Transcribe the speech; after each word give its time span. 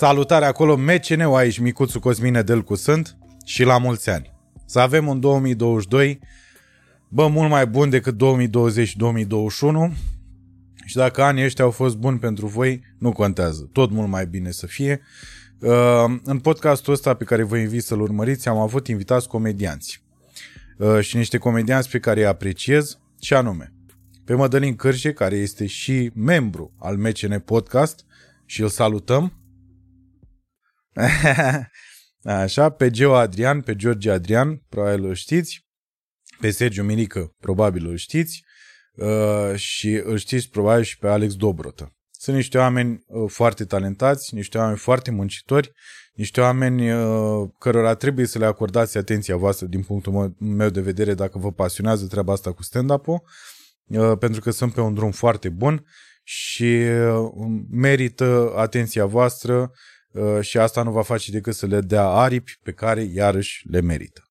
Salutare 0.00 0.44
acolo, 0.44 0.76
MCN-ul 0.76 1.34
aici, 1.34 1.58
micuțu 1.58 2.00
Cosmine 2.00 2.42
Delcu 2.42 2.74
sunt 2.74 3.16
și 3.44 3.62
la 3.62 3.78
mulți 3.78 4.10
ani. 4.10 4.32
Să 4.66 4.78
avem 4.78 5.06
un 5.06 5.20
2022, 5.20 6.20
bă, 7.08 7.28
mult 7.28 7.50
mai 7.50 7.66
bun 7.66 7.90
decât 7.90 8.14
2020-2021 8.14 8.18
și 10.84 10.96
dacă 10.96 11.22
anii 11.22 11.44
ăștia 11.44 11.64
au 11.64 11.70
fost 11.70 11.96
buni 11.96 12.18
pentru 12.18 12.46
voi, 12.46 12.84
nu 12.98 13.12
contează. 13.12 13.68
Tot 13.72 13.90
mult 13.90 14.08
mai 14.08 14.26
bine 14.26 14.50
să 14.50 14.66
fie. 14.66 15.00
Uh, 15.58 16.04
în 16.24 16.38
podcastul 16.38 16.92
ăsta 16.92 17.14
pe 17.14 17.24
care 17.24 17.42
vă 17.42 17.56
invit 17.56 17.82
să-l 17.82 18.00
urmăriți, 18.00 18.48
am 18.48 18.58
avut 18.58 18.86
invitați 18.86 19.28
comedianți. 19.28 20.02
Uh, 20.78 21.00
și 21.00 21.16
niște 21.16 21.38
comedianți 21.38 21.90
pe 21.90 21.98
care 21.98 22.20
îi 22.20 22.26
apreciez, 22.26 22.98
și 23.20 23.34
anume, 23.34 23.72
pe 24.24 24.34
Mădălin 24.34 24.76
Cârșe, 24.76 25.12
care 25.12 25.36
este 25.36 25.66
și 25.66 26.10
membru 26.14 26.72
al 26.78 26.96
MCN 26.96 27.38
Podcast 27.38 28.04
și 28.46 28.62
îl 28.62 28.68
salutăm. 28.68 29.32
Așa, 32.22 32.70
pe 32.70 32.90
Geo 32.90 33.14
Adrian, 33.14 33.60
pe 33.60 33.76
George 33.76 34.10
Adrian, 34.10 34.56
probabil 34.68 35.04
îl 35.04 35.14
știți, 35.14 35.66
pe 36.40 36.50
Sergiu 36.50 36.82
Mirică, 36.82 37.34
probabil 37.38 37.86
îl 37.86 37.96
știți, 37.96 38.44
uh, 38.94 39.54
și 39.54 39.92
îl 40.04 40.16
știți 40.16 40.48
probabil 40.48 40.84
și 40.84 40.98
pe 40.98 41.08
Alex 41.08 41.34
Dobrotă. 41.34 41.94
Sunt 42.10 42.36
niște 42.36 42.58
oameni 42.58 43.04
uh, 43.06 43.30
foarte 43.30 43.64
talentați, 43.64 44.34
niște 44.34 44.58
oameni 44.58 44.78
foarte 44.78 45.10
muncitori, 45.10 45.72
niște 46.12 46.40
oameni 46.40 46.92
uh, 46.92 47.48
cărora 47.58 47.94
trebuie 47.94 48.26
să 48.26 48.38
le 48.38 48.46
acordați 48.46 48.98
atenția 48.98 49.36
voastră 49.36 49.66
din 49.66 49.82
punctul 49.82 50.34
meu 50.38 50.68
de 50.68 50.80
vedere 50.80 51.14
dacă 51.14 51.38
vă 51.38 51.52
pasionează 51.52 52.06
treaba 52.06 52.32
asta 52.32 52.52
cu 52.52 52.62
stand-up-ul, 52.62 53.22
pentru 54.18 54.40
că 54.40 54.50
sunt 54.50 54.74
pe 54.74 54.80
un 54.80 54.94
drum 54.94 55.10
foarte 55.10 55.48
bun 55.48 55.86
și 56.22 56.78
merită 57.70 58.52
atenția 58.56 59.06
voastră 59.06 59.72
și 60.40 60.58
asta 60.58 60.82
nu 60.82 60.90
va 60.90 61.02
face 61.02 61.30
decât 61.30 61.54
să 61.54 61.66
le 61.66 61.80
dea 61.80 62.06
aripi 62.06 62.58
pe 62.62 62.72
care 62.72 63.02
iarăși 63.02 63.68
le 63.68 63.80
merită. 63.80 64.30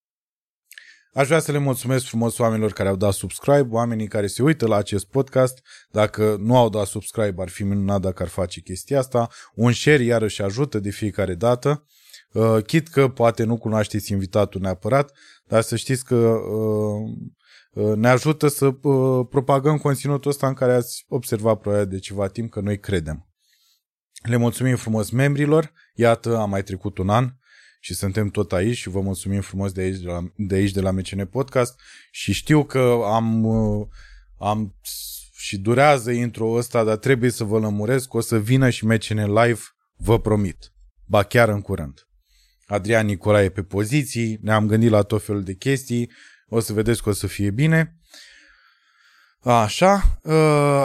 Aș 1.13 1.27
vrea 1.27 1.39
să 1.39 1.52
le 1.52 1.58
mulțumesc 1.58 2.05
frumos 2.05 2.38
oamenilor 2.38 2.71
care 2.71 2.89
au 2.89 2.95
dat 2.95 3.13
subscribe, 3.13 3.67
oamenii 3.69 4.08
care 4.08 4.27
se 4.27 4.44
uită 4.44 4.67
la 4.67 4.75
acest 4.75 5.05
podcast. 5.05 5.59
Dacă 5.89 6.36
nu 6.39 6.58
au 6.58 6.69
dat 6.69 6.88
subscribe, 6.88 7.41
ar 7.41 7.49
fi 7.49 7.63
minunat 7.63 8.02
dacă 8.02 8.23
ar 8.23 8.30
face 8.30 8.59
chestia 8.59 8.99
asta. 8.99 9.27
Un 9.53 9.71
share 9.71 10.03
iarăși 10.03 10.41
ajută 10.41 10.80
de 10.80 10.89
fiecare 10.89 11.36
dată. 11.36 11.86
Uh, 12.33 12.58
chit 12.66 12.88
că 12.88 13.08
poate 13.08 13.43
nu 13.43 13.58
cunoașteți 13.58 14.11
invitatul 14.11 14.61
neapărat, 14.61 15.11
dar 15.47 15.61
să 15.61 15.75
știți 15.75 16.05
că 16.05 16.16
uh, 16.16 17.86
uh, 17.86 17.95
ne 17.95 18.09
ajută 18.09 18.47
să 18.47 18.71
propagăm 19.30 19.77
conținutul 19.77 20.31
ăsta 20.31 20.47
în 20.47 20.53
care 20.53 20.73
ați 20.73 21.05
observat 21.08 21.59
probabil 21.59 21.88
de 21.88 21.99
ceva 21.99 22.27
timp 22.27 22.52
că 22.52 22.59
noi 22.59 22.80
credem. 22.80 23.28
Le 24.21 24.35
mulțumim 24.35 24.75
frumos 24.75 25.09
membrilor. 25.09 25.71
Iată, 25.93 26.37
a 26.37 26.45
mai 26.45 26.63
trecut 26.63 26.97
un 26.97 27.09
an 27.09 27.33
și 27.79 27.93
suntem 27.93 28.29
tot 28.29 28.51
aici 28.51 28.77
și 28.77 28.89
vă 28.89 29.01
mulțumim 29.01 29.41
frumos 29.41 29.71
de 29.71 29.81
aici 29.81 29.97
de 29.97 30.07
la, 30.07 30.31
de, 30.35 30.55
aici, 30.55 30.71
de 30.71 30.81
la 30.81 30.91
MCN 30.91 31.25
Podcast 31.25 31.79
și 32.11 32.33
știu 32.33 32.63
că 32.63 33.01
am, 33.05 33.43
uh, 33.43 33.87
am 34.39 34.75
și 35.35 35.57
durează 35.57 36.11
intro 36.11 36.51
ăsta, 36.51 36.83
dar 36.83 36.97
trebuie 36.97 37.29
să 37.29 37.43
vă 37.43 37.59
lămuresc, 37.59 38.13
o 38.13 38.19
să 38.19 38.39
vină 38.39 38.69
și 38.69 38.85
MCN 38.85 39.33
Live, 39.33 39.59
vă 39.95 40.19
promit. 40.19 40.73
Ba 41.05 41.23
chiar 41.23 41.49
în 41.49 41.61
curând. 41.61 42.07
Adrian 42.65 43.05
Nicolae 43.05 43.49
pe 43.49 43.63
poziții, 43.63 44.39
ne-am 44.41 44.67
gândit 44.67 44.89
la 44.89 45.01
tot 45.01 45.23
felul 45.23 45.43
de 45.43 45.53
chestii, 45.53 46.11
o 46.47 46.59
să 46.59 46.73
vedeți 46.73 47.03
că 47.03 47.09
o 47.09 47.13
să 47.13 47.27
fie 47.27 47.51
bine. 47.51 47.98
Așa, 49.43 50.19
ă, 50.25 50.33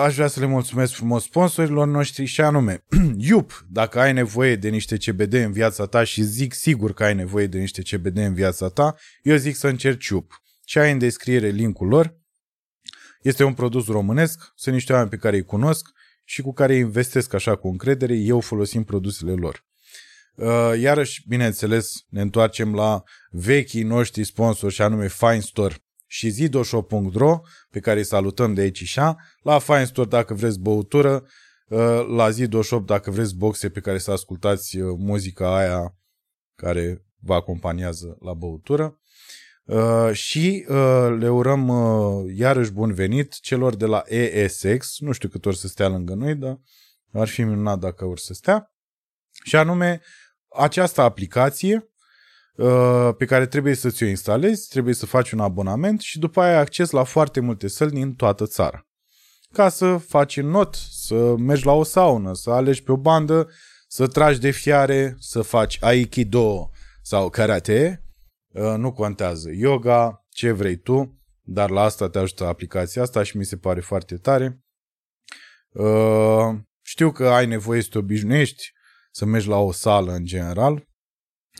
aș 0.00 0.14
vrea 0.14 0.26
să 0.26 0.40
le 0.40 0.46
mulțumesc 0.46 0.92
frumos 0.92 1.22
sponsorilor 1.22 1.86
noștri 1.86 2.24
și 2.24 2.40
anume 2.40 2.84
Iup, 3.28 3.66
dacă 3.68 4.00
ai 4.00 4.12
nevoie 4.12 4.56
de 4.56 4.68
niște 4.68 4.96
CBD 4.96 5.32
în 5.32 5.52
viața 5.52 5.86
ta 5.86 6.04
și 6.04 6.22
zic 6.22 6.52
sigur 6.52 6.92
că 6.92 7.04
ai 7.04 7.14
nevoie 7.14 7.46
de 7.46 7.58
niște 7.58 7.82
CBD 7.82 8.16
în 8.16 8.34
viața 8.34 8.68
ta, 8.68 8.96
eu 9.22 9.36
zic 9.36 9.56
să 9.56 9.68
încerci 9.68 10.06
Iup. 10.06 10.42
Și 10.66 10.78
ai 10.78 10.92
în 10.92 10.98
descriere 10.98 11.48
linkul 11.48 11.88
lor. 11.88 12.16
Este 13.22 13.44
un 13.44 13.54
produs 13.54 13.86
românesc, 13.86 14.52
sunt 14.54 14.74
niște 14.74 14.92
oameni 14.92 15.10
pe 15.10 15.16
care 15.16 15.36
îi 15.36 15.44
cunosc 15.44 15.88
și 16.24 16.42
cu 16.42 16.52
care 16.52 16.74
investesc 16.74 17.34
așa 17.34 17.56
cu 17.56 17.68
încredere, 17.68 18.14
eu 18.14 18.40
folosim 18.40 18.84
produsele 18.84 19.32
lor. 19.32 19.64
Ă, 20.38 20.76
iarăși, 20.76 21.24
bineînțeles, 21.28 21.92
ne 22.08 22.20
întoarcem 22.20 22.74
la 22.74 23.02
vechii 23.30 23.82
noștri 23.82 24.24
sponsori 24.24 24.74
și 24.74 24.82
anume 24.82 25.08
Fine 25.08 25.40
Store 25.40 25.83
și 26.14 26.28
zidoshop.ro, 26.28 27.40
pe 27.70 27.80
care 27.80 27.98
îi 27.98 28.04
salutăm 28.04 28.54
de 28.54 28.60
aici 28.60 28.82
și 28.82 29.00
la 29.42 29.58
Fine 29.58 29.84
Store 29.84 30.08
dacă 30.08 30.34
vreți 30.34 30.60
băutură, 30.60 31.26
uh, 31.68 32.06
la 32.16 32.30
Zidoshop 32.30 32.86
dacă 32.86 33.10
vreți 33.10 33.36
boxe 33.36 33.70
pe 33.70 33.80
care 33.80 33.98
să 33.98 34.10
ascultați 34.10 34.78
uh, 34.78 34.96
muzica 34.98 35.56
aia 35.56 35.96
care 36.54 37.04
vă 37.20 37.34
acompaniază 37.34 38.16
la 38.20 38.34
băutură. 38.34 38.98
Uh, 39.64 40.10
și 40.12 40.64
le 41.18 41.28
urăm 41.28 41.68
iarăși 42.34 42.72
bun 42.72 42.92
venit 42.92 43.40
celor 43.40 43.74
de 43.74 43.86
la 43.86 44.02
ESX, 44.06 44.98
nu 44.98 45.12
știu 45.12 45.28
cât 45.28 45.46
ori 45.46 45.56
să 45.56 45.68
stea 45.68 45.88
lângă 45.88 46.14
noi, 46.14 46.34
dar 46.34 46.60
ar 47.12 47.28
fi 47.28 47.42
minunat 47.42 47.78
dacă 47.78 48.04
ori 48.04 48.20
să 48.20 48.34
stea. 48.34 48.74
Și 49.44 49.56
anume, 49.56 50.00
această 50.48 51.00
aplicație 51.00 51.76
Uh, 51.76 51.93
pe 53.16 53.24
care 53.24 53.46
trebuie 53.46 53.74
să 53.74 53.90
ți-o 53.90 54.06
instalezi, 54.06 54.68
trebuie 54.68 54.94
să 54.94 55.06
faci 55.06 55.30
un 55.30 55.40
abonament 55.40 56.00
și 56.00 56.18
după 56.18 56.40
aia 56.40 56.54
ai 56.54 56.60
acces 56.60 56.90
la 56.90 57.04
foarte 57.04 57.40
multe 57.40 57.68
săli 57.68 57.90
din 57.90 58.14
toată 58.14 58.46
țara. 58.46 58.86
Ca 59.52 59.68
să 59.68 59.96
faci 59.96 60.36
în 60.36 60.46
not, 60.46 60.74
să 60.90 61.34
mergi 61.36 61.66
la 61.66 61.72
o 61.72 61.82
saună, 61.82 62.34
să 62.34 62.50
alegi 62.50 62.82
pe 62.82 62.92
o 62.92 62.96
bandă, 62.96 63.50
să 63.88 64.06
tragi 64.06 64.40
de 64.40 64.50
fiare, 64.50 65.16
să 65.18 65.42
faci 65.42 65.78
aikido 65.80 66.70
sau 67.02 67.30
karate, 67.30 68.04
uh, 68.48 68.74
nu 68.76 68.92
contează. 68.92 69.50
Yoga, 69.52 70.24
ce 70.28 70.50
vrei 70.50 70.76
tu, 70.76 71.18
dar 71.40 71.70
la 71.70 71.82
asta 71.82 72.08
te 72.08 72.18
ajută 72.18 72.46
aplicația 72.46 73.02
asta 73.02 73.22
și 73.22 73.36
mi 73.36 73.44
se 73.44 73.56
pare 73.56 73.80
foarte 73.80 74.16
tare. 74.16 74.64
Uh, 75.72 76.58
știu 76.82 77.12
că 77.12 77.28
ai 77.28 77.46
nevoie 77.46 77.82
să 77.82 77.88
te 77.90 77.98
obișnuiești 77.98 78.72
să 79.10 79.24
mergi 79.24 79.48
la 79.48 79.56
o 79.56 79.72
sală 79.72 80.12
în 80.12 80.24
general, 80.24 80.88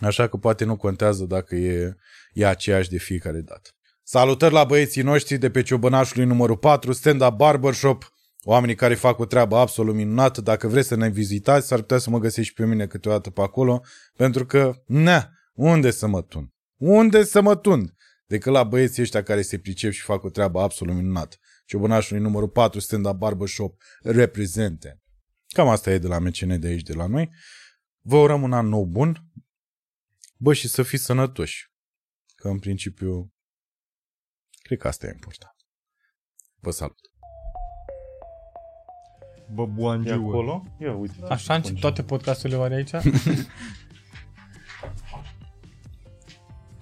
Așa 0.01 0.29
că 0.29 0.37
poate 0.37 0.65
nu 0.65 0.77
contează 0.77 1.25
dacă 1.25 1.55
e, 1.55 1.97
e 2.33 2.47
aceeași 2.47 2.91
de 2.91 2.99
fiecare 2.99 3.41
dată. 3.41 3.71
Salutări 4.03 4.53
la 4.53 4.65
băieții 4.65 5.03
noștri 5.03 5.37
de 5.37 5.51
pe 5.51 5.63
ciobănașului 5.63 6.27
numărul 6.27 6.57
4, 6.57 6.93
stand-up 6.93 7.37
barbershop, 7.37 8.13
oamenii 8.43 8.75
care 8.75 8.95
fac 8.95 9.19
o 9.19 9.25
treabă 9.25 9.57
absolut 9.57 9.95
minunată. 9.95 10.41
Dacă 10.41 10.69
vreți 10.69 10.89
să 10.89 10.97
ne 10.97 11.09
vizitați, 11.09 11.67
s-ar 11.67 11.81
putea 11.81 11.99
să 11.99 12.11
mă 12.11 12.19
găsești 12.19 12.49
și 12.49 12.55
pe 12.55 12.67
mine 12.67 12.87
câteodată 12.87 13.31
pe 13.31 13.41
acolo, 13.41 13.83
pentru 14.17 14.47
că, 14.47 14.83
na, 14.87 15.31
unde 15.53 15.91
să 15.91 16.07
mă 16.07 16.23
tun? 16.23 16.53
Unde 16.77 17.25
să 17.25 17.41
mă 17.41 17.57
tun? 17.57 17.95
Decât 18.27 18.53
la 18.53 18.65
băieții 18.65 19.03
ăștia 19.03 19.23
care 19.23 19.43
se 19.43 19.59
pricep 19.59 19.93
și 19.93 20.03
fac 20.03 20.25
o 20.25 20.31
treabă 20.31 20.61
absolut 20.61 20.95
minunată. 20.95 21.37
Ciobănașului 21.67 22.23
numărul 22.23 22.49
4, 22.49 22.81
stand-up 22.81 23.17
barbershop, 23.17 23.83
reprezente. 24.03 25.03
Cam 25.49 25.69
asta 25.69 25.91
e 25.91 25.99
de 25.99 26.07
la 26.07 26.19
MCN 26.19 26.59
de 26.59 26.67
aici, 26.67 26.83
de 26.83 26.93
la 26.95 27.07
noi. 27.07 27.31
Vă 28.01 28.17
urăm 28.17 28.43
un 28.43 28.53
an 28.53 28.69
nou 28.69 28.85
bun, 28.85 29.25
Bă, 30.45 30.53
și 30.53 30.69
să 30.69 30.83
fii 30.83 30.99
sănătoși. 30.99 31.71
Că 32.35 32.49
în 32.49 32.59
principiu, 32.59 33.33
cred 34.63 34.79
că 34.79 34.89
asta 34.89 35.07
e 35.07 35.11
important. 35.13 35.55
Vă 36.61 36.71
salut. 36.71 37.13
Bă, 39.55 39.67
Buangiu. 39.67 40.13
acolo? 40.13 40.65
Ia 40.79 40.95
uite. 40.95 41.15
Așa 41.29 41.55
încep 41.55 41.79
toate 41.79 42.03
podcasturile 42.03 42.59
oare 42.59 42.75
aici? 42.75 42.91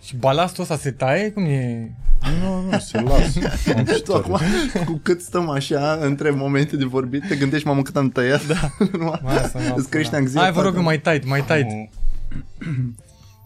și 0.07 0.17
balastul 0.17 0.63
ăsta 0.63 0.77
se 0.77 0.93
taie? 0.93 1.33
Cum 1.33 1.45
e? 1.45 1.95
Nu, 2.41 2.61
nu, 2.61 2.79
se 2.79 3.01
lasă. 3.01 3.41
tu 4.05 4.15
acum, 4.15 4.39
cu 4.85 5.01
cât 5.03 5.21
stăm 5.21 5.49
așa, 5.49 5.95
între 5.95 6.31
momente 6.31 6.77
de 6.77 6.85
vorbit, 6.85 7.29
te 7.29 7.37
gândești, 7.37 7.67
mamă, 7.67 7.83
cât 7.83 7.97
am 7.97 8.09
tăiat? 8.09 8.47
Da. 8.47 8.71
Îți 9.77 9.89
crește 9.89 10.17
anxietatea. 10.17 10.53
Hai, 10.53 10.63
vă 10.63 10.69
rog, 10.69 10.77
mai 10.77 11.01
tight, 11.01 11.25
mai 11.25 11.45
tight. 11.45 11.91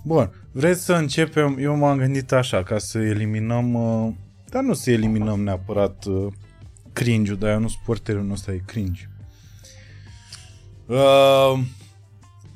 Bun, 0.06 0.30
vreți 0.52 0.84
să 0.84 0.92
începem? 0.92 1.56
Eu 1.60 1.76
m-am 1.76 1.98
gândit 1.98 2.32
așa, 2.32 2.62
ca 2.62 2.78
să 2.78 2.98
eliminăm, 2.98 3.74
uh, 3.74 4.12
dar 4.48 4.62
nu 4.62 4.74
să 4.74 4.90
eliminăm 4.90 5.40
neapărat 5.40 6.04
uh, 6.04 6.32
cringe-ul, 6.92 7.38
dar 7.38 7.50
eu 7.50 7.60
nu 7.60 7.68
sport 7.68 8.02
termenul 8.02 8.32
ăsta, 8.32 8.52
e 8.52 8.62
cringe. 8.66 9.08
Uh, 10.86 11.58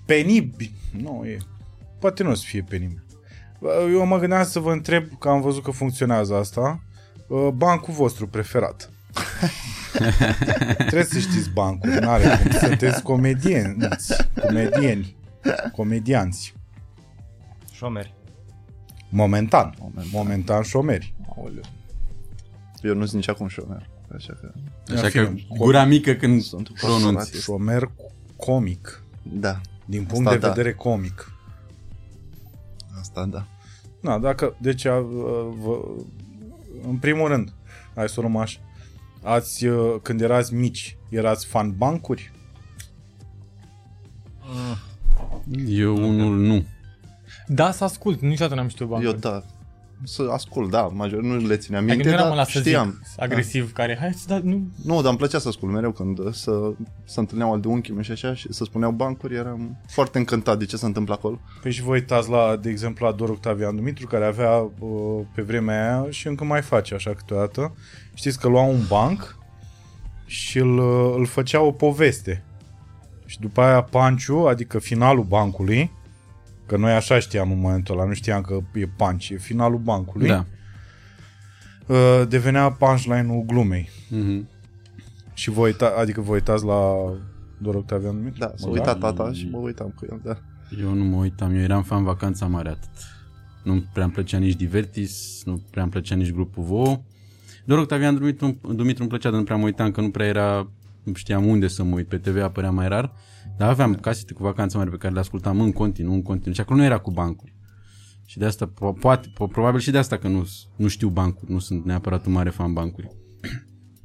penibil, 0.06 0.72
nu 1.02 1.24
e, 1.24 1.36
poate 1.98 2.22
nu 2.22 2.30
o 2.30 2.34
să 2.34 2.44
fie 2.46 2.64
penibil. 2.68 3.04
Uh, 3.58 3.70
eu 3.92 4.06
mă 4.06 4.18
gândeam 4.18 4.44
să 4.44 4.58
vă 4.58 4.72
întreb, 4.72 5.18
că 5.18 5.28
am 5.28 5.40
văzut 5.40 5.62
că 5.62 5.70
funcționează 5.70 6.34
asta, 6.34 6.82
uh, 7.26 7.48
bancul 7.54 7.94
vostru 7.94 8.28
preferat. 8.28 8.90
Trebuie 10.76 11.04
să 11.04 11.18
știți 11.18 11.50
bancul, 11.50 11.90
nu 11.90 12.10
are 12.10 12.40
cum. 12.42 12.50
Sunteți 12.50 13.02
comedienți, 13.02 14.26
comedieni, 14.40 15.16
comedianți. 15.72 16.58
Șomeri. 17.80 18.14
Momentan. 19.08 19.74
Momentan, 19.78 20.04
Momentan 20.12 20.62
șomeri. 20.62 21.14
Aoleu. 21.36 21.62
Eu 22.82 22.94
nu 22.94 23.04
sunt 23.04 23.14
nici 23.14 23.28
acum 23.28 23.48
șomer. 23.48 23.88
Așa 24.14 24.32
că... 24.40 24.52
Așa 24.94 25.08
că 25.08 25.32
gura 25.56 25.84
mică 25.84 26.12
când 26.12 26.42
sunt 26.42 26.68
pronunți. 26.68 27.40
Șomer 27.40 27.90
comic. 28.36 29.02
Da. 29.22 29.60
Din 29.84 30.04
punct 30.04 30.26
Asta 30.26 30.38
de 30.38 30.46
da. 30.46 30.52
vedere 30.52 30.74
comic. 30.74 31.32
Asta 32.98 33.26
da. 33.26 33.46
Na, 34.00 34.18
dacă, 34.18 34.56
deci, 34.60 34.84
a, 34.84 34.94
a, 34.94 35.02
vă, 35.60 35.80
în 36.88 36.96
primul 36.96 37.28
rând, 37.28 37.52
hai 37.94 38.08
să 38.08 38.14
o 38.16 38.22
luăm 38.22 38.36
așa, 38.36 38.60
ați, 39.22 39.66
uh, 39.66 40.00
când 40.02 40.20
erați 40.20 40.54
mici, 40.54 40.96
erați 41.08 41.46
fan 41.46 41.76
bancuri? 41.76 42.32
Eu 45.66 45.96
unul 45.96 46.38
nu. 46.38 46.64
Da, 47.52 47.70
să 47.70 47.84
ascult, 47.84 48.20
niciodată 48.20 48.54
n-am 48.54 48.68
știut 48.68 48.88
bancuri. 48.88 49.12
Eu 49.12 49.18
da. 49.18 49.42
Să 50.04 50.28
ascult, 50.32 50.70
da, 50.70 50.80
major, 50.82 51.20
nu 51.20 51.36
le 51.36 51.56
țineam 51.56 51.82
Adică 51.82 51.96
minte, 51.96 52.08
nu 52.08 52.14
eram 52.14 52.28
dar 52.28 52.36
ăla 52.36 52.44
să 52.44 52.58
știam. 52.58 53.00
zic 53.04 53.22
agresiv 53.22 53.72
care, 53.72 53.96
hai 54.00 54.12
să 54.12 54.24
da, 54.28 54.40
nu, 54.42 54.66
Nu, 54.84 55.00
dar 55.00 55.08
îmi 55.08 55.18
plăcea 55.18 55.38
să 55.38 55.48
ascult 55.48 55.72
mereu 55.72 55.90
când 55.90 56.34
să, 56.34 56.72
să 57.04 57.20
întâlneau 57.20 57.52
al 57.52 57.60
de 57.60 57.68
unchi 57.68 57.92
mei 57.92 58.04
și 58.04 58.10
așa 58.10 58.34
și 58.34 58.52
să 58.52 58.64
spuneau 58.64 58.90
bancuri, 58.90 59.34
eram 59.34 59.76
foarte 59.88 60.18
încântat 60.18 60.58
de 60.58 60.64
ce 60.64 60.76
se 60.76 60.86
întâmplă 60.86 61.14
acolo. 61.14 61.40
Păi 61.62 61.72
și 61.72 61.82
vă 61.82 61.90
uitați 61.90 62.30
la, 62.30 62.56
de 62.56 62.70
exemplu, 62.70 63.06
la 63.06 63.12
Dor 63.12 63.28
Octavian 63.28 63.76
Dumitru, 63.76 64.06
care 64.06 64.24
avea 64.24 64.56
uh, 64.78 65.20
pe 65.34 65.42
vremea 65.42 66.00
aia 66.00 66.10
și 66.10 66.26
încă 66.26 66.44
mai 66.44 66.62
face 66.62 66.94
așa 66.94 67.14
câteodată. 67.14 67.74
Știți 68.14 68.40
că 68.40 68.48
lua 68.48 68.62
un 68.62 68.80
banc 68.88 69.38
și 70.26 70.58
îl, 70.58 70.78
uh, 70.78 71.14
îl 71.16 71.26
făcea 71.26 71.60
o 71.60 71.70
poveste. 71.70 72.44
Și 73.26 73.40
după 73.40 73.60
aia 73.60 73.82
Panciu, 73.82 74.36
adică 74.36 74.78
finalul 74.78 75.24
bancului, 75.24 75.98
că 76.70 76.76
noi 76.76 76.92
așa 76.92 77.18
știam 77.18 77.50
în 77.52 77.58
momentul 77.60 77.98
ăla, 77.98 78.06
nu 78.06 78.12
știam 78.14 78.40
că 78.42 78.60
e 78.74 78.86
Panci, 78.96 79.30
e 79.30 79.36
finalul 79.36 79.78
bancului, 79.78 80.28
Da. 80.28 80.44
uh, 81.86 82.22
devenea 82.28 82.70
punchline-ul 82.70 83.44
glumei. 83.46 83.88
Mhm. 84.08 84.48
Și 85.34 85.50
vă 85.50 85.60
uita, 85.60 85.94
adică 85.98 86.20
vă 86.20 86.32
uitați 86.32 86.64
la 86.64 86.94
Dor 87.58 87.74
Octavian 87.74 88.14
Dumitru? 88.16 88.38
Da, 88.38 88.52
s-a 88.56 88.66
Mă, 88.66 88.72
uitat 88.72 88.98
tata 88.98 89.32
și 89.32 89.48
mă 89.50 89.58
uitam 89.58 89.92
cu 89.96 90.06
el, 90.10 90.20
da. 90.24 90.38
Eu 90.80 90.92
nu 90.92 91.04
mă 91.04 91.16
uitam, 91.16 91.54
eu 91.54 91.60
eram 91.60 91.82
fan 91.82 92.04
vacanța 92.04 92.46
mare 92.46 92.68
atât. 92.68 92.90
Nu 93.62 93.84
prea 93.92 94.04
îmi 94.04 94.12
plăcea 94.12 94.38
nici 94.38 94.54
Divertis, 94.56 95.42
nu 95.44 95.62
prea 95.70 95.82
îmi 95.82 95.92
plăcea 95.92 96.14
nici 96.14 96.32
grupul 96.32 96.62
VO. 96.62 97.04
Doar 97.64 97.78
Octavian 97.80 98.14
Dumitru, 98.14 98.58
Dumitru 98.74 99.00
îmi 99.00 99.08
plăcea, 99.08 99.30
dar 99.30 99.38
nu 99.38 99.44
prea 99.44 99.56
mă 99.56 99.64
uitam, 99.64 99.90
că 99.90 100.00
nu 100.00 100.10
prea 100.10 100.26
era, 100.26 100.56
nu 100.56 100.79
știam 101.14 101.46
unde 101.46 101.68
să 101.68 101.82
mă 101.82 101.94
uit, 101.94 102.08
pe 102.08 102.18
TV 102.18 102.42
apărea 102.42 102.70
mai 102.70 102.88
rar. 102.88 103.12
Dar 103.56 103.68
aveam 103.68 103.94
casete 103.94 104.32
cu 104.32 104.42
vacanța 104.42 104.78
mare 104.78 104.90
pe 104.90 104.96
care 104.96 105.12
le 105.14 105.20
ascultam 105.20 105.60
în 105.60 105.72
continuu, 105.72 106.12
în 106.14 106.22
continuu. 106.22 106.54
Și 106.54 106.60
acolo 106.60 106.78
nu 106.78 106.84
era 106.84 106.98
cu 106.98 107.10
bancuri. 107.10 107.54
Și 108.26 108.38
de 108.38 108.44
asta, 108.44 108.72
po- 108.72 109.00
poate, 109.00 109.28
po- 109.28 109.50
probabil 109.52 109.80
și 109.80 109.90
de 109.90 109.98
asta 109.98 110.16
că 110.16 110.28
nu, 110.28 110.48
nu 110.76 110.88
știu 110.88 111.08
bancuri, 111.08 111.52
nu 111.52 111.58
sunt 111.58 111.84
neapărat 111.84 112.26
un 112.26 112.32
mare 112.32 112.50
fan 112.50 112.72
bancuri. 112.72 113.08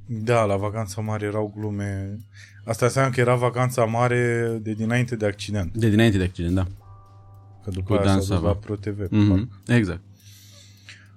Da, 0.07 0.43
la 0.43 0.55
vacanța 0.55 1.01
mare 1.01 1.25
erau 1.25 1.53
glume. 1.57 2.17
Asta 2.65 2.85
înseamnă 2.85 3.11
că 3.13 3.19
era 3.19 3.35
vacanța 3.35 3.83
mare 3.85 4.59
de 4.61 4.73
dinainte 4.73 5.15
de 5.15 5.25
accident. 5.25 5.77
De 5.77 5.89
dinainte 5.89 6.17
de 6.17 6.23
accident, 6.23 6.55
da. 6.55 6.63
Că 7.63 7.69
după 7.71 7.85
Cu 7.85 7.93
aia 7.93 8.03
Dan 8.03 8.13
s-a 8.13 8.17
dus 8.19 8.27
Sava. 8.27 8.47
la 8.47 8.55
Pro 8.55 8.75
TV. 8.75 8.99
Mm-hmm. 9.07 9.47
Exact. 9.67 10.01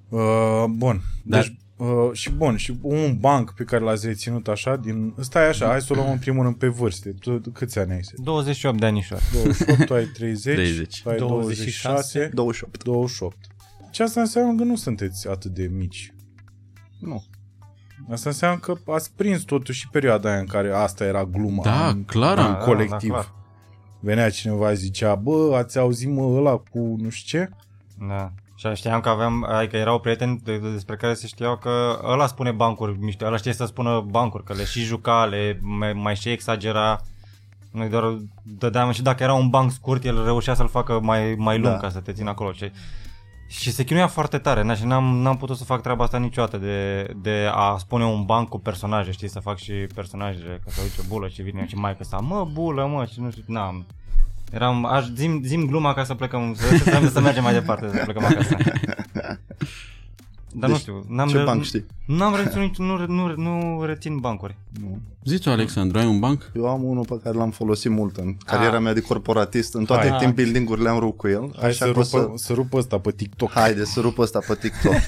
Uh, 0.09 0.65
bun. 0.71 1.01
Dar- 1.25 1.43
Deci, 1.43 1.59
uh, 1.79 2.11
și 2.13 2.31
bun, 2.31 2.57
și 2.57 2.79
un 2.83 3.17
banc 3.21 3.51
pe 3.53 3.65
care 3.65 3.85
l-ați 3.85 4.07
reținut 4.07 4.49
așa, 4.49 4.77
din... 4.77 5.15
Stai 5.21 5.49
așa, 5.49 5.67
hai 5.67 5.81
să 5.81 5.93
o 5.93 5.97
luăm 5.97 6.11
în 6.11 6.19
primul 6.19 6.43
rând 6.43 6.55
pe 6.57 6.67
vârste. 6.69 7.11
Tu 7.21 7.41
câți 7.53 7.79
ani 7.79 7.93
ai? 7.93 8.01
28 8.17 8.79
de 8.79 8.87
anișori. 8.87 9.23
28, 9.33 9.85
tu 9.85 9.95
ai 9.95 10.05
30, 10.05 10.55
30. 10.55 11.03
tu 11.03 11.09
ai 11.09 11.17
26, 11.17 12.31
28. 12.35 12.85
28. 12.85 13.37
Ce 13.91 14.03
asta 14.03 14.21
înseamnă 14.21 14.59
că 14.59 14.65
nu 14.65 14.77
sunteți 14.77 15.29
atât 15.29 15.51
de 15.51 15.71
mici. 15.77 16.15
Nu. 17.01 17.25
Asta 18.11 18.29
înseamnă 18.29 18.59
că 18.59 18.75
ați 18.87 19.13
prins 19.17 19.43
totuși 19.43 19.81
și 19.81 19.89
perioada 19.89 20.31
aia 20.31 20.39
în 20.39 20.47
care 20.47 20.73
asta 20.75 21.05
era 21.05 21.25
gluma 21.25 21.63
Da, 21.63 21.89
în, 21.89 22.05
clar. 22.05 22.39
în 22.39 22.45
Da, 22.45 22.51
da, 22.51 22.57
colectiv. 22.57 23.11
da, 23.11 23.15
clar. 23.17 23.35
Venea 24.01 24.31
cineva 24.31 24.71
și 24.71 24.77
zicea, 24.77 25.15
bă, 25.15 25.55
ați 25.57 25.79
auzit 25.79 26.09
mă 26.09 26.23
ăla 26.23 26.57
cu 26.57 26.97
nu 26.99 27.09
știu 27.09 27.39
ce? 27.39 27.51
Da. 28.09 28.33
Și 28.59 28.75
știam 28.75 29.01
că 29.01 29.09
aveam, 29.09 29.45
adică 29.45 29.77
erau 29.77 29.99
prieteni 30.01 30.41
de, 30.45 30.59
de- 30.59 30.71
despre 30.71 30.97
care 30.97 31.15
se 31.15 31.27
știau 31.27 31.57
că 31.57 32.01
ăla 32.05 32.27
spune 32.27 32.51
bancuri 32.51 32.99
mișto, 33.01 33.27
ăla 33.27 33.37
știe 33.37 33.53
să 33.53 33.65
spună 33.67 34.01
bancuri, 34.11 34.45
că 34.45 34.53
le 34.53 34.65
și 34.65 34.81
juca, 34.83 35.25
le 35.25 35.59
mai, 35.63 35.93
mai 35.93 36.17
și 36.17 36.29
exagera. 36.29 37.01
Noi 37.71 37.89
doar 37.89 38.17
dădeam 38.43 38.91
și 38.93 39.03
dacă 39.03 39.23
era 39.23 39.35
un 39.35 39.49
banc 39.49 39.71
scurt, 39.71 40.05
el 40.05 40.25
reușea 40.25 40.55
să-l 40.55 40.69
facă 40.69 41.01
mai, 41.03 41.35
mai 41.35 41.59
lung 41.59 41.73
Da. 41.75 41.79
ca 41.81 41.91
să 41.91 42.01
te 42.01 42.13
țină 42.13 42.31
acolo. 42.31 42.53
Și, 42.53 42.71
și 43.49 43.71
se 43.73 43.85
chinuia 43.85 44.07
foarte 44.07 44.39
tare, 44.39 44.63
na, 44.63 44.75
și 44.75 44.85
n-am, 44.85 45.05
n-am 45.17 45.37
putut 45.37 45.57
să 45.57 45.65
fac 45.65 45.83
treaba 45.83 46.05
asta 46.05 46.19
niciodată 46.19 46.57
de, 46.57 47.07
de 47.23 47.49
a 47.53 47.77
spune 47.79 48.05
un 48.05 48.25
banc 48.25 48.49
cu 48.49 48.59
personaje, 48.59 49.11
știi, 49.13 49.29
să 49.29 49.41
fac 49.41 49.57
și 49.57 49.73
personajele, 49.73 50.61
că 50.65 50.71
se 50.71 50.81
uite 50.83 51.03
bulă 51.09 51.29
și 51.29 51.43
vine 51.43 51.67
și 51.69 51.75
mai 51.75 51.97
că 51.97 52.05
sa, 52.05 52.17
mă, 52.19 52.49
bulă, 52.53 52.87
mă, 52.87 53.05
și 53.13 53.21
nu 53.21 53.31
știu, 53.31 53.43
n-am, 53.47 53.87
Eram, 54.53 54.85
aș, 54.85 55.05
zim, 55.17 55.43
zim 55.45 55.67
gluma 55.67 55.95
ca 55.95 56.05
să 56.05 56.15
plecăm, 56.15 56.55
să, 56.57 56.77
să, 56.77 57.09
să 57.13 57.21
mergem 57.21 57.43
mai 57.43 57.53
departe, 57.53 57.89
să 57.93 58.03
plecăm 58.05 58.25
acasă. 58.25 58.57
Dar 60.53 60.69
nu 60.69 60.75
Deci, 60.75 60.83
știu, 60.85 61.05
n-am, 61.09 61.29
Ce 61.29 61.37
re- 61.37 61.43
banc 61.45 61.63
știi? 61.63 61.87
n-am 62.07 62.35
reținut, 62.35 62.77
nu, 62.79 63.07
nu, 63.07 63.35
nu 63.37 63.85
rețin 63.85 64.17
bancuri. 64.17 64.57
Nu. 64.81 64.99
Zi 65.25 65.39
tu, 65.39 65.51
Alexandru, 65.51 65.99
ai 65.99 66.07
un 66.07 66.19
banc? 66.19 66.51
Eu 66.57 66.69
am 66.69 66.83
unul 66.85 67.05
pe 67.05 67.21
care 67.23 67.37
l-am 67.37 67.51
folosit 67.51 67.91
mult 67.91 68.17
în 68.17 68.37
cariera 68.45 68.79
mea 68.79 68.93
de 68.95 69.01
corporatist. 69.01 69.75
În 69.75 69.85
toate 69.85 70.09
Hai. 70.09 70.19
team 70.19 70.33
building-urile 70.35 70.89
am 70.89 70.99
rupt 70.99 71.19
cu 71.19 71.29
el. 71.29 71.55
Hai 71.59 71.69
așa 71.69 71.85
să 71.85 71.93
că 71.93 71.99
o 71.99 72.03
rupă, 72.03 72.33
să... 72.37 72.45
să 72.45 72.53
rupă 72.53 72.77
ăsta 72.77 72.99
pe 72.99 73.11
TikTok. 73.11 73.51
Haide 73.51 73.85
să 73.85 74.01
rup 74.01 74.19
ăsta 74.19 74.39
pe 74.47 74.55
TikTok. 74.61 74.93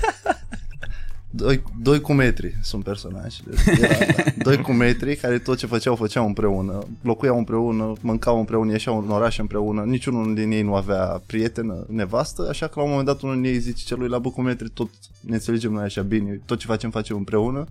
Doi, 1.33 1.63
doi 1.83 2.01
cu 2.01 2.13
metri 2.13 2.59
sunt 2.63 2.85
personajele. 2.85 3.55
Era, 3.67 3.97
doi 4.47 4.61
cu 4.61 4.73
metri 4.73 5.17
care 5.17 5.39
tot 5.39 5.59
ce 5.59 5.67
făceau, 5.67 5.97
făceau 5.97 6.27
împreună. 6.27 6.87
Locuiau 7.03 7.39
împreună, 7.39 7.93
mâncau 8.01 8.39
împreună, 8.39 8.73
ieșeau 8.73 8.99
în 8.99 9.11
oraș 9.11 9.39
împreună. 9.39 9.83
Niciunul 9.83 10.35
din 10.35 10.51
ei 10.51 10.63
nu 10.63 10.75
avea 10.75 11.23
prietenă, 11.27 11.87
nevastă, 11.89 12.47
așa 12.49 12.67
că 12.67 12.73
la 12.77 12.83
un 12.83 12.89
moment 12.89 13.07
dat 13.07 13.21
unul 13.21 13.35
din 13.35 13.45
ei 13.45 13.59
zice 13.59 13.85
celui 13.85 14.09
la 14.09 14.19
bă 14.19 14.31
cu 14.31 14.41
metri, 14.41 14.69
tot 14.69 14.91
ne 15.21 15.35
înțelegem 15.35 15.73
noi 15.73 15.85
așa 15.85 16.03
bine, 16.03 16.41
tot 16.47 16.59
ce 16.59 16.67
facem, 16.67 16.91
facem 16.91 17.17
împreună. 17.17 17.65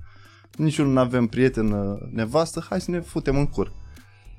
Niciunul 0.57 0.91
nu 0.91 0.99
avem 0.99 1.27
prietenă, 1.27 2.09
nevastă, 2.11 2.65
hai 2.69 2.81
să 2.81 2.91
ne 2.91 2.99
futem 2.99 3.37
în 3.37 3.45
cur. 3.45 3.71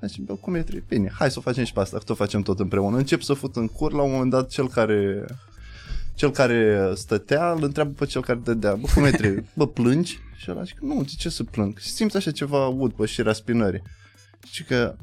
Deci, 0.01 0.19
bă, 0.19 0.35
cum 0.35 0.55
e 0.55 0.63
tri- 0.63 0.89
Bine, 0.89 1.13
hai 1.19 1.31
să 1.31 1.39
o 1.39 1.43
facem 1.43 1.65
și 1.65 1.73
pe 1.73 1.81
asta, 1.81 1.99
că 1.99 2.05
tot 2.05 2.17
facem 2.17 2.43
tot 2.43 2.61
împreună. 2.61 2.97
Încep 2.97 3.23
să 3.23 3.33
fut 3.33 3.57
în 3.57 3.67
cur, 3.67 3.93
la 3.93 4.03
un 4.03 4.11
moment 4.11 4.31
dat 4.31 4.49
cel 4.49 4.69
care 4.69 5.25
cel 6.21 6.31
care 6.31 6.91
stătea 6.95 7.51
îl 7.51 7.65
întreabă 7.65 7.91
pe 7.99 8.05
cel 8.07 8.23
care 8.23 8.39
dădea, 8.45 8.75
bă, 8.75 8.87
cum 8.95 9.05
e 9.05 9.11
trebuie? 9.11 9.45
Bă, 9.55 9.67
plângi? 9.67 10.19
Și 10.37 10.51
ăla 10.51 10.63
zice, 10.63 10.77
nu, 10.81 11.03
de 11.03 11.11
ce 11.19 11.29
să 11.29 11.45
plâng? 11.45 11.79
Și 11.79 11.89
simți 11.89 12.17
așa 12.17 12.31
ceva 12.31 12.67
ud 12.67 12.93
pe 12.93 13.07
și 13.07 13.23
raspinării. 13.23 13.83
Și 14.51 14.65
că 14.65 14.95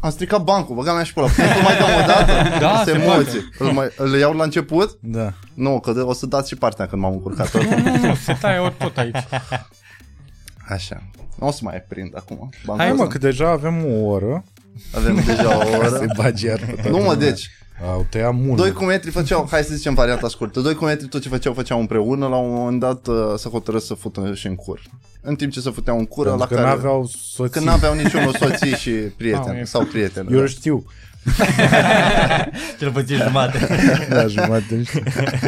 am 0.00 0.10
stricat 0.10 0.42
bancul, 0.42 0.74
băga 0.74 0.92
mea 0.94 1.02
și 1.02 1.12
pe 1.12 1.20
ăla. 1.20 1.28
Putem 1.28 1.46
să 1.46 1.60
mai 1.62 1.76
dăm 1.76 1.86
o 2.02 2.06
dată? 2.06 2.32
Da, 2.64 2.82
Sunt 2.84 2.96
se 2.96 3.02
emoții. 3.02 3.40
Îl, 3.58 3.72
mai, 3.72 3.88
îl 3.96 4.18
iau 4.18 4.32
la 4.36 4.44
început? 4.44 4.98
Da. 5.00 5.32
Nu, 5.54 5.80
că 5.80 5.92
de- 5.92 6.00
o 6.00 6.12
să 6.12 6.26
dați 6.26 6.48
și 6.48 6.56
partea 6.56 6.86
când 6.86 7.02
m-am 7.02 7.12
încurcat. 7.12 7.52
Nu, 7.64 7.78
nu, 7.78 8.06
nu, 8.06 8.14
se 8.14 8.36
taie 8.40 8.74
tot 8.78 8.96
aici. 8.96 9.16
Așa. 10.68 11.02
Nu 11.38 11.46
o 11.46 11.50
să 11.50 11.60
mai 11.62 11.84
prind 11.88 12.16
acum. 12.16 12.36
Bancul 12.64 12.84
Hai 12.84 12.94
mă, 12.94 13.02
ăsta. 13.02 13.12
că 13.12 13.18
deja 13.18 13.48
avem 13.50 13.84
o 13.86 14.04
oră. 14.04 14.44
Avem 14.94 15.14
deja 15.26 15.56
o 15.56 15.58
Ca 15.58 15.76
oră. 15.78 15.88
să-i 15.88 16.12
bagi 16.16 16.44
iar 16.46 16.58
pe 16.58 16.64
toată 16.72 16.88
Nu 16.88 16.96
mă, 16.96 17.02
lumea. 17.02 17.14
deci, 17.30 17.50
Au 17.82 18.06
tăiat 18.10 18.34
mult. 18.34 18.56
Doi 18.56 18.72
cu 18.72 18.84
metri 18.84 19.10
făceau, 19.10 19.46
hai 19.50 19.62
să 19.62 19.74
zicem 19.74 19.94
varianta 19.94 20.28
scurtă, 20.28 20.60
doi 20.60 20.74
cu 20.74 20.84
metri 20.84 21.06
tot 21.08 21.22
ce 21.22 21.28
făceau, 21.28 21.52
făceau 21.52 21.80
împreună, 21.80 22.26
la 22.26 22.36
un 22.36 22.52
moment 22.54 22.80
dat 22.80 23.06
uh, 23.06 23.16
să 23.36 23.48
hotără 23.48 23.78
să 23.78 23.94
fută 23.94 24.34
și 24.34 24.46
în 24.46 24.54
cur. 24.54 24.80
În 25.20 25.34
timp 25.34 25.52
ce 25.52 25.60
se 25.60 25.70
futeau 25.70 25.98
în 25.98 26.04
cură, 26.06 26.28
Pentru 26.28 26.48
la 26.48 26.54
că 26.56 26.62
care... 26.62 26.74
n-aveau 26.76 27.06
soții. 27.06 27.52
Când 27.52 27.66
n-aveau 27.66 27.94
niciunul 27.94 28.34
soții 28.34 28.72
și 28.74 28.90
Mamă, 28.98 29.12
prieten 29.16 29.54
e- 29.54 29.64
sau 29.64 29.84
prieten. 29.84 30.26
Eu 30.30 30.46
știu. 30.46 30.84
Cel 32.78 32.90
puțin 32.92 33.16
jumate. 33.16 33.58
Da, 34.08 34.26
jumătate 34.26 34.76
nu 34.76 34.82
știu. 34.82 35.02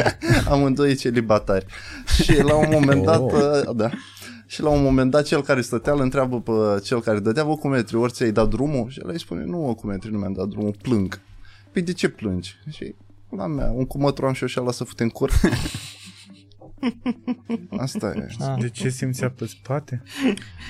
Amândoi 0.51 0.95
celibatari. 0.95 1.65
Și 2.23 2.41
la 2.41 2.55
un 2.55 2.67
moment 2.71 3.03
dat, 3.03 3.19
Oh. 3.19 3.31
uh, 3.33 3.75
da, 3.75 3.89
și 4.45 4.61
la 4.61 4.69
un 4.69 4.83
moment 4.83 5.11
dat 5.11 5.23
cel 5.25 5.43
care 5.43 5.61
stătea 5.61 5.93
îl 5.93 6.01
întreabă 6.01 6.39
pe 6.41 6.51
cel 6.83 7.01
care 7.01 7.19
dădea, 7.19 7.43
bă, 7.43 7.55
cu 7.55 7.67
metri, 7.67 7.95
ori 7.95 8.11
ți-ai 8.11 8.31
dat 8.31 8.47
drumul? 8.49 8.89
Și 8.89 8.99
el 9.03 9.09
îi 9.11 9.19
spune, 9.19 9.43
nu, 9.45 9.57
mă, 9.57 9.73
cu 9.73 9.87
metri, 9.87 10.11
nu 10.11 10.17
mi-am 10.17 10.33
dat 10.33 10.47
drumul, 10.47 10.75
plâng. 10.81 11.19
Păi 11.77 11.85
de 11.85 11.93
ce 11.93 12.09
plângi? 12.09 12.55
Și 12.69 12.95
la 13.29 13.47
mea, 13.47 13.71
un 13.71 13.85
cumătru 13.85 14.25
am 14.25 14.33
și 14.33 14.41
eu 14.41 14.47
și 14.47 14.59
ala 14.59 14.71
să 14.71 14.83
fute 14.83 15.03
în 15.03 15.09
cur. 15.09 15.31
Asta 17.77 18.13
e. 18.15 18.27
De 18.59 18.69
ce 18.69 18.89
simțea 18.89 19.29
pe 19.29 19.45
spate? 19.45 20.03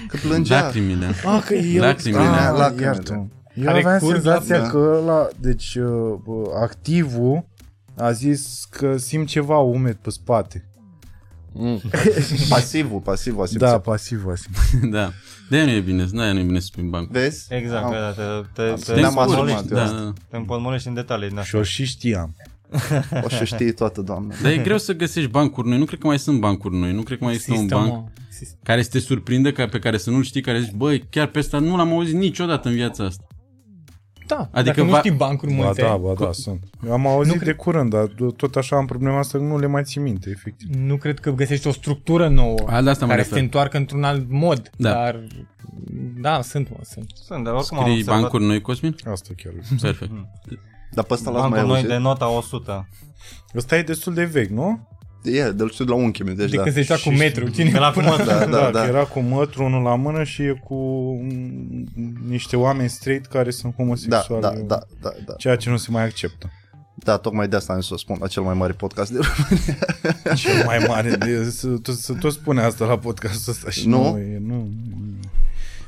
Că 0.07 0.17
plângea. 0.17 0.61
Lacrimile. 0.61 1.05
Ah, 1.25 1.43
că 1.45 1.53
eu... 1.53 1.81
Lacrimile. 1.81 2.21
Ah, 2.21 2.53
Lacrimile. 2.57 2.85
iartă. 2.85 3.27
Eu 3.53 3.63
Care 3.63 3.79
aveam 3.79 3.99
curg 3.99 4.13
senzația 4.13 4.57
la- 4.57 4.69
că 4.69 4.77
ăla, 4.77 5.27
deci 5.39 5.75
uh, 5.75 6.19
bă, 6.23 6.51
activul 6.61 7.45
a 7.95 8.11
zis 8.11 8.67
că 8.69 8.97
simt 8.97 9.27
ceva 9.27 9.57
umed 9.57 9.95
pe 9.95 10.09
spate. 10.09 10.65
Mm. 11.51 11.81
Pasivul, 12.49 12.99
pasivul 12.99 13.41
a 13.41 13.45
simțit. 13.45 13.67
Da, 13.67 13.79
pasiv, 13.79 14.23
pasiv. 14.23 14.51
da. 14.89 15.11
De 15.49 15.63
nu 15.63 15.69
e 15.69 15.79
bine, 15.79 16.07
nu 16.11 16.23
e 16.23 16.43
bine 16.43 16.59
să 16.59 16.65
spui 16.65 16.83
banc. 16.83 17.09
Vezi? 17.09 17.45
Exact, 17.49 17.83
Am- 17.85 17.91
da, 17.91 18.11
te, 18.11 18.21
te, 18.53 18.61
te, 18.61 18.73
Te 18.85 18.93
te, 18.93 19.01
am 19.01 19.17
asumat 19.17 19.27
împotmolești, 19.27 19.67
eu 19.71 19.77
da, 19.77 19.83
asta. 19.83 19.97
da. 19.97 20.13
te 20.29 20.37
împotmolești 20.37 20.87
în 20.87 20.93
detalii. 20.93 21.29
Da. 21.29 21.43
Și 21.43 21.55
o 21.55 21.63
și 21.63 21.85
știam. 21.85 22.35
O 23.25 23.29
să 23.29 23.43
știi 23.43 23.73
toată, 23.73 24.01
doamne. 24.01 24.35
Dar 24.41 24.51
e 24.51 24.57
greu 24.57 24.77
să 24.77 24.93
găsești 24.93 25.29
bancuri 25.29 25.67
noi. 25.67 25.77
Nu 25.77 25.85
cred 25.85 25.99
că 25.99 26.07
mai 26.07 26.19
sunt 26.19 26.39
bancuri 26.39 26.75
noi. 26.75 26.93
Nu 26.93 27.01
cred 27.01 27.17
că 27.17 27.23
mai 27.23 27.33
există 27.33 27.53
un 27.53 27.59
Există, 27.59 27.79
banc 27.81 27.91
mă. 27.93 28.03
Există. 28.27 28.55
care 28.63 28.81
să 28.81 28.89
te 28.89 28.99
surprindă, 28.99 29.51
ca 29.51 29.65
pe 29.67 29.79
care 29.79 29.97
să 29.97 30.09
nu-l 30.09 30.23
știi, 30.23 30.41
care 30.41 30.59
zici, 30.61 30.71
băi, 30.75 31.05
chiar 31.09 31.27
pe 31.27 31.39
ăsta 31.39 31.59
nu 31.59 31.75
l-am 31.77 31.89
auzit 31.91 32.15
niciodată 32.15 32.67
în 32.67 32.73
viața 32.73 33.03
asta. 33.03 33.26
Da, 34.27 34.35
Adică 34.35 34.57
adică 34.59 34.75
dacă 34.75 34.83
va- 34.89 34.95
nu 34.95 34.97
știi 34.97 35.11
bancuri 35.11 35.53
Ba 35.53 35.63
multe, 35.63 35.81
da, 35.81 35.97
ba 35.97 36.13
da, 36.19 36.31
sunt. 36.31 36.63
Eu 36.85 36.91
am 36.93 37.07
auzit 37.07 37.31
Nu 37.33 37.37
de 37.37 37.43
cred- 37.43 37.55
curând, 37.55 37.89
dar 37.89 38.07
tot 38.35 38.55
așa 38.55 38.75
am 38.75 38.85
problema 38.85 39.17
asta 39.19 39.37
că 39.37 39.43
nu 39.43 39.57
le 39.59 39.65
mai 39.67 39.83
țin 39.83 40.01
minte, 40.01 40.29
efectiv. 40.29 40.69
nu 40.75 40.97
cred 40.97 41.19
că 41.19 41.31
găsești 41.31 41.67
o 41.67 41.71
structură 41.71 42.27
nouă 42.27 42.55
A, 42.65 42.81
de 42.81 42.89
asta 42.89 43.05
mă 43.05 43.11
care 43.11 43.21
refer. 43.21 43.37
se 43.37 43.43
întoarcă 43.43 43.77
într-un 43.77 44.03
alt 44.03 44.25
mod. 44.29 44.69
Da. 44.77 44.91
Dar, 44.91 45.23
da, 46.21 46.41
sunt, 46.41 46.69
mă, 46.69 46.75
sunt. 46.83 47.11
Sunt, 47.25 47.43
dar 47.43 47.53
oricum 47.53 47.77
am 47.77 47.83
Scrii 47.83 47.97
observat 47.99 48.21
bancuri 48.21 48.43
noi, 48.45 48.61
Cosmin? 48.61 48.95
Asta 49.11 49.29
chiar. 49.43 49.53
Perfect. 49.81 50.11
Dar 50.91 51.03
pe 51.03 51.13
ăsta 51.13 51.29
l-ați 51.29 51.41
mai 51.41 51.49
bancuri 51.49 51.67
noi 51.67 51.75
auzit? 51.75 51.89
de 51.89 51.97
nota 51.97 52.29
100. 52.29 52.87
Ăsta 53.55 53.77
e 53.77 53.81
destul 53.81 54.13
de 54.13 54.23
vechi, 54.25 54.49
nu? 54.49 54.87
E, 55.31 55.51
de-l 55.51 55.69
știu 55.71 55.85
de 55.85 55.91
la 55.91 55.97
unchi 55.97 56.23
meu, 56.23 56.33
deci 56.33 56.49
De 56.49 56.55
da. 56.55 56.61
când 56.63 56.75
se 56.75 56.81
joacă 56.81 57.01
cu 57.05 57.09
Și- 57.11 57.17
metru. 57.17 57.49
Cine 57.49 57.69
De 57.71 57.77
la 57.77 57.91
cum 57.91 58.03
Da, 58.03 58.23
da, 58.25 58.45
Da, 58.45 58.69
da. 58.71 58.81
că 58.81 58.87
era 58.87 59.03
cu 59.03 59.19
mătru 59.19 59.63
unul 59.63 59.83
la 59.83 59.95
mână 59.95 60.23
și 60.23 60.41
e 60.41 60.61
cu 60.63 60.75
mm, 61.21 61.87
niște 62.27 62.55
oameni 62.55 62.89
straight 62.89 63.25
care 63.25 63.49
sunt 63.51 63.71
Da, 63.75 63.83
homosexuali. 63.83 64.41
da, 64.41 64.49
da, 64.49 64.79
da, 65.01 65.09
da. 65.25 65.33
Ceea 65.37 65.55
ce 65.55 65.69
nu 65.69 65.77
se 65.77 65.87
mai 65.91 66.03
acceptă. 66.03 66.51
Da, 66.95 67.17
tocmai 67.17 67.47
de 67.47 67.55
asta 67.55 67.73
am 67.73 67.79
zis 67.79 67.87
să 67.87 67.93
o 67.93 67.97
spun 67.97 68.17
la 68.19 68.27
cel 68.27 68.43
mai 68.43 68.53
mare 68.53 68.73
podcast 68.73 69.11
de 69.11 69.19
Cel 70.35 70.63
mai 70.65 70.85
mare. 70.87 71.09
De, 71.09 71.49
să, 71.49 71.67
să, 71.83 71.91
să 71.91 72.13
tot 72.13 72.31
spune 72.33 72.61
asta 72.61 72.85
la 72.85 72.97
podcastul 72.97 73.53
ăsta 73.53 73.69
și 73.69 73.87
Nu? 73.87 74.11
nu. 74.11 74.17
e, 74.17 74.41
nu. 74.45 74.69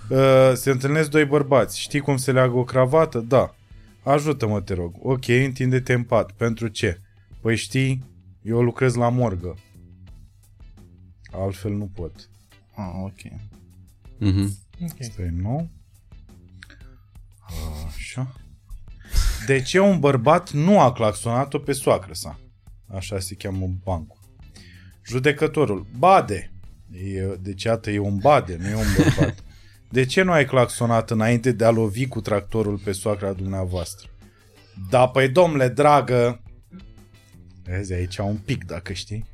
Uh, 0.10 0.51
se 0.53 0.69
întâlnesc 0.72 1.10
doi 1.10 1.25
bărbați. 1.25 1.79
Știi 1.79 2.00
cum 2.00 2.17
se 2.17 2.31
leagă 2.31 2.58
o 2.58 2.63
cravată? 2.63 3.25
Da. 3.27 3.55
Ajută-mă, 4.03 4.62
te 4.62 4.74
rog. 4.74 4.93
Ok, 5.01 5.27
întinde-te 5.27 5.93
în 5.93 6.03
pat. 6.03 6.31
Pentru 6.31 6.67
ce? 6.67 7.00
Păi 7.41 7.55
știi, 7.55 8.03
eu 8.41 8.62
lucrez 8.62 8.96
la 8.96 9.10
morgă. 9.10 9.55
Altfel 11.31 11.72
nu 11.72 11.88
pot. 11.88 12.29
Ah, 12.75 12.91
ok. 13.03 13.19
Mhm. 14.17 14.58
Asta 15.00 15.22
e 15.22 15.29
nou. 15.29 15.69
Așa. 17.96 18.34
De 19.46 19.62
ce 19.62 19.79
un 19.79 20.00
bărbat 20.00 20.51
nu 20.51 20.79
a 20.79 20.91
claxonat-o 20.91 21.60
pe 21.60 21.72
soacră 21.72 22.13
sa? 22.13 22.39
Așa 22.88 23.19
se 23.19 23.36
cheamă 23.36 23.67
bancul. 23.84 24.19
Judecătorul. 25.05 25.88
Bade. 25.98 26.51
E, 26.91 27.36
deci, 27.41 27.63
iată, 27.63 27.89
e 27.89 28.00
un 28.00 28.17
bade, 28.17 28.58
nu 28.60 28.67
e 28.67 28.75
un 28.75 28.86
bărbat. 28.98 29.43
De 29.89 30.05
ce 30.05 30.22
nu 30.22 30.31
ai 30.31 30.46
claxonat 30.46 31.12
înainte 31.12 31.51
de 31.51 31.65
a 31.65 31.69
lovi 31.69 32.08
cu 32.08 32.22
tractorul 32.22 32.77
pe 32.77 32.91
soacra 32.91 33.34
dumneavoastră? 33.34 34.10
Da, 34.89 35.08
păi, 35.08 35.29
domnule, 35.29 35.67
dragă... 35.67 36.41
Vezi, 37.70 37.94
aici 37.94 38.18
un 38.18 38.36
pic, 38.46 38.66
dacă 38.66 38.94
știi. 38.94 39.26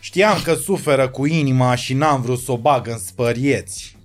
Știam 0.00 0.40
că 0.42 0.54
suferă 0.54 1.08
cu 1.08 1.26
inima 1.26 1.74
și 1.74 1.94
n-am 1.94 2.20
vrut 2.20 2.38
să 2.38 2.52
o 2.52 2.58
bag 2.58 2.86
în 2.88 2.98
spărieți. 2.98 3.96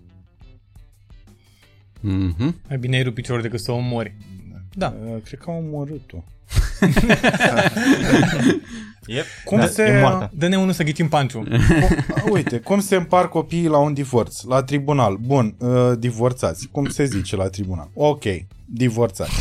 Mhm. 2.00 2.60
Mai 2.68 2.78
bine 2.78 2.96
ai 2.96 3.04
rupt 3.04 3.16
piciorul 3.16 3.42
decât 3.42 3.60
să 3.60 3.72
o 3.72 3.76
omori. 3.76 4.16
Da. 4.74 4.96
Uh, 5.06 5.22
Cred 5.24 5.40
că 5.40 5.50
am 5.50 5.56
omorât-o. 5.58 6.24
Yep. 9.06 9.26
Cum 9.46 9.58
da, 9.58 9.68
se- 9.68 9.84
E 9.84 10.00
moartă. 10.02 10.32
Dă-ne 10.34 10.58
unul 10.58 10.74
să 10.74 10.84
ghicim 10.84 11.08
panciu. 11.08 11.44
Cum- 12.22 12.32
Uite, 12.32 12.58
cum 12.60 12.80
se 12.80 12.96
împar 12.96 13.30
copiii 13.30 13.68
la 13.68 13.78
un 13.78 13.94
divorț? 13.94 14.42
La 14.42 14.64
tribunal. 14.64 15.18
Bun, 15.18 15.56
uh, 15.60 15.92
divorțați. 16.00 16.68
Cum 16.72 16.90
se 16.90 17.06
zice 17.06 17.36
la 17.36 17.48
tribunal? 17.50 17.90
Ok, 17.94 18.24
divorțați. 18.66 19.32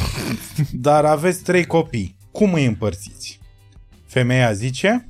Dar 0.72 1.04
aveți 1.04 1.42
trei 1.42 1.66
copii. 1.66 2.16
Cum 2.30 2.52
îi 2.52 2.66
împărțiți? 2.66 3.39
Femeia 4.10 4.52
zice... 4.52 5.04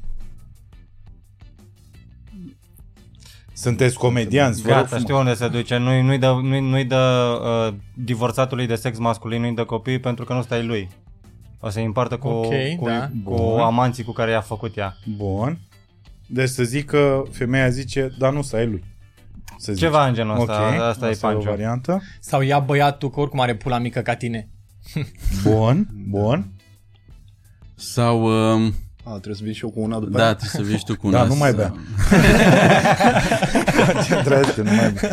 Sunteți 3.52 3.94
comedianți, 3.98 4.62
vă 4.62 4.68
rog 4.68 4.76
Gata, 4.76 4.86
frumos. 4.86 5.02
știu 5.04 5.18
unde 5.18 5.34
se 5.34 5.48
duce. 5.48 5.76
Nu-i, 5.76 6.02
nu-i 6.02 6.18
dă, 6.18 6.38
nu-i, 6.42 6.60
nu-i 6.60 6.84
dă 6.84 6.96
uh, 7.68 7.74
divorțatului 7.94 8.66
de 8.66 8.74
sex 8.74 8.98
masculin, 8.98 9.40
nu-i 9.40 9.54
dă 9.54 9.64
copii 9.64 9.98
pentru 9.98 10.24
că 10.24 10.32
nu 10.34 10.42
stai 10.42 10.64
lui. 10.64 10.88
O 11.60 11.68
să-i 11.68 11.84
împartă 11.84 12.16
cu, 12.16 12.28
Ok, 12.28 12.52
cu, 12.78 12.84
da. 12.86 13.06
cu 13.24 13.34
Bun. 13.34 13.60
amanții 13.60 14.04
cu 14.04 14.12
care 14.12 14.30
i-a 14.30 14.40
făcut 14.40 14.76
ea. 14.76 14.96
Bun. 15.16 15.58
Deci 16.26 16.48
să 16.48 16.62
zic 16.62 16.84
că 16.86 17.22
femeia 17.30 17.68
zice, 17.68 18.10
dar 18.18 18.32
nu 18.32 18.42
să 18.42 18.56
ai 18.56 18.66
lui. 18.66 18.84
Să 19.58 19.72
zice. 19.72 19.84
Ceva 19.84 20.06
în 20.06 20.14
genul 20.14 20.40
ăsta, 20.40 20.66
Ok, 20.74 20.80
asta 20.80 21.08
e 21.08 21.12
o 21.12 21.16
panciu. 21.20 21.48
variantă. 21.48 22.02
Sau 22.20 22.40
ia 22.40 22.58
băiatul 22.58 23.10
că 23.10 23.20
oricum 23.20 23.40
are 23.40 23.54
pula 23.56 23.78
mică 23.78 24.00
ca 24.00 24.14
tine. 24.16 24.48
Bun, 25.42 25.88
bun. 26.08 26.52
Sau, 27.74 28.22
um, 28.54 28.74
A, 29.04 29.10
trebuie 29.10 29.34
să 29.34 29.42
vin 29.44 29.52
și 29.52 29.64
eu 29.64 29.70
cu 29.70 29.80
una 29.80 29.98
după 29.98 30.18
da, 30.18 30.24
aia? 30.24 30.34
trebuie 30.34 30.64
să 30.66 30.70
vii 30.70 30.78
și 30.78 30.84
tu 30.84 30.96
cu 30.96 31.10
Da, 31.10 31.18
una. 31.20 31.28
nu 31.28 31.34
mai 31.34 31.50
sau- 31.50 31.56
bea. 31.58 31.74
Ce 34.06 34.22
draște, 34.24 34.62
nu 34.62 34.70
mai 34.74 34.90
bea. 35.00 35.10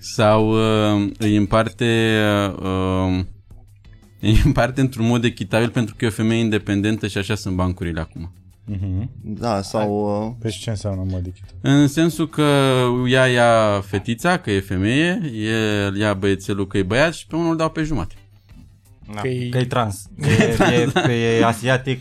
Sau 0.00 0.50
uh, 0.50 1.10
îi 1.18 1.36
împarte 1.36 2.18
uh, 2.62 3.20
îi 4.20 4.40
împarte 4.44 4.80
într-un 4.80 5.06
mod 5.06 5.24
echitabil 5.24 5.68
pentru 5.68 5.94
că 5.98 6.04
e 6.04 6.08
o 6.08 6.10
femeie 6.10 6.40
independentă 6.40 7.06
și 7.06 7.18
așa 7.18 7.34
sunt 7.34 7.54
bancurile 7.54 8.00
acum. 8.00 8.32
Da, 9.22 9.62
sau... 9.62 10.20
Uh, 10.26 10.32
Păi 10.40 10.50
și 10.50 10.60
ce 10.60 10.70
înseamnă 10.70 11.02
mod 11.10 11.26
echitabil? 11.26 11.56
În 11.60 11.88
sensul 11.88 12.28
că 12.28 12.78
ea 13.08 13.26
ia 13.26 13.80
fetița, 13.86 14.36
că 14.38 14.50
e 14.50 14.60
femeie, 14.60 15.20
el 15.86 15.96
ia 15.96 16.14
băiețelul 16.14 16.66
că 16.66 16.78
e 16.78 16.82
băiat 16.82 17.14
și 17.14 17.26
pe 17.26 17.36
unul 17.36 17.50
îl 17.50 17.56
dau 17.56 17.70
pe 17.70 17.82
jumate. 17.82 18.14
Da. 19.14 19.20
Că-i- 19.20 19.48
Că 19.50 19.58
e 19.58 19.64
trans. 19.64 20.06
E, 20.20 20.30
e, 20.74 20.90
că 20.92 21.10
e 21.12 21.44
asiatic, 21.44 22.00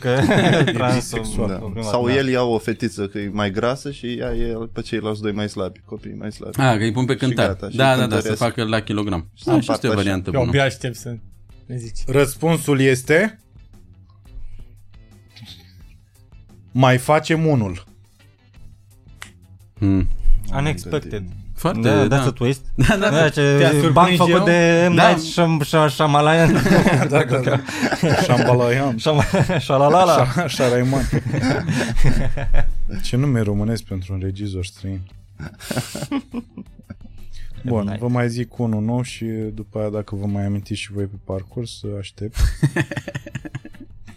trans. 0.74 0.94
bisexual. 1.12 1.48
da. 1.48 1.60
oprimat, 1.62 1.90
sau 1.90 2.08
da. 2.08 2.14
el 2.16 2.28
ia 2.28 2.44
o 2.44 2.58
fetiță 2.58 3.08
că 3.08 3.18
e 3.18 3.30
mai 3.34 3.52
grasă 3.52 3.92
și 3.92 4.14
ia 4.16 4.32
el 4.36 4.68
pe 4.68 4.82
ceilalți 4.82 5.22
doi 5.22 5.32
mai 5.32 5.50
slabi, 5.50 5.80
copii 5.86 6.16
mai 6.18 6.32
slabi. 6.32 6.60
Ah, 6.60 6.78
că 6.78 6.84
îi 6.84 6.92
pun 6.92 7.06
pe 7.06 7.16
cântar. 7.16 7.48
gata, 7.48 7.70
și 7.70 7.76
da, 7.76 7.84
da, 7.84 7.96
da, 7.96 8.02
să 8.02 8.08
cântăresc. 8.10 8.42
facă 8.42 8.64
la 8.64 8.80
kilogram. 8.82 9.30
Să 9.36 9.52
Ah, 9.52 9.62
și 9.64 9.70
asta 9.72 9.72
e 9.72 9.74
împartă 9.74 9.88
o 9.88 9.90
așa. 9.90 9.98
variantă 10.02 10.30
Eu 10.34 10.40
bună. 10.40 10.50
abia 10.50 10.64
aștept 10.64 10.96
să 10.96 11.16
ne 11.66 11.78
zici. 11.78 12.00
Răspunsul 12.08 12.80
este... 12.80 13.40
Mai 16.72 16.98
facem 16.98 17.46
unul. 17.46 17.84
Hmm. 19.78 20.08
Unexpected. 20.58 21.24
Foarte, 21.62 21.80
Da, 21.90 22.08
da. 22.08 22.18
that's 22.24 22.28
a 22.28 22.32
twist. 22.32 22.62
Da, 22.88 22.96
da, 22.98 23.10
da. 23.10 23.30
ce 23.30 23.56
Te-a 23.58 23.70
surprins 23.70 23.94
banc 23.94 24.10
eu? 24.10 24.16
făcut 24.26 24.46
de 24.46 24.88
M. 24.90 24.96
Da. 24.96 25.08
Night 25.10 25.24
Shyam- 25.32 25.66
Shyam- 25.66 25.90
Shyamalan. 25.90 26.54
Da, 27.10 27.24
da, 27.24 27.38
da. 27.40 27.60
Șambalaian. 28.24 28.96
Shyam- 28.98 29.60
Shalalala. 29.60 30.28
Șa- 30.28 30.46
Șaraiman. 30.48 31.04
Ce 33.04 33.16
nume 33.16 33.42
românesc 33.42 33.84
pentru 33.84 34.14
un 34.14 34.20
regizor 34.24 34.66
străin? 34.66 35.02
Bun, 37.66 37.96
vă 38.00 38.08
mai 38.08 38.30
zic 38.30 38.58
unul 38.60 38.82
nou 38.82 39.02
și 39.02 39.26
după 39.54 39.80
aia 39.80 39.90
dacă 39.90 40.16
vă 40.16 40.26
mai 40.26 40.44
amintiți 40.46 40.80
și 40.82 40.92
voi 40.92 41.04
pe 41.06 41.16
parcurs, 41.24 41.82
aștept 42.00 42.36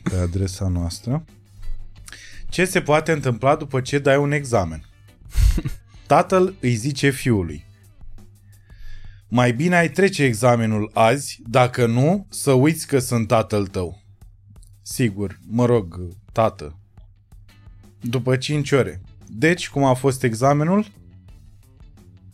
pe 0.02 0.16
adresa 0.22 0.68
noastră. 0.68 1.24
Ce 2.48 2.64
se 2.64 2.80
poate 2.80 3.12
întâmpla 3.12 3.56
după 3.56 3.80
ce 3.80 3.98
dai 3.98 4.16
un 4.16 4.32
examen? 4.32 4.84
Tatăl 6.14 6.54
îi 6.60 6.74
zice 6.74 7.10
fiului. 7.10 7.64
Mai 9.28 9.52
bine 9.52 9.76
ai 9.76 9.88
trece 9.90 10.22
examenul 10.22 10.90
azi, 10.92 11.40
dacă 11.46 11.86
nu, 11.86 12.26
să 12.30 12.52
uiți 12.52 12.86
că 12.86 12.98
sunt 12.98 13.26
tatăl 13.26 13.66
tău. 13.66 14.02
Sigur, 14.82 15.38
mă 15.48 15.64
rog, 15.64 16.00
tată. 16.32 16.78
După 18.00 18.36
5 18.36 18.72
ore. 18.72 19.00
Deci, 19.26 19.68
cum 19.68 19.84
a 19.84 19.94
fost 19.94 20.22
examenul? 20.22 20.86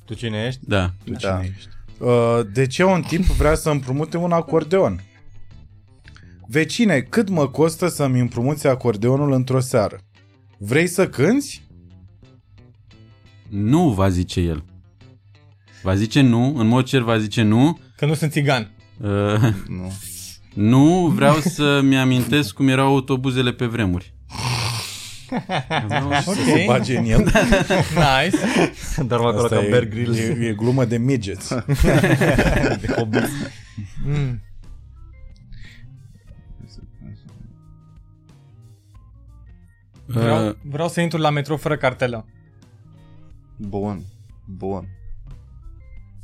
Tu 0.05 0.15
cine 0.15 0.45
ești? 0.47 0.61
Da. 0.67 0.95
Tu 1.05 1.13
Da. 1.13 1.19
cine 1.19 1.55
ești? 1.57 1.69
Uh, 1.99 2.41
De 2.53 2.67
ce 2.67 2.85
un 2.85 3.03
tip 3.03 3.25
vrea 3.25 3.55
să 3.55 3.71
împrumute 3.71 4.17
un 4.17 4.33
acordeon? 4.33 5.03
Vecine, 6.47 7.01
cât 7.01 7.29
mă 7.29 7.49
costă 7.49 7.89
să-mi 7.89 8.21
împrumuți 8.21 8.67
acordeonul 8.67 9.33
într-o 9.33 9.61
seară? 9.61 10.01
Vrei 10.59 10.87
să 10.87 11.09
cânți? 11.09 11.69
Nu 13.51 13.89
va 13.91 14.09
zice 14.09 14.41
el. 14.41 14.65
Va 15.83 15.95
zice 15.95 16.21
nu, 16.21 16.55
în 16.57 16.67
mod 16.67 16.85
cer 16.85 17.01
va 17.01 17.19
zice 17.19 17.43
nu. 17.43 17.79
Că 17.97 18.07
nu 18.07 18.15
sunt 18.15 18.33
țigan. 18.33 18.71
Uh, 19.01 19.09
Nu. 19.69 19.93
nu 20.71 21.07
vreau 21.07 21.35
să-mi 21.37 21.99
amintesc 21.99 22.55
cum 22.55 22.69
erau 22.69 22.87
autobuzele 22.87 23.53
pe 23.53 23.67
vremuri. 23.67 24.15
Vreau 25.87 26.11
să- 26.23 26.31
Okay. 26.31 26.45
Se 26.45 26.65
bage 26.67 26.97
în 26.99 27.05
el. 27.05 27.25
Nice. 28.05 28.39
Dar 29.07 29.19
acolo 29.19 29.43
Asta 29.45 29.57
ca 29.57 29.61
Bear 29.71 29.83
e, 29.83 29.87
Grylls. 29.87 30.19
e, 30.19 30.23
e 30.49 30.53
glumă 30.57 30.85
de 30.85 30.99
midgets. 30.99 31.49
de 32.81 32.87
cobuz. 32.97 33.31
Mm. 34.07 34.41
Vreau, 40.07 40.49
Uh, 40.49 40.55
vreau 40.63 40.89
să 40.89 41.01
intru 41.01 41.19
la 41.19 41.31
metro 41.31 41.57
fără 41.57 41.77
cartelă. 41.77 42.27
Bun. 43.69 44.03
Bun. 44.45 44.89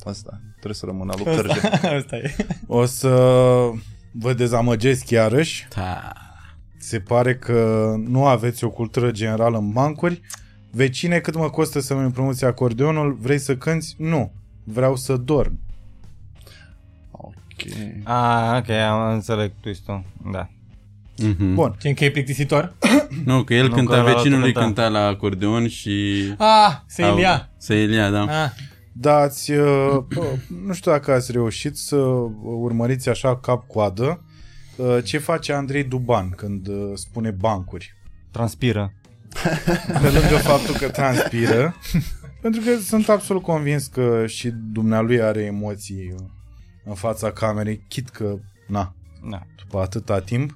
Asta. 0.05 0.41
Trebuie 0.53 0.75
să 0.75 0.87
rămână 0.87 1.13
lui 1.17 1.25
Cărge. 1.25 1.69
Asta 1.97 2.17
e. 2.17 2.37
O 2.67 2.85
să 2.85 3.09
vă 4.13 4.33
dezamăgesc 4.33 5.11
iarăși. 5.11 5.67
da. 5.75 6.13
Se 6.79 7.01
pare 7.01 7.37
că 7.37 7.95
nu 7.99 8.27
aveți 8.27 8.65
o 8.65 8.71
cultură 8.71 9.11
generală 9.11 9.59
în 9.59 9.71
bancuri. 9.73 10.21
Vecine, 10.71 11.19
cât 11.19 11.37
mă 11.37 11.51
costă 11.51 11.81
să-mi 11.81 12.05
împrumuți 12.05 12.45
acordeonul? 12.45 13.13
Vrei 13.15 13.39
să 13.39 13.57
cânti? 13.57 13.95
Nu. 13.99 14.33
Vreau 14.65 14.97
să 14.97 15.17
dorm. 15.17 15.59
Ok. 17.11 17.33
Ah, 18.05 18.59
ok, 18.59 18.69
am 18.69 19.13
înțeleg 19.13 19.53
twist-ul. 19.61 20.05
Da. 20.33 20.49
Mhm. 21.19 21.55
Bun. 21.55 21.77
Ce 21.81 21.89
încă 21.89 22.05
e 22.05 22.11
plictisitor? 22.11 22.75
Nu, 23.25 23.43
că 23.45 23.55
el 23.55 23.69
Nu, 23.69 23.75
cânta, 23.75 23.95
că 23.95 24.01
la 24.03 24.13
vecinul 24.15 24.41
lui 24.41 24.53
cânta. 24.53 24.67
cânta 24.67 24.89
la 24.89 25.07
acordeon 25.07 25.69
și... 25.69 26.15
Ah, 26.39 26.73
se 26.87 27.07
Ilia. 27.07 27.51
Se 27.59 27.75
Ilia, 27.83 28.11
da. 28.11 28.21
Ah, 28.45 28.51
Da, 28.93 29.17
ați, 29.17 29.51
uh, 29.53 29.97
bă, 30.15 30.25
nu 30.67 30.73
știu 30.73 30.91
dacă 30.91 31.13
ați 31.13 31.33
reușit 31.33 31.77
să 31.77 31.97
urmăriți 32.43 33.09
așa 33.09 33.37
cap-coadă 33.37 34.25
uh, 34.77 34.99
ce 35.05 35.19
face 35.19 35.53
Andrei 35.53 35.85
Duban 35.85 36.31
când 36.31 36.67
uh, 36.67 36.91
spune 36.95 37.31
bancuri. 37.31 37.95
Transpiră. 38.31 38.93
Pe 40.03 40.09
lângă 40.11 40.37
faptul 40.43 40.75
că 40.75 40.89
transpiră, 40.89 41.75
pentru 42.43 42.61
că 42.61 42.77
sunt 42.83 43.09
absolut 43.09 43.43
convins 43.43 43.87
că 43.87 44.25
și 44.27 44.53
dumnealui 44.73 45.21
are 45.23 45.43
emoții 45.43 46.13
uh, 46.15 46.27
în 46.85 46.95
fața 46.95 47.31
camerei, 47.33 47.85
chit 47.89 48.09
că, 48.09 48.35
na, 48.69 48.95
Da. 49.31 49.41
după 49.57 49.79
atâta 49.81 50.21
timp. 50.21 50.55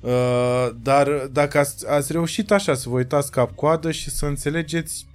Uh, 0.00 0.70
dar 0.82 1.08
dacă 1.32 1.58
ați, 1.58 1.88
ați 1.88 2.12
reușit 2.12 2.50
așa 2.50 2.74
să 2.74 2.88
vă 2.88 2.96
uitați 2.96 3.30
cap-coadă 3.30 3.90
și 3.90 4.10
să 4.10 4.26
înțelegeți 4.26 5.06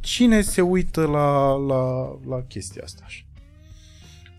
cine 0.00 0.40
se 0.40 0.60
uită 0.60 1.06
la, 1.06 1.56
la, 1.56 2.14
la 2.28 2.42
chestia 2.48 2.82
asta. 2.84 3.02
Așa. 3.04 3.24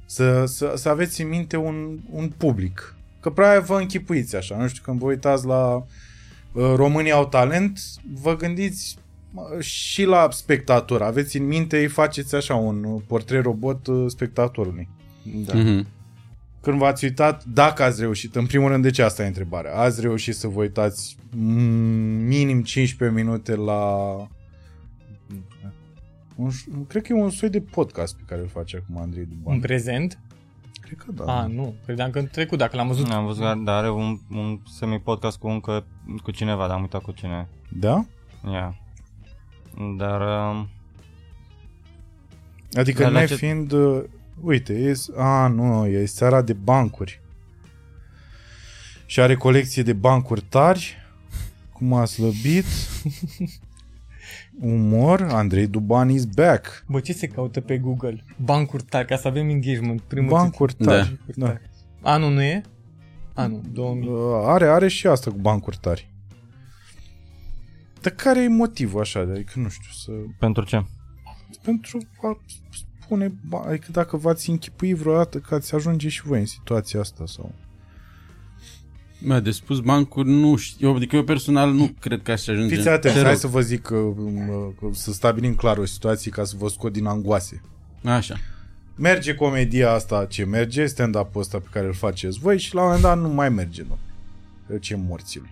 Să, 0.05 0.45
să, 0.45 0.73
să 0.75 0.89
aveți 0.89 1.21
în 1.21 1.27
minte 1.27 1.57
un, 1.57 1.99
un 2.11 2.31
public. 2.37 2.95
Că 3.19 3.29
prea 3.29 3.59
vă 3.59 3.79
închipuiți 3.79 4.35
așa. 4.35 4.57
Nu 4.57 4.67
știu, 4.67 4.81
când 4.83 4.99
vă 4.99 5.05
uitați 5.05 5.45
la 5.45 5.75
uh, 5.75 6.73
România 6.75 7.15
au 7.15 7.27
talent, 7.27 7.79
vă 8.21 8.35
gândiți 8.35 8.97
uh, 9.33 9.63
și 9.63 10.03
la 10.03 10.27
spectator. 10.31 11.01
Aveți 11.01 11.37
în 11.37 11.47
minte, 11.47 11.79
îi 11.79 11.87
faceți 11.87 12.35
așa 12.35 12.55
un 12.55 12.83
uh, 12.83 13.01
portret 13.07 13.43
robot 13.43 13.87
uh, 13.87 14.05
spectatorului. 14.07 14.89
Da. 15.23 15.53
Mhm. 15.53 15.87
Când 16.63 16.77
v-ați 16.77 17.03
uitat, 17.03 17.43
dacă 17.45 17.83
ați 17.83 18.01
reușit, 18.01 18.35
în 18.35 18.45
primul 18.45 18.69
rând, 18.69 18.83
de 18.83 18.89
ce 18.89 19.01
asta 19.03 19.23
e 19.23 19.27
întrebarea? 19.27 19.75
Ați 19.75 20.01
reușit 20.01 20.35
să 20.35 20.47
vă 20.47 20.59
uitați 20.59 21.17
mm, 21.35 21.53
minim 22.25 22.61
15 22.63 23.19
minute 23.21 23.55
la... 23.55 23.81
Un, 26.35 26.49
cred 26.87 27.01
că 27.03 27.13
e 27.13 27.21
un 27.21 27.29
soi 27.29 27.49
de 27.49 27.61
podcast 27.61 28.15
pe 28.15 28.23
care 28.25 28.41
îl 28.41 28.47
face 28.47 28.77
acum 28.77 29.01
Andrei 29.01 29.25
Duban. 29.25 29.53
în 29.53 29.59
prezent? 29.59 30.19
Cred 30.81 30.97
că 30.97 31.11
da. 31.11 31.41
Ah, 31.43 31.49
nu. 31.51 31.75
Credeam 31.85 32.09
că 32.09 32.19
în 32.19 32.27
trecut, 32.31 32.57
dacă 32.57 32.75
l-am 32.75 32.87
văzut. 32.87 33.09
Am 33.11 33.25
văzut, 33.25 33.63
dar 33.63 33.77
are 33.77 33.89
un, 33.91 34.19
un 34.31 34.59
semi-podcast 34.77 35.37
cu 35.37 35.47
încă 35.47 35.85
cu 36.23 36.31
cineva, 36.31 36.67
dar 36.67 36.75
am 36.75 36.81
uitat 36.81 37.01
cu 37.01 37.11
cine. 37.11 37.47
Da? 37.69 38.05
Ia. 38.51 38.75
Dar... 39.97 40.49
Um, 40.51 40.69
Adică 42.73 43.01
Dar 43.03 43.11
la 43.11 43.19
ne 43.19 43.25
ce- 43.25 43.35
fiind... 43.35 43.73
Uh, 44.43 44.49
uite, 44.49 44.73
e, 44.73 44.93
a, 45.17 45.47
nu, 45.47 45.85
e 45.85 46.05
seara 46.05 46.41
de 46.41 46.53
bancuri. 46.53 47.21
Și 49.05 49.19
are 49.19 49.35
colecție 49.35 49.83
de 49.83 49.93
bancuri 49.93 50.41
tari. 50.41 50.97
Cum 51.73 51.93
a 51.93 52.05
slăbit. 52.05 52.65
Umor. 54.59 55.21
Andrei 55.21 55.67
Duban 55.67 56.09
is 56.09 56.25
back. 56.25 56.85
Bă, 56.87 56.99
ce 56.99 57.13
se 57.13 57.27
caută 57.27 57.61
pe 57.61 57.77
Google? 57.77 58.25
Bancuri 58.37 58.83
tari, 58.83 59.07
ca 59.07 59.15
să 59.15 59.27
avem 59.27 59.49
engagement. 59.49 60.01
Primul 60.01 60.29
Bancuri 60.29 60.75
Da. 60.77 60.91
tari. 60.91 61.19
titlu. 61.25 61.45
Da. 61.45 61.47
Tari. 61.47 61.69
Anul 62.01 62.33
nu 62.33 62.41
e? 62.41 62.61
Anul, 63.33 63.61
2000. 63.71 64.07
Uh, 64.09 64.15
Are, 64.45 64.67
are 64.67 64.87
și 64.87 65.07
asta 65.07 65.31
cu 65.31 65.37
bancuri 65.37 65.77
tari. 65.81 66.11
Dar 68.01 68.13
care 68.13 68.43
e 68.43 68.47
motivul 68.47 68.99
așa? 69.01 69.19
Adică 69.19 69.59
nu 69.59 69.69
știu, 69.69 69.91
să... 69.91 70.11
pentru 70.39 70.63
ce? 70.63 70.85
Pentru 71.63 71.97
a 72.21 72.37
spune... 73.13 73.33
ba- 73.49 73.63
Adică 73.67 73.87
dacă 73.91 74.17
v-ați 74.17 74.49
închipui 74.49 74.93
vreodată 74.93 75.37
că 75.37 75.55
ați 75.55 75.75
ajunge 75.75 76.09
și 76.09 76.21
voi 76.23 76.39
în 76.39 76.45
situația 76.45 76.99
asta 76.99 77.23
sau... 77.27 77.53
Bă, 79.25 79.39
de 79.39 79.51
spus 79.51 79.79
bancuri 79.79 80.29
nu 80.29 80.55
știu, 80.55 80.87
eu, 80.87 80.95
adică 80.95 81.15
eu 81.15 81.23
personal 81.23 81.71
nu 81.73 81.91
cred 81.99 82.21
că 82.23 82.31
aș 82.31 82.47
ajunge. 82.47 82.75
Fiți 82.75 82.87
atenți, 82.89 83.17
Te 83.17 83.23
hai 83.23 83.31
rog. 83.31 83.39
să 83.39 83.47
vă 83.47 83.61
zic 83.61 83.81
că, 83.81 83.95
um, 83.95 84.75
că 84.79 84.87
să 84.91 85.11
stabilim 85.13 85.55
clar 85.55 85.77
o 85.77 85.85
situație 85.85 86.31
ca 86.31 86.43
să 86.43 86.55
vă 86.57 86.69
scot 86.69 86.93
din 86.93 87.05
angoase. 87.05 87.61
Așa. 88.03 88.35
Merge 88.95 89.35
comedia 89.35 89.91
asta 89.91 90.25
ce 90.25 90.43
merge, 90.45 90.85
stand-up-ul 90.85 91.41
ăsta 91.41 91.57
pe 91.57 91.67
care 91.71 91.85
îl 91.85 91.93
faceți 91.93 92.39
voi 92.39 92.59
și 92.59 92.73
la 92.75 92.81
un 92.81 92.85
moment 92.87 93.03
dat 93.05 93.19
nu 93.19 93.27
mai 93.33 93.49
merge, 93.49 93.83
nu. 93.87 93.97
Ce 94.77 94.95
morților. 94.95 95.49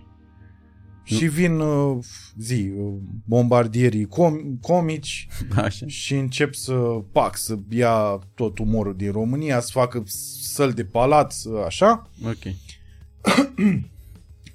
Și 1.04 1.26
vin 1.26 1.58
uh, 1.60 2.04
zi, 2.38 2.72
uh, 2.76 2.92
bombardierii 3.24 4.06
com- 4.06 4.60
comici 4.60 5.28
Așa. 5.56 5.86
și 5.86 6.14
încep 6.14 6.54
să, 6.54 6.72
pac, 7.12 7.36
să 7.36 7.58
ia 7.68 8.18
tot 8.34 8.58
umorul 8.58 8.96
din 8.96 9.12
România, 9.12 9.60
să 9.60 9.68
facă 9.72 10.02
săl 10.40 10.70
de 10.70 10.84
palat, 10.84 11.32
să, 11.32 11.50
așa. 11.66 12.10
Ok. 12.24 12.54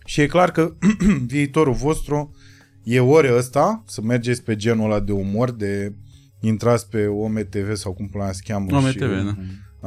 Și 0.06 0.22
e 0.22 0.28
clar 0.28 0.52
că 0.52 0.74
viitorul 1.26 1.74
vostru 1.74 2.36
e 2.84 3.00
ori 3.00 3.34
ăsta, 3.36 3.84
să 3.88 4.02
mergeți 4.02 4.44
pe 4.44 4.56
genul 4.56 4.86
ăla 4.92 5.00
de 5.00 5.12
umor, 5.12 5.52
de 5.52 5.94
intrați 6.40 6.90
pe 6.90 7.06
OMTV 7.06 7.76
sau 7.76 7.94
cum 7.94 8.08
până 8.08 8.32
se 8.32 8.42
cheamă. 8.44 8.76
OMTV, 8.76 8.92
și, 8.92 8.98
da. 8.98 9.36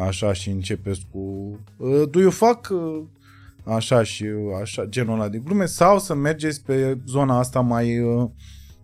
Așa 0.05 0.33
și 0.33 0.51
începeți 0.51 1.07
cu 1.11 1.19
uh, 1.77 2.03
Do 2.11 2.21
you 2.21 2.31
fuck? 2.31 2.69
Uh, 2.71 3.03
Așa 3.71 4.03
și 4.03 4.23
uh, 4.23 4.59
așa, 4.61 4.85
genul 4.85 5.15
ăla 5.15 5.29
de 5.29 5.39
glume. 5.39 5.67
Sau 5.67 5.99
să 5.99 6.15
mergeți 6.15 6.63
pe 6.65 6.99
zona 7.07 7.39
asta 7.39 7.61
mai, 7.61 8.01
uh, 8.01 8.31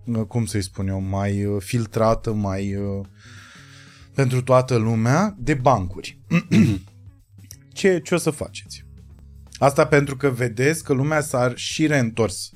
uh, 0.04 0.22
cum 0.28 0.44
să-i 0.44 0.62
spun 0.62 0.88
eu, 0.88 1.00
mai 1.00 1.44
uh, 1.44 1.62
filtrată, 1.62 2.32
mai 2.32 2.74
uh, 2.74 3.06
pentru 4.14 4.42
toată 4.42 4.76
lumea, 4.76 5.36
de 5.38 5.54
bancuri. 5.54 6.20
ce, 7.72 8.00
ce 8.00 8.14
o 8.14 8.18
să 8.18 8.30
faceți? 8.30 8.84
Asta 9.58 9.86
pentru 9.86 10.16
că 10.16 10.28
vedeți 10.30 10.84
că 10.84 10.92
lumea 10.92 11.20
s-a 11.20 11.52
și 11.54 11.86
reîntors, 11.86 12.50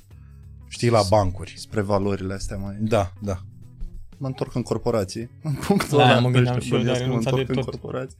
știi, 0.67 0.89
la 0.89 1.01
bancuri. 1.09 1.53
Spre 1.57 1.81
valorile 1.81 2.33
astea 2.33 2.57
mai... 2.57 2.77
Da, 2.79 3.13
da. 3.21 3.39
Mă 4.17 4.27
întorc 4.27 4.55
în 4.55 4.61
corporații. 4.61 5.29
În 5.43 5.53
punctul 5.53 5.97
Da, 5.97 6.03
ăla, 6.03 6.19
mă 6.19 6.29
gândeam 6.29 6.55
ăștia 6.55 6.77
și 6.77 6.85
eu 6.85 6.93
de 6.93 6.99
a 6.99 7.05
bănuiesc 7.05 7.23
că 7.23 7.29
mă 7.29 7.35
renunța 7.35 7.35
de 7.35 7.39
întorc 7.39 7.57
în 7.57 7.71
tot. 7.71 7.81
corporații. 7.81 8.17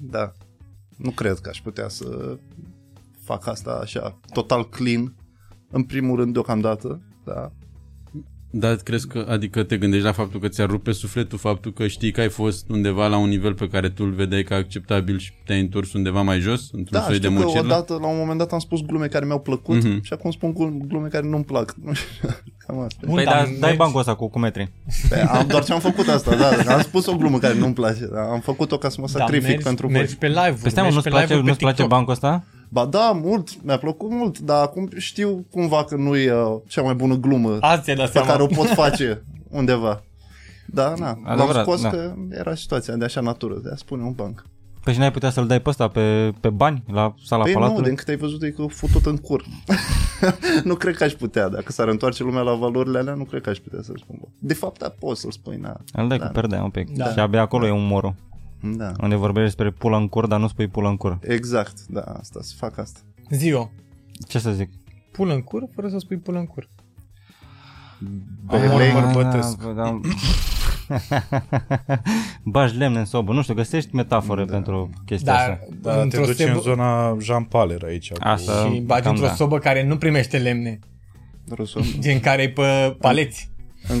Da. 0.00 0.32
Nu 0.96 1.10
cred 1.10 1.38
că 1.38 1.48
aș 1.48 1.60
putea 1.60 1.88
să 1.88 2.38
fac 3.24 3.46
asta 3.46 3.78
așa, 3.82 4.20
total 4.32 4.68
clean. 4.68 5.14
În 5.70 5.82
primul 5.82 6.16
rând, 6.16 6.32
deocamdată, 6.32 7.00
da. 7.24 7.50
Dar 8.56 8.74
crezi 8.74 9.06
că, 9.08 9.26
adică 9.28 9.62
te 9.62 9.76
gândești 9.78 10.04
la 10.04 10.12
faptul 10.12 10.40
că 10.40 10.48
ți-ar 10.48 10.68
rupe 10.68 10.92
sufletul 10.92 11.38
faptul 11.38 11.72
că 11.72 11.86
știi 11.86 12.12
că 12.12 12.20
ai 12.20 12.28
fost 12.28 12.68
undeva 12.70 13.06
la 13.06 13.16
un 13.16 13.28
nivel 13.28 13.54
pe 13.54 13.68
care 13.68 13.88
tu 13.90 14.04
îl 14.04 14.10
vedeai 14.12 14.42
ca 14.42 14.54
acceptabil 14.54 15.18
și 15.18 15.32
te-ai 15.46 15.60
întors 15.60 15.92
undeva 15.92 16.22
mai 16.22 16.38
jos, 16.38 16.60
într-un 16.72 16.98
Da, 17.00 17.04
soi 17.06 17.18
de 17.18 17.26
știu 17.26 17.38
că 17.38 17.44
mocirlă? 17.44 17.64
odată, 17.66 17.98
la 18.00 18.06
un 18.06 18.16
moment 18.18 18.38
dat, 18.38 18.52
am 18.52 18.58
spus 18.58 18.80
glume 18.80 19.06
care 19.06 19.24
mi-au 19.24 19.40
plăcut 19.40 19.84
Mhm. 19.84 20.02
și 20.02 20.12
acum 20.12 20.30
spun 20.30 20.52
glume, 20.52 20.76
glume 20.88 21.08
care 21.08 21.26
nu-mi 21.28 21.44
plac. 21.44 21.74
Nu 21.82 21.92
știu, 21.98 22.28
Cam 22.66 22.78
asta. 22.78 23.00
Bun, 23.06 23.14
Păi 23.14 23.24
dar 23.24 23.34
da, 23.34 23.40
mergi- 23.42 23.60
dai 23.60 23.76
bancul 23.76 24.00
ăsta 24.00 24.14
cu, 24.14 24.28
cu 24.28 24.38
metri. 24.38 24.72
Pe, 25.08 25.20
am, 25.20 25.46
doar 25.46 25.64
ce 25.64 25.72
am 25.72 25.80
făcut 25.80 26.08
asta, 26.08 26.36
da. 26.36 26.74
Am 26.74 26.80
spus 26.80 27.06
o 27.06 27.16
glumă 27.16 27.38
care 27.38 27.54
nu-mi 27.58 27.74
place. 27.74 28.06
Da. 28.06 28.20
Am 28.30 28.40
făcut-o 28.40 28.78
ca 28.78 28.88
să 28.88 28.96
mă 29.00 29.06
Da, 29.12 29.18
sacrific 29.18 29.46
mergi, 29.48 29.64
pentru 29.64 29.88
mergi 29.90 30.16
voi. 30.16 30.16
pe 30.18 30.26
live-uri, 30.28 30.60
Păi 30.62 30.70
stai 30.70 30.82
mă, 30.82 30.90
mergi 30.90 30.94
nu-ți 30.94 31.02
pe 31.04 31.10
place, 31.10 31.24
live-uri 31.26 31.46
nu-ți 31.46 31.58
pe 31.58 31.64
place 31.64 31.82
TikTok. 31.82 31.96
bancul 31.96 32.12
ăsta? 32.12 32.44
Ba 32.74 32.84
da, 32.84 33.10
mult, 33.22 33.62
mi-a 33.62 33.78
plăcut 33.78 34.10
mult, 34.10 34.38
dar 34.38 34.62
acum 34.62 34.88
știu 34.96 35.44
cumva 35.50 35.84
că 35.84 35.96
nu 35.96 36.16
e 36.16 36.32
uh, 36.32 36.60
cea 36.66 36.82
mai 36.82 36.94
bună 36.94 37.14
glumă 37.14 37.56
Azi 37.60 37.82
ți-ai 37.82 37.96
dat 37.96 38.06
pe 38.06 38.12
seama. 38.12 38.26
care 38.28 38.42
o 38.42 38.46
pot 38.46 38.66
face 38.84 39.24
undeva. 39.50 40.02
Da, 40.66 40.94
na, 40.98 41.06
l-am 41.06 41.20
Adevărat, 41.24 41.62
scos 41.62 41.82
da. 41.82 41.88
că 41.88 42.14
era 42.30 42.54
situația 42.54 42.94
de 42.96 43.04
așa 43.04 43.20
natură, 43.20 43.54
de 43.62 43.70
a 43.72 43.76
spune 43.76 44.02
un 44.02 44.12
banc. 44.12 44.44
Păi 44.84 44.92
și 44.92 44.98
n-ai 44.98 45.10
putea 45.12 45.30
să-l 45.30 45.46
dai 45.46 45.60
pe 45.60 45.68
ăsta 45.68 45.88
pe, 45.88 46.32
pe 46.40 46.48
bani 46.50 46.84
la 46.92 47.14
sala 47.24 47.42
Păi 47.42 47.52
nu, 47.52 47.58
palatului? 47.58 47.84
din 47.86 47.94
câte 47.94 48.10
ai 48.10 48.16
văzut 48.16 48.42
e 48.42 48.50
că 48.50 48.66
futut 48.68 49.06
în 49.06 49.16
cur. 49.16 49.44
nu 50.64 50.74
cred 50.74 50.96
că 50.96 51.04
aș 51.04 51.12
putea, 51.12 51.48
dacă 51.48 51.72
s-ar 51.72 51.88
întoarce 51.88 52.22
lumea 52.22 52.40
la 52.42 52.54
valorile 52.54 52.98
alea, 52.98 53.14
nu 53.14 53.24
cred 53.24 53.40
că 53.42 53.50
aș 53.50 53.58
putea 53.58 53.78
să-l 53.82 53.96
spun. 54.02 54.16
bă. 54.20 54.26
De 54.38 54.54
fapt, 54.54 54.78
da, 54.78 54.94
poți 54.98 55.20
să-l 55.20 55.30
spui, 55.30 55.56
na. 55.56 55.76
Îl 55.92 56.08
dai 56.08 56.18
Da. 56.18 56.26
cu 56.26 56.32
perdea 56.32 56.62
un 56.62 56.70
pic. 56.70 56.96
Da. 56.96 57.10
Și 57.12 57.18
abia 57.18 57.40
acolo 57.40 57.66
e 57.66 57.70
umorul. 57.70 58.14
Da, 58.72 58.92
Unde 59.00 59.14
vorbești 59.14 59.56
despre 59.56 59.70
pula 59.70 59.96
în 59.96 60.08
cur, 60.08 60.26
dar 60.26 60.40
nu 60.40 60.48
spui 60.48 60.68
pula 60.68 60.88
în 60.88 60.96
cur. 60.96 61.18
exact, 61.22 61.86
da, 61.88 62.00
asta, 62.00 62.38
să 62.42 62.54
fac 62.58 62.78
asta. 62.78 63.00
Zio, 63.30 63.70
Ce 64.28 64.38
să 64.38 64.52
zic? 64.52 64.70
pulă 65.12 65.34
în 65.34 65.40
cur 65.42 65.64
fără 65.74 65.88
să 65.88 65.98
spui 65.98 66.16
pulă 66.16 66.38
în 66.38 66.46
cur. 66.46 66.68
Belei, 68.46 68.92
bărbătesc. 68.92 69.62
Da, 69.62 69.72
da. 69.72 70.00
Bași 72.42 72.76
lemne 72.76 72.98
în 72.98 73.04
sobă. 73.04 73.32
Nu 73.32 73.42
știu, 73.42 73.54
găsești 73.54 73.94
metafore 73.94 74.44
Da. 74.44 74.52
pentru 74.52 74.90
chestia 75.06 75.32
Dar 75.32 75.50
asta. 75.50 75.66
Da, 75.80 75.94
te 75.94 76.00
într-o 76.00 76.20
duci 76.24 76.28
în 76.28 76.34
sebă 76.46 76.58
zona 76.60 77.16
Jean 77.20 77.44
Paler 77.44 77.82
aici. 77.84 78.10
cu- 78.12 78.16
Asta- 78.20 78.70
și 78.72 78.80
bagi 78.80 79.02
cam 79.02 79.12
într-o 79.12 79.26
da. 79.28 79.34
sobă 79.34 79.58
care 79.58 79.86
nu 79.86 79.96
primește 79.96 80.38
lemne, 80.38 80.78
Rosul. 81.48 81.82
gen 81.98 82.20
care 82.20 82.42
e 82.42 82.48
pe 82.48 82.96
paleți. 83.00 83.50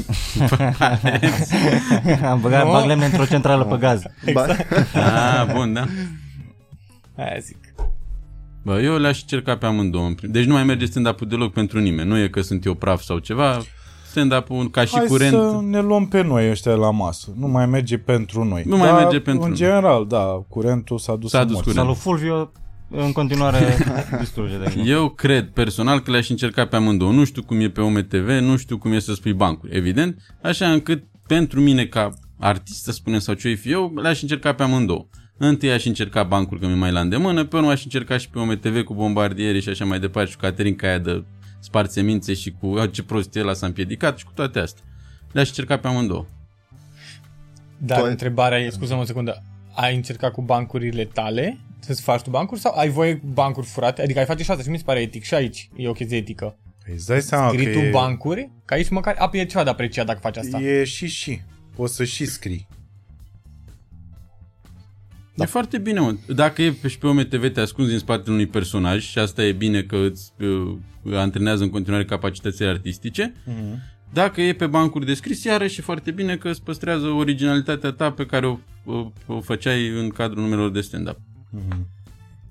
Am 2.24 2.40
băgat 2.40 2.64
Nu? 2.64 2.70
bag 2.70 2.86
lemne 2.86 3.04
într-o 3.04 3.24
centrală 3.24 3.64
pe 3.64 3.76
gaz. 3.76 4.02
Exact. 4.24 4.66
Ah, 4.94 5.46
bun, 5.54 5.72
da. 5.72 5.84
Aia 7.16 7.38
zic. 7.40 7.56
Bă, 8.62 8.80
eu 8.80 8.96
le-aș 8.96 9.20
încerca 9.20 9.56
pe 9.56 9.66
amândouă. 9.66 10.06
în 10.06 10.14
prim- 10.14 10.30
Deci 10.30 10.44
nu 10.44 10.52
mai 10.52 10.64
merge 10.64 10.84
stand-up-ul 10.84 11.28
deloc 11.28 11.52
pentru 11.52 11.78
nimeni. 11.78 12.08
Nu 12.08 12.18
e 12.18 12.28
că 12.28 12.40
sunt 12.40 12.64
eu 12.64 12.74
praf 12.74 13.02
sau 13.02 13.18
ceva. 13.18 13.58
stand-up-ul 14.10 14.70
ca 14.70 14.84
și 14.84 14.94
Hai 14.96 15.06
curent. 15.06 15.32
să 15.32 15.60
ne 15.62 15.80
luăm 15.80 16.06
pe 16.06 16.22
noi 16.22 16.50
ăștia 16.50 16.72
la 16.74 16.90
masă. 16.90 17.28
Nu 17.38 17.46
mai 17.46 17.66
merge 17.66 17.98
pentru 17.98 18.44
noi. 18.44 18.62
Nu 18.66 18.76
mai 18.76 18.88
Dar, 18.88 18.98
merge 19.02 19.20
pentru 19.20 19.42
în 19.42 19.48
noi. 19.48 19.56
general, 19.58 20.06
da, 20.06 20.42
curentul 20.48 20.98
s-a 20.98 21.16
dus 21.16 21.30
S-a 21.30 21.40
în 21.40 21.46
dus 21.46 21.54
morți. 21.54 21.70
curentul. 21.70 21.94
Salut 21.94 22.20
Fulvio, 22.20 22.52
în 22.90 23.12
continuare 23.12 23.76
distruge 24.20 24.58
de 24.58 24.72
gând. 24.74 24.88
Eu 24.88 25.08
cred 25.08 25.48
personal 25.48 26.00
că 26.00 26.10
le-aș 26.10 26.28
încerca 26.28 26.66
pe 26.66 26.76
amândouă. 26.76 27.12
Nu 27.12 27.24
știu 27.24 27.42
cum 27.42 27.60
e 27.60 27.68
pe 27.68 27.80
OMTV, 27.80 28.28
nu 28.28 28.56
știu 28.56 28.78
cum 28.78 28.92
e 28.92 28.98
să 28.98 29.14
spui 29.14 29.32
bancuri, 29.32 29.76
evident, 29.76 30.36
așa 30.42 30.72
încât 30.72 31.02
pentru 31.26 31.60
mine 31.60 31.84
ca 31.86 32.10
artist, 32.38 32.82
să 32.82 32.92
spunem, 32.92 33.18
sau 33.18 33.34
ce 33.34 33.54
fi 33.54 33.70
eu, 33.70 33.92
le-aș 33.96 34.22
încerca 34.22 34.52
pe 34.54 34.62
amândouă. 34.62 35.06
Întâi 35.36 35.72
aș 35.72 35.84
încerca 35.84 36.22
bancuri, 36.22 36.60
că 36.60 36.66
mi-e 36.66 36.74
mai 36.74 36.92
la 36.92 37.00
îndemână, 37.00 37.44
pe 37.44 37.56
urmă 37.56 37.70
aș 37.70 37.84
încerca 37.84 38.16
și 38.18 38.28
pe 38.30 38.38
OMTV 38.38 38.82
cu 38.82 38.94
bombardiere 38.94 39.60
și 39.60 39.68
așa 39.68 39.84
mai 39.84 40.00
departe 40.00 40.30
și 40.30 40.36
cu 40.36 40.42
Caterin 40.42 40.74
Caia 40.76 40.98
de 40.98 41.24
sparți 41.60 42.00
mințe 42.00 42.34
și 42.34 42.54
cu 42.60 42.76
"A, 42.78 42.86
ce 42.86 43.02
prost 43.02 43.36
e 43.36 43.40
ăla 43.40 43.52
s-a 43.52 43.66
împiedicat 43.66 44.18
și 44.18 44.24
cu 44.24 44.30
toate 44.34 44.58
astea. 44.58 44.84
Le-aș 45.32 45.48
încerca 45.48 45.76
pe 45.76 45.86
amândouă. 45.88 46.26
Dar 47.78 47.98
Tu 47.98 48.04
ai- 48.04 48.10
întrebarea 48.10 48.58
e, 48.58 48.68
scuză-mă 48.70 49.00
o 49.00 49.04
secundă, 49.04 49.42
ai 49.74 49.94
încercat 49.94 50.32
cu 50.32 50.42
bancurile 50.42 51.04
tale 51.04 51.58
să-ți 51.84 52.02
faci 52.02 52.20
tu 52.20 52.30
bancuri 52.30 52.60
sau 52.60 52.78
ai 52.78 52.88
voie 52.88 53.16
cu 53.16 53.26
bancuri 53.26 53.66
furate? 53.66 54.02
Adică 54.02 54.18
ai 54.18 54.24
face 54.24 54.42
și 54.42 54.50
asta 54.50 54.62
și 54.62 54.70
mi 54.70 54.76
se 54.76 54.82
pare 54.84 55.00
etic 55.00 55.24
și 55.24 55.34
aici 55.34 55.68
e 55.76 55.88
o 55.88 55.92
chestie 55.92 56.16
etică. 56.16 56.56
Păi 56.84 56.94
îți 56.94 57.06
dai 57.06 57.22
seama 57.22 57.48
Scrii 57.48 57.66
că 57.66 57.72
tu 57.72 57.78
e, 57.78 57.90
bancuri, 57.90 58.50
că 58.64 58.74
aici 58.74 58.88
măcar 58.88 59.14
a, 59.18 59.30
e 59.32 59.44
ceva 59.44 59.64
de 59.64 59.70
apreciat 59.70 60.06
dacă 60.06 60.18
faci 60.22 60.36
asta. 60.36 60.60
e 60.60 60.84
și 60.84 61.06
și. 61.06 61.40
Poți 61.76 61.94
să 61.94 62.04
și 62.04 62.24
scrii. 62.24 62.68
Da. 65.34 65.44
E 65.44 65.46
foarte 65.46 65.78
bine, 65.78 66.00
mă. 66.00 66.14
Dacă 66.28 66.62
e 66.62 66.72
pe, 66.72 66.88
și 66.88 66.98
pe 66.98 67.06
OMTV 67.06 67.52
te 67.52 67.60
ascunzi 67.60 67.92
în 67.92 67.98
spatele 67.98 68.32
unui 68.32 68.46
personaj 68.46 69.04
și 69.04 69.18
asta 69.18 69.44
e 69.44 69.52
bine 69.52 69.82
că 69.82 69.96
îți 69.96 70.32
uh, 70.40 70.76
antrenează 71.12 71.62
în 71.62 71.70
continuare 71.70 72.04
capacitățile 72.04 72.68
artistice. 72.68 73.34
Mhm. 73.44 73.82
Dacă 74.12 74.40
e 74.40 74.52
pe 74.52 74.66
bancuri 74.66 75.06
de 75.06 75.14
scris, 75.14 75.44
iarăși 75.44 75.80
e 75.80 75.82
foarte 75.82 76.10
bine 76.10 76.36
că 76.36 76.48
îți 76.48 76.62
păstrează 76.62 77.06
originalitatea 77.06 77.90
ta 77.90 78.10
pe 78.10 78.26
care 78.26 78.46
o, 78.46 78.58
o, 78.84 79.12
o 79.26 79.40
făceai 79.40 79.88
în 79.88 80.08
cadrul 80.08 80.42
numelor 80.42 80.70
de 80.70 80.80
stand-up. 80.80 81.18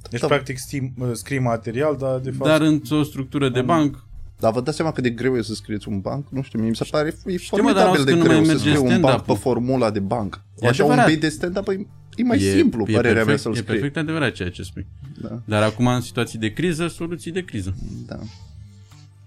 Deci, 0.09 0.19
Da. 0.21 0.27
practic, 0.27 0.57
scrii, 0.57 0.93
scrii 1.13 1.39
material, 1.39 1.95
dar 1.99 2.19
de 2.19 2.31
fapt... 2.31 2.49
Dar 2.49 2.61
într-o 2.61 3.03
structură 3.03 3.49
de 3.49 3.61
banc, 3.61 4.05
Dar 4.39 4.51
vă 4.51 4.61
dați 4.61 4.75
seama 4.77 4.91
cât 4.91 5.03
de 5.03 5.09
greu 5.09 5.37
e 5.37 5.41
să 5.41 5.53
scrieți 5.53 5.87
un 5.87 5.99
banc? 5.99 6.27
Nu 6.29 6.41
știu, 6.41 6.59
mie 6.59 6.69
mi 6.69 6.75
se 6.75 6.87
pare 6.91 7.07
e 7.07 7.13
mă, 7.21 7.29
dar 7.31 7.39
formidabil 7.49 7.83
auzi 7.89 8.05
de 8.05 8.11
că 8.11 8.17
nu 8.17 8.23
greu 8.23 8.35
mai 8.35 8.45
să 8.45 8.51
merge 8.51 8.69
scrii 8.69 8.77
un 8.81 8.85
stand-up-ul. 8.87 9.09
banc 9.15 9.21
pe 9.25 9.33
formula 9.33 9.91
de 9.91 9.99
banc. 9.99 10.41
E 10.59 10.67
Așa 10.67 10.83
un 10.83 10.91
adevărat. 10.91 11.05
beat 11.11 11.19
de 11.19 11.29
stand-up 11.29 11.67
e, 11.67 11.87
e 12.15 12.23
mai 12.23 12.37
e, 12.37 12.55
simplu, 12.55 12.85
e 12.87 12.93
părerea 12.93 13.11
mea 13.11 13.23
perfect, 13.23 13.41
să-l 13.41 13.51
e 13.51 13.55
scrii. 13.55 13.71
perfect 13.71 13.97
adevărat 13.97 14.31
ceea 14.31 14.49
ce 14.49 14.61
spui. 14.63 14.87
Da, 15.21 15.41
Dar 15.45 15.63
acum 15.63 15.87
în 15.87 16.01
situații 16.01 16.39
de 16.39 16.53
criză, 16.53 16.87
soluții 16.87 17.31
de 17.31 17.43
criză. 17.43 17.75
da. 18.07 18.19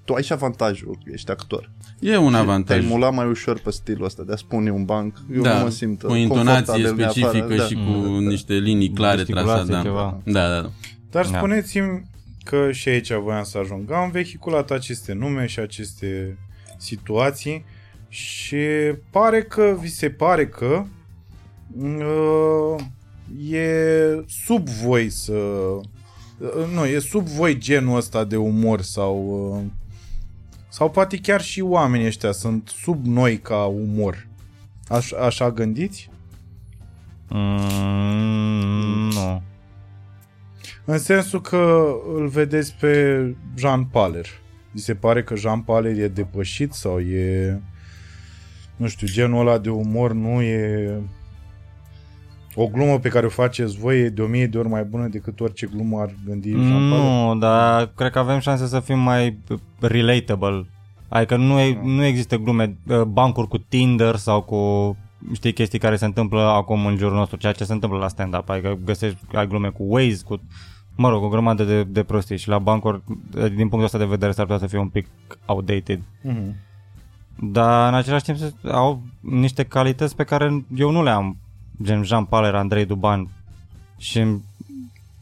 Tu 0.06 0.14
ai 0.14 0.22
și 0.22 0.32
avantajul, 0.32 0.98
ești 1.12 1.30
actor. 1.30 1.70
E 1.98 2.16
un 2.16 2.30
Te-ai 2.30 2.42
avantaj. 2.42 2.84
mula 2.86 3.10
mai 3.10 3.26
ușor 3.26 3.60
pe 3.60 3.70
stilul 3.70 4.04
ăsta 4.04 4.22
de 4.22 4.32
a 4.32 4.36
spune 4.36 4.70
un 4.70 4.84
banc. 4.84 5.14
Eu 5.34 5.42
da, 5.42 5.58
nu 5.58 5.64
mă 5.64 5.70
simt 5.70 6.02
cu 6.02 6.10
o 6.12 6.16
intonație 6.16 6.72
confortabil 6.74 7.08
specifică 7.08 7.46
neafară, 7.46 7.66
și 7.68 7.74
da. 7.74 7.80
cu 7.80 8.18
niște 8.18 8.54
linii 8.54 8.90
clare 8.90 9.16
Gesticulație, 9.16 9.52
trasate. 9.52 9.72
Da. 9.72 9.82
ceva. 9.82 10.20
da, 10.24 10.48
da, 10.48 10.60
da. 10.60 10.70
Dar 11.10 11.26
Da. 11.26 11.36
spuneți-mi 11.38 12.04
că 12.44 12.72
și 12.72 12.88
aici 12.88 13.12
voiam 13.12 13.44
să 13.44 13.58
ajung. 13.58 13.92
Am 13.92 14.10
vehiculat 14.10 14.70
aceste 14.70 15.12
nume 15.12 15.46
și 15.46 15.58
aceste 15.58 16.38
situații 16.76 17.64
și 18.08 18.56
pare 19.10 19.42
că, 19.42 19.76
vi 19.80 19.88
se 19.88 20.10
pare 20.10 20.46
că 20.46 20.84
uh, 21.78 22.80
e 23.50 23.68
sub 24.44 24.68
voi 24.68 25.10
să... 25.10 25.32
Uh, 25.32 26.74
nu, 26.74 26.84
e 26.84 26.98
sub 26.98 27.26
voi 27.26 27.58
genul 27.58 27.96
ăsta 27.96 28.24
de 28.24 28.36
umor 28.36 28.80
sau... 28.80 29.40
Uh, 29.54 29.75
sau 30.76 30.90
poate 30.90 31.16
chiar 31.16 31.40
și 31.40 31.60
oamenii 31.60 32.06
ăștia 32.06 32.32
sunt 32.32 32.68
sub 32.68 33.06
noi 33.06 33.38
ca 33.38 33.64
umor. 33.64 34.26
Aș, 34.88 35.12
așa 35.12 35.50
gândiți? 35.50 36.10
Mm, 37.28 39.10
nu. 39.10 39.42
În 40.84 40.98
sensul 40.98 41.40
că 41.40 41.92
îl 42.14 42.28
vedeți 42.28 42.74
pe 42.80 43.34
Jean 43.56 43.84
Paler. 43.84 44.26
Vi 44.70 44.80
se 44.80 44.94
pare 44.94 45.22
că 45.22 45.36
Jean 45.36 45.60
Paler 45.60 45.98
e 45.98 46.08
depășit 46.08 46.72
sau 46.72 47.00
e... 47.00 47.60
Nu 48.76 48.88
știu, 48.88 49.06
genul 49.06 49.40
ăla 49.40 49.58
de 49.58 49.70
umor 49.70 50.12
nu 50.12 50.42
e... 50.42 50.90
O 52.58 52.66
glumă 52.66 52.98
pe 52.98 53.08
care 53.08 53.26
o 53.26 53.28
faceți 53.28 53.78
voi 53.78 54.00
e 54.00 54.08
de 54.08 54.22
o 54.22 54.26
mie 54.26 54.46
de 54.46 54.58
ori 54.58 54.68
mai 54.68 54.84
bună 54.84 55.06
decât 55.06 55.40
orice 55.40 55.66
glumă 55.66 56.00
ar 56.00 56.10
gândi 56.26 56.50
Jean 56.50 56.62
Paler? 56.90 57.04
Nu, 57.04 57.36
dar 57.38 57.86
cred 57.96 58.10
că 58.10 58.18
avem 58.18 58.38
șanse 58.38 58.66
să 58.66 58.80
fim 58.80 58.98
mai 58.98 59.38
relatable. 59.80 60.66
Adică 61.08 61.36
nu, 61.36 61.58
e, 61.60 61.80
nu 61.82 62.04
există 62.04 62.36
glume, 62.36 62.76
uh, 62.88 63.02
bancuri 63.02 63.48
cu 63.48 63.58
Tinder 63.58 64.16
sau 64.16 64.42
cu 64.42 64.96
știi 65.32 65.52
chestii 65.52 65.78
care 65.78 65.96
se 65.96 66.04
întâmplă 66.04 66.40
acum 66.40 66.86
în 66.86 66.96
jurul 66.96 67.16
nostru, 67.16 67.36
ceea 67.36 67.52
ce 67.52 67.64
se 67.64 67.72
întâmplă 67.72 67.98
la 67.98 68.08
stand-up. 68.08 68.48
Adică 68.48 68.78
găsești, 68.84 69.18
ai 69.34 69.46
glume 69.46 69.68
cu 69.68 69.84
Waze, 69.88 70.22
cu 70.24 70.40
mă 70.96 71.08
rog, 71.08 71.22
o 71.22 71.28
grămadă 71.28 71.64
de, 71.64 71.82
de 71.84 72.02
prostii 72.02 72.36
și 72.36 72.48
la 72.48 72.58
bancuri, 72.58 73.02
din 73.30 73.56
punctul 73.56 73.82
ăsta 73.84 73.98
de 73.98 74.04
vedere, 74.04 74.32
s-ar 74.32 74.44
putea 74.44 74.60
să 74.60 74.66
fie 74.66 74.78
un 74.78 74.88
pic 74.88 75.06
outdated. 75.46 76.00
Mhm. 76.22 76.54
Dar 77.40 77.88
în 77.88 77.94
același 77.94 78.24
timp 78.24 78.36
se- 78.36 78.52
au 78.70 79.02
niște 79.20 79.62
calități 79.62 80.16
pe 80.16 80.24
care 80.24 80.64
eu 80.76 80.90
nu 80.90 81.02
le 81.02 81.10
am, 81.10 81.36
gen 81.82 82.02
Jean 82.04 82.24
Paler, 82.24 82.54
Andrei 82.54 82.84
Duban 82.84 83.28
și 83.98 84.24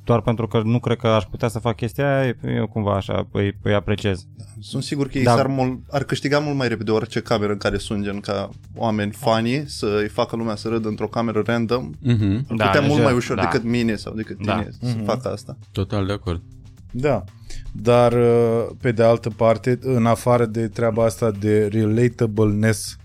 doar 0.05 0.21
pentru 0.21 0.47
că 0.47 0.63
nu 0.65 0.81
cred 0.81 0.97
că 0.97 1.07
aș 1.07 1.25
putea 1.25 1.49
să 1.49 1.59
fac 1.59 1.77
chestia 1.77 2.19
aia, 2.21 2.37
eu 2.57 2.67
cumva 2.67 2.95
așa 2.97 3.27
îi, 3.33 3.57
îi 3.63 3.75
apreciez. 3.75 4.27
Sunt 4.61 4.83
sigur 4.83 5.09
că 5.09 5.19
ei 5.19 5.25
Da. 5.25 5.35
s-ar 5.35 5.47
mul- 5.47 5.81
ar 5.91 6.03
câștiga 6.05 6.39
mult 6.39 6.57
mai 6.57 6.69
repede 6.69 6.91
orice 6.91 7.21
cameră 7.21 7.53
în 7.53 7.59
care 7.59 7.79
sunt 7.79 8.05
gen 8.05 8.21
ca 8.21 8.49
oameni 8.75 9.13
funny 9.13 9.65
să 9.67 9.99
îi 10.03 10.09
facă 10.09 10.37
lumea 10.37 10.55
să 10.57 10.69
râdă 10.69 10.89
într-o 10.89 11.07
cameră 11.07 11.43
random. 11.47 11.91
Mhm. 12.01 12.47
Ar 12.49 12.57
Da, 12.57 12.67
putea 12.67 12.81
mult 12.81 12.93
deja, 12.95 13.03
mai 13.03 13.15
ușor 13.15 13.37
da. 13.37 13.43
decât 13.43 13.63
mine 13.65 13.95
sau 13.97 14.15
decât 14.15 14.45
Da. 14.45 14.59
tine 14.59 14.71
să 14.81 14.97
facă 15.05 15.29
asta. 15.33 15.57
Total 15.73 16.07
de 16.07 16.13
acord. 16.13 16.43
Da. 16.91 17.25
Dar, 17.73 18.13
uh, 18.13 18.67
pe 18.81 18.93
de 18.93 19.03
altă 19.03 19.31
parte, 19.31 19.79
în 19.83 20.07
afară 20.07 20.47
de 20.47 20.69
treaba 20.69 21.05
asta 21.05 21.31
de 21.31 21.67
relatableness, 21.67 22.97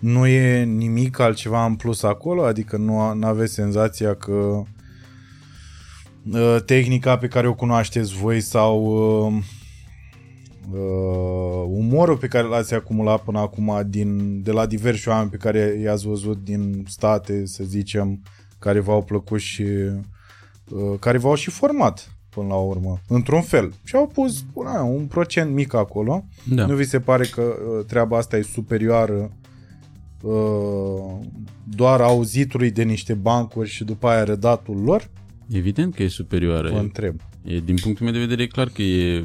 nu 0.00 0.26
e 0.26 0.64
nimic 0.64 1.18
altceva 1.18 1.64
în 1.64 1.74
plus 1.74 2.02
acolo? 2.02 2.44
Adică 2.44 2.76
nu 2.76 2.98
aveți 3.22 3.52
senzația 3.52 4.14
că 4.14 4.62
uh, 6.32 6.56
tehnica 6.64 7.18
pe 7.18 7.28
care 7.28 7.48
o 7.48 7.54
cunoașteți 7.54 8.14
voi 8.14 8.40
sau 8.40 8.84
uh, 8.84 9.42
uh, 10.72 11.64
umorul 11.68 12.16
pe 12.16 12.26
care 12.26 12.46
l-ați 12.46 12.74
acumulat 12.74 13.22
până 13.22 13.38
acum 13.38 13.82
din, 13.86 14.42
de 14.42 14.50
la 14.50 14.66
diversi 14.66 15.08
oameni 15.08 15.30
pe 15.30 15.36
care 15.36 15.78
i-ați 15.82 16.06
văzut 16.06 16.44
din 16.44 16.84
state, 16.88 17.46
să 17.46 17.64
zicem, 17.64 18.22
care 18.58 18.80
v-au 18.80 19.02
plăcut 19.02 19.40
și 19.40 19.62
uh, 19.62 20.98
care 20.98 21.18
v-au 21.18 21.34
și 21.34 21.50
format 21.50 22.14
până 22.28 22.46
la 22.46 22.56
urmă, 22.56 23.00
într-un 23.08 23.42
fel. 23.42 23.72
Și 23.84 23.96
au 23.96 24.06
pus 24.06 24.44
una, 24.52 24.82
un 24.82 25.06
procent 25.06 25.52
mic 25.52 25.74
acolo. 25.74 26.24
Da. 26.44 26.66
Nu 26.66 26.74
vi 26.74 26.84
se 26.84 27.00
pare 27.00 27.24
că 27.24 27.42
uh, 27.42 27.84
treaba 27.86 28.16
asta 28.16 28.36
e 28.36 28.42
superioară 28.42 29.30
uh, 30.22 31.18
doar 31.64 32.00
auzitului 32.00 32.70
de 32.70 32.82
niște 32.82 33.14
bancuri 33.14 33.68
și 33.68 33.84
după 33.84 34.08
aia 34.08 34.24
redatul 34.24 34.76
lor? 34.76 35.10
Evident 35.48 35.94
că 35.94 36.02
e 36.02 36.08
superioară. 36.08 36.68
Vă 36.70 36.76
E, 36.76 36.80
întreb. 36.80 37.20
e, 37.42 37.58
din 37.64 37.74
punctul 37.82 38.04
meu 38.04 38.14
de 38.14 38.20
vedere 38.20 38.42
e 38.42 38.46
clar 38.46 38.68
că 38.68 38.82
e... 38.82 39.24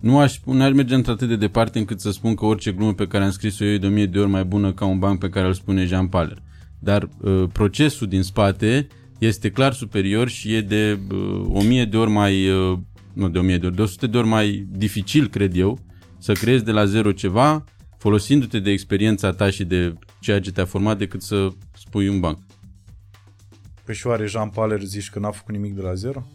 Nu 0.00 0.18
aș, 0.18 0.40
nu 0.44 0.62
aș 0.62 0.72
merge 0.72 0.94
într-atât 0.94 1.28
de 1.28 1.36
departe 1.36 1.78
încât 1.78 2.00
să 2.00 2.10
spun 2.10 2.34
că 2.34 2.44
orice 2.44 2.72
glumă 2.72 2.94
pe 2.94 3.06
care 3.06 3.24
am 3.24 3.30
scris-o 3.30 3.64
eu 3.64 3.72
e 3.72 3.78
de 3.78 3.86
o 3.86 3.90
mie 3.90 4.06
de 4.06 4.18
ori 4.18 4.30
mai 4.30 4.44
bună 4.44 4.72
ca 4.72 4.84
un 4.84 4.98
banc 4.98 5.18
pe 5.18 5.28
care 5.28 5.46
îl 5.46 5.52
spune 5.52 5.84
Jean 5.84 6.06
Paler. 6.06 6.42
Dar 6.78 7.08
uh, 7.20 7.44
procesul 7.52 8.06
din 8.06 8.22
spate 8.22 8.86
este 9.18 9.50
clar 9.50 9.72
superior 9.72 10.28
și 10.28 10.54
e 10.54 10.60
de 10.60 10.98
uh, 11.12 11.46
o 11.48 11.62
mie 11.62 11.84
de 11.84 11.96
ori 11.96 12.10
mai... 12.10 12.48
Uh, 12.48 12.78
nu 13.12 13.28
de 13.28 13.38
o 13.38 13.42
mie 13.42 13.58
de 13.58 13.66
ori, 13.66 13.74
de 13.76 13.82
100 13.82 14.06
de 14.06 14.18
ori 14.18 14.26
mai 14.26 14.66
dificil, 14.70 15.28
cred 15.28 15.56
eu, 15.56 15.78
să 16.18 16.32
creezi 16.32 16.64
de 16.64 16.70
la 16.70 16.84
zero 16.84 17.12
ceva 17.12 17.64
folosindu-te 18.04 18.58
de 18.60 18.70
experiența 18.70 19.32
ta 19.32 19.50
și 19.50 19.64
de 19.64 19.94
ceea 20.20 20.40
ce 20.40 20.52
te-a 20.52 20.64
format 20.64 20.98
decât 20.98 21.22
să 21.22 21.48
spui 21.78 22.08
un 22.08 22.20
banc. 22.20 22.38
Păi 23.84 23.94
și 23.94 24.06
oare 24.06 24.26
Jean 24.26 24.48
Paler 24.48 24.80
zici 24.82 25.10
că 25.10 25.18
n-a 25.18 25.30
făcut 25.30 25.54
nimic 25.54 25.74
de 25.74 25.80
la 25.80 25.94
zero? 25.94 26.26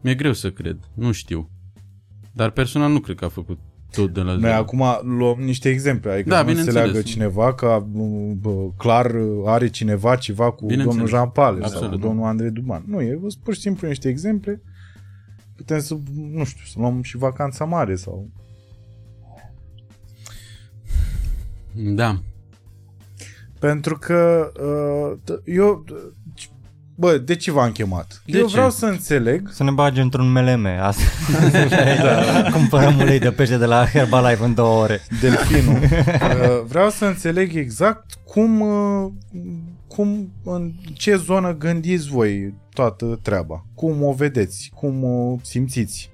Mi-e 0.00 0.14
greu 0.14 0.32
să 0.32 0.50
cred, 0.50 0.78
nu 0.94 1.12
știu. 1.12 1.50
Dar 2.32 2.50
personal 2.50 2.90
nu 2.92 3.00
cred 3.00 3.16
că 3.16 3.24
a 3.24 3.28
făcut 3.28 3.58
tot 3.90 4.12
de 4.12 4.20
la 4.20 4.32
Noi 4.32 4.40
zero. 4.40 4.52
acum 4.54 4.84
luăm 5.02 5.38
niște 5.40 5.68
exemple, 5.68 6.10
adică 6.10 6.28
Da, 6.28 6.34
da, 6.34 6.40
nu 6.42 6.46
bineînțeles. 6.48 6.82
înțeleagă 6.82 7.08
cineva 7.08 7.54
că 7.54 7.84
bă, 8.40 8.70
clar 8.76 9.12
are 9.44 9.68
cineva 9.68 10.16
ceva 10.16 10.50
cu 10.50 10.66
Bineînțeles. 10.66 10.90
domnul 10.94 11.08
Jean 11.08 11.28
Paler 11.30 11.62
sau 11.62 11.70
Absolut. 11.72 12.00
cu 12.00 12.06
domnul 12.06 12.24
Andrei 12.24 12.50
Duban. 12.50 12.82
Nu, 12.86 13.00
e 13.00 13.18
pur 13.42 13.54
și 13.54 13.60
simplu 13.60 13.88
niște 13.88 14.08
exemple. 14.08 14.62
Putem 15.56 15.80
să, 15.80 15.98
nu 16.14 16.44
știu, 16.44 16.64
să 16.64 16.74
luăm 16.78 17.02
și 17.02 17.16
vacanța 17.16 17.64
mare 17.64 17.94
sau... 17.96 18.30
Da. 21.80 22.20
Pentru 23.58 23.98
că 23.98 24.50
uh, 24.60 25.18
t- 25.24 25.42
eu, 25.44 25.84
bă, 26.94 27.18
de 27.18 27.36
ce 27.36 27.50
v-am 27.50 27.72
chemat? 27.72 28.22
De 28.26 28.38
Eu 28.38 28.46
ce? 28.46 28.52
vreau 28.52 28.70
să 28.70 28.86
înțeleg 28.86 29.48
Să 29.52 29.64
ne 29.64 29.70
bage 29.70 30.00
într-un 30.00 30.30
MLM 30.32 30.66
asta. 30.80 31.02
da. 32.02 32.50
Cumpărăm 32.52 32.98
ulei 32.98 33.18
de 33.18 33.30
pește 33.30 33.56
de 33.56 33.64
la 33.64 33.86
Herbalife 33.86 34.44
în 34.44 34.54
două 34.54 34.82
ore. 34.82 35.00
delfinul. 35.20 35.78
Uh, 36.38 36.64
vreau 36.68 36.90
să 36.90 37.04
înțeleg 37.04 37.54
exact 37.56 38.10
cum, 38.24 38.60
uh, 38.60 39.10
cum, 39.88 40.32
în 40.44 40.72
ce 40.92 41.16
zonă 41.16 41.54
gândiți 41.56 42.08
voi 42.08 42.54
toată 42.72 43.18
treaba. 43.22 43.64
Cum 43.74 44.02
o 44.02 44.12
vedeți, 44.12 44.70
cum 44.74 45.04
o 45.04 45.36
simțiți. 45.42 46.10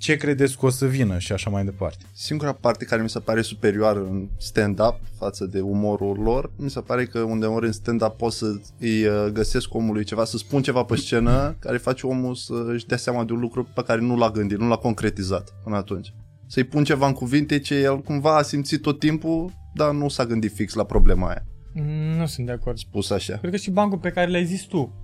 Ce 0.00 0.16
credeți 0.16 0.58
că 0.58 0.66
o 0.66 0.68
să 0.68 0.86
vină 0.86 1.18
și 1.18 1.32
așa 1.32 1.50
mai 1.50 1.64
departe. 1.64 2.04
Singura 2.12 2.52
parte 2.52 2.84
care 2.84 3.02
mi 3.02 3.08
se 3.08 3.18
pare 3.18 3.42
superioară 3.42 3.98
în 3.98 4.28
stand-up 4.38 5.00
față 5.18 5.44
de 5.44 5.60
umorul 5.60 6.18
lor, 6.18 6.50
mi 6.56 6.70
se 6.70 6.80
pare 6.80 7.04
că 7.04 7.18
undeori 7.18 7.66
în 7.66 7.72
stand-up 7.72 8.16
pot 8.16 8.32
să 8.32 8.46
îi 8.78 9.04
uh, 9.06 9.26
găsesc 9.32 9.74
omului 9.74 10.04
ceva, 10.04 10.24
să 10.24 10.36
spun 10.36 10.62
ceva 10.62 10.82
pe 10.82 10.96
scenă 10.96 11.56
care 11.58 11.76
face 11.76 12.06
omul 12.06 12.34
să 12.34 12.64
își 12.66 12.86
dea 12.86 12.96
seama 12.96 13.24
de 13.24 13.32
un 13.32 13.40
lucru 13.40 13.64
pe 13.74 13.82
care 13.82 14.00
nu 14.00 14.16
l-a 14.16 14.30
gândit, 14.30 14.58
nu 14.58 14.68
l-a 14.68 14.76
concretizat 14.76 15.54
până 15.64 15.76
atunci. 15.76 16.12
Să-i 16.46 16.64
pun 16.64 16.84
ceva 16.84 17.06
în 17.06 17.12
cuvinte 17.12 17.58
ce 17.58 17.74
el 17.74 18.00
cumva 18.00 18.36
a 18.36 18.42
simțit 18.42 18.82
tot 18.82 18.98
timpul, 18.98 19.52
dar 19.74 19.92
nu 19.92 20.08
s-a 20.08 20.24
gândit 20.26 20.52
fix 20.54 20.74
la 20.74 20.84
problema 20.84 21.28
aia. 21.28 21.42
Mm, 21.74 22.18
Nu 22.18 22.26
sunt 22.26 22.46
de 22.46 22.52
acord. 22.52 22.78
Spus 22.78 23.10
așa. 23.10 23.36
Cred 23.36 23.50
că 23.50 23.56
și 23.56 23.70
bancul 23.70 23.98
pe 23.98 24.10
care 24.10 24.30
l-ai 24.30 24.44
zis 24.44 24.62
tu. 24.62 24.94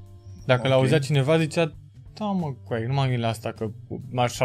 Dacă 0.47 0.61
Ok. 0.65 0.69
l-auzea 0.69 0.99
cineva, 0.99 1.39
zicea, 1.39 1.73
da 2.19 2.25
mă, 2.25 2.55
coai, 2.65 2.87
nu 2.87 2.93
m-am 2.95 3.05
gândit 3.05 3.23
la 3.23 3.29
asta, 3.29 3.53
că 3.53 3.71
m-aș, 4.11 4.39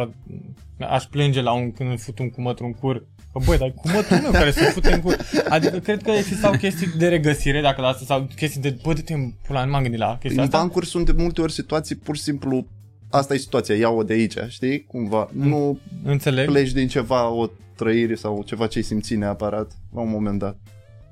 aș 0.90 1.04
plânge 1.04 1.42
la 1.42 1.52
un, 1.54 1.72
când 1.72 1.90
îl 1.90 1.98
fut 1.98 2.20
un 2.20 2.30
cumătru 2.30 2.66
în 2.66 2.74
cur. 2.74 3.06
Că 3.34 3.40
băi, 3.46 3.58
dar 3.58 3.72
cumătul 3.72 4.18
meu 4.18 4.32
care 4.32 4.52
se 4.52 4.64
fute 4.64 4.94
în 4.94 5.02
cur. 5.02 5.18
Adică 5.50 5.78
cred 5.80 6.02
că 6.02 6.12
existau 6.12 6.52
chestii 6.52 6.88
de 6.98 7.08
regăsire, 7.08 7.62
dacă 7.62 7.82
la 7.82 7.88
asta, 7.88 8.06
sau 8.06 8.28
chestii 8.36 8.62
de, 8.62 8.78
bă, 8.84 8.94
de 8.94 9.04
pula, 9.48 9.66
nu 9.66 9.72
m-am 9.72 9.82
gândit 9.82 10.00
la 10.00 10.18
chestia 10.18 10.42
În 10.42 10.48
asta. 10.48 10.58
bancuri 10.58 10.86
sunt 10.86 11.06
de 11.06 11.12
multe 11.22 11.42
ori 11.42 11.52
situații 11.52 11.96
pur 11.96 12.16
și 12.16 12.22
simplu 12.22 12.66
asta 13.10 13.34
e 13.34 13.38
situația, 13.38 13.76
ia-o 13.76 14.04
de 14.04 14.14
aici, 14.14 14.36
știi? 14.48 14.84
Cumva, 14.86 15.30
Mm. 15.34 15.48
nu 15.48 15.80
Înțeleg. 16.04 16.46
pleci 16.48 16.72
din 16.72 16.88
ceva, 16.88 17.30
o 17.30 17.48
trăire 17.76 18.16
sau 18.16 18.44
ceva 18.44 18.68
ce 18.68 18.78
ai 18.78 18.84
simțit 18.84 19.18
neapărat 19.18 19.72
la 19.94 20.02
un 20.02 20.10
moment 20.10 20.40
dat. 20.40 20.58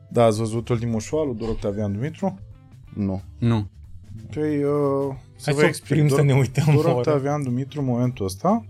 Da, 0.07 0.23
ați 0.23 0.37
văzut 0.37 0.69
ultimul 0.69 0.99
show 0.99 1.19
al 1.19 1.27
lui 1.27 1.35
Dor 1.37 1.49
Octavian 1.49 1.91
Dumitru? 1.93 2.39
Nu. 2.93 3.21
Nu. 3.37 3.67
Păi, 4.33 4.63
uh, 4.63 5.15
să 5.39 5.45
Hai 5.45 5.53
vă 5.53 5.59
să 5.59 5.65
explic. 5.65 5.91
oprim 5.91 6.07
să 6.07 6.21
Dor- 6.21 6.25
ne 6.25 6.33
uităm 6.33 6.65
Dor 6.73 6.85
o 6.85 6.87
oră. 6.89 6.97
Octavian 6.97 7.43
Dumitru 7.43 7.79
în 7.79 7.85
momentul 7.85 8.25
ăsta 8.25 8.65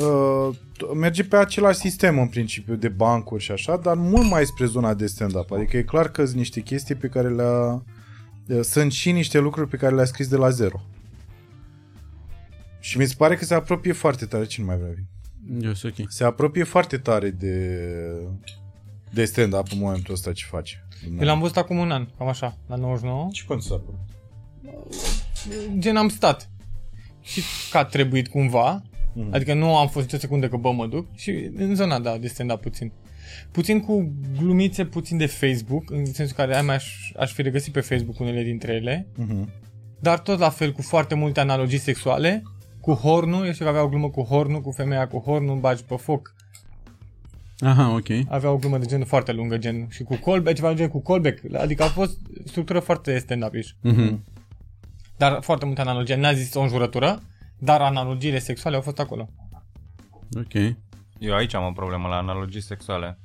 uh, 0.00 0.56
merge 0.94 1.24
pe 1.24 1.36
același 1.36 1.78
sistem 1.78 2.18
în 2.18 2.28
principiu 2.28 2.74
de 2.74 2.88
bancuri 2.88 3.42
și 3.42 3.50
așa, 3.52 3.76
dar 3.76 3.96
mult 3.96 4.30
mai 4.30 4.44
spre 4.46 4.66
zona 4.66 4.94
de 4.94 5.06
stand-up. 5.06 5.50
Adică 5.52 5.76
e 5.76 5.82
clar 5.82 6.10
că 6.10 6.24
sunt 6.24 6.36
niște 6.36 6.60
chestii 6.60 6.94
pe 6.94 7.06
care 7.08 7.28
le-a... 7.28 7.72
uh, 8.48 8.60
Sunt 8.62 8.92
și 8.92 9.12
niște 9.12 9.38
lucruri 9.38 9.68
pe 9.68 9.76
care 9.76 9.94
le-a 9.94 10.04
scris 10.04 10.28
de 10.28 10.36
la 10.36 10.48
zero. 10.50 10.80
Și 12.80 12.98
mi 12.98 13.04
se 13.06 13.14
pare 13.18 13.36
că 13.36 13.44
se 13.44 13.54
apropie 13.54 13.92
foarte 13.92 14.24
tare. 14.26 14.44
Cine 14.44 14.66
mai 14.66 14.76
vrea? 14.76 14.90
vin? 14.94 15.06
Eu 15.64 15.72
sunt 15.74 15.98
ok. 15.98 16.06
Se 16.10 16.24
apropie 16.24 16.64
foarte 16.64 16.96
tare 16.98 17.30
de, 17.30 17.78
de 19.12 19.24
stand-up 19.24 19.66
în 19.72 19.78
momentul 19.78 20.14
ăsta 20.14 20.32
ce 20.32 20.44
face. 20.48 20.86
Eu 21.18 21.26
l-am 21.26 21.40
văzut 21.40 21.56
acum 21.56 21.78
un 21.78 21.90
an, 21.90 22.06
cam 22.18 22.28
așa, 22.28 22.56
la 22.66 22.76
99. 22.76 23.28
Ce 23.32 23.44
când 23.46 23.62
s-a 23.62 23.74
apărut? 23.74 23.98
Gen 25.78 25.96
am 25.96 26.08
stat. 26.08 26.50
Și 27.22 27.42
că 27.70 27.78
a 27.78 27.84
trebuit 27.84 28.28
cumva, 28.28 28.82
Mhm. 29.14 29.34
Adică 29.34 29.54
nu 29.54 29.76
am 29.76 29.88
fost 29.88 30.04
nicio 30.04 30.18
secundă 30.18 30.48
că 30.48 30.56
bă 30.56 30.72
mă 30.72 30.86
duc 30.86 31.06
și 31.16 31.50
în 31.56 31.74
zona 31.74 31.98
da, 31.98 32.18
de 32.18 32.28
stand-up 32.28 32.60
puțin. 32.60 32.92
Puțin 33.50 33.80
cu 33.80 34.12
glumițe, 34.38 34.84
puțin 34.84 35.16
de 35.18 35.26
Facebook, 35.26 35.90
în 35.90 36.04
sensul 36.04 36.36
care 36.36 36.56
ai 36.56 36.62
mai 36.62 36.74
aș, 36.74 37.12
aș 37.18 37.32
fi 37.32 37.42
regăsit 37.42 37.72
pe 37.72 37.80
Facebook 37.80 38.20
unele 38.20 38.42
dintre 38.42 38.72
ele, 38.72 39.06
Mhm. 39.16 39.48
dar 40.00 40.18
tot 40.18 40.38
la 40.38 40.48
fel 40.48 40.72
cu 40.72 40.82
foarte 40.82 41.14
multe 41.14 41.40
analogii 41.40 41.78
sexuale, 41.78 42.42
cu 42.80 42.92
hornul, 42.92 43.46
eu 43.46 43.52
știu 43.52 43.64
că 43.64 43.70
avea 43.70 43.82
o 43.82 43.88
glumă 43.88 44.10
cu 44.10 44.22
hornul, 44.22 44.60
cu 44.60 44.70
femeia 44.70 45.06
cu 45.08 45.18
hornul, 45.18 45.58
bagi 45.58 45.82
pe 45.84 45.94
foc. 45.96 46.34
Aha, 47.58 47.94
ok. 47.94 48.06
Avea 48.28 48.50
o 48.50 48.56
glumă 48.56 48.78
de 48.78 48.86
gen 48.86 49.04
foarte 49.04 49.32
lungă, 49.32 49.58
gen 49.58 49.86
și 49.90 50.02
cu 50.02 50.14
callback, 50.14 50.56
ceva 50.56 50.68
de 50.68 50.74
gen 50.74 50.88
cu 50.88 51.00
callback. 51.02 51.40
Adică 51.54 51.82
a 51.82 51.86
fost 51.86 52.18
structură 52.44 52.78
foarte 52.78 53.18
stand-up 53.18 53.52
Mhm. 53.80 54.24
Dar 55.18 55.38
foarte 55.40 55.64
multe 55.64 55.80
analogii. 55.80 56.16
N-a 56.16 56.32
zis 56.32 56.54
o 56.54 56.60
înjurătură, 56.60 57.22
dar 57.58 57.80
analogiile 57.80 58.38
sexuale 58.38 58.76
au 58.76 58.82
fost 58.82 58.98
acolo. 58.98 59.28
Ok. 60.36 60.76
Eu 61.18 61.34
aici 61.34 61.54
am 61.54 61.66
o 61.66 61.72
problemă 61.72 62.08
la 62.08 62.16
analogii 62.16 62.62
sexuale. 62.62 63.18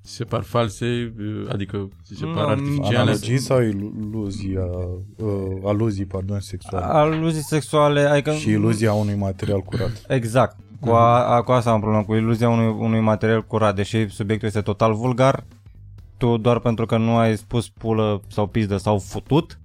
Se 0.00 0.24
par 0.24 0.42
false, 0.42 1.14
adică 1.48 1.88
se 2.02 2.24
Nu, 2.24 2.34
par 2.34 2.48
artificiale. 2.48 2.96
Analogii 2.96 3.38
sau 3.38 3.60
iluzia, 3.60 4.64
uh, 5.16 5.60
aluzii, 5.64 6.04
pardon, 6.04 6.40
sexuale? 6.40 6.84
Aluzii 6.84 7.42
sexuale, 7.42 8.00
adică... 8.00 8.32
Și 8.32 8.48
iluzia 8.48 8.92
unui 8.92 9.14
material 9.14 9.60
curat. 9.60 10.04
Exact. 10.08 10.56
Cu, 10.80 10.90
a, 10.90 11.34
a, 11.34 11.42
cu 11.42 11.52
asta 11.52 11.70
am 11.70 11.80
problemă, 11.80 12.04
cu 12.04 12.14
iluzia 12.14 12.48
unui, 12.48 12.76
unui 12.78 13.00
material 13.00 13.44
curat, 13.44 13.74
deși 13.74 14.08
subiectul 14.08 14.48
este 14.48 14.60
total 14.60 14.94
vulgar, 14.94 15.44
tu 16.16 16.36
doar 16.36 16.58
pentru 16.58 16.86
că 16.86 16.96
nu 16.96 17.16
ai 17.16 17.36
spus 17.36 17.68
pulă 17.68 18.22
sau 18.28 18.46
pizdă 18.46 18.76
sau 18.76 18.98
futut, 18.98 19.58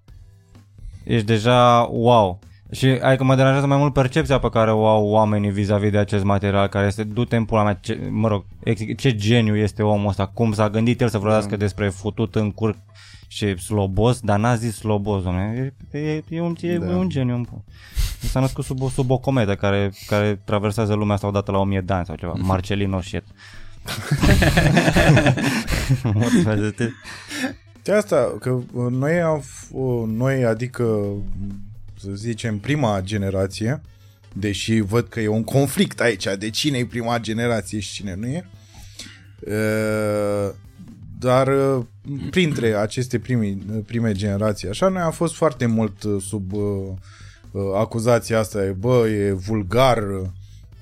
ești 1.04 1.26
deja 1.26 1.88
wow. 1.92 2.40
Și 2.72 2.86
adică 2.86 3.24
mă 3.24 3.36
deranjează 3.36 3.68
mai 3.68 3.78
mult 3.78 3.94
percepția 3.94 4.40
pe 4.40 4.50
care 4.50 4.72
o 4.72 4.88
au 4.88 5.08
oamenii 5.08 5.50
vis-a-vis 5.52 5.92
de 5.92 5.98
acest 5.98 6.24
material, 6.24 6.68
care 6.68 6.88
este 6.88 7.04
du-te 7.04 7.36
în 7.36 7.46
pula 7.46 7.64
mea, 7.64 7.74
ce, 7.74 8.00
mă 8.12 8.28
rog, 8.28 8.46
ex- 8.64 8.82
ce 8.98 9.16
geniu 9.16 9.56
este 9.58 9.84
omul 9.84 10.10
ăsta, 10.10 10.26
cum 10.26 10.54
s-a 10.54 10.70
gândit 10.70 11.02
el 11.02 11.10
să 11.10 11.18
vorbească 11.18 11.58
despre 11.58 11.90
futut 11.90 12.36
în 12.36 12.52
cur 12.52 12.78
și 13.28 13.58
slobos, 13.58 14.20
dar 14.20 14.40
n-a 14.40 14.56
zis 14.56 14.76
slobos, 14.76 15.24
domnule. 15.24 15.74
E, 15.92 15.98
e, 16.00 16.24
e, 16.30 16.42
un, 16.42 16.56
e, 16.62 16.78
Da. 16.78 16.86
e 16.92 16.96
un 16.96 17.10
geniu. 17.10 17.36
în 17.36 17.44
pula. 17.44 17.62
S-a 18.20 18.40
născut 18.40 18.64
sub 18.64 18.82
o, 18.82 18.90
sub 18.90 19.10
o 19.12 19.18
comedă 19.18 19.56
care, 19.56 19.92
care 20.08 20.42
traversează 20.46 20.94
lumea 20.94 21.14
asta 21.16 21.28
odată 21.28 21.52
la 21.52 21.58
1000 21.58 21.82
de 21.82 21.94
ani 21.94 22.06
sau 22.06 22.16
ceva. 22.16 22.34
Marcelino 22.52 23.02
shit. 23.02 23.24
De 27.84 27.92
asta, 27.92 28.38
că 28.40 28.50
uh, 28.50 28.92
noi, 28.92 29.22
am, 29.22 29.42
f- 29.42 29.72
uh, 29.72 30.04
noi, 30.08 30.46
adică, 30.46 30.84
să 32.00 32.10
zicem, 32.14 32.58
prima 32.58 33.02
generație, 33.02 33.82
deși 34.34 34.80
văd 34.80 35.08
că 35.08 35.20
e 35.20 35.28
un 35.28 35.44
conflict 35.44 36.00
aici 36.00 36.28
de 36.40 36.50
cine 36.50 36.78
e 36.78 36.86
prima 36.86 37.20
generație 37.20 37.80
și 37.80 37.94
cine 37.94 38.16
nu 38.16 38.28
e, 38.28 38.48
uh, 39.40 40.54
dar 41.20 41.48
uh, 41.48 41.86
printre 42.30 42.74
aceste 42.74 43.20
primi, 43.20 43.58
prime 43.86 44.12
generații, 44.12 44.68
așa, 44.70 44.88
noi 44.88 45.02
am 45.02 45.12
fost 45.12 45.36
foarte 45.36 45.66
mult 45.66 46.04
uh, 46.04 46.22
sub 46.28 46.54
uh, 46.54 46.62
uh, 47.52 47.62
acuzația 47.76 48.40
asta, 48.40 48.66
e, 48.66 48.70
bă, 48.70 49.08
e 49.08 49.32
vulgar, 49.32 49.98
uh, 49.98 50.28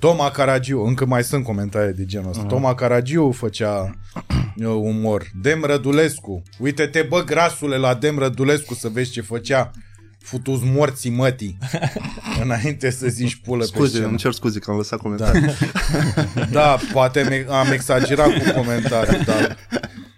Toma 0.02 0.30
Caragiu, 0.32 0.82
încă 0.84 1.06
mai 1.06 1.24
sunt 1.24 1.44
comentarii 1.44 1.94
de 1.94 2.06
genul 2.06 2.30
ăsta. 2.30 2.44
Toma 2.44 2.76
Caragiu 2.76 3.32
făcea 3.32 3.96
uh, 4.56 4.66
umor. 4.66 5.26
Dem 5.42 5.64
Rădulescu. 5.64 6.42
Uite-te, 6.60 7.02
bă, 7.02 7.24
grasule, 7.24 7.78
la 7.78 7.94
Dem 7.94 8.18
Rădulescu 8.18 8.74
să 8.74 8.90
vezi 8.90 9.12
ce 9.12 9.22
făcea. 9.22 9.72
Futus 10.20 10.60
morții 10.64 11.10
mătii. 11.10 11.58
Înainte 12.44 12.90
să 12.90 13.08
zici 13.08 13.36
pulă 13.36 13.64
pe 13.64 13.70
Scuze, 13.74 13.90
scenă. 13.90 14.08
îmi 14.08 14.18
cer 14.18 14.32
scuze 14.32 14.60
că 14.60 14.72
am 14.72 14.78
lăsat 14.78 15.00
comentarii. 15.00 15.42
Da, 16.52 16.78
poate 16.94 17.22
me- 17.22 17.46
am 17.50 17.72
exagerat 17.72 18.28
cu 18.44 18.52
comentarii, 18.56 19.24
dar 19.24 19.58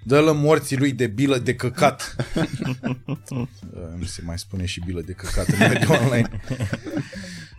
dă-l 0.04 0.28
în 0.28 0.38
morții 0.40 0.78
lui 0.78 0.92
de 0.92 1.08
bilă 1.08 1.38
de 1.38 1.56
căcat. 1.56 2.16
Uh, 3.74 3.90
nu 3.98 4.06
se 4.06 4.22
mai 4.26 4.38
spune 4.40 4.66
și 4.66 4.82
bilă 4.86 5.02
de 5.06 5.12
căcat 5.12 5.48
în 5.48 5.58
mediul 5.60 5.92
online. 6.04 6.30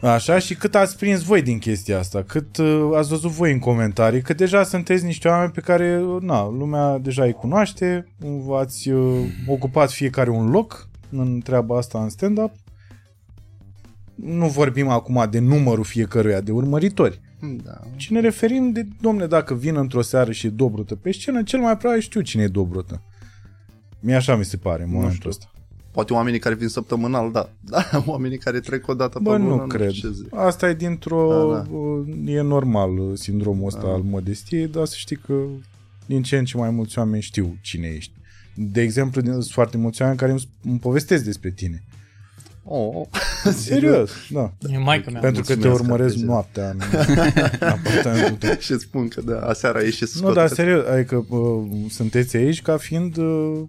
Așa, 0.00 0.38
și 0.38 0.54
cât 0.54 0.74
ați 0.74 0.98
prins 0.98 1.22
voi 1.22 1.42
din 1.42 1.59
chestia 1.59 1.98
asta? 1.98 2.22
Cât 2.22 2.57
uh, 2.57 2.90
ați 2.94 3.09
văzut 3.09 3.30
voi 3.30 3.52
în 3.52 3.59
comentarii? 3.59 4.22
Că 4.22 4.35
deja 4.35 4.62
sunteți 4.62 5.04
niște 5.04 5.28
oameni 5.28 5.52
pe 5.52 5.61
care, 5.61 6.02
uh, 6.02 6.22
na, 6.22 6.48
lumea 6.48 6.98
deja 6.98 7.24
îi 7.24 7.33
cunoaște, 7.33 8.07
v-ați 8.18 8.90
uh, 8.90 9.26
ocupat 9.46 9.90
fiecare 9.90 10.30
un 10.30 10.50
loc 10.50 10.88
în 11.11 11.40
treaba 11.40 11.76
asta 11.76 12.02
în 12.02 12.09
stand-up. 12.09 12.52
Nu 14.14 14.46
vorbim 14.48 14.88
acum 14.88 15.26
de 15.30 15.38
numărul 15.38 15.85
fiecăruia 15.85 16.40
de 16.40 16.52
urmăritori. 16.52 17.20
da. 17.64 17.80
Și 17.96 18.12
ne 18.12 18.20
referim 18.20 18.72
de, 18.72 18.88
domne, 19.00 19.26
dacă 19.26 19.54
vin 19.54 19.76
într-o 19.76 20.02
seară 20.02 20.33
și 20.33 20.46
e 20.46 20.50
Dobrută 20.50 20.94
pe 20.94 21.12
scenă, 21.12 21.42
cel 21.42 21.61
mai 21.61 21.76
probabil 21.76 22.02
știu 22.02 22.20
cine 22.20 22.42
e 22.42 22.48
Dobrută. 22.48 23.02
Mie 24.00 24.14
așa 24.14 24.37
mi 24.37 24.44
se 24.44 24.57
pare 24.57 24.83
în 24.83 24.90
momentul 24.90 25.14
știu. 25.16 25.28
ăsta. 25.28 25.53
Poate 25.94 26.12
oamenii 26.12 26.38
care 26.38 26.54
vin 26.54 26.68
săptămânal, 26.68 27.33
da. 27.33 27.48
Da, 27.70 28.02
oamenii 28.07 28.38
care 28.38 28.61
trec 28.61 28.88
o 28.88 28.94
dată 28.94 29.18
Bă, 29.22 29.30
pe 29.33 29.37
lună, 29.38 29.54
nu 29.54 29.66
cred. 29.66 29.90
știu 29.90 30.09
ce 30.09 30.14
zic. 30.14 30.26
Asta 30.37 30.68
e 30.68 30.74
dintr-o... 30.74 31.52
Da, 31.52 31.66
da. 32.24 32.30
E 32.30 32.40
normal 32.40 32.98
uh, 32.98 33.11
sindromul 33.18 33.66
ăsta 33.66 33.80
al 33.87 34.00
modestiei, 34.02 34.66
dar 34.66 34.87
să 34.87 34.94
știi 34.96 35.16
că 35.16 35.35
din 36.07 36.22
ce 36.22 36.37
în 36.38 36.44
ce 36.44 36.57
mai 36.57 36.70
mulți 36.70 36.98
oameni 36.98 37.22
știu 37.22 37.57
cine 37.61 37.87
ești. 37.87 38.12
De 38.54 38.80
exemplu, 38.80 39.20
din- 39.20 39.33
sunt 39.33 39.44
foarte 39.44 39.76
mulți 39.76 40.00
oameni 40.00 40.18
care 40.18 40.30
îmi, 40.30 40.40
sp- 40.40 40.62
îmi 40.64 40.78
povestesc 40.78 41.24
despre 41.24 41.50
tine. 41.50 41.83
Oh, 42.64 43.07
Serios, 43.66 44.11
da. 44.30 44.52
E 44.70 44.78
maică 44.78 45.11
mea. 45.11 45.20
Pentru 45.20 45.42
că 45.42 45.57
te 45.57 45.68
mulțumesc, 45.68 45.80
urmăresc 45.83 46.14
Artezia. 46.14 46.26
noaptea 46.33 46.70
în, 46.70 46.80
în 47.61 47.68
apartamentul 47.68 48.37
tău. 48.48 48.57
și 48.59 48.78
spun 48.78 49.09
că 49.09 49.20
da, 49.20 49.40
aseară 49.40 49.78
a 49.78 49.83
ieșit 49.83 50.09
să 50.09 50.12
Nu, 50.14 50.20
scoată 50.20 50.35
dar 50.38 50.48
caseta. 50.48 50.62
serios, 50.68 50.87
adică 50.88 51.24
uh, 51.28 51.62
sunteți 51.90 52.37
aici 52.37 52.62
ca 52.62 52.76
fiind, 52.76 53.16
uh, 53.16 53.61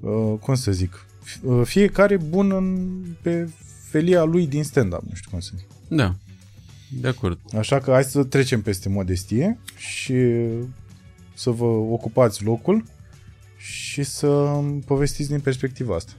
uh, 0.00 0.34
cum 0.40 0.54
să 0.54 0.72
zic, 0.72 0.92
uh, 0.92 1.00
fiecare 1.64 2.16
bun 2.16 2.52
în, 2.52 2.88
pe 3.22 3.48
felia 3.90 4.24
lui 4.24 4.46
din 4.46 4.64
stand-up, 4.64 5.02
nu 5.08 5.14
știu 5.14 5.30
cum 5.30 5.40
să 5.40 5.52
zic. 5.56 5.66
Da. 5.88 6.14
De 7.00 7.08
acord. 7.08 7.38
Așa 7.58 7.80
că 7.80 7.90
hai 7.90 8.04
să 8.04 8.24
trecem 8.24 8.62
peste 8.62 8.88
modestie 8.88 9.58
și 9.76 10.14
să 11.34 11.50
vă 11.50 11.64
ocupați 11.64 12.44
locul 12.44 12.84
și 13.56 14.02
să 14.02 14.60
povestiți 14.86 15.28
din 15.28 15.40
perspectiva 15.40 15.94
asta. 15.94 16.12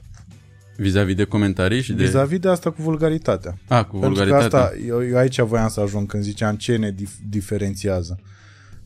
Vis-a-vis 0.76 1.14
de 1.14 1.24
comentarii 1.24 1.82
și 1.82 1.92
de... 1.92 2.04
Vis-a-vis 2.04 2.38
de 2.38 2.48
asta 2.48 2.70
cu 2.70 2.82
vulgaritatea. 2.82 3.58
A, 3.68 3.84
cu 3.84 3.98
Pentru 3.98 4.18
că 4.18 4.24
vulgaritatea. 4.24 4.64
asta, 4.64 4.76
eu, 4.86 5.06
eu 5.06 5.16
aici 5.16 5.40
voiam 5.40 5.68
să 5.68 5.80
ajung 5.80 6.06
când 6.08 6.22
ziceam 6.22 6.56
ce 6.56 6.76
ne 6.76 6.92
dif- 6.92 7.28
diferențiază 7.28 8.20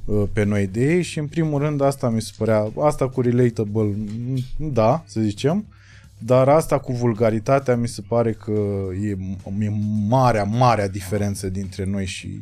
uh, 0.05 0.23
pe 0.33 0.45
noi 0.45 0.67
de 0.67 0.95
ei 0.95 1.03
și 1.03 1.19
în 1.19 1.27
primul 1.27 1.61
rând 1.61 1.81
asta 1.81 2.09
mi 2.11 2.23
se 2.23 2.33
părea, 2.37 2.73
asta 2.81 3.09
cu 3.09 3.21
relatable, 3.21 3.83
mm, 3.83 4.39
da, 4.73 5.05
să 5.07 5.21
zicem, 5.21 5.67
dar 6.25 6.49
asta 6.49 6.79
cu 6.79 6.93
vulgaritatea 6.93 7.77
mi 7.77 7.89
se 7.89 8.03
pare 8.09 8.33
că 8.33 8.53
e, 9.03 9.17
e 9.65 9.73
marea, 10.09 10.45
marea 10.45 10.89
diferență 10.89 11.49
dintre 11.49 11.85
noi 11.85 12.07
și 12.07 12.41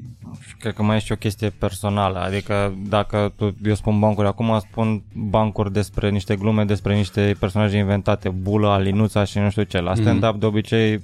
Cred 0.58 0.74
că 0.74 0.82
mai 0.82 0.96
e 0.96 1.00
și 1.00 1.12
o 1.12 1.16
chestie 1.16 1.50
personală, 1.50 2.18
adică 2.18 2.78
dacă 2.88 3.32
tu, 3.36 3.56
eu 3.64 3.74
spun 3.74 3.98
bancuri, 3.98 4.26
acum 4.26 4.58
spun 4.58 5.02
bancuri 5.12 5.72
despre 5.72 6.10
niște 6.10 6.36
glume, 6.36 6.64
despre 6.64 6.94
niște 6.94 7.36
personaje 7.38 7.76
inventate, 7.76 8.28
Bulă, 8.28 8.68
Alinuța 8.68 9.24
și 9.24 9.38
nu 9.38 9.50
știu 9.50 9.62
ce. 9.62 9.80
La 9.80 9.94
stand-up 9.94 10.40
de 10.40 10.46
obicei 10.46 10.92
e, 10.92 11.00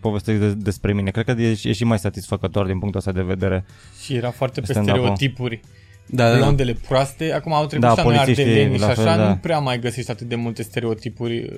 povestesc 0.00 0.38
de, 0.38 0.54
despre 0.54 0.92
mine. 0.92 1.10
Cred 1.10 1.24
că 1.24 1.42
e, 1.42 1.58
e 1.62 1.72
și 1.72 1.84
mai 1.84 1.98
satisfăcător 1.98 2.66
din 2.66 2.78
punctul 2.78 3.00
ăsta 3.00 3.12
de 3.12 3.22
vedere. 3.22 3.64
Și 4.02 4.14
era 4.14 4.30
foarte 4.30 4.60
pe 4.60 4.66
Stand-up-ul. 4.66 5.00
stereotipuri. 5.00 5.60
Da, 6.06 6.24
da, 6.24 6.32
da. 6.32 6.38
Blondele 6.38 6.76
proaste, 6.88 7.32
acum 7.32 7.52
au 7.52 7.66
trecut 7.66 7.86
Da, 7.86 7.90
și 7.90 7.96
la 7.96 8.02
noi 8.02 8.14
polițiștii, 8.14 8.44
ardeleni 8.44 8.74
și 8.74 8.80
la 8.80 8.86
așa, 8.86 9.02
fel, 9.02 9.16
da. 9.16 9.28
nu 9.28 9.36
prea 9.36 9.58
mai 9.58 9.78
găsești 9.78 10.10
atât 10.10 10.28
de 10.28 10.34
multe 10.34 10.62
stereotipuri 10.62 11.38
uh, 11.38 11.56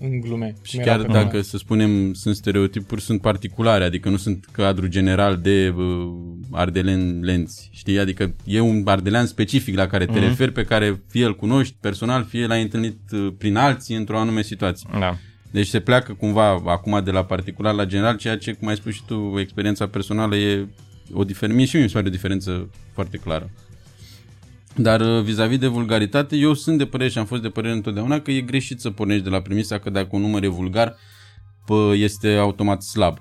în 0.00 0.20
glume. 0.20 0.54
Și 0.62 0.74
cum 0.76 0.84
era 0.84 0.96
chiar 0.96 1.06
pe 1.06 1.12
dacă, 1.12 1.24
vremea. 1.26 1.42
să 1.42 1.56
spunem, 1.56 2.12
sunt 2.12 2.36
stereotipuri, 2.36 3.00
sunt 3.00 3.20
particulare, 3.20 3.84
adică 3.84 4.08
nu 4.08 4.16
sunt 4.16 4.44
cadru 4.52 4.86
general 4.86 5.36
de 5.36 5.74
uh, 5.76 5.84
ardelen 6.50 7.20
lenți, 7.20 7.68
știi? 7.72 7.98
Adică 7.98 8.34
e 8.44 8.60
un 8.60 8.82
ardelean 8.84 9.26
specific 9.26 9.74
la 9.76 9.86
care 9.86 10.04
te 10.06 10.12
Mhm. 10.12 10.20
referi, 10.20 10.52
pe 10.52 10.64
care 10.64 11.02
fie 11.08 11.24
îl 11.24 11.36
cunoști 11.36 11.76
personal, 11.80 12.24
fie 12.24 12.46
l-ai 12.46 12.62
întâlnit 12.62 12.98
uh, 13.12 13.28
prin 13.38 13.56
alții 13.56 13.96
într-o 13.96 14.18
anume 14.18 14.42
situație. 14.42 14.88
Da. 14.98 15.16
Deci 15.50 15.66
se 15.66 15.80
pleacă 15.80 16.12
cumva 16.12 16.48
acum 16.66 17.00
de 17.04 17.10
la 17.10 17.24
particular 17.24 17.74
la 17.74 17.84
general, 17.84 18.16
ceea 18.16 18.38
ce, 18.38 18.52
cum 18.52 18.68
ai 18.68 18.76
spus 18.76 18.92
și 18.94 19.02
tu, 19.06 19.34
experiența 19.38 19.86
personală 19.86 20.36
e 20.36 20.66
o 21.12 21.24
diferență, 21.24 21.56
mie 21.56 21.66
și 21.66 21.74
mie 21.74 21.84
mi 21.84 21.90
se 21.90 21.96
pare 21.96 22.08
o 22.08 22.12
diferență 22.12 22.70
foarte 22.92 23.16
clară. 23.16 23.50
Dar 24.80 25.00
uh, 25.00 25.22
vis-a-vis 25.22 25.58
de 25.58 25.66
vulgaritate, 25.66 26.36
eu 26.36 26.54
sunt 26.54 26.78
de 26.78 26.86
părere 26.86 27.10
și 27.10 27.18
am 27.18 27.24
fost 27.24 27.42
de 27.42 27.48
părere 27.48 27.74
întotdeauna 27.74 28.20
că 28.20 28.30
e 28.30 28.40
greșit 28.40 28.80
să 28.80 28.90
pornești 28.90 29.24
de 29.24 29.30
la 29.30 29.40
premisa 29.40 29.78
că 29.78 29.90
dacă 29.90 30.08
un 30.10 30.20
număr 30.20 30.42
e 30.42 30.48
vulgar, 30.48 30.96
pă, 31.66 31.92
este 31.96 32.36
automat 32.36 32.82
slab. 32.82 33.18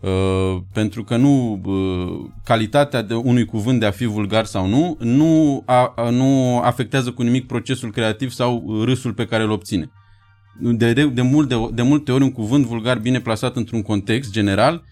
Uh, 0.00 0.56
pentru 0.72 1.04
că 1.04 1.16
nu 1.16 1.60
uh, 1.64 2.30
calitatea 2.44 3.02
de 3.02 3.14
unui 3.14 3.44
cuvânt 3.44 3.80
de 3.80 3.86
a 3.86 3.90
fi 3.90 4.04
vulgar 4.04 4.44
sau 4.44 4.66
nu 4.66 4.96
nu, 5.00 5.62
a, 5.66 5.92
a, 5.96 6.10
nu 6.10 6.58
afectează 6.58 7.12
cu 7.12 7.22
nimic 7.22 7.46
procesul 7.46 7.90
creativ 7.90 8.30
sau 8.30 8.62
uh, 8.66 8.84
râsul 8.84 9.12
pe 9.12 9.26
care 9.26 9.42
îl 9.42 9.50
obține. 9.50 9.90
De, 10.60 10.92
de, 10.92 11.06
de, 11.06 11.22
mult, 11.22 11.48
de, 11.48 11.68
de 11.72 11.82
multe 11.82 12.12
ori 12.12 12.22
un 12.22 12.32
cuvânt 12.32 12.64
vulgar 12.64 12.98
bine 12.98 13.20
plasat 13.20 13.56
într-un 13.56 13.82
context 13.82 14.30
general 14.30 14.84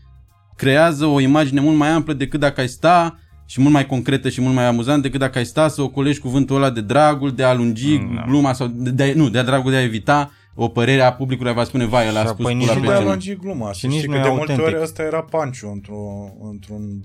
creează 0.56 1.06
o 1.06 1.20
imagine 1.20 1.60
mult 1.60 1.76
mai 1.76 1.88
amplă 1.88 2.12
decât 2.12 2.40
dacă 2.40 2.60
ai 2.60 2.68
sta 2.68 3.18
și 3.46 3.60
mult 3.60 3.72
mai 3.72 3.86
concretă 3.86 4.28
și 4.28 4.40
mult 4.40 4.54
mai 4.54 4.64
amuzant 4.66 5.02
decât 5.02 5.20
dacă 5.20 5.38
ai 5.38 5.44
sta 5.44 5.68
să 5.68 5.82
ocolești 5.82 6.22
cuvântul 6.22 6.56
ăla 6.56 6.70
de 6.70 6.80
dragul, 6.80 7.34
de 7.34 7.42
a 7.42 7.54
lungi 7.54 7.96
Mm, 7.98 8.14
da. 8.14 8.24
gluma 8.26 8.52
sau 8.52 8.66
de, 8.66 8.90
de, 8.90 9.12
nu, 9.16 9.28
de 9.28 9.42
dragul 9.42 9.70
de 9.70 9.76
a 9.76 9.82
evita 9.82 10.30
o 10.54 10.68
părere 10.68 11.00
a 11.02 11.12
publicului 11.12 11.52
va 11.52 11.64
spune 11.64 11.84
vai, 11.86 12.06
el 12.06 12.16
a 12.16 12.20
Și 12.20 12.26
spus 12.28 12.40
apoi 12.40 12.52
pula 12.52 12.64
nici 12.64 12.68
pe 12.68 12.74
nu 12.78 12.80
de 12.84 12.88
a 12.88 12.90
nu- 12.92 12.96
genul. 12.98 13.10
lungi 13.10 13.36
gluma. 13.36 13.72
Și 13.72 13.78
Și 13.78 13.86
nici 13.86 13.96
știi 13.96 14.08
nu 14.08 14.14
că 14.14 14.20
e 14.20 14.22
de 14.22 14.28
multe 14.28 14.50
autentic. 14.52 14.74
ori 14.74 14.82
ăsta 14.84 15.02
era 15.02 15.22
panciu 15.22 15.70
într-o, 15.70 16.32
într-un 16.50 17.04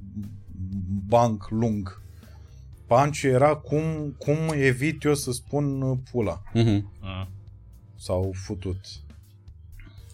banc 1.07 1.47
lung. 1.49 2.01
Panciu 2.87 3.27
era 3.27 3.47
cum, 3.55 4.15
cum 4.17 4.37
evit 4.53 5.03
eu 5.03 5.13
să 5.15 5.31
spun 5.31 5.81
uh, 5.81 5.97
pula 6.11 6.41
Mhm. 6.53 6.85
sau 7.95 8.31
futut. 8.45 8.77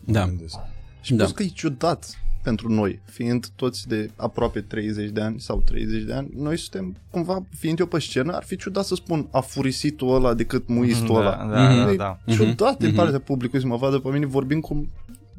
Mă 0.06 0.14
Da. 0.14 0.26
gândesc. 0.26 0.58
Și 1.02 1.14
Da. 1.14 1.24
plus 1.24 1.36
că 1.36 1.44
e 1.44 1.48
ciudat 1.48 2.20
pentru 2.46 2.72
noi, 2.74 3.00
fiind 3.06 3.48
toți 3.56 3.88
de 3.88 4.10
aproape 4.16 4.62
30 4.62 5.10
de 5.10 5.22
ani 5.22 5.40
sau 5.40 5.62
30 5.66 6.04
de 6.04 6.14
ani, 6.14 6.30
noi 6.36 6.58
suntem, 6.58 6.96
cumva, 7.12 7.44
fiind 7.58 7.80
eu 7.80 7.86
pe 7.86 8.00
scenă, 8.00 8.34
ar 8.36 8.44
fi 8.44 8.56
ciudat 8.58 8.86
să 8.86 8.96
spun 8.96 9.28
afurisitul 9.32 10.16
ăla 10.16 10.34
decât 10.34 10.68
muistul 10.68 11.08
Da, 11.16 11.20
ăla. 11.20 11.36
da, 11.54 11.70
Mhm. 11.70 11.86
da, 11.86 11.92
E 11.92 11.96
da. 11.96 12.18
ciudat 12.34 12.78
din 12.78 12.88
Mhm. 12.88 12.96
partea 12.98 13.20
publicului 13.20 13.62
să 13.62 13.68
mă 13.68 13.76
vadă 13.78 14.00
pe 14.00 14.10
mine 14.10 14.26
vorbind 14.26 14.62
cum 14.62 14.90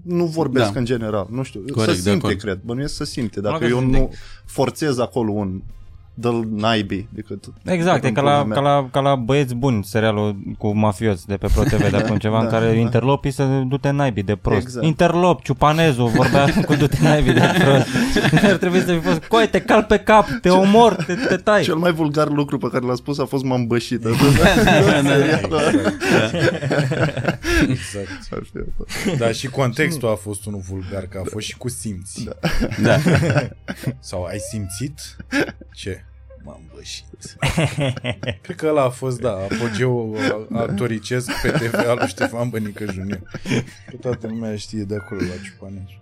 nu 0.03 0.25
vorbesc 0.27 0.73
Da. 0.73 0.79
în 0.79 0.85
general, 0.85 1.27
nu 1.31 1.42
știu, 1.42 1.61
Corect, 1.73 1.97
să 1.97 2.03
de 2.03 2.11
simte, 2.11 2.27
acord. 2.27 2.40
cred, 2.40 2.61
bănuiesc 2.64 2.95
să 2.95 3.05
simte, 3.05 3.40
Mă 3.40 3.49
dacă 3.49 3.62
rog, 3.66 3.71
eu 3.73 3.79
să 3.79 3.85
nu 3.85 4.12
forțez 4.45 4.99
acolo 4.99 5.33
un 5.33 5.62
dă 6.18 6.40
naibii 6.50 7.09
decât 7.12 7.44
Exact, 7.64 8.05
e 8.05 8.09
decât 8.09 8.14
ca 8.14 8.20
în 8.20 8.26
la, 8.26 8.42
pula 8.42 8.55
ca, 8.55 8.61
mea. 8.61 8.72
la, 8.72 8.88
ca 8.90 9.00
la 9.00 9.14
Băieți 9.14 9.55
Buni, 9.55 9.85
serialul 9.85 10.37
cu 10.59 10.76
mafioți 10.76 11.26
de 11.26 11.37
pe 11.37 11.48
ProTV 11.55 11.90
de 11.90 11.96
acum 11.96 12.16
ceva, 12.16 12.38
în 12.42 12.44
da, 12.44 12.50
care 12.50 12.66
da. 12.66 12.72
interlopii 12.72 13.31
să 13.31 13.62
du-te 13.66 13.90
naibii 13.90 14.22
de 14.22 14.37
prost. 14.37 14.61
Exact. 14.61 14.87
Interlop, 14.87 15.42
ciupanezu, 15.42 16.05
vorbea 16.05 16.46
cu 16.66 16.74
du-te 16.74 16.96
naibii 17.02 17.33
de 17.33 17.50
prost. 17.59 17.87
Ar 18.50 18.57
trebui 18.57 18.79
să 18.79 18.92
fi 18.92 18.98
fost, 18.98 19.18
coi, 19.18 19.48
te 19.48 19.61
cal 19.61 19.83
pe 19.83 19.98
cap, 19.98 20.26
te 20.40 20.48
omor, 20.48 20.94
te, 20.94 21.14
te 21.14 21.37
tai. 21.37 21.62
Cel 21.62 21.74
mai 21.74 21.92
vulgar 21.92 22.29
lucru 22.29 22.59
pe 22.59 22.68
care 22.72 22.85
l-a 22.85 22.94
spus 22.94 23.18
a 23.18 23.24
fost 23.24 23.44
m-am 23.44 23.66
bășit. 23.66 24.05
Exact. 27.68 28.09
Dar 29.18 29.35
și 29.35 29.48
contextul 29.48 30.09
a 30.09 30.14
fost 30.14 30.46
unul 30.46 30.61
vulgar, 30.68 31.02
că 31.02 31.18
a 31.24 31.29
fost 31.31 31.46
și 31.46 31.57
cu 31.57 31.68
simți. 31.68 32.24
Da. 32.24 32.33
Da. 32.83 32.98
Sau 34.00 34.24
ai 34.24 34.38
simțit? 34.38 35.16
Ce? 35.74 36.06
M-am 36.46 36.61
bășit. 36.74 37.37
Cred 38.42 38.56
că 38.56 38.66
ăla 38.66 38.82
a 38.82 38.88
fost, 38.88 39.20
da, 39.20 39.30
apogeul 39.30 40.16
actoricesc 40.52 41.30
pe 41.42 41.50
TV 41.50 41.74
al 41.74 41.96
lui 41.98 42.09
Ștefan 42.09 42.48
Bănică 42.48 42.85
Junior. 42.92 43.20
Că 43.90 43.96
toată 44.00 44.26
lumea 44.26 44.56
știe 44.56 44.82
de 44.82 44.94
acolo 44.94 45.20
la 45.20 45.42
Ciupanești. 45.44 45.98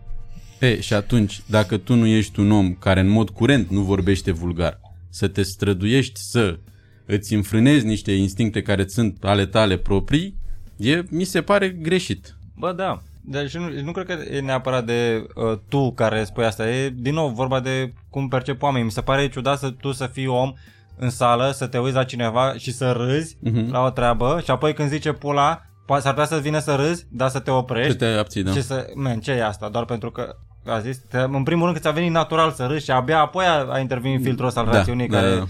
E, 0.60 0.80
și 0.80 0.94
atunci, 0.94 1.42
dacă 1.46 1.76
tu 1.76 1.94
nu 1.94 2.06
ești 2.06 2.40
un 2.40 2.50
om 2.50 2.74
care 2.74 3.00
în 3.00 3.08
mod 3.08 3.30
curent 3.30 3.70
nu 3.70 3.82
vorbește 3.82 4.30
vulgar, 4.30 4.80
să 5.10 5.28
te 5.28 5.42
străduiești 5.42 6.20
să 6.20 6.58
îți 7.06 7.34
înfrânezi 7.34 7.86
niște 7.86 8.12
instincte 8.12 8.62
care 8.62 8.86
sunt 8.86 9.16
ale 9.20 9.46
tale 9.46 9.76
proprii, 9.76 10.36
e, 10.76 11.02
mi 11.08 11.24
se 11.24 11.42
pare 11.42 11.68
greșit. 11.68 12.36
Bă, 12.56 12.72
da. 12.72 13.02
Deci 13.26 13.56
nu, 13.56 13.68
nu 13.82 13.92
cred 13.92 14.06
că 14.06 14.12
e 14.34 14.40
neapărat 14.40 14.84
de 14.84 15.26
uh, 15.34 15.58
tu 15.68 15.92
care 15.92 16.24
spui 16.24 16.44
asta. 16.44 16.68
E, 16.68 16.88
din 16.96 17.14
nou, 17.14 17.28
vorba 17.28 17.60
de 17.60 17.92
cum 18.10 18.28
percep 18.28 18.62
oamenii. 18.62 18.84
Mi 18.86 18.90
se 18.92 19.00
pare 19.00 19.28
ciudat 19.28 19.58
să 19.58 19.70
tu 19.70 19.92
să 19.92 20.06
fii 20.06 20.26
om 20.26 20.52
în 20.96 21.10
sală, 21.10 21.50
să 21.50 21.66
te 21.66 21.78
uiți 21.78 21.94
la 21.96 22.04
cineva 22.04 22.54
și 22.56 22.72
să 22.72 22.92
râzi 22.92 23.36
Mhm. 23.40 23.70
la 23.70 23.80
o 23.84 23.90
treabă 23.90 24.40
și 24.44 24.50
apoi 24.50 24.74
când 24.74 24.88
zice 24.88 25.12
pula, 25.12 25.62
poate 25.86 26.02
s-ar 26.02 26.12
putea 26.12 26.28
să 26.28 26.42
vină 26.42 26.58
să 26.58 26.74
râzi, 26.74 27.06
dar 27.10 27.28
să 27.28 27.38
te 27.38 27.50
oprești. 27.50 27.90
Să 27.90 27.96
te 27.98 28.04
abții, 28.04 28.42
da. 28.42 28.52
Și 28.52 28.62
să, 28.62 28.86
man, 28.94 29.20
ce 29.20 29.30
e 29.32 29.44
asta? 29.44 29.68
Doar 29.68 29.84
pentru 29.84 30.10
că 30.10 30.36
a 30.66 30.78
zis, 30.80 30.98
te, 31.08 31.18
în 31.18 31.42
primul 31.42 31.62
rând 31.64 31.74
că 31.76 31.82
ți-a 31.82 31.90
venit 31.90 32.10
natural 32.10 32.50
să 32.52 32.66
râzi 32.66 32.84
și 32.84 32.90
abia 32.90 33.18
apoi 33.20 33.44
a, 33.44 33.66
a 33.70 33.78
intervenit 33.78 34.22
filtrul 34.22 34.46
ăsta 34.46 34.60
al 34.60 34.66
Da, 34.66 34.72
rațiunii 34.72 35.08
da, 35.08 35.20
care, 35.20 35.34
da. 35.34 35.44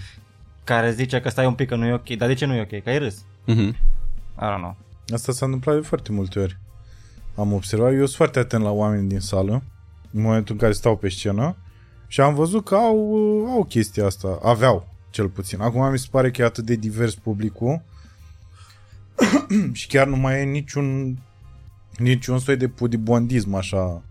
care 0.63 0.91
zice 0.91 1.19
că 1.21 1.29
stai 1.29 1.45
un 1.45 1.53
pic 1.53 1.67
că 1.67 1.75
nu 1.75 1.85
e 1.85 1.93
ok. 1.93 2.09
Dar 2.09 2.27
de 2.27 2.33
ce 2.33 2.45
nu 2.45 2.53
e 2.53 2.61
ok? 2.71 2.83
Că 2.83 2.89
ai 2.89 2.97
râs. 2.97 3.25
Mhm. 3.45 3.59
I 3.59 3.75
don't 4.39 4.57
know. 4.57 4.75
Asta 5.13 5.31
s-a 5.31 5.45
întâmplat 5.45 5.75
de 5.75 5.81
foarte 5.81 6.11
multe 6.11 6.39
ori. 6.39 6.57
Am 7.35 7.53
observat, 7.53 7.91
eu 7.91 7.97
sunt 7.97 8.09
foarte 8.09 8.39
atent 8.39 8.63
la 8.63 8.71
oameni 8.71 9.07
din 9.09 9.19
sală, 9.19 9.63
în 10.11 10.21
momentul 10.21 10.53
în 10.53 10.59
care 10.59 10.73
stau 10.73 10.97
pe 10.97 11.09
scenă, 11.09 11.55
și 12.07 12.21
am 12.21 12.35
văzut 12.35 12.65
că 12.65 12.75
au, 12.75 13.15
au 13.49 13.63
chestia 13.63 14.05
asta, 14.05 14.39
aveau 14.43 14.87
cel 15.09 15.29
puțin. 15.29 15.61
Acum 15.61 15.91
mi 15.91 15.99
se 15.99 16.07
pare 16.11 16.31
că 16.31 16.41
e 16.41 16.45
atât 16.45 16.65
de 16.65 16.75
divers 16.75 17.15
publicul 17.15 17.81
și 19.71 19.87
chiar 19.87 20.07
nu 20.07 20.15
mai 20.15 20.39
e 20.39 20.43
niciun 20.43 21.17
niciun 21.97 22.39
soi 22.39 22.57
de 22.57 22.67
pudibondism 22.67 23.53
așa. 23.53 24.03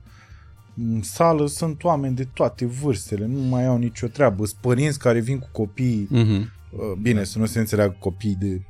În 0.77 1.03
sală 1.03 1.47
sunt 1.47 1.85
oameni 1.85 2.15
de 2.15 2.25
toate 2.25 2.67
vârstele, 2.67 3.27
nu 3.27 3.41
mai 3.41 3.67
au 3.67 3.77
nicio 3.77 4.07
treabă. 4.07 4.47
Sunt 4.47 4.61
părinți 4.61 4.99
care 4.99 5.21
vin 5.21 5.39
cu 5.39 5.49
copii, 5.53 6.07
Mhm. 6.11 6.33
uh, 6.71 6.99
bine, 7.03 7.25
să 7.25 7.39
nu 7.39 7.47
se 7.47 7.59
înțeleagă 7.59 7.97
copii 7.99 8.37
de 8.41 8.63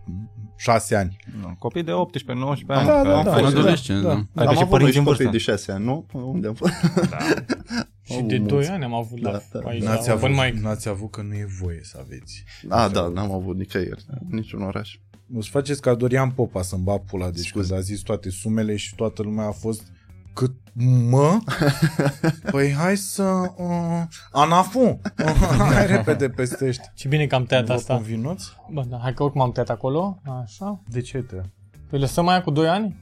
șase 0.56 0.94
ani. 0.96 1.16
Nu, 1.40 1.56
Copii 1.58 1.82
de 1.82 1.90
18-19 1.92 1.94
ani. 2.66 2.86
Da, 2.86 3.02
că 3.02 3.08
da, 3.08 3.16
au 3.16 3.22
da, 3.24 3.32
fost- 3.32 3.44
în 3.44 3.52
da, 3.52 3.58
adolescență, 3.60 4.02
da. 4.02 4.08
da. 4.08 4.14
Adică 4.14 4.48
Am 4.48 4.54
și 4.54 4.58
avut 4.58 4.58
noi 4.60 4.68
părinți 4.68 4.92
și 4.92 4.98
în 4.98 5.04
copii 5.04 5.24
vârstă. 5.24 5.30
de 5.30 5.38
6 5.38 5.72
ani, 5.72 5.84
nu? 5.84 6.06
Unde 6.12 6.46
am 6.46 6.54
fost? 6.54 6.72
Și 8.06 8.12
Au 8.12 8.26
de 8.26 8.36
mulți. 8.38 8.54
2 8.54 8.66
ani 8.68 8.84
am 8.84 8.94
avut 8.94 9.20
la 9.20 9.30
Da, 9.30 9.40
da. 9.60 9.68
aici, 9.68 9.82
N-ați 9.82 10.06
la 10.08 10.12
avut, 10.14 10.30
open 10.30 10.44
mic. 10.54 10.62
n-ați 10.62 10.88
avut 10.88 11.10
că 11.10 11.22
nu 11.22 11.34
e 11.34 11.46
voie 11.60 11.80
să 11.82 11.98
aveți. 12.04 12.44
A, 12.68 12.88
da, 12.88 13.08
n-am 13.08 13.32
avut 13.32 13.56
nicăieri, 13.56 14.04
niciun 14.30 14.62
oraș. 14.62 14.98
Îți 15.34 15.48
faceți 15.48 15.80
ca 15.80 15.94
Dorian 15.94 16.30
Popa 16.30 16.62
să-mi 16.62 16.82
bat 16.82 17.02
pula, 17.02 17.30
deci 17.30 17.46
Scuze. 17.46 17.66
când 17.68 17.78
a 17.80 17.82
zis 17.82 18.00
toate 18.00 18.30
sumele 18.30 18.76
și 18.76 18.94
toată 18.94 19.22
lumea 19.22 19.46
a 19.46 19.50
fost 19.50 19.82
cât 20.34 20.52
mă? 21.08 21.38
Păi 22.50 22.72
hai 22.72 22.96
să... 22.96 23.22
Uh, 23.56 24.02
anafu! 24.32 25.00
hai 25.72 25.86
repede 25.86 26.28
peste 26.28 26.66
ăștia. 26.66 26.92
Și 26.94 27.08
bine 27.08 27.26
că 27.26 27.34
am 27.34 27.44
tăiat 27.44 27.64
Vă 27.64 27.72
asta. 27.72 27.94
convinuți? 27.94 28.52
Bă, 28.70 28.84
da, 28.88 28.98
hai 29.02 29.12
că 29.12 29.22
oricum 29.22 29.40
am 29.40 29.52
tăiat 29.52 29.70
acolo. 29.70 30.20
Așa. 30.42 30.82
De 30.88 31.00
ce 31.00 31.18
te? 31.18 31.36
Păi 31.90 31.98
lăsăm 31.98 32.28
aia 32.28 32.42
cu 32.42 32.50
2 32.50 32.68
ani? 32.68 32.96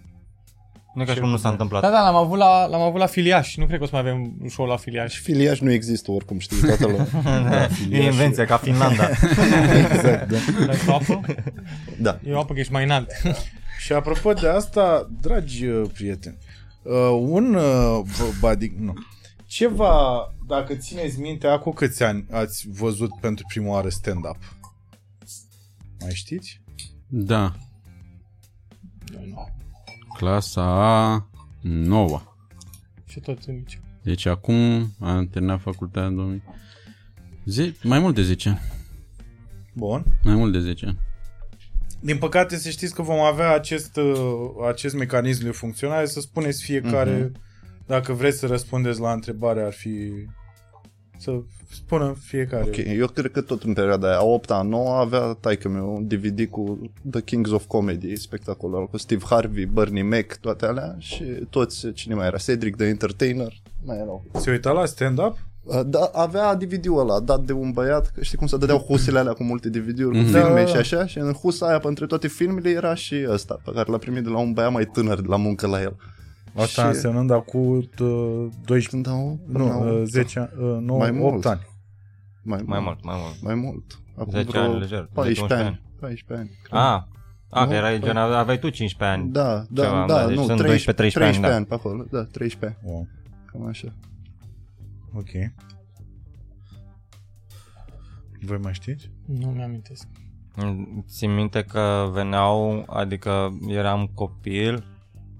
Nu 0.94 1.02
e 1.02 1.04
ca 1.04 1.12
și 1.12 1.20
cum 1.20 1.28
nu 1.28 1.36
s-a 1.36 1.48
întâmplat. 1.48 1.82
Da, 1.82 1.90
da, 1.90 2.00
l-am 2.00 2.14
avut 2.14 2.38
la, 2.38 2.66
l-am 2.66 2.80
avut 2.80 2.98
la 2.98 3.06
filiaș. 3.06 3.56
Nu 3.56 3.66
cred 3.66 3.78
că 3.78 3.84
o 3.84 3.86
să 3.86 3.92
mai 3.94 4.00
avem 4.00 4.46
show 4.48 4.66
la 4.66 4.76
filiaș. 4.76 5.12
Și 5.12 5.20
filiaș 5.20 5.60
nu 5.60 5.70
există 5.70 6.10
oricum, 6.10 6.38
știi, 6.38 6.66
toată 6.66 6.86
lumea. 6.86 7.68
e 7.90 8.02
invenția, 8.02 8.44
ca 8.44 8.56
Finlanda. 8.56 9.08
Exact, 9.90 10.30
da. 10.30 10.64
Dar 10.66 10.76
cu 10.86 10.90
apă? 10.90 11.20
Da. 11.98 12.18
E 12.24 12.32
o 12.32 12.38
apă 12.38 12.52
că 12.52 12.60
ești 12.60 12.72
mai 12.72 12.84
înalt. 12.84 13.10
Și 13.78 13.92
apropo 13.92 14.32
de 14.32 14.48
asta, 14.48 15.08
dragi 15.20 15.66
uh, 15.66 15.90
prieteni, 15.92 16.36
uh, 16.38 16.51
un 17.20 17.54
uh, 17.54 18.00
v- 18.04 18.38
body, 18.40 18.72
nu, 18.78 18.94
ceva, 19.46 20.18
dacă 20.46 20.74
țineți 20.74 21.20
minte, 21.20 21.46
acum 21.46 21.72
câți 21.72 22.02
ani 22.02 22.26
ați 22.30 22.68
văzut 22.70 23.10
pentru 23.20 23.44
prima 23.48 23.68
oară 23.68 23.88
stand-up? 23.88 24.36
Mai 26.00 26.14
știți? 26.14 26.60
Da. 27.08 27.54
Clasa 30.16 30.62
a 30.62 31.28
9. 31.60 32.22
Și 33.06 33.20
tot 33.20 33.42
în 33.44 33.54
liceu. 33.54 33.80
Deci 34.02 34.26
acum 34.26 34.90
am 35.00 35.26
terminat 35.28 35.60
facultatea 35.60 36.06
în 36.08 36.14
2000. 36.14 36.42
Ze- 37.44 37.76
mai 37.82 37.98
mult 37.98 38.14
de 38.14 38.22
10 38.22 38.48
ani. 38.48 38.60
Bun. 39.74 40.04
Mai 40.24 40.34
mult 40.34 40.52
de 40.52 40.60
10 40.60 40.86
ani. 40.86 40.98
Din 42.04 42.18
păcate 42.18 42.56
să 42.56 42.68
știți 42.68 42.94
că 42.94 43.02
vom 43.02 43.20
avea 43.20 43.54
acest, 43.54 43.96
uh, 43.96 44.66
acest 44.68 44.94
mecanism 44.94 45.44
de 45.44 45.50
funcționare, 45.50 46.06
să 46.06 46.20
spuneți 46.20 46.62
fiecare, 46.62 47.28
mm-hmm. 47.28 47.86
dacă 47.86 48.12
vreți 48.12 48.38
să 48.38 48.46
răspundeți 48.46 49.00
la 49.00 49.12
întrebare, 49.12 49.62
ar 49.62 49.72
fi 49.72 50.12
să 51.18 51.40
spună 51.70 52.16
fiecare. 52.20 52.64
Ok, 52.64 52.76
eu 52.76 53.06
cred 53.06 53.30
că 53.30 53.40
tot 53.40 53.62
în 53.62 53.72
perioada 53.72 54.08
aia, 54.08 54.18
a 54.18 54.24
8 54.24 54.50
a 54.50 54.62
9 54.62 54.94
avea 54.94 55.32
taică 55.40 55.68
meu 55.68 55.94
un 55.94 56.06
DVD 56.06 56.44
cu 56.44 56.92
The 57.10 57.20
Kings 57.20 57.50
of 57.50 57.64
Comedy, 57.66 58.16
spectacolul 58.16 58.86
cu 58.86 58.96
Steve 58.96 59.24
Harvey, 59.28 59.64
Bernie 59.64 60.02
Mac, 60.02 60.36
toate 60.40 60.66
alea 60.66 60.94
și 60.98 61.24
toți, 61.50 61.92
cine 61.92 62.14
mai 62.14 62.26
era, 62.26 62.36
Cedric 62.36 62.76
the 62.76 62.86
Entertainer, 62.86 63.52
mai 63.84 63.96
erau. 63.96 64.24
Se 64.34 64.50
uita 64.50 64.70
la 64.70 64.84
stand-up? 64.84 65.38
Uh, 65.62 65.80
Da, 65.86 66.10
avea 66.12 66.54
DVD-ul 66.54 66.98
ăla 66.98 67.20
dat 67.20 67.40
de 67.40 67.52
un 67.52 67.70
băiat, 67.70 68.10
că 68.14 68.22
știi 68.22 68.38
cum 68.38 68.46
se 68.46 68.56
dădeau 68.56 68.78
husele 68.78 69.18
alea 69.18 69.32
cu 69.32 69.42
multe 69.44 69.68
DVD-uri, 69.68 70.16
cu 70.18 70.22
Mhm. 70.22 70.26
filme 70.32 70.60
Da. 70.62 70.66
și 70.66 70.76
așa, 70.76 71.06
și 71.06 71.18
în 71.18 71.32
husa 71.32 71.66
aia, 71.66 71.80
între 71.82 72.06
toate 72.06 72.28
filmele, 72.28 72.70
era 72.70 72.94
și 72.94 73.26
ăsta, 73.28 73.60
pe 73.64 73.70
care 73.74 73.90
l-a 73.90 73.98
primit 73.98 74.22
de 74.22 74.28
la 74.28 74.38
un 74.38 74.52
băiat 74.52 74.72
mai 74.72 74.84
tânăr 74.84 75.20
de 75.20 75.26
la 75.28 75.36
muncă 75.36 75.66
la 75.66 75.80
el. 75.80 75.96
Asta 76.54 76.82
Și- 76.82 76.88
însemnând 76.88 77.30
acum 77.30 77.60
uh, 77.76 77.84
12, 78.64 78.88
Când 78.88 79.08
au, 79.08 79.38
nu, 79.46 80.00
uh, 80.00 80.02
10 80.04 80.38
ani, 80.38 80.50
uh, 80.70 80.78
9, 80.80 80.98
Mai 80.98 81.08
8 81.08 81.18
mult. 81.18 81.46
ani. 81.46 81.66
Mai, 82.42 82.60
Mai 82.64 82.80
mult, 82.80 83.04
mai 83.04 83.16
mult. 83.20 83.42
Mai 83.42 83.54
mult. 83.54 83.84
Acum 84.16 84.32
10 84.32 84.48
vreo 84.50 84.62
ani, 84.62 84.78
lejer, 84.78 85.08
14 85.12 85.46
10-11 85.46 85.66
ani. 85.66 85.80
14 86.00 86.34
ani. 86.48 86.58
cred. 86.62 86.80
Ah, 86.80 87.02
a, 87.50 87.62
Nu? 87.64 87.68
că 87.68 87.74
erai 87.74 88.00
gen, 88.00 88.16
aveai 88.16 88.58
tu 88.58 88.68
15 88.68 89.18
ani. 89.18 89.30
Da, 89.32 89.64
da, 89.70 89.82
Ceva, 89.82 90.04
da, 90.08 90.14
da, 90.14 90.26
deci 90.26 90.36
nu, 90.36 90.44
sunt 90.44 90.58
13, 90.58 90.92
12-13 90.92 91.22
ani, 91.22 91.32
13 91.32 91.48
da. 91.48 91.54
ani 91.56 91.66
pe 91.66 91.74
acolo, 91.74 92.04
da, 92.10 92.24
13 92.24 92.78
ani, 92.82 92.92
Wow. 92.92 93.06
cam 93.52 93.66
așa. 93.66 93.88
Ok. 95.14 95.28
Voi 98.44 98.58
mai 98.62 98.72
știți? 98.74 99.10
Nu 99.26 99.46
mi-amintesc. 99.48 100.08
Țin 101.08 101.34
minte 101.34 101.62
că 101.62 102.10
veneau, 102.12 102.84
adică 102.88 103.58
eram 103.66 104.06
copil, 104.14 104.84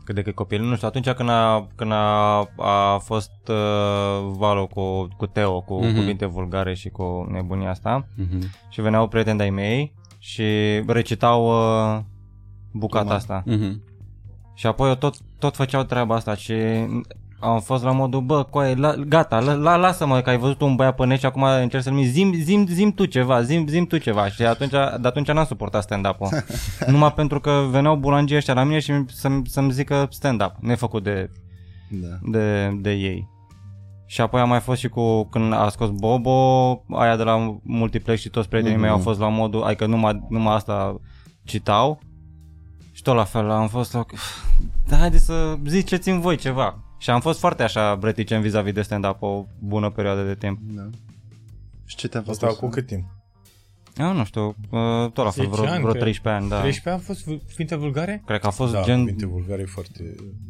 cât 0.05 0.15
de 0.15 0.23
cât 0.23 0.35
copil, 0.35 0.63
nu 0.63 0.75
știu, 0.75 0.89
atunci 0.89 1.11
când 1.11 1.29
a, 1.29 1.67
când 1.75 1.93
a, 1.93 2.39
a 2.57 2.99
fost 2.99 3.49
uh, 3.49 4.33
Valo 4.37 4.67
cu, 4.67 5.09
cu 5.17 5.27
Teo, 5.27 5.61
cu 5.61 5.75
Mhm. 5.79 5.93
mm-hmm. 5.93 5.97
cuvinte 5.99 6.27
vulgare 6.27 6.75
și 6.75 6.89
cu 6.89 7.27
nebunia 7.31 7.71
asta, 7.71 8.07
Mhm. 8.17 8.51
și 8.69 8.81
veneau 8.81 9.09
prieteni 9.09 9.37
de-ai 9.37 9.51
mei 9.51 9.95
și 10.19 10.45
recitau 10.87 11.47
uh, 11.47 12.01
bucata 12.73 13.01
Prima. 13.05 13.17
asta. 13.17 13.43
Mhm. 13.47 13.83
Și 14.55 14.67
apoi 14.67 14.89
eu 14.89 14.95
tot, 14.95 15.15
tot 15.39 15.55
făceau 15.55 15.83
treaba 15.83 16.15
asta 16.15 16.35
și 16.35 16.55
am 17.43 17.61
fost 17.61 17.85
la 17.85 17.91
modul, 17.93 18.21
bă, 18.21 18.43
coaie, 18.51 18.75
la, 18.75 18.95
gata, 18.95 19.41
la, 19.41 19.53
la, 19.53 19.77
lasă-mă 19.77 20.21
că 20.21 20.31
ai 20.31 20.39
văzut 20.39 20.61
un 20.61 20.75
băiat 20.75 20.95
pe 20.95 21.07
net 21.07 21.19
și 21.19 21.27
acum 21.27 21.43
încerci 21.43 21.83
să-mi 21.83 22.05
zici, 22.05 22.13
zim, 22.13 22.35
zim, 22.35 22.67
zim 22.67 22.93
tu 22.93 23.05
ceva, 23.05 23.43
zim, 23.43 23.67
zim 23.67 23.87
tu 23.87 23.99
ceva. 23.99 24.29
Și 24.29 24.43
atunci, 24.43 24.71
de 24.71 25.09
atunci 25.09 25.31
n-am 25.31 25.45
suportat 25.45 25.83
stand-up-ul. 25.83 26.29
Numai 26.93 27.13
pentru 27.13 27.41
că 27.41 27.65
veneau 27.71 27.97
bulangii 27.97 28.37
ăștia 28.37 28.55
la 28.55 28.65
mine 28.65 28.79
și 28.79 28.93
să-mi, 29.09 29.43
să-mi 29.47 29.73
zică 29.73 30.07
stand-up, 30.11 30.55
nefăcut 30.61 31.03
de, 31.03 31.31
Da. 31.91 32.19
de, 32.31 32.77
de 32.81 32.93
ei. 32.93 33.29
Și 34.07 34.21
apoi 34.21 34.41
am 34.41 34.49
mai 34.49 34.61
fost 34.61 34.81
și 34.81 34.89
cu 34.89 35.25
când 35.25 35.53
a 35.53 35.69
scos 35.69 35.91
Bobo, 35.91 36.85
aia 36.91 37.17
de 37.17 37.23
la 37.23 37.59
Multiplex 37.63 38.21
și 38.21 38.29
toți 38.29 38.49
prietenii 38.49 38.77
mei 38.79 38.91
au 38.91 38.99
fost 38.99 39.21
la 39.21 39.29
modul, 39.29 39.63
adică 39.63 39.87
numai, 39.87 40.27
numai 40.29 40.55
asta 40.55 41.01
citau. 41.45 42.01
Și 42.93 43.03
tot 43.03 43.15
la 43.15 43.25
fel, 43.25 43.51
am 43.51 43.69
fost 43.69 43.93
la... 43.93 44.05
Da, 44.89 44.97
haide 44.97 45.19
să 45.19 45.57
ziceți-mi 45.67 46.21
voi 46.21 46.37
ceva. 46.37 46.79
Și 47.03 47.11
am 47.11 47.21
fost 47.21 47.39
foarte 47.39 47.63
așa 47.63 47.99
reticent 48.03 48.43
vis-a-vis 48.43 48.73
de 48.73 48.83
stand-up 48.83 49.23
o 49.23 49.47
bună 49.59 49.91
perioadă 49.91 50.23
de 50.27 50.35
timp. 50.35 50.59
da. 50.63 50.89
Și 51.85 51.97
ce 51.97 52.09
te-a 52.09 52.21
făcut? 52.21 52.35
Asta 52.35 52.49
să- 52.49 52.55
acum 52.57 52.69
cât 52.69 52.87
timp? 52.87 53.05
Eu 53.97 54.13
nu 54.13 54.25
știu, 54.25 54.47
uh, 54.47 55.11
tot 55.13 55.25
la 55.25 55.31
fel, 55.31 55.45
10 55.45 55.49
vreo, 55.61 55.65
ani, 55.71 55.79
vreo 55.81 55.91
cred. 55.91 56.03
13 56.03 56.43
ani, 56.43 56.49
da. 56.51 56.61
13 56.61 56.89
ani 56.91 56.99
a 57.01 57.03
fost 57.07 57.25
vu- 57.25 57.43
cuvinte 57.51 57.75
vulgare? 57.77 58.23
Cred 58.27 58.41
că 58.41 58.47
a 58.47 58.51
fost 58.51 58.73
Da, 58.73 58.83
gen... 58.83 58.99
cuvinte 58.99 59.27
vulgare 59.27 59.63
e 59.63 59.65
foarte... 59.65 60.03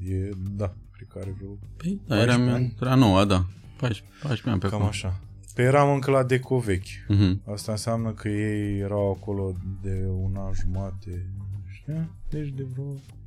E, 0.09 0.31
da, 0.57 0.75
cred 0.93 1.09
că 1.09 1.19
are 1.21 1.35
vreo... 1.39 1.49
Păi, 1.77 2.01
da, 2.07 2.15
eram 2.21 2.27
14 2.41 2.55
ani. 2.55 2.75
era 2.81 2.95
noua, 2.95 3.25
da. 3.25 3.45
14, 3.77 4.05
14 4.23 4.49
ani 4.51 4.59
pe 4.61 4.67
Cam 4.67 4.75
acolo. 4.75 4.89
așa. 4.89 5.21
Pe 5.55 5.63
eram 5.63 5.91
încă 5.93 6.11
la 6.11 6.23
Deco 6.23 6.59
vechi. 6.59 6.87
Mhm. 7.09 7.43
Asta 7.53 7.73
înseamnă 7.73 8.11
că 8.11 8.29
ei 8.29 8.79
erau 8.79 9.11
acolo 9.21 9.53
de 9.83 10.05
un 10.23 10.37
an 10.37 10.53
jumate, 10.53 11.27
știu? 11.71 12.11
Deci 12.31 12.49
de 12.49 12.67
vreo... 12.73 12.85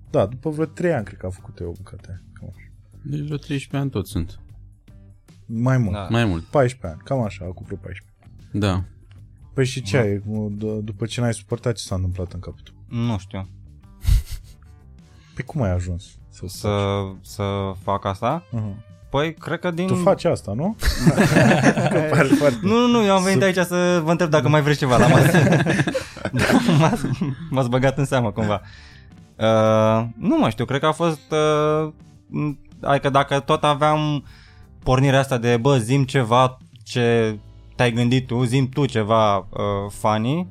Da, 0.10 0.26
după 0.26 0.50
vreo 0.50 0.66
3 0.66 0.94
ani 0.94 1.06
cred 1.06 1.18
că 1.20 1.26
a 1.26 1.30
făcut 1.30 1.60
eu 1.60 1.74
bucata 1.78 2.08
aia. 2.08 2.22
Cam 2.22 2.22
așa. 2.22 2.25
Deci 3.06 3.20
vreo 3.20 3.38
13 3.38 3.78
ani 3.78 3.90
tot 3.90 4.08
sunt. 4.08 4.40
Mai 5.46 5.78
mult. 5.78 5.94
Da. 5.96 6.08
Mai 6.10 6.26
mult. 6.26 6.44
14 6.44 6.88
ani, 6.88 7.02
cam 7.04 7.22
așa, 7.26 7.46
cu 7.46 7.64
vreo 7.64 7.78
14. 7.78 8.04
Da. 8.52 8.84
Păi 9.54 9.66
și 9.66 9.82
ce 9.82 9.98
ai? 9.98 10.18
D- 10.58 10.84
după 10.84 11.06
ce 11.06 11.22
n-ai 11.22 11.34
suportat, 11.34 11.76
ce 11.76 11.84
s-a 11.84 11.96
întâmplat 11.96 12.34
în 12.34 12.40
capul 12.40 12.60
tău? 12.64 13.00
Nu 13.08 13.18
știu. 13.18 13.50
Pe 15.36 15.42
cum 15.44 15.62
ai 15.62 15.72
ajuns? 15.72 16.04
Să, 16.30 16.46
Să, 16.48 16.70
să 17.22 17.44
fac 17.84 18.06
asta? 18.06 18.44
Uh-huh. 18.44 18.94
Păi, 19.10 19.34
cred 19.34 19.60
că 19.60 19.72
din... 19.72 19.88
Tu 19.88 19.96
faci 19.96 20.24
asta, 20.26 20.54
nu? 20.54 20.76
Că 21.92 22.08
pare 22.10 22.28
foarte... 22.28 22.58
Nu, 22.62 22.80
nu, 22.80 22.88
nu, 22.88 23.04
eu 23.06 23.16
am 23.16 23.24
venit 23.24 23.42
aici 23.42 23.56
să 23.66 24.02
vă 24.04 24.12
întreb 24.12 24.30
dacă 24.30 24.50
mai 24.50 24.62
vreți 24.62 24.78
ceva 24.80 24.98
la 24.98 25.08
masă. 25.08 25.38
Da, 26.32 26.44
m-ați, 26.80 27.06
m-ați 27.50 27.70
băgat 27.70 27.98
în 27.98 28.06
seamă 28.06 28.32
cumva. 28.32 28.62
Uh, 29.36 30.08
nu 30.18 30.38
mai 30.38 30.52
știu, 30.52 30.66
cred 30.66 30.80
că 30.80 30.86
a 30.86 30.92
fost... 30.92 31.20
Uh, 31.32 31.94
m- 32.28 32.65
adică 32.82 33.10
dacă 33.10 33.40
tot 33.40 33.64
aveam 33.64 34.26
pornirea 34.84 35.20
asta 35.20 35.38
de, 35.38 35.58
bă, 35.58 35.78
zim 35.78 36.04
ceva 36.04 36.58
ce 36.84 37.38
te-ai 37.76 37.92
gândit 37.92 38.28
tu, 38.28 38.44
zim 38.44 38.70
tu 38.70 38.86
ceva 38.86 39.38
uh, 39.38 39.46
funny, 39.90 40.48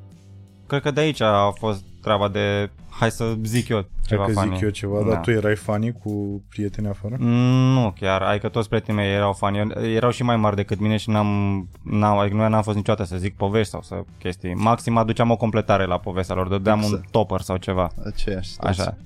cred 0.66 0.82
că 0.82 0.90
de 0.90 1.00
aici 1.00 1.20
a 1.20 1.50
fost 1.58 1.84
treaba 2.02 2.28
de, 2.28 2.70
hai 2.90 3.10
să 3.10 3.34
zic 3.42 3.68
eu 3.68 3.78
ceva 4.06 4.24
Ceva 4.24 4.24
că 4.24 4.32
funny. 4.32 4.54
zic 4.54 4.64
eu 4.64 4.70
ceva, 4.70 5.02
Da. 5.02 5.08
dar 5.08 5.20
tu 5.20 5.30
erai 5.30 5.54
funny 5.56 5.92
cu 5.92 6.42
prieteni 6.48 6.86
afară? 6.88 7.16
Nu 7.18 7.94
chiar, 8.00 8.22
adică 8.22 8.48
toți 8.48 8.68
prietenii 8.68 9.00
mei 9.00 9.12
erau 9.14 9.32
fani, 9.32 9.72
erau 9.94 10.10
și 10.10 10.22
mai 10.22 10.36
mari 10.36 10.56
decât 10.56 10.80
mine 10.80 10.96
și 10.96 11.10
n-am, 11.10 11.68
n-am, 11.82 12.18
adică 12.18 12.36
nu 12.36 12.48
n-am 12.48 12.62
fost 12.62 12.76
niciodată 12.76 13.04
să 13.08 13.16
zic 13.16 13.36
povești 13.36 13.70
sau 13.70 13.82
să 13.82 14.02
chestii. 14.18 14.54
Maxim 14.54 14.96
aduceam 14.96 15.30
o 15.30 15.36
completare 15.36 15.84
la 15.86 15.98
povestea 15.98 16.34
lor, 16.34 16.48
dădeam 16.48 16.78
un 16.78 16.84
Exact. 16.84 17.10
topper 17.10 17.40
sau 17.40 17.56
ceva. 17.56 17.90
Aceeași 18.04 18.48
situație. 18.50 18.82
Așa. 18.82 18.96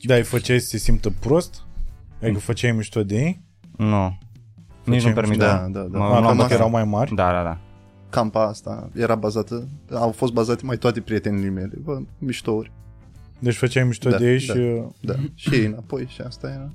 Da, 0.00 0.14
îi 0.14 0.22
făceai 0.22 0.58
să 0.58 0.66
se 0.68 0.78
simtă 0.78 1.10
prost? 1.20 1.62
Adică 2.22 2.38
făceai 2.38 2.72
mișto 2.72 3.02
de 3.02 3.16
ei? 3.16 3.40
Nu. 3.76 4.18
Nici 4.84 5.04
nu 5.04 5.12
permit. 5.12 5.38
Da, 5.38 5.66
da, 5.70 5.80
da. 5.80 5.98
Mă, 5.98 6.04
Mă, 6.04 6.08
luam 6.08 6.24
cam 6.24 6.36
de- 6.36 6.44
că 6.46 6.52
erau 6.52 6.70
mai 6.70 6.84
mari? 6.84 7.14
Da, 7.14 7.30
da, 7.32 7.42
da. 7.42 7.58
Campa 8.10 8.46
asta 8.46 8.90
era 8.94 9.14
bazată, 9.14 9.68
au 9.92 10.10
fost 10.12 10.32
bazate 10.32 10.64
mai 10.64 10.76
toate 10.76 11.00
prietenii 11.00 11.50
mele, 11.50 11.72
bă, 11.82 12.00
miștouri. 12.18 12.72
Deci 13.38 13.56
făceai 13.56 13.84
mișto 13.84 14.10
Da, 14.10 14.16
de 14.18 14.32
ei 14.32 14.46
da. 14.46 14.52
și... 14.54 14.82
Da, 15.00 15.14
și 15.34 15.54
ei 15.54 15.64
înapoi 15.64 16.06
și 16.08 16.20
asta 16.20 16.48
era. 16.48 16.70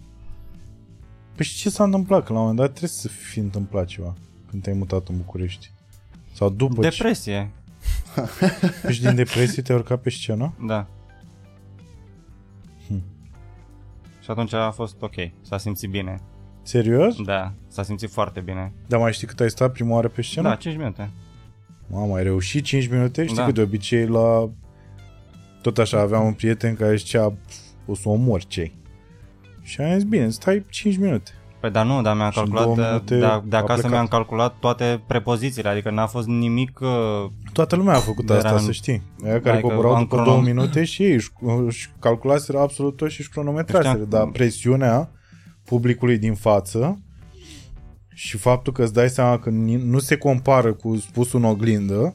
Păi 1.36 1.46
și 1.46 1.58
ce 1.58 1.70
s-a 1.70 1.84
întâmplat? 1.84 2.26
Că 2.26 2.34
la 2.34 2.40
un 2.40 2.46
moment 2.46 2.60
dat 2.60 2.70
trebuie 2.70 2.90
să 2.90 3.08
fi 3.08 3.40
întâmplat 3.40 3.86
ceva 3.86 4.14
când 4.50 4.64
te-ai 4.64 4.76
mutat 4.78 5.08
în 5.08 5.18
București. 5.18 5.72
Sau 6.34 6.50
după 6.50 6.82
ce... 6.84 6.90
Depresie. 6.90 7.50
Păi 8.82 8.94
și 8.94 9.02
din 9.02 9.16
depresie 9.16 9.62
te-ai 9.62 9.78
urcat 9.78 10.02
pe 10.02 10.10
scenă? 10.10 10.54
Da. 10.68 10.88
Și 14.28 14.34
atunci 14.34 14.54
a 14.54 14.72
fost 14.72 15.02
ok, 15.02 15.14
s-a 15.42 15.58
simțit 15.58 15.90
bine. 15.90 16.20
Serios? 16.62 17.22
Da, 17.22 17.54
s-a 17.68 17.84
simțit 17.84 18.10
foarte 18.12 18.40
bine. 18.40 18.74
Dar 18.88 19.00
mai 19.00 19.14
știi 19.14 19.28
cât 19.28 19.40
ai 19.40 19.50
stat 19.50 19.72
prima 19.72 19.94
oară 19.94 20.08
pe 20.08 20.22
scenă? 20.22 20.50
Da, 20.50 20.56
5 20.56 20.76
minute. 20.78 21.10
Mamă, 21.88 22.16
ai 22.16 22.24
reușit 22.24 22.64
5 22.64 22.88
minute? 22.90 23.24
Știi 23.24 23.36
Da. 23.38 23.46
că 23.46 23.52
de 23.52 23.62
obicei 23.62 24.08
la... 24.08 24.50
Tot 25.62 25.78
așa 25.78 26.00
aveam 26.00 26.26
un 26.26 26.34
prieten 26.34 26.76
care 26.76 26.96
zicea 26.96 27.30
"Pf, 27.30 27.56
o 27.86 27.96
să 27.96 28.10
omor 28.10 28.44
cei. 28.44 28.76
Și 29.62 29.82
am 29.82 29.94
zis, 29.94 30.04
bine, 30.04 30.30
stai 30.30 30.66
5 30.70 30.98
minute. 30.98 31.32
Păi 31.60 31.72
da, 31.72 31.84
nu, 31.84 32.02
dar 32.02 32.16
mi-am 32.16 32.32
Și 32.32 32.38
în 32.38 32.44
calculat, 32.44 32.64
două 32.64 32.76
de, 32.76 32.82
minute 32.82 33.18
de, 33.18 33.26
a 33.26 33.42
de 33.46 33.56
acasă 33.56 33.74
plecat. 33.74 33.92
mi-am 33.92 34.08
calculat 34.08 34.56
toate 34.60 35.04
prepozițiile, 35.08 35.70
adică 35.70 35.90
n-a 35.92 36.08
fost 36.08 36.28
nimic, 36.28 36.80
uh, 36.82 36.90
Toată 37.54 37.76
lumea 37.76 37.96
a 37.96 38.00
făcut 38.00 38.30
Era 38.30 38.38
asta, 38.38 38.52
în- 38.52 38.60
să 38.60 38.72
știi. 38.72 39.02
Aia 39.24 39.40
care 39.42 39.50
Adică 39.58 39.68
coborau 39.68 39.94
am 39.96 40.02
după 40.02 40.22
cronom- 40.22 40.26
două 40.26 40.42
minute 40.42 40.84
și 40.84 41.04
ei 41.04 41.14
își, 41.14 41.30
își 41.68 41.90
calculaseră 42.00 42.60
absolut 42.60 42.96
tot 42.96 43.10
și 43.10 43.20
își 43.20 43.30
cronometraseră. 43.30 43.90
Știam. 43.94 44.10
Dar 44.10 44.26
presiunea 44.28 45.12
publicului 45.66 46.18
din 46.18 46.34
față 46.36 47.02
și 48.14 48.38
faptul 48.38 48.74
că 48.74 48.84
îți 48.84 48.94
dai 48.94 49.10
seama 49.10 49.40
că 49.40 49.50
ni- 49.50 49.84
nu 49.86 50.00
se 50.00 50.18
compară 50.18 50.74
cu 50.74 50.96
spusul 50.98 51.40
în 51.40 51.46
oglindă 51.46 52.14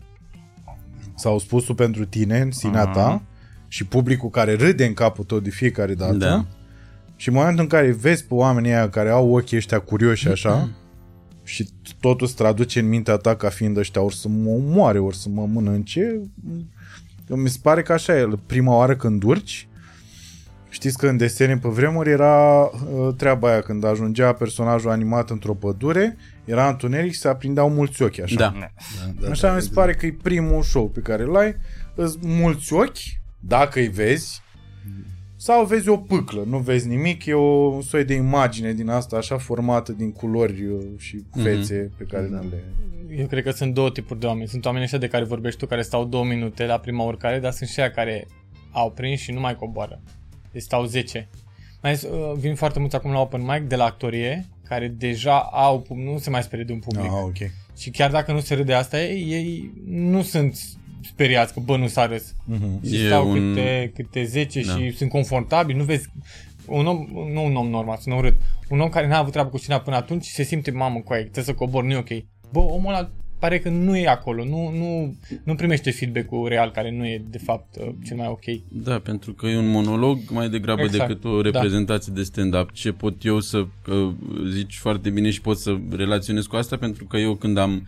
sau 1.15 1.39
spusul 1.39 1.75
pentru 1.75 2.05
tine 2.05 2.39
în 2.41 2.51
sinea 2.51 2.87
ta 2.87 3.09
Mhm. 3.09 3.23
și 3.69 3.87
publicul 3.87 4.29
care 4.31 4.55
râde 4.55 4.85
în 4.87 4.95
capul 4.95 5.25
tău 5.25 5.39
de 5.41 5.51
fiecare 5.51 5.95
dată 5.95 6.15
Da. 6.15 6.45
Și 7.23 7.29
în 7.29 7.35
momentul 7.35 7.63
în 7.63 7.69
care 7.69 7.91
vezi 7.91 8.25
pe 8.25 8.35
oamenii 8.35 8.73
aia 8.73 8.91
care 8.91 9.11
au 9.11 9.35
ochii 9.35 9.57
ăștia 9.57 9.79
curioși 9.79 10.29
așa 10.29 10.69
și 11.45 11.69
totul 12.01 12.27
se 12.27 12.35
traduce 12.37 12.79
în 12.79 12.89
mintea 12.89 13.17
ta 13.17 13.37
ca 13.37 13.49
fiind 13.49 13.77
ăștia 13.77 14.03
ori 14.03 14.17
să 14.17 14.29
mă 14.29 14.51
omoare, 14.51 14.99
ori 14.99 15.17
să 15.17 15.29
mă 15.29 15.47
mănânce, 15.47 16.21
mi 17.27 17.49
se 17.49 17.59
pare 17.63 17.83
că 17.83 17.93
așa 17.93 18.19
e. 18.19 18.29
Prima 18.47 18.77
oară 18.77 18.97
când 18.97 19.23
urci, 19.23 19.69
știți 20.69 20.99
că 20.99 21.09
în 21.09 21.17
desene 21.17 21.59
pe 21.59 21.69
vremuri 21.69 22.11
era 22.11 22.63
uh, 22.63 23.15
treaba 23.17 23.49
aia 23.51 23.61
când 23.61 23.85
ajungea 23.85 24.33
personajul 24.33 24.91
animat 24.91 25.31
într-o 25.31 25.55
pădure, 25.55 26.17
era 26.45 26.69
întuneric 26.69 27.13
și 27.13 27.19
se 27.19 27.29
aprindeau 27.29 27.71
mulți 27.71 28.03
ochi 28.03 28.21
așa. 28.21 28.37
Da. 28.37 28.55
Da, 29.21 29.31
Așa 29.31 29.55
mi 29.55 29.63
se 29.63 29.71
pare 29.75 29.95
că 29.95 30.07
e 30.07 30.17
primul 30.23 30.63
show 30.63 30.89
pe 30.89 31.01
care 31.01 31.23
îl 31.23 31.37
ai, 31.37 31.57
îți 31.95 32.19
mulți 32.21 32.73
ochi, 32.73 32.99
dacă 33.41 33.79
îi 33.79 33.89
vezi, 33.89 34.42
sau 35.43 35.65
vezi 35.65 35.89
o 35.89 35.97
pâclă, 35.97 36.43
nu 36.47 36.59
vezi 36.59 36.89
nimic, 36.89 37.27
e 37.27 37.33
o 37.35 37.67
un 37.67 37.83
soi 37.83 38.05
de 38.05 38.15
imagine 38.15 38.73
din 38.73 38.89
asta 38.89 39.17
așa 39.17 39.39
formată 39.39 39.93
din 39.93 40.13
culori 40.13 40.65
uh, 40.65 40.85
și 40.99 41.25
fețe 41.43 41.91
pe 41.97 42.05
care 42.05 42.27
Da. 42.27 42.37
nu 42.37 42.49
le... 42.49 42.65
Eu 43.19 43.27
cred 43.27 43.43
că 43.45 43.51
sunt 43.51 43.75
două 43.75 43.91
tipuri 43.91 44.21
de 44.21 44.27
oameni. 44.27 44.49
Sunt 44.49 44.65
oamenii 44.65 44.85
ăștia 44.85 44.99
de 45.01 45.09
care 45.09 45.25
vorbești 45.25 45.59
tu, 45.59 45.67
care 45.67 45.83
stau 45.83 46.05
două 46.05 46.25
minute 46.25 46.67
la 46.67 46.79
prima 46.79 47.05
urcare, 47.05 47.39
dar 47.39 47.53
sunt 47.53 47.69
și 47.69 47.81
aia 47.81 47.91
care 47.91 48.27
au 48.71 48.91
prins 48.91 49.21
și 49.21 49.33
nu 49.33 49.41
mai 49.41 49.57
coboară. 49.57 50.01
Deci 50.53 50.63
stau 50.63 50.85
10. 50.85 51.29
Mai 51.83 51.91
ales, 51.91 52.03
uh, 52.03 52.33
vin 52.39 52.55
foarte 52.55 52.79
mulți 52.79 52.97
acum 52.97 53.11
la 53.13 53.21
open 53.21 53.43
mic 53.43 53.63
de 53.63 53.77
la 53.77 53.85
actorie, 53.85 54.47
care 54.65 54.89
deja 54.89 55.39
au, 55.39 55.83
pub- 55.83 55.97
nu 56.05 56.19
se 56.19 56.31
mai 56.31 56.43
sperie 56.43 56.65
de 56.65 56.73
un 56.73 56.79
public. 56.79 57.05
Ah, 57.05 57.23
ok. 57.25 57.51
Și 57.79 57.91
chiar 57.91 58.11
dacă 58.11 58.33
nu 58.33 58.41
se 58.41 58.55
râde 58.55 58.75
asta, 58.75 59.03
ei, 59.03 59.33
ei 59.33 59.73
nu 59.87 60.23
sunt 60.23 60.59
speriați 61.05 61.53
că 61.53 61.61
bă, 61.65 61.77
nu 61.77 61.87
s-a 61.87 62.07
râs. 62.07 62.35
Mhm. 62.45 62.87
Și 62.87 62.95
E 63.03 63.07
stau 63.07 63.31
un- 63.31 63.55
câte, 63.55 63.93
câte 63.95 64.25
10 64.25 64.63
Da. 64.67 64.73
și 64.77 64.91
sunt 64.91 65.11
confortabili, 65.11 65.79
nu 65.79 65.85
vezi 65.85 66.09
un 66.67 66.87
om, 66.87 67.07
nu 67.33 67.45
un 67.45 67.57
om 67.57 67.69
normal, 67.69 67.97
sunt 68.01 68.15
urât, 68.15 68.35
un 68.69 68.81
om 68.81 68.89
care 68.89 69.07
n-a 69.09 69.19
avut 69.19 69.33
treabă 69.33 69.49
cu 69.49 69.59
cine 69.59 69.81
până 69.81 69.97
atunci 69.97 70.25
și 70.25 70.33
se 70.33 70.43
simte 70.43 70.71
mamă 70.71 71.01
cu 71.05 71.13
aia, 71.13 71.23
trebuie 71.23 71.45
să 71.45 71.55
cobor, 71.55 71.85
nu 71.85 71.91
e 71.93 71.97
ok. 71.97 72.09
Bă, 72.53 72.59
omul 72.61 72.95
ăla 72.95 73.11
pare 73.39 73.59
că 73.59 73.69
nu 73.69 73.97
e 73.97 74.09
acolo, 74.09 74.45
nu, 74.45 74.71
nu, 74.71 75.15
nu 75.45 75.55
primește 75.55 75.91
feedback-ul 75.91 76.49
real 76.49 76.71
care 76.71 76.91
nu 76.91 77.07
e 77.07 77.23
de 77.31 77.39
fapt 77.39 77.77
uh, 77.77 77.89
cel 78.05 78.17
mai 78.17 78.27
ok. 78.27 78.45
Da, 78.69 78.99
pentru 78.99 79.33
că 79.33 79.47
e 79.47 79.57
un 79.57 79.71
monolog 79.71 80.19
mai 80.31 80.49
degrabă 80.49 80.83
Exact, 80.83 81.09
decât 81.09 81.25
o 81.25 81.41
reprezentație 81.41 82.13
de 82.17 82.23
stand-up. 82.23 82.73
Ce 82.73 82.93
pot 82.93 83.25
eu 83.25 83.41
să 83.41 83.67
că 83.85 84.09
zici 84.51 84.77
foarte 84.77 85.11
bine 85.11 85.31
și 85.31 85.41
pot 85.41 85.59
să 85.59 85.77
relaționez 85.91 86.47
cu 86.47 86.57
asta, 86.57 86.77
pentru 86.77 87.05
că 87.05 87.17
eu 87.17 87.35
când 87.35 87.59
am 87.59 87.87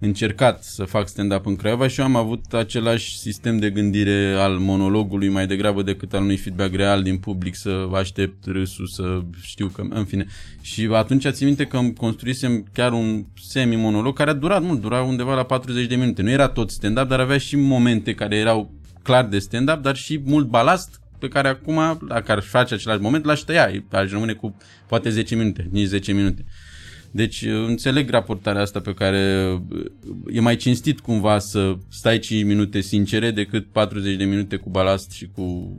încercat 0.00 0.62
să 0.64 0.84
fac 0.84 1.08
stand-up 1.08 1.46
în 1.46 1.56
Craiova 1.56 1.88
și 1.88 2.00
eu 2.00 2.06
am 2.06 2.16
avut 2.16 2.52
același 2.52 3.18
sistem 3.18 3.58
de 3.58 3.70
gândire 3.70 4.34
al 4.38 4.58
monologului 4.58 5.28
mai 5.28 5.46
degrabă 5.46 5.82
decât 5.82 6.14
al 6.14 6.22
unui 6.22 6.36
feedback 6.36 6.74
real 6.74 7.02
din 7.02 7.18
public, 7.18 7.56
să 7.56 7.88
aștept 7.94 8.44
râsul, 8.46 8.86
să 8.86 9.20
știu 9.42 9.66
că, 9.66 9.82
în 9.88 10.04
fine. 10.04 10.26
Și 10.60 10.88
atunci 10.92 11.28
țin 11.28 11.46
minte 11.46 11.64
că 11.64 11.76
îmi 11.76 11.94
construisem 11.94 12.66
chiar 12.72 12.92
un 12.92 13.24
semi-monolog 13.42 14.16
care 14.16 14.30
a 14.30 14.34
durat 14.34 14.62
mult, 14.62 14.80
dura 14.80 15.02
undeva 15.02 15.34
la 15.34 15.42
40 15.42 15.86
de 15.86 15.96
minute. 15.96 16.22
Nu 16.22 16.30
era 16.30 16.48
tot 16.48 16.70
stand-up, 16.70 17.08
dar 17.08 17.20
avea 17.20 17.38
și 17.38 17.56
momente 17.56 18.14
care 18.14 18.36
erau 18.36 18.74
clar 19.02 19.26
de 19.26 19.38
stand-up, 19.38 19.82
dar 19.82 19.96
și 19.96 20.20
mult 20.24 20.46
balast 20.46 21.00
pe 21.18 21.28
care 21.28 21.48
acum, 21.48 21.98
dacă 22.08 22.32
ar 22.32 22.40
face 22.40 22.74
același 22.74 23.00
moment, 23.00 23.24
l-aș 23.24 23.40
tăia. 23.40 23.70
Aș 23.90 24.10
rămâne 24.10 24.32
cu 24.32 24.56
poate 24.86 25.10
10 25.10 25.34
minute, 25.34 25.68
nici 25.70 25.86
10 25.86 26.12
minute. 26.12 26.44
Deci 27.10 27.44
înțeleg 27.66 28.10
raportarea 28.10 28.62
asta 28.62 28.80
pe 28.80 28.94
care 28.94 29.52
uh, 29.70 29.84
e 30.32 30.40
mai 30.40 30.56
cinstit 30.56 31.00
cumva 31.00 31.38
să 31.38 31.76
stai 31.88 32.18
5 32.18 32.44
minute 32.44 32.80
sincere 32.80 33.30
decât 33.30 33.66
40 33.66 34.16
de 34.16 34.24
minute 34.24 34.56
cu 34.56 34.70
balast 34.70 35.10
și 35.10 35.30
cu 35.34 35.72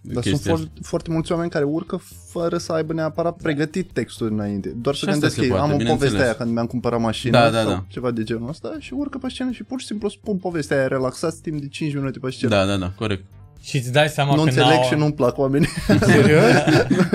Dar 0.00 0.22
sunt 0.22 0.34
chestia 0.34 0.54
foarte, 0.54 0.80
foarte 0.82 1.10
mulți 1.10 1.32
oameni 1.32 1.50
care 1.50 1.64
urcă 1.64 2.00
fără 2.28 2.58
să 2.58 2.72
aibă 2.72 2.92
neapărat 2.92 3.36
pregătit 3.36 3.90
textul 3.92 4.26
înainte. 4.26 4.68
Doar 4.68 4.94
să 4.94 5.04
Și 5.04 5.10
asta 5.10 5.20
gândesc 5.20 5.34
se 5.40 5.42
ei, 5.42 5.48
poate, 5.48 5.62
am 5.64 5.72
o 5.72 5.76
bineînțeles. 5.76 6.10
poveste 6.10 6.28
aia 6.28 6.36
când 6.36 6.52
mi-am 6.52 6.66
cumpărat 6.66 7.00
mașina 7.00 7.40
Da, 7.42 7.50
da, 7.50 7.60
sau 7.62 7.70
da. 7.70 7.84
ceva 7.88 8.10
de 8.10 8.22
genul 8.22 8.48
ăsta 8.48 8.76
și 8.78 8.92
urcă 8.94 9.18
pe 9.18 9.28
scenă 9.28 9.50
și 9.50 9.62
pur 9.62 9.80
și 9.80 9.86
simplu 9.86 10.08
spun 10.08 10.36
povestea 10.36 10.76
aia 10.76 10.86
relaxați 10.86 11.42
timp 11.42 11.60
de 11.60 11.68
5 11.68 11.94
minute 11.94 12.18
pe 12.18 12.30
scenă. 12.30 12.54
Da, 12.54 12.66
da, 12.66 12.76
da, 12.76 12.92
corect. 12.96 13.24
Și 13.62 13.76
îți 13.76 13.92
dai 13.92 14.08
seama 14.08 14.34
nu 14.34 14.42
că 14.42 14.48
înțeleg 14.48 14.68
n-au... 14.70 14.82
și 14.82 14.94
nu-mi 14.94 15.12
plac 15.12 15.38
oamenii. 15.38 15.68
Serios? 16.00 16.52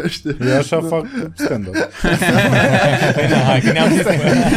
Nu 0.02 0.08
știu. 0.16 0.38
Eu 0.48 0.58
așa 0.58 0.82
fac 0.82 1.06
stand-up. 1.36 1.74
Păi 3.16 3.28
da, 3.30 3.38
hai, 3.38 3.60
că 3.62 3.72
ne-am 3.72 3.90
zis, 3.92 4.06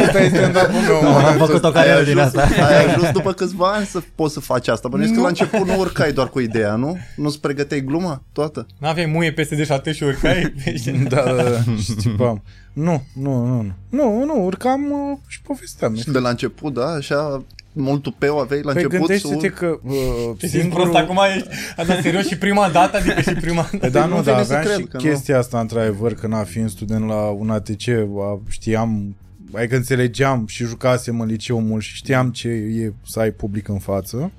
Asta 0.05 0.19
e 0.21 0.29
stand-up-ul 0.29 0.81
meu. 0.87 1.11
mă. 1.11 1.17
am 1.27 1.37
făcut 1.37 1.63
o 1.63 1.67
Ai 1.67 1.73
carieră 1.73 2.03
din 2.03 2.17
ajuns, 2.17 2.35
asta. 2.43 2.65
ai 2.65 2.85
ajuns 2.85 3.11
după 3.11 3.33
câțiva 3.33 3.67
ani 3.71 3.85
să 3.85 4.01
poți 4.15 4.33
să 4.33 4.39
faci 4.39 4.67
asta. 4.67 4.87
Bănuiesc 4.87 5.13
că 5.13 5.21
la 5.21 5.27
început 5.27 5.67
nu 5.67 5.77
urcai 5.79 6.11
doar 6.11 6.29
cu 6.29 6.39
ideea, 6.39 6.75
nu? 6.75 6.97
Nu-ți 7.15 7.39
pregăteai 7.39 7.83
gluma 7.83 8.23
toată? 8.31 8.65
n-aveai 8.77 9.05
muie 9.05 9.31
peste 9.31 9.55
de 9.55 9.63
șate 9.63 9.91
și 9.91 10.03
urcai 10.03 10.53
pe 10.63 10.73
scenă. 10.79 11.07
Da, 11.09 11.21
da, 11.23 11.43
da. 11.43 11.59
Și 11.83 11.93
țipam. 11.99 12.43
Nu, 12.73 13.03
nu, 13.13 13.45
nu, 13.45 13.61
nu. 13.61 13.71
Nu, 13.89 14.23
nu, 14.25 14.43
urcam 14.45 14.81
uh, 14.91 15.17
și 15.27 15.41
povesteam. 15.41 15.95
Și 15.95 16.09
de 16.11 16.19
la 16.19 16.29
început, 16.29 16.73
da, 16.73 16.85
așa, 16.85 17.43
mult 17.81 18.01
tupeu 18.01 18.39
aveai 18.39 18.61
la 18.61 18.71
Păi 18.73 18.83
început. 18.83 19.07
gândește-te 19.07 19.47
să- 19.47 19.53
că 19.53 19.79
uh, 19.83 19.93
Ce 20.37 20.47
simți 20.47 20.67
prost 20.67 20.93
acum 20.93 21.17
ești, 21.35 21.47
asta 21.77 22.01
serios 22.01 22.27
și 22.27 22.37
prima 22.37 22.69
dată, 22.69 22.97
adică 22.97 23.21
și 23.21 23.33
prima 23.33 23.69
Păi 23.79 23.89
da, 23.89 24.05
Nu 24.05 24.15
nu, 24.15 24.21
vine 24.21 24.33
dar 24.33 24.43
să 24.43 24.53
aveam 24.53 24.65
cred 24.73 24.77
și 24.79 24.83
că 24.91 24.97
nu. 24.97 25.03
chestia 25.09 25.37
asta, 25.37 25.59
într-adevăr, 25.59 26.13
că 26.13 26.27
na, 26.27 26.43
fiind 26.43 26.69
student 26.69 27.07
la 27.07 27.21
un 27.29 27.49
ATC, 27.49 27.87
a, 28.19 28.41
știam, 28.49 29.15
adică 29.53 29.75
înțelegeam 29.75 30.47
și 30.47 30.63
jucasem 30.65 31.19
în 31.19 31.27
liceu 31.27 31.61
mult 31.61 31.83
și 31.83 31.95
știam 31.95 32.29
ce 32.31 32.47
e 32.49 32.93
să 33.05 33.19
ai 33.19 33.31
public 33.31 33.67
în 33.67 33.79
față. 33.79 34.31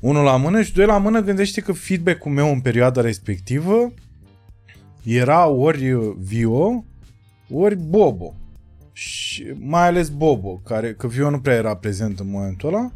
Unul 0.00 0.24
la 0.24 0.36
mână 0.36 0.62
și 0.62 0.72
doi 0.72 0.86
la 0.86 0.98
mână, 0.98 1.20
gândește 1.20 1.60
că 1.60 1.72
feedback-ul 1.72 2.32
meu 2.32 2.48
în 2.52 2.60
perioada 2.60 3.00
respectivă 3.00 3.92
era 5.04 5.46
ori 5.46 6.14
Vio, 6.18 6.84
ori 7.50 7.76
Bobo. 7.76 8.34
Și 8.92 9.52
mai 9.58 9.86
ales 9.86 10.08
Bobo, 10.08 10.60
care, 10.64 10.94
că 10.94 11.06
Vio 11.06 11.30
nu 11.30 11.40
prea 11.40 11.54
era 11.54 11.76
prezent 11.76 12.20
în 12.20 12.30
momentul 12.30 12.68
ăla, 12.68 12.92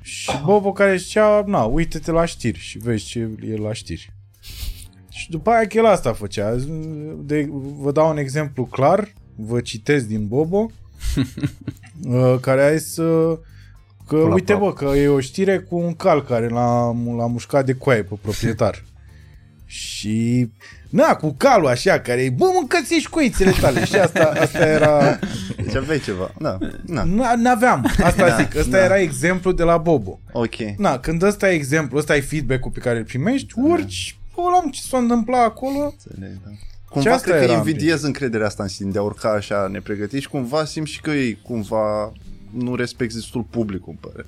și 0.00 0.30
Bobo 0.44 0.72
care 0.72 0.96
zicea, 0.96 1.42
na, 1.46 1.62
uite-te 1.62 2.10
la 2.10 2.24
știri 2.24 2.58
și 2.58 2.78
vezi 2.78 3.04
ce 3.04 3.30
e 3.48 3.56
la 3.56 3.72
știri. 3.72 4.12
Și 5.08 5.30
după 5.30 5.50
aia 5.50 5.66
că 5.66 5.76
el 5.76 5.86
asta 5.86 6.12
făcea. 6.12 6.56
De, 7.18 7.48
vă 7.78 7.92
dau 7.92 8.10
un 8.10 8.16
exemplu 8.16 8.64
clar, 8.64 9.12
vă 9.34 9.60
citesc 9.60 10.06
din 10.06 10.26
Bobo, 10.26 10.70
uh, 12.04 12.36
care 12.40 12.62
a 12.62 12.76
zis 12.76 12.96
uh, 12.96 13.38
că, 14.06 14.16
la 14.16 14.32
uite 14.32 14.52
prop. 14.54 14.60
bă, 14.60 14.72
că 14.72 14.96
e 14.96 15.08
o 15.08 15.20
știre 15.20 15.58
cu 15.58 15.76
un 15.76 15.94
cal 15.94 16.22
care 16.22 16.48
l-a, 16.48 16.86
l-a 17.16 17.26
mușcat 17.26 17.64
de 17.64 17.74
coaie 17.74 18.02
pe 18.02 18.14
proprietar. 18.22 18.84
Și, 19.64 20.50
na, 20.90 21.14
cu 21.16 21.34
calul 21.36 21.66
așa, 21.66 22.00
care 22.00 22.34
bă, 22.36 22.50
mâncați 22.54 22.94
și 22.94 23.08
coițele 23.08 23.52
tale. 23.60 23.84
Și 23.84 23.96
asta, 23.96 24.32
asta 24.40 24.58
era, 24.58 25.18
Deci 25.56 25.74
aveai 25.74 26.00
ceva. 26.00 26.30
Da, 26.38 26.58
na, 26.86 27.02
Na- 27.04 27.36
n-aveam, 27.36 27.92
asta 28.02 28.28
Da, 28.28 28.36
zic, 28.36 28.54
ăsta 28.54 28.70
da. 28.70 28.84
era 28.84 28.98
exemplu 28.98 29.52
de 29.52 29.62
la 29.62 29.76
Bobo. 29.76 30.20
ok. 30.32 30.54
Na, 30.76 30.98
când 30.98 31.22
ăsta 31.22 31.50
e 31.50 31.54
exemplu, 31.54 31.98
ăsta 31.98 32.16
e 32.16 32.20
feedback-ul 32.20 32.70
pe 32.70 32.80
care 32.80 32.98
îl 32.98 33.04
primești, 33.04 33.52
urci, 33.56 34.18
bă, 34.34 34.42
la 34.42 34.70
ce 34.70 34.80
s-a 34.80 34.98
întâmplat 34.98 35.44
acolo. 35.44 35.94
Înțeleg, 36.06 36.32
da. 36.44 36.50
Cumva 36.88 37.10
asta 37.12 37.26
cred 37.30 37.38
că 37.38 37.44
era 37.44 37.56
invidiez 37.56 38.02
încrederea 38.02 38.46
asta 38.46 38.62
în 38.62 38.68
sine 38.68 38.90
de 38.90 38.98
a 38.98 39.02
urca 39.02 39.28
așa 39.32 39.68
nepregătit 39.72 40.20
și 40.20 40.28
cumva 40.28 40.64
simt 40.64 40.86
și 40.86 41.00
că 41.00 41.10
ei 41.10 41.38
cumva 41.42 42.12
nu 42.50 42.74
respecti 42.74 43.14
destul 43.14 43.42
publicul, 43.50 43.96
îmi 44.02 44.12
pare. 44.12 44.26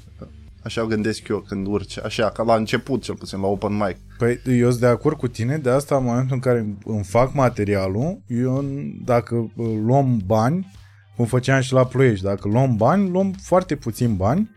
Așa 0.64 0.84
gândesc 0.84 1.28
eu 1.28 1.38
când 1.38 1.66
urci, 1.66 1.98
așa, 2.04 2.30
ca 2.30 2.42
la 2.42 2.54
început 2.54 3.02
cel 3.02 3.14
puțin, 3.14 3.40
la 3.40 3.46
open 3.46 3.72
mic. 3.76 3.96
Păi 4.18 4.40
eu 4.46 4.68
sunt 4.68 4.80
de 4.80 4.86
acord 4.86 5.16
cu 5.16 5.28
tine, 5.28 5.56
de 5.58 5.70
asta 5.70 5.96
în 5.96 6.04
momentul 6.04 6.34
în 6.34 6.40
care 6.40 6.66
îmi 6.84 7.04
fac 7.04 7.34
materialul, 7.34 8.20
eu 8.26 8.64
dacă 9.04 9.34
uh, 9.34 9.50
luăm 9.84 10.20
bani, 10.26 10.72
cum 11.16 11.24
făceam 11.24 11.60
și 11.60 11.72
la 11.72 11.84
Ploiești, 11.84 12.24
dacă 12.24 12.48
luăm 12.48 12.76
bani, 12.76 13.10
luăm 13.10 13.32
foarte 13.42 13.76
puțin 13.76 14.16
bani, 14.16 14.50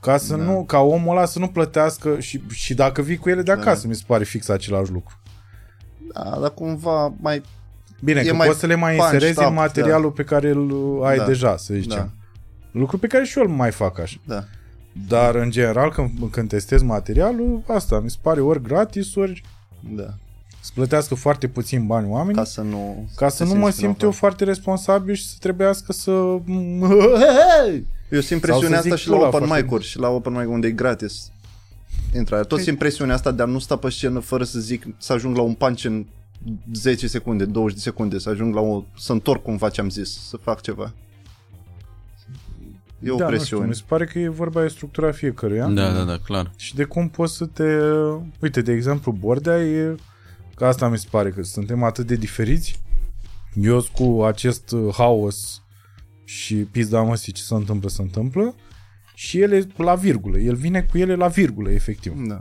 ca 0.00 0.16
să 0.16 0.36
Da. 0.36 0.42
nu, 0.42 0.64
ca 0.64 0.78
omul 0.78 1.16
ăla 1.16 1.24
să 1.24 1.38
nu 1.38 1.48
plătească 1.48 2.20
și, 2.20 2.42
și 2.50 2.74
dacă 2.74 3.02
vii 3.02 3.16
cu 3.16 3.28
ele 3.28 3.42
de 3.42 3.54
Da. 3.54 3.60
acasă, 3.60 3.86
mi 3.86 3.94
se 3.94 4.02
pare 4.06 4.24
fix 4.24 4.48
același 4.48 4.90
lucru. 4.92 5.18
Da, 6.14 6.38
dar 6.40 6.50
cumva 6.50 7.14
mai... 7.20 7.42
Bine, 8.04 8.20
E 8.20 8.24
că 8.24 8.34
mai 8.34 8.46
poți 8.46 8.58
să 8.60 8.66
le 8.66 8.74
mai 8.74 8.96
punch 8.96 9.12
inserezi 9.12 9.38
up, 9.38 9.46
în 9.46 9.54
materialul 9.54 10.10
pe 10.10 10.24
care 10.24 10.50
îl 10.50 11.00
ai 11.04 11.16
Da. 11.16 11.24
deja, 11.24 11.56
să 11.56 11.74
zicem. 11.74 11.96
Da, 11.96 12.10
Lucru 12.70 12.98
pe 12.98 13.06
care 13.06 13.24
și 13.24 13.38
eu 13.38 13.44
îl 13.44 13.50
mai 13.50 13.70
fac 13.70 13.98
așa. 13.98 14.16
da. 14.26 14.44
Dar, 15.08 15.34
în 15.34 15.50
general, 15.50 15.90
când, 15.92 16.10
când 16.30 16.48
testez 16.48 16.82
materialul, 16.82 17.62
asta 17.66 18.00
mi 18.00 18.10
se 18.10 18.16
pare 18.20 18.40
ori 18.40 18.62
gratis, 18.62 19.14
ori 19.14 19.42
Da. 19.94 20.14
să 20.60 20.70
plătească 20.74 21.14
foarte 21.14 21.48
puțin 21.48 21.86
bani 21.86 22.08
oameni, 22.08 22.36
Ca 22.36 22.44
să 22.44 22.60
nu... 22.60 23.08
ca 23.16 23.28
să 23.28 23.44
te 23.44 23.52
nu 23.52 23.58
mă 23.58 23.64
simți 23.64 23.76
simt 23.76 23.88
eu 23.90 23.94
vinovat. 23.96 24.18
foarte 24.18 24.44
responsabil 24.44 25.14
și 25.14 25.26
să 25.28 25.34
trebuiască 25.40 25.92
să... 25.92 26.10
Eu 28.10 28.20
simt 28.20 28.20
Sau 28.20 28.38
să 28.38 28.38
presiunea 28.40 28.80
zic 28.80 28.92
asta 28.92 28.96
și 28.96 29.06
pula 29.08 29.20
la 29.20 29.26
open 29.26 29.40
foarte- 29.46 29.62
mic-uri 29.62 29.84
și 29.84 29.98
la 29.98 30.08
open 30.08 30.32
mic 30.32 30.48
unde 30.48 30.66
e 30.66 30.70
gratis. 30.70 31.30
Intrarea. 32.16 32.44
Tot 32.44 32.58
Păi- 32.60 32.62
simt 32.62 32.78
presiunea 32.78 33.14
asta 33.14 33.30
de 33.30 33.42
a 33.42 33.44
nu 33.44 33.58
sta 33.58 33.76
pe 33.76 33.90
scenă 33.90 34.18
fără 34.18 34.44
să 34.44 34.58
zic, 34.60 34.86
să 34.98 35.12
ajung 35.12 35.36
la 35.36 35.42
un 35.42 35.54
punch 35.54 35.84
în 35.84 36.06
10 36.74 37.06
secunde, 37.06 37.44
20 37.44 37.74
de 37.76 37.82
secunde, 37.82 38.18
să 38.18 38.28
ajung 38.28 38.54
la 38.54 38.60
o, 38.60 38.82
să 38.98 39.12
întorc 39.12 39.42
cumva 39.42 39.68
ce 39.68 39.80
am 39.80 39.90
zis, 39.90 40.28
să 40.28 40.36
fac 40.36 40.60
ceva. 40.60 40.92
E 43.04 43.10
o 43.10 43.16
da, 43.16 43.24
nu 43.24 43.30
știu, 43.30 43.36
presiune. 43.36 43.66
mi 43.66 43.74
se 43.74 43.82
pare 43.86 44.04
că 44.04 44.18
e 44.18 44.28
vorba 44.28 44.62
de 44.62 44.68
structura 44.68 45.12
fiecăruia. 45.12 45.66
Da, 45.66 45.92
da, 45.92 46.02
da, 46.02 46.18
clar. 46.18 46.50
Și 46.56 46.74
de 46.74 46.84
cum 46.84 47.08
poți 47.08 47.36
să 47.36 47.46
te... 47.46 47.64
Uite, 48.40 48.60
de 48.60 48.72
exemplu, 48.72 49.12
Bordea 49.12 49.58
e... 49.62 49.94
Că 50.54 50.66
asta 50.66 50.88
mi 50.88 50.98
se 50.98 51.06
pare, 51.10 51.30
că 51.30 51.42
suntem 51.42 51.82
atât 51.82 52.06
de 52.06 52.14
diferiți. 52.14 52.80
Eu 53.54 53.80
sunt 53.80 53.94
cu 53.94 54.22
acest 54.22 54.70
uh, 54.70 54.94
haos 54.96 55.62
și 56.24 56.54
pizda 56.54 57.02
măsii 57.02 57.32
ce 57.32 57.42
se 57.42 57.54
întâmplă, 57.54 57.88
se 57.88 58.02
întâmplă. 58.02 58.54
Și 59.14 59.40
el 59.40 59.52
e 59.52 59.66
la 59.76 59.94
virgulă. 59.94 60.38
El 60.38 60.54
vine 60.54 60.82
cu 60.90 60.98
ele 60.98 61.14
la 61.14 61.28
virgulă, 61.28 61.70
efectiv. 61.70 62.12
Da. 62.26 62.38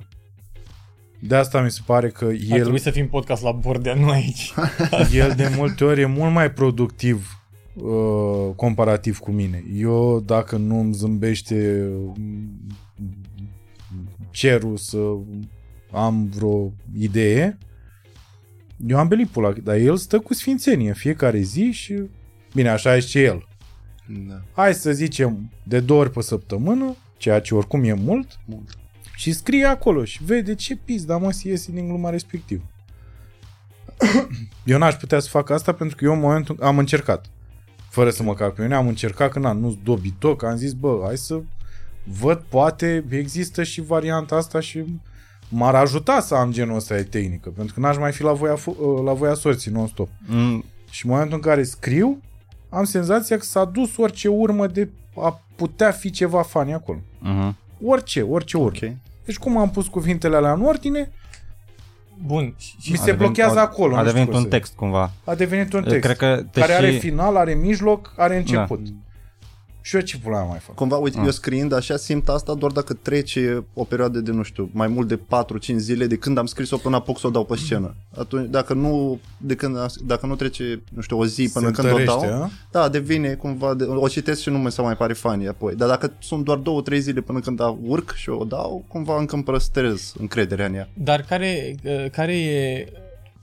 De 1.20 1.36
asta 1.36 1.62
mi 1.62 1.72
se 1.72 1.80
pare 1.86 2.10
că 2.10 2.26
Ar 2.26 2.32
el, 2.32 2.60
trebui 2.62 2.80
să 2.80 2.92
fim 2.92 3.08
podcast 3.08 3.44
la 3.44 3.52
Bordea, 3.52 3.94
nu 3.94 4.10
aici. 4.10 4.54
el 5.14 5.34
de 5.36 5.54
multe 5.56 5.84
ori 5.84 6.02
e 6.02 6.06
mult 6.06 6.32
mai 6.32 6.52
productiv 6.52 7.41
uh, 7.74 8.54
comparativ 8.56 9.20
cu 9.20 9.32
mine. 9.32 9.64
Eu, 9.74 10.20
dacă 10.20 10.58
nu 10.58 10.80
îmi 10.80 10.94
zâmbește 10.94 11.90
mm, 12.16 12.50
cerul 14.30 14.78
să 14.78 14.98
am 15.92 16.26
vreo 16.26 16.74
idee, 16.98 17.58
eu 18.88 18.98
am 18.98 19.08
belit 19.08 19.28
pula, 19.28 19.52
dar 19.52 19.76
el 19.76 19.98
stă 19.98 20.20
cu 20.20 20.34
sfințenie 20.34 20.88
în 20.88 20.94
fiecare 20.94 21.40
zi 21.40 21.72
și, 21.72 22.02
bine, 22.54 22.70
așa 22.70 22.96
e 22.96 23.00
și 23.00 23.24
el. 23.24 23.48
Da. 24.28 24.42
Hai 24.54 24.74
să 24.74 24.92
zicem 24.92 25.52
de 25.64 25.80
două 25.80 26.00
ori 26.00 26.12
pe 26.12 26.22
săptămână, 26.22 26.96
ceea 27.18 27.40
ce 27.40 27.56
oricum 27.56 27.84
e 27.84 27.94
mult, 27.94 28.40
Mult. 28.46 28.70
și 29.16 29.32
scrie 29.32 29.66
acolo 29.66 30.04
și 30.04 30.24
vede 30.24 30.56
ce 30.56 30.76
pizda 30.76 31.18
mă 31.18 31.32
să 31.32 31.48
iese 31.48 31.72
din 31.72 31.88
gluma 31.88 32.10
respectivă. 32.10 32.64
eu 34.66 34.78
n-aș 34.78 34.96
putea 34.96 35.20
să 35.20 35.30
fac 35.30 35.50
asta 35.50 35.72
pentru 35.72 35.96
că 35.96 36.06
eu 36.06 36.14
în 36.14 36.20
momentul 36.20 36.58
am 36.62 36.78
încercat. 36.78 37.26
Fără 37.92 38.10
să 38.10 38.24
mă 38.24 38.34
cac 38.34 38.54
pe 38.54 38.62
mine, 38.62 38.76
am 38.76 38.88
încercat 38.88 39.32
când 39.32 39.46
am 39.46 39.60
nu 39.60 39.78
dobitoc, 39.84 40.44
am 40.44 40.56
zis, 40.56 40.74
bă, 40.74 41.02
hai 41.06 41.18
să 41.18 41.42
văd, 42.20 42.44
poate 42.50 43.04
există 43.10 43.64
și 43.64 43.82
varianta 43.82 44.36
asta 44.36 44.60
și 44.60 44.84
m-ar 45.50 45.76
ajuta 45.76 46.20
să 46.20 46.36
am 46.36 46.52
genul 46.52 46.76
ăsta 46.76 46.96
de 46.96 47.04
tehnică, 47.04 47.50
pentru 47.50 47.74
că 47.74 47.80
n-aș 47.80 47.98
mai 47.98 48.12
fi 48.12 48.24
la 48.24 48.34
voia, 48.34 48.56
fo- 48.56 49.04
la 49.06 49.14
voia 49.14 49.34
sorții 49.34 49.72
non-stop. 49.72 50.10
Mm, 50.28 50.64
Și 50.90 51.06
în 51.06 51.12
momentul 51.12 51.36
în 51.36 51.42
care 51.42 51.64
scriu, 51.64 52.22
am 52.70 52.84
senzația 52.84 53.38
că 53.38 53.44
s-a 53.44 53.66
dus 53.66 53.98
orice 53.98 54.28
urmă 54.28 54.68
de 54.68 54.90
a 55.16 55.42
putea 55.56 55.92
fi 55.92 56.10
ceva 56.10 56.42
fani 56.42 56.74
acolo. 56.74 57.00
mhm. 57.20 57.56
Orice, 57.84 58.22
orice 58.22 58.58
urmă. 58.58 58.78
Ok. 58.84 58.92
Deci 59.26 59.38
cum 59.38 59.58
am 59.58 59.70
pus 59.70 59.88
cuvintele 59.88 60.36
alea 60.36 60.54
în 60.54 60.62
ordine, 60.66 61.12
Bun. 62.26 62.54
Și, 62.58 62.76
și 62.80 62.92
mi 62.92 62.98
A 62.98 63.00
se 63.00 63.06
devenit- 63.12 63.18
blochează 63.18 63.60
a- 63.60 63.62
acolo. 63.62 63.96
A 63.96 64.02
nu 64.02 64.08
știu 64.08 64.12
devenit 64.12 64.28
cum 64.30 64.38
un 64.38 64.44
să- 64.44 64.50
text 64.50 64.74
cumva. 64.76 65.12
A 65.24 65.36
devenit 65.36 65.74
un 65.74 65.84
text. 65.84 66.00
Cred 66.00 66.18
că 66.18 66.44
te 66.52 66.60
care 66.60 66.72
și... 66.72 66.78
are 66.78 66.90
final, 66.92 67.36
are 67.36 67.54
mijloc, 67.54 68.14
are 68.18 68.38
început. 68.38 68.80
Da. 68.84 68.90
Și 69.82 69.96
eu 69.96 70.02
ce 70.02 70.18
pula 70.18 70.38
mea 70.38 70.48
mai 70.48 70.60
fac? 70.60 70.76
Cumva, 70.76 70.96
uite, 70.96 71.18
Ah. 71.20 71.26
eu 71.26 71.32
scriind 71.32 71.74
așa 71.74 71.98
simt 71.98 72.30
asta 72.30 72.54
doar 72.54 72.72
dacă 72.72 72.94
trece 72.94 73.64
o 73.74 73.84
perioadă 73.84 74.20
de, 74.20 74.32
nu 74.32 74.44
știu, 74.44 74.70
mai 74.74 74.88
mult 74.88 75.08
de 75.08 75.18
4-5 75.18 75.76
zile 75.78 76.06
de 76.08 76.16
când 76.16 76.38
am 76.38 76.46
scris-o 76.46 76.78
până 76.78 76.96
apuc 76.96 77.20
să 77.20 77.28
o 77.28 77.30
dau 77.30 77.46
pe 77.46 77.56
scenă. 77.56 77.96
Atunci, 78.18 78.50
dacă 78.50 78.74
nu, 78.74 79.20
de 79.38 79.56
când, 79.56 79.78
dacă 80.06 80.26
nu 80.26 80.36
trece, 80.36 80.82
nu 80.90 81.02
știu, 81.02 81.18
o 81.20 81.26
zi 81.26 81.50
până 81.54 81.66
Se 81.68 81.72
când 81.74 81.88
o 81.88 81.98
întărește, 81.98 82.28
dau, 82.28 82.42
a? 82.44 82.50
da, 82.72 82.90
devine 82.90 83.34
cumva, 83.34 83.74
de, 83.74 83.84
o 83.84 84.08
citesc 84.08 84.42
și 84.42 84.50
nu 84.50 84.58
mi 84.58 84.72
se 84.72 84.82
mai 84.82 84.96
pare 84.96 85.14
funny 85.14 85.48
apoi. 85.48 85.76
Dar 85.76 85.88
dacă 85.90 86.14
sunt 86.20 86.44
doar 86.46 86.58
2-3 86.94 86.98
zile 86.98 87.22
până 87.22 87.40
când 87.40 87.60
urc 87.82 88.14
și 88.14 88.30
o 88.30 88.44
dau, 88.44 88.86
cumva 88.88 89.18
încă 89.20 89.36
îmi 89.36 89.44
păstrez 89.44 90.14
încrederea 90.20 90.66
în 90.66 90.74
ea. 90.74 90.90
Dar 90.94 91.22
care, 91.22 91.76
uh, 91.84 92.06
care 92.12 92.38
e... 92.38 92.86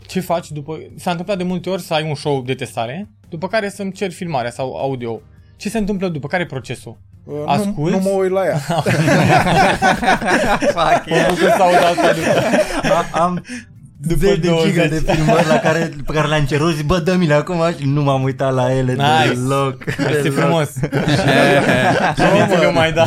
Ce 0.07 0.21
faci 0.21 0.51
după... 0.51 0.79
S-a 0.97 1.11
întâmplat 1.11 1.37
de 1.39 1.45
multe 1.45 1.71
ori 1.71 1.83
să 1.83 1.95
ai 1.95 2.09
un 2.09 2.15
show 2.15 2.43
de 2.43 2.55
testare, 2.55 3.09
după 3.29 3.49
care 3.49 3.69
să-mi 3.69 3.93
ceri 3.93 4.13
filmarea 4.15 4.51
sau 4.51 4.77
audio. 4.77 5.21
Ce 5.59 5.69
se 5.69 5.79
întâmplă 5.79 6.09
după? 6.09 6.27
Care 6.29 6.43
e 6.43 6.47
procesul? 6.47 6.99
Uh, 7.25 7.35
Nu, 7.35 7.45
Asculți? 7.47 7.97
nu 7.97 8.03
mă 8.03 8.09
uit 8.09 8.31
la 8.31 8.45
ea. 8.45 8.57
Fuck, 10.75 11.03
Mă 11.07 11.27
bucur 11.29 11.53
să 11.57 11.63
aud 11.63 11.75
asta 11.75 12.13
după... 12.13 12.45
A- 12.95 13.19
am 13.23 13.45
După 14.01 14.27
zeci 14.27 14.39
de 14.39 14.49
20. 14.49 14.71
giga 14.73 14.87
de 14.87 15.13
filmări 15.13 15.47
la 15.47 15.59
care, 15.59 15.93
pe 16.07 16.13
care 16.13 16.27
le-am 16.29 16.45
cerut 16.45 16.77
și 16.77 16.83
bă, 16.83 16.99
dă-mi-le 16.99 17.35
acum 17.35 17.63
și 17.79 17.87
nu 17.87 18.03
m-am 18.03 18.23
uitat 18.23 18.55
la 18.55 18.73
ele 18.77 18.93
Nice. 18.93 19.35
deloc. 19.35 19.85
Este 19.87 20.23
deloc. 20.23 20.35
frumos. 20.39 20.71
Și 22.17 22.63
eu 22.63 22.73
mai 22.73 22.93
da. 22.93 23.07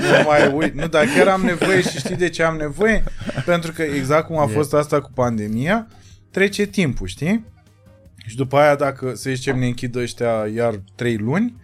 nu 0.00 0.24
mai 0.26 0.52
uit. 0.54 0.74
Nu, 0.74 0.86
dar 0.86 1.04
chiar 1.16 1.26
am 1.26 1.40
nevoie 1.40 1.80
și 1.80 1.98
știi 1.98 2.16
de 2.16 2.28
ce 2.28 2.42
am 2.42 2.56
nevoie? 2.56 3.04
Pentru 3.44 3.72
că 3.72 3.82
exact 3.82 4.26
cum 4.26 4.38
a 4.38 4.46
fost 4.46 4.74
asta 4.74 5.00
cu 5.00 5.10
pandemia, 5.14 5.86
trece 6.30 6.64
timpul, 6.64 7.06
știi? 7.06 7.44
Și 8.26 8.36
după 8.36 8.56
aia, 8.56 8.74
dacă, 8.74 9.12
să 9.14 9.30
zicem, 9.30 9.58
ne 9.58 9.66
închid 9.66 9.96
ăștia 9.96 10.32
iar 10.56 10.74
trei 10.94 11.16
luni, 11.16 11.54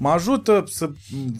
mă 0.00 0.08
ajută 0.08 0.64
să 0.66 0.90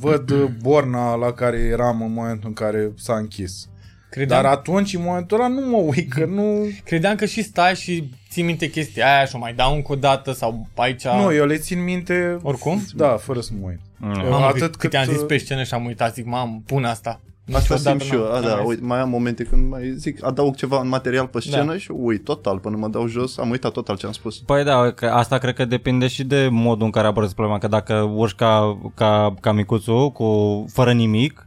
văd 0.01 0.33
borna 0.63 1.15
la 1.15 1.33
care 1.33 1.59
eram 1.59 2.03
în 2.03 2.13
momentul 2.13 2.49
în 2.49 2.55
care 2.55 2.93
s-a 2.97 3.17
închis. 3.17 3.69
Credeam, 4.11 4.43
Dar 4.43 4.53
atunci, 4.53 4.95
în 4.95 5.03
momentul 5.03 5.41
ăla, 5.41 5.49
nu 5.49 5.67
mă 5.67 5.77
uit, 5.77 6.13
că 6.13 6.25
nu... 6.25 6.69
credeam 6.85 7.17
că 7.17 7.25
și 7.25 7.43
stai 7.43 7.75
și 7.75 8.11
ții 8.31 8.43
minte 8.43 8.71
chestia 8.71 9.17
aia 9.17 9.25
și 9.25 9.35
o 9.35 9.39
mai 9.39 9.55
dau 9.55 9.75
încă 9.75 9.93
o 9.93 9.95
dată 9.95 10.33
sau 10.33 10.69
aici... 10.75 11.05
Nu, 11.05 11.35
eu 11.35 11.47
le 11.47 11.57
țin 11.57 11.85
minte... 11.85 12.37
Oricum? 12.43 12.85
Da, 12.95 13.17
fără 13.17 13.41
să 13.41 13.51
mă 13.61 13.67
uit. 13.67 13.81
Mm. 13.97 14.29
Mamă, 14.29 14.45
atât 14.45 14.61
cât, 14.61 14.77
cât 14.77 14.91
cât, 14.91 14.95
am 14.95 15.05
zis 15.05 15.21
uh, 15.21 15.27
pe 15.27 15.37
scenă 15.37 15.63
și 15.63 15.75
am 15.75 15.85
uitat, 15.85 16.15
zic, 16.15 16.25
mamă, 16.25 16.63
pun 16.67 16.85
asta. 16.85 17.21
Asta 17.55 17.75
Niciodată 17.75 17.99
simt 17.99 18.01
și 18.01 18.15
eu, 18.15 18.21
n-am- 18.21 18.31
a, 18.35 18.39
n-am 18.41 18.49
da, 18.49 18.55
mai 18.55 18.65
uite, 18.67 18.85
mai 18.85 19.01
am 19.01 19.09
momente 19.09 19.43
când 19.45 19.71
mai 19.71 19.93
zic, 19.97 20.25
adaug 20.27 20.55
ceva 20.57 20.81
în 20.81 20.89
material 20.89 21.27
pe 21.27 21.41
scenă 21.41 21.73
Da. 21.73 21.79
și 21.79 21.91
uit 21.95 22.25
total, 22.25 22.59
până 22.59 22.77
mă 22.77 22.89
dau 22.89 23.07
jos, 23.07 23.39
am 23.39 23.51
uitat 23.51 23.73
total 23.73 23.97
ce 23.97 24.07
am 24.07 24.13
spus. 24.13 24.39
Păi 24.39 24.65
da, 24.65 24.91
că 24.91 25.07
asta 25.07 25.39
cred 25.39 25.55
că 25.55 25.65
depinde 25.65 26.07
și 26.07 26.25
de 26.25 26.49
modul 26.51 26.85
în 26.85 26.91
care 26.91 27.07
abordezi 27.07 27.35
problema, 27.35 27.59
că 27.59 27.69
dacă 27.69 28.11
urci 28.15 28.35
ca, 28.35 28.79
ca, 28.95 29.35
ca 29.41 29.53
micuțul, 29.53 30.11
cu, 30.11 30.65
fără 30.73 30.93
nimic, 30.93 31.45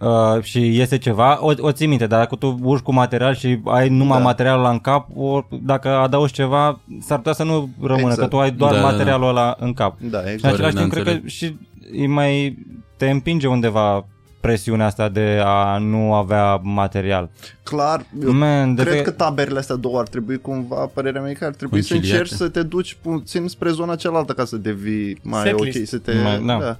Uh, 0.00 0.42
și 0.42 0.76
iese 0.76 0.98
ceva, 0.98 1.38
o, 1.40 1.52
o 1.58 1.72
ții 1.72 1.86
minte, 1.86 2.06
dar 2.06 2.18
dacă 2.18 2.36
tu 2.36 2.58
urci 2.62 2.82
cu 2.82 2.92
material 2.92 3.34
și 3.34 3.60
ai 3.64 3.88
numai 3.88 4.18
Da. 4.18 4.24
materialul 4.24 4.60
ăla 4.64 4.70
în 4.70 4.78
cap, 4.78 5.08
o, 5.16 5.40
dacă 5.62 5.88
adaugi 5.88 6.32
ceva, 6.32 6.80
s-ar 7.00 7.16
putea 7.16 7.32
să 7.32 7.42
nu 7.44 7.68
rămână, 7.80 8.06
Exact. 8.06 8.20
că 8.20 8.26
tu 8.26 8.38
ai 8.38 8.50
doar 8.50 8.70
Da, 8.72 8.76
da, 8.76 8.82
da. 8.82 8.90
materialul 8.90 9.28
ăla 9.28 9.56
în 9.58 9.72
cap. 9.72 9.96
Da, 10.00 10.18
Și 10.18 10.24
în 10.26 10.32
exact. 10.32 10.54
același 10.54 10.74
da, 10.74 10.80
timp, 10.80 10.92
cred 10.92 11.04
că 11.04 11.10
înțeleg. 11.10 11.30
și 11.30 11.56
e 12.02 12.06
mai 12.06 12.58
te 12.96 13.10
împinge 13.10 13.46
undeva 13.46 14.06
presiunea 14.40 14.86
asta 14.86 15.08
de 15.08 15.40
a 15.44 15.78
nu 15.78 16.14
avea 16.14 16.56
material. 16.56 17.30
Clar, 17.62 18.06
eu 18.22 18.32
Man, 18.32 18.74
de 18.74 18.82
cred 18.82 18.94
pe- 18.94 19.02
că 19.02 19.10
taberele 19.10 19.58
astea 19.58 19.76
două 19.76 19.98
ar 19.98 20.08
trebui 20.08 20.38
cumva, 20.40 20.76
părerea 20.94 21.20
mea 21.20 21.30
e 21.30 21.34
că 21.34 21.44
ar 21.44 21.54
trebui 21.54 21.82
să 21.82 21.92
Conciliate. 21.92 22.20
încerci 22.22 22.38
să 22.38 22.48
te 22.48 22.62
duci 22.62 22.98
puțin 23.02 23.48
spre 23.48 23.70
zona 23.70 23.94
cealaltă 23.96 24.32
ca 24.32 24.44
să 24.44 24.56
devii 24.56 25.18
mai 25.22 25.42
Setlist. 25.42 25.78
ok, 25.78 25.86
să 25.86 25.98
te... 25.98 26.12
Mai- 26.22 26.44
da. 26.46 26.58
da. 26.58 26.78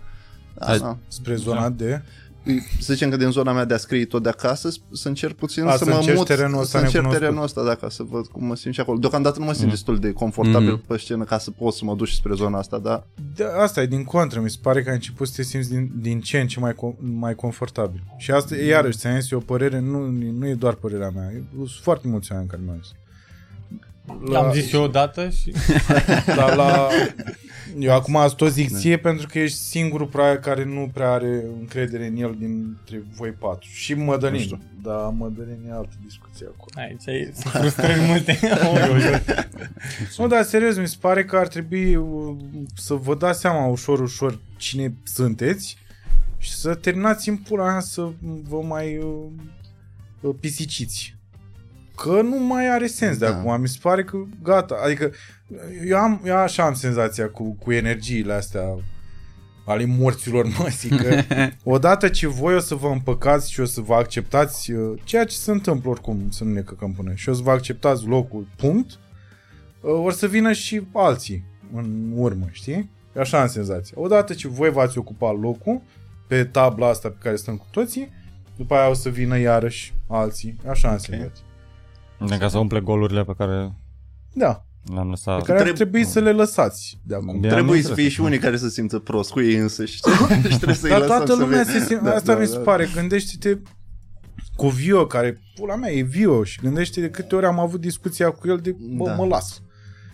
Da, 0.59 0.67
Hai- 0.67 0.79
da. 0.79 0.97
Spre 1.09 1.35
zona 1.35 1.69
de... 1.69 2.03
Să 2.81 2.93
zicem 2.93 3.11
că 3.11 3.17
din 3.17 3.31
zona 3.31 3.53
mea 3.53 3.65
de 3.65 3.75
a 3.75 3.77
scrie 3.77 4.05
tot 4.05 4.23
de 4.23 4.29
acasă, 4.29 4.69
să 4.93 5.09
încerc 5.09 5.35
puțin 5.37 5.67
A, 5.67 5.71
să, 5.77 5.85
să 5.85 5.91
mă 5.91 5.97
încerci 5.97 6.17
mut, 6.17 6.27
terenul 6.27 6.61
ăsta 6.61 6.79
să 6.79 6.85
încerc 6.85 6.95
necunoscut. 6.95 7.21
terenul 7.21 7.43
ăsta, 7.45 7.65
da, 7.65 7.75
ca 7.75 7.89
să 7.89 8.03
văd 8.03 8.27
cum 8.27 8.45
mă 8.47 8.57
simt 8.57 8.75
și 8.75 8.81
acolo. 8.81 8.99
Deocamdată 8.99 9.39
nu 9.39 9.45
mă 9.45 9.53
simt 9.53 9.65
Mm. 9.65 9.71
destul 9.71 9.99
de 9.99 10.13
confortabil 10.13 10.71
Mm. 10.71 10.83
pe 10.87 10.97
scenă 10.97 11.25
ca 11.25 11.39
să 11.39 11.51
pot 11.51 11.73
să 11.75 11.85
mă 11.85 11.95
duc 11.95 12.07
și 12.07 12.15
spre 12.17 12.35
zona 12.35 12.59
asta, 12.59 12.79
da. 12.79 13.07
de 13.37 13.45
asta 13.45 13.83
e 13.83 13.87
din 13.87 14.05
contră, 14.05 14.41
mi 14.41 14.51
se 14.51 14.59
pare 14.63 14.83
că 14.83 14.89
ai 14.89 14.95
început 14.95 15.27
să 15.29 15.33
te 15.37 15.43
simți 15.43 15.71
din, 15.71 15.91
din 16.01 16.21
ce 16.21 16.41
în 16.41 16.47
ce 16.47 16.61
mai, 16.61 16.73
co- 16.73 16.99
mai 17.01 17.35
confortabil. 17.35 18.03
Și 18.19 18.31
asta, 18.31 18.57
e 18.57 18.67
iarăși, 18.67 18.99
ți-am 18.99 19.21
zis, 19.21 19.31
e 19.31 19.35
o 19.35 19.39
părere, 19.39 19.81
nu, 19.81 20.07
nu 20.39 20.47
e 20.47 20.55
doar 20.55 20.75
părerea 20.75 21.11
mea, 21.15 21.31
e, 21.35 21.43
sunt 21.57 21.69
foarte 21.83 22.09
mulți 22.09 22.33
oameni 22.33 22.49
care 22.51 22.63
mi-au 22.65 22.79
zis. 22.83 22.93
L-am 24.25 24.53
zis 24.53 24.73
eu 24.73 24.83
odată 24.83 25.29
și... 25.29 25.53
Dar 26.37 26.55
la... 26.55 26.89
Eu 27.79 27.95
acum 27.95 28.17
asta 28.17 28.45
o 28.45 28.49
zic 28.49 28.77
ție 28.77 28.97
pentru 28.97 29.27
că 29.27 29.39
ești 29.39 29.59
singurul 29.59 30.07
prea 30.07 30.39
care 30.39 30.65
nu 30.65 30.91
prea 30.93 31.13
are 31.13 31.45
încredere 31.59 32.07
în 32.07 32.17
el 32.17 32.35
dintre 32.39 33.03
voi 33.17 33.31
patru. 33.31 33.69
Și 33.73 33.95
Nu 33.95 34.05
Mădălin. 34.05 34.41
știu. 34.41 34.61
Dar 34.83 35.11
Mădălin 35.17 35.59
e 35.69 35.73
altă 35.73 35.95
discuție 36.05 36.47
acolo. 36.47 36.87
Aici 36.87 37.07
e, 37.07 37.33
sunt 37.35 37.53
frustrări 37.53 38.01
multe. 38.01 38.39
Oi, 38.73 38.89
oi, 38.91 39.05
oi. 39.13 39.23
Nu, 40.19 40.27
dar 40.27 40.43
serios, 40.43 40.77
mi 40.77 40.89
se 40.89 40.97
pare 41.01 41.25
că 41.25 41.37
ar 41.37 41.49
trebui 41.49 41.97
uh, 41.97 42.37
să 42.75 42.95
vă 42.95 43.15
dați 43.15 43.41
seama 43.41 43.67
ușor, 43.67 44.01
ușor 44.01 44.39
cine 44.57 44.95
sunteți 45.03 45.77
și 46.39 46.55
să 46.55 46.75
terminați 46.75 47.29
în 47.29 47.37
pula 47.37 47.65
mea 47.65 47.81
să 47.81 48.09
vă 48.49 48.63
mai 48.63 48.97
uh, 48.99 49.25
uh, 50.21 50.35
pisiciți. 50.41 51.16
Că 51.97 52.21
nu 52.23 52.39
mai 52.47 52.69
are 52.69 52.87
sens 52.87 53.17
de 53.17 53.27
Da. 53.27 53.37
acum. 53.37 53.61
Mi 53.61 53.69
se 53.69 53.79
pare 53.83 54.05
că 54.05 54.17
gata. 54.43 54.77
Adică 54.85 55.11
eu, 55.87 55.99
am, 55.99 56.21
eu 56.25 56.37
așa 56.37 56.65
am 56.65 56.75
senzația 56.75 57.29
cu, 57.29 57.57
cu 57.61 57.73
energiile 57.73 58.33
astea 58.33 58.63
ale 59.67 59.85
morților 59.85 60.47
măsii, 60.59 60.91
că 60.91 61.23
odată 61.75 62.09
ce 62.09 62.27
voi 62.27 62.55
o 62.55 62.59
să 62.59 62.75
vă 62.75 62.89
împăcați 62.89 63.53
și 63.53 63.61
o 63.61 63.65
să 63.65 63.81
vă 63.81 63.95
acceptați 63.95 64.73
uh, 64.73 64.99
ceea 65.05 65.25
ce 65.25 65.37
se 65.37 65.51
întâmplă 65.51 65.91
oricum, 65.91 66.31
să 66.31 66.45
nu 66.45 66.53
ne 66.53 66.61
căcăm 66.61 66.93
până, 66.93 67.13
și 67.15 67.29
o 67.29 67.33
să 67.33 67.43
vă 67.43 67.51
acceptați 67.51 68.07
locul, 68.07 68.47
punct, 68.57 68.91
uh, 69.81 69.91
or 70.05 70.13
să 70.13 70.27
vină 70.27 70.53
și 70.53 70.83
alții 70.93 71.45
în 71.75 72.13
urmă, 72.15 72.47
știi? 72.51 72.91
Așa 73.19 73.41
am 73.41 73.49
senzația. 73.49 74.01
Odată 74.01 74.35
ce 74.35 74.49
voi 74.49 74.71
v-ați 74.71 74.99
ocupat 74.99 75.41
locul 75.41 75.83
pe 76.27 76.45
tabla 76.45 76.89
asta 76.89 77.09
pe 77.09 77.17
care 77.23 77.37
stăm 77.37 77.57
cu 77.57 77.67
toții, 77.71 78.13
după 78.57 78.75
aia 78.75 78.89
o 78.89 78.95
să 78.95 79.09
vină 79.09 79.39
iarăși 79.39 79.95
alții. 80.09 80.57
Așa 80.69 80.89
am 80.89 80.99
senzația. 80.99 81.45
De 82.19 82.37
ca 82.39 82.49
să 82.49 82.59
umple 82.59 82.81
golurile 82.81 83.25
pe 83.25 83.33
care 83.39 83.75
Da, 84.35 84.65
le-am 84.93 85.05
pe 85.05 85.11
lăsat. 85.11 85.43
care 85.43 85.59
ar 85.59 85.65
Treb- 85.65 85.75
trebui 85.75 86.05
să 86.05 86.21
le 86.21 86.33
lăsați 86.33 87.01
de 87.05 87.15
acum. 87.15 87.33
Bine, 87.33 87.47
am 87.49 87.53
Trebuie 87.53 87.83
să 87.83 87.89
înțeles. 87.89 87.99
fie 87.99 88.15
și 88.15 88.21
unii 88.21 88.39
care 88.39 88.57
să 88.57 88.69
simtă 88.69 88.99
prost 88.99 89.31
cu 89.31 89.41
ei 89.41 89.55
însăși. 89.57 89.95
și 89.95 90.01
trebuie 90.57 90.75
să-i 90.75 90.91
Dar 90.91 90.99
lăsăm 90.99 91.17
toată 91.17 91.33
să 91.33 91.39
lumea 91.39 91.63
ve- 91.63 91.71
se 91.73 91.79
simte, 91.79 92.05
Da, 92.05 92.15
asta 92.15 92.35
da, 92.35 92.39
mi 92.41 92.47
se 92.47 92.57
da. 92.57 92.61
pare, 92.63 92.89
gândește-te 92.95 93.59
cu 94.57 94.69
Vio, 94.69 95.07
care, 95.07 95.41
pula 95.55 95.77
mea, 95.77 95.91
e 95.93 96.03
Vio 96.03 96.45
și 96.45 96.61
gândește 96.63 97.01
de 97.01 97.11
câte 97.11 97.35
ori 97.35 97.47
am 97.47 97.59
avut 97.59 97.81
discuția 97.81 98.31
cu 98.31 98.49
el 98.49 98.57
de, 98.59 98.77
bă, 98.97 99.05
Da. 99.05 99.15
mă 99.15 99.27
las. 99.27 99.63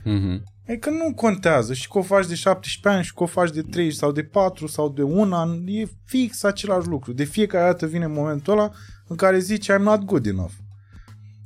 Mhm. 0.04 0.42
Adică 0.68 0.90
nu 0.90 1.14
contează 1.14 1.72
și 1.74 1.88
că 1.88 1.98
o 1.98 2.02
faci 2.02 2.26
de 2.26 2.34
17 2.34 2.88
ani 2.88 3.04
și 3.04 3.14
că 3.14 3.22
o 3.22 3.26
faci 3.26 3.50
de 3.50 3.62
3 3.62 3.90
sau 3.92 4.12
de 4.12 4.22
4 4.22 4.66
sau 4.66 4.88
de 4.88 5.02
un 5.02 5.32
an, 5.32 5.66
e 5.66 5.84
fix 6.04 6.42
același 6.42 6.88
lucru. 6.88 7.12
De 7.12 7.24
fiecare 7.24 7.64
dată 7.64 7.86
vine 7.86 8.06
momentul 8.06 8.52
ăla 8.52 8.70
în 9.06 9.16
care 9.16 9.38
zici 9.38 9.70
I'm 9.72 9.82
not 9.82 10.04
good 10.04 10.26
enough. 10.26 10.52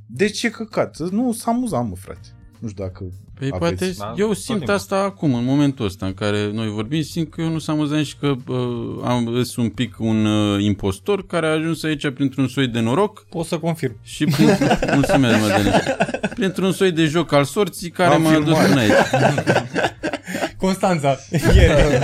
De 0.06 0.26
ce 0.28 0.50
căcat? 0.50 0.98
Nu 1.10 1.32
s-a 1.32 1.50
amuzat, 1.50 1.88
mă, 1.88 1.94
frate. 1.98 2.28
Nu 2.58 2.68
știu 2.68 2.84
dacă 2.84 3.04
Păi 3.38 3.48
aveți. 3.52 3.58
poate, 3.58 3.94
Da, 3.98 4.14
eu 4.16 4.26
tot 4.26 4.36
simt 4.36 4.56
timpul. 4.58 4.74
asta 4.74 4.96
acum, 4.96 5.34
în 5.34 5.44
momentul 5.44 5.84
ăsta 5.84 6.06
în 6.06 6.14
care 6.14 6.50
noi 6.52 6.68
vorbim, 6.70 7.02
simt 7.02 7.30
că 7.30 7.40
eu 7.40 7.48
nu 7.48 7.58
s-am 7.58 7.74
amuzat 7.74 8.04
și 8.04 8.16
că 8.16 8.26
uh, 8.46 9.00
am 9.04 9.26
îs 9.26 9.56
un 9.56 9.68
pic 9.68 9.94
un 9.98 10.24
uh, 10.24 10.62
impostor 10.62 11.26
care 11.26 11.46
a 11.46 11.50
ajuns 11.50 11.82
aici 11.82 12.10
printr-un 12.12 12.48
soi 12.48 12.68
de 12.68 12.80
noroc 12.80 13.26
Pot 13.28 13.46
să 13.46 13.58
confirm. 13.58 13.96
și 14.02 14.24
prin, 14.24 14.46
mulțumesc, 14.94 15.40
Madeleine, 15.40 15.82
printr-un 16.34 16.72
soi 16.72 16.92
de 16.92 17.04
joc 17.04 17.32
al 17.32 17.44
sorții 17.44 17.90
care 17.90 18.14
Am 18.14 18.22
m-a 18.22 18.32
dus 18.38 18.42
filmat. 18.44 18.66
până 18.66 18.80
aici. 18.80 18.92
Constanța, 20.56 21.16
ieri. 21.54 22.02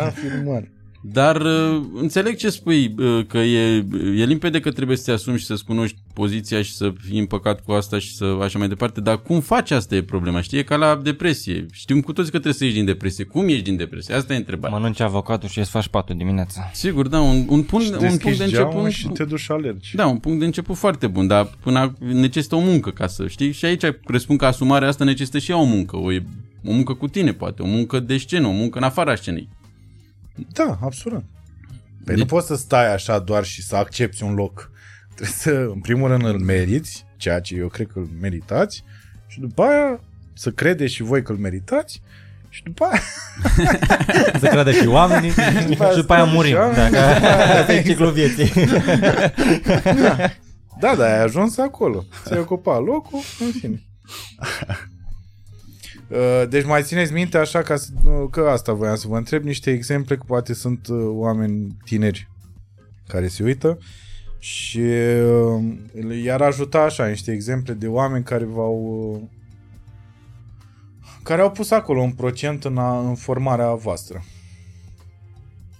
Am 0.00 0.10
filmat. 0.10 0.62
Dar 1.00 1.40
uh, 1.40 1.82
înțeleg 1.94 2.36
ce 2.36 2.50
spui, 2.50 2.94
uh, 2.98 3.26
că 3.26 3.38
e, 3.38 3.76
e 4.16 4.24
limpede 4.24 4.60
că 4.60 4.70
trebuie 4.70 4.96
să 4.96 5.02
te 5.04 5.10
asumi 5.10 5.38
și 5.38 5.44
să-ți 5.44 5.64
cunoști 5.64 5.96
poziția 6.14 6.62
și 6.62 6.74
să 6.74 6.92
fii 7.00 7.18
împăcat 7.18 7.64
cu 7.64 7.72
asta 7.72 7.98
și 7.98 8.14
să 8.14 8.38
așa 8.42 8.58
mai 8.58 8.68
departe, 8.68 9.00
dar 9.00 9.22
cum 9.22 9.40
faci 9.40 9.70
asta 9.70 9.94
e 9.94 10.02
problema, 10.02 10.40
știi? 10.40 10.58
E 10.58 10.62
ca 10.62 10.76
la 10.76 11.00
depresie. 11.02 11.66
Știm 11.72 12.00
cu 12.00 12.12
toți 12.12 12.30
că 12.30 12.38
trebuie 12.38 12.52
să 12.52 12.64
ieși 12.64 12.76
din 12.76 12.84
depresie. 12.84 13.24
Cum 13.24 13.48
ieși 13.48 13.62
din 13.62 13.76
depresie? 13.76 14.14
Asta 14.14 14.32
e 14.32 14.36
întrebarea. 14.36 14.76
Mănânci 14.76 15.00
avocatul 15.00 15.48
și 15.48 15.58
îți 15.58 15.70
faci 15.70 15.88
patul 15.88 16.16
dimineața. 16.16 16.70
Sigur, 16.72 17.08
da, 17.08 17.20
un, 17.20 17.44
un, 17.48 17.62
punct, 17.62 17.84
Și 17.84 17.92
un 17.92 17.98
punct 17.98 18.22
deschizi 18.22 18.38
de 18.38 18.46
geamul 18.46 18.84
început... 18.84 18.92
și 18.92 19.08
te 19.08 19.24
duci 19.24 19.40
și 19.40 19.52
alergi. 19.52 19.96
Da, 19.96 20.06
un 20.06 20.18
punct 20.18 20.38
de 20.38 20.44
început 20.44 20.76
foarte 20.76 21.06
bun, 21.06 21.26
dar 21.26 21.50
până 21.60 21.96
necesită 21.98 22.54
o 22.54 22.60
muncă 22.60 22.90
ca 22.90 23.06
să 23.06 23.26
știi. 23.26 23.52
Și 23.52 23.64
aici 23.64 23.84
presupun 24.04 24.36
că 24.36 24.46
asumarea 24.46 24.88
asta 24.88 25.04
necesită 25.04 25.38
și 25.38 25.50
ea 25.50 25.58
o 25.58 25.64
muncă. 25.64 25.96
O, 25.96 26.08
o 26.64 26.72
muncă 26.72 26.92
cu 26.92 27.08
tine, 27.08 27.32
poate. 27.32 27.62
O 27.62 27.66
muncă 27.66 28.00
de 28.00 28.16
scenă, 28.16 28.46
o 28.46 28.52
muncă 28.52 28.78
în 28.78 28.84
afara 28.84 29.14
scenei. 29.14 29.48
Da, 30.52 30.78
absolut. 30.82 31.24
Păi 32.04 32.14
Deci- 32.14 32.16
nu 32.18 32.24
poți 32.24 32.46
să 32.46 32.56
stai 32.56 32.92
așa 32.92 33.18
doar 33.18 33.44
și 33.44 33.62
să 33.62 33.76
accepti 33.76 34.22
un 34.22 34.34
loc. 34.34 34.70
Trebuie 35.14 35.36
să, 35.36 35.50
în 35.50 35.80
primul 35.80 36.08
rând, 36.08 36.24
îl 36.24 36.38
meriți, 36.38 37.04
ceea 37.16 37.40
ce 37.40 37.54
eu 37.54 37.68
cred 37.68 37.86
că 37.92 37.98
îl 37.98 38.08
meritați, 38.20 38.84
și 39.26 39.40
după 39.40 39.62
aia 39.62 40.00
să 40.34 40.50
credeți 40.50 40.92
și 40.94 41.02
voi 41.02 41.22
că 41.22 41.32
îl 41.32 41.38
meritați, 41.38 42.02
și 42.48 42.62
după 42.62 42.84
aia... 42.84 43.00
Să 44.40 44.46
crede 44.46 44.72
și 44.72 44.86
oamenii 44.86 45.30
și 45.90 45.96
după 45.96 46.12
aia 46.12 46.24
murim. 46.24 46.50
Și 46.50 46.56
oamenii, 46.56 46.90
Dacă 46.90 47.26
asta 47.58 47.72
e 47.72 47.82
ciclul 47.82 48.12
vieții. 48.12 48.52
Da, 50.80 50.94
da, 50.96 51.04
ai 51.04 51.22
ajuns 51.22 51.58
acolo. 51.58 52.04
Ți-ai 52.24 52.38
ocupat 52.38 52.84
locul, 52.84 53.18
în 53.40 53.50
fine. 53.60 53.82
Uh, 56.10 56.42
Deci 56.48 56.64
mai 56.64 56.82
țineți 56.82 57.12
minte 57.12 57.38
așa 57.38 57.62
ca 57.62 57.76
să, 57.76 57.90
că 58.30 58.40
asta 58.40 58.72
voiam 58.72 58.96
să 58.96 59.08
vă 59.08 59.16
întreb 59.16 59.44
niște 59.44 59.70
exemple 59.70 60.16
că 60.16 60.22
poate 60.26 60.54
sunt 60.54 60.86
uh, 60.86 60.98
oameni 61.08 61.76
tineri 61.84 62.28
care 63.06 63.28
se 63.28 63.42
uită 63.42 63.78
și 64.38 64.78
uh, 64.78 66.22
i-ar 66.24 66.42
ajuta 66.42 66.78
așa 66.78 67.06
niște 67.06 67.32
exemple 67.32 67.72
de 67.72 67.86
oameni 67.86 68.24
care 68.24 68.44
v-au 68.44 69.10
uh, 69.12 69.28
care 71.22 71.42
au 71.42 71.50
pus 71.50 71.70
acolo 71.70 72.00
un 72.00 72.12
procent 72.12 72.64
în, 72.64 72.78
a, 72.78 72.98
în 73.08 73.14
formarea 73.14 73.74
voastră. 73.74 74.24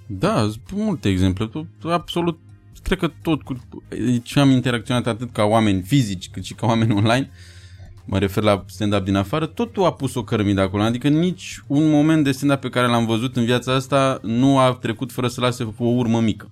Da, 0.06 0.40
sunt 0.40 0.62
multe 0.72 1.08
exemple. 1.08 1.46
Tot- 1.46 1.90
Absolut, 1.90 2.38
cred 2.82 2.98
că 2.98 3.10
tot 3.22 3.42
cu 3.42 3.56
ce 4.22 4.40
am 4.40 4.50
interacționat 4.50 5.06
atât 5.06 5.32
ca 5.32 5.44
oameni 5.44 5.82
fizici 5.82 6.30
cât 6.30 6.44
și 6.44 6.54
ca 6.54 6.66
oameni 6.66 6.92
online, 6.92 7.30
mă 8.04 8.18
refer 8.18 8.42
la 8.42 8.64
stand-up 8.66 9.04
din 9.04 9.14
afară, 9.14 9.46
totul 9.46 9.84
a 9.84 9.92
pus 9.92 10.14
o 10.14 10.24
cărămidă 10.24 10.60
acolo. 10.60 10.82
Adică 10.82 11.08
nici 11.08 11.62
un 11.66 11.90
moment 11.90 12.24
de 12.24 12.30
stand-up 12.30 12.60
pe 12.60 12.68
care 12.68 12.86
l-am 12.86 13.06
văzut 13.06 13.36
în 13.36 13.44
viața 13.44 13.74
asta 13.74 14.20
nu 14.22 14.58
a 14.58 14.72
trecut 14.72 15.12
fără 15.12 15.28
să 15.28 15.40
lase 15.40 15.74
o 15.78 15.84
urmă 15.84 16.20
mică. 16.20 16.50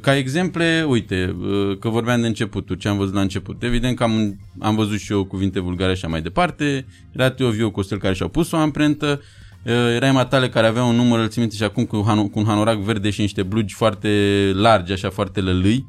Ca 0.00 0.16
exemple, 0.16 0.84
uite, 0.88 1.36
că 1.80 1.88
vorbeam 1.88 2.20
de 2.20 2.26
începutul, 2.26 2.76
ce 2.76 2.88
am 2.88 2.96
văzut 2.96 3.14
la 3.14 3.20
început. 3.20 3.62
Evident 3.62 3.96
că 3.96 4.02
am, 4.02 4.40
am 4.58 4.74
văzut 4.74 4.98
și 4.98 5.12
eu 5.12 5.24
cuvinte 5.24 5.60
vulgare 5.60 5.94
și 5.94 5.98
așa 6.04 6.08
mai 6.08 6.22
departe. 6.22 6.86
Era 7.12 7.30
Teo 7.30 7.50
Viu 7.50 7.70
Costel 7.70 7.98
care 7.98 8.14
și-au 8.14 8.28
pus 8.28 8.50
o 8.50 8.56
amprentă. 8.56 9.20
Era 9.94 10.06
Emma 10.06 10.24
Tale 10.24 10.48
care 10.48 10.66
avea 10.66 10.84
un 10.84 10.96
număr, 10.96 11.18
îl 11.18 11.28
țin 11.28 11.40
minte 11.40 11.56
și 11.56 11.62
acum 11.62 11.84
cu, 11.84 12.02
hano, 12.06 12.28
cu 12.28 12.38
un 12.38 12.44
hanorac 12.44 12.78
verde 12.78 13.10
și 13.10 13.20
niște 13.20 13.42
blugi 13.42 13.74
foarte 13.74 14.50
largi, 14.54 14.92
așa 14.92 15.10
foarte 15.10 15.40
lălâi. 15.40 15.86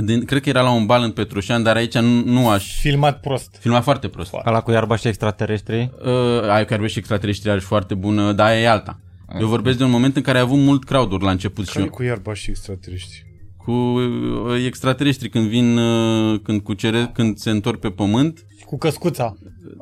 Din, 0.00 0.24
cred 0.24 0.42
că 0.42 0.48
era 0.48 0.60
la 0.62 0.70
un 0.70 0.86
bal 0.86 1.02
în 1.02 1.10
Petroșan, 1.10 1.62
dar 1.62 1.76
aici 1.76 1.98
nu, 1.98 2.22
nu 2.24 2.48
aș 2.48 2.78
Filmat 2.80 3.20
prost. 3.20 3.56
filma 3.60 3.80
foarte 3.80 4.08
prost. 4.08 4.32
Ala 4.44 4.60
cu 4.60 4.70
iarba 4.70 4.96
și 4.96 5.08
extraterestri. 5.08 5.90
Uh, 6.04 6.48
ai 6.50 6.64
care 6.64 6.86
și 6.86 6.98
extraterestri 6.98 7.50
are 7.50 7.60
foarte 7.60 7.94
bună, 7.94 8.32
dar 8.32 8.46
aia 8.46 8.60
e 8.60 8.68
alta. 8.68 8.98
Eu 9.40 9.46
vorbesc 9.46 9.78
de 9.78 9.84
un 9.84 9.90
moment 9.90 10.16
în 10.16 10.22
care 10.22 10.38
a 10.38 10.40
avut 10.40 10.58
mult 10.58 10.84
crowd 10.84 11.22
la 11.22 11.30
început 11.30 11.66
și 11.66 11.72
Care 11.72 11.84
eu. 11.84 11.90
cu 11.90 12.02
iarba 12.02 12.34
și 12.34 12.50
extraterestri? 12.50 13.26
cu 13.56 13.72
uh, 13.72 14.64
extraterestri 14.66 15.28
când 15.28 15.48
vin, 15.48 15.76
uh, 15.78 16.40
când, 16.42 16.60
cucere, 16.60 17.10
când 17.14 17.36
se 17.38 17.50
întorc 17.50 17.80
pe 17.80 17.88
pământ. 17.90 18.44
Cu 18.66 18.78
căscuța. 18.78 19.36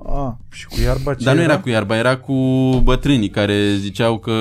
Ah, 0.06 0.32
și 0.52 0.66
cu 0.66 0.74
iarba 0.84 1.14
ce 1.14 1.24
Dar 1.24 1.34
nu 1.34 1.40
era 1.40 1.60
cu 1.60 1.68
iarba, 1.68 1.96
era 1.96 2.16
cu 2.16 2.34
bătrânii 2.82 3.28
care 3.28 3.74
ziceau 3.74 4.18
că 4.18 4.32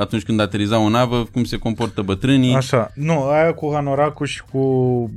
atunci 0.00 0.22
când 0.22 0.40
aterizau 0.40 0.84
o 0.84 0.88
navă, 0.88 1.24
cum 1.32 1.44
se 1.44 1.56
comportă 1.56 2.02
bătrânii. 2.02 2.54
Așa, 2.54 2.90
nu, 2.94 3.28
aia 3.28 3.54
cu 3.54 3.70
Hanoracul 3.72 4.26
și 4.26 4.42
cu 4.52 4.60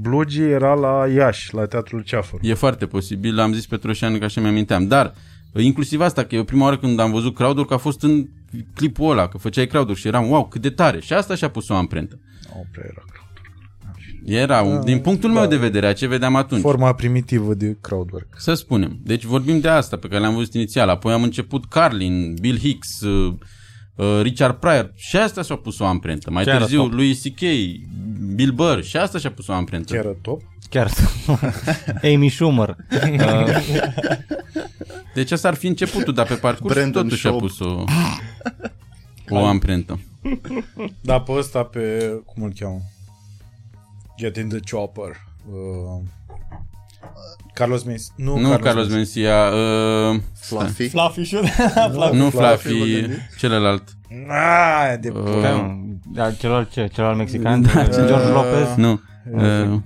Blugii 0.01 0.49
era 0.49 0.73
la 0.73 1.07
Iași, 1.07 1.53
la 1.53 1.65
Teatrul 1.65 2.01
Ceafăr. 2.01 2.39
E 2.43 2.53
foarte 2.53 2.85
posibil, 2.85 3.39
am 3.39 3.53
zis 3.53 3.65
Petroșan 3.65 4.17
că 4.17 4.25
așa 4.25 4.41
mi-aminteam, 4.41 4.87
dar 4.87 5.13
uh, 5.51 5.63
inclusiv 5.63 6.01
asta, 6.01 6.23
că 6.23 6.35
eu 6.35 6.43
prima 6.43 6.63
oară 6.63 6.77
când 6.77 6.99
am 6.99 7.11
văzut 7.11 7.35
crowd 7.35 7.67
că 7.67 7.73
a 7.73 7.77
fost 7.77 8.03
în 8.03 8.27
clipul 8.75 9.11
ăla, 9.11 9.27
că 9.27 9.37
făceai 9.37 9.67
crowd 9.67 9.95
și 9.95 10.07
eram, 10.07 10.29
wow, 10.29 10.47
cât 10.47 10.61
de 10.61 10.69
tare. 10.69 10.99
Și 10.99 11.13
asta 11.13 11.35
și-a 11.35 11.49
pus 11.49 11.69
o 11.69 11.75
amprentă. 11.75 12.19
Nu 12.53 12.65
prea 12.71 12.83
era 12.85 13.03
crowd. 13.05 13.12
Era, 14.25 14.61
un, 14.61 14.83
din 14.83 14.99
punctul 14.99 15.29
meu 15.29 15.45
de 15.45 15.57
vedere, 15.57 15.87
a 15.87 15.93
ce 15.93 16.07
vedeam 16.07 16.35
atunci. 16.35 16.61
Forma 16.61 16.93
primitivă 16.93 17.53
de 17.53 17.77
crowdwork. 17.81 18.27
Să 18.37 18.53
spunem. 18.53 18.99
Deci 19.03 19.23
vorbim 19.23 19.59
de 19.59 19.67
asta 19.67 19.97
pe 19.97 20.07
care 20.07 20.19
le-am 20.19 20.35
văzut 20.35 20.53
inițial. 20.53 20.89
Apoi 20.89 21.13
am 21.13 21.23
început 21.23 21.65
Carlin, 21.65 22.35
Bill 22.41 22.57
Hicks, 22.59 23.01
uh, 23.01 23.33
uh, 23.95 24.19
Richard 24.21 24.55
Pryor 24.55 24.91
și 24.95 25.17
asta 25.17 25.41
și-a 25.41 25.55
pus 25.55 25.79
o 25.79 25.85
amprentă. 25.85 26.31
Mai 26.31 26.43
Chiar 26.43 26.57
târziu 26.57 26.81
top. 26.81 26.91
Louis 26.91 27.21
C.K., 27.21 27.41
Bill 28.35 28.51
Burr 28.51 28.79
și 28.81 28.97
asta 28.97 29.17
și-a 29.17 29.31
pus 29.31 29.47
o 29.47 29.53
amprentă. 29.53 29.93
Chiar 29.93 30.15
top. 30.21 30.41
Chiar. 30.69 30.91
Amy 32.13 32.29
Schumer. 32.29 32.75
Uh, 32.91 33.47
Deci 35.13 35.31
asta 35.31 35.47
ar 35.47 35.53
fi 35.53 35.67
începutul, 35.67 36.13
dar 36.13 36.27
pe 36.27 36.33
parcurs 36.33 36.73
Brandon 36.73 37.03
totuși 37.03 37.19
și-a 37.19 37.29
Schaub. 37.29 37.47
pus 37.47 37.59
o, 37.59 37.83
o 39.39 39.45
amprentă. 39.45 39.99
Da, 41.01 41.21
pe 41.21 41.31
ăsta, 41.31 41.63
pe... 41.63 42.13
Cum 42.25 42.43
îl 42.43 42.53
cheamă? 42.59 42.81
Get 44.17 44.37
in 44.37 44.47
the 44.49 44.59
chopper. 44.71 45.25
Uh, 45.51 46.01
Carlos 47.53 47.83
Mencia. 47.83 48.13
Nu, 48.17 48.37
Nu 48.37 48.57
Carlos 48.57 48.87
Mencia, 48.89 49.49
uh, 49.51 50.19
Fluffy. 50.35 50.87
Fluffy 50.87 51.21
și 51.23 51.35
nu 52.11 52.29
Fluffy, 52.29 52.29
Fluffy, 52.29 52.73
mă 52.73 52.85
gândesc. 52.85 53.19
celălalt. 53.37 53.83
Ah, 54.29 54.95
de 54.99 55.09
Uh, 55.09 55.21
pula. 55.23 55.77
da, 56.13 56.31
celălalt 56.31 56.71
ce? 56.71 56.87
Celălalt 56.93 57.17
mexican? 57.17 57.61
George 58.07 58.27
Lopez? 58.31 58.75
Nu. 58.75 58.99
Uh, 59.33 59.79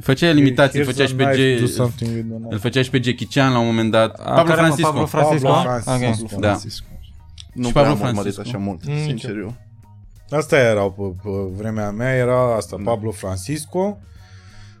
făcea 0.00 0.30
limitații, 0.30 0.80
Here's 0.80 0.84
făcea 0.84 1.06
și 1.06 1.12
a 1.12 1.16
pe 1.16 1.24
knife, 1.24 1.58
do 1.60 1.64
G... 1.64 1.68
something 1.68 2.10
with 2.14 2.26
the 2.28 2.34
knife. 2.36 2.52
Îl 2.54 2.58
făcea 2.58 2.82
și 2.82 2.90
pe 2.90 3.00
Jackie 3.02 3.26
Chan 3.30 3.52
la 3.52 3.58
un 3.58 3.66
moment 3.66 3.90
dat. 3.90 4.18
A, 4.18 4.22
Pablo 4.22 4.42
care, 4.54 4.60
mă, 4.60 4.66
Francisco. 4.66 4.90
Pablo 4.90 5.06
Francisco? 5.06 5.48
Pablo 5.48 5.80
Francisco. 5.82 6.34
Ok. 6.34 6.40
Da. 6.40 6.56
Nu 7.52 7.66
Și 7.66 7.72
prea 7.72 7.82
Pablo 7.82 7.90
am 8.04 8.08
urmărit 8.08 8.32
Francisco. 8.34 8.40
așa 8.40 8.58
mult, 8.58 8.86
Mm, 8.86 9.04
sincer 9.06 9.36
eu. 9.36 9.54
Asta 10.30 10.58
erau 10.58 10.92
pe, 10.92 11.02
pe 11.22 11.30
vremea 11.56 11.90
mea, 11.90 12.14
era 12.14 12.54
asta, 12.56 12.76
Pablo 12.84 13.10
Francisco, 13.10 13.98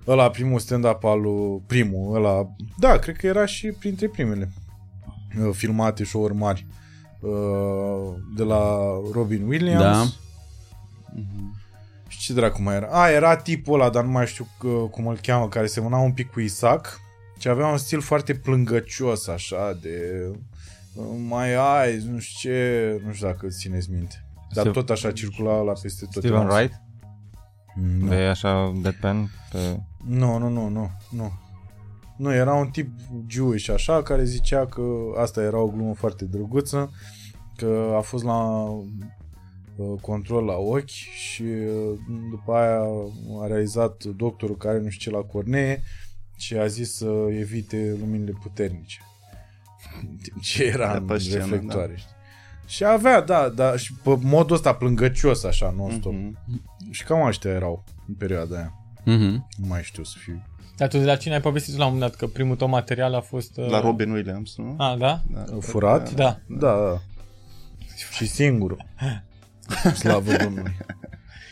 ăla 0.06 0.30
primul 0.30 0.58
stand-up 0.58 1.04
al 1.04 1.20
lui, 1.20 1.62
primul, 1.66 2.16
ăla, 2.16 2.46
da, 2.78 2.98
cred 2.98 3.16
că 3.16 3.26
era 3.26 3.46
și 3.46 3.68
printre 3.68 4.08
primele 4.08 4.52
uh, 5.40 5.50
filmate 5.54 6.04
show-uri 6.04 6.34
mari. 6.34 6.66
uh, 7.20 8.14
de 8.36 8.42
la 8.42 8.78
Robin 9.12 9.46
Williams. 9.46 9.82
Da. 9.82 10.04
Și 12.08 12.18
ce 12.18 12.32
dracu 12.32 12.62
mai 12.62 12.76
era? 12.76 12.86
A, 12.86 13.10
era 13.10 13.36
tipul 13.36 13.80
ăla, 13.80 13.90
dar 13.90 14.04
nu 14.04 14.10
mai 14.10 14.26
știu 14.26 14.48
că, 14.58 14.68
cum 14.68 15.06
îl 15.06 15.18
cheamă, 15.22 15.48
care 15.48 15.66
semăna 15.66 15.96
un 15.98 16.12
pic 16.12 16.30
cu 16.30 16.40
Isaac 16.40 17.00
și 17.38 17.48
avea 17.48 17.66
un 17.66 17.76
stil 17.78 18.00
foarte 18.00 18.34
plângăcios, 18.34 19.26
așa, 19.26 19.78
de 19.82 20.26
uh, 20.94 21.04
mai 21.28 21.54
ai, 21.54 22.02
nu 22.10 22.18
știu 22.18 22.50
ce, 22.50 23.00
nu 23.06 23.12
știu 23.12 23.26
dacă 23.26 23.46
îți 23.46 23.58
țineți 23.58 23.90
minte. 23.90 24.27
Dar 24.52 24.64
Steve- 24.64 24.70
tot 24.70 24.90
așa 24.90 25.12
circula 25.12 25.60
la 25.60 25.72
peste 25.82 26.04
tot. 26.12 26.22
Steven 26.22 26.40
Era- 26.40 26.54
Wright? 26.54 26.80
Nu. 27.74 28.08
De 28.08 28.14
așa 28.14 28.72
deadpan? 28.82 29.30
Pe... 29.52 29.80
Nu, 30.06 30.38
nu, 30.38 30.48
nu, 30.48 30.68
nu, 30.68 30.90
nu. 31.10 31.32
Nu, 32.16 32.32
era 32.34 32.54
un 32.54 32.68
tip 32.68 32.90
Jewish 33.28 33.68
așa, 33.70 34.02
care 34.02 34.24
zicea 34.24 34.66
că 34.66 34.82
asta 35.20 35.42
era 35.42 35.58
o 35.58 35.68
glumă 35.68 35.94
foarte 35.94 36.24
drăguță, 36.24 36.90
că 37.56 37.94
a 37.96 38.00
fost 38.00 38.24
la 38.24 38.62
uh, 38.64 40.00
control 40.00 40.44
la 40.44 40.54
ochi 40.56 40.88
și 40.88 41.42
uh, 41.42 41.98
după 42.30 42.52
aia 42.52 42.80
a 43.42 43.46
realizat 43.46 44.04
doctorul 44.04 44.56
care 44.56 44.80
nu 44.80 44.88
știu 44.88 45.10
ce 45.10 45.16
la 45.16 45.22
cornee 45.22 45.82
și 46.36 46.54
a 46.56 46.66
zis 46.66 46.94
să 46.96 47.26
evite 47.30 47.96
luminile 48.00 48.32
puternice. 48.42 48.98
În 50.00 50.16
timp 50.22 50.40
ce 50.40 50.64
era 50.64 50.92
De 50.92 50.98
în 50.98 51.04
pe 51.04 51.18
scenă, 51.18 51.38
reflectoare. 51.44 51.94
știi? 51.96 52.16
Și 52.68 52.84
avea, 52.84 53.20
da, 53.20 53.48
da, 53.48 53.76
și 53.76 53.92
pe 54.02 54.18
modul 54.22 54.56
ăsta 54.56 54.74
plângăcios 54.74 55.44
așa, 55.44 55.74
non-stop. 55.76 56.12
Mhm. 56.12 56.38
Și 56.90 57.04
cam 57.04 57.26
ăștia 57.26 57.50
erau 57.50 57.84
în 58.08 58.14
perioada 58.14 58.56
aia. 58.56 58.72
Mhm. 59.04 59.46
Nu 59.56 59.66
mai 59.66 59.82
știu 59.82 60.02
să 60.04 60.14
fiu 60.18 60.42
Dar 60.76 60.88
tu 60.88 60.98
de 60.98 61.04
la 61.04 61.16
cine 61.16 61.34
ai 61.34 61.40
povestit 61.40 61.72
tu 61.72 61.78
la 61.78 61.86
un 61.86 61.92
moment 61.92 62.10
dat 62.10 62.20
că 62.20 62.26
primul 62.26 62.56
tău 62.56 62.68
material 62.68 63.14
a 63.14 63.20
fost... 63.20 63.56
Uh... 63.56 63.68
La 63.68 63.80
Robin 63.80 64.10
Williams, 64.10 64.56
nu? 64.56 64.74
Ah, 64.78 64.96
da? 64.98 65.20
Da. 65.32 65.44
Furat? 65.60 66.14
Da. 66.14 66.38
Da, 66.46 66.70
da. 66.70 67.00
Și 68.10 68.26
singur. 68.26 68.76
Slavă 70.00 70.36
Domnului. 70.36 70.76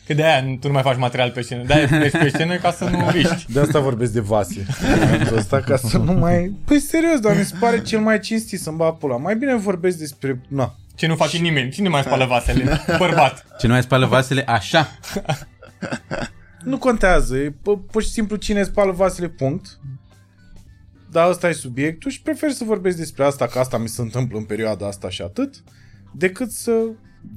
Că 0.07 0.15
de 0.15 0.25
aia 0.25 0.57
tu 0.61 0.67
nu 0.67 0.73
mai 0.73 0.83
faci 0.83 0.97
material 0.97 1.31
pe 1.31 1.41
scenă. 1.41 1.63
De-aia 1.65 1.89
ești 2.05 2.19
pe 2.19 2.29
scenă 2.29 2.57
ca 2.57 2.71
să 2.73 2.85
nu 2.85 3.11
riști. 3.11 3.53
De 3.53 3.61
asta 3.61 3.81
vorbesc 3.81 4.13
de 4.13 4.21
vase. 4.21 4.67
în 4.95 4.99
momentul 5.05 5.37
ăsta, 5.37 5.61
ca 5.61 5.77
să 5.77 5.99
nu 5.99 6.13
mai... 6.13 6.55
Păi 6.65 6.79
serios, 6.79 7.21
dar 7.21 7.37
mi 7.37 7.45
se 7.45 7.55
pare 7.61 7.83
cel 7.83 8.01
mai 8.01 8.19
cinstit 8.19 8.61
să-mi 8.61 8.77
bag 8.77 8.97
pula. 8.97 9.17
Mai 9.17 9.37
bine 9.37 9.55
vorbesc 9.57 9.99
despre... 9.99 10.41
Na. 10.49 10.75
Ce 10.97 11.07
nu 11.07 11.17
face 11.17 11.39
nimeni. 11.39 11.71
Cine 11.71 11.89
mai 11.89 12.03
spală 12.03 12.25
vasele? 12.25 12.81
Bărbat. 12.99 13.47
Ce 13.59 13.67
nu 13.67 13.73
mai 13.73 13.83
spală 13.83 14.07
vasele 14.07 14.45
așa. 14.47 14.89
Nu 16.65 16.79
contează. 16.79 17.37
E 17.37 17.51
pu- 17.51 17.79
pur 17.79 18.03
și 18.03 18.09
simplu 18.09 18.37
cine 18.37 18.63
spală 18.63 18.93
vasele, 18.93 19.29
punct. 19.29 19.81
Dar 21.11 21.29
ăsta 21.31 21.49
e 21.49 21.53
subiectul 21.53 22.11
și 22.11 22.23
prefer 22.23 22.51
să 22.51 22.65
vorbesc 22.65 22.97
despre 22.97 23.25
asta, 23.25 23.47
că 23.47 23.59
asta 23.59 23.79
mi 23.79 23.89
se 23.89 24.01
întâmplă 24.01 24.39
în 24.39 24.45
perioada 24.45 24.87
asta 24.87 25.09
și 25.09 25.23
atât, 25.23 25.63
decât 26.15 26.51
să, 26.51 26.73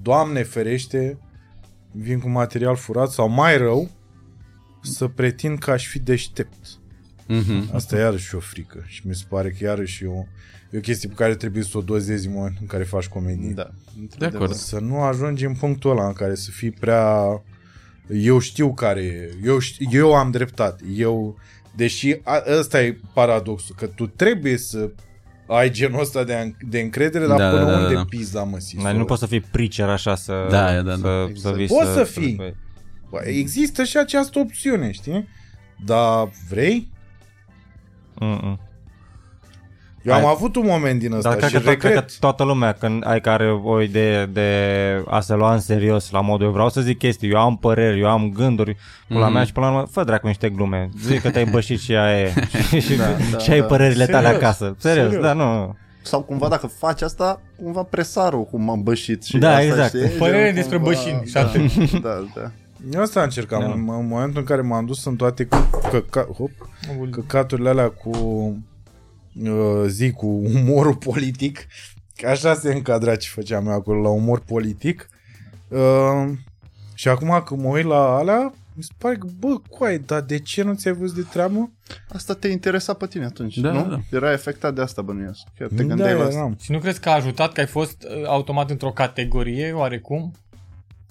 Doamne 0.02 0.44
ferește, 0.44 1.20
vin 1.92 2.20
cu 2.20 2.30
material 2.30 2.76
furat 2.76 3.10
sau 3.10 3.30
mai 3.30 3.58
rău, 3.58 3.90
să 4.82 5.08
pretind 5.08 5.58
că 5.60 5.72
aș 5.72 5.88
fi 5.88 6.00
deștept. 6.00 6.79
Mhm. 7.32 7.70
Asta 7.74 7.96
e 7.96 8.00
iarăși 8.00 8.36
o 8.36 8.40
frică 8.40 8.84
și 8.86 9.02
mi 9.08 9.16
se 9.16 9.24
pare 9.30 9.50
că 9.50 9.64
iarăși 9.64 10.04
e 10.04 10.08
o, 10.08 10.24
e 10.70 10.78
o 10.78 10.82
chestie 10.82 11.10
pe 11.10 11.16
care 11.16 11.36
trebuie 11.36 11.64
să 11.64 11.78
o 11.78 11.82
dozezi 11.82 12.28
în 12.28 12.34
momentul 12.34 12.58
în 12.62 12.68
care 12.68 12.84
faci 12.84 13.08
comedie. 13.08 13.52
Da. 13.56 13.70
De 14.18 14.26
acord. 14.26 14.54
Să 14.54 14.80
nu 14.80 15.02
ajungi 15.02 15.46
în 15.46 15.54
punctul 15.54 15.92
ăla 15.92 16.08
în 16.08 16.14
care 16.14 16.36
să 16.36 16.52
fii 16.52 16.72
prea... 16.72 17.24
Eu 18.14 18.40
știu 18.40 18.74
care 18.74 19.02
e. 19.02 19.30
Eu, 19.44 19.60
știu, 19.60 19.88
eu 19.92 20.14
am 20.16 20.32
dreptate. 20.32 20.84
Eu... 20.96 21.38
Deși 21.76 22.20
a, 22.24 22.44
ăsta 22.60 22.82
e 22.82 23.00
paradoxul, 23.14 23.76
că 23.78 23.88
tu 23.88 24.08
trebuie 24.08 24.58
să 24.58 24.90
ai 25.48 25.70
genul 25.72 26.00
ăsta 26.00 26.24
de, 26.24 26.56
de 26.70 26.80
încredere, 26.80 27.28
dar 27.28 27.38
Da, 27.38 27.50
până 27.50 27.64
da, 27.64 27.72
da, 27.72 27.78
unde 27.80 27.94
da. 27.94 28.06
pizda, 28.10 28.44
mă, 28.44 28.60
Sisu? 28.60 28.84
Dar 28.84 28.94
nu 28.94 29.06
poți 29.06 29.20
să 29.20 29.26
fii 29.26 29.42
preacher 29.42 29.90
așa 29.90 30.16
să... 30.16 30.48
Da, 30.50 30.82
da, 30.82 30.82
da. 30.82 30.96
Să, 30.96 31.26
Exact. 31.30 31.40
să 31.40 31.52
vii 31.60 31.68
Poți 31.68 31.88
să 31.88 31.94
să 31.94 32.04
fii. 32.04 32.34
spui. 32.34 32.56
Bă, 33.10 33.20
Există 33.24 33.84
și 33.84 33.98
această 33.98 34.40
opțiune, 34.40 34.92
știi? 34.92 35.28
Dar 35.86 36.30
vrei? 36.50 36.90
Mm-mm. 38.20 38.60
Eu 40.04 40.14
Ai- 40.14 40.20
am 40.20 40.26
avut 40.26 40.56
un 40.56 40.66
moment 40.66 41.00
din 41.00 41.14
ăsta 41.14 41.30
Dar 41.30 41.38
cred 41.38 41.50
și 41.50 41.56
că, 41.56 41.62
to- 41.62 41.64
cred 41.78 41.82
regret. 41.82 42.06
că 42.10 42.14
toată 42.20 42.44
lumea 42.44 42.72
când 42.72 43.08
ai 43.08 43.22
care 43.22 43.52
o 43.64 43.82
idee 43.82 44.26
de 44.26 44.50
a 45.08 45.20
se 45.20 45.34
lua 45.34 45.54
în 45.54 45.60
serios 45.60 46.10
la 46.12 46.22
modul 46.22 46.46
eu 46.46 46.52
vreau 46.52 46.70
să 46.70 46.82
zic 46.82 46.98
chestii, 46.98 47.30
eu 47.30 47.40
am 47.40 47.58
păreri, 47.58 48.00
eu 48.00 48.10
am 48.10 48.32
gânduri, 48.36 48.76
pula 49.08 49.26
Mhm. 49.26 49.34
mea 49.34 49.44
și 49.44 49.52
până 49.52 49.66
la 49.66 49.72
urmă, 49.72 49.88
fă 49.92 50.04
dracu 50.04 50.28
niște 50.28 50.50
glume, 50.50 50.90
zic 51.02 51.22
că 51.22 51.30
te-ai 51.30 51.46
bășit 51.46 51.80
și 51.80 51.96
aia 51.96 52.20
e 52.20 52.34
și, 52.70 52.80
și, 52.80 52.96
da, 52.98 53.38
și 53.38 53.52
ai 53.52 53.60
da. 53.60 53.66
părerile 53.66 54.06
tale 54.06 54.26
Serios, 54.26 54.44
acasă. 54.44 54.76
Serios, 54.78 55.06
serios. 55.06 55.24
da, 55.26 55.34
nu. 55.34 55.76
Sau 56.02 56.22
cumva 56.22 56.48
dacă 56.48 56.68
faci 56.68 57.02
asta, 57.02 57.42
cumva 57.64 57.84
presarul 57.84 58.46
cum 58.46 58.64
m-am 58.64 58.84
bășit 58.84 59.24
și 59.24 59.38
Da, 59.38 59.50
asta, 59.50 59.62
exact. 59.64 59.88
știi? 59.96 60.08
Părere 60.18 60.46
Gen, 60.46 60.56
despre 60.56 60.78
cumva- 60.78 60.90
bășini 60.92 61.22
și 61.26 61.34
da, 61.34 61.40
atât. 61.40 62.02
Da, 62.02 62.24
da. 62.36 62.52
Eu 62.94 63.02
asta 63.02 63.24
încercam, 63.24 63.60
Da. 63.62 63.66
în, 63.66 63.90
în 63.90 64.08
momentul 64.08 64.40
în 64.40 64.46
care 64.46 64.62
m-am 64.62 64.86
dus 64.86 65.06
în 65.06 65.16
toate 65.16 65.46
că, 65.46 65.58
că, 66.10 66.28
hop, 66.38 66.52
căcaturile 67.12 67.70
alea 67.70 67.90
cu 67.90 68.10
uh, 69.44 69.84
zi 69.88 70.12
cu 70.12 70.26
umorul 70.28 70.96
politic, 71.10 71.68
că 72.16 72.28
așa 72.28 72.54
se 72.54 72.74
încadra 72.74 73.16
ce 73.16 73.30
făceam 73.30 73.68
eu 73.68 73.74
acolo 73.74 74.02
la 74.02 74.10
umor 74.10 74.40
politic. 74.40 75.10
Uh, 75.68 76.30
și 76.94 77.08
acum 77.08 77.42
când 77.46 77.62
mă 77.62 77.68
uit 77.70 77.86
la 77.86 78.16
alea, 78.18 78.54
mi 78.74 78.84
se 78.84 78.92
pare 78.98 79.16
că, 79.16 79.28
bă, 79.40 79.56
coai, 79.70 79.98
dar 80.00 80.22
de 80.22 80.40
ce 80.40 80.64
nu 80.64 80.74
ți-ai 80.74 80.94
văzut 80.94 81.16
de 81.16 81.22
treabă? 81.32 81.72
Asta 82.10 82.34
te 82.34 82.48
interesa 82.48 82.94
pe 82.94 83.08
tine 83.08 83.26
atunci, 83.26 83.58
Da, 83.58 83.72
nu? 83.72 83.88
da. 83.90 84.00
Era 84.18 84.32
afectat 84.32 84.74
de 84.76 84.82
asta, 84.82 85.02
bănuiesc. 85.02 85.40
Chiar 85.58 85.68
te 85.68 85.76
da, 85.76 85.84
gândeai 85.84 86.14
la 86.14 86.24
asta. 86.24 86.36
eram. 86.38 86.58
Și 86.62 86.72
nu 86.72 86.80
crezi 86.80 87.00
că 87.00 87.10
a 87.10 87.14
ajutat 87.14 87.54
că 87.54 87.60
ai 87.60 87.66
fost 87.68 88.04
uh, 88.04 88.28
automat 88.28 88.70
într-o 88.70 88.92
categorie 88.92 89.72
oarecum? 89.72 90.34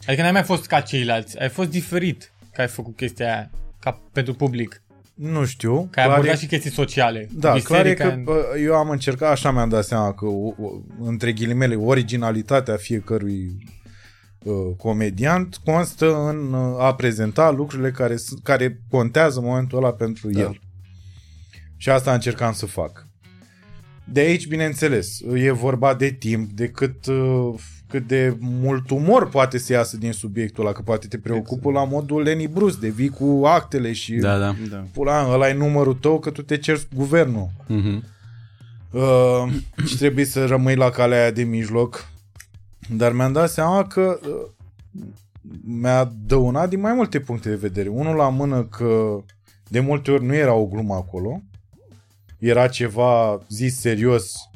Adică 0.07 0.23
n-ai 0.23 0.33
mai 0.33 0.43
fost 0.43 0.67
ca 0.67 0.81
ceilalți, 0.81 1.39
ai 1.41 1.49
fost 1.49 1.71
diferit 1.71 2.33
că 2.53 2.61
ai 2.61 2.69
făcut 2.69 2.97
chestia 2.97 3.27
aia 3.27 3.51
ca 3.81 4.01
pentru 4.13 4.35
public. 4.35 4.83
Nu 5.15 5.45
știu. 5.45 5.89
Că 5.91 6.01
ai 6.01 6.05
clar 6.07 6.17
abordat 6.17 6.35
e- 6.37 6.39
și 6.41 6.47
chestii 6.47 6.71
sociale. 6.71 7.29
Da, 7.33 7.53
clar 7.61 7.87
e 7.87 7.89
Biserica 7.91 8.09
că 8.09 8.15
în- 8.15 8.25
bă, 8.25 8.45
eu 8.65 8.75
am 8.75 8.91
încercat, 8.91 9.31
așa 9.31 9.51
mi-am 9.51 9.69
dat 9.69 9.85
seama 9.85 10.13
că, 10.15 10.25
o, 10.25 10.47
o, 10.47 10.71
între 11.01 11.33
ghilimele, 11.33 11.75
originalitatea 11.75 12.77
fiecărui 12.77 13.57
uh, 14.43 14.55
comediant 14.77 15.57
constă 15.65 16.17
în 16.29 16.53
uh, 16.53 16.81
a 16.83 16.95
prezenta 16.95 17.51
lucrurile 17.51 17.91
care, 17.91 18.17
s- 18.17 18.35
care 18.43 18.81
contează 18.91 19.39
în 19.39 19.45
momentul 19.45 19.79
ăla 19.79 19.93
pentru 19.93 20.31
Da. 20.31 20.41
el. 20.41 20.61
Și 21.77 21.91
asta 21.91 22.13
încercam 22.15 22.53
să 22.53 22.67
fac. 22.67 23.07
De 24.05 24.21
aici, 24.21 24.47
bineînțeles, 24.47 25.21
e 25.35 25.51
vorba 25.51 25.95
de 25.95 26.11
timp, 26.11 26.51
de 26.51 26.69
cât, 26.69 27.07
uh, 27.07 27.55
cât 27.89 28.07
de 28.07 28.37
mult 28.41 28.91
umor 28.91 29.29
poate 29.29 29.59
să 29.59 29.73
iasă 29.73 29.97
din 29.97 30.13
subiectul 30.13 30.65
ăla, 30.65 30.73
că 30.73 30.83
poate 30.83 31.07
te 31.07 31.19
preocupă 31.19 31.71
la 31.71 31.85
modul 31.85 32.23
Lenny 32.23 32.47
Bruce, 32.47 32.77
de 32.81 32.89
vii 32.89 33.09
cu 33.09 33.43
actele 33.45 33.93
și 33.93 34.15
Da, 34.15 34.39
da. 34.39 34.55
Da. 34.71 34.85
pula, 34.93 35.29
ăla 35.33 35.49
e 35.49 35.53
numărul 35.55 35.95
tău 35.95 36.19
că 36.19 36.31
tu 36.31 36.43
te 36.43 36.57
ceri 36.57 36.81
cu 36.81 36.95
guvernul. 36.95 37.51
Mhm. 37.67 38.05
Uh, 38.91 39.53
și 39.87 39.97
trebuie 39.97 40.25
să 40.25 40.47
rămâi 40.47 40.75
la 40.77 40.91
calea 40.91 41.21
aia 41.21 41.31
de 41.31 41.43
mijloc. 41.43 42.11
Dar 42.97 43.13
mi-am 43.13 43.33
dat 43.33 43.51
seama 43.51 43.87
că 43.87 44.19
uh, 44.23 44.51
mi-a 45.65 46.13
dăunat 46.27 46.69
din 46.69 46.81
mai 46.81 46.93
multe 46.93 47.21
puncte 47.21 47.49
de 47.49 47.55
vedere. 47.55 47.89
Unul 47.89 48.17
la 48.17 48.29
mână 48.29 48.63
că 48.65 49.19
de 49.69 49.81
multe 49.81 50.11
ori 50.11 50.25
nu 50.25 50.35
era 50.35 50.53
o 50.53 50.67
glumă 50.67 50.95
acolo. 50.95 51.43
Era 52.39 52.69
ceva 52.69 53.41
zis 53.49 53.81
serios, 53.81 54.48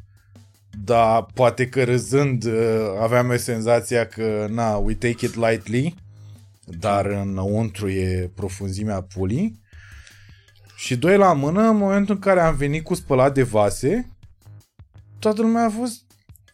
dar 0.85 1.27
poate 1.35 1.69
că 1.69 1.85
râzând 1.85 2.45
uh, 2.45 2.53
aveam 3.01 3.31
eu 3.31 3.37
senzația 3.37 4.07
că 4.07 4.47
na, 4.51 4.77
we 4.77 4.95
take 4.95 5.27
it 5.27 5.35
lightly, 5.35 5.95
dar 6.65 7.07
înăuntru 7.07 7.89
e 7.91 8.31
profunzimea 8.35 9.03
pulii. 9.03 9.61
Și 10.77 10.97
doi 10.97 11.17
la 11.17 11.33
mână, 11.33 11.63
în 11.69 11.77
momentul 11.77 12.15
în 12.15 12.21
care 12.21 12.41
am 12.41 12.55
venit 12.55 12.85
cu 12.85 12.95
spălat 12.95 13.35
de 13.35 13.43
vase, 13.43 14.11
toată 15.19 15.43
lumea 15.43 15.65
a 15.65 15.71
fost 15.71 16.01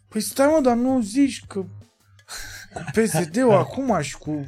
Păi 0.09 0.21
stai 0.21 0.47
mă, 0.47 0.61
dar 0.63 0.77
nu 0.77 1.01
zici 1.01 1.45
că 1.47 1.59
cu 2.75 2.85
PSD-ul 2.93 3.53
acum 3.65 4.01
și 4.01 4.17
cu 4.19 4.45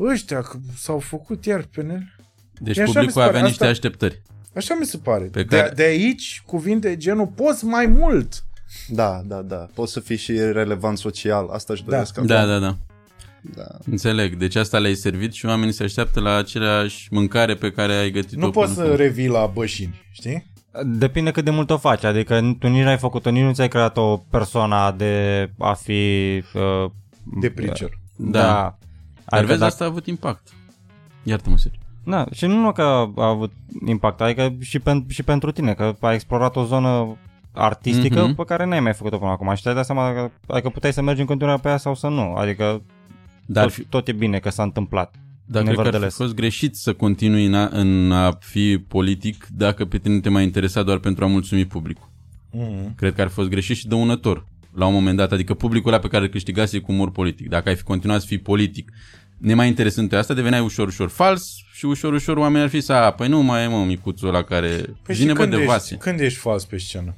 ăștia 0.00 0.42
că 0.42 0.58
s-au 0.76 0.98
făcut 0.98 1.44
iar 1.44 1.62
PNL. 1.62 2.14
Deci 2.60 2.76
E 2.76 2.82
așa 2.82 2.88
mi 2.90 2.94
se 2.94 2.98
publicul 2.98 3.12
pare, 3.12 3.28
avea 3.28 3.40
niște 3.40 3.54
asta- 3.64 3.66
așteptări. 3.68 4.22
Așa 4.54 4.74
mi 4.74 4.86
se 4.86 4.98
pare. 4.98 5.24
Pe 5.24 5.42
de, 5.42 5.56
care- 5.56 5.74
de 5.74 5.82
aici, 5.82 6.42
cuvinte 6.46 6.96
genul, 6.96 7.26
poți 7.26 7.64
mai 7.64 7.86
mult. 7.86 8.44
Da, 8.88 9.20
da, 9.24 9.42
da. 9.42 9.66
Poți 9.74 9.92
să 9.92 10.00
fii 10.00 10.16
și 10.16 10.32
relevant 10.32 10.98
social. 10.98 11.48
Asta 11.48 11.72
își 11.72 11.84
doresc 11.84 12.16
acum. 12.16 12.26
Da, 12.28 12.46
da, 12.46 12.58
da. 12.58 12.76
da. 13.54 13.66
Înțeleg. 13.90 14.34
Deci 14.36 14.54
asta 14.54 14.78
le-ai 14.78 14.94
servit 14.94 15.32
și 15.32 15.46
oamenii 15.46 15.72
se 15.72 15.82
așteaptă 15.82 16.20
la 16.20 16.34
aceeași 16.36 17.08
mâncare 17.10 17.54
pe 17.54 17.70
care 17.70 17.92
ai 17.92 18.10
gătit-o. 18.10 18.40
Nu 18.40 18.50
poți 18.50 18.72
până 18.72 18.86
să 18.86 18.92
acum. 18.92 19.04
revii 19.04 19.28
la 19.28 19.46
bășini, 19.46 20.00
știi? 20.10 20.54
Depinde 20.84 21.30
cât 21.30 21.44
de 21.44 21.50
mult 21.50 21.70
o 21.70 21.76
faci, 21.76 22.04
adică 22.04 22.56
tu 22.58 22.66
nici 22.68 22.82
n-ai 22.84 22.98
făcut-o, 22.98 23.30
nici 23.30 23.42
nu 23.42 23.52
ți-ai 23.52 23.68
creat 23.68 23.96
o 23.96 24.16
persoană 24.16 24.94
de 24.96 25.50
a 25.58 25.72
fi... 25.72 25.92
Uh, 26.54 26.90
De 27.40 27.50
preacher. 27.50 27.88
Da. 28.16 28.40
da. 28.40 28.46
Dar 28.48 28.76
Adică 29.24 29.46
vezi, 29.46 29.58
dacă- 29.58 29.64
asta 29.72 29.84
a 29.84 29.86
avut 29.86 30.06
impact. 30.06 30.48
Iartă-mă, 31.22 31.56
Sergiu. 31.56 31.80
Da, 32.04 32.26
și 32.32 32.46
nu 32.46 32.54
numai 32.54 32.72
că 32.72 32.82
a 33.16 33.28
avut 33.28 33.52
impact, 33.86 34.20
adică 34.20 34.54
și, 34.60 34.78
pen, 34.78 35.04
și 35.08 35.22
pentru 35.22 35.50
tine, 35.52 35.74
că 35.74 35.94
ai 36.00 36.14
explorat 36.14 36.56
o 36.56 36.64
zonă 36.64 37.16
artistică 37.56 38.22
Mhm. 38.24 38.34
pe 38.34 38.44
care 38.44 38.64
n-ai 38.66 38.80
mai 38.80 38.94
făcut-o 38.94 39.18
până 39.18 39.30
acum 39.30 39.54
și 39.54 39.62
te-ai 39.62 39.74
dat 39.74 39.84
seama 39.84 40.12
că, 40.12 40.30
adică 40.46 40.68
puteai 40.68 40.92
să 40.92 41.02
mergi 41.02 41.20
în 41.20 41.26
continuare 41.26 41.60
pe 41.62 41.68
ea 41.68 41.76
sau 41.76 41.94
să 41.94 42.06
nu. 42.08 42.34
Adică 42.34 42.82
Dar 43.46 43.64
tot, 43.70 43.86
tot 43.88 44.08
e 44.08 44.12
bine 44.12 44.38
că 44.38 44.50
s-a 44.50 44.62
întâmplat. 44.62 45.14
Dar 45.44 45.62
cred 45.62 45.74
că 45.74 45.80
ar 45.80 45.86
fi 45.86 45.92
Nevertheless. 45.92 46.16
fost 46.16 46.34
greșit 46.34 46.76
să 46.76 46.92
continui 46.92 47.44
în 47.44 47.54
a, 47.54 47.68
în 47.72 48.12
a 48.12 48.36
fi 48.40 48.78
politic 48.88 49.46
dacă 49.56 49.84
pe 49.84 49.98
tine 49.98 50.20
te 50.20 50.28
mai 50.28 50.42
interesa 50.42 50.82
doar 50.82 50.98
pentru 50.98 51.24
a 51.24 51.26
mulțumi 51.26 51.64
publicul. 51.64 52.10
Mm. 52.50 52.92
Cred 52.96 53.14
că 53.14 53.20
ar 53.20 53.28
fi 53.28 53.34
fost 53.34 53.48
greșit 53.48 53.76
și 53.76 53.86
dăunător 53.88 54.46
la 54.74 54.86
un 54.86 54.92
moment 54.92 55.16
dat, 55.16 55.32
adică 55.32 55.54
publicul 55.54 55.92
ăla 55.92 56.00
pe 56.00 56.08
care 56.08 56.24
îl 56.24 56.30
câștigase 56.30 56.78
cu 56.78 56.92
umor 56.92 57.10
politic. 57.10 57.48
Dacă 57.48 57.68
ai 57.68 57.76
fi 57.76 57.82
continuat 57.82 58.20
să 58.20 58.26
fii 58.26 58.38
politic, 58.38 58.90
nemai 59.38 59.66
interesând 59.68 60.08
pe 60.08 60.16
asta, 60.16 60.34
deveneai 60.34 60.60
ușor, 60.62 60.86
ușor 60.86 61.08
fals 61.08 61.54
și 61.72 61.84
ușor, 61.84 62.12
ușor 62.12 62.36
oamenii 62.36 62.62
ar 62.62 62.68
fi 62.68 62.80
să, 62.80 62.92
a, 62.92 63.10
păi 63.10 63.28
nu 63.28 63.42
mai 63.42 63.64
e 63.64 63.66
mă 63.66 63.84
micuțul 63.84 64.28
ăla 64.28 64.42
care 64.42 64.68
Păi 65.02 65.14
vine 65.14 65.28
și 65.30 65.34
bă 65.34 65.40
când 65.40 65.50
de 65.50 65.56
ești, 65.56 65.68
vase. 65.70 65.96
când 65.96 66.20
ești 66.20 66.38
fals 66.38 66.64
pe 66.64 66.78
scenă? 66.78 67.14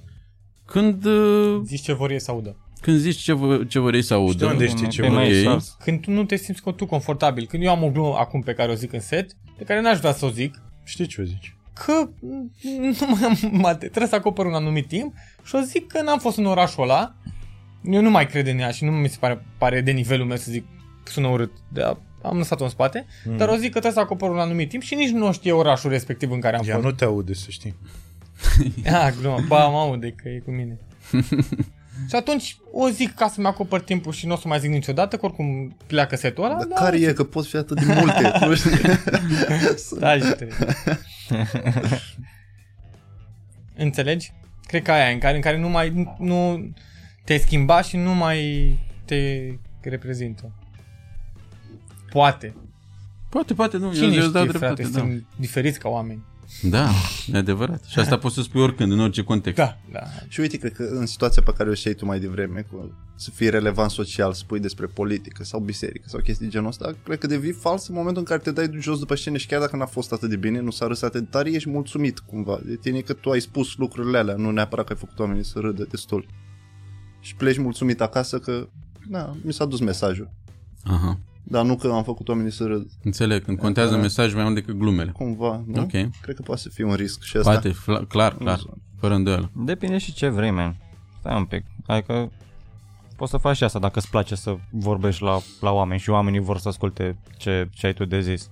Când, 0.71 1.05
uh, 1.05 1.61
Zici 1.65 1.81
ce 1.81 1.93
vor 1.93 2.11
ei 2.11 2.21
să 2.21 2.31
audă. 2.31 2.57
când 2.81 2.99
zici 2.99 3.17
ce, 3.17 3.33
vă, 3.33 3.65
ce 3.65 3.79
vor 3.79 3.95
ei 3.95 4.03
să 4.03 4.15
audă. 4.15 4.37
de 4.37 4.45
unde 4.45 4.67
știi 4.67 4.83
Pe 4.85 4.89
ce 4.89 5.01
mai 5.09 5.11
vrei? 5.11 5.31
e 5.31 5.37
ei? 5.37 5.43
șans. 5.45 5.77
Când 5.85 6.01
tu 6.01 6.11
nu 6.11 6.25
te 6.25 6.37
simți 6.37 6.63
cu 6.63 6.73
tu 6.73 6.87
confortabil. 6.87 7.47
Când 7.47 7.63
eu 7.63 7.71
am 7.71 7.83
o 7.83 7.91
glumă 7.91 8.15
acum 8.19 8.41
pe 8.43 8.53
care 8.53 8.71
o 8.71 8.75
zic 8.75 8.93
în 8.93 9.01
set, 9.01 9.31
pe 9.59 9.65
care 9.65 9.81
n-aș 9.81 9.99
vrea 9.99 10.13
să 10.13 10.25
o 10.25 10.31
zic, 10.31 10.63
Știi 10.85 11.07
ce 11.07 11.21
o 11.21 11.25
zici? 11.25 11.57
că 11.85 12.09
nu 12.81 12.95
mai 13.07 13.21
am, 13.23 13.39
mă- 13.63 13.75
trebuie 13.75 14.07
să 14.07 14.15
acopăr 14.15 14.47
un 14.47 14.55
anumit 14.55 14.87
timp 14.89 15.15
și 15.45 15.55
o 15.55 15.61
zic 15.61 15.87
că 15.87 16.03
n-am 16.03 16.19
fost 16.19 16.37
în 16.39 16.47
orașul 16.47 16.83
ăla, 16.83 17.15
eu 17.85 18.01
nu 18.03 18.11
mai 18.11 18.27
cred 18.27 18.47
în 18.47 18.59
ea 18.59 18.71
și 18.71 18.85
nu 18.85 18.91
mi 18.91 19.09
se 19.09 19.17
pare, 19.21 19.45
pare 19.59 19.81
de 19.81 19.91
nivelul 19.91 20.27
meu 20.27 20.37
să 20.37 20.51
zic 20.51 20.65
sună 21.05 21.27
urât, 21.29 21.51
dar 21.73 21.97
am 22.23 22.37
lăsat-o 22.37 22.65
în 22.65 22.71
spate, 22.71 23.07
mm. 23.25 23.37
dar 23.37 23.49
o 23.49 23.53
zic 23.55 23.63
că 23.63 23.69
trebuie 23.71 23.93
să 23.93 24.01
acopăr 24.01 24.31
un 24.31 24.39
anumit 24.39 24.69
timp 24.69 24.83
și 24.83 24.95
nici 24.95 25.11
nu 25.11 25.33
știe 25.33 25.53
orașul 25.53 25.91
respectiv 25.91 26.31
în 26.31 26.41
care 26.41 26.57
am 26.57 26.65
Ea 26.67 26.73
fost. 26.75 26.85
nu 26.87 26.93
te 26.93 27.05
aude, 27.05 27.35
să 27.35 27.47
știi. 27.49 27.75
Ah, 28.95 29.13
glumă, 29.21 29.45
ba, 29.47 29.69
mă 29.69 29.79
aude 29.79 30.11
că 30.11 30.29
e 30.29 30.39
cu 30.39 30.51
mine. 30.51 30.79
și 32.09 32.15
atunci 32.15 32.57
o 32.73 32.89
zic 32.89 33.15
ca 33.15 33.29
să-mi 33.29 33.47
acopăr 33.47 33.81
timpul 33.81 34.13
și 34.13 34.27
nu 34.27 34.33
o 34.33 34.37
să 34.37 34.49
mai 34.49 34.59
zic 34.59 34.71
niciodată, 34.71 35.17
că 35.17 35.27
oricum 35.27 35.77
pleacă 35.87 36.17
setul 36.17 36.45
ăla, 36.45 36.55
Dar 36.55 36.67
da, 36.67 36.75
care 36.75 36.99
e? 37.01 37.13
Că 37.13 37.25
pot 37.25 37.47
fi 37.47 37.57
atât 37.57 37.85
de 37.85 37.95
multe. 37.95 38.33
nu 38.47 38.55
știu. 38.55 38.71
Da, 39.99 40.15
și 40.15 40.21
trebuie. 40.21 40.57
Înțelegi? 43.77 44.33
Cred 44.67 44.83
că 44.83 44.93
aia 44.93 45.11
e 45.11 45.13
în 45.13 45.19
care, 45.19 45.37
în 45.37 45.43
care 45.43 45.59
nu 45.59 45.69
mai 45.69 46.17
nu 46.19 46.71
te 47.25 47.37
schimba 47.37 47.83
și 47.83 47.97
nu 47.97 48.15
mai 48.15 48.79
te 49.05 49.53
reprezintă. 49.81 50.53
Poate. 52.11 52.55
Poate, 53.29 53.55
poate, 53.55 53.77
nu, 53.77 53.87
eu, 53.87 53.93
Cine 53.93 54.15
eu 54.15 54.23
îți 54.23 54.33
dau 54.33 54.45
știe, 54.45 54.59
frate, 54.59 54.75
dreptate. 54.75 54.83
Da. 54.83 54.99
suntem 54.99 55.27
diferiți 55.37 55.79
ca 55.79 55.89
oameni. 55.89 56.23
Da, 56.63 56.91
e 57.33 57.37
adevărat. 57.37 57.85
Și 57.85 57.99
asta 57.99 58.19
poți 58.19 58.35
să 58.35 58.43
spui 58.43 58.61
oricând, 58.61 58.93
în 58.93 59.01
orice 59.01 59.23
context. 59.23 59.57
Da, 59.57 59.79
da. 59.93 60.03
Și 60.29 60.41
uite, 60.41 60.57
cred 60.57 60.73
că 60.73 60.83
în 60.83 61.07
situația 61.07 61.43
pe 61.43 61.53
care 61.57 61.71
o 61.71 61.75
știi 61.75 61.95
tu 61.95 62.05
mai 62.05 62.21
devreme, 62.21 62.67
cu 62.71 62.93
să 63.17 63.31
fii 63.31 63.51
relevant 63.51 63.91
social, 63.91 64.33
să 64.33 64.39
spui 64.39 64.61
despre 64.61 64.87
politică 64.87 65.45
sau 65.45 65.61
biserică 65.61 66.05
sau 66.09 66.21
chestii 66.21 66.45
de 66.47 66.53
genul 66.53 66.69
ăsta, 66.69 66.95
cred 67.05 67.19
că 67.19 67.27
devii 67.27 67.53
fals 67.53 67.89
în 67.89 67.95
momentul 67.95 68.19
în 68.19 68.25
care 68.25 68.41
te 68.41 68.51
dai 68.51 68.81
jos 68.81 68.99
după 68.99 69.15
scenă 69.15 69.37
și 69.37 69.47
chiar 69.47 69.61
dacă 69.61 69.77
n-a 69.77 69.87
fost 69.87 70.13
atât 70.13 70.29
de 70.29 70.37
bine, 70.37 70.61
nu 70.61 70.71
s-a 70.71 70.87
râs 70.87 71.03
atât 71.03 71.21
de 71.21 71.27
tare, 71.31 71.51
ești 71.51 71.69
mulțumit 71.69 72.19
cumva 72.19 72.61
de 72.65 72.77
tine 72.77 73.01
că 73.01 73.13
tu 73.13 73.31
ai 73.31 73.41
spus 73.41 73.77
lucrurile 73.77 74.19
alea, 74.19 74.35
nu 74.35 74.51
neapărat 74.51 74.87
că 74.87 74.93
ai 74.93 74.99
făcut 74.99 75.19
oamenii 75.19 75.45
să 75.45 75.59
râdă 75.59 75.87
destul. 75.91 76.27
Și 77.21 77.35
pleci 77.35 77.59
mulțumit 77.59 78.01
acasă 78.01 78.39
că, 78.39 78.69
na, 79.09 79.37
mi 79.43 79.53
s-a 79.53 79.65
dus 79.65 79.81
mesajul. 79.81 80.31
Aha. 80.85 81.19
Dar 81.51 81.65
nu 81.65 81.77
că 81.77 81.89
am 81.89 82.03
făcut 82.05 82.29
oamenii 82.29 82.53
să 82.53 82.65
râd. 82.65 82.91
Înțeleg, 83.05 83.45
când 83.45 83.59
contează 83.59 83.95
Da. 83.95 84.01
mesajul 84.01 84.35
mai 84.35 84.45
mult 84.45 84.55
decât 84.55 84.75
glumele. 84.79 85.11
Cumva, 85.11 85.63
nu? 85.67 85.81
Ok. 85.83 85.91
Cred 85.91 86.35
că 86.37 86.43
poate 86.43 86.61
să 86.61 86.69
fie 86.69 86.85
un 86.85 86.95
risc 86.95 87.23
și 87.23 87.37
asta. 87.37 87.51
Poate, 87.51 87.71
fla- 87.71 88.07
clar, 88.09 88.35
clar, 88.37 88.61
fără 89.01 89.15
îndoială. 89.15 89.51
Depinde 89.55 89.99
și 89.99 90.13
ce 90.13 90.29
vrei, 90.29 90.51
man. 90.51 90.77
Stai 91.19 91.37
un 91.37 91.45
pic. 91.45 91.65
Adică 91.87 92.31
poți 93.17 93.31
să 93.31 93.37
faci 93.37 93.57
și 93.57 93.65
asta 93.65 93.79
dacă 93.79 93.99
îți 93.99 94.11
place 94.11 94.35
să 94.35 94.57
vorbești 94.71 95.23
la, 95.23 95.39
la 95.61 95.71
oameni 95.71 96.01
și 96.01 96.11
oamenii 96.11 96.41
vor 96.41 96.59
să 96.59 96.69
asculte 96.69 97.19
ce, 97.37 97.69
ce 97.73 97.87
ai 97.87 97.93
tu 97.95 98.05
de 98.05 98.21
zis. 98.21 98.51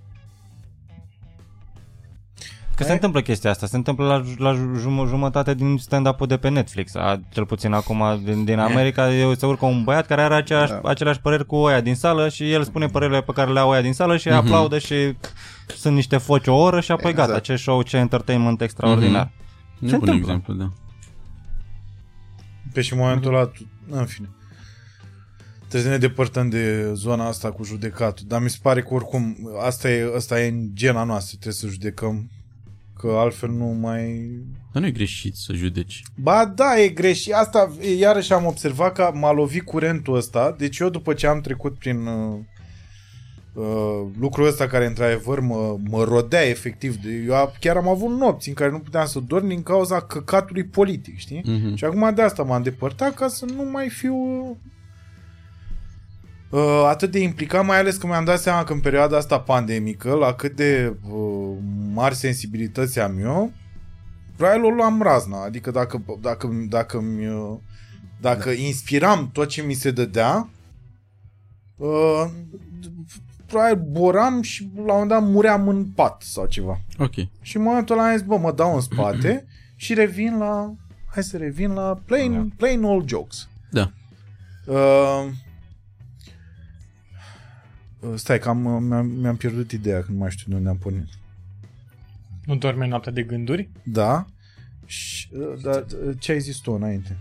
Că 2.77 2.83
se 2.83 2.89
Hai. 2.89 2.95
întâmplă 2.95 3.21
chestia 3.23 3.51
asta, 3.51 3.67
se 3.67 3.77
întâmplă 3.77 4.07
la, 4.07 4.23
la 4.37 4.55
jum- 4.55 5.07
jumătate 5.09 5.55
din 5.55 5.77
stand-up-ul 5.79 6.27
de 6.27 6.37
pe 6.37 6.49
Netflix, 6.49 6.95
a, 6.95 7.21
cel 7.29 7.47
puțin 7.47 7.73
acum 7.73 8.21
din, 8.25 8.45
din 8.45 8.59
America, 8.59 9.13
eu 9.15 9.35
se 9.35 9.47
urcă 9.47 9.65
un 9.65 9.85
băiat 9.85 10.07
care 10.07 10.23
are 10.23 10.35
aceeași, 10.35 10.73
Da. 10.73 10.81
aceleași 10.85 11.21
păreri 11.21 11.47
cu 11.47 11.57
oia 11.57 11.81
din 11.81 11.95
sală 11.95 12.29
și 12.29 12.53
el 12.53 12.63
spune 12.65 12.87
părerile 12.87 13.23
pe 13.23 13.33
care 13.33 13.53
le 13.53 13.59
au 13.59 13.71
oia 13.71 13.81
din 13.83 13.93
sală 13.93 14.17
și 14.17 14.29
mm-hmm. 14.29 14.33
aplaudă 14.33 14.79
și 14.79 14.95
sunt 15.67 15.95
niște 15.95 16.17
foci 16.17 16.47
o 16.47 16.55
oră 16.57 16.81
și 16.81 16.93
apoi 16.93 17.11
Exact. 17.11 17.29
gata, 17.29 17.41
ce 17.41 17.57
show, 17.57 17.83
ce 17.83 17.97
entertainment 17.97 18.61
extraordinar. 18.61 19.33
E 19.81 19.89
Se 19.89 19.95
un 19.95 19.99
bun 19.99 20.09
întâmplă. 20.09 20.15
exemplu, 20.17 20.55
da. 20.55 20.73
Pe 22.73 22.81
și 22.81 22.93
în 22.93 22.99
momentul 22.99 23.35
ăla, 23.35 23.45
tu- 23.47 23.69
în 23.91 24.05
fine. 24.07 24.29
Trebuie 25.59 25.83
să 25.83 25.89
ne 25.89 25.99
depărtăm 26.09 26.49
de 26.49 26.91
zona 26.95 27.27
asta 27.27 27.51
cu 27.51 27.65
judecatul. 27.65 28.25
Dar 28.29 28.43
mi 28.43 28.51
se 28.51 28.59
pare 28.63 28.83
că 28.83 28.95
oricum, 28.95 29.37
asta 29.67 29.91
e, 29.91 30.13
asta 30.17 30.41
e 30.43 30.49
în 30.49 30.69
gena 30.73 31.05
noastră, 31.05 31.37
trebuie 31.41 31.55
să 31.61 31.67
judecăm. 31.67 32.31
Că 32.99 33.09
altfel 33.17 33.51
nu 33.51 33.65
mai... 33.65 34.31
Dar 34.73 34.83
nu 34.83 34.89
e 34.89 34.93
greșit 34.93 35.35
să 35.35 35.53
judeci. 35.53 36.03
Ba 36.15 36.45
da, 36.55 36.81
e 36.81 36.89
greșit. 36.89 37.33
Asta, 37.33 37.71
e, 37.83 37.95
iarăși 37.95 38.33
am 38.33 38.47
observat 38.47 38.93
că 38.93 39.11
m-a 39.15 39.33
lovit 39.33 39.63
curentul 39.63 40.17
ăsta. 40.17 40.55
Deci 40.59 40.79
eu 40.79 40.89
după 40.89 41.13
ce 41.15 41.27
am 41.27 41.41
trecut 41.41 41.79
prin 41.79 42.07
uh, 42.07 42.39
uh, 43.55 44.07
lucrul 44.21 44.47
ăsta 44.47 44.67
care 44.67 44.87
într-adevăr 44.87 45.41
mă, 45.41 45.77
mă 45.89 46.05
rodea 46.05 46.43
efectiv. 46.49 46.97
De, 46.97 47.11
eu 47.27 47.35
a- 47.35 47.53
chiar 47.61 47.77
am 47.77 47.89
avut 47.89 48.11
nopți 48.19 48.49
în 48.49 48.55
care 48.55 48.71
nu 48.71 48.79
puteam 48.79 49.07
să 49.07 49.21
dorm 49.21 49.47
din 49.49 49.63
cauza 49.63 50.01
căcatului 50.01 50.65
politic, 50.65 51.19
știi? 51.19 51.43
Mhm. 51.47 51.75
Și 51.75 51.85
acum 51.85 52.15
de 52.15 52.23
asta 52.23 52.43
m-am 52.43 52.63
depărtat 52.63 53.15
ca 53.15 53.29
să 53.29 53.45
nu 53.57 53.71
mai 53.71 53.89
fiu 53.89 54.15
uh, 56.57 56.85
atât 56.89 57.11
de 57.11 57.19
implicat, 57.19 57.65
mai 57.65 57.79
ales 57.79 57.97
că 57.97 58.07
mi-am 58.07 58.25
dat 58.25 58.41
seama 58.41 58.65
că 58.65 58.73
în 58.73 58.81
perioada 58.81 59.17
asta 59.17 59.41
pandemică, 59.41 60.15
la 60.15 60.33
cât 60.35 60.57
de 60.57 60.97
uh, 61.11 61.57
mari 61.93 62.15
sensibilități 62.15 63.01
am 63.01 63.19
eu, 63.19 63.53
probabil 64.37 64.65
o 64.65 64.71
luam 64.71 65.03
razna. 65.03 65.45
Adică 65.45 65.71
dacă, 65.71 66.05
dacă, 66.21 66.67
dacă, 66.69 67.01
mi, 67.01 67.27
uh, 67.27 67.57
dacă 68.21 68.51
inspiram 68.51 69.31
tot 69.33 69.49
ce 69.49 69.63
mi 69.63 69.75
se 69.75 69.91
dădea, 69.91 70.49
uh, 71.77 72.25
probabil 73.47 73.85
boram 73.91 74.43
și 74.43 74.71
la 74.75 74.81
un 74.81 74.85
moment 74.87 75.09
dat 75.09 75.23
muream 75.23 75.69
în 75.69 75.85
pat 75.85 76.23
sau 76.23 76.47
ceva. 76.47 76.81
Ok. 76.99 77.15
Și 77.41 77.57
în 77.57 77.63
momentul 77.63 77.99
ăla 77.99 78.09
am 78.09 78.17
zis, 78.17 78.27
bă, 78.27 78.37
mă 78.37 78.53
dau 78.53 78.75
în 78.75 78.81
spate 78.81 79.47
și 79.77 79.95
revin 79.95 80.39
la... 80.39 80.75
Hai 81.13 81.23
să 81.23 81.37
revin 81.37 81.73
la 81.73 82.01
plain, 82.07 82.33
Da. 82.33 82.47
plain 82.57 82.83
old 82.83 83.09
jokes. 83.09 83.49
Da. 83.71 83.93
Uh, 84.67 84.75
uh, 84.75 85.33
stai 88.15 88.39
că 88.39 88.49
am, 88.49 88.83
mi-am, 88.85 89.07
mi-am 89.07 89.37
pierdut 89.37 89.73
ideea, 89.73 90.01
că 90.01 90.07
nu 90.11 90.19
mai 90.19 90.31
știu 90.31 90.45
de 90.49 90.55
unde 90.55 90.69
am 90.69 90.77
pornit. 90.77 91.09
Nu 92.45 92.57
dorme 92.57 92.87
noaptea 92.87 93.13
de 93.13 93.23
gânduri? 93.23 93.69
Da? 93.83 94.27
Și, 94.87 95.29
uh, 95.33 95.63
dar 95.63 95.85
uh, 96.07 96.15
ce 96.19 96.33
ai 96.33 96.41
zis 96.41 96.57
tu 96.57 96.73
înainte? 96.73 97.17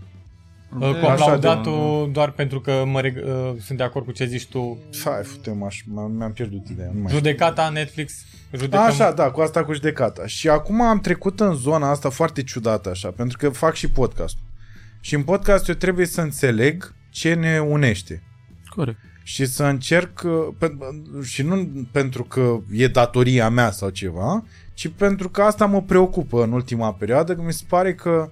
De, 0.78 0.92
De- 0.92 0.98
Cu 0.98 1.06
așa, 1.06 1.12
aplaudatul 1.24 2.10
doar 2.12 2.30
pentru 2.30 2.60
că 2.60 2.84
mă 2.86 3.00
reg- 3.00 3.24
uh, 3.24 3.52
sunt 3.60 3.78
de 3.78 3.84
acord 3.84 4.04
cu 4.04 4.12
ce 4.12 4.24
zici 4.24 4.46
tu. 4.46 4.78
Hai, 5.04 5.22
fute 5.22 5.58
aș, 5.66 5.82
mi-am, 5.86 6.12
mi-am 6.12 6.32
pierdut 6.32 6.68
ideea. 6.68 6.86
Nu 6.92 6.98
mai 7.00 7.06
știu. 7.06 7.16
Judecata 7.16 7.68
Netflix. 7.68 8.24
Judecăm... 8.52 8.80
Așa, 8.84 9.12
da, 9.12 9.30
cu 9.30 9.40
asta 9.40 9.64
cu 9.64 9.72
judecata. 9.72 10.26
Și 10.26 10.48
acum 10.48 10.80
am 10.82 11.00
trecut 11.00 11.40
în 11.40 11.54
zona 11.54 11.90
asta 11.90 12.10
foarte 12.10 12.42
ciudată 12.42 12.90
așa, 12.90 13.10
pentru 13.10 13.36
că 13.38 13.48
fac 13.48 13.74
și 13.74 13.90
podcast. 13.90 14.36
Și 15.00 15.14
în 15.14 15.22
podcast 15.22 15.68
eu 15.68 15.74
trebuie 15.74 16.06
să 16.06 16.20
înțeleg 16.20 16.94
ce 17.10 17.34
ne 17.34 17.58
unește. 17.58 18.22
Corect. 18.68 18.98
Și 19.26 19.46
să 19.46 19.64
încerc, 19.64 20.22
uh, 20.24 20.54
pe, 20.58 20.76
și 21.22 21.42
nu 21.42 21.68
pentru 21.90 22.24
că 22.24 22.58
e 22.72 22.88
datoria 22.88 23.48
mea 23.48 23.70
sau 23.70 23.88
ceva, 23.88 24.44
ci 24.74 24.88
pentru 24.88 25.28
că 25.28 25.42
asta 25.42 25.66
mă 25.66 25.82
preocupă 25.82 26.42
în 26.42 26.52
ultima 26.52 26.92
perioadă, 26.92 27.34
că 27.34 27.42
mi 27.42 27.52
se 27.52 27.64
pare 27.68 27.94
că 27.94 28.30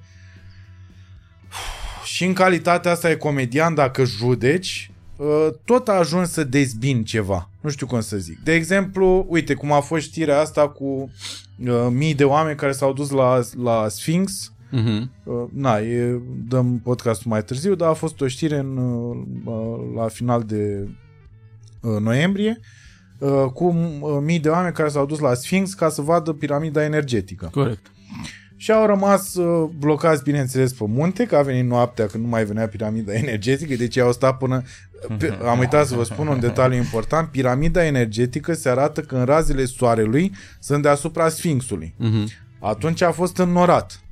și 2.04 2.24
în 2.24 2.32
calitatea 2.32 2.90
asta 2.90 3.10
e 3.10 3.14
comedian, 3.14 3.74
dacă 3.74 4.04
judeci, 4.04 4.90
uh, 5.16 5.48
tot 5.64 5.88
a 5.88 5.92
ajuns 5.92 6.30
să 6.30 6.44
dezbin 6.44 7.04
ceva. 7.04 7.50
Nu 7.60 7.70
știu 7.70 7.86
cum 7.86 8.00
să 8.00 8.16
zic. 8.16 8.38
De 8.38 8.52
exemplu, 8.52 9.26
uite 9.28 9.54
cum 9.54 9.72
a 9.72 9.80
fost 9.80 10.02
știrea 10.04 10.40
asta 10.40 10.68
cu 10.68 10.84
uh, 11.64 11.86
mii 11.90 12.14
de 12.14 12.24
oameni 12.24 12.56
care 12.56 12.72
s-au 12.72 12.92
dus 12.92 13.10
la, 13.10 13.40
la 13.62 13.88
Sphinx 13.88 14.52
Mhm. 14.74 15.10
Uh, 15.24 15.44
na, 15.52 15.78
e, 15.78 16.20
dăm 16.48 16.80
podcastul 16.82 17.30
mai 17.30 17.44
târziu, 17.44 17.74
dar 17.74 17.88
a 17.88 17.92
fost 17.92 18.20
o 18.20 18.26
știre 18.26 18.58
în, 18.58 18.76
uh, 19.44 19.94
la 19.96 20.08
final 20.08 20.42
de 20.42 20.88
uh, 21.80 22.00
noiembrie 22.00 22.60
uh, 23.18 23.44
cu 23.52 23.64
uh, 23.64 24.18
mii 24.22 24.40
de 24.40 24.48
oameni 24.48 24.74
care 24.74 24.88
s-au 24.88 25.06
dus 25.06 25.18
la 25.18 25.34
Sphinx 25.34 25.74
ca 25.74 25.88
să 25.88 26.02
vadă 26.02 26.32
piramida 26.32 26.84
energetică. 26.84 27.48
Corect. 27.52 27.92
Și 28.56 28.72
au 28.72 28.86
rămas 28.86 29.34
uh, 29.34 29.70
blocați, 29.78 30.22
bineînțeles, 30.22 30.72
pe 30.72 30.84
munte, 30.88 31.26
că 31.26 31.36
a 31.36 31.42
venit 31.42 31.68
noaptea 31.68 32.06
când 32.06 32.22
nu 32.24 32.28
mai 32.28 32.44
venea 32.44 32.68
piramida 32.68 33.14
energetică, 33.24 33.74
deci 33.74 33.96
au 33.96 34.12
stat 34.12 34.38
până... 34.38 34.62
Pe, 35.18 35.38
am 35.46 35.58
uitat 35.58 35.86
să 35.86 35.94
vă 35.94 36.04
spun 36.04 36.26
un 36.26 36.40
detaliu 36.40 36.76
important. 36.76 37.28
Piramida 37.28 37.84
energetică 37.84 38.52
se 38.52 38.68
arată 38.68 39.00
când 39.00 39.24
razele 39.24 39.64
soarelui 39.64 40.32
sunt 40.60 40.82
deasupra 40.82 41.28
Sfinxului. 41.28 41.94
Mhm. 41.98 42.28
Atunci 42.60 43.02
a 43.02 43.10
fost 43.10 43.38
înnorat. 43.38 44.03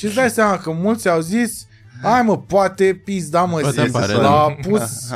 Și 0.00 0.06
îți 0.06 0.14
dai 0.14 0.30
seama 0.30 0.58
că 0.58 0.70
mulți 0.72 1.08
au 1.08 1.20
zis, 1.20 1.66
hai 2.02 2.22
mă, 2.22 2.38
poate 2.38 2.94
pizda 3.04 3.44
mă, 3.44 3.60
Poate 3.60 3.84
zis, 3.84 3.94
apare, 3.94 4.12
l-a 4.12 4.20
da. 4.62 4.68
pus, 4.68 5.10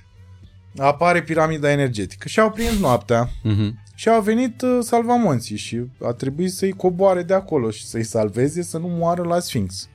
apare 0.90 1.22
piramida 1.22 1.70
energetică. 1.70 2.28
Și 2.28 2.40
au 2.40 2.50
prins 2.50 2.78
noaptea 2.78 3.28
Mhm. 3.42 3.78
și 3.94 4.08
au 4.08 4.22
venit 4.22 4.62
uh, 4.62 4.78
salvamonții 4.82 5.56
și 5.56 5.80
a 6.04 6.12
trebuit 6.12 6.52
să-i 6.52 6.70
coboare 6.72 7.22
de 7.22 7.34
acolo 7.34 7.70
și 7.70 7.86
să-i 7.86 8.04
salveze 8.04 8.62
să 8.62 8.78
nu 8.78 8.88
moară 8.88 9.22
la 9.22 9.38
Sphinx. 9.40 9.88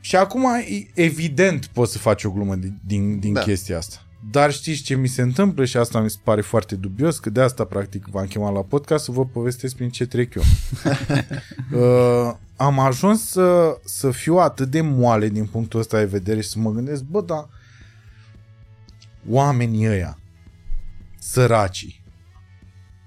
Și 0.00 0.16
acum, 0.16 0.44
e- 0.44 0.90
evident, 1.02 1.66
poți 1.66 1.92
să 1.92 1.98
faci 1.98 2.24
o 2.24 2.30
glumă 2.30 2.54
din, 2.54 2.78
din, 2.86 3.18
din 3.18 3.32
da. 3.32 3.38
Da. 3.40 3.46
chestia 3.46 3.76
asta. 3.76 3.96
Dar 4.20 4.52
știți 4.52 4.82
ce 4.82 4.94
mi 4.94 5.06
se 5.06 5.22
întâmplă 5.22 5.64
și 5.64 5.76
asta 5.76 6.00
mi 6.00 6.10
se 6.10 6.18
pare 6.22 6.40
foarte 6.40 6.74
dubios, 6.74 7.18
că 7.18 7.30
de 7.30 7.40
asta, 7.40 7.64
practic, 7.64 8.06
v-am 8.06 8.26
chemat 8.26 8.52
la 8.52 8.62
podcast 8.62 9.04
să 9.04 9.12
vă 9.12 9.26
povestesc 9.26 9.74
prin 9.74 9.90
ce 9.90 10.06
trec 10.06 10.34
eu. 10.34 10.42
uh, 11.80 12.34
am 12.56 12.78
ajuns 12.78 13.28
să, 13.28 13.78
să 13.84 14.10
fiu 14.10 14.36
atât 14.36 14.70
de 14.70 14.80
moale 14.80 15.28
din 15.28 15.46
punctul 15.46 15.80
ăsta 15.80 15.98
de 15.98 16.04
vedere 16.04 16.40
și 16.40 16.48
să 16.48 16.58
mă 16.58 16.70
gândesc, 16.70 17.02
bă, 17.02 17.20
dar 17.20 17.48
oamenii 19.28 19.88
ăia, 19.88 20.18
săracii, 21.18 22.02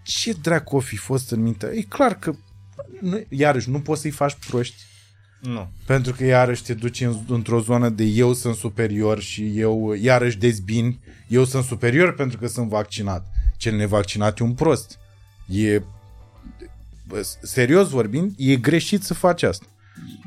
ce 0.03 0.33
dracu 0.33 0.75
o 0.75 0.79
fi 0.79 0.95
fost 0.95 1.31
în 1.31 1.41
mintea? 1.41 1.69
E 1.69 1.81
clar 1.81 2.19
că, 2.19 2.33
nu, 3.01 3.21
iarăși, 3.29 3.69
nu 3.69 3.81
poți 3.81 4.01
să-i 4.01 4.11
faci 4.11 4.37
proști 4.49 4.75
Nu. 5.41 5.67
pentru 5.85 6.13
că 6.13 6.25
iarăși 6.25 6.63
te 6.63 6.73
duci 6.73 7.01
în, 7.01 7.17
într-o 7.27 7.59
zonă 7.59 7.89
de 7.89 8.03
eu 8.03 8.33
sunt 8.33 8.55
superior 8.55 9.19
și 9.19 9.59
eu 9.59 9.93
iarăși 10.01 10.37
dezbin, 10.37 10.99
eu 11.27 11.43
sunt 11.43 11.63
superior 11.63 12.13
pentru 12.13 12.37
că 12.37 12.47
sunt 12.47 12.69
vaccinat. 12.69 13.25
Cel 13.57 13.75
nevaccinat 13.75 14.39
e 14.39 14.43
un 14.43 14.53
prost. 14.53 14.99
E, 15.47 15.81
bă, 17.07 17.21
serios 17.41 17.89
vorbind, 17.89 18.33
e 18.37 18.55
greșit 18.55 19.03
să 19.03 19.13
faci 19.13 19.43
asta. 19.43 19.65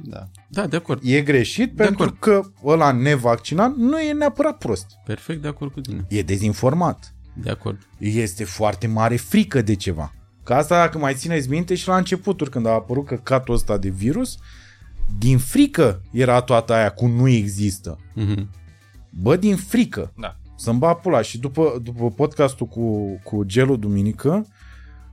Da. 0.05 0.29
Da, 0.49 0.67
de 0.67 0.77
acord. 0.77 1.01
E 1.05 1.21
greșit 1.21 1.77
pentru 1.77 2.03
acord. 2.03 2.19
că 2.19 2.43
ăla 2.65 2.93
nevaccinat 2.93 3.77
nu 3.77 4.01
e 4.01 4.13
neapărat 4.13 4.59
prost. 4.59 4.87
Perfect 5.05 5.43
de 5.43 5.49
acord 5.49 5.73
cu 5.73 5.81
tine. 5.81 6.05
E 6.09 6.23
dezinformat. 6.23 7.15
De 7.35 7.51
acord. 7.51 7.79
Este 7.99 8.45
foarte 8.45 8.87
mare 8.87 9.17
frică 9.17 9.63
de 9.63 9.75
ceva. 9.75 10.15
Ca 10.43 10.57
asta, 10.57 10.79
dacă 10.79 10.99
mai 10.99 11.15
țineți 11.15 11.49
minte, 11.49 11.75
și 11.75 11.89
la 11.89 11.97
începuturi, 11.97 12.51
când 12.51 12.67
a 12.67 12.71
apărut 12.71 13.07
căcatul 13.07 13.55
ăsta 13.55 13.77
de 13.77 13.89
virus, 13.89 14.39
din 15.19 15.39
frică 15.39 16.03
era 16.11 16.41
toată 16.41 16.73
aia 16.73 16.91
cu 16.91 17.07
nu 17.07 17.29
există. 17.29 17.99
Mhm. 18.15 18.51
Bă, 19.11 19.37
din 19.37 19.57
frică. 19.57 20.13
Da. 20.17 20.37
Să-mi 20.57 20.79
bat 20.79 21.01
pula. 21.01 21.23
Și 21.23 21.39
după, 21.39 21.81
după 21.83 22.11
podcastul 22.11 22.67
cu, 22.67 23.19
cu 23.23 23.45
Gelu 23.45 23.77
Duminică, 23.77 24.47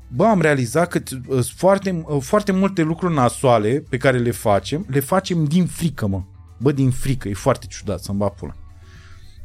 bă, 0.08 0.26
am 0.26 0.42
realizat 0.42 0.88
că 0.88 1.02
sunt 1.30 1.46
foarte, 1.46 2.04
uh, 2.08 2.22
foarte 2.22 2.52
multe 2.52 2.82
lucruri 2.82 3.14
nasoale 3.14 3.84
pe 3.90 3.98
care 3.98 4.18
le 4.18 4.32
facem, 4.32 4.86
le 4.90 5.00
facem 5.00 5.44
din 5.44 5.66
frică, 5.66 6.08
mă. 6.08 6.24
Bă, 6.58 6.72
din 6.72 6.92
frică. 6.92 7.28
E 7.30 7.34
foarte 7.34 7.66
ciudat 7.70 8.00
să-mi 8.00 8.18
bat 8.18 8.36
pula. 8.36 8.56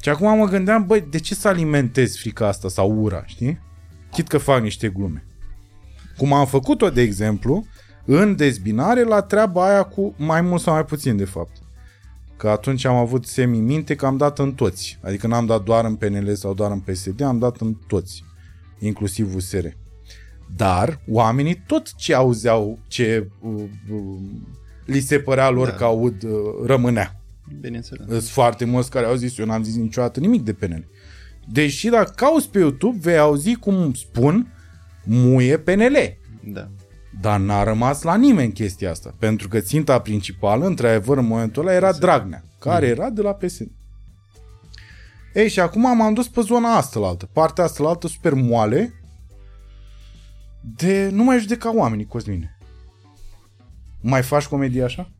Și 0.03 0.09
acum 0.09 0.39
mă 0.39 0.47
gândeam, 0.47 0.87
băi, 0.87 1.07
de 1.11 1.19
ce 1.19 1.35
să 1.35 1.49
alimentez 1.49 2.17
frica 2.17 2.47
asta 2.47 2.69
sau 2.69 2.91
ura, 2.91 3.23
știi? 3.27 3.61
Chit 4.11 4.29
că 4.29 4.39
fac 4.39 4.63
niște 4.63 4.89
glume. 4.89 5.25
Cum 6.17 6.33
am 6.33 6.47
făcut-o, 6.47 6.91
de 6.91 7.01
exemplu, 7.01 7.67
în 8.07 8.37
dezbinare 8.37 9.03
la 9.03 9.23
treaba 9.23 9.69
aia 9.69 9.83
cu 9.83 10.15
mai 10.17 10.41
mult 10.41 10.61
sau 10.61 10.73
mai 10.73 10.85
puțin, 10.85 11.17
de 11.17 11.25
fapt. 11.25 11.57
Că 12.37 12.49
atunci 12.49 12.85
am 12.85 12.95
avut 12.95 13.27
semi-minte 13.27 13.95
că 13.95 14.07
am 14.07 14.17
dat 14.17 14.39
în 14.39 14.53
toți. 14.53 14.99
Adică 15.03 15.27
n-am 15.27 15.47
dat 15.47 15.63
doar 15.63 15.85
în 15.85 15.95
PNL 15.95 16.35
sau 16.35 16.55
doar 16.55 16.71
în 16.71 16.81
PSD, 16.81 17.21
am 17.21 17.39
dat 17.39 17.61
în 17.61 17.75
toți. 17.87 18.25
Inclusiv 18.79 19.35
USR. 19.35 19.67
Dar 20.57 21.01
oamenii 21.09 21.63
tot 21.67 21.95
ce 21.95 22.15
auzeau, 22.15 22.79
ce 22.87 23.29
uh, 23.41 23.63
uh, 23.91 24.19
li 24.85 25.01
se 25.01 25.19
părea 25.19 25.51
lor 25.51 25.69
da. 25.69 25.75
că 25.75 25.85
aud, 25.85 26.23
uh, 26.23 26.31
rămânea. 26.65 27.21
Bineînțeles. 27.61 28.07
Sunt 28.09 28.23
foarte 28.23 28.65
mulți 28.65 28.91
care 28.91 29.07
au 29.07 29.15
zis, 29.15 29.39
eu 29.39 29.47
n-am 29.47 29.63
zis 29.63 29.77
niciodată 29.77 30.21
nimic 30.21 30.43
de 30.43 30.53
PNL. 30.53 30.87
Deși 31.53 31.89
dacă 31.89 32.13
cauți 32.17 32.51
pe 32.51 32.59
YouTube, 32.59 32.99
vei 33.01 33.19
auzi 33.19 33.55
cum 33.55 33.93
spun 33.93 34.53
muie 35.05 35.59
PNL. 35.59 35.97
Da. 36.45 36.69
Dar 37.21 37.41
n-a 37.41 37.63
rămas 37.63 38.03
la 38.03 38.17
nimeni 38.17 38.53
chestia 38.53 38.91
asta. 38.91 39.15
Pentru 39.19 39.49
că 39.49 39.61
ținta 39.61 39.99
principală, 39.99 40.67
într-adevăr, 40.67 41.19
în 41.19 41.27
momentul 41.27 41.63
ăla, 41.63 41.75
era 41.75 41.93
Dragnea, 41.93 42.45
care 42.59 42.87
era 42.87 43.11
de 43.11 43.23
la 43.23 43.33
PSD. 43.33 43.71
Ei, 45.35 45.49
și 45.49 45.61
acum 45.61 45.97
m-am 45.97 46.15
dus 46.15 46.29
pe 46.29 46.41
zona 46.41 46.77
asta 46.77 47.01
la 47.01 47.07
altă. 47.07 47.29
Partea 47.33 47.65
asta 47.65 47.83
la 47.83 47.89
altă 47.89 48.09
super 48.09 48.35
moale 48.35 48.95
de 50.61 51.09
nu 51.13 51.25
mai 51.25 51.39
judeca 51.39 51.75
oamenii, 51.75 52.07
Cosmine. 52.07 52.59
Mai 54.01 54.23
faci 54.23 54.47
comedie 54.47 54.83
așa? 54.83 55.11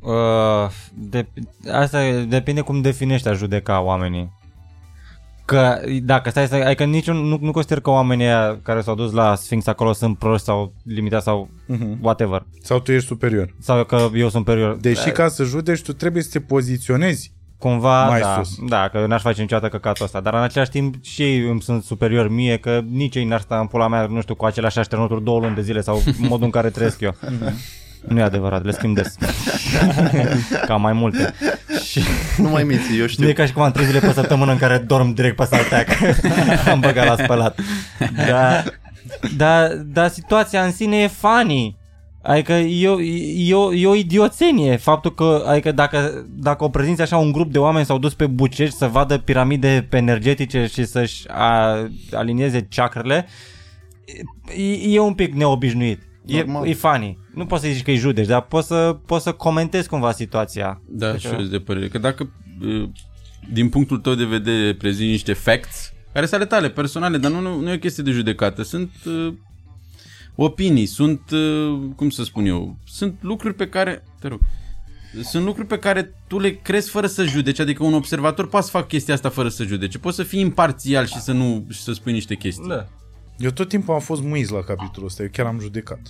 Uh, 0.00 0.70
de, 0.94 1.26
asta 1.72 2.22
depinde 2.28 2.60
cum 2.60 2.80
definești 2.80 3.28
a 3.28 3.32
judeca 3.32 3.80
oamenii. 3.80 4.32
Că 5.52 5.80
dacă 6.02 6.30
stai 6.30 6.46
să... 6.46 6.54
Adică 6.54 6.84
niciun, 6.84 7.16
nu, 7.16 7.38
nu 7.40 7.50
consider 7.50 7.80
că 7.80 7.90
oamenii 7.90 8.24
aia 8.24 8.58
care 8.62 8.80
s-au 8.80 8.94
dus 8.94 9.12
la 9.12 9.34
Sphinx 9.34 9.66
acolo 9.66 9.92
sunt 9.92 10.18
proști 10.18 10.44
sau 10.46 10.72
limitați 10.84 11.24
sau 11.24 11.50
Mhm. 11.66 11.98
whatever. 12.02 12.46
Sau 12.62 12.78
tu 12.80 12.92
ești 12.92 13.06
superior? 13.06 13.54
Sau 13.60 13.84
că 13.84 13.96
eu 14.14 14.28
sunt 14.28 14.44
superior. 14.46 14.76
Deși 14.76 15.10
ca 15.10 15.28
să 15.28 15.44
judeci, 15.44 15.82
tu 15.82 15.92
trebuie 15.92 16.22
să 16.22 16.28
te 16.32 16.40
poziționezi. 16.40 17.32
Cumva, 17.58 18.08
mai 18.08 18.20
da, 18.20 18.40
sus. 18.42 18.58
da, 18.68 18.88
că 18.88 19.06
n-aș 19.06 19.22
face 19.22 19.40
niciodată 19.40 19.68
căcatul 19.68 20.04
ăsta, 20.04 20.20
dar 20.20 20.34
în 20.34 20.40
același 20.42 20.70
timp 20.70 20.94
și 21.04 21.22
ei 21.22 21.38
îmi 21.48 21.60
sunt 21.62 21.82
superior 21.82 22.28
mie, 22.28 22.56
că 22.56 22.80
nici 22.90 23.14
ei 23.14 23.24
n-ar 23.24 23.40
sta 23.40 23.58
în 23.58 23.66
pula 23.66 23.88
mea, 23.88 24.06
nu 24.06 24.20
știu, 24.20 24.34
cu 24.34 24.44
aceleași 24.44 24.78
așternuturi 24.78 25.24
două 25.24 25.38
luni 25.40 25.54
de 25.54 25.62
zile 25.62 25.80
sau 25.80 26.02
modul 26.28 26.44
în 26.44 26.50
care 26.50 26.70
trăiesc 26.70 27.00
eu. 27.00 27.14
Nu 28.08 28.18
e 28.18 28.22
adevărat, 28.22 28.64
le 28.64 28.72
schimb 28.72 28.94
des. 28.94 29.16
Ca 30.66 30.76
mai 30.76 30.92
multe. 30.92 31.34
Și 31.84 32.00
Nu 32.36 32.48
mai 32.48 32.64
minți, 32.64 32.94
eu 32.94 33.00
nu 33.00 33.06
știu. 33.06 33.28
e 33.28 33.32
ca 33.32 33.46
și 33.46 33.52
cum 33.52 33.62
am 33.62 33.70
trei 33.72 33.86
zile 33.86 33.98
pe 33.98 34.12
săptămână 34.12 34.52
în 34.52 34.58
care 34.58 34.78
dorm 34.78 35.12
direct 35.14 35.36
pe 35.36 35.44
salteac. 35.44 35.86
am 36.72 36.80
băgat 36.80 37.06
la 37.06 37.24
spălat. 37.24 37.60
Dar 38.28 38.64
da, 39.36 39.68
da, 39.68 40.08
situația 40.08 40.64
în 40.64 40.72
sine 40.72 40.96
e 40.96 41.06
funny. 41.06 41.76
Adică 42.22 42.52
e, 42.52 42.88
o- 42.88 43.00
e, 43.36 43.54
o, 43.54 43.74
e 43.74 43.86
o 43.86 43.94
idioțenie 43.94 44.76
faptul 44.76 45.14
că, 45.14 45.44
adică 45.48 45.72
dacă, 45.72 46.26
dacă 46.28 46.64
o 46.64 46.68
prezinți 46.68 47.02
așa 47.02 47.16
un 47.16 47.32
grup 47.32 47.52
de 47.52 47.58
oameni 47.58 47.84
s-au 47.84 47.98
dus 47.98 48.14
pe 48.14 48.26
bucești 48.26 48.76
să 48.76 48.86
vadă 48.86 49.18
piramide 49.18 49.86
pe 49.90 49.96
energetice 49.96 50.66
și 50.72 50.84
să-și 50.84 51.24
a, 51.28 51.76
alinieze 52.12 52.66
chakrele, 52.70 53.26
e, 54.56 54.94
e 54.94 54.98
un 55.00 55.14
pic 55.14 55.32
neobișnuit. 55.34 56.02
E, 56.26 56.36
Normal. 56.36 56.68
e 56.68 56.74
funny. 56.74 57.18
Nu 57.34 57.46
poți 57.46 57.62
să 57.62 57.68
zici 57.72 57.82
că 57.82 57.90
îi 57.90 57.96
judeci, 57.96 58.26
dar 58.26 58.42
poți 58.42 58.66
să, 58.66 58.96
poți 59.06 59.24
să 59.24 59.32
comentezi 59.32 59.88
cumva 59.88 60.12
situația. 60.12 60.80
Da, 60.88 61.10
Deci, 61.10 61.20
și 61.20 61.26
eu 61.26 61.38
sunt 61.38 61.50
de 61.50 61.58
părere. 61.58 61.88
Că 61.88 61.98
dacă 61.98 62.32
uh, 62.60 62.88
din 63.52 63.68
punctul 63.68 63.98
tău 63.98 64.14
de 64.14 64.24
vedere 64.24 64.74
prezinti 64.74 65.10
niște 65.10 65.32
facts, 65.32 65.92
care 66.12 66.26
sunt 66.26 66.40
ale 66.40 66.48
tale, 66.48 66.70
personale, 66.70 67.18
dar 67.18 67.30
nu, 67.30 67.40
nu, 67.40 67.60
nu 67.60 67.70
e 67.70 67.74
o 67.74 67.78
chestie 67.78 68.02
de 68.02 68.10
judecată, 68.10 68.62
sunt 68.62 68.90
uh, 69.06 69.34
opinii, 70.34 70.86
sunt, 70.86 71.30
uh, 71.30 71.80
cum 71.96 72.10
să 72.10 72.24
spun 72.24 72.46
eu, 72.46 72.76
sunt 72.84 73.18
lucruri 73.20 73.54
pe 73.54 73.68
care, 73.68 74.04
te 74.20 74.28
rog, 74.28 74.40
sunt 75.22 75.44
lucruri 75.44 75.68
pe 75.68 75.78
care 75.78 76.14
tu 76.26 76.38
le 76.38 76.50
crezi 76.50 76.90
fără 76.90 77.06
să 77.06 77.24
judeci, 77.24 77.58
adică 77.58 77.84
un 77.84 77.94
observator 77.94 78.48
poate 78.48 78.66
să 78.66 78.72
facă 78.72 78.86
chestia 78.86 79.14
asta 79.14 79.28
fără 79.28 79.48
să 79.48 79.64
judece, 79.64 79.98
poți 79.98 80.16
să 80.16 80.22
fii 80.22 80.40
imparțial 80.40 81.06
și 81.06 81.20
să 81.20 81.32
nu 81.32 81.66
și 81.70 81.80
să 81.80 81.92
spui 81.92 82.12
niște 82.12 82.34
chestii. 82.34 82.68
Da. 82.68 82.86
Eu 83.38 83.50
tot 83.50 83.68
timpul 83.68 83.94
am 83.94 84.00
fost 84.00 84.22
muiz 84.22 84.48
la 84.48 84.60
capitolul 84.60 85.08
ăsta, 85.08 85.22
eu 85.22 85.28
chiar 85.32 85.46
am 85.46 85.58
judecat. 85.60 86.00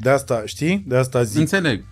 De 0.00 0.10
asta, 0.10 0.42
știi? 0.46 0.84
De 0.86 0.96
asta 0.96 1.22
zic 1.22 1.38
Înțeleg. 1.38 1.84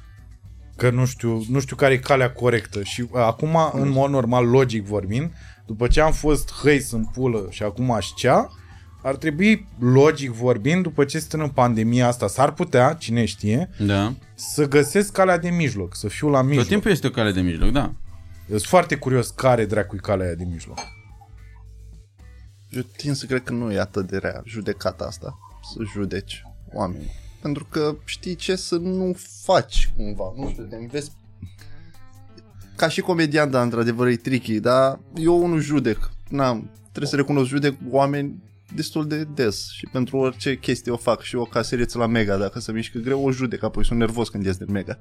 că 0.77 0.91
nu 0.91 1.05
știu, 1.05 1.45
nu 1.49 1.61
știu 1.61 1.77
care 1.77 1.93
e 1.95 1.99
calea 1.99 2.33
corectă 2.33 2.83
și 2.83 3.01
uh, 3.01 3.09
acum, 3.13 3.57
în 3.73 3.89
mod 3.89 4.11
normal, 4.11 4.47
logic 4.49 4.85
vorbind, 4.85 5.33
după 5.67 5.87
ce 5.87 6.01
am 6.01 6.13
fost 6.13 6.53
hăis 6.53 6.91
în 6.91 7.05
pulă 7.05 7.47
și 7.51 7.63
acum 7.63 7.91
aș 7.91 8.07
cea, 8.17 8.49
ar 9.03 9.17
trebui, 9.17 9.69
logic 9.79 10.31
vorbind, 10.31 10.83
după 10.83 11.05
ce 11.05 11.19
suntem 11.19 11.41
în 11.41 11.49
pandemia 11.49 12.07
asta, 12.07 12.27
s-ar 12.27 12.53
putea, 12.53 12.93
cine 12.93 13.25
știe, 13.25 13.71
Da. 13.79 14.15
să 14.35 14.69
găsesc 14.69 15.13
calea 15.13 15.39
de 15.39 15.49
mijloc, 15.51 15.97
să 15.97 16.09
fiu 16.09 16.29
la 16.29 16.39
Tot 16.39 16.49
mijloc. 16.49 16.67
timpul 16.67 16.91
este 16.91 17.07
o 17.07 17.11
cale 17.11 17.33
de 17.33 17.41
mijloc, 17.41 17.71
da. 17.71 17.93
Eu 18.51 18.57
sunt 18.57 18.63
foarte 18.63 18.97
curios 18.97 19.29
care 19.31 19.65
dracu 19.67 19.95
e 19.97 19.99
calea 20.03 20.27
aia 20.27 20.35
de 20.35 20.45
mijloc. 20.45 20.79
Eu 22.71 22.83
tind 22.97 23.15
să 23.17 23.27
cred 23.27 23.43
că 23.43 23.53
nu 23.53 23.73
e 23.73 23.81
atât 23.81 24.07
de 24.11 24.17
rea 24.17 24.43
judecata 24.45 25.05
asta, 25.05 25.39
să 25.75 25.83
judeci 25.93 26.43
oamenii. 26.73 27.11
Pentru 27.41 27.67
că 27.71 27.97
știi 28.05 28.35
ce 28.35 28.57
să 28.57 28.77
nu 28.77 29.17
faci 29.43 29.93
cumva, 29.97 30.33
nu 30.37 30.49
știu, 30.51 30.65
te 30.65 30.77
înveți 30.77 31.11
ca 32.77 32.89
și 32.89 33.01
comedian, 33.01 33.51
da, 33.51 33.63
într-adevăr 33.63 34.07
e 34.07 34.17
tricky, 34.17 34.61
dar 34.61 35.01
eu 35.17 35.47
nu 35.47 35.59
judec. 35.59 36.11
N-am, 36.29 36.71
trebuie 36.81 37.11
să 37.11 37.17
recunosc, 37.17 37.49
judec 37.49 37.75
oameni 37.91 38.43
destul 38.75 39.07
de 39.07 39.25
des 39.25 39.71
și 39.71 39.89
pentru 39.93 40.17
orice 40.17 40.57
chestie 40.57 40.93
o 40.93 40.97
fac 40.97 41.23
și 41.23 41.37
eu 41.37 41.45
ca 41.45 41.63
seriță 41.63 41.99
la 41.99 42.07
Mega, 42.07 42.37
dacă 42.37 42.61
se 42.61 42.73
mișcă 42.73 42.99
greu, 42.99 43.25
o 43.25 43.31
judec, 43.31 43.63
apoi 43.63 43.85
sunt 43.85 43.99
nervos 43.99 44.29
când 44.29 44.45
ies 44.45 44.57
de 44.57 44.65
Mega. 44.69 44.99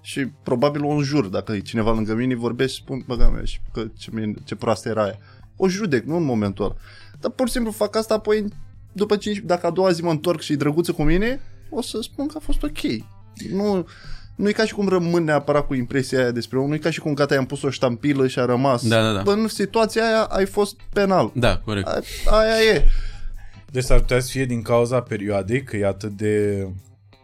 Și 0.00 0.26
probabil 0.26 0.84
o 0.84 0.90
înjur, 0.90 1.26
dacă 1.26 1.52
e 1.52 1.58
cineva 1.58 1.92
lângă 1.92 2.14
mine, 2.14 2.34
vorbesc 2.34 2.74
și 2.74 2.80
spun, 2.80 3.04
băga 3.06 3.28
mea, 3.28 3.44
și 3.44 3.60
că 3.72 3.84
ce, 3.96 4.10
mine, 4.12 4.34
ce 4.44 4.54
proastă 4.54 4.88
era 4.88 5.02
aia. 5.02 5.18
O 5.56 5.68
judec, 5.68 6.04
nu 6.04 6.16
în 6.16 6.24
momentul 6.24 6.64
ăla. 6.64 6.74
Dar 7.20 7.30
pur 7.30 7.46
și 7.46 7.52
simplu 7.52 7.70
fac 7.70 7.96
asta, 7.96 8.14
apoi 8.14 8.44
după 8.92 9.16
5, 9.16 9.38
dacă 9.38 9.66
a 9.66 9.70
doua 9.70 9.90
zi 9.90 10.02
mă 10.02 10.10
întorc 10.10 10.40
și 10.40 10.52
e 10.52 10.56
drăguță 10.56 10.92
cu 10.92 11.02
mine, 11.02 11.40
o 11.70 11.82
să 11.82 11.98
spun 12.02 12.26
că 12.26 12.34
a 12.36 12.40
fost 12.44 12.62
ok. 12.62 12.80
Nu, 13.52 13.86
nu 14.36 14.48
e 14.48 14.52
ca 14.52 14.64
și 14.64 14.74
cum 14.74 14.88
rămân 14.88 15.24
neapărat 15.24 15.66
cu 15.66 15.74
impresia 15.74 16.18
aia 16.18 16.30
despre 16.30 16.58
om, 16.58 16.68
nu 16.68 16.74
e 16.74 16.78
ca 16.78 16.90
și 16.90 17.00
cum 17.00 17.14
gata, 17.14 17.34
i-am 17.34 17.46
pus 17.46 17.62
o 17.62 17.70
ștampilă 17.70 18.26
și 18.26 18.38
a 18.38 18.44
rămas. 18.44 18.88
Da, 18.88 19.02
da, 19.02 19.12
da. 19.12 19.22
Bă, 19.22 19.32
în 19.32 19.48
situația 19.48 20.06
aia 20.06 20.22
ai 20.22 20.46
fost 20.46 20.76
penal. 20.92 21.30
Da, 21.34 21.58
corect. 21.58 21.86
A, 21.86 22.00
aia 22.24 22.74
e. 22.74 22.84
Deci 23.70 23.84
s-ar 23.84 24.00
putea 24.00 24.20
să 24.20 24.28
fie 24.30 24.44
din 24.44 24.62
cauza 24.62 25.00
perioadei, 25.00 25.62
că 25.62 25.76
e 25.76 25.86
atât 25.86 26.10
de... 26.10 26.66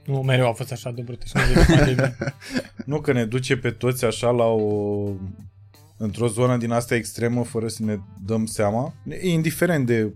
Nu, 0.04 0.20
mereu 0.20 0.48
a 0.48 0.52
fost 0.52 0.72
așa 0.72 0.90
de 0.90 1.02
brută 1.02 1.24
și 1.26 1.32
nu 1.36 1.42
de 1.54 1.74
pandemie. 1.74 2.16
Nu, 2.86 3.00
că 3.00 3.12
ne 3.12 3.24
duce 3.24 3.56
pe 3.56 3.70
toți 3.70 4.04
așa 4.04 4.30
la 4.30 4.44
o... 4.44 5.08
într-o 5.96 6.26
zonă 6.26 6.56
din 6.56 6.70
asta 6.70 6.94
extremă, 6.94 7.44
fără 7.44 7.68
să 7.68 7.82
ne 7.84 7.98
dăm 8.24 8.46
seama, 8.46 8.94
indiferent 9.22 9.86
de 9.86 10.12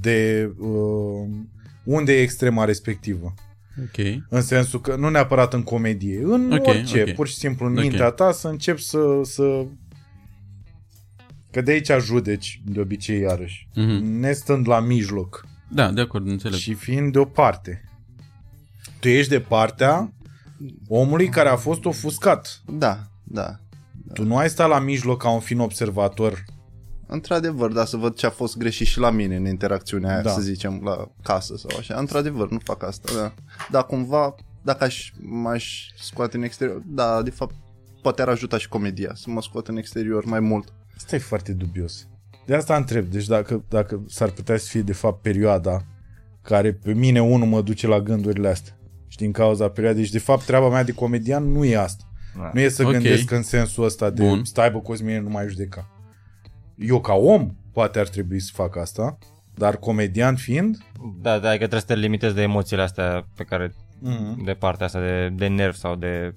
de 0.00 0.52
uh, 0.58 1.28
unde 1.84 2.12
e 2.12 2.20
extrema 2.22 2.64
respectivă. 2.64 3.34
Ok. 3.82 4.22
În 4.28 4.42
sensul 4.42 4.80
că 4.80 4.96
nu 4.96 5.08
neapărat 5.08 5.52
în 5.54 5.62
comedie, 5.62 6.20
în 6.24 6.52
Ok, 6.52 6.66
orice, 6.66 7.02
ok. 7.02 7.14
pur 7.14 7.28
și 7.28 7.34
simplu 7.34 7.66
în 7.66 7.72
Ok. 7.76 7.82
mintea 7.82 8.10
ta 8.10 8.32
să 8.32 8.48
începi 8.48 8.82
să, 8.82 8.98
să... 9.22 9.64
Că 11.50 11.60
de 11.60 11.70
aici 11.70 11.90
judeci 12.00 12.60
de 12.64 12.80
obicei 12.80 13.20
iarăși, 13.20 13.68
Mhm. 13.74 14.04
nestând 14.04 14.68
la 14.68 14.80
mijloc 14.80 15.46
Da, 15.68 15.90
de 15.92 16.00
acord, 16.00 16.26
înțeleg. 16.26 16.58
și 16.58 16.74
fiind 16.74 17.12
de 17.12 17.18
o 17.18 17.24
parte. 17.24 17.84
Tu 19.00 19.08
ești 19.08 19.30
de 19.30 19.40
partea 19.40 20.12
omului 20.88 21.28
care 21.28 21.48
a 21.48 21.56
fost 21.56 21.84
ofuscat. 21.84 22.62
Da, 22.66 22.98
da. 23.24 23.56
Tu 24.12 24.24
nu 24.24 24.36
ai 24.36 24.48
stat 24.50 24.68
la 24.68 24.78
mijloc 24.78 25.22
ca 25.22 25.30
un 25.30 25.40
fin 25.40 25.58
observator. 25.58 26.44
Într-adevăr, 27.12 27.72
da, 27.72 27.84
să 27.84 27.96
văd 27.96 28.14
ce 28.14 28.26
a 28.26 28.30
fost 28.30 28.56
greșit 28.56 28.86
și 28.86 28.98
la 28.98 29.10
mine 29.10 29.36
în 29.36 29.46
interacțiunea 29.46 30.10
aia, 30.12 30.22
Da. 30.22 30.30
să 30.30 30.40
zicem, 30.40 30.80
la 30.84 31.08
casă 31.22 31.56
sau 31.56 31.78
așa. 31.78 31.94
Într-adevăr, 31.98 32.50
nu 32.50 32.58
fac 32.64 32.82
asta, 32.82 33.12
da. 33.16 33.34
Dar 33.70 33.86
cumva, 33.86 34.34
dacă 34.62 34.84
aș, 34.84 35.12
m-aș 35.20 35.86
scoate 35.98 36.36
în 36.36 36.42
exterior, 36.42 36.82
da, 36.86 37.22
de 37.22 37.30
fapt, 37.30 37.54
poate 38.02 38.22
ar 38.22 38.28
ajuta 38.28 38.58
și 38.58 38.68
comedia 38.68 39.10
să 39.14 39.30
mă 39.30 39.42
scot 39.42 39.68
în 39.68 39.76
exterior 39.76 40.24
mai 40.24 40.40
mult. 40.40 40.72
Asta 40.96 41.16
e 41.16 41.18
foarte 41.18 41.52
dubios. 41.52 42.06
De 42.46 42.54
asta 42.54 42.76
întreb. 42.76 43.06
Deci 43.06 43.26
dacă, 43.26 43.64
dacă 43.68 44.04
s-ar 44.08 44.30
putea 44.30 44.56
să 44.56 44.66
fie 44.68 44.82
de 44.82 44.92
fapt 44.92 45.22
perioada 45.22 45.84
care 46.42 46.72
pe 46.72 46.92
mine 46.92 47.22
unul 47.22 47.46
mă 47.46 47.62
duce 47.62 47.86
la 47.86 48.00
gândurile 48.00 48.48
astea. 48.48 48.76
Și 49.08 49.16
din 49.16 49.32
cauza 49.32 49.68
perioadei. 49.68 50.04
Și 50.04 50.12
de 50.12 50.18
fapt 50.18 50.44
treaba 50.44 50.68
mea 50.68 50.84
de 50.84 50.92
comedian 50.92 51.52
nu 51.52 51.64
e 51.64 51.76
asta. 51.76 52.04
Da. 52.36 52.50
Nu 52.54 52.60
e 52.60 52.68
să 52.68 52.84
Ok. 52.84 52.90
gândesc 52.90 53.30
în 53.30 53.42
sensul 53.42 53.84
ăsta 53.84 54.10
de 54.10 54.22
Bun. 54.22 54.44
stai 54.44 54.70
bă 54.70 54.78
Cosmine, 54.78 55.20
nu 55.20 55.28
mai 55.28 55.48
judeca. 55.48 55.90
Eu 56.86 57.00
ca 57.00 57.12
om 57.12 57.54
poate 57.72 57.98
ar 57.98 58.08
trebui 58.08 58.40
să 58.40 58.50
fac 58.54 58.76
asta, 58.76 59.18
dar 59.54 59.76
comedian 59.76 60.36
fiind, 60.36 60.76
Da, 61.20 61.38
da, 61.38 61.50
că 61.50 61.56
trebuie 61.56 61.80
să 61.80 61.86
te 61.86 61.94
limitezi 61.96 62.34
de 62.34 62.42
emoțiile 62.42 62.82
astea 62.82 63.26
pe 63.36 63.42
care, 63.44 63.74
mm, 63.98 64.42
de 64.44 64.52
partea 64.52 64.86
asta 64.86 65.00
de, 65.00 65.28
de 65.28 65.46
nerv 65.46 65.74
sau 65.74 65.94
de 65.96 66.34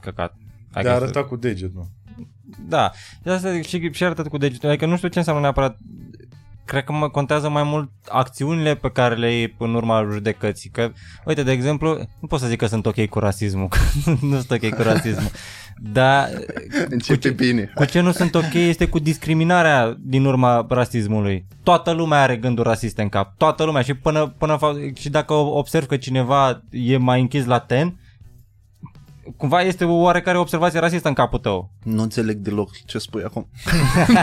căcat. 0.00 0.34
de 0.38 0.44
Adică 0.78 0.92
a 0.92 0.96
să- 0.96 1.02
arăta 1.02 1.24
cu 1.24 1.36
degetul. 1.36 1.86
Da, 2.68 2.90
de 3.22 3.30
asta 3.30 3.52
zic 3.52 3.66
și, 3.66 3.92
și 3.92 4.04
arătat 4.04 4.28
cu 4.28 4.36
degetul. 4.38 4.68
Adică 4.68 4.86
nu 4.86 4.96
știu 4.96 5.08
ce 5.08 5.18
înseamnă 5.18 5.42
neapărat 5.42 5.76
cred 6.64 6.84
că 6.84 6.92
mă 6.92 7.08
contează 7.10 7.48
mai 7.48 7.62
mult 7.62 7.90
acțiunile 8.08 8.74
pe 8.74 8.90
care 8.90 9.14
le 9.14 9.32
iei 9.34 9.54
în 9.58 9.74
urma 9.74 10.08
judecății. 10.12 10.70
Că, 10.70 10.92
uite, 11.24 11.42
de 11.42 11.52
exemplu, 11.52 11.88
nu 12.20 12.26
pot 12.28 12.40
să 12.40 12.46
zic 12.46 12.58
că 12.58 12.66
sunt 12.66 12.86
ok 12.86 13.06
cu 13.06 13.18
rasismul, 13.18 13.68
că 13.72 13.78
nu 14.20 14.40
sunt 14.40 14.50
ok 14.50 14.74
cu 14.74 14.82
rasismul. 14.82 15.30
Dar 15.92 16.28
Începe 16.88 17.30
bine. 17.30 17.70
cu 17.74 17.84
ce 17.84 18.00
nu 18.00 18.12
sunt 18.12 18.34
ok 18.34 18.52
este 18.52 18.88
cu 18.88 18.98
discriminarea 18.98 19.96
din 20.00 20.24
urma 20.24 20.66
rasismului. 20.68 21.44
Toată 21.62 21.90
lumea 21.90 22.20
are 22.20 22.36
gânduri 22.36 22.68
rasiste 22.68 23.02
în 23.02 23.08
cap. 23.08 23.36
Toată 23.36 23.64
lumea. 23.64 23.82
Și 23.82 23.94
până, 23.94 24.34
până 24.38 24.56
fac, 24.56 24.76
și 24.96 25.08
dacă 25.08 25.32
observ 25.32 25.86
că 25.86 25.96
cineva 25.96 26.62
e 26.70 26.96
mai 26.96 27.20
închis 27.20 27.44
la 27.44 27.58
ten, 27.58 27.94
cumva 29.36 29.62
este 29.62 29.84
o 29.84 29.94
oarecare 29.94 30.38
observație 30.38 30.80
rasistă 30.80 31.08
în 31.08 31.14
capul 31.14 31.38
tău. 31.38 31.70
Nu 31.82 32.02
înțeleg 32.02 32.36
deloc 32.36 32.70
ce 32.86 32.98
spui 32.98 33.22
acum. 33.24 33.48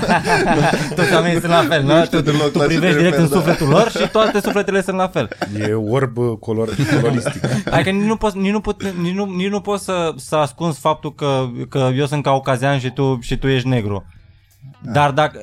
Toți 0.95 1.14
oamenii 1.14 1.40
sunt 1.40 1.52
la 1.52 1.65
fel, 1.69 1.84
nu? 1.84 2.06
știu 2.06 2.18
Tu, 2.18 2.23
deloc 2.23 2.52
tu 2.52 2.57
la 2.57 2.64
ce 2.64 2.68
privești 2.68 2.95
te 2.95 3.02
direct 3.02 3.18
referi, 3.18 3.22
în 3.22 3.30
da. 3.30 3.36
sufletul 3.36 3.68
lor 3.68 3.91
și 3.91 4.10
toate 4.11 4.40
sufletele 4.40 4.82
sunt 4.82 4.98
la 4.98 5.07
fel. 5.07 5.30
E 5.60 5.73
orb 5.73 6.18
color, 6.40 6.69
coloristic. 6.94 7.44
Adică 7.73 7.90
nici 7.90 8.07
nu 8.07 8.15
poți, 8.15 8.38
nici 8.38 8.52
nu 8.52 8.60
pot, 8.60 8.84
nici 8.84 9.14
nu, 9.14 9.26
nici 9.26 9.49
nu 9.49 9.61
poți 9.61 9.84
să, 9.84 10.14
să 10.15 10.36
ascunzi 10.36 10.80
faptul 10.80 11.14
că, 11.14 11.45
că 11.69 11.90
eu 11.95 12.06
sunt 12.06 12.23
caucazean 12.23 12.80
și 12.80 12.91
tu, 12.91 13.19
și 13.22 13.38
tu 13.38 13.48
ești 13.48 13.68
negru. 13.68 14.06
Dar 14.82 15.11
dacă... 15.11 15.40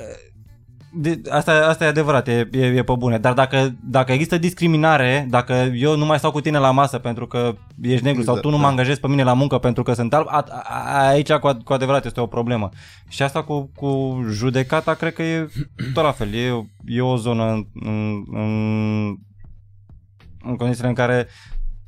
De, 0.95 1.21
asta, 1.29 1.65
asta 1.67 1.83
e 1.83 1.87
adevărat, 1.87 2.27
e, 2.27 2.49
e, 2.51 2.65
e 2.65 2.83
pe 2.83 2.93
bune. 2.97 3.17
Dar 3.17 3.33
dacă, 3.33 3.75
dacă 3.83 4.11
există 4.11 4.37
discriminare, 4.37 5.27
dacă 5.29 5.53
eu 5.75 5.97
nu 5.97 6.05
mai 6.05 6.17
stau 6.17 6.31
cu 6.31 6.41
tine 6.41 6.57
la 6.57 6.71
masă 6.71 6.97
pentru 6.97 7.27
că 7.27 7.55
ești 7.81 8.03
negru 8.03 8.21
sau 8.21 8.33
Exact, 8.35 8.41
tu 8.41 8.49
nu 8.49 8.55
mă 8.55 8.61
da. 8.63 8.69
angajezi 8.69 8.99
pe 8.99 9.07
mine 9.07 9.23
la 9.23 9.33
muncă 9.33 9.57
pentru 9.57 9.83
că 9.83 9.93
sunt 9.93 10.13
alb, 10.13 10.27
a, 10.29 10.45
a, 10.63 11.07
aici 11.07 11.31
cu, 11.31 11.49
ad- 11.53 11.63
cu 11.63 11.73
adevărat 11.73 12.05
este 12.05 12.19
o 12.19 12.25
problemă. 12.25 12.69
Și 13.07 13.23
asta 13.23 13.43
cu, 13.43 13.71
cu 13.75 14.21
judecata 14.31 14.93
cred 14.93 15.13
că 15.13 15.23
e 15.23 15.47
tot 15.93 16.03
la 16.03 16.11
fel. 16.11 16.33
E, 16.33 16.67
e 16.85 17.01
o 17.01 17.17
zonă 17.17 17.43
în, 17.51 17.65
în, 17.73 18.23
în, 18.31 19.05
în 20.43 20.55
condițiile 20.57 20.87
în 20.89 20.93
care 20.95 21.27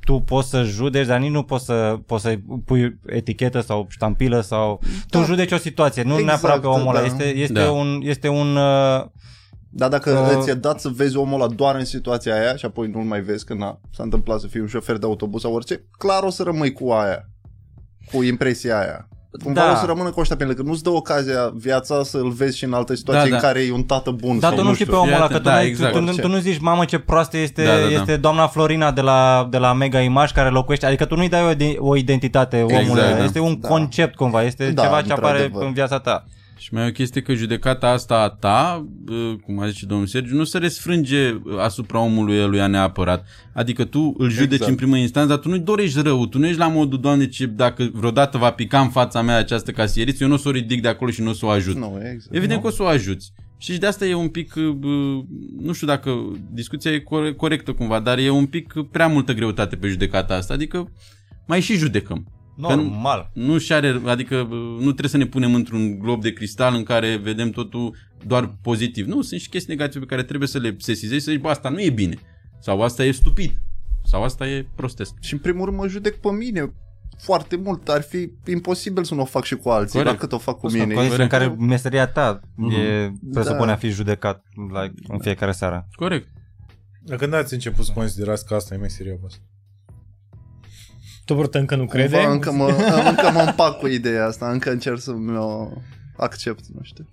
tu 0.06 0.18
poți 0.20 0.48
să 0.48 0.62
judeci, 0.62 1.06
dar 1.06 1.18
nici 1.18 1.30
nu 1.30 1.42
poți 1.42 1.64
să, 1.64 1.98
poți 2.06 2.22
să 2.22 2.38
pui 2.64 2.98
etichetă 3.06 3.60
sau 3.60 3.86
ștampilă 3.88 4.40
sau... 4.40 4.80
Da. 4.82 5.18
Tu 5.18 5.24
judeci 5.24 5.52
o 5.52 5.56
situație, 5.56 6.02
nu 6.02 6.08
Exact, 6.18 6.26
neapărat 6.26 6.60
pe 6.60 6.66
omul 6.66 6.88
ăla. 6.88 7.00
da. 7.00 7.04
Este, 7.06 7.24
este, 7.24 7.52
Da. 7.52 7.70
un, 7.70 8.00
este 8.02 8.28
un... 8.28 8.56
Uh, 8.56 9.04
Dar 9.70 9.88
dacă 9.88 10.10
Uh. 10.10 10.36
uh, 10.36 10.42
ți-e 10.42 10.54
dat 10.54 10.80
să 10.80 10.88
vezi 10.88 11.16
omul 11.16 11.40
ăla 11.40 11.52
doar 11.52 11.74
în 11.74 11.84
situația 11.84 12.34
aia 12.34 12.56
și 12.56 12.64
apoi 12.64 12.88
nu-l 12.88 13.04
mai 13.04 13.20
vezi 13.20 13.44
că 13.44 13.54
na, 13.54 13.80
s-a 13.92 14.02
întâmplat 14.02 14.40
să 14.40 14.46
fii 14.46 14.60
un 14.60 14.66
șofer 14.66 14.96
de 14.98 15.06
autobuz 15.06 15.40
sau 15.40 15.54
orice, 15.54 15.84
clar 15.98 16.22
o 16.22 16.30
să 16.30 16.42
rămâi 16.42 16.72
cu 16.72 16.90
aia. 16.90 17.28
Cu 18.12 18.22
impresia 18.22 18.78
aia. 18.80 19.08
Cumva 19.44 19.60
Da. 19.60 19.72
o 19.72 19.74
să 19.74 19.84
rămână 19.86 20.10
cu 20.10 20.20
ăștia 20.20 20.36
pentru 20.36 20.56
că 20.56 20.62
nu-ți 20.62 20.82
dă 20.82 20.90
ocazia 20.90 21.50
viața 21.54 22.02
să-l 22.02 22.28
vezi 22.30 22.56
și 22.58 22.64
în 22.64 22.72
alte 22.72 22.94
situații 22.96 23.30
Da, 23.30 23.36
în 23.36 23.42
da. 23.42 23.46
care 23.46 23.60
e 23.64 23.72
un 23.72 23.82
tată 23.82 24.10
bun. 24.10 24.38
dar 24.38 24.50
sau 24.52 24.58
tu 24.60 24.66
nu 24.68 24.74
știi 24.74 24.86
pe 24.86 24.94
omul 24.94 25.12
ăla, 25.14 25.26
că 25.26 25.36
tu, 25.36 25.42
Da, 25.42 25.54
nu, 25.54 25.60
exact. 25.60 25.92
tu, 25.92 26.00
tu, 26.04 26.12
tu, 26.20 26.28
nu 26.28 26.38
zici, 26.38 26.58
mamă 26.60 26.84
ce 26.84 26.98
proastă 26.98 27.36
este, 27.36 27.64
Da, 27.64 27.70
da, 27.72 27.80
da. 27.80 27.86
este 27.88 28.16
doamna 28.16 28.46
Florina 28.46 28.90
de 28.92 29.00
la, 29.00 29.46
de 29.50 29.58
la 29.58 29.72
Mega 29.72 30.00
Image 30.00 30.32
care 30.32 30.48
locuiește, 30.48 30.86
adică 30.86 31.04
tu 31.04 31.16
nu-i 31.16 31.28
dai 31.28 31.44
o, 31.50 31.54
de- 31.54 31.76
o 31.78 31.96
identitate 31.96 32.56
omului, 32.56 32.80
Exact, 32.80 33.16
da. 33.18 33.24
este 33.24 33.38
un 33.40 33.56
Da. 33.60 33.68
concept 33.68 34.14
cumva, 34.14 34.42
este 34.42 34.70
Da, 34.70 34.82
ceva 34.82 35.02
ce 35.02 35.12
apare 35.12 35.32
într-adevăr. 35.32 35.66
în 35.66 35.72
viața 35.72 35.98
ta. 35.98 36.24
Și 36.58 36.74
mai 36.74 36.84
e 36.84 36.88
o 36.88 36.92
chestie 36.92 37.22
că 37.22 37.34
judecata 37.34 37.88
asta 37.88 38.20
a 38.20 38.28
ta, 38.28 38.86
bă, 39.04 39.36
cum 39.42 39.60
a 39.60 39.68
zis 39.68 39.84
domnul 39.84 40.06
Sergiu, 40.06 40.34
nu 40.34 40.44
se 40.44 40.58
resfrânge 40.58 41.30
bă, 41.30 41.60
asupra 41.60 41.98
omului 41.98 42.36
eluia 42.36 42.66
neapărat. 42.66 43.26
Adică 43.52 43.84
tu 43.84 44.14
îl 44.18 44.30
judeci 44.30 44.52
Exact. 44.52 44.70
în 44.70 44.76
primă 44.76 44.96
instanță, 44.96 45.28
dar 45.28 45.38
tu 45.38 45.48
nu-i 45.48 45.58
dorești 45.58 46.00
rău, 46.00 46.26
tu 46.26 46.38
nu 46.38 46.46
ești 46.46 46.58
la 46.58 46.68
modul, 46.68 47.00
doamne, 47.00 47.28
ce, 47.28 47.46
dacă 47.46 47.90
vreodată 47.92 48.38
va 48.38 48.50
pica 48.50 48.80
în 48.80 48.88
fața 48.88 49.22
mea 49.22 49.36
această 49.36 49.70
casieriță, 49.70 50.22
eu 50.22 50.28
nu 50.28 50.34
o 50.34 50.38
să 50.38 50.48
o 50.48 50.50
ridic 50.50 50.82
de 50.82 50.88
acolo 50.88 51.10
și 51.10 51.22
nu 51.22 51.30
o 51.30 51.32
să 51.32 51.46
o 51.46 51.48
ajut. 51.48 51.76
Nu, 51.76 52.00
exact. 52.12 52.34
Evident 52.34 52.60
că 52.60 52.66
o 52.66 52.70
să 52.70 52.82
o 52.82 52.86
ajuți. 52.86 53.32
Și 53.58 53.78
de 53.78 53.86
asta 53.86 54.06
e 54.06 54.14
un 54.14 54.28
pic, 54.28 54.54
bă, 54.54 54.88
nu 55.60 55.72
știu 55.72 55.86
dacă 55.86 56.10
discuția 56.50 56.90
e 56.90 56.98
core- 56.98 57.32
corectă 57.32 57.72
cumva, 57.72 58.00
dar 58.00 58.18
e 58.18 58.30
un 58.30 58.46
pic 58.46 58.72
prea 58.90 59.06
multă 59.06 59.32
greutate 59.32 59.76
pe 59.76 59.88
judecata 59.88 60.34
asta. 60.34 60.54
Adică 60.54 60.92
mai 61.46 61.60
și 61.60 61.76
judecăm. 61.76 62.26
Normal. 62.56 63.30
Nu 63.34 63.58
și 63.58 63.72
are, 63.72 64.00
adică 64.04 64.44
bă, 64.48 64.54
nu 64.54 64.80
trebuie 64.82 65.08
să 65.10 65.16
ne 65.16 65.26
punem 65.26 65.54
într-un 65.54 65.98
glob 65.98 66.22
de 66.22 66.32
cristal 66.32 66.74
în 66.74 66.82
care 66.82 67.16
vedem 67.16 67.50
totul 67.50 67.94
doar 68.26 68.56
pozitiv. 68.62 69.06
Nu, 69.06 69.22
sunt 69.22 69.40
și 69.40 69.48
chestii 69.48 69.74
negative 69.74 70.04
pe 70.04 70.10
care 70.10 70.22
trebuie 70.22 70.48
să 70.48 70.58
le 70.58 70.76
sesizezi 70.78 71.14
și 71.18 71.24
să 71.24 71.30
zici, 71.30 71.40
bă, 71.40 71.48
asta 71.48 71.68
nu 71.68 71.80
e 71.80 71.90
bine. 71.90 72.14
Sau 72.60 72.82
asta 72.82 73.04
e 73.04 73.10
stupid. 73.10 73.52
Sau 74.04 74.22
asta 74.22 74.48
e 74.48 74.66
prostesc. 74.74 75.12
Și 75.20 75.32
în 75.32 75.38
primul 75.38 75.64
rând 75.64 75.76
mă 75.78 75.88
judec 75.88 76.14
pe 76.20 76.30
mine 76.32 76.72
foarte 77.18 77.56
mult. 77.56 77.88
Ar 77.88 78.02
fi 78.02 78.30
imposibil 78.46 79.04
să 79.04 79.14
nu 79.14 79.20
o 79.20 79.24
fac 79.24 79.44
și 79.44 79.56
cu 79.56 79.68
alții, 79.68 79.98
Corect. 79.98 80.14
la 80.14 80.20
cât 80.20 80.32
o 80.32 80.38
fac 80.38 80.58
cu 80.58 80.68
Sunt 80.68 80.80
mine. 80.82 80.94
condiții 80.94 81.22
în 81.22 81.28
care 81.28 81.46
meseria 81.58 82.06
ta 82.06 82.40
Mhm. 82.54 82.70
e 82.70 83.12
presupune 83.32 83.66
Da. 83.66 83.72
a 83.72 83.76
fi 83.76 83.88
judecat 83.88 84.42
la, 84.72 84.90
în 85.08 85.18
fiecare 85.18 85.52
seară. 85.52 85.88
Corect. 85.92 86.28
Dar 87.02 87.18
când 87.18 87.34
ați 87.34 87.52
început 87.54 87.84
să 87.84 87.92
considerați 87.92 88.46
că 88.46 88.54
asta 88.54 88.74
e 88.74 88.78
meseria 88.78 89.16
voastră? 89.20 89.42
Tu 91.26 91.34
Brut 91.34 91.54
încă 91.54 91.76
nu 91.76 91.86
crede? 91.86 92.16
Cumva 92.16 92.32
încă 92.32 92.52
mă, 92.52 92.66
încă 93.08 93.30
mă 93.32 93.40
împac 93.40 93.78
cu 93.78 93.86
ideea 93.86 94.26
asta, 94.26 94.50
încă 94.50 94.70
încerc 94.70 94.98
să 94.98 95.12
mi-o 95.12 95.68
accept, 96.16 96.66
nu 96.66 96.80
știu. 96.82 97.08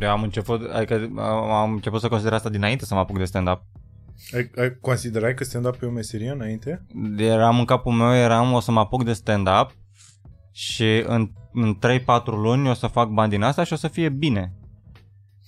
Eu 0.00 0.10
am 0.10 0.22
început, 0.22 0.70
adică 0.70 1.10
am 1.16 1.50
am 1.50 1.72
început 1.72 2.00
să 2.00 2.08
consider 2.08 2.32
asta 2.32 2.48
dinainte 2.48 2.84
să 2.84 2.94
mă 2.94 3.00
apuc 3.00 3.18
de 3.18 3.24
stand-up. 3.24 3.62
Ai, 4.34 4.50
ai 4.56 4.78
considerai 4.80 5.34
că 5.34 5.44
stand-up 5.44 5.82
e 5.82 5.86
o 5.86 5.90
meserie 5.90 6.30
înainte? 6.30 6.86
Eram 7.16 7.58
în 7.58 7.64
capul 7.64 7.92
meu, 7.92 8.14
eram 8.14 8.52
o 8.52 8.60
să 8.60 8.72
mă 8.72 8.80
apuc 8.80 9.04
de 9.04 9.12
stand-up 9.12 9.70
și 10.52 11.04
în, 11.06 11.30
în 11.52 11.78
3-4 12.22 12.24
luni 12.24 12.68
o 12.68 12.74
să 12.74 12.86
fac 12.86 13.08
bani 13.08 13.30
din 13.30 13.42
asta 13.42 13.64
și 13.64 13.72
o 13.72 13.76
să 13.76 13.88
fie 13.88 14.08
bine. 14.08 14.54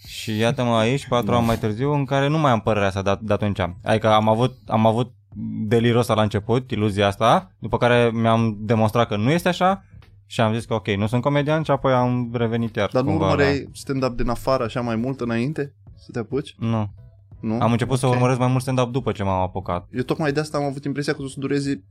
Și 0.06 0.36
iată-mă 0.36 0.76
aici, 0.76 1.08
4 1.08 1.34
ani 1.34 1.46
mai 1.46 1.58
târziu, 1.58 1.92
în 1.92 2.04
care 2.04 2.28
nu 2.28 2.38
mai 2.38 2.50
am 2.50 2.60
părerea 2.60 2.88
asta 2.88 3.02
de, 3.02 3.18
de 3.20 3.32
atunci. 3.32 3.60
Adică 3.82 4.08
am 4.08 4.28
avut, 4.28 4.56
am 4.66 4.86
avut 4.86 5.12
delirul 5.66 5.98
ăsta 6.00 6.14
la 6.14 6.22
început, 6.22 6.70
iluzia 6.70 7.06
asta, 7.06 7.52
după 7.58 7.76
care 7.76 8.10
mi-am 8.14 8.56
demonstrat 8.60 9.08
că 9.08 9.16
nu 9.16 9.30
este 9.30 9.48
așa 9.48 9.84
și 10.26 10.40
am 10.40 10.52
zis 10.54 10.64
că 10.64 10.74
ok, 10.74 10.86
nu 10.88 11.06
sunt 11.06 11.22
comedian 11.22 11.62
și 11.62 11.70
apoi 11.70 11.92
am 11.92 12.30
revenit 12.32 12.76
iar. 12.76 12.88
Dar 12.92 13.02
nu 13.02 13.08
cumva 13.08 13.24
la- 13.26 13.30
urmăreai 13.32 13.68
stand-up 13.72 14.16
din 14.16 14.28
afară 14.28 14.64
așa 14.64 14.80
mai 14.80 14.96
mult 14.96 15.20
înainte? 15.20 15.74
Să 15.96 16.08
te 16.12 16.18
apuci? 16.18 16.54
Nu. 16.58 16.90
Nu? 17.40 17.58
Am 17.60 17.72
început 17.72 17.98
să 17.98 18.06
Ok. 18.06 18.12
urmăresc 18.14 18.38
mai 18.38 18.48
mult 18.48 18.62
stand-up 18.62 18.92
după 18.92 19.12
ce 19.12 19.22
m-am 19.22 19.40
apucat. 19.40 19.88
Eu 19.92 20.02
tocmai 20.02 20.32
de 20.32 20.40
asta 20.40 20.58
am 20.58 20.64
avut 20.64 20.84
impresia 20.84 21.12
că 21.12 21.22
o 21.22 21.26
să 21.28 21.34
dureze 21.38 21.84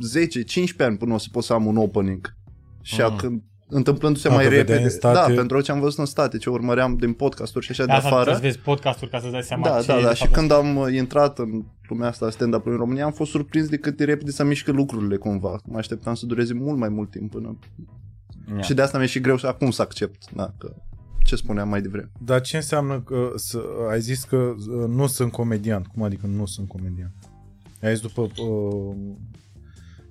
10-15 0.00 0.84
ani 0.84 0.96
până 0.96 1.14
o 1.14 1.18
să 1.18 1.28
pot 1.32 1.44
să 1.44 1.52
am 1.52 1.66
un 1.66 1.76
opening. 1.76 2.36
Și 2.82 3.00
Mm. 3.00 3.10
mm. 3.10 3.16
când 3.16 3.42
întâmplându-se 3.72 4.28
Ah, 4.28 4.34
mai 4.34 4.42
că 4.44 4.48
vedeai 4.50 4.66
repede. 4.66 4.84
în 4.84 4.90
state- 4.90 5.32
Da, 5.32 5.34
pentru 5.40 5.60
ce 5.60 5.72
am 5.72 5.80
văzut 5.80 5.98
în 5.98 6.04
state, 6.04 6.38
ce 6.38 6.50
urmăream 6.50 6.96
din 6.96 7.12
podcasturi 7.12 7.64
și 7.64 7.70
așa 7.70 7.82
de 7.84 7.86
De 7.86 7.92
asta 7.92 8.08
afară. 8.08 8.22
trebuie 8.30 8.50
să 8.50 8.56
vezi 8.56 8.64
podcasturi 8.68 9.10
ca 9.10 9.18
să-ți 9.18 9.32
dai 9.32 9.42
seama 9.42 9.68
Da, 9.68 9.80
ce 9.80 9.86
da, 9.86 9.98
e 9.98 10.02
da. 10.02 10.08
de 10.08 10.14
Și 10.14 10.22
fapt. 10.22 10.32
când 10.34 10.50
am 10.52 10.76
uh, 10.76 10.92
intrat 10.94 11.38
în 11.38 11.64
lumea 11.88 12.08
asta 12.08 12.30
stand-up 12.30 12.66
în 12.66 12.76
România, 12.76 13.04
am 13.04 13.12
fost 13.12 13.30
surprins 13.30 13.68
de 13.68 13.76
cât 13.76 13.96
de 13.96 14.04
repede 14.04 14.30
să 14.30 14.44
mișcă 14.44 14.72
lucrurile 14.72 15.16
cumva. 15.16 15.60
Mă 15.64 15.78
așteptam 15.78 16.14
să 16.14 16.26
dureze 16.26 16.54
mult 16.54 16.78
mai 16.78 16.88
mult 16.88 17.10
timp 17.10 17.30
până... 17.30 17.58
Yeah. 18.50 18.62
Și 18.64 18.74
de 18.74 18.82
asta 18.82 18.98
mi-e 18.98 19.06
și 19.06 19.20
greu 19.20 19.36
și 19.36 19.46
acum 19.46 19.70
să 19.70 19.82
accept. 19.82 20.22
Da, 20.34 20.52
că 20.58 20.72
ce 21.24 21.36
spuneam 21.36 21.68
mai 21.68 21.82
devreme. 21.82 22.10
Dar 22.24 22.40
ce 22.40 22.56
înseamnă 22.56 23.00
că 23.00 23.32
să, 23.34 23.62
ai 23.90 24.00
zis 24.00 24.24
că 24.24 24.36
uh, 24.36 24.88
nu 24.88 25.06
sunt 25.06 25.32
comedian? 25.32 25.82
Cum 25.94 26.02
adică 26.02 26.26
nu 26.26 26.46
sunt 26.46 26.68
comedian? 26.68 27.12
Ai 27.82 27.90
zis 27.94 28.00
după 28.00 28.20
uh, 28.20 28.94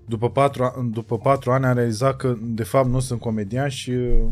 după 0.05 0.29
patru, 0.29 0.63
a- 0.63 0.73
după 0.91 1.17
patru 1.17 1.51
ani 1.51 1.65
am 1.65 1.73
realizat 1.73 2.15
că 2.15 2.35
de 2.41 2.63
fapt 2.63 2.87
nu 2.87 2.99
sunt 2.99 3.19
comedian 3.19 3.69
și 3.69 3.89
uh, 3.89 4.31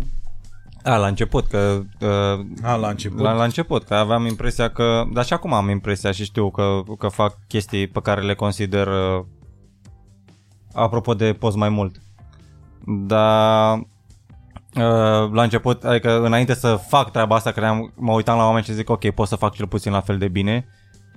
A, 0.84 0.96
la 0.96 1.08
început, 1.08 1.48
că... 1.48 1.82
Uh, 2.02 2.46
a, 2.64 2.76
la 2.76 2.90
început 2.90 3.20
La, 3.20 3.32
la 3.32 3.44
început, 3.44 3.84
că 3.84 3.94
aveam 3.94 4.26
impresia 4.26 4.70
că... 4.70 5.04
Dar 5.14 5.26
și 5.26 5.34
acum 5.34 5.54
am 5.54 5.70
impresia 5.70 6.12
și 6.12 6.24
știu 6.24 6.52
că, 6.52 6.82
că 6.98 7.08
fac 7.08 7.38
chestii 7.48 7.88
pe 7.88 8.02
care 8.02 8.22
le 8.22 8.34
consider... 8.36 8.88
Uh, 8.88 9.26
apropo 10.74 11.14
de 11.14 11.34
post 11.34 11.56
mai 11.56 11.70
mult. 11.70 11.96
Dar... 12.86 13.78
Uh, 14.76 15.32
la 15.32 15.44
început, 15.44 15.84
adică 15.84 16.22
înainte 16.26 16.54
să 16.54 16.76
fac 16.76 17.12
treaba 17.12 17.36
asta, 17.36 17.52
credeam, 17.52 17.94
mă 17.96 18.14
uitam 18.14 18.38
la 18.38 18.46
oameni 18.46 18.66
și 18.66 18.74
zic 18.74 18.90
ok, 18.90 19.10
pot 19.10 19.28
să 19.28 19.36
fac 19.36 19.54
cel 19.54 19.68
puțin 19.68 19.92
la 19.92 20.02
fel 20.02 20.18
de 20.18 20.28
bine 20.28 20.68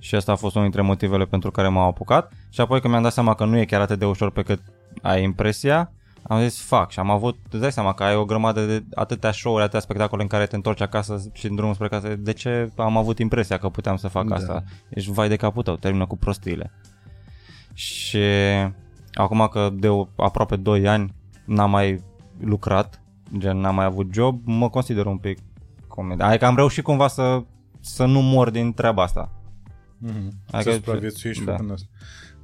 și 0.03 0.15
asta 0.15 0.31
a 0.31 0.35
fost 0.35 0.55
unul 0.55 0.67
dintre 0.69 0.87
motivele 0.87 1.25
pentru 1.25 1.51
care 1.51 1.67
m-am 1.67 1.85
apucat 1.87 2.31
și 2.49 2.61
apoi 2.61 2.79
când 2.79 2.91
mi-am 2.91 3.03
dat 3.03 3.13
seama 3.13 3.33
că 3.33 3.45
nu 3.45 3.57
e 3.57 3.65
chiar 3.65 3.81
atât 3.81 3.99
de 3.99 4.05
ușor 4.05 4.31
pe 4.31 4.41
cât 4.41 4.61
ai 5.01 5.23
impresia, 5.23 5.91
am 6.23 6.41
zis 6.41 6.61
fac 6.61 6.91
și 6.91 6.99
am 6.99 7.09
avut, 7.09 7.37
îți 7.49 7.61
dai 7.61 7.71
seama 7.71 7.93
că 7.93 8.03
ai 8.03 8.15
o 8.15 8.25
grămadă 8.25 8.65
de 8.65 8.83
atâtea 8.95 9.31
show-uri, 9.31 9.61
atâtea 9.61 9.79
spectacole 9.79 10.21
în 10.21 10.27
care 10.27 10.45
te 10.45 10.55
întorci 10.55 10.81
acasă 10.81 11.21
și 11.33 11.47
în 11.47 11.55
drumul 11.55 11.73
spre 11.73 11.87
casă, 11.87 12.15
de 12.15 12.33
ce 12.33 12.71
am 12.77 12.97
avut 12.97 13.19
impresia 13.19 13.57
că 13.57 13.69
puteam 13.69 13.95
să 13.95 14.07
fac 14.07 14.25
Da. 14.27 14.35
asta? 14.35 14.63
Ești 14.89 15.11
vai 15.11 15.27
de 15.27 15.35
capul 15.35 15.63
tău, 15.63 15.75
termină 15.75 16.05
cu 16.05 16.17
prostiile. 16.17 16.71
Și 17.73 18.19
acum 19.13 19.47
că 19.51 19.69
de 19.73 19.89
o- 19.89 20.07
aproape 20.15 20.55
2 20.55 20.87
ani 20.87 21.13
n-am 21.45 21.69
mai 21.69 22.01
lucrat, 22.39 23.01
gen 23.37 23.57
n-am 23.57 23.75
mai 23.75 23.85
avut 23.85 24.13
job, 24.13 24.39
mă 24.45 24.69
consider 24.69 25.05
un 25.05 25.17
pic 25.17 25.37
comedian. 25.87 26.29
Adică 26.29 26.45
am 26.45 26.55
reușit 26.55 26.83
cumva 26.83 27.07
să, 27.07 27.43
să 27.79 28.05
nu 28.05 28.21
mor 28.21 28.49
din 28.49 28.73
treaba 28.73 29.03
asta. 29.03 29.31
Mm-hmm. 30.05 30.29
Adică- 30.51 30.71
să 30.71 30.75
supraviețuiești 30.75 31.43
da. 31.43 31.51
făcând 31.51 31.71
asta. 31.71 31.87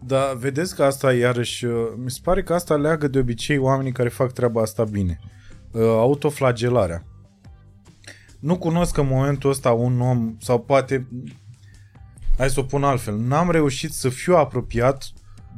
Dar 0.05 0.35
vedeți 0.35 0.75
că 0.75 0.83
asta 0.83 1.13
iarăși, 1.13 1.65
uh, 1.65 1.87
mi 1.97 2.11
se 2.11 2.19
pare 2.23 2.43
că 2.43 2.53
asta 2.53 2.75
leagă 2.75 3.07
de 3.07 3.19
obicei 3.19 3.57
oamenii 3.57 3.91
care 3.91 4.09
fac 4.09 4.31
treaba 4.31 4.61
asta 4.61 4.83
bine. 4.83 5.19
Uh, 5.71 5.81
Autoflagelarea. 5.81 7.05
Nu 8.39 8.57
cunosc 8.57 8.97
în 8.97 9.07
momentul 9.07 9.49
ăsta 9.49 9.71
un 9.71 10.01
om, 10.01 10.35
sau 10.39 10.59
poate, 10.59 11.07
hai 12.37 12.49
să 12.49 12.59
o 12.59 12.63
pun 12.63 12.83
altfel, 12.83 13.17
n-am 13.17 13.51
reușit 13.51 13.91
să 13.91 14.09
fiu 14.09 14.35
apropiat 14.35 15.11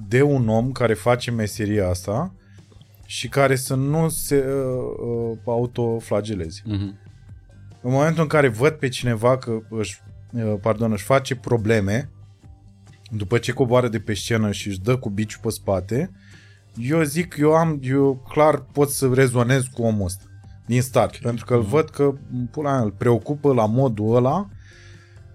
de 0.08 0.22
un 0.22 0.50
om 0.50 0.72
care 0.72 0.94
face 0.94 1.32
meseria 1.32 1.88
asta 1.88 2.34
și 3.06 3.30
care 3.30 3.56
să 3.56 3.76
nu 3.76 4.10
se 4.10 4.36
uh, 4.36 5.32
uh, 5.32 5.38
autoflageleze. 5.46 6.62
Mhm. 6.66 7.00
În 7.82 7.92
momentul 7.92 8.22
în 8.22 8.28
care 8.28 8.48
văd 8.48 8.72
pe 8.72 8.88
cineva 8.88 9.38
că 9.38 9.60
își, 9.70 10.02
uh, 10.06 10.11
pardon, 10.62 10.92
își 10.92 11.04
face 11.04 11.36
probleme 11.36 12.10
după 13.12 13.38
ce 13.38 13.52
coboară 13.52 13.88
de 13.88 14.00
pe 14.00 14.14
scenă 14.14 14.52
și 14.52 14.68
își 14.68 14.80
dă 14.82 14.98
cu 14.98 15.10
biciul 15.10 15.40
pe 15.44 15.50
spate, 15.50 16.12
eu 16.78 17.02
zic, 17.04 17.36
eu 17.40 17.54
am, 17.54 17.80
eu 17.84 18.26
clar 18.30 18.62
pot 18.72 18.90
să 18.90 19.10
rezonez 19.14 19.64
cu 19.64 19.82
omul 19.82 20.06
ăsta 20.06 20.24
din 20.66 20.82
start, 20.82 21.18
pentru 21.18 21.46
că 21.46 21.54
îl 21.54 21.62
văd 21.62 21.90
că 21.90 22.14
pula 22.52 22.72
mea, 22.72 22.82
îl 22.82 22.92
preocupă 22.92 23.54
la 23.54 23.66
modul 23.66 24.16
ăla, 24.16 24.50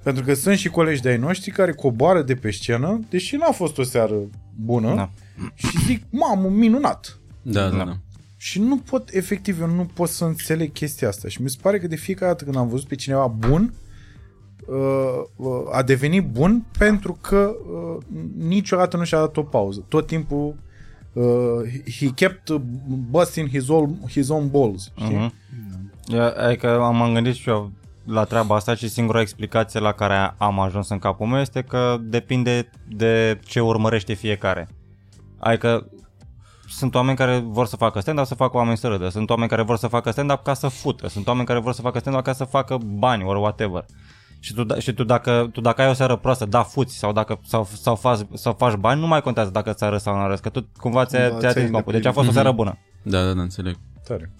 pentru 0.02 0.24
că 0.24 0.34
sunt 0.34 0.56
și 0.56 0.68
colegi 0.68 1.02
de-ai 1.02 1.16
noștri 1.16 1.50
care 1.50 1.72
coboară 1.72 2.22
de 2.22 2.34
pe 2.34 2.50
scenă, 2.50 3.00
deși 3.08 3.36
n-a 3.36 3.50
fost 3.52 3.78
o 3.78 3.82
seară 3.82 4.14
bună, 4.54 4.94
Da. 4.94 5.10
și 5.54 5.78
zic, 5.86 6.02
mamă, 6.10 6.48
minunat! 6.48 7.18
Da, 7.42 7.68
da, 7.68 7.76
Da. 7.76 7.84
da. 7.84 7.96
Și 8.36 8.60
nu 8.60 8.78
pot, 8.78 9.08
efectiv, 9.12 9.60
eu 9.60 9.66
nu 9.66 9.84
pot 9.84 10.08
să 10.08 10.24
înțeleg 10.24 10.72
chestia 10.72 11.08
asta. 11.08 11.28
Și 11.28 11.42
mi 11.42 11.50
se 11.50 11.58
pare 11.62 11.78
că 11.78 11.86
de 11.86 11.96
fiecare 11.96 12.30
dată 12.30 12.44
când 12.44 12.56
am 12.56 12.68
văzut 12.68 12.88
pe 12.88 12.94
cineva 12.94 13.26
bun, 13.26 13.62
uh, 13.62 13.70
uh, 13.70 13.85
a 15.72 15.82
devenit 15.82 16.28
bun 16.28 16.64
pentru 16.78 17.18
că 17.20 17.54
uh, 17.72 18.02
niciodată 18.38 18.96
nu 18.96 19.04
și-a 19.04 19.18
dat 19.18 19.36
o 19.36 19.42
pauză. 19.42 19.84
Tot 19.88 20.06
timpul 20.06 20.54
uh, 21.12 21.24
he 21.98 22.06
kept 22.14 22.50
busting 23.10 23.48
his 23.48 23.68
own, 23.68 23.98
his 24.08 24.28
own 24.28 24.50
balls. 24.50 24.92
Știi? 24.96 25.16
Mhm. 25.16 25.32
Yeah, 26.06 26.32
adică 26.36 26.80
am 26.80 26.96
m-am 26.96 27.12
gândit 27.12 27.34
și 27.34 27.48
eu 27.48 27.70
la 28.04 28.24
treaba 28.24 28.54
asta 28.54 28.74
și 28.74 28.88
singura 28.88 29.20
explicație 29.20 29.80
la 29.80 29.92
care 29.92 30.34
am 30.38 30.60
ajuns 30.60 30.88
în 30.88 30.98
capul 30.98 31.26
meu 31.26 31.40
este 31.40 31.62
că 31.62 31.96
depinde 32.00 32.70
de 32.88 33.40
ce 33.44 33.60
urmărește 33.60 34.12
fiecare. 34.12 34.68
Adică 35.38 35.86
sunt 36.68 36.94
oameni 36.94 37.16
care 37.16 37.44
vor 37.46 37.66
să 37.66 37.76
facă 37.76 38.00
stand-up 38.00 38.26
să 38.26 38.34
facă 38.34 38.56
oameni 38.56 38.76
să 38.76 38.88
râdă, 38.88 39.08
sunt 39.08 39.30
oameni 39.30 39.48
care 39.48 39.62
vor 39.62 39.76
să 39.76 39.86
facă 39.86 40.10
stand-up 40.10 40.42
ca 40.42 40.54
să 40.54 40.68
fută, 40.68 41.08
sunt 41.08 41.26
oameni 41.26 41.46
care 41.46 41.58
vor 41.58 41.72
să 41.72 41.80
facă 41.80 41.98
stand-up 41.98 42.24
ca 42.24 42.32
să 42.32 42.44
facă 42.44 42.78
bani 42.84 43.24
or 43.24 43.36
whatever. 43.36 43.84
Și 44.40 44.54
tu, 44.54 44.64
da- 44.64 44.78
și 44.78 44.92
tu, 44.92 45.04
dacă, 45.04 45.48
tu 45.52 45.60
dacă 45.60 45.82
ai 45.82 45.88
o 45.88 45.92
seară 45.92 46.16
proastă, 46.16 46.44
da, 46.44 46.62
fuți 46.62 46.96
sau, 46.96 47.12
dacă, 47.12 47.40
sau, 47.46 47.68
sau, 47.82 47.94
faci, 47.96 48.20
sau 48.34 48.52
faci 48.58 48.74
bani, 48.74 49.00
nu 49.00 49.06
mai 49.06 49.20
contează 49.22 49.50
dacă 49.50 49.72
ți-a 49.72 49.88
râs 49.88 50.02
sau 50.02 50.14
nu 50.14 50.20
a 50.20 50.26
râs, 50.26 50.40
că 50.40 50.48
tu 50.48 50.68
cumva 50.76 51.04
ți-a, 51.04 51.18
Da, 51.18 51.28
ți-a 51.28 51.38
ți-ai 51.38 51.50
atins 51.50 51.68
scopul. 51.68 51.92
Deci 51.92 52.04
a 52.06 52.12
fost 52.12 52.26
o 52.28 52.30
îndeplinit. 52.30 52.34
seară 52.34 52.52
bună. 52.52 52.78
Da, 53.02 53.26
da, 53.26 53.32
da, 53.34 53.42
înțeleg. 53.42 53.78
Tare. 54.04 54.32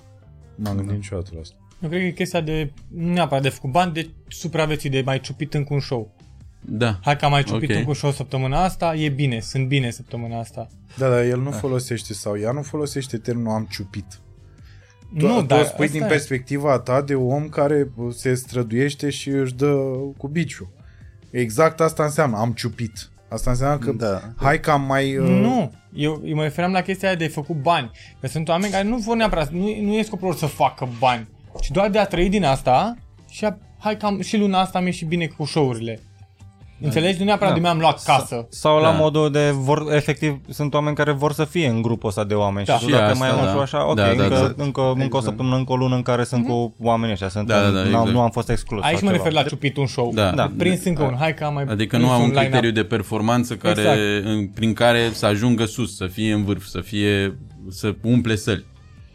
M-am 0.54 0.76
gândit 0.76 0.94
niciodată 0.94 1.30
la 1.34 1.40
asta. 1.40 1.54
Eu 1.82 1.88
cred 1.88 2.00
că 2.00 2.06
e 2.06 2.10
chestia 2.10 2.40
de, 2.40 2.72
nu 2.88 3.12
neapărat 3.12 3.42
de 3.42 3.48
făcut 3.48 3.70
bani, 3.70 3.92
de 3.92 4.10
supraviețui, 4.28 4.90
de 4.90 5.02
mai 5.04 5.20
ciupit 5.20 5.54
încă 5.54 5.74
un 5.74 5.80
show. 5.80 6.14
Da. 6.60 6.98
Hai 7.02 7.16
că 7.16 7.24
am 7.24 7.30
mai 7.30 7.42
ciupit 7.42 7.70
Ok. 7.70 7.76
încă 7.76 7.88
un 7.88 7.94
show 7.94 8.10
săptămâna 8.10 8.64
asta, 8.64 8.94
e 8.94 9.08
bine, 9.08 9.40
sunt 9.40 9.68
bine 9.68 9.90
săptămâna 9.90 10.38
asta. 10.38 10.66
Da, 10.96 11.08
dar 11.08 11.22
el 11.22 11.40
nu 11.40 11.50
folosește 11.50 12.12
sau 12.12 12.38
ea 12.38 12.52
nu 12.52 12.62
folosește 12.62 13.18
termenul 13.18 13.52
am 13.52 13.66
ciupit. 13.70 14.20
Tu, 15.18 15.26
nu, 15.26 15.40
tu 15.40 15.46
dar 15.46 15.60
o 15.60 15.64
spui 15.64 15.84
asta 15.84 15.98
din 15.98 16.06
e. 16.06 16.08
perspectiva 16.08 16.78
ta 16.78 17.02
de 17.02 17.14
om 17.14 17.48
care 17.48 17.88
se 18.10 18.34
străduiește 18.34 19.10
și 19.10 19.28
își 19.28 19.54
dă 19.54 19.74
cu 20.16 20.28
biciu. 20.28 20.70
Exact 21.30 21.80
asta 21.80 22.02
înseamnă, 22.04 22.36
am 22.36 22.52
ciupit. 22.52 23.10
Asta 23.28 23.50
înseamnă 23.50 23.78
că 23.78 23.92
Da. 23.92 24.20
hai 24.36 24.60
că 24.60 24.70
am 24.70 24.82
mai... 24.82 25.16
uh, 25.16 25.28
Nu, 25.28 25.72
eu, 25.92 26.22
eu 26.24 26.34
mă 26.34 26.42
referam 26.42 26.72
la 26.72 26.80
chestia 26.80 27.08
aia 27.08 27.16
de 27.16 27.28
făcut 27.28 27.56
bani. 27.56 27.90
Că 28.20 28.26
sunt 28.26 28.48
oameni 28.48 28.72
care 28.72 28.88
nu 28.88 28.96
vor 28.96 29.16
neapărat, 29.16 29.50
nu, 29.50 29.76
nu 29.80 29.94
e 29.94 30.02
scopul 30.02 30.26
lor 30.26 30.36
să 30.36 30.46
facă 30.46 30.88
bani, 30.98 31.28
ci 31.60 31.70
doar 31.70 31.90
de 31.90 31.98
a 31.98 32.04
trăi 32.06 32.28
din 32.28 32.44
asta 32.44 32.96
și 33.30 33.44
a, 33.44 33.58
hai 33.78 33.96
că 33.96 34.06
am, 34.06 34.20
și 34.20 34.36
luna 34.36 34.60
asta 34.60 34.80
mi-e 34.80 34.90
și 34.90 35.04
bine 35.04 35.26
cu 35.26 35.44
show-urile. 35.44 36.00
Înțelegi? 36.80 37.18
Nu 37.18 37.24
neapărat 37.24 37.48
Da. 37.48 37.54
de 37.54 37.62
mi-am 37.62 37.78
luat 37.78 38.02
casă. 38.04 38.46
Sau 38.50 38.76
la 38.80 38.90
Da. 38.90 38.96
modul 38.98 39.30
de 39.30 39.50
vor, 39.54 39.92
efectiv, 39.92 40.40
sunt 40.48 40.74
oameni 40.74 40.96
care 40.96 41.12
vor 41.12 41.32
să 41.32 41.44
fie 41.44 41.66
în 41.68 41.82
grupul 41.82 42.08
ăsta 42.08 42.24
de 42.24 42.34
oameni 42.34 42.66
Da. 42.66 42.72
și, 42.74 42.78
tu 42.80 42.84
Și 42.86 42.92
dacă 42.92 43.04
asta, 43.04 43.18
mai 43.18 43.28
ai 43.28 43.34
un 43.38 43.44
da. 43.44 43.48
show 43.50 43.60
așa, 43.60 43.88
ok, 43.88 43.96
Da, 43.96 44.02
da, 44.02 44.10
încă, 44.10 44.24
exact. 44.24 44.58
încă, 44.58 44.80
încă 44.80 44.80
o 45.00 45.02
Exact. 45.04 45.24
săptămână, 45.24 45.56
încă 45.56 45.72
o 45.72 45.76
lună 45.76 45.94
în 45.94 46.02
care 46.02 46.24
sunt 46.24 46.46
cu 46.46 46.74
oamenii 46.82 47.12
ăștia, 47.12 47.28
sunt 47.28 47.46
Da, 47.46 47.60
da, 47.60 47.66
în, 47.66 47.74
da, 47.74 47.80
n-am- 47.80 47.88
exact. 47.88 48.10
nu 48.10 48.20
am 48.20 48.30
fost 48.30 48.50
exclus. 48.50 48.82
Aici 48.84 48.96
sau 48.98 49.04
mă 49.06 49.10
ceva. 49.12 49.24
refer 49.24 49.42
la 49.42 49.48
ciupit 49.48 49.76
un 49.76 49.86
show. 49.86 50.10
Da. 50.14 50.30
Da. 50.30 50.50
Prins 50.58 50.84
încă 50.84 51.02
un, 51.02 51.14
hai 51.18 51.34
că 51.34 51.44
am 51.44 51.54
mai 51.54 51.64
Adică 51.68 51.96
prins 51.96 52.08
nu 52.08 52.14
am 52.14 52.20
un 52.22 52.26
line-up. 52.26 52.42
criteriu 52.42 52.70
de 52.70 52.84
performanță 52.84 53.54
care, 53.54 53.80
Exact. 53.80 53.98
în, 54.24 54.46
prin 54.46 54.72
care 54.72 55.10
să 55.12 55.26
ajungă 55.26 55.64
sus, 55.64 55.96
să 55.96 56.06
fie 56.06 56.32
în 56.32 56.44
vârf, 56.44 56.64
să 56.66 56.80
fie 56.80 57.38
să 57.70 57.94
umple 58.02 58.34
săli. 58.36 58.64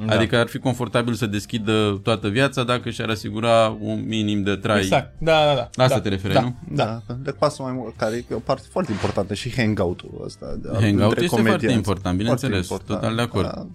Da. 0.06 0.16
Adică 0.16 0.38
ar 0.38 0.48
fi 0.48 0.58
confortabil 0.58 1.14
să 1.14 1.26
deschidă 1.26 2.00
toată 2.04 2.28
viața 2.28 2.64
dacă 2.64 2.90
și-ar 2.90 3.10
asigura 3.10 3.78
un 3.80 4.04
minim 4.08 4.44
de 4.44 4.56
trai. 4.56 4.80
Exact, 4.80 5.14
da, 5.20 5.46
da, 5.46 5.54
da. 5.56 5.70
La 5.74 5.84
asta 5.84 5.96
da. 5.96 6.02
te 6.02 6.10
referi, 6.10 6.34
nu? 6.34 6.56
Da, 6.72 7.02
de 7.24 7.32
pasă 7.32 7.62
mai 7.62 7.72
mult, 7.76 7.96
care 7.98 8.16
e 8.16 8.34
o 8.34 8.40
parte 8.40 8.68
foarte 8.72 8.92
importantă 8.92 9.34
și 9.34 9.54
hangout-ul 9.56 10.22
ăsta. 10.26 10.46
De, 10.62 10.68
Hangout 10.74 11.02
între 11.02 11.24
este 11.24 11.26
foarte 11.28 11.36
comedianți. 11.48 11.76
important, 11.76 12.18
bineînțeles, 12.18 12.68
total 12.68 13.16
de 13.16 13.22
acord. 13.22 13.46
Da. 13.46 13.68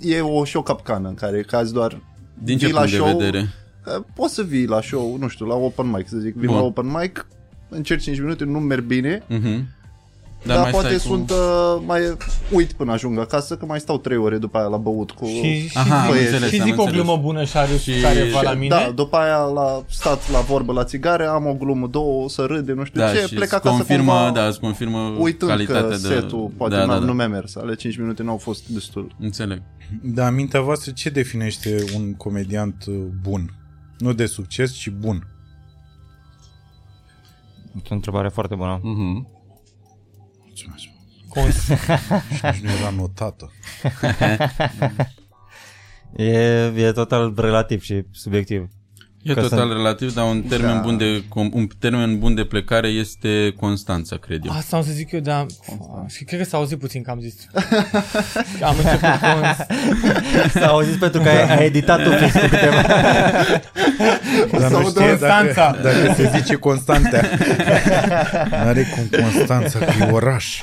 E 0.00 0.20
o 0.20 0.44
și 0.44 0.56
o 0.56 0.62
capcană 0.62 1.08
în 1.08 1.14
care 1.14 1.42
cazi 1.42 1.72
doar 1.72 2.00
Din 2.42 2.58
ce 2.58 2.64
vii 2.64 2.74
la 2.74 2.80
punct 2.80 2.92
de 2.96 3.02
show, 3.02 3.16
vedere? 3.18 3.48
că 3.84 4.04
Poți 4.14 4.34
să 4.34 4.42
vii 4.42 4.66
la 4.66 4.80
show, 4.80 5.16
nu 5.20 5.28
știu, 5.28 5.46
la 5.46 5.54
open 5.54 5.90
mic, 5.90 6.08
să 6.08 6.16
zic, 6.18 6.34
vii 6.34 6.46
Bun. 6.46 6.56
la 6.56 6.62
open 6.62 6.86
mic, 7.00 7.26
încerci 7.68 8.02
5 8.02 8.18
minute, 8.20 8.44
nu 8.44 8.58
merg 8.58 8.84
bine, 8.84 9.22
Mhm. 9.28 9.66
Dar, 10.44 10.54
dar 10.54 10.62
mai 10.62 10.70
poate 10.70 10.86
stai 10.96 10.96
cu- 11.10 11.16
sunt, 11.16 11.30
uh, 11.30 11.82
mai 11.86 12.00
uit 12.52 12.72
până 12.72 12.92
ajung 12.92 13.18
acasă, 13.18 13.56
că 13.56 13.64
mai 13.66 13.80
stau 13.80 13.98
3 13.98 14.16
ore 14.16 14.38
după 14.38 14.58
aia 14.58 14.66
la 14.66 14.76
băut 14.76 15.10
cu... 15.10 15.26
Și, 15.26 15.68
și, 15.68 15.78
Aha, 15.78 16.00
am 16.06 16.12
zic, 16.12 16.20
înțeles, 16.20 16.50
și 16.50 16.60
am 16.60 16.66
zic 16.66 16.78
o 16.78 16.82
înțeles. 16.82 17.02
glumă 17.02 17.20
bună 17.22 17.44
și 17.44 17.56
are 17.56 17.76
Și- 17.76 18.00
careva 18.00 18.40
la 18.42 18.52
mine. 18.52 18.68
Da, 18.68 18.90
după 18.94 19.16
aia 19.16 19.38
la, 19.38 19.82
stat 19.88 20.30
la 20.30 20.40
vorbă 20.40 20.72
la 20.72 20.84
țigare, 20.84 21.24
am 21.24 21.46
o 21.46 21.54
glumă, 21.54 21.86
două, 21.86 22.28
să 22.28 22.42
râde, 22.42 22.72
nu 22.72 22.84
știu 22.84 23.00
Da, 23.00 23.12
ce, 23.12 23.18
și 23.26 23.34
plec 23.34 23.42
îți 23.44 23.54
acasă 23.54 23.74
confirmă, 23.74 24.12
cumva, 24.12 24.30
da, 24.30 24.46
îți 24.46 24.60
confirmă 24.60 24.98
uitând 25.18 25.50
calitatea 25.50 25.82
că 25.82 25.88
de... 25.88 25.96
setul 25.96 26.50
poate 26.56 26.74
da, 26.74 26.80
da, 26.80 26.86
da, 26.86 26.98
da. 26.98 27.04
nu 27.04 27.12
mi-a 27.12 27.28
mers, 27.28 27.56
ale 27.56 27.74
5 27.74 27.96
minute 27.98 28.22
n-au 28.22 28.36
fost 28.36 28.68
destul. 28.68 29.14
Înțeleg. 29.18 29.62
Dar 30.02 30.28
în 30.28 30.34
mintea 30.34 30.60
voastră 30.60 30.92
ce 30.92 31.08
definește 31.10 31.84
un 31.96 32.14
comediant 32.14 32.84
uh, 32.88 32.94
bun? 33.22 33.54
Nu 33.98 34.12
de 34.12 34.26
succes, 34.26 34.72
ci 34.72 34.90
bun. 34.90 35.26
E 37.76 37.80
o 37.90 37.94
întrebare 37.94 38.28
foarte 38.28 38.54
bună. 38.54 38.80
Mhm. 38.82 39.26
Mulțumesc. 40.50 40.84
Cons- 41.28 41.64
Și 42.36 42.44
nici 42.52 42.60
nu 42.62 42.70
era 42.70 42.90
notată. 42.90 43.50
E, 46.16 46.32
e 46.76 46.92
total 46.92 47.34
relativ 47.36 47.82
și 47.82 48.04
subiectiv. 48.12 48.68
E 49.22 49.34
Că 49.34 49.40
total 49.40 49.58
sunt- 49.58 49.72
relativ, 49.72 50.14
dar 50.14 50.24
un 50.24 50.42
termen, 50.42 50.74
Da. 50.74 50.80
bun 50.80 50.96
de, 50.96 51.20
com- 51.22 51.52
un 51.52 51.66
termen 51.78 52.18
bun 52.18 52.34
de 52.34 52.44
plecare 52.44 52.88
este 52.88 53.54
Constanța, 53.60 54.16
cred 54.16 54.40
eu. 54.44 54.52
Asta 54.52 54.76
am 54.76 54.82
să 54.82 54.90
zic 54.92 55.12
eu, 55.12 55.20
dar... 55.20 55.46
Și 56.08 56.24
cred 56.24 56.38
că 56.40 56.44
s-a 56.46 56.56
auzit 56.56 56.78
puțin 56.78 57.02
că 57.02 57.10
am 57.10 57.20
zis. 57.20 57.34
Că 58.58 58.64
am 58.70 58.74
început 58.76 59.08
cons... 59.20 59.56
S-a 60.52 60.66
auzit 60.66 60.94
pentru 60.98 61.20
că 61.20 61.28
ai, 61.28 61.56
ai 61.56 61.64
editat 61.66 62.06
un 62.06 62.16
fix 62.16 62.32
cu 62.32 62.38
câteva... 62.48 62.82
Dar 64.60 64.70
nu 64.70 64.76
audă 64.76 64.88
știe 64.88 65.08
Constanța. 65.08 65.76
dacă, 65.82 66.02
dacă 66.02 66.12
se 66.16 66.30
zice 66.38 66.54
Constanța. 66.54 67.20
N-are 68.50 68.86
cum 68.94 69.20
Constanța, 69.22 69.78
că 69.78 69.92
e 70.00 70.10
oraș. 70.10 70.60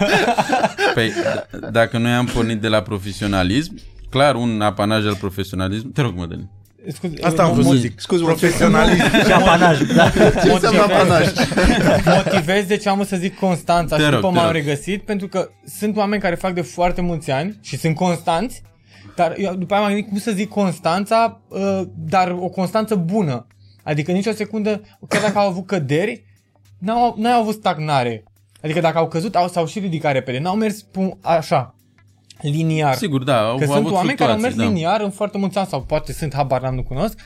Păi, 0.93 1.11
d- 1.11 1.71
dacă 1.71 1.97
noi 1.97 2.11
am 2.11 2.25
pornit 2.25 2.61
de 2.61 2.67
la 2.67 2.81
profesionalism, 2.81 3.79
clar 4.09 4.35
un 4.35 4.61
apanaj 4.61 5.05
al 5.05 5.15
profesionalism. 5.15 5.91
Te 5.91 6.01
rog, 6.01 6.15
Mădălin. 6.17 6.49
Scuze, 6.91 7.13
Asta 7.21 7.43
am 7.43 7.53
vrut 7.53 7.65
să 7.65 7.73
zic. 7.73 7.99
Scuze, 7.99 8.23
Profesionalism. 8.23 9.03
și 9.25 9.31
apanaj, 9.31 9.81
da. 9.95 10.09
Ce 10.09 10.51
înseamnă 10.51 10.81
apanaj? 10.81 11.27
motivez 12.05 12.65
de 12.65 12.77
ce 12.77 12.89
am 12.89 13.03
să 13.05 13.15
zic 13.15 13.39
Constanța 13.39 13.95
Te 13.95 14.01
și 14.01 14.09
rog, 14.09 14.19
după 14.19 14.31
te 14.31 14.37
m-am 14.37 14.45
rog. 14.45 14.55
regăsit 14.55 15.01
pentru 15.05 15.27
că 15.27 15.49
sunt 15.77 15.95
oameni 15.97 16.21
care 16.21 16.35
fac 16.35 16.53
de 16.53 16.61
foarte 16.61 17.01
mulți 17.01 17.31
ani 17.31 17.59
și 17.61 17.77
sunt 17.77 17.95
constanți 17.95 18.61
dar 19.15 19.33
eu 19.37 19.55
după 19.55 19.73
aia 19.73 19.81
m-am 19.83 19.91
gândit 19.91 20.09
cum 20.09 20.17
să 20.19 20.31
zic 20.31 20.49
Constanța 20.49 21.41
uh, 21.47 21.81
dar 21.95 22.31
o 22.31 22.47
Constanță 22.49 22.95
bună 22.95 23.47
adică 23.83 24.11
nici 24.11 24.25
o 24.25 24.31
secundă 24.31 24.81
chiar 25.07 25.21
dacă 25.21 25.37
au 25.37 25.47
avut 25.47 25.65
căderi 25.65 26.25
n-au, 26.79 27.15
n-au 27.17 27.41
avut 27.41 27.53
stagnare 27.53 28.23
adică 28.61 28.79
dacă 28.79 28.97
au 28.97 29.07
căzut 29.07 29.35
au, 29.35 29.47
s-au 29.47 29.65
și 29.65 29.79
ridicat 29.79 30.13
repede 30.13 30.39
n-au 30.39 30.55
mers 30.55 30.81
pum, 30.81 31.17
așa 31.21 31.75
liniar 32.41 32.93
Sigur, 32.95 33.23
da, 33.23 33.39
au 33.47 33.57
Că 33.57 33.63
avut 33.63 33.75
sunt 33.75 33.91
oameni 33.91 34.17
care 34.17 34.31
au 34.31 34.37
mers 34.37 34.53
fluctuații, 34.53 34.83
da. 34.83 34.89
liniar 34.89 35.01
în 35.01 35.09
foarte 35.11 35.37
mulți 35.37 35.57
ani 35.57 35.67
sau 35.67 35.81
poate 35.81 36.13
sunt, 36.13 36.33
habar 36.33 36.61
n-am, 36.61 36.75
nu 36.75 36.83
cunosc. 36.83 37.19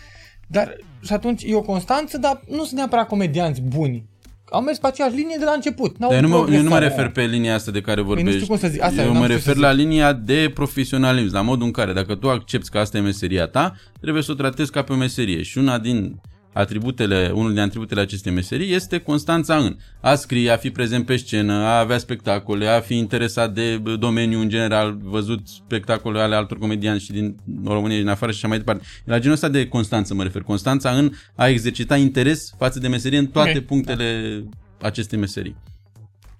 Dar 0.47 0.75
și 1.05 1.13
atunci 1.13 1.43
e 1.45 1.55
o 1.55 1.61
constanță, 1.61 2.17
dar 2.17 2.41
nu 2.49 2.63
sunt 2.63 2.71
neapărat 2.77 3.07
comedianți 3.07 3.61
buni. 3.61 4.09
Au 4.51 4.61
mers 4.61 4.77
pe 4.77 4.87
aceeași 4.87 5.15
linie 5.15 5.35
de 5.39 5.45
la 5.45 5.51
început. 5.51 5.97
N-au 5.97 6.09
Dar 6.09 6.23
eu 6.23 6.29
nu, 6.29 6.37
mă, 6.37 6.37
eu 6.37 6.43
nu 6.45 6.51
mă 6.51 6.69
progresat. 6.69 6.81
refer 6.97 7.09
pe 7.11 7.25
linia 7.25 7.55
asta 7.55 7.71
de 7.71 7.81
care 7.81 8.01
vorbești. 8.01 8.31
știu 8.33 8.45
cum 8.47 8.57
să 8.57 8.67
zic, 8.67 8.81
asta 8.81 9.01
eu 9.01 9.07
eu 9.07 9.13
mă 9.13 9.19
n-am 9.19 9.23
știu 9.27 9.35
refer 9.37 9.53
să 9.53 9.59
la 9.59 9.69
zic. 9.73 9.79
linia 9.79 10.13
de 10.13 10.51
profesionalism, 10.53 11.33
la 11.35 11.41
modul 11.41 11.65
în 11.65 11.71
care 11.71 11.93
dacă 11.93 12.15
tu 12.15 12.29
accepti 12.29 12.69
că 12.69 12.77
asta 12.79 12.97
e 12.97 13.01
meseria 13.01 13.47
ta, 13.47 13.75
trebuie 14.01 14.23
să 14.23 14.31
o 14.31 14.35
tratezi 14.35 14.71
ca 14.71 14.81
pe 14.81 14.93
o 14.93 14.95
meserie. 14.95 15.41
Și 15.41 15.57
una 15.57 15.79
din 15.79 16.21
atributele, 16.53 17.31
unul 17.33 17.51
din 17.53 17.61
atributele 17.61 18.01
acestei 18.01 18.31
meserii 18.31 18.73
este 18.73 18.97
constanța 18.97 19.57
în 19.57 19.77
a 20.01 20.15
scrie, 20.15 20.49
a 20.49 20.57
fi 20.57 20.69
prezent 20.69 21.05
pe 21.05 21.15
scenă, 21.15 21.53
a 21.53 21.79
avea 21.79 21.97
spectacole, 21.97 22.67
a 22.67 22.79
fi 22.79 22.97
interesat 22.97 23.53
de 23.53 23.79
bă, 23.81 23.95
domeniu 23.95 24.39
în 24.39 24.49
general, 24.49 24.97
văzut 25.01 25.47
spectacole 25.47 26.21
ale 26.21 26.35
altor 26.35 26.57
comedianți 26.57 27.03
și 27.03 27.11
din 27.11 27.35
România 27.65 27.95
și 27.95 28.01
din 28.01 28.11
afară 28.11 28.31
și 28.31 28.37
așa 28.37 28.47
mai 28.47 28.57
departe. 28.57 28.83
La 29.05 29.19
genul 29.19 29.33
ăsta 29.33 29.49
de 29.49 29.67
constanță 29.67 30.13
mă 30.13 30.23
refer. 30.23 30.41
Constanța 30.41 30.89
în 30.89 31.11
a 31.35 31.47
exercita 31.47 31.97
interes 31.97 32.53
față 32.57 32.79
de 32.79 32.87
meserie 32.87 33.17
în 33.17 33.27
toate 33.27 33.57
Ok. 33.57 33.65
punctele 33.65 34.43
acestei 34.81 35.19
meserii. 35.19 35.55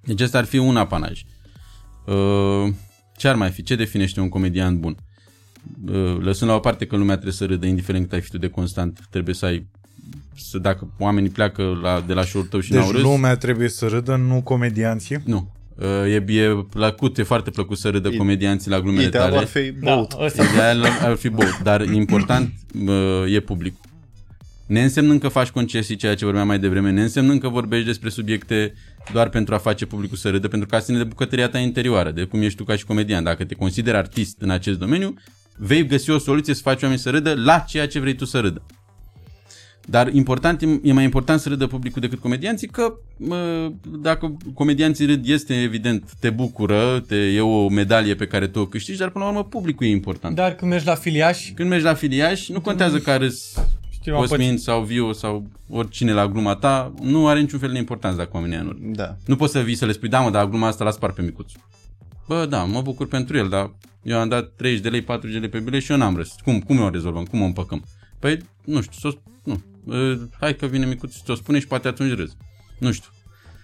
Deci 0.03 0.21
ăsta 0.21 0.37
ar 0.37 0.45
fi 0.45 0.57
un 0.57 0.77
apanaj. 0.77 1.23
Uh, 2.05 2.73
ce 3.17 3.27
ar 3.27 3.35
mai 3.35 3.49
fi? 3.49 3.63
Ce 3.63 3.75
definește 3.75 4.19
un 4.19 4.29
comedian 4.29 4.79
bun? 4.79 4.95
Uh, 5.91 6.17
lăsând 6.19 6.49
la 6.49 6.55
o 6.55 6.59
parte 6.59 6.85
că 6.85 6.95
lumea 6.95 7.13
trebuie 7.13 7.33
să 7.33 7.45
râdă, 7.45 7.65
indiferent 7.65 8.03
cât 8.03 8.13
ai 8.13 8.21
fi 8.21 8.29
tu 8.29 8.37
de 8.37 8.47
constant, 8.47 8.99
trebuie 9.09 9.35
să 9.35 9.45
ai 9.45 9.67
să 10.35 10.57
dacă 10.57 10.93
oamenii 10.99 11.29
pleacă 11.29 11.79
la, 11.81 12.03
de 12.07 12.13
la 12.13 12.23
show-ul 12.23 12.47
tău 12.47 12.59
și 12.59 12.73
n-au 12.73 12.81
Deci 12.83 12.91
râs, 12.91 13.01
lumea 13.01 13.35
trebuie 13.35 13.69
să 13.69 13.87
râdă, 13.87 14.15
nu 14.15 14.41
comedianții. 14.41 15.17
nu. 15.25 15.51
Uh, 15.75 15.87
e, 15.87 16.23
e 16.33 16.65
plăcut, 16.69 17.17
e 17.17 17.23
foarte 17.23 17.49
plăcut 17.49 17.77
să 17.77 17.89
râdă 17.89 18.09
I- 18.09 18.17
comedianții 18.17 18.71
la 18.71 18.79
glumele 18.81 19.05
Idealul 19.07 19.29
tale. 19.29 19.41
ar 19.41 19.47
fi 19.47 19.71
Da, 19.71 19.93
băut. 19.95 20.11
ăsta. 20.19 20.43
Ideal 20.43 20.85
ar 21.01 21.15
fi 21.15 21.29
băut, 21.29 21.59
dar 21.63 21.81
important 21.81 22.53
uh, 22.87 23.33
e 23.33 23.39
publicul. 23.39 23.79
Neînsemnând 24.65 25.19
că 25.19 25.27
faci 25.27 25.49
concesii, 25.49 25.95
ceea 25.95 26.15
ce 26.15 26.25
vorbeam 26.25 26.47
mai 26.47 26.59
devreme, 26.59 26.91
neînsemnând 26.91 27.39
că 27.41 27.49
vorbești 27.49 27.85
despre 27.85 28.09
subiecte 28.09 28.73
doar 29.13 29.29
pentru 29.29 29.53
a 29.53 29.57
face 29.57 29.85
publicul 29.85 30.17
să 30.17 30.29
râdă, 30.29 30.47
pentru 30.47 30.67
că 30.67 30.75
asta 30.75 30.85
ține 30.87 30.97
de 31.03 31.09
bucătăria 31.09 31.49
ta 31.49 31.57
interioară, 31.59 32.11
de 32.11 32.23
cum 32.23 32.41
ești 32.41 32.57
tu 32.57 32.63
ca 32.63 32.75
și 32.75 32.85
comedian. 32.85 33.23
Dacă 33.23 33.43
te 33.45 33.55
consideri 33.55 33.97
artist 33.97 34.41
în 34.41 34.49
acest 34.49 34.79
domeniu, 34.79 35.13
vei 35.57 35.85
găsi 35.87 36.09
o 36.09 36.17
soluție 36.17 36.53
să 36.53 36.61
faci 36.61 36.81
oamenii 36.81 37.03
să 37.03 37.09
râdă 37.09 37.33
la 37.37 37.59
ceea 37.59 37.87
ce 37.87 37.99
vrei 37.99 38.15
tu 38.15 38.25
să 38.25 38.39
râdă. 38.39 38.61
Dar 39.85 40.13
important, 40.13 40.61
e- 40.61 40.79
e 40.83 40.93
mai 40.93 41.03
important 41.03 41.39
să 41.39 41.49
râdă 41.49 41.67
publicul 41.67 42.01
decât 42.01 42.19
comedianții, 42.19 42.67
că 42.67 42.93
mă, 43.17 43.71
dacă 44.01 44.37
comedianții 44.53 45.05
râd, 45.05 45.27
este 45.27 45.61
evident, 45.61 46.11
te 46.19 46.29
bucură, 46.29 47.03
te, 47.07 47.15
e 47.15 47.41
o 47.41 47.69
medalie 47.69 48.15
pe 48.15 48.27
care 48.27 48.47
tu 48.47 48.59
o 48.59 48.65
câștigi, 48.65 48.97
dar 48.99 49.09
până 49.09 49.23
la 49.23 49.29
urmă 49.29 49.43
publicul 49.43 49.85
e 49.85 49.89
important. 49.89 50.35
Dar 50.35 50.53
când 50.53 50.71
mergi 50.71 50.85
la 50.85 50.95
filiași, 50.95 51.51
Când 51.51 51.69
mergi 51.69 51.85
la 51.85 51.93
filiaș, 51.93 52.47
nu 52.47 52.61
contează 52.61 52.99
că 52.99 53.15
râs 53.15 53.53
știu, 53.89 54.13
am 54.15 54.19
Cosmin 54.19 54.47
pățit. 54.49 54.61
sau 54.63 54.81
Viu 54.83 55.13
sau 55.13 55.45
oricine 55.69 56.13
la 56.13 56.27
gluma 56.27 56.55
ta, 56.55 56.93
nu 57.01 57.27
are 57.27 57.39
niciun 57.39 57.59
fel 57.59 57.71
de 57.71 57.77
importanță 57.77 58.17
dacă 58.17 58.29
oamenii 58.33 58.55
aia 58.55 58.63
nu 58.65 58.71
râd. 58.71 58.95
Da. 58.95 59.15
Nu 59.25 59.35
poți 59.35 59.51
să 59.51 59.59
vii 59.59 59.75
să 59.75 59.85
le 59.85 59.91
spui, 59.91 60.09
da 60.09 60.19
mă, 60.19 60.29
dar 60.29 60.45
gluma 60.45 60.67
asta 60.67 60.83
la 60.83 60.91
spar 60.91 61.11
pe 61.11 61.21
micuț. 61.21 61.51
Bă, 62.27 62.45
da, 62.49 62.63
mă 62.63 62.81
bucur 62.81 63.07
pentru 63.07 63.37
el, 63.37 63.49
dar 63.49 63.71
eu 64.03 64.19
am 64.19 64.29
dat 64.29 64.51
30 64.55 64.81
de 64.81 64.89
lei, 64.89 65.01
40 65.01 65.33
de 65.33 65.39
lei 65.39 65.49
pe 65.49 65.59
bilet 65.59 65.81
și 65.81 65.91
eu 65.91 65.97
n-am 65.97 66.15
râs. 66.15 66.29
Cum, 66.43 66.59
cum 66.59 66.79
o 66.79 66.89
rezolvăm? 66.89 67.23
Cum 67.25 67.41
o 67.41 67.45
împăcăm? 67.45 67.83
Păi, 68.19 68.37
nu 68.65 68.81
știu, 68.81 69.09
s-o, 69.09 69.09
nu. 69.09 69.19
Uh, 69.25 69.30
hai 70.39 70.55
că 70.55 70.65
vine 70.65 70.85
micuț, 70.85 71.15
ți-o 71.23 71.35
spune 71.35 71.59
și 71.59 71.67
poate 71.67 71.87
atunci 71.87 72.15
râzi. 72.15 72.37
Nu 72.79 72.91
știu. 72.91 73.09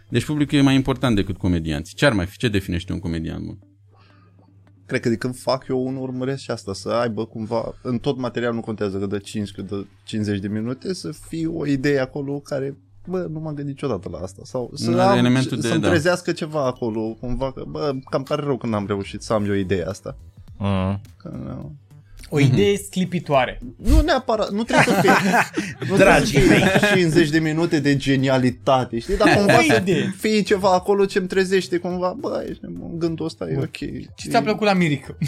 Deci 0.10 0.26
publicul 0.26 0.58
e 0.58 0.62
mai 0.62 0.76
important 0.76 1.16
decât 1.16 1.38
comedianții. 1.38 1.96
Ce 1.96 2.06
ar 2.06 2.14
mai 2.14 2.26
fi? 2.26 2.38
Ce 2.38 2.48
definește 2.48 2.94
un 2.94 3.00
comedian 3.00 3.46
bun? 3.46 3.60
Cred 4.86 5.02
că 5.02 5.10
de 5.10 5.16
când 5.18 5.36
fac 5.38 5.68
eu 5.68 5.86
unul 5.86 6.02
urmăresc 6.02 6.42
și 6.42 6.52
asta, 6.52 6.74
să 6.74 6.90
aibă 6.90 7.26
cumva, 7.26 7.74
în 7.82 7.98
tot 7.98 8.18
material 8.18 8.54
nu 8.54 8.62
contează 8.62 8.98
că 8.98 9.06
dă 9.06 9.18
5, 9.18 9.52
că 9.52 9.62
dă 9.62 9.86
50 10.06 10.40
de 10.40 10.48
minute, 10.48 10.94
să 10.94 11.12
fie 11.28 11.48
o 11.48 11.66
idee 11.66 12.00
acolo 12.00 12.40
care, 12.40 12.78
bă, 13.08 13.28
nu 13.32 13.40
m-am 13.40 13.54
gândit 13.54 13.66
niciodată 13.74 14.10
la 14.12 14.18
asta. 14.18 14.42
Sau 14.46 14.72
să 14.74 14.90
Nu, 14.90 15.00
am, 15.00 15.18
elementul 15.18 15.60
de- 15.60 15.68
să-mi 15.68 15.82
da. 15.82 15.88
trezească 15.90 16.32
ceva 16.32 16.66
acolo, 16.66 17.02
cumva, 17.20 17.52
că, 17.52 17.64
bă, 17.68 17.92
cam 18.10 18.24
pare 18.24 18.42
rău 18.42 18.58
că 18.58 18.68
n-am 18.68 18.88
reușit 18.88 19.22
să 19.22 19.34
am 19.34 19.46
eu 19.46 19.54
ideea 19.54 19.90
asta. 19.90 20.18
Mm. 20.58 21.02
Că, 21.18 21.30
nu. 21.46 21.76
O 22.30 22.40
idee 22.40 22.78
sclipitoare. 22.78 23.60
Nu 23.76 24.02
neapărat, 24.02 24.52
nu 24.52 24.64
trebuie 24.64 24.96
să 24.96 25.02
fie, 25.02 25.12
nu 25.90 25.96
Dragii 25.98 26.40
trebuie 26.40 26.60
să 26.60 26.78
fie 26.86 26.96
50 26.96 27.30
de 27.30 27.40
minute 27.40 27.80
de 27.80 27.96
genialitate, 27.96 29.00
știi? 29.00 29.18
Dar 29.18 29.34
cumva 29.38 29.58
O 29.58 29.62
să 29.62 29.78
idee. 29.82 30.14
fie 30.18 30.42
ceva 30.42 30.74
acolo 30.74 31.06
ce 31.06 31.18
îmi 31.18 31.28
trezește 31.28 31.78
cumva, 31.78 32.14
bă, 32.20 32.46
ești 32.50 32.62
nebun, 32.66 33.00
gândul 33.00 33.26
ăsta 33.26 33.50
e 33.50 33.58
ok. 33.58 33.78
Ce 34.16 34.30
ți-a 34.30 34.42
plăcut 34.42 34.68
la 34.68 34.74
Mirică? 34.74 35.18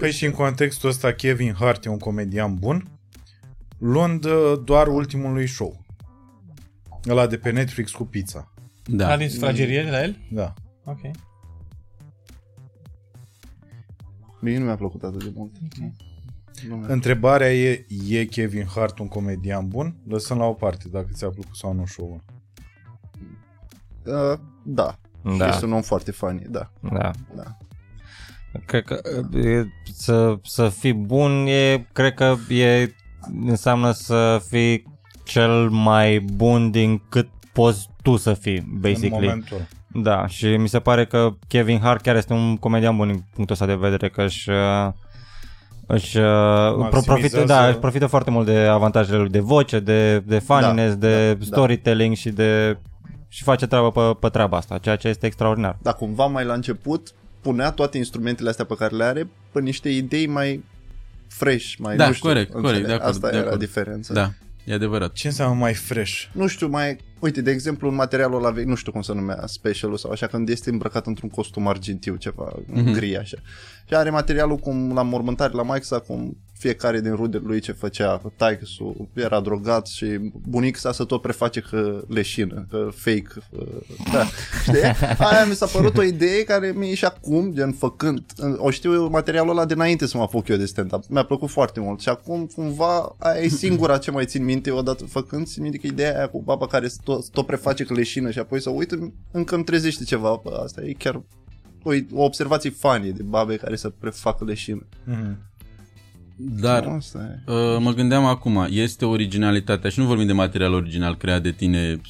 Păi 0.00 0.12
și 0.12 0.24
în 0.24 0.30
contextul 0.30 0.88
ăsta 0.88 1.12
Kevin 1.12 1.54
Hart 1.58 1.84
e 1.84 1.88
un 1.88 1.98
comedian 1.98 2.54
bun, 2.54 2.88
luând 3.78 4.24
uh, 4.24 4.52
doar 4.64 4.86
ultimul 4.86 5.32
lui 5.32 5.48
show. 5.48 5.84
Ăla 7.08 7.26
de 7.26 7.36
pe 7.36 7.50
Netflix 7.50 7.90
cu 7.90 8.04
pizza. 8.04 8.52
Da. 8.86 9.06
Da. 9.06 9.16
din 9.16 9.28
sufragerie 9.28 9.82
de 9.82 9.90
la 9.90 10.02
el? 10.02 10.16
Da. 10.30 10.54
Ok. 10.84 11.00
Mie 14.44 14.58
nu 14.58 14.64
mi-a 14.64 14.76
plăcut 14.76 15.02
atât 15.02 15.24
de 15.24 15.32
mult. 15.34 15.50
Nu 16.68 16.76
mi-a- 16.76 16.86
Întrebarea 16.88 17.54
e, 17.54 17.86
e 18.08 18.24
Kevin 18.24 18.64
Hart 18.74 18.98
un 18.98 19.08
comedian 19.08 19.68
bun? 19.68 19.94
Lăsăm 20.08 20.38
la 20.38 20.44
o 20.44 20.52
parte 20.52 20.88
dacă 20.88 21.08
ți-a 21.12 21.28
plăcut 21.28 21.56
sau 21.56 21.72
nu 21.72 21.86
show-ul. 21.86 22.22
Uh, 24.06 24.38
da. 24.62 24.98
Da. 25.38 25.48
Este 25.48 25.64
un 25.64 25.72
om 25.72 25.82
foarte 25.82 26.10
funny, 26.10 26.46
da. 26.50 26.70
Da. 26.80 27.10
da. 27.36 27.56
Cred 28.66 28.84
că 28.84 29.00
e, 29.38 29.64
să, 29.94 30.38
să 30.42 30.68
fii 30.68 30.92
bun 30.94 31.46
e, 31.46 31.86
cred 31.92 32.14
că 32.14 32.36
e, 32.48 32.94
înseamnă 33.46 33.90
să 33.92 34.42
fii 34.48 34.92
cel 35.24 35.68
mai 35.70 36.18
bun 36.20 36.70
din 36.70 37.02
cât 37.08 37.28
poți 37.52 37.88
tu 38.02 38.16
să 38.16 38.34
fii, 38.34 38.56
În 38.58 38.80
basically. 38.80 39.26
momentul 39.26 39.56
ăla. 39.56 39.66
Da, 39.94 40.26
și 40.26 40.56
mi 40.56 40.68
se 40.68 40.78
pare 40.78 41.06
că 41.06 41.34
Kevin 41.48 41.78
Hart 41.80 42.00
chiar 42.02 42.16
este 42.16 42.32
un 42.32 42.56
comedian 42.56 42.96
bun 42.96 43.06
din 43.06 43.24
punctul 43.34 43.54
ăsta 43.54 43.66
de 43.66 43.74
vedere, 43.74 44.08
că 44.08 44.22
își, 44.22 44.50
uh, 44.50 44.92
își, 45.86 46.16
uh, 46.18 46.88
pro- 46.90 47.00
profită, 47.04 47.44
da, 47.44 47.66
își 47.68 47.76
profită 47.78 48.06
foarte 48.06 48.30
mult 48.30 48.46
de 48.46 48.58
avantajele 48.58 49.16
lui 49.18 49.28
de 49.28 49.40
voce, 49.40 49.78
de, 49.80 50.18
de 50.20 50.38
funniness, 50.38 50.94
Da, 50.94 51.06
de 51.06 51.34
da, 51.34 51.44
storytelling 51.44 52.16
și 52.16 52.30
de 52.30 52.78
și 53.28 53.42
face 53.42 53.66
treaba 53.66 53.90
pe, 53.90 54.00
pe 54.20 54.28
treaba 54.28 54.56
asta, 54.56 54.78
ceea 54.78 54.96
ce 54.96 55.08
este 55.08 55.26
extraordinar. 55.26 55.76
Dar 55.82 55.94
cumva 55.94 56.26
mai 56.26 56.44
la 56.44 56.52
început 56.54 57.08
punea 57.40 57.70
toate 57.70 57.98
instrumentele 57.98 58.48
astea 58.48 58.64
pe 58.64 58.74
care 58.78 58.96
le 58.96 59.04
are 59.04 59.28
pe 59.52 59.60
niște 59.60 59.88
idei 59.88 60.26
mai 60.26 60.64
fresh, 61.28 61.74
mai 61.78 61.96
Da, 61.96 62.06
nu 62.06 62.12
știu, 62.12 62.28
corect, 62.28 62.54
înțeleg? 62.54 62.70
corect, 62.70 62.86
de 62.86 62.92
acord, 62.92 63.08
Asta 63.14 63.30
de 63.30 63.36
era 63.36 63.46
acord. 63.46 63.60
diferența. 63.60 64.14
Da, 64.14 64.30
e 64.64 64.74
adevărat. 64.74 65.12
Ce 65.12 65.26
înseamnă 65.26 65.54
mai 65.58 65.74
fresh? 65.74 66.22
Nu 66.32 66.46
știu, 66.46 66.68
mai... 66.68 66.96
Uite, 67.24 67.40
de 67.42 67.50
exemplu, 67.50 67.88
în 67.88 67.94
materialul 67.94 68.36
ăla 68.36 68.50
vechi, 68.50 68.66
nu 68.66 68.74
știu 68.74 68.92
cum 68.92 69.02
se 69.02 69.12
numea, 69.12 69.42
specialul 69.46 69.96
sau 69.96 70.10
așa, 70.10 70.26
când 70.26 70.48
este 70.48 70.70
îmbrăcat 70.70 71.06
într-un 71.06 71.28
costum 71.28 71.66
argintiu, 71.68 72.16
ceva 72.16 72.52
Mhm. 72.66 72.80
mm-hmm. 72.80 72.92
gri 72.94 73.16
așa. 73.16 73.36
Și 73.86 73.94
are 73.94 74.10
materialul 74.10 74.56
cum 74.56 74.92
la 74.94 75.02
mormântare 75.02 75.52
la 75.52 75.62
Mike 75.62 75.98
cum 76.06 76.36
fiecare 76.58 77.00
din 77.00 77.14
rudele 77.14 77.42
lui 77.46 77.60
ce 77.60 77.72
făcea, 77.72 78.18
că 78.22 78.30
taică 78.36 78.64
era 79.12 79.40
drogat 79.40 79.86
și 79.86 80.06
bunic 80.48 80.76
sa 80.76 80.92
să 80.92 81.04
tot 81.04 81.22
preface 81.22 81.60
că 81.60 82.02
leșină, 82.08 82.66
că 82.70 82.88
fake. 82.94 83.28
uh, 83.50 83.66
Da. 84.12 84.24
Știi? 84.62 84.82
Aia 85.18 85.44
mi 85.44 85.54
s-a 85.54 85.66
părut 85.66 85.96
o 85.96 86.02
idee 86.02 86.44
care 86.44 86.72
mie 86.76 86.94
și 86.94 87.04
acum, 87.04 87.52
gen 87.52 87.72
făcând, 87.72 88.24
o 88.56 88.70
știu 88.70 89.06
materialul 89.08 89.50
ăla 89.50 89.64
dinainte 89.64 90.06
să 90.06 90.16
mă 90.16 90.22
apuc 90.22 90.48
eu 90.48 90.56
de 90.56 90.66
stand-up. 90.66 91.02
Mi-a 91.08 91.22
plăcut 91.24 91.50
foarte 91.50 91.80
mult 91.80 92.00
și 92.00 92.08
acum 92.08 92.46
cumva 92.54 93.14
aia 93.18 93.40
e 93.40 93.48
singura 93.48 93.98
ce 93.98 94.10
mai 94.10 94.24
țin 94.26 94.44
minte 94.44 94.70
odată 94.70 95.04
făcând, 95.04 95.46
țin 95.46 95.62
minte 95.62 95.78
că 95.78 95.86
ideea 95.86 96.16
aia 96.16 96.28
cu 96.28 96.42
baba 96.42 96.66
care 96.66 96.88
tot, 97.04 97.28
tot 97.30 97.46
preface 97.46 97.84
că 97.84 97.94
leșină 97.94 98.30
și 98.30 98.38
apoi 98.38 98.60
să 98.60 98.70
uită, 98.70 99.12
încă 99.30 99.54
îmi 99.54 99.64
trezește 99.64 100.04
ceva. 100.04 100.40
Bă, 100.42 100.60
asta 100.64 100.82
e 100.84 100.92
chiar 100.92 101.22
o, 101.82 101.90
o 102.12 102.24
observație 102.24 102.70
funny 102.70 103.12
de 103.12 103.22
babe 103.22 103.56
care 103.56 103.76
să 103.76 103.88
prefacă 103.88 104.44
leșină. 104.44 104.86
Mhm. 105.04 105.38
Dar 106.36 106.84
Asta 106.84 107.18
e. 107.18 107.52
uh, 107.52 107.76
mă 107.80 107.92
gândeam 107.92 108.24
acum, 108.24 108.66
este 108.70 109.04
originalitatea 109.04 109.90
și 109.90 109.98
nu 109.98 110.06
vorbim 110.06 110.26
de 110.26 110.32
material 110.32 110.72
original 110.72 111.16
creat 111.16 111.42
de 111.42 111.50
tine 111.52 111.96
100%, 111.96 112.00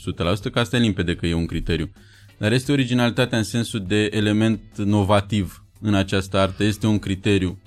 că 0.52 0.59
asta 0.59 0.76
e 0.76 0.80
limpede 0.80 1.16
că 1.16 1.26
e 1.26 1.34
un 1.34 1.46
criteriu. 1.46 1.90
Dar 2.38 2.52
este 2.52 2.72
originalitatea 2.72 3.38
în 3.38 3.44
sensul 3.44 3.84
de 3.86 4.09
element 4.12 4.60
novativ 4.76 5.64
în 5.80 5.94
această 5.94 6.38
artă, 6.38 6.64
este 6.64 6.86
un 6.86 6.98
criteriu 6.98 7.59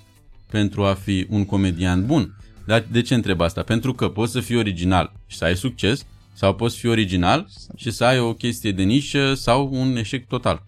pentru 0.51 0.83
a 0.83 0.93
fi 0.93 1.27
un 1.29 1.45
comedian 1.45 2.05
bun. 2.05 2.35
Dar 2.65 2.85
de 2.91 3.01
ce 3.01 3.13
întreb 3.13 3.41
asta? 3.41 3.63
Pentru 3.63 3.93
că 3.93 4.09
poți 4.09 4.31
să 4.31 4.39
fii 4.39 4.57
original 4.57 5.13
și 5.27 5.37
să 5.37 5.45
ai 5.45 5.55
succes, 5.55 6.05
sau 6.33 6.55
poți 6.55 6.77
fi 6.77 6.87
original 6.87 7.47
și 7.75 7.91
să 7.91 8.03
ai 8.03 8.19
o 8.19 8.33
chestie 8.33 8.71
de 8.71 8.83
nișă 8.83 9.33
sau 9.33 9.69
un 9.71 9.95
eșec 9.95 10.27
total. 10.27 10.63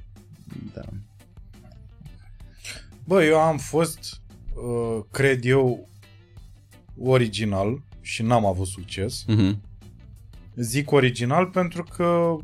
Da. 0.73 0.81
Bă, 3.03 3.23
eu 3.23 3.39
am 3.39 3.57
fost, 3.57 4.21
uh, 4.53 5.03
cred 5.11 5.45
eu, 5.45 5.89
original 6.97 7.81
și 8.01 8.21
n-am 8.23 8.45
avut 8.45 8.67
succes. 8.67 9.23
Mhm. 9.27 9.61
Zic 10.55 10.91
original 10.91 11.45
pentru 11.45 11.83
că 11.83 12.35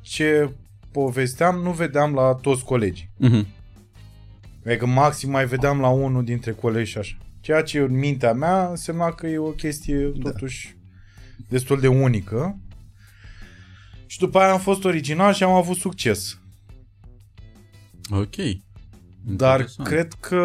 ce 0.00 0.50
povesteam 0.92 1.58
nu 1.58 1.70
vedeam 1.72 2.14
la 2.14 2.34
toți 2.34 2.64
colegii. 2.64 3.10
Mhm. 3.16 3.46
Adică 4.66 4.86
maxim 4.86 5.30
mai 5.30 5.46
vedeam 5.46 5.80
la 5.80 5.88
unul 5.88 6.24
dintre 6.24 6.52
colegi 6.52 6.90
și 6.90 6.98
așa. 6.98 7.16
Ceea 7.40 7.62
ce 7.62 7.78
în 7.78 7.98
mintea 7.98 8.32
mea 8.32 8.68
însemna 8.68 9.10
că 9.10 9.26
e 9.26 9.38
o 9.38 9.50
chestie 9.50 10.12
totuși 10.22 10.76
destul 11.48 11.80
de 11.80 11.88
unică. 11.88 12.58
Și 14.06 14.18
după 14.18 14.38
aia 14.38 14.52
am 14.52 14.60
fost 14.60 14.84
original 14.84 15.32
și 15.32 15.42
am 15.42 15.52
avut 15.52 15.76
succes. 15.76 16.38
Ok. 18.10 18.34
Dar 19.26 19.58
Interesant. 19.60 19.88
cred 19.88 20.12
că 20.12 20.42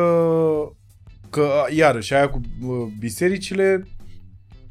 că 1.29 1.51
iarăși 1.75 2.13
aia 2.13 2.29
cu 2.29 2.41
uh, 2.61 2.87
bisericile 2.99 3.87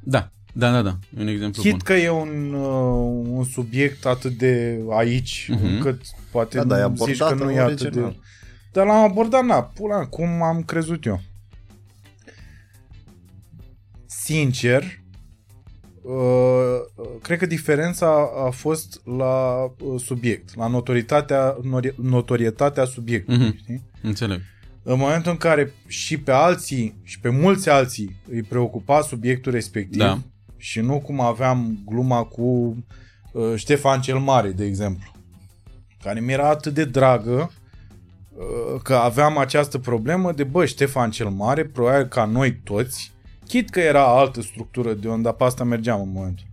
Da, 0.03 0.31
da, 0.53 0.71
da, 0.73 0.83
da. 0.83 0.99
E 1.19 1.21
un 1.21 1.27
exemplu 1.27 1.63
Chit 1.63 1.71
bun. 1.71 1.81
că 1.85 1.93
e 1.93 2.11
un, 2.11 2.53
uh, 2.55 3.27
un 3.31 3.45
subiect 3.45 4.07
atât 4.07 4.33
de 4.33 4.81
aici, 4.91 5.47
Mhm. 5.51 5.59
uh-huh. 5.59 5.63
încât 5.75 6.01
poate 6.31 6.57
Da, 6.57 6.65
dar 6.65 6.81
e 6.81 6.87
nu 6.87 6.95
zici 7.05 7.17
că 7.19 7.25
abordat 7.25 7.47
nu 7.47 7.53
în 7.53 7.59
e 7.59 7.61
atât 7.63 7.81
original. 7.81 8.11
de... 8.11 8.17
Dar 8.73 8.87
l-am 8.87 9.03
abordat, 9.11 9.45
na, 9.45 9.63
pula, 9.63 10.07
cum 10.07 10.43
am 10.43 10.63
crezut 10.63 11.05
eu. 11.07 11.21
Sincer, 14.07 14.83
uh, 16.03 16.79
cred 17.23 17.39
că 17.39 17.47
diferența 17.47 18.31
a 18.47 18.51
fost 18.51 19.01
la 19.05 19.63
uh, 19.65 20.01
subiect, 20.01 20.57
la 20.57 20.67
notoritatea, 20.67 21.57
nori- 21.63 21.95
notorietatea 21.97 22.85
subiectului, 22.85 23.47
Mhm. 23.47 23.57
știi? 23.57 23.83
Înțeleg. 24.03 24.41
În 24.83 24.99
momentul 24.99 25.31
în 25.31 25.37
care 25.37 25.73
și 25.87 26.19
pe 26.19 26.31
alții 26.33 26.95
și 27.03 27.21
pe 27.21 27.29
mulți 27.29 27.69
alții 27.69 28.17
îi 28.29 28.43
preocupa 28.43 29.01
subiectul 29.01 29.53
respectiv 29.53 30.01
Da. 30.01 30.19
și 30.57 30.81
nu 30.81 31.01
cum 31.01 31.21
aveam 31.21 31.79
gluma 31.87 32.23
cu 32.23 32.77
uh, 33.33 33.55
Ștefan 33.55 34.01
cel 34.01 34.19
Mare, 34.19 34.51
de 34.51 34.65
exemplu, 34.65 35.13
care 36.03 36.21
mi 36.21 36.33
era 36.33 36.49
atât 36.49 36.75
de 36.75 36.85
dragă 36.85 37.51
uh, 38.37 38.81
că 38.83 38.95
aveam 38.95 39.39
această 39.39 39.79
problemă 39.79 40.33
de, 40.33 40.45
bă, 40.45 40.65
Ștefan 40.67 41.11
cel 41.11 41.29
Mare, 41.29 41.65
probabil 41.65 42.07
ca 42.07 42.25
noi 42.25 42.55
toți, 42.65 43.13
chit 43.47 43.71
că 43.71 43.81
era 43.81 44.19
altă 44.19 44.43
structură 44.43 44.93
de 44.93 45.09
unde 45.09 45.31
pe 45.31 45.45
asta 45.45 45.65
mergeam 45.65 46.01
în 46.01 46.13
momentul. 46.13 46.47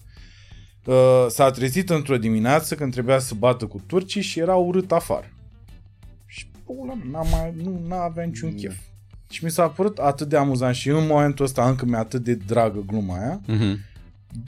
Uh, 0.86 1.26
s-a 1.30 1.52
trezit 1.52 1.90
într-o 1.90 2.18
dimineață 2.18 2.76
când 2.76 2.92
trebuia 2.92 3.20
să 3.20 3.34
bată 3.38 3.66
cu 3.66 3.82
turcii 3.88 4.22
și 4.22 4.40
era 4.40 4.56
urât 4.56 4.92
afară. 4.92 5.30
Și 6.68 6.74
pula 6.76 6.94
mea, 6.94 7.06
n-am 7.12 7.28
mai, 7.32 7.54
nu 7.64 7.82
n-avea 7.88 8.24
niciun 8.24 8.54
chef. 8.56 8.76
Și 9.30 9.44
mi 9.44 9.52
s-a 9.52 9.68
părut 9.68 9.98
atât 9.98 10.28
de 10.30 10.38
amuzant 10.38 10.76
și 10.76 10.90
în 10.90 11.08
momentul 11.08 11.46
ăsta 11.46 11.70
încă 11.70 11.86
mi-e 11.86 11.98
atât 11.98 12.24
de 12.24 12.34
dragă 12.34 12.84
gluma 12.88 13.18
aia, 13.18 13.42
Mhm. 13.48 13.80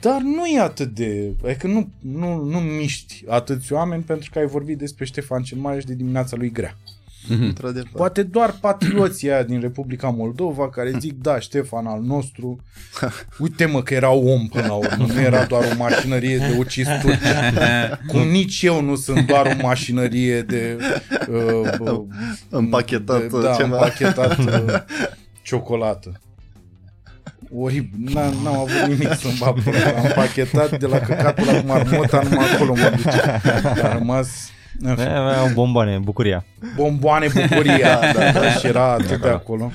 dar 0.00 0.20
nu 0.20 0.46
e 0.46 0.60
atât 0.60 0.94
de... 0.94 1.32
Adică 1.44 1.66
nu, 1.66 1.88
nu, 1.98 2.44
nu 2.44 2.58
miști 2.58 3.24
atâți 3.28 3.72
oameni 3.72 4.02
pentru 4.02 4.30
că 4.32 4.38
ai 4.38 4.46
vorbit 4.46 4.78
despre 4.78 5.04
Ștefan 5.04 5.42
cel 5.42 5.58
Mare 5.58 5.80
și 5.80 5.86
de 5.86 5.94
dimineața 5.94 6.36
lui 6.36 6.50
grea. 6.50 6.76
Într-adevăr. 7.28 7.90
Poate 7.92 8.22
doar 8.22 8.54
patrioții 8.60 9.30
aia 9.30 9.42
din 9.42 9.60
Republica 9.60 10.08
Moldova 10.08 10.70
care 10.70 10.92
zic, 10.98 11.12
da, 11.12 11.38
Ștefan 11.38 11.86
al 11.86 12.00
nostru, 12.02 12.60
uite 13.38 13.64
mă 13.64 13.82
că 13.82 13.94
era 13.94 14.10
om 14.10 14.46
până 14.46 14.66
la 14.66 14.74
urmă, 14.74 15.06
nu 15.06 15.20
era 15.20 15.44
doar 15.44 15.64
o 15.72 15.76
mașinărie 15.76 16.36
de 16.36 16.56
ucis 16.58 16.86
turci. 17.02 17.18
Cum 18.06 18.28
nici 18.28 18.62
eu 18.62 18.82
nu 18.82 18.96
sunt 18.96 19.26
doar 19.26 19.56
o 19.58 19.62
mașinărie 19.62 20.42
de... 20.42 20.76
Uh, 21.28 21.78
uh, 21.78 22.00
Împachetat, 22.48 23.20
de, 23.20 23.38
da, 23.42 23.54
ceva. 23.54 23.76
împachetat 23.76 24.38
uh, 24.38 24.80
ciocolată. 25.42 26.20
Oribil, 27.54 28.12
n-am, 28.12 28.34
n-am 28.42 28.54
avut 28.54 28.86
nimic 28.86 29.14
să-mi 29.14 29.36
bag 29.38 29.62
până 29.62 29.76
Am 29.96 30.12
pachetat 30.14 30.78
de 30.78 30.86
la 30.86 30.98
căcatul 30.98 31.46
la 31.46 31.62
marmota, 31.66 32.20
numai 32.22 32.52
acolo 32.54 32.74
mă 32.74 32.92
duce. 32.96 33.40
A 33.82 33.92
rămas 33.92 34.28
în 34.80 34.94
fine, 34.94 35.08
Avea 35.08 35.52
bomboane, 35.54 35.98
bucuria. 35.98 36.44
bomboane 36.76 37.26
bucuria, 37.34 38.00
da, 38.16 38.32
da, 38.32 38.50
și 38.50 38.66
era 38.66 38.92
atât 38.92 39.20
de 39.20 39.28
acolo. 39.28 39.72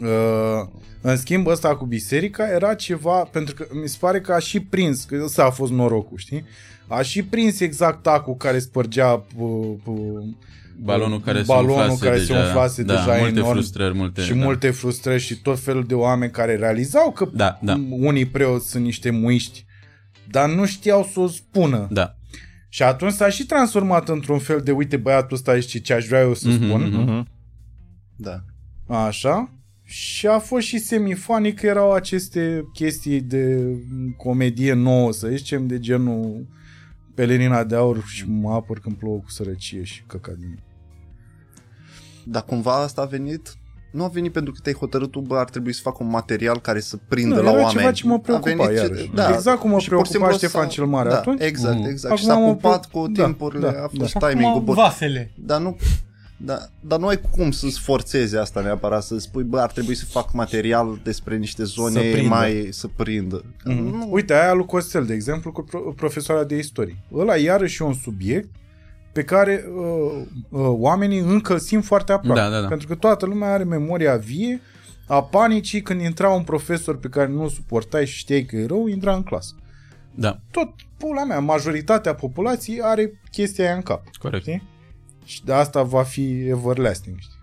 Uh, 0.00 0.68
în 1.00 1.16
schimb, 1.16 1.46
ăsta 1.46 1.76
cu 1.76 1.84
biserica 1.84 2.48
era 2.48 2.74
ceva, 2.74 3.22
pentru 3.32 3.54
că 3.54 3.66
mi 3.82 3.88
se 3.88 3.96
pare 4.00 4.20
că 4.20 4.32
a 4.32 4.38
și 4.38 4.60
prins, 4.60 5.04
că 5.04 5.20
ăsta 5.24 5.44
a 5.44 5.50
fost 5.50 5.72
norocul, 5.72 6.18
știi? 6.18 6.44
A 6.86 7.02
și 7.02 7.22
prins 7.22 7.60
exact 7.60 8.02
tacul 8.02 8.36
care 8.36 8.58
spărgea 8.58 9.24
uh, 9.36 9.68
uh, 9.84 9.94
Balonul 10.82 11.20
care 11.20 11.42
balonul 11.46 11.74
se 11.76 11.80
umflase 11.80 12.04
care 12.04 12.18
deja. 12.18 12.34
se 12.34 12.40
umflase 12.46 12.82
da, 12.82 12.94
deja 12.94 13.16
multe 13.18 13.38
enorm 13.38 13.52
frustrări, 13.52 13.94
multe... 13.94 14.22
și 14.22 14.32
da. 14.34 14.44
multe 14.44 14.70
frustrări 14.70 15.20
și 15.20 15.40
tot 15.40 15.58
felul 15.58 15.84
de 15.84 15.94
oameni 15.94 16.30
care 16.30 16.56
realizau 16.56 17.10
că 17.10 17.28
Da, 17.32 17.58
da. 17.62 17.80
unii 17.90 18.24
preoți 18.26 18.70
sunt 18.70 18.84
niște 18.84 19.10
muiști, 19.10 19.64
dar 20.30 20.48
nu 20.48 20.66
știau 20.66 21.08
să 21.12 21.20
o 21.20 21.26
spună. 21.28 21.86
Da. 21.90 22.15
Și 22.76 22.82
atunci 22.82 23.12
s-a 23.12 23.28
și 23.28 23.46
transformat 23.46 24.08
într-un 24.08 24.38
fel 24.38 24.60
de, 24.60 24.70
uite 24.72 24.96
băiatul 24.96 25.36
ăsta 25.36 25.60
și 25.60 25.80
ce 25.80 25.92
aș 25.94 26.06
vrea 26.06 26.20
eu 26.20 26.34
să 26.34 26.48
Mhm, 26.48 26.64
spun. 26.64 26.82
mhm. 26.92 27.28
Da. 28.16 28.44
Așa. 28.86 29.50
Și 29.82 30.26
a 30.26 30.38
fost 30.38 30.66
și 30.66 30.78
semifonic 30.78 31.58
că 31.60 31.66
erau 31.66 31.92
aceste 31.92 32.64
chestii 32.72 33.20
de 33.20 33.62
comedie 34.16 34.72
nouă, 34.72 35.12
să 35.12 35.28
zicem, 35.28 35.66
de 35.66 35.78
genul 35.78 36.46
pelerina 37.14 37.64
de 37.64 37.74
aur 37.74 38.04
și 38.06 38.28
mă 38.28 38.52
apăr 38.52 38.78
când 38.78 38.96
plouă 38.96 39.18
cu 39.18 39.30
sărăcie 39.30 39.82
și 39.82 40.02
căcat 40.06 40.34
din 40.34 40.58
Dar 42.24 42.42
cumva 42.44 42.82
asta 42.82 43.02
a 43.02 43.04
venit 43.06 43.54
nu 43.90 44.04
a 44.04 44.08
venit 44.08 44.32
pentru 44.32 44.52
că 44.52 44.58
te-ai 44.62 44.74
hotărât 44.74 45.10
tu, 45.10 45.20
bă, 45.20 45.36
ar 45.36 45.50
trebui 45.50 45.72
să 45.72 45.80
fac 45.82 45.98
un 46.00 46.08
material 46.08 46.60
care 46.60 46.80
să 46.80 46.96
prindă 47.08 47.34
Nu, 47.34 47.42
la 47.42 47.50
era 47.50 47.58
oameni. 47.60 47.78
ceva 47.78 47.92
ce 47.92 48.06
mă 48.06 48.14
A 48.14 48.18
preocupa, 48.18 48.50
venit 48.64 48.76
iarăși. 48.78 49.10
Exact 49.34 49.58
cum 49.60 49.70
mă 49.70 49.78
Și 49.78 49.88
pur 49.88 50.06
și 50.06 50.10
preocupa 50.10 50.10
simplu 50.10 50.32
Ștefan 50.32 50.62
s-a- 50.62 50.68
cel 50.68 50.84
Mare 50.86 51.08
da, 51.08 51.16
atunci. 51.16 51.40
Exact, 51.42 51.78
Mm. 51.78 51.84
exact. 51.86 52.16
și 52.18 52.24
Acum 52.24 52.34
s-a 52.34 52.40
mă 52.44 52.50
ocupat 52.50 52.86
preocup- 52.86 52.90
cu 52.90 53.08
da, 53.08 53.24
timpurile, 53.24 53.60
da, 53.60 53.68
a 53.68 53.72
da. 53.80 53.86
fost 53.98 54.10
Și 54.10 54.16
timing-ul. 54.18 54.50
acum 54.50 54.64
Bă, 54.64 54.72
vasele. 54.72 55.30
dar 55.34 55.60
nu, 55.60 55.76
da, 56.36 56.58
dar 56.80 56.98
nu 56.98 57.06
ai 57.06 57.20
cum 57.30 57.50
să-ți 57.50 57.80
forțezi 57.80 58.36
asta 58.36 58.60
neapărat, 58.60 59.02
să 59.02 59.18
spui, 59.18 59.42
bă, 59.42 59.58
ar 59.60 59.70
trebui 59.72 59.94
să 59.94 60.04
fac 60.04 60.32
material 60.32 61.00
despre 61.02 61.36
niște 61.36 61.64
zone 61.64 61.90
Să 61.92 61.98
prindă. 62.12 62.28
mai 62.28 62.68
să 62.70 62.86
prindă. 62.96 63.44
Mm. 63.64 63.74
Nu, 63.74 64.08
Uite, 64.10 64.32
aia 64.34 64.52
lui 64.52 64.66
Costel, 64.66 65.04
de 65.06 65.14
exemplu, 65.14 65.52
cu 65.52 65.62
pro- 65.62 65.92
profesoara 65.96 66.44
de 66.44 66.56
istorie. 66.58 66.96
Ăla 67.14 67.36
iarăși 67.36 67.82
e 67.82 67.84
un 67.86 67.94
subiect 67.94 68.48
pe 69.16 69.24
care 69.24 69.64
uh, 69.74 70.22
uh, 70.48 70.66
oamenii 70.68 71.18
încă 71.18 71.52
îl 71.52 71.58
simt 71.58 71.84
foarte 71.84 72.12
aproape. 72.12 72.40
Da, 72.40 72.48
da, 72.48 72.60
da. 72.60 72.66
Pentru 72.66 72.86
că 72.86 72.94
toată 72.94 73.26
lumea 73.26 73.52
are 73.52 73.64
memoria 73.64 74.16
vie 74.16 74.60
a 75.06 75.22
panicii 75.22 75.82
când 75.82 76.00
intra 76.00 76.28
un 76.28 76.42
profesor 76.42 76.98
pe 76.98 77.08
care 77.08 77.28
nu 77.28 77.42
o 77.42 77.48
suportai 77.48 78.06
și 78.06 78.16
știai 78.16 78.44
că 78.44 78.56
e 78.56 78.66
rău, 78.66 78.86
intra 78.86 79.14
în 79.14 79.22
clasă. 79.22 79.54
Da, 80.14 80.40
Tot, 80.50 80.72
pula 80.96 81.24
mea, 81.24 81.40
majoritatea 81.40 82.14
populației 82.14 82.82
are 82.82 83.20
chestia 83.30 83.64
aia 83.64 83.74
în 83.74 83.82
cap. 83.82 84.02
corect. 84.18 84.42
Știi? 84.42 84.62
Și 85.24 85.44
de 85.44 85.52
asta 85.52 85.82
va 85.82 86.02
fi 86.02 86.46
everlasting, 86.46 87.16
știi? 87.18 87.38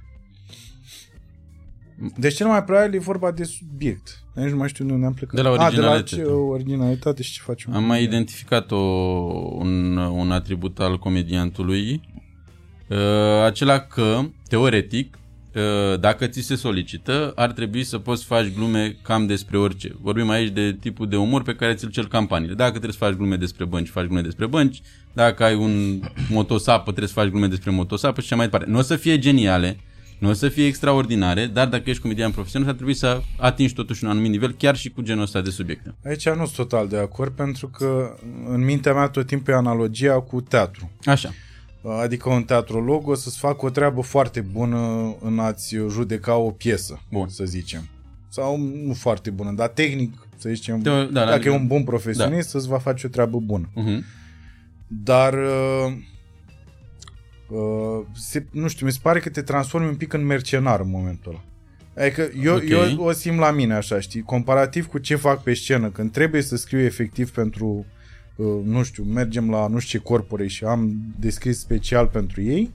Deci 2.18 2.36
cel 2.36 2.48
mai 2.48 2.64
probabil 2.64 2.96
e 2.96 3.00
vorba 3.00 3.32
de 3.32 3.44
subiect. 3.44 4.23
Nici 4.34 4.50
nu 4.50 4.58
mai 4.58 4.68
știu 4.70 4.86
de 4.86 4.94
unde 4.94 5.06
am 5.06 5.14
plecat. 5.14 5.36
De 5.36 5.42
la 5.42 5.50
A, 5.50 5.54
de 5.54 5.58
la 5.58 5.66
originalitate. 5.66 6.16
ce 6.16 6.24
originalitate 6.24 7.24
și 7.24 7.32
ce 7.32 7.42
facem. 7.44 7.74
Am 7.74 7.84
mai 7.84 8.04
identificat 8.04 8.72
o, 8.72 8.78
un, 8.78 9.98
un 9.98 10.32
atribut 10.32 10.80
al 10.80 10.98
comediantului, 10.98 12.02
uh, 12.88 12.98
acela 13.46 13.80
că, 13.80 14.20
teoretic, 14.48 15.18
uh, 15.56 16.00
dacă 16.00 16.28
ți 16.28 16.42
se 16.42 16.56
solicită, 16.56 17.32
ar 17.36 17.52
trebui 17.52 17.84
să 17.84 17.98
poți 17.98 18.22
să 18.22 18.28
faci 18.28 18.54
glume 18.56 18.98
cam 19.02 19.26
despre 19.26 19.58
orice. 19.58 19.96
Vorbim 20.02 20.30
aici 20.30 20.50
de 20.50 20.78
tipul 20.80 21.08
de 21.08 21.16
umor 21.18 21.44
pe 21.44 21.56
care 21.56 21.74
ți-l 21.74 21.90
cer 21.90 22.06
campaniile. 22.08 22.54
Dacă 22.54 22.72
trebuie 22.72 22.92
să 22.92 23.06
faci 23.06 23.14
glume 23.14 23.36
despre 23.36 23.66
bănci, 23.66 23.90
faci 23.90 24.06
glume 24.06 24.22
despre 24.22 24.46
bănci. 24.46 24.82
Dacă 25.14 25.44
ai 25.44 25.56
un 25.56 26.02
motosapă, 26.30 26.84
trebuie 26.84 27.08
să 27.08 27.14
faci 27.14 27.30
glume 27.30 27.48
despre 27.48 27.72
motosapă 27.72 28.20
și 28.22 28.26
așa 28.26 28.36
mai 28.36 28.46
departe. 28.46 28.70
Nu 28.70 28.78
o 28.78 28.82
să 28.82 28.96
fie 28.96 29.20
geniale, 29.20 29.78
nu 30.24 30.30
o 30.30 30.34
să 30.34 30.50
fie 30.50 30.66
extraordinare, 30.66 31.46
dar 31.46 31.68
dacă 31.68 31.90
ești 31.90 32.02
comedian 32.02 32.32
profesionist, 32.32 32.70
ar 32.70 32.76
trebui 32.76 32.94
să 32.94 33.22
atingi 33.38 33.74
totuși 33.74 34.04
un 34.04 34.10
anumit 34.10 34.32
nivel, 34.32 34.52
chiar 34.54 34.76
și 34.76 34.90
cu 34.90 35.02
genul 35.02 35.24
ăsta 35.24 35.42
de 35.42 35.50
subiecte. 35.50 35.96
Aici 36.06 36.30
nu 36.30 36.36
sunt 36.46 36.50
total 36.70 36.88
de 36.88 36.98
acord, 36.98 37.32
pentru 37.32 37.68
că 37.68 38.16
în 38.48 38.64
mintea 38.64 38.94
mea 38.94 39.08
tot 39.08 39.26
timpul 39.28 39.54
e 39.54 39.56
analogia 39.58 40.14
cu 40.22 40.42
teatru. 40.42 40.92
Așa. 41.06 41.30
Adică 42.02 42.30
un 42.30 42.44
teatrolog 42.44 43.08
o 43.08 43.14
să-ți 43.16 43.38
facă 43.38 43.66
o 43.66 43.70
treabă 43.70 44.02
foarte 44.02 44.42
bună 44.42 45.16
în 45.22 45.40
a-ți 45.40 45.76
judeca 45.90 46.36
o 46.36 46.52
piesă, 46.52 47.02
Bun. 47.12 47.28
să 47.30 47.44
zicem. 47.46 47.88
Sau 48.30 48.58
nu 48.86 48.94
foarte 48.94 49.30
bună, 49.30 49.52
dar 49.52 49.68
tehnic, 49.68 50.28
să 50.38 50.50
zicem, 50.50 50.80
Da, 50.82 51.04
da, 51.04 51.06
dacă 51.12 51.32
adică- 51.34 51.50
e 51.50 51.56
un 51.58 51.68
bun 51.68 51.84
profesionist, 51.84 52.52
da. 52.52 52.60
îți 52.60 52.68
va 52.68 52.78
face 52.78 53.06
o 53.08 53.10
treabă 53.10 53.38
bună. 53.40 53.70
Uh-huh. 53.78 54.00
Dar, 54.88 55.34
uh, 55.34 55.94
uh, 57.54 58.06
se, 58.16 58.46
nu 58.52 58.68
știu, 58.68 58.86
mi 58.86 58.92
se 58.92 59.00
pare 59.02 59.20
că 59.20 59.30
te 59.30 59.42
transformi 59.42 59.88
un 59.88 59.96
pic 59.96 60.14
în 60.14 60.26
mercenar 60.26 60.80
în 60.80 60.90
momentul 60.90 61.32
ăla. 61.32 61.44
Adică 62.06 62.30
eu, 62.44 62.56
Ok. 62.56 62.62
okay. 62.64 62.96
eu 62.98 63.04
o 63.04 63.12
simt 63.12 63.38
la 63.40 63.52
mine 63.52 63.74
așa, 63.74 64.00
știi, 64.00 64.22
comparativ 64.22 64.86
cu 64.88 64.98
ce 64.98 65.16
fac 65.16 65.44
pe 65.44 65.54
scenă, 65.54 65.90
când 65.90 66.12
trebuie 66.12 66.42
să 66.42 66.56
scriu 66.56 66.80
efectiv 66.80 67.32
pentru, 67.32 67.86
uh, 68.36 68.48
nu 68.66 68.84
știu, 68.84 69.04
mergem 69.04 69.50
la 69.50 69.68
nu 69.68 69.80
știu 69.80 70.00
ce 70.00 70.06
corpore 70.06 70.48
și 70.48 70.64
am 70.64 70.92
descris 71.20 71.60
special 71.60 72.08
pentru 72.08 72.42
ei, 72.42 72.72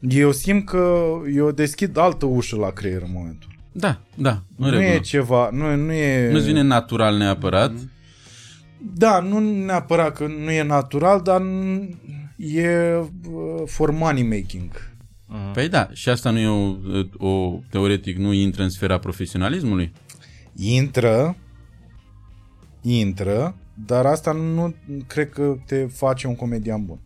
eu 0.00 0.32
simt 0.32 0.66
că 0.66 1.04
eu 1.34 1.50
deschid 1.50 1.96
altă 1.96 2.26
ușă 2.26 2.56
la 2.56 2.70
creier 2.70 3.02
în 3.02 3.10
momentul. 3.12 3.48
ăla. 3.50 3.60
Da, 3.72 4.00
da, 4.14 4.30
în 4.30 4.40
Nu 4.56 4.70
regulă. 4.70 4.88
e 4.90 4.98
ceva, 4.98 5.50
nu, 5.52 5.76
nu 5.76 5.92
e... 5.92 6.30
Nu-ți 6.32 6.46
vine 6.46 6.60
natural 6.62 7.16
neapărat. 7.16 7.72
Da, 8.94 9.20
nu 9.20 9.38
neapărat 9.64 10.16
că 10.16 10.26
nu 10.26 10.50
e 10.50 10.62
natural, 10.62 11.20
dar 11.22 11.40
n- 11.40 11.88
e 12.36 12.96
uh, 12.96 13.62
for 13.66 13.90
money 13.90 14.22
making. 14.22 14.94
Păi 15.52 15.68
da, 15.68 15.88
și 15.92 16.08
asta 16.08 16.30
nu 16.30 16.38
e 16.38 16.46
o, 16.48 16.76
o 17.28 17.60
teoretic, 17.70 18.16
nu 18.16 18.32
intră 18.32 18.62
în 18.62 18.68
sfera 18.68 18.98
profesionalismului? 18.98 19.92
Intră, 20.56 21.36
intră, 22.82 23.56
dar 23.86 24.06
asta 24.06 24.32
nu 24.32 24.74
cred 25.06 25.30
că 25.30 25.56
te 25.66 25.86
face 25.86 26.26
un 26.26 26.34
comedian 26.36 26.84
bun. 26.84 26.98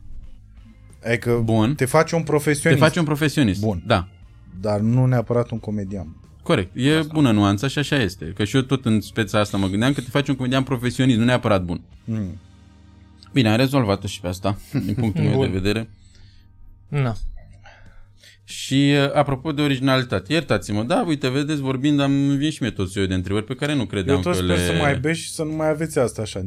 Adică 1.05 1.40
Bun. 1.44 1.74
te 1.74 1.85
face 1.85 2.15
un 2.15 2.23
Te 2.23 2.31
profesionist, 2.31 2.82
faci 2.82 2.97
un 2.97 3.05
profesionist. 3.05 3.61
Bun. 3.61 3.82
Da, 3.86 4.09
dar 4.61 4.81
nu 4.81 5.07
neapărat 5.07 5.51
un 5.51 5.59
comedian. 5.59 6.16
corect. 6.43 6.70
E 6.74 6.97
asta. 6.98 7.12
bună 7.15 7.31
nuanța 7.31 7.69
și 7.69 7.78
așa 7.78 7.97
este. 7.97 8.24
Că 8.24 8.44
și 8.44 8.57
eu 8.57 8.62
tot 8.62 8.85
în 8.85 9.01
speța 9.01 9.39
asta 9.39 9.57
mă 9.57 9.66
gândeam 9.66 9.93
că 9.93 10.01
te 10.01 10.11
faci 10.11 10.28
un 10.28 10.35
comedian 10.35 10.62
profesionist, 10.62 11.19
nu 11.19 11.24
neapărat 11.24 11.65
bun. 11.65 11.81
Mm. 12.05 12.39
Bine, 13.32 13.51
am 13.51 13.57
rezolvat-o 13.57 14.07
și 14.07 14.20
pe 14.20 14.28
asta, 14.28 14.59
din 14.86 14.94
punctul 14.94 15.23
meu 15.23 15.31
de 15.31 15.36
Bun. 15.36 15.51
vedere. 15.51 15.90
Na. 16.89 17.16
Și 18.44 18.93
uh, 18.97 19.15
apropo 19.15 19.52
de 19.52 19.62
originalitate, 19.62 20.32
iertați-mă, 20.32 20.82
da, 20.82 21.05
uite, 21.07 21.28
vedeți, 21.28 21.61
vorbind, 21.61 22.01
am 22.01 22.36
vin 22.36 22.51
și 22.51 22.62
mie 22.62 22.70
tot 22.70 22.90
soiul 22.90 23.09
de 23.09 23.15
întrebări 23.15 23.44
pe 23.44 23.55
care 23.55 23.74
nu 23.74 23.86
credeam 23.86 24.16
Eu 24.16 24.23
tot 24.23 24.32
că 24.32 24.39
sper 24.39 24.57
le... 24.57 24.66
să 24.66 24.73
mai 24.73 24.98
beși 24.98 25.23
și 25.23 25.31
să 25.31 25.43
nu 25.43 25.52
mai 25.52 25.69
aveți 25.69 25.98
asta 25.98 26.23
așa. 26.23 26.40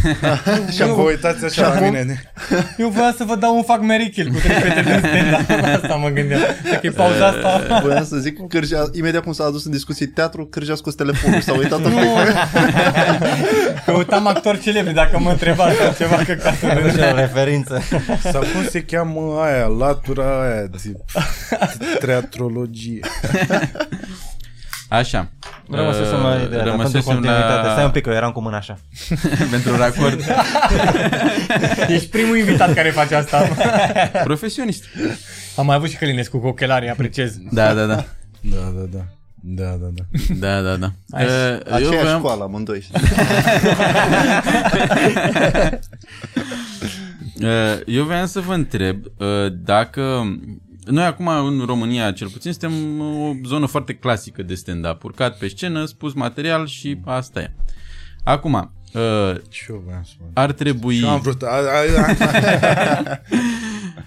și 0.74 0.82
vă 0.82 1.02
uitați 1.02 1.44
așa 1.44 1.74
la 1.74 1.80
mine. 1.80 2.32
Eu 2.78 2.88
voiam 2.88 3.14
să 3.16 3.24
vă 3.24 3.36
dau 3.36 3.56
un 3.56 3.62
fac 3.62 3.80
Mary 3.80 4.10
Kill 4.10 4.30
cu 4.30 4.38
trei 4.38 4.54
fete 4.54 4.82
din 4.82 4.98
stand 4.98 5.64
Asta 5.82 5.94
mă 5.94 6.08
gândeam. 6.08 6.40
Dacă 6.70 6.86
e 6.86 6.90
pauza 6.90 7.26
asta... 7.26 7.80
Voiam 7.82 8.04
să 8.04 8.16
zic, 8.16 8.46
Cârja, 8.48 8.90
imediat 8.92 9.22
cum 9.22 9.32
s-a 9.32 9.44
adus 9.44 9.64
în 9.64 9.70
discuție 9.70 10.06
teatru, 10.06 10.46
Cârja 10.46 10.72
a 10.72 10.76
scos 10.76 10.94
telefonul 10.94 11.38
și 11.38 11.44
s-a 11.44 11.52
uitat 11.52 11.84
în 11.84 11.92
Nu. 11.92 12.16
Căutam 13.86 14.26
actori 14.26 14.60
celebri 14.60 14.94
dacă 14.94 15.18
mă 15.18 15.30
întrebați 15.30 15.76
sau 15.76 15.92
ceva 15.98 16.16
că 16.16 16.32
ca 16.32 16.54
să 16.60 16.78
Nu 16.82 16.88
știu, 16.88 17.14
referință. 17.14 17.82
Sau 18.32 18.40
cum 18.40 18.64
se 18.70 18.82
cheamă 18.82 19.40
aia, 19.42 19.66
latura 19.66 20.42
aia, 20.42 20.66
tip, 20.82 20.96
teatrologie. 21.98 23.00
Așa. 24.92 25.28
Rămăsesem 25.70 26.18
la 26.20 26.28
Uh, 26.28 26.34
ideea, 26.34 26.48
dar 26.48 26.50
pentru 26.50 26.70
rămăsesem 26.70 27.02
continuitate. 27.02 27.66
la... 27.66 27.72
Stai 27.72 27.84
un 27.84 27.90
pic, 27.90 28.02
că 28.02 28.08
eu 28.10 28.14
eram 28.16 28.32
cu 28.32 28.40
mâna 28.40 28.56
așa. 28.56 28.78
pentru 29.50 29.76
racord. 29.76 30.20
Ești 31.88 32.08
primul 32.08 32.36
invitat 32.36 32.74
care 32.74 32.90
face 32.90 33.14
asta. 33.14 33.48
Profesionist. 34.24 34.84
Am 35.56 35.66
mai 35.66 35.76
avut 35.76 35.88
și 35.88 35.96
Călinescu 35.96 36.38
cu 36.38 36.46
ochelarii, 36.46 36.88
apreciez. 36.90 37.36
Da, 37.50 37.74
da, 37.74 37.84
da. 37.86 38.04
Da, 38.40 38.56
da, 38.74 38.84
da. 38.92 38.98
Da, 39.44 39.64
da, 39.64 39.86
da. 39.94 40.02
Da, 40.34 40.60
da, 40.60 40.76
da. 40.76 40.90
Hai, 41.12 41.24
Uh, 41.24 41.30
eu 41.30 41.74
Aceeași 41.74 41.96
voiam... 42.02 42.18
școală 42.18 42.42
amândoi. 42.42 42.80
știi? 42.80 43.00
Uh, 47.40 47.80
Eu 47.86 48.04
voiam 48.04 48.26
să 48.26 48.40
vă 48.40 48.54
întreb 48.54 48.96
uh, 49.16 49.26
dacă... 49.64 50.02
Noi 50.84 51.04
acum 51.04 51.26
în 51.28 51.62
România, 51.66 52.12
cel 52.12 52.28
puțin, 52.28 52.52
suntem 52.52 53.00
o 53.00 53.32
zonă 53.46 53.66
foarte 53.66 53.94
clasică 53.94 54.42
de 54.42 54.54
stand-up. 54.54 55.04
Urcat 55.04 55.38
pe 55.38 55.48
scenă, 55.48 55.84
spus 55.84 56.12
material 56.12 56.66
și 56.66 56.98
asta 57.04 57.40
e. 57.40 57.52
Acum, 58.24 58.72
uh, 58.92 59.34
Și 59.50 59.64
eu 59.70 59.82
voiam 59.84 60.02
să 60.04 60.10
spun. 60.14 60.26
ar 60.34 60.52
trebui... 60.52 60.94
Și 60.96 61.02
eu 61.02 61.10
am 61.10 61.20
vrut. 61.20 61.42
A, 61.42 61.46
a, 61.46 62.02
a, 62.06 63.20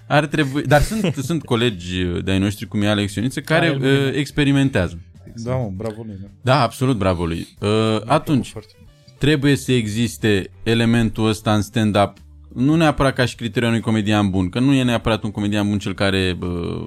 Ar 0.18 0.26
trebui... 0.26 0.62
Dar 0.64 0.82
sunt, 0.82 1.16
sunt 1.16 1.44
colegi 1.44 2.04
de-ai 2.24 2.40
noștri, 2.40 2.68
cum 2.68 2.82
e 2.82 2.88
Alex 2.90 3.16
Ioniță, 3.16 3.40
care 3.42 3.66
Hai, 3.68 3.76
bine. 3.78 3.92
uh, 3.92 4.14
experimentează. 4.14 5.00
da, 5.36 5.56
mă, 5.56 5.70
bravo 5.76 6.02
lui. 6.06 6.18
Da. 6.22 6.28
Da, 6.42 6.62
absolut, 6.62 6.98
bravo 6.98 7.26
lui. 7.26 7.48
Uh, 7.60 8.02
atunci, 8.06 8.50
Foarte. 8.50 8.74
trebuie 9.18 9.56
să 9.56 9.72
existe 9.72 10.50
elementul 10.64 11.28
ăsta 11.28 11.54
în 11.54 11.62
stand-up 11.62 12.18
nu 12.56 12.76
neapărat 12.76 13.14
ca 13.14 13.26
și 13.26 13.36
criteriul 13.36 13.70
unui 13.72 13.82
comedian 13.82 14.30
bun, 14.30 14.50
că 14.50 14.60
nu 14.60 14.74
e 14.74 14.84
neapărat 14.84 15.24
un 15.24 15.32
comedian 15.32 15.70
bun 15.70 15.78
cel 15.80 15.94
care, 15.94 16.36
bă, 16.38 16.82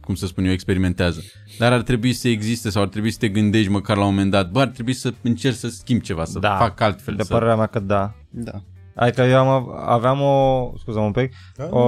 cum 0.00 0.14
să 0.14 0.26
spun 0.26 0.44
eu, 0.44 0.52
experimentează. 0.52 1.22
Dar 1.58 1.72
ar 1.72 1.82
trebui 1.82 2.12
să 2.12 2.28
existe 2.28 2.70
sau 2.70 2.82
ar 2.82 2.88
trebui 2.88 3.10
să 3.10 3.18
te 3.20 3.28
gândești 3.28 3.70
măcar 3.70 3.96
la 3.96 4.04
un 4.04 4.08
moment 4.10 4.30
dat, 4.30 4.50
bă, 4.50 4.60
ar 4.60 4.68
trebui 4.68 4.92
să 4.92 5.14
încerci 5.22 5.56
să 5.56 5.68
schimb 5.68 6.00
ceva, 6.00 6.24
să 6.24 6.38
Da. 6.38 6.56
fac 6.56 6.80
altfel. 6.80 7.14
De 7.14 7.22
să... 7.22 7.32
părerea 7.32 7.56
mea 7.56 7.66
că 7.66 7.78
da. 7.78 8.14
Da. 8.30 8.62
Adică 8.98 9.22
eu 9.22 9.38
am, 9.48 9.74
aveam 9.86 10.20
o, 10.22 10.70
scuză 10.78 10.98
un 10.98 11.12
pic, 11.12 11.32
Da, 11.56 11.64
o, 11.70 11.80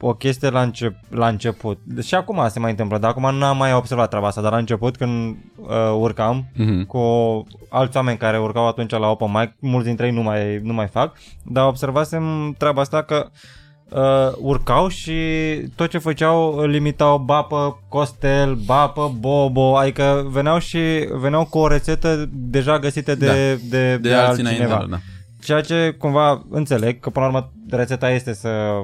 o 0.00 0.14
chestie 0.14 0.48
la, 0.50 0.62
încep, 0.62 0.94
la 1.08 1.28
început. 1.28 1.78
Și 2.02 2.14
acum 2.14 2.46
se 2.48 2.58
mai 2.58 2.70
întâmplă, 2.70 2.98
dar 2.98 3.10
acum 3.10 3.34
nu 3.34 3.44
am 3.44 3.56
mai 3.56 3.72
observat 3.74 4.08
treaba 4.08 4.26
asta, 4.26 4.40
dar 4.40 4.52
la 4.52 4.58
început 4.58 4.96
când 4.96 5.36
uh, 5.56 5.68
urcam 5.98 6.44
Mhm. 6.56 6.82
cu 6.86 6.98
alți 7.68 7.96
oameni 7.96 8.18
care 8.18 8.38
urcau 8.38 8.66
atunci 8.68 8.90
la 8.90 9.10
open 9.10 9.30
mic, 9.32 9.52
mulți 9.58 9.86
dintre 9.86 10.06
ei 10.06 10.12
nu 10.12 10.22
mai, 10.22 10.58
nu 10.62 10.72
mai 10.72 10.86
fac, 10.88 11.16
dar 11.44 11.66
observasem 11.66 12.54
treaba 12.58 12.80
asta 12.80 13.02
că 13.02 13.26
uh, 13.90 14.32
urcau 14.40 14.88
și 14.88 15.12
tot 15.76 15.88
ce 15.90 15.98
făceau 15.98 16.54
îl 16.56 16.68
limitau 16.68 17.18
bapă 17.18 17.82
Costel, 17.88 18.54
bapă 18.54 19.12
Bobo, 19.18 19.76
adică 19.76 20.26
veneau 20.30 20.58
și 20.58 20.78
veneau 21.20 21.44
cu 21.44 21.58
o 21.58 21.66
rețetă 21.66 22.28
deja 22.32 22.78
găsită 22.78 23.14
de, 23.14 23.26
Da. 23.26 23.32
de, 23.32 23.54
de, 23.70 23.96
De 23.96 24.14
alții 24.14 24.44
altcineva. 24.44 24.74
înainte, 24.74 24.90
da. 24.90 24.98
Ceea 25.42 25.60
ce 25.60 25.94
cumva 25.98 26.46
înțeleg, 26.50 27.00
că 27.00 27.10
până 27.10 27.26
la 27.26 27.32
urmă 27.32 27.52
rețeta 27.70 28.10
este 28.10 28.32
să 28.32 28.82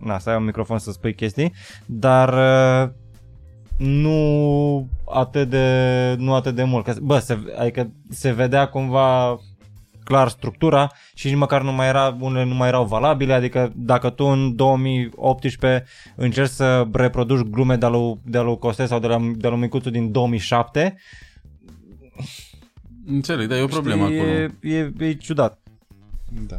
na, 0.00 0.18
să 0.18 0.30
ai 0.30 0.36
un 0.36 0.44
microfon 0.44 0.78
să 0.78 0.90
spui 0.90 1.14
chestii, 1.14 1.52
dar 1.86 2.32
uh, 2.32 2.90
nu 3.78 4.88
atât 5.04 5.48
de, 5.48 6.14
nu 6.18 6.34
atât 6.34 6.54
de 6.54 6.62
mult. 6.62 6.84
Că, 6.84 6.94
bă, 7.02 7.18
se, 7.18 7.38
adică 7.58 7.92
se 8.08 8.32
vedea 8.32 8.68
cumva 8.68 9.38
clar 10.04 10.28
structura 10.28 10.92
și 11.14 11.26
nici 11.26 11.36
măcar 11.36 11.62
nu 11.62 11.72
mai 11.72 11.88
era, 11.88 12.16
unele 12.20 12.44
nu 12.44 12.54
mai 12.54 12.68
erau 12.68 12.84
valabile, 12.84 13.32
adică 13.32 13.72
dacă 13.76 14.10
tu 14.10 14.24
în 14.24 14.56
2018 14.56 15.84
încerci 16.16 16.50
să 16.50 16.86
reproduci 16.92 17.46
glume 17.46 17.76
de-a 17.76 17.88
lui, 17.88 18.20
de-a 18.24 18.42
lui 18.42 18.58
Costel 18.58 18.86
sau 18.86 18.98
de 18.98 19.06
la, 19.06 19.18
de 19.18 19.46
la 19.46 19.48
lui 19.48 19.60
Micuțu 19.60 19.90
din 19.90 20.12
2007, 20.12 20.96
Înțeleg, 23.06 23.48
dar 23.48 23.58
e 23.58 23.62
o 23.62 23.66
problemă 23.66 24.04
știi, 24.04 24.18
acolo. 24.18 24.32
E, 24.32 24.50
e, 24.60 24.92
e 24.98 25.12
ciudat. 25.12 25.59
Da. 26.46 26.56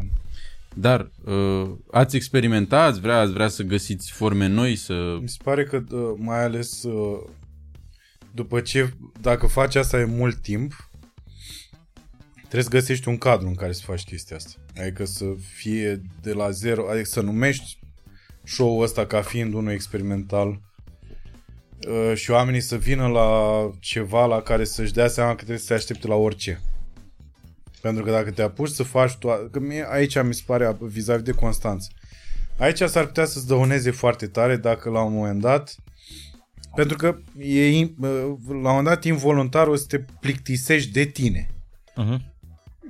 Dar 0.76 1.12
uh, 1.24 1.72
ați 1.92 2.16
experimentat, 2.16 2.90
ați 2.90 3.00
vrea, 3.00 3.20
ați 3.20 3.32
vrea 3.32 3.48
să 3.48 3.64
găsiți 3.64 4.12
forme 4.12 4.48
noi, 4.48 4.76
să... 4.76 5.18
Mi 5.22 5.30
se 5.30 5.38
pare 5.44 5.64
că 5.64 5.84
uh, 5.92 6.14
mai 6.18 6.44
ales 6.44 6.84
uh, 6.84 7.20
după 8.34 8.62
ce, 8.62 8.94
dacă 9.22 9.48
faci 9.48 9.76
asta 9.76 9.98
de 9.98 10.04
mult 10.04 10.42
timp, 10.42 10.90
trebuie 12.40 12.64
să 12.64 12.70
găsești 12.70 13.08
un 13.08 13.18
cadru 13.18 13.48
în 13.48 13.56
care 13.56 13.72
să 13.72 13.82
faci 13.86 14.04
chestia 14.04 14.36
asta. 14.36 14.52
Adică 14.80 15.06
să 15.06 15.26
fie 15.54 16.02
de 16.22 16.34
la 16.34 16.50
zero, 16.50 16.90
adică 16.90 17.06
să 17.06 17.22
numești 17.22 17.80
show-ul 18.44 18.84
ăsta 18.84 19.06
ca 19.06 19.22
fiind 19.22 19.54
unul 19.54 19.72
experimental 19.72 20.62
uh, 21.88 22.12
și 22.16 22.32
oamenii 22.32 22.62
să 22.62 22.76
vină 22.76 23.08
la 23.08 23.70
ceva 23.80 24.26
la 24.26 24.42
care 24.42 24.64
să-și 24.64 24.94
dea 24.94 25.08
seama 25.08 25.30
că 25.30 25.36
trebuie 25.36 25.58
să 25.58 25.66
se 25.66 25.74
aștepte 25.74 26.08
la 26.08 26.16
orice. 26.16 26.62
Pentru 27.82 28.04
că 28.04 28.12
dacă 28.12 28.32
te 28.32 28.42
apuci 28.42 28.70
să 28.70 28.84
faci 28.84 29.16
toate... 29.16 29.48
Că 29.52 29.60
mie, 29.60 29.86
aici 29.90 30.22
mi 30.22 30.34
se 30.34 30.42
pare 30.46 30.78
vis-a-vis 30.80 31.24
de 31.24 31.32
Constanță. 31.32 31.90
Aici 32.58 32.78
s-ar 32.78 33.06
putea 33.06 33.26
să-ți 33.26 33.48
dăuneze 33.48 33.92
foarte 33.92 34.28
tare 34.28 34.56
dacă 34.56 34.90
la 34.90 35.02
un 35.02 35.14
moment 35.14 35.42
dat 35.42 35.76
Pentru 36.76 36.98
că 36.98 37.18
e, 37.38 37.70
in- 37.80 37.96
uh, 38.00 38.10
la 38.48 38.56
un 38.56 38.62
moment 38.62 38.86
dat 38.86 39.04
involuntar 39.04 39.68
o 39.68 39.76
să 39.76 39.86
te 39.88 40.00
plictisești 40.20 40.92
de 40.92 41.04
tine. 41.04 41.50
Uh-huh. 41.92 42.18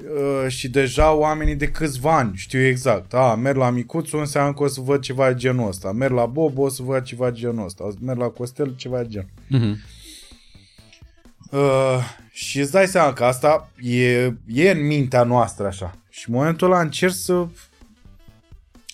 Uh, 0.03 0.47
și 0.47 0.69
deja 0.69 1.11
oamenii 1.13 1.55
de 1.55 1.67
câțiva 1.67 2.17
ani 2.17 2.31
știu 2.35 2.59
exact. 2.59 3.13
A, 3.13 3.35
merg 3.35 3.57
la 3.57 3.69
Micuțu, 3.69 4.17
înseamnă 4.17 4.53
că 4.53 4.63
o 4.63 4.67
să 4.67 4.81
văd 4.81 5.01
ceva 5.01 5.27
de 5.31 5.39
genul 5.39 5.67
ăsta. 5.67 5.91
Merg 5.91 6.13
la 6.13 6.25
Bobo, 6.25 6.61
o 6.61 6.69
să 6.69 6.83
văd 6.83 7.03
ceva 7.03 7.29
de 7.29 7.39
genul 7.39 7.65
ăsta. 7.65 7.87
Merg 7.99 8.19
la 8.19 8.27
Costel, 8.27 8.75
ceva 8.75 9.01
de 9.01 9.07
genul. 9.07 9.29
Mhm. 9.47 9.77
Uh, 11.51 12.19
și 12.31 12.59
îți 12.59 12.71
dai 12.71 12.87
seama 12.87 13.13
că 13.13 13.23
asta 13.23 13.71
e, 13.81 14.23
e 14.47 14.71
în 14.71 14.85
mintea 14.85 15.23
noastră 15.23 15.67
așa. 15.67 15.97
Și 16.09 16.29
în 16.29 16.35
momentul 16.35 16.71
ăla 16.71 16.81
încerci 16.81 17.13
să 17.13 17.47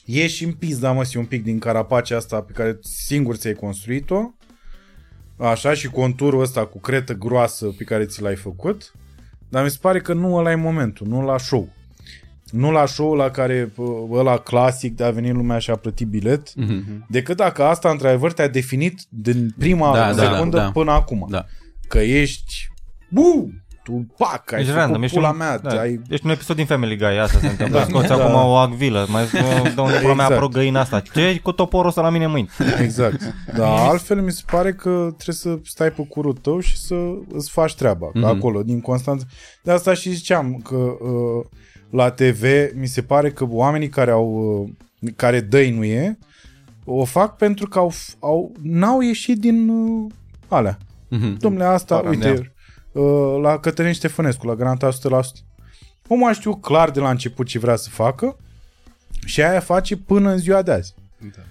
ieși 0.06 0.44
în 0.44 0.52
pizda 0.52 0.92
măsii 0.92 1.20
un 1.20 1.26
pic 1.26 1.44
din 1.44 1.60
carapacea 1.60 2.16
asta 2.18 2.42
pe 2.42 2.52
care 2.52 2.80
singur 2.82 3.36
ți-ai 3.36 3.54
construit-o. 3.54 4.32
Așa 5.38 5.74
și 5.74 5.88
conturul 5.88 6.42
ăsta 6.42 6.66
cu 6.66 6.80
cretă 6.80 7.14
groasă 7.14 7.66
pe 7.66 7.84
care 7.84 8.06
ți 8.06 8.22
l-ai 8.22 8.36
făcut. 8.36 8.92
Dar 9.50 9.64
mi 9.64 9.70
se 9.70 9.78
pare 9.82 10.00
că 10.02 10.14
nu 10.14 10.36
ăla 10.36 10.52
e 10.52 10.56
momentul, 10.56 11.08
nu 11.08 11.22
la 11.26 11.38
show. 11.38 11.70
Nu 12.52 12.72
la 12.72 12.86
show 12.86 13.14
la 13.14 13.30
care 13.32 13.64
pă, 13.76 13.82
ăla 14.12 14.38
clasic 14.38 14.96
de 14.96 15.04
a 15.04 15.12
venit 15.12 15.34
lumea 15.34 15.58
și 15.58 15.70
a 15.70 15.76
plătit 15.76 16.08
bilet, 16.08 16.56
Mhm. 16.56 17.06
decât 17.10 17.38
dacă 17.38 17.64
asta 17.64 17.90
într-adevăr 17.90 18.34
te-a 18.34 18.48
definit 18.48 19.00
din 19.10 19.54
prima 19.58 19.94
Da, 19.94 20.14
da, 20.14 20.24
secundă 20.32 20.58
da, 20.58 20.64
da. 20.64 20.72
până 20.72 20.92
acum 20.92 21.28
Da. 21.30 21.46
că 21.88 22.00
ești 22.00 22.68
bu, 23.10 23.52
tu 23.84 24.06
pac, 24.18 24.52
ai 24.52 24.60
Ești 24.60 24.72
făcut 24.72 24.84
random, 24.84 25.04
ești 25.04 25.16
pula 25.16 25.30
un, 25.30 25.38
mea, 25.38 25.58
da, 25.58 25.80
ai... 25.80 26.02
ești 26.10 26.26
un 26.26 26.32
episod 26.32 26.56
din 26.56 26.66
Family 26.66 26.98
Guy, 26.98 27.20
asta 27.20 27.40
se 27.40 27.48
întâmplă. 27.48 27.78
Da. 27.78 27.86
Scoți 27.86 28.08
Da. 28.08 28.14
acum 28.14 28.34
o 28.34 28.56
acvilă, 28.56 29.06
mai 29.10 29.24
uh, 29.24 29.74
dă 29.76 29.82
unde 29.82 29.98
pula 29.98 30.14
mea 30.14 30.26
Exact. 30.26 30.32
apără 30.32 30.48
găina 30.48 30.80
asta. 30.80 31.00
Ce 31.00 31.22
e 31.22 31.38
cu 31.38 31.52
toporul 31.52 31.88
ăsta 31.88 32.02
la 32.02 32.10
mine 32.10 32.26
în 32.26 32.32
mâini? 32.32 32.50
Exact. 32.82 33.34
Dar 33.56 33.88
altfel 33.90 34.22
mi 34.22 34.32
se 34.32 34.44
pare 34.46 34.74
că 34.74 35.14
trebuie 35.18 35.36
să 35.36 35.60
stai 35.64 35.92
pe 35.92 36.06
curul 36.10 36.34
tău 36.34 36.60
și 36.60 36.78
să 36.78 36.96
îți 37.34 37.50
faci 37.50 37.76
treaba 37.76 38.10
mm-hmm. 38.10 38.14
Mhm. 38.22 38.26
acolo, 38.26 38.64
din 38.64 38.82
Constanța. 38.82 39.26
De 39.64 39.72
asta 39.72 39.94
și 39.94 40.12
ziceam 40.12 40.62
că 40.64 40.76
uh, 40.76 41.46
la 41.90 42.10
TV 42.10 42.44
mi 42.76 42.88
se 42.88 43.02
pare 43.02 43.32
că 43.32 43.46
oamenii 43.50 43.90
care 43.90 44.12
au 44.12 44.60
uh, 45.00 45.10
care 45.16 45.40
dăinuie 45.40 46.18
o 46.86 47.06
fac 47.06 47.36
pentru 47.36 47.68
că 47.68 47.80
au, 47.80 47.94
au 48.20 48.52
n-au 48.62 49.02
ieșit 49.02 49.40
din 49.40 49.70
uh, 49.70 50.12
alea. 50.48 50.78
Mhm. 51.10 51.38
Domnule, 51.38 51.66
asta, 51.66 51.96
Para, 51.96 52.10
uite, 52.10 52.30
uh, 52.32 52.46
la 53.41 53.60
Cătălin 53.60 53.94
Ștefănescu, 53.94 54.48
la 54.48 54.56
Garanta 54.56 54.90
100%. 54.90 54.94
Omul 56.07 56.30
a 56.30 56.34
știut 56.34 56.61
clar 56.61 56.91
de 56.91 56.99
la 56.99 57.10
început 57.10 57.45
ce 57.48 57.60
vrea 57.60 57.76
să 57.76 57.90
facă 57.90 58.38
și 59.26 59.41
aia 59.41 59.60
face 59.60 59.98
până 59.98 60.30
în 60.30 60.38
ziua 60.38 60.61
de 60.61 60.72
azi. 60.72 60.94
Da. 61.18 61.41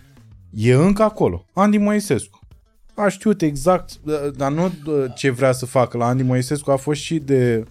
E 0.50 0.74
încă 0.74 1.02
acolo. 1.02 1.44
Andy 1.52 1.78
Moisescu. 1.78 2.40
A 2.94 3.08
știut 3.08 3.42
exact, 3.42 3.90
uh, 4.04 4.14
dar 4.36 4.52
nu 4.52 4.64
uh, 4.64 5.04
ce 5.14 5.30
vrea 5.30 5.52
să 5.52 5.66
facă. 5.66 5.96
La 5.96 6.06
Andy 6.06 6.22
Moisescu 6.22 6.70
a 6.70 6.76
fost 6.76 7.00
și 7.00 7.18
de, 7.18 7.64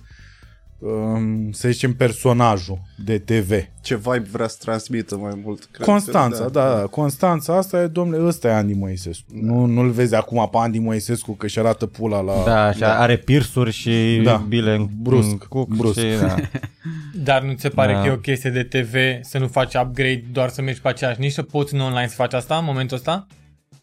um, 0.86 1.52
să 1.52 1.70
zicem, 1.70 1.94
personajul 1.94 2.80
de 3.06 3.18
TV. 3.18 3.52
Ce 3.82 3.96
vibe 3.96 4.28
vrea 4.32 4.48
să 4.48 4.58
transmită 4.60 5.18
mai 5.18 5.42
mult. 5.44 5.68
Cred 5.72 5.88
Constanța, 5.88 6.44
că, 6.44 6.50
da, 6.50 6.76
da, 6.76 6.82
Constanța, 6.82 7.58
asta 7.58 7.82
e, 7.82 7.88
domnule, 7.88 8.26
ăsta 8.26 8.48
e 8.48 8.54
Andy 8.54 8.74
Moisescu. 8.74 9.26
Nu, 9.34 9.66
nu-l 9.66 9.90
vezi 9.90 10.16
acum 10.16 10.50
pe 10.52 10.58
Andy 10.58 10.80
Moisescu 10.80 11.32
că 11.36 11.46
își 11.46 11.60
arată 11.60 11.86
pula 11.86 12.22
la... 12.22 12.44
Da, 12.46 12.72
și 12.72 12.84
are 12.84 13.18
pirsuri 13.18 13.72
și 13.72 14.22
Da. 14.24 14.44
bile 14.48 14.76
în 14.76 14.88
Brusc, 15.02 15.30
în 15.30 15.38
cuc 15.38 15.68
brusc. 15.76 16.00
Și, 16.00 16.06
da. 16.20 16.36
Dar 17.24 17.42
nu 17.42 17.54
ți 17.54 17.62
se 17.62 17.70
pare 17.70 17.94
Da. 17.94 18.02
că 18.02 18.08
e 18.08 18.12
o 18.12 18.18
chestie 18.18 18.50
de 18.50 18.64
TV 18.64 18.96
să 19.22 19.38
nu 19.38 19.48
faci 19.48 19.74
upgrade 19.74 20.24
doar 20.32 20.50
să 20.50 20.62
mergi 20.62 20.82
pe 20.82 20.88
aceeași 20.88 21.20
nișă? 21.20 21.42
Poți 21.42 21.74
în 21.74 21.80
online 21.80 22.08
să 22.08 22.16
faci 22.16 22.34
asta 22.34 22.56
în 22.56 22.66
momentul 22.66 22.98
ăsta? 22.98 23.28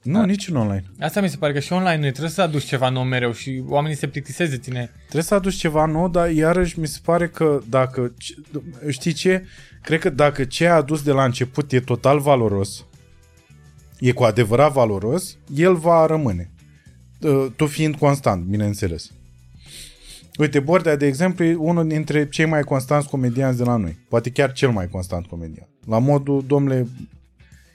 Nu, 0.02 0.24
nici 0.24 0.48
în 0.48 0.56
online. 0.56 0.84
Asta 1.00 1.20
mi 1.20 1.28
se 1.28 1.36
pare 1.36 1.52
că 1.52 1.60
și 1.60 1.72
online 1.72 2.04
nu 2.04 2.10
trebuie 2.10 2.30
să 2.30 2.42
aduci 2.42 2.64
ceva 2.64 2.88
nou 2.88 3.02
mereu 3.02 3.32
și 3.32 3.62
oamenii 3.66 3.96
se 3.96 4.06
plictiseze 4.06 4.50
de 4.50 4.58
tine. 4.58 4.90
Trebuie 5.00 5.22
să 5.22 5.34
aduci 5.34 5.54
ceva 5.54 5.86
nou, 5.86 6.08
dar 6.08 6.30
iarăși 6.30 6.78
mi 6.78 6.86
se 6.86 6.98
pare 7.04 7.28
că 7.28 7.60
dacă, 7.68 8.14
știi 8.88 9.12
ce, 9.12 9.46
cred 9.82 10.00
că 10.00 10.10
dacă 10.10 10.44
ce 10.44 10.66
a 10.66 10.74
adus 10.74 11.02
de 11.02 11.12
la 11.12 11.24
început 11.24 11.72
e 11.72 11.80
total 11.80 12.20
valoros, 12.20 12.84
e 13.98 14.12
cu 14.12 14.22
adevărat 14.22 14.72
valoros, 14.72 15.36
el 15.54 15.74
va 15.74 16.06
rămâne. 16.06 16.50
Uh, 17.20 17.46
Tu 17.56 17.66
fiind 17.66 17.94
constant, 17.96 18.44
bineînțeles. 18.44 19.10
Uite, 20.38 20.60
Bordea, 20.60 20.96
de 20.96 21.06
exemplu, 21.06 21.44
e 21.44 21.54
unul 21.54 21.88
dintre 21.88 22.28
cei 22.28 22.44
mai 22.44 22.62
constanți 22.62 23.08
comedianți 23.08 23.58
de 23.58 23.64
la 23.64 23.76
noi. 23.76 23.98
Poate 24.08 24.30
chiar 24.30 24.52
cel 24.52 24.70
mai 24.70 24.88
constant 24.88 25.26
comedian. 25.26 25.68
La 25.86 25.98
modul, 25.98 26.44
domnule, 26.46 26.86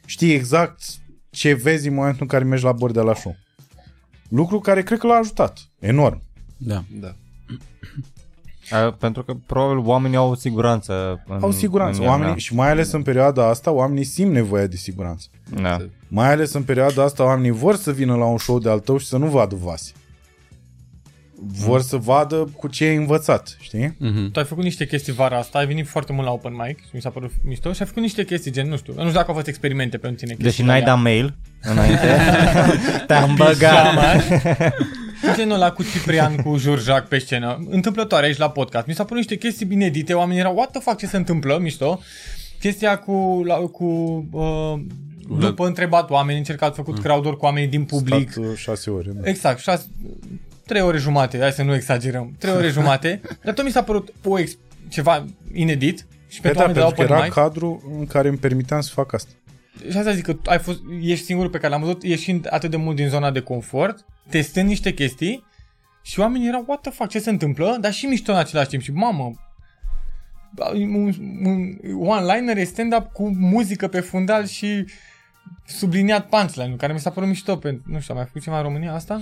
știi 0.06 0.34
exact 0.34 0.82
ce 1.38 1.53
vezi 1.53 1.88
în 1.88 1.93
momentul 1.93 2.22
în 2.22 2.27
care 2.27 2.43
mergi 2.43 2.64
la 2.64 2.72
Bordea 2.72 3.03
la 3.03 3.14
show. 3.14 3.35
Lucru 4.30 4.59
care 4.59 4.84
cred 4.84 4.99
că 4.99 5.07
l-a 5.07 5.15
ajutat. 5.15 5.59
Enorm. 5.80 6.22
Da. 6.57 6.84
Da. 6.99 7.15
A, 8.69 8.91
Pentru 8.91 9.23
că 9.23 9.34
probabil 9.45 9.77
oamenii 9.85 10.18
au 10.18 10.35
siguranță. 10.35 11.23
În, 11.27 11.38
Au 11.41 11.51
siguranță. 11.51 11.97
în 11.99 12.03
el, 12.05 12.09
Oamenii, 12.11 12.39
și 12.39 12.55
mai 12.55 12.69
ales 12.69 12.91
în 12.91 13.01
perioada 13.01 13.47
asta, 13.49 13.72
oamenii 13.72 14.03
simt 14.03 14.31
nevoia 14.31 14.68
de 14.68 14.76
siguranță. 14.76 15.27
Da. 15.53 15.61
da. 15.61 15.85
Mai 16.07 16.31
ales 16.31 16.53
în 16.53 16.64
perioada 16.64 17.03
asta, 17.03 17.23
oamenii 17.23 17.51
vor 17.51 17.76
să 17.76 17.91
vină 17.91 18.15
la 18.15 18.26
un 18.26 18.38
show 18.38 18.59
de 18.59 18.69
al 18.69 18.80
tău 18.80 18.97
și 18.97 19.05
să 19.05 19.18
nu 19.18 19.27
vadă 19.27 19.55
vase. 19.55 19.91
Vor 21.39 21.81
să 21.81 21.97
vadă 21.97 22.49
cu 22.57 22.68
ce 22.68 22.84
ai 22.84 22.95
învățat, 22.95 23.57
știi? 23.61 23.95
Mhm. 23.99 24.31
Tu 24.31 24.39
ai 24.39 24.45
făcut 24.45 24.64
niște 24.64 24.85
chestii 24.85 25.14
vara 25.14 25.38
asta, 25.38 25.57
ai 25.57 25.65
venit 25.65 25.88
foarte 25.88 26.14
mult 26.14 26.26
la 26.26 26.31
open 26.31 26.53
mic 26.68 26.80
și 26.80 26.89
mi 26.91 27.01
s-a 27.01 27.09
părut 27.09 27.31
mișto 27.43 27.73
și 27.73 27.81
ai 27.81 27.88
făcut 27.88 28.01
niște 28.01 28.26
chestii 28.26 28.51
gen, 28.51 28.68
nu 28.68 28.77
știu, 28.77 28.93
nu 28.93 28.99
știu 28.99 29.14
dacă 29.14 29.27
au 29.27 29.34
fost 29.34 29.47
experimente 29.47 29.97
pentru 29.97 30.19
tine. 30.19 30.34
Deși 30.34 30.43
chestiile 30.43 30.69
n-ai 30.69 30.81
alea. 30.81 30.93
dat 30.93 31.03
mail 31.03 31.35
înainte, 31.61 32.18
te-am 33.07 33.35
băgat. 33.35 33.57
Pijama. 33.57 34.03
Genul 35.35 35.55
ăla 35.55 35.72
cu 35.72 35.84
Ciprian, 35.84 36.35
cu 36.35 36.57
Jurjac 36.57 37.07
pe 37.07 37.18
scenă. 37.18 37.65
Întâmplătoare 37.69 38.26
aici 38.26 38.38
la 38.38 38.49
podcast. 38.49 38.88
Mi 38.88 38.93
s-a 38.93 39.03
părut 39.03 39.18
niște 39.18 39.35
chestii 39.38 39.68
inedite. 39.72 40.14
Oamenii 40.14 40.39
erau, 40.39 40.55
what 40.55 40.72
the 40.72 40.80
fuck, 40.80 40.97
ce 40.97 41.05
se 41.05 41.18
întâmplă? 41.18 41.57
Mișto. 41.61 41.99
Chestia 42.59 42.97
cu, 42.97 43.41
la, 43.45 43.55
cu 43.55 43.85
uh, 44.31 44.80
după 45.39 45.65
întrebat 45.65 46.09
oameni, 46.09 46.38
încercat 46.38 46.76
făcut 46.76 46.99
crowd 46.99 47.26
cu 47.26 47.45
oamenii 47.45 47.69
din 47.69 47.84
public. 47.84 48.31
Stat, 48.31 48.43
uh, 48.43 48.51
șase 48.55 48.89
ore. 48.89 49.11
Da. 49.14 49.30
Exact, 49.30 49.59
șase, 49.59 49.85
trei 50.68 50.81
ore 50.81 50.98
jumate, 50.98 51.39
hai 51.39 51.52
să 51.52 51.64
nu 51.64 51.73
exagerăm, 51.73 52.35
trei 52.39 52.53
ore 52.53 52.69
jumate, 52.69 53.22
dar 53.44 53.53
tot 53.53 53.65
mi 53.65 53.72
s-a 53.72 53.84
părut 53.84 54.14
o 54.23 54.39
ex- 54.39 54.57
ceva 54.89 55.26
inedit 55.53 56.06
și 56.27 56.41
Păi 56.41 56.52
pentru 56.52 56.60
da, 56.60 56.60
oameni 56.60 56.73
de 56.73 56.80
la 56.80 56.85
pentru 56.85 56.95
că 56.95 57.02
open 57.02 57.15
era 57.15 57.23
mic. 57.23 57.34
cadru 57.34 57.94
în 57.99 58.06
care 58.06 58.27
îmi 58.27 58.38
permiteam 58.38 58.81
să 58.81 58.91
fac 58.94 59.14
asta. 59.14 59.31
Și 59.91 59.98
asta 59.98 60.11
zic 60.14 60.23
că 60.23 60.35
ai 60.45 60.60
fost, 60.60 60.80
ești 61.02 61.26
singurul 61.26 61.52
pe 61.52 61.57
care 61.57 61.72
l-am 61.73 61.81
văzut 61.81 62.03
ieșind 62.03 62.48
atât 62.49 62.69
de 62.69 62.77
mult 62.77 62.95
din 62.95 63.07
zona 63.07 63.31
de 63.31 63.39
confort, 63.39 64.06
testând 64.30 64.68
niște 64.68 64.94
chestii 64.94 65.45
și 66.02 66.19
oamenii 66.19 66.48
erau, 66.48 66.64
what 66.68 66.81
the 66.81 66.91
fuck, 66.91 67.10
ce 67.10 67.19
se 67.19 67.30
întâmplă? 67.30 67.77
Dar 67.81 67.91
și 67.94 68.06
mișto 68.06 68.31
în 68.31 68.38
același 68.38 68.68
timp 68.69 68.81
și 68.81 68.91
mamă, 68.91 69.34
un, 70.73 71.14
un 71.44 71.77
one-liner 71.99 72.57
e 72.57 72.64
stand-up 72.64 73.11
cu 73.11 73.30
muzică 73.30 73.88
pe 73.88 73.99
fundal 73.99 74.45
și 74.45 74.85
subliniat 75.65 76.27
punchline-ul, 76.30 76.77
care 76.77 76.94
mi 76.94 76.99
s-a 76.99 77.10
părut 77.10 77.30
mișto. 77.30 77.56
Pe, 77.56 77.80
nu 77.85 77.99
știu, 77.99 78.14
am 78.14 78.19
mai 78.19 78.26
făcut 78.26 78.41
ceva 78.41 78.57
în 78.57 78.64
România 78.64 78.94
asta? 78.94 79.22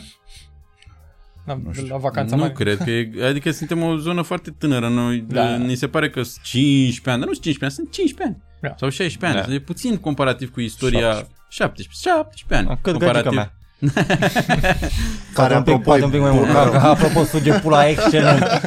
La, 1.46 1.58
la 1.90 1.98
vacanța 1.98 2.36
nu 2.36 2.42
mare. 2.42 2.54
cred 2.54 2.78
că 2.78 2.90
e, 2.90 3.10
adică 3.28 3.52
suntem 3.52 3.84
o 3.84 3.98
zonă 3.98 4.22
foarte 4.22 4.50
tânără. 4.58 4.88
Noi, 4.90 5.26
Da. 5.28 5.44
da. 5.44 5.56
Ni 5.56 5.76
se 5.76 5.88
pare 5.88 6.10
că 6.10 6.24
sunt 6.24 6.44
15 6.44 7.10
ani, 7.10 7.20
dar 7.20 7.28
nu 7.28 7.34
sunt 7.34 7.44
15 7.44 7.64
ani, 7.64 7.74
sunt 7.74 7.92
15 7.92 8.24
ani. 8.24 8.44
Da. 8.62 8.76
Sau 8.78 8.90
16 8.90 9.40
ani. 9.40 9.48
Da. 9.48 9.54
E 9.54 9.60
puțin 9.60 9.98
comparativ 9.98 10.52
cu 10.52 10.62
istoria 10.62 11.28
17, 11.50 12.10
17 12.10 12.70
ani. 12.70 12.80
Cât 12.82 12.92
comparativ. 12.94 13.24
gătică 13.24 13.36
mea? 13.36 13.54
Care, 15.34 15.54
Poate 15.54 15.56
un 15.56 15.64
pic, 15.64 15.74
apropo, 15.74 15.78
poate 15.84 16.04
un 16.04 16.10
pic 16.10 16.20
mai 16.20 16.32
mult. 16.32 16.52
Ca, 16.52 16.70
ca, 16.70 16.90
apropo, 16.90 17.24
suge 17.24 17.52
pula 17.60 17.88
excelent. 17.88 18.44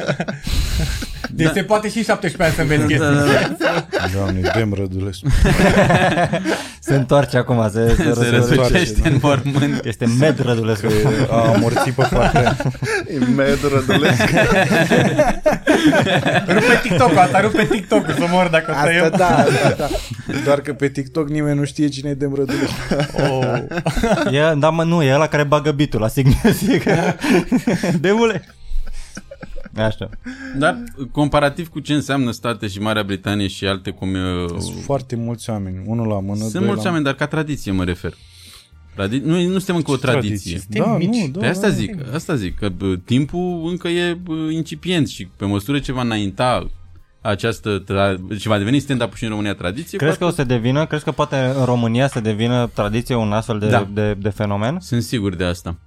Deci 1.33 1.51
se 1.53 1.63
poate 1.63 1.89
și 1.89 2.03
17 2.03 2.43
ani 2.43 2.53
să 2.53 2.61
înveți 2.61 2.85
chestii. 2.85 3.57
Doamne, 4.13 4.51
dem 4.55 4.73
Rădulescu. 4.73 5.27
Se 6.81 6.95
întoarce 6.95 7.37
acum, 7.37 7.69
se, 7.71 7.93
se, 7.97 8.03
Se 8.03 8.13
se, 8.23 8.29
răsucește 8.29 8.99
da. 9.01 9.09
în 9.09 9.19
mormânt. 9.21 9.85
Este 9.85 10.05
med 10.19 10.39
Rădulescu. 10.45 10.87
A 11.29 11.51
amorțit 11.53 11.93
pe 11.93 12.07
partea 12.13 12.55
E 13.07 13.25
med 13.35 13.57
rădulesc. 13.73 14.21
Rupe 16.47 16.79
TikTok 16.83 17.17
asta, 17.17 17.41
rupe 17.41 17.67
TikTok 17.71 18.05
să 18.05 18.25
mor 18.29 18.47
dacă 18.47 18.71
o 18.71 18.73
să 18.73 18.79
Asta 18.79 18.93
eu. 18.93 19.09
da, 19.09 19.27
asta 19.27 19.75
da. 19.77 19.87
Doar 20.45 20.59
că 20.59 20.73
pe 20.73 20.87
TikTok 20.87 21.29
nimeni 21.29 21.57
nu 21.57 21.65
știe 21.65 21.87
cine 21.87 22.09
e 22.09 22.13
Dem 22.13 22.33
Rădulescu. 22.35 22.75
Oh. 23.31 23.57
E, 24.31 24.53
da, 24.57 24.69
mă, 24.69 24.83
nu, 24.83 25.03
e 25.03 25.13
ăla 25.13 25.27
care 25.27 25.43
bagă 25.43 25.71
bitul 25.71 25.99
la 25.99 26.07
Sig 26.07 26.27
Music. 26.43 26.83
Demule. 27.99 28.43
Așa. 29.83 30.09
Dar 30.57 30.83
comparativ 31.11 31.67
cu 31.67 31.79
ce 31.79 31.93
înseamnă 31.93 32.31
state 32.31 32.67
și 32.67 32.79
Marea 32.79 33.03
Britanie 33.03 33.47
și 33.47 33.65
alte 33.65 33.89
cum 33.91 34.09
uh, 34.13 34.49
Sunt 34.59 34.83
foarte 34.83 35.15
mulți 35.15 35.49
oameni. 35.49 35.83
Unul 35.85 36.07
la 36.07 36.19
mână, 36.19 36.39
Sunt 36.39 36.51
doi 36.51 36.65
mulți 36.65 36.81
la 36.81 36.87
oameni, 36.87 37.05
dar 37.05 37.13
ca 37.13 37.27
tradiție 37.27 37.71
mă 37.71 37.83
refer. 37.83 38.13
Tradi- 38.93 39.21
nu, 39.23 39.41
nu 39.41 39.57
suntem 39.57 39.75
încă 39.75 39.91
o 39.91 39.95
tradiție. 39.95 40.61
Da, 40.69 40.83
Suntem 40.83 40.95
mici. 41.09 41.21
nu, 41.21 41.27
da, 41.31 41.39
Pe 41.39 41.45
asta 41.47 41.67
da. 41.67 41.73
zic, 41.73 41.95
asta 42.13 42.35
zic, 42.35 42.57
că 42.57 42.69
bă, 42.69 42.95
timpul 43.05 43.61
încă 43.69 43.87
e 43.87 44.13
bă, 44.13 44.33
incipient 44.33 45.07
și 45.07 45.27
pe 45.37 45.45
măsură 45.45 45.79
ce 45.79 45.91
va 45.91 46.01
înainta 46.01 46.69
această, 47.21 47.83
tra- 47.83 48.37
ce 48.39 48.49
va 48.49 48.57
deveni 48.57 48.79
stand-up 48.79 49.13
și 49.13 49.23
în 49.23 49.29
România 49.29 49.53
tradiție, 49.53 49.97
Crezi 49.97 50.17
cu 50.17 50.23
că 50.23 50.29
o 50.29 50.33
să 50.33 50.43
devină, 50.43 50.85
crezi 50.85 51.03
că 51.03 51.11
poate 51.11 51.35
în 51.57 51.65
România 51.65 52.07
să 52.07 52.19
devină 52.19 52.69
tradiție 52.73 53.15
un 53.15 53.31
astfel 53.31 53.59
de, 53.59 53.67
Da. 53.69 53.87
de, 53.93 54.13
de 54.21 54.29
fenomen? 54.29 54.77
Sunt 54.79 55.01
sigur 55.03 55.35
de 55.35 55.43
asta. 55.43 55.77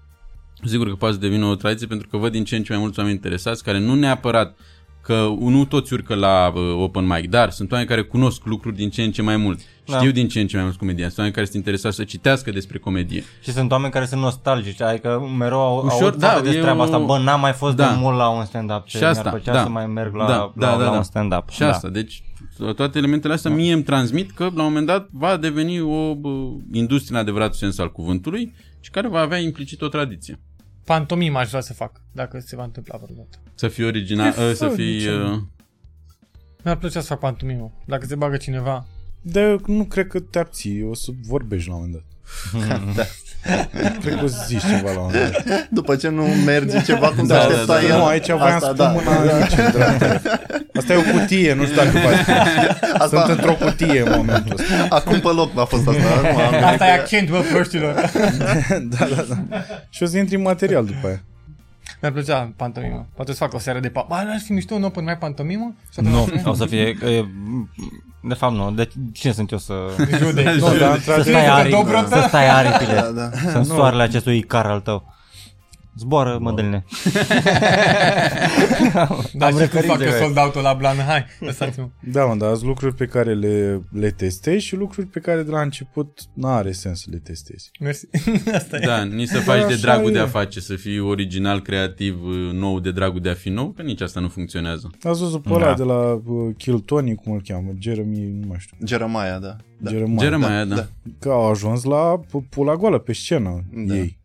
Sigur 0.65 0.89
că 0.89 0.95
poate 0.95 1.15
să 1.15 1.21
devină 1.21 1.45
o 1.47 1.55
tradiție 1.55 1.87
pentru 1.87 2.09
că 2.09 2.17
văd 2.17 2.33
din 2.33 2.45
ce 2.45 2.57
în 2.57 2.63
ce 2.63 2.73
mai 2.73 2.81
mulți 2.83 2.99
oameni 2.99 3.17
interesați 3.17 3.65
care 3.65 3.79
nu 3.79 3.95
neapărat 3.95 4.57
că 5.03 5.35
nu 5.41 5.65
toți 5.65 5.93
urcă 5.93 6.15
la 6.15 6.53
uh, 6.55 6.75
open 6.83 7.07
mic, 7.07 7.29
dar 7.31 7.51
sunt 7.51 7.71
oameni 7.73 7.89
care 7.89 8.03
cunosc 8.03 8.45
lucruri 8.45 8.77
din 8.77 8.91
ce 8.91 9.03
în 9.03 9.11
ce 9.13 9.23
mai 9.23 9.37
mult. 9.37 9.61
Da. 9.87 9.97
Știu 9.99 10.11
din 10.11 10.29
ce 10.29 10.41
în 10.41 10.47
ce 10.47 10.55
mai 10.55 10.65
mulți 10.65 10.79
comedianți. 10.79 11.15
Sunt 11.15 11.19
oameni 11.19 11.35
care 11.35 11.47
sunt 11.47 11.57
interesați 11.59 11.97
să 11.97 12.05
citească 12.05 12.51
despre 12.51 12.79
comedie. 12.79 13.25
Și 13.43 13.51
sunt 13.53 13.71
oameni 13.71 13.93
care 13.93 14.05
sunt 14.07 14.21
nostalgici, 14.21 14.81
adică 14.81 15.33
mereu 15.39 15.59
au, 15.61 15.85
Ușor, 15.85 16.03
aud 16.03 16.15
da, 16.15 16.29
foarte 16.29 16.49
des 16.49 16.57
e 16.57 16.61
treaba 16.61 16.81
o- 16.81 16.83
asta. 16.83 16.99
Bă, 16.99 17.19
n-am 17.19 17.41
mai 17.41 17.53
fost 17.53 17.77
Da. 17.77 17.89
de 17.89 17.95
mult 17.99 18.17
la 18.17 18.29
un 18.29 18.45
stand-up. 18.45 18.85
Ce 18.87 18.97
Și 18.97 19.05
asta, 19.05 19.23
mi-ar 19.23 19.35
plăcea 19.35 19.53
da. 19.59 19.63
să 19.63 19.69
mai 19.69 19.87
merg 19.87 20.15
la, 20.15 20.27
Da, 20.27 20.35
la, 20.37 20.53
da, 20.57 20.67
da, 20.67 20.77
la 20.77 20.85
da. 20.85 20.91
un 20.91 21.03
stand-up. 21.03 21.49
Și 21.51 21.59
da. 21.59 21.69
asta, 21.69 21.89
deci 21.89 22.23
toate 22.77 22.99
elementele 22.99 23.33
astea 23.33 23.51
mie 23.51 23.73
îmi 23.73 23.83
transmit 23.83 24.31
că 24.31 24.43
la 24.43 24.63
un 24.63 24.69
moment 24.69 24.87
dat 24.87 25.09
va 25.13 25.37
deveni 25.37 25.81
o 25.81 26.15
bă, 26.15 26.29
industrie 26.73 27.15
în 27.17 27.23
adevăratul 27.23 27.55
sens 27.55 27.79
al 27.79 27.93
cuvântului 27.93 28.55
și 28.81 28.91
care 28.91 29.09
va 29.09 29.21
avea 29.21 29.39
implicit 29.39 29.83
o 29.83 29.89
tradiție. 29.89 30.41
Pantomima 30.85 31.41
aș 31.41 31.49
vrea 31.49 31.61
să 31.61 31.73
fac, 31.75 32.01
dacă 32.13 32.39
se 32.39 32.57
va 32.57 32.65
întâmpla 32.65 32.97
vreodată. 33.03 33.39
Să 33.55 33.69
fii 33.69 33.85
original, 33.85 34.27
E 34.27 34.29
uh, 34.49 34.55
să 34.55 34.65
fără 34.65 34.71
fii... 34.75 34.95
nicio- 34.99 35.33
Uh, 35.33 35.41
Mi-ar 36.65 36.77
plăcea 36.77 37.01
să 37.01 37.07
fac 37.07 37.19
pantomimă. 37.19 37.73
Dacă 37.87 38.07
se 38.07 38.15
bagă 38.15 38.37
cineva. 38.37 38.87
Dar 39.21 39.61
nu 39.67 39.85
cred 39.85 40.07
că 40.07 40.21
te 40.21 40.39
abții, 40.39 40.83
o 40.85 40.95
să 40.95 41.11
vorbești 41.23 41.69
la 41.69 41.75
un 41.75 41.81
moment 41.81 41.99
dat. 41.99 42.12
Da. 42.97 43.03
Cred 44.03 44.15
că 44.19 44.25
o 44.25 44.27
să 44.27 44.45
zici 44.47 44.61
ceva 44.61 44.93
la 44.93 44.99
un 44.99 45.05
moment 45.13 45.43
dat. 45.47 45.67
După 45.71 45.97
ce 45.97 46.09
nu 46.09 46.23
merge 46.23 46.83
ceva 46.83 47.07
cum 47.09 47.27
se 47.27 47.33
Da, 47.33 47.39
aștepta 47.39 47.65
da, 47.67 47.73
da. 47.81 47.83
el. 47.87 47.97
Nu, 47.97 48.05
aici 48.05 48.27
voiam 48.27 48.43
Asta, 48.55 48.67
să 48.67 48.73
da. 48.73 48.89
spun 48.91 49.03
mâna 49.07 49.35
aici, 49.35 49.53
în 49.57 49.71
dreapta. 49.73 50.21
Asta 50.79 50.93
e 50.93 50.97
o 50.97 51.19
cutie, 51.19 51.55
nu 51.55 51.65
știu 51.65 51.77
dacă 51.77 51.91
v-ați 51.99 52.23
prins. 52.25 52.79
Sunt 52.81 53.01
Asta, 53.01 53.27
într-o 53.33 53.53
cutie 53.53 54.01
în 54.01 54.13
momentul 54.17 54.57
ăsta. 54.59 54.87
acum 54.97 55.21
pe 55.21 55.29
loc 55.29 55.51
a 55.59 55.65
fost 55.65 55.89
asta. 55.89 56.01
Nu, 56.23 56.29
am 56.39 56.55
Asta 56.55 56.61
gândit 56.61 56.81
e 56.81 56.85
că- 56.85 56.85
accent, 57.01 57.31
bă, 57.31 57.39
proștilor. 57.53 57.95
Da, 58.99 59.07
da, 59.17 59.25
da. 59.29 59.59
Și 59.91 60.03
o 60.03 60.07
să 60.07 60.19
intri 60.19 60.37
în 60.37 60.43
material 60.43 60.85
după 60.85 61.07
aia. 61.07 61.23
Mi-ar 62.03 62.15
plăcea 62.15 62.53
pantomimă. 62.57 63.07
Poate 63.15 63.33
să 63.33 63.39
fac 63.39 63.55
o 63.55 63.59
seară 63.59 63.81
de 63.81 63.89
pa. 63.89 64.05
Bă, 64.09 64.15
n-ar 64.15 64.41
fi 64.45 64.53
mișto 64.53 64.75
un 64.75 64.83
open 64.83 65.05
mai 65.05 65.19
pantomimă? 65.19 65.75
Și 65.93 66.01
Nu, 66.01 66.19
atunci- 66.23 66.43
o 66.45 66.53
să 66.55 66.67
fie... 66.67 66.81
e, 66.81 67.25
De 68.23 68.35
fapt, 68.35 68.55
nu. 68.55 68.71
De 68.71 68.89
cine 69.13 69.33
sunt 69.33 69.51
eu 69.51 69.59
să... 69.59 69.75
Judec. 70.19 70.45
Nu, 70.47 70.77
dar 70.77 70.99
Să 70.99 71.13
într-adevăr, 71.13 71.23
stai, 71.23 71.47
aripi, 71.47 71.75
Dobrotă? 71.77 72.09
să 72.21 72.25
stai 72.29 72.49
aripile. 72.49 72.95
Da, 72.95 73.11
da. 73.11 73.51
Sunt 73.51 73.67
soarele 73.67 74.03
acestui 74.03 74.37
icar 74.39 74.67
al 74.67 74.81
tău. 74.81 75.12
Zboară, 75.97 76.39
mădăline. 76.41 76.85
Da, 79.33 79.47
Am 79.47 79.51
și 79.53 79.53
cum 79.53 79.59
referințe, 79.59 79.87
fac 79.87 80.01
eu 80.01 80.09
băi. 80.11 80.19
sold 80.19 80.37
out 80.37 80.55
la 80.55 80.73
blană? 80.73 81.03
Hai, 81.03 81.25
lăsați-mă. 81.41 81.89
Da, 82.13 82.25
mă, 82.25 82.35
dar 82.35 82.55
sunt 82.55 82.67
lucruri 82.69 82.95
pe 82.95 83.05
care 83.07 83.35
le, 83.35 83.83
le 83.91 84.11
testezi 84.11 84.65
și 84.65 84.77
lucruri 84.77 85.07
pe 85.07 85.21
care 85.21 85.43
de 85.43 85.51
la 85.51 85.61
început 85.61 86.21
nu 86.35 86.49
are 86.49 86.73
sens 86.73 87.01
să 87.01 87.07
le 87.11 87.17
testezi. 87.17 87.71
Mersi. 87.81 88.07
Asta 88.55 88.77
e. 88.77 88.87
da, 88.87 89.03
nici 89.03 89.29
să 89.29 89.39
faci 89.39 89.59
de 89.61 89.65
așa 89.73 89.77
dragul 89.81 90.11
e. 90.11 90.13
de 90.13 90.19
a 90.19 90.27
face, 90.27 90.61
să 90.61 90.75
fii 90.77 90.99
original, 91.01 91.61
creativ, 91.63 92.23
uh, 92.25 92.51
nou 92.53 92.81
de 92.81 92.91
dragul 92.93 93.21
de 93.21 93.29
a 93.29 93.35
fi 93.35 93.49
nou, 93.49 93.69
că 93.77 93.83
nici 93.83 94.01
asta 94.01 94.21
nu 94.21 94.29
funcționează. 94.29 94.91
Ați 95.03 95.21
văzut 95.21 95.43
pe 95.43 95.49
Da. 95.49 95.55
ăla 95.55 95.75
de 95.75 95.83
la 95.83 96.13
uh, 96.13 96.55
Kill 96.57 96.79
Tony, 96.79 97.15
cum 97.15 97.33
îl 97.33 97.41
cheamă, 97.45 97.71
Jeremy, 97.79 98.37
nu 98.41 98.47
mai 98.47 98.57
știu, 98.61 98.77
Jeremiah, 98.87 99.39
da. 99.41 99.57
da. 99.79 99.91
Jeremiah, 99.91 100.21
Jeremiah, 100.23 100.67
da. 100.69 100.75
da. 100.75 100.87
că 101.19 101.29
au 101.29 101.51
ajuns 101.51 101.83
la 101.85 102.21
p- 102.27 102.49
pula 102.49 102.77
goală 102.77 102.99
pe 102.99 103.13
scenă 103.13 103.65
Da. 103.87 103.95
ei. 103.95 104.21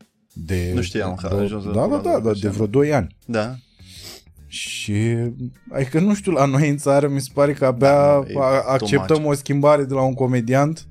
De, 0.46 0.72
Nu 0.76 0.82
știam 0.82 1.16
că 1.16 1.26
au 1.28 1.32
vreo- 1.36 1.44
ajuns 1.46 1.64
la 1.66 1.72
Da, 1.72 1.80
da, 1.80 1.86
pula 1.86 1.98
da, 1.98 2.02
goală 2.02 2.18
da, 2.22 2.28
pe 2.28 2.32
de 2.34 2.38
scenă. 2.38 2.54
vreo 2.54 2.66
2 2.68 2.94
ani. 2.94 3.16
Da. 3.26 3.56
Și 4.48 5.16
adică 5.74 6.00
nu 6.00 6.14
știu, 6.16 6.32
la 6.32 6.46
noi 6.46 6.70
în 6.70 6.78
țară 6.78 7.08
mi 7.08 7.22
se 7.22 7.30
pare 7.34 7.54
că 7.54 7.66
abia 7.66 7.88
Da, 7.88 8.24
e 8.28 8.34
a- 8.40 8.62
too 8.62 8.72
acceptăm 8.74 9.22
much. 9.22 9.32
o 9.32 9.34
schimbare 9.34 9.84
de 9.84 9.94
la 9.94 10.02
un 10.02 10.14
comediant 10.14 10.88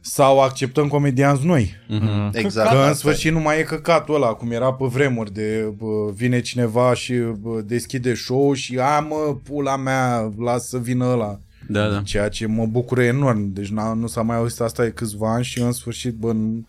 sau 0.00 0.40
acceptăm 0.40 0.88
comedianți 0.88 1.46
noi. 1.46 1.74
Mhm. 1.88 2.30
Exact. 2.32 2.68
Că 2.68 2.74
în 2.74 2.80
asta 2.80 2.90
e. 2.92 2.94
sfârșit 2.94 3.32
nu 3.32 3.40
mai 3.40 3.58
e 3.58 3.62
căcatul 3.62 4.14
ăla, 4.14 4.26
cum 4.32 4.50
era 4.50 4.72
pe 4.72 4.84
vremuri 4.86 5.32
de 5.32 5.72
bă, 5.76 6.10
vine 6.14 6.40
cineva 6.40 6.94
și 6.94 7.14
bă, 7.40 7.60
deschide 7.60 8.14
show 8.14 8.52
și 8.52 8.78
a 8.78 9.00
mă, 9.00 9.36
pula 9.44 9.76
mea, 9.76 10.32
las 10.38 10.68
să 10.68 10.78
vină 10.78 11.04
ăla. 11.06 11.40
Da, 11.68 11.88
da. 11.88 12.02
Ceea 12.04 12.28
ce 12.28 12.46
mă 12.46 12.66
bucură 12.66 13.02
enorm. 13.02 13.52
Deci 13.52 13.68
n-a, 13.68 13.92
nu 13.92 14.06
s-a 14.06 14.22
mai 14.22 14.36
auzit 14.36 14.60
asta 14.60 14.82
de 14.82 14.90
câțiva 14.90 15.32
ani 15.32 15.44
și 15.44 15.60
în 15.60 15.72
sfârșit 15.72 16.14
bă, 16.14 16.32
n- 16.32 16.64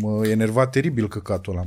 mă 0.00 0.26
enerva 0.26 0.66
teribil 0.66 1.08
căcatul 1.08 1.52
ăla. 1.52 1.66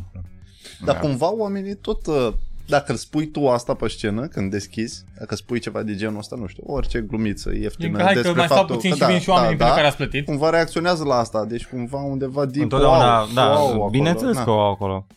Dar 0.85 0.99
cumva 0.99 1.33
oamenii 1.33 1.75
tot... 1.75 2.05
uh, 2.05 2.33
Dacă 2.67 2.91
îl 2.91 2.97
spui 2.97 3.27
tu 3.27 3.47
asta 3.49 3.73
pe 3.73 3.87
scenă, 3.87 4.27
când 4.27 4.51
deschizi, 4.51 5.03
dacă 5.19 5.35
spui 5.35 5.59
ceva 5.59 5.83
de 5.83 5.95
genul 5.95 6.17
ăsta, 6.17 6.35
nu 6.35 6.47
știu, 6.47 6.63
orice 6.65 7.01
glumiță 7.01 7.53
ieftină 7.55 7.97
Hai 7.97 8.13
că 8.13 8.13
despre 8.13 8.37
mai 8.37 8.45
stau 8.45 8.57
faptul 8.57 8.75
puțin 8.75 8.89
că 8.89 8.95
și 8.95 9.01
da, 9.01 9.07
vin 9.07 9.19
și 9.19 9.29
oamenii 9.29 9.57
da, 9.57 9.63
pentru 9.65 9.67
da, 9.67 9.75
care 9.75 9.87
ați 9.87 9.95
plătit. 9.97 10.25
Cumva 10.25 10.49
reacționează 10.49 11.03
la 11.03 11.15
asta, 11.15 11.45
deci 11.45 11.65
cumva 11.65 12.01
undeva 12.01 12.45
deep 12.45 12.63
Întotdeauna, 12.63 13.19
wow, 13.19 13.29
da, 13.33 13.45
wow, 13.45 13.67
acolo, 13.67 13.89
bineînțeles 13.89 14.35
da. 14.35 14.43
că 14.43 14.49
o 14.49 14.59
au 14.59 14.71
acolo. 14.71 15.07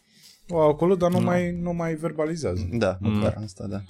O, 0.49 0.61
acolo, 0.61 0.95
dar 0.95 1.11
nu, 1.11 1.21
mai, 1.21 1.59
nu 1.63 1.73
mai 1.73 1.95
verbalizează. 1.95 2.69
Da, 2.73 2.97
Mm. 3.01 3.21
da, 3.23 3.33
asta 3.45 3.67
da. 3.67 3.81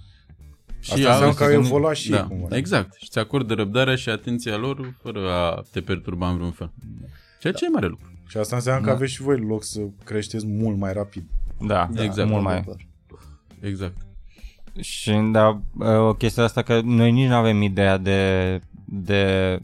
Și 0.81 0.93
Asta 0.93 1.11
înseamnă 1.11 1.35
că 1.35 1.43
au 1.45 1.49
au 1.51 1.55
evoluat 1.55 1.95
și 1.97 2.12
ei 2.12 2.19
da, 2.19 2.25
cumva. 2.25 2.57
exact. 2.57 2.95
Și 2.99 3.09
ți 3.09 3.19
acordă 3.19 3.55
răbdarea 3.55 3.95
și 3.97 4.09
atenția 4.09 4.57
lor 4.57 4.95
fără 5.03 5.21
a 5.31 5.62
te 5.73 5.81
perturba 5.81 6.29
în 6.29 6.35
vreun 6.37 6.51
fel. 6.51 6.73
Ceea 7.41 7.53
ce 7.53 7.65
e 7.65 7.69
mare 7.69 7.87
lucru. 7.87 8.10
Și 8.31 8.36
asta 8.36 8.57
înseamnă 8.57 8.86
că 8.86 8.90
aveți 8.93 9.12
și 9.12 9.23
voi 9.23 9.39
loc 9.39 9.65
să 9.65 9.81
creșteți 10.05 10.47
mult 10.47 10.78
mai 10.78 10.93
rapid. 10.93 11.24
Da, 11.61 11.89
Da, 11.93 12.02
Exact. 12.05 12.28
mult 12.28 12.43
mai. 12.43 12.57
într-adevăr. 12.57 12.86
Exact. 13.61 13.97
Și 14.81 15.12
da, 15.32 15.61
o 15.98 16.15
chestie 16.15 16.43
asta 16.43 16.62
că 16.62 16.81
noi 16.85 17.11
nici 17.12 17.28
nu 17.28 17.35
avem 17.35 17.62
ideea 17.62 17.97
de, 17.97 18.61
de 18.85 19.59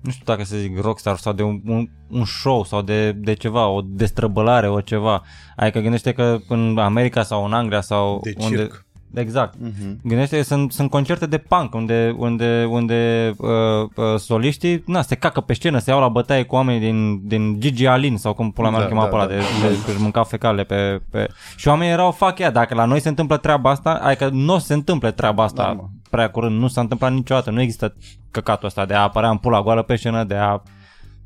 nu 0.00 0.10
știu 0.10 0.24
dacă 0.24 0.44
să 0.44 0.56
zic 0.56 0.78
rockstar 0.80 1.16
sau 1.16 1.32
de 1.32 1.42
un, 1.42 1.60
un, 1.66 1.88
un 2.10 2.24
show 2.24 2.64
sau 2.64 2.82
de, 2.82 3.12
de 3.12 3.32
ceva, 3.32 3.66
o 3.66 3.80
destrăbălare, 3.80 4.68
o 4.68 4.80
ceva. 4.80 5.22
Adică 5.56 5.80
gândește 5.80 6.12
că 6.12 6.38
în 6.48 6.78
America 6.78 7.22
sau 7.22 7.44
în 7.44 7.52
Anglia 7.52 7.80
sau 7.80 8.20
De 8.22 8.32
unde... 8.38 8.56
circ. 8.56 8.86
Exact. 9.14 9.54
Mhm. 9.58 10.00
Gândește 10.02 10.36
că 10.36 10.42
sunt, 10.42 10.72
sunt 10.72 10.90
concerte 10.90 11.26
de 11.26 11.38
punk 11.38 11.74
unde, 11.74 12.14
unde, 12.16 12.66
unde 12.70 13.32
uh, 13.38 13.48
uh, 13.94 14.18
soliștii 14.18 14.82
na, 14.86 15.02
se 15.02 15.14
cacă 15.14 15.40
pe 15.40 15.52
scenă, 15.52 15.78
se 15.78 15.90
iau 15.90 16.00
la 16.00 16.08
bătaie 16.08 16.42
cu 16.42 16.54
oamenii 16.54 16.80
din, 16.80 17.28
din 17.28 17.60
Gigi 17.60 17.86
Alin 17.86 18.16
sau 18.16 18.32
cum 18.32 18.50
pula 18.50 18.70
mea 18.70 18.78
Da, 18.78 18.84
da, 18.84 18.90
chema 18.90 19.02
da, 19.02 19.08
pe 19.08 19.14
ăla, 19.14 19.26
da. 19.26 19.32
de, 19.32 19.40
de, 19.62 19.68
de, 19.68 19.90
își 19.92 20.00
mâncau 20.00 20.24
fecale 20.24 20.64
pe, 20.64 21.02
pe... 21.10 21.28
Și 21.56 21.68
oamenii 21.68 21.92
erau 21.92 22.10
fuck 22.10 22.38
yeah, 22.38 22.52
dacă 22.52 22.74
la 22.74 22.84
noi 22.84 23.00
se 23.00 23.08
întâmplă 23.08 23.36
treaba 23.36 23.70
asta, 23.70 23.90
adică 23.90 24.28
nu 24.32 24.54
o 24.54 24.58
să 24.58 24.66
se 24.66 24.74
întâmple 24.74 25.10
treaba 25.10 25.42
asta 25.42 25.62
Da, 25.62 25.72
mă. 25.72 25.84
prea 26.10 26.30
curând, 26.30 26.60
nu 26.60 26.68
s-a 26.68 26.80
întâmplat 26.80 27.12
niciodată, 27.12 27.50
nu 27.50 27.60
există 27.60 27.94
căcatul 28.30 28.66
ăsta 28.66 28.84
de 28.84 28.94
a 28.94 29.02
apărea 29.02 29.30
în 29.30 29.36
pula 29.36 29.62
goală 29.62 29.82
pe 29.82 29.96
scenă, 29.96 30.24
de 30.24 30.34
a 30.34 30.62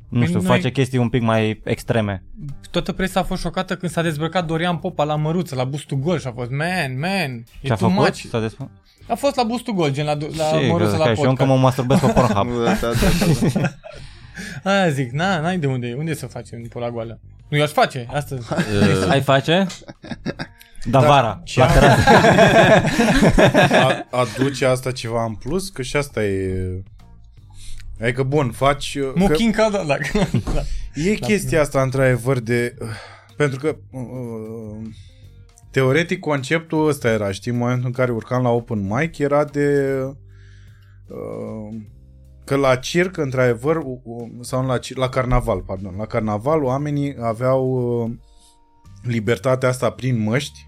nu 0.09 0.17
Păi 0.19 0.27
știu, 0.27 0.39
noi- 0.41 0.47
face 0.47 0.71
chestii 0.71 0.97
un 0.97 1.09
pic 1.09 1.21
mai 1.21 1.61
extreme. 1.63 2.23
Toată 2.71 2.91
presa 2.91 3.19
a 3.19 3.23
fost 3.23 3.41
șocată 3.41 3.75
când 3.75 3.91
s-a 3.91 4.01
dezbrăcat 4.01 4.45
Dorian 4.45 4.77
Popa 4.77 5.03
la 5.03 5.15
măruță, 5.15 5.55
la 5.55 5.63
bustul 5.63 5.97
gol 5.97 6.19
și 6.19 6.27
a 6.27 6.31
fost, 6.31 6.49
man, 6.49 6.99
man, 6.99 7.43
e 7.61 7.67
Ce 7.67 7.71
a 7.73 7.75
too 7.75 7.89
făcut? 7.89 8.03
much. 8.03 8.23
S-a 8.29 8.39
desfă... 8.39 8.69
A 9.07 9.15
fost 9.15 9.35
la 9.35 9.43
bustul 9.43 9.73
gol, 9.73 9.91
gen 9.91 10.05
la, 10.05 10.13
la 10.37 10.59
Ce, 10.59 10.67
măruță 10.71 10.91
că, 10.91 10.97
la 10.97 11.05
că 11.05 11.13
și 11.13 11.21
eu 11.21 11.29
încă 11.29 11.43
podcast. 11.45 11.49
mă 11.49 11.55
masturbez 11.55 11.99
pe 11.99 12.07
Pornhub. 12.07 12.47
Da, 12.65 12.73
da, 12.81 12.91
da, 13.53 13.59
da. 13.59 13.69
Aia 14.71 14.89
zic, 14.89 15.11
na, 15.11 15.39
n-ai 15.39 15.57
de 15.57 15.67
unde, 15.67 15.95
unde 15.97 16.13
să 16.13 16.25
facem 16.25 16.61
pula 16.69 16.91
goală. 16.91 17.19
Nu, 17.47 17.57
eu 17.57 17.63
aș 17.63 17.69
face, 17.71 18.07
astăzi. 18.13 18.47
Uh, 18.53 19.09
Ai 19.11 19.21
face? 19.21 19.67
Da, 20.85 20.99
vara. 20.99 21.41
ce 21.43 21.59
La 21.59 21.65
am- 21.65 21.71
terasă. 21.73 22.09
A, 23.75 24.05
aduce 24.19 24.65
asta 24.65 24.91
ceva 24.91 25.23
în 25.25 25.33
plus? 25.33 25.69
Că 25.69 25.81
și 25.81 25.95
asta 25.95 26.23
e... 26.23 26.83
Adică, 28.01 28.23
bun, 28.23 28.51
faci... 28.51 28.97
Că 28.99 29.11
Muchin 29.15 29.51
ca 29.51 29.69
da, 29.69 29.83
da. 29.83 29.97
da. 30.53 30.61
e 30.93 31.13
chestia 31.13 31.61
asta, 31.61 31.81
într-adevăr, 31.81 32.39
de... 32.39 32.75
Pentru 33.37 33.59
că... 33.59 33.75
uh, 33.91 34.87
Teoretic, 35.71 36.19
conceptul 36.19 36.87
ăsta 36.87 37.09
era, 37.09 37.31
știi, 37.31 37.51
în 37.51 37.57
momentul 37.57 37.85
în 37.85 37.91
care 37.91 38.11
urcam 38.11 38.43
la 38.43 38.49
open 38.49 38.87
mic, 38.87 39.17
era 39.17 39.43
de... 39.43 39.91
uh, 41.07 41.75
Că 42.43 42.55
la 42.55 42.75
circ, 42.75 43.17
într-adevăr, 43.17 43.75
u- 43.75 44.01
u- 44.03 44.43
sau 44.43 44.65
la, 44.65 44.77
cir- 44.79 44.95
la 44.95 45.09
carnaval, 45.09 45.59
pardon, 45.61 45.93
la 45.97 46.05
carnaval 46.05 46.63
oamenii 46.63 47.15
aveau 47.21 47.65
uh, 48.03 48.11
libertatea 49.03 49.69
asta 49.69 49.89
prin 49.89 50.19
măști 50.23 50.59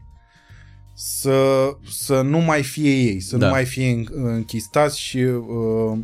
să, 0.95 1.69
să 1.89 2.21
nu 2.21 2.37
mai 2.39 2.63
fie 2.63 2.91
ei, 2.91 3.19
să 3.19 3.37
Da. 3.37 3.45
nu 3.45 3.51
mai 3.51 3.65
fie 3.65 3.89
în- 3.91 4.07
închistați 4.11 4.99
și 4.99 5.17
uh, 5.17 5.43
uh, 5.47 5.97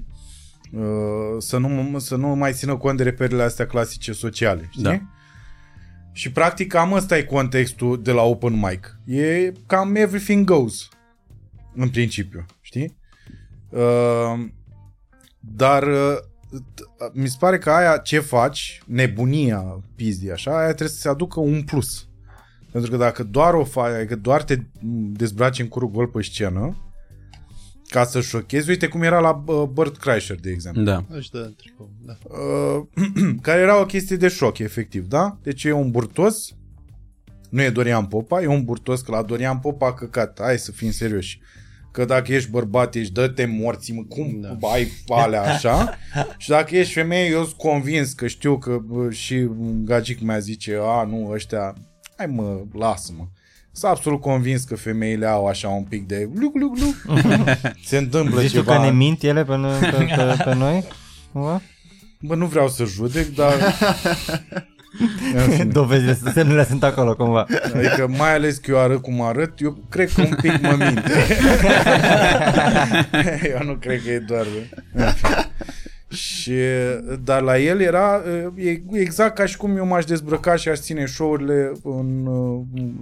să, 1.38 1.58
nu, 1.58 2.00
să 2.00 2.16
nu 2.16 2.28
mai 2.28 2.54
țină 2.54 2.78
cont 2.78 2.98
de 2.98 3.04
reperele 3.04 3.44
astea 3.44 3.66
clasice 3.68 4.12
sociale, 4.12 4.68
știi? 4.70 4.84
Da. 4.84 5.02
Și 6.12 6.32
practic 6.32 6.68
cam 6.68 6.92
ăsta 6.92 7.18
e 7.18 7.24
contextul 7.24 8.02
de 8.02 8.12
la 8.12 8.22
open 8.22 8.54
mic. 8.54 9.00
E 9.06 9.52
cam 9.66 9.96
everything 9.96 10.46
goes 10.46 10.90
în 11.76 11.90
principiu, 11.90 12.46
știi? 12.62 12.98
Uh, 13.70 14.46
dar 15.40 15.84
uh, 15.84 16.18
t- 16.52 17.14
mi 17.14 17.28
se 17.28 17.36
pare 17.40 17.58
că 17.58 17.72
aia 17.72 17.98
ce 17.98 18.20
faci, 18.20 18.82
nebunia 18.86 19.84
pizdii 19.96 20.32
așa, 20.32 20.58
aia 20.58 20.68
trebuie 20.68 20.88
să 20.88 21.00
se 21.00 21.10
aducă 21.10 21.40
un 21.40 21.64
plus. 21.64 22.08
Pentru 22.72 22.92
că 22.92 22.98
dacă 22.98 23.24
doar 23.24 23.54
o 23.54 23.64
faci, 23.64 23.94
adică 23.94 24.16
doar 24.16 24.44
te 24.44 24.60
dezbraci 25.12 25.60
în 25.60 25.68
curul 25.68 25.90
gol 25.90 26.08
pe 26.08 26.22
scenă, 26.22 26.78
ca 27.88 28.04
să 28.04 28.22
șochezi, 28.22 28.70
uite 28.70 28.88
cum 28.88 29.02
era 29.02 29.20
la 29.20 29.44
uh, 29.46 29.64
Bert 29.74 29.98
Kreischer, 29.98 30.40
de 30.40 30.50
exemplu. 30.50 30.84
da. 30.84 31.04
Își 31.10 31.32
dă 31.32 31.52
tricou, 31.58 31.90
da. 32.06 32.18
Uh, 32.24 32.84
care 33.42 33.62
era 33.62 33.80
o 33.80 33.86
chestie 33.86 34.16
de 34.16 34.28
șoc, 34.28 34.58
efectiv, 34.58 35.08
da? 35.08 35.38
Deci 35.44 35.64
e 35.64 35.72
un 35.72 35.92
burtos 35.92 36.56
Nu 37.50 37.62
e 37.62 37.70
Dorian 37.70 38.06
Popa, 38.06 38.42
e 38.42 38.48
un 38.48 38.64
burtos 38.64 39.02
că 39.02 39.12
la 39.12 39.22
Dorian 39.22 39.60
Popa 39.60 39.88
a 39.88 39.94
căcat. 39.94 40.40
Hai 40.42 40.58
să 40.58 40.72
fim 40.72 40.92
serioși. 40.92 41.40
Că 41.92 42.06
dacă 42.06 42.34
ești 42.34 42.50
bărbat, 42.50 42.96
ești 42.96 43.14
dă-te 43.14 43.46
morți, 43.46 43.92
mă, 43.92 44.04
cum 44.04 44.40
da. 44.42 44.58
ai 44.74 44.88
alea 45.08 45.42
așa? 45.42 45.98
și 46.38 46.50
dacă 46.50 46.78
ești 46.78 46.94
femeie, 46.94 47.30
eu 47.30 47.44
sunt 47.44 47.56
convins 47.56 48.14
că 48.14 48.28
știu 48.28 48.58
că 48.58 48.78
bă, 48.86 49.12
și 49.12 49.48
gagic 49.84 50.22
mea 50.22 50.40
zice, 50.40 50.78
a, 50.82 51.04
nu, 51.04 51.30
ăștia, 51.32 51.76
hai 52.18 52.26
mă, 52.26 52.64
lasă-mă. 52.74 53.28
Sunt 53.78 53.92
absolut 53.92 54.22
convins 54.22 54.64
că 54.64 54.76
femeile 54.76 55.26
au 55.28 55.48
așa 55.48 55.68
un 55.68 55.84
pic 55.84 56.08
de 56.08 56.30
luc, 56.40 56.56
luc, 56.56 56.78
luc. 56.78 56.96
Se 57.86 57.98
întâmplă 57.98 58.42
Zici 58.42 58.50
tu 58.52 58.56
ceva. 58.58 58.76
că 58.76 58.82
ne 58.82 58.92
mint 58.92 59.24
ele 59.24 59.44
pe, 59.44 59.56
noi- 59.56 59.80
pe, 59.80 59.88
pe, 60.16 60.44
pe 60.44 60.54
noi? 60.64 60.84
Cumva? 61.32 61.62
Bă, 62.20 62.36
nu 62.36 62.46
vreau 62.46 62.68
să 62.70 62.84
judec, 62.86 63.28
dar... 63.28 63.54
În 65.36 65.42
fine. 65.52 65.64
Dovezile, 65.66 66.18
semnele 66.34 66.66
sunt 66.66 66.84
acolo 66.84 67.16
cumva. 67.16 67.46
Adică 67.74 68.08
mai 68.18 68.34
ales 68.34 68.58
că 68.58 68.72
eu 68.72 68.80
arăt 68.80 69.02
cum 69.02 69.22
arăt, 69.22 69.60
eu 69.62 69.78
cred 69.90 70.12
că 70.12 70.22
un 70.22 70.36
pic 70.42 70.62
mă 70.62 70.76
minte. 70.80 71.12
eu 73.60 73.64
nu 73.66 73.74
cred 73.74 74.02
că 74.04 74.10
e 74.10 74.20
doar... 74.20 74.46
în 76.16 76.22
fine. 76.44 76.56
Și, 77.16 77.20
dar 77.24 77.42
la 77.42 77.60
el 77.60 77.80
era 77.80 78.22
e 78.56 78.82
exact 78.92 79.36
ca 79.36 79.46
și 79.46 79.58
cum 79.58 79.78
eu 79.78 79.86
m-aș 79.86 80.06
dezbrăca 80.06 80.56
și 80.56 80.70
aș 80.70 80.80
ține 80.80 81.06
show-urile 81.06 81.72
în, 81.84 82.30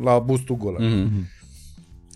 la 0.03 0.19
bustul 0.19 0.57
gol. 0.57 0.75
Mhm. 0.79 1.27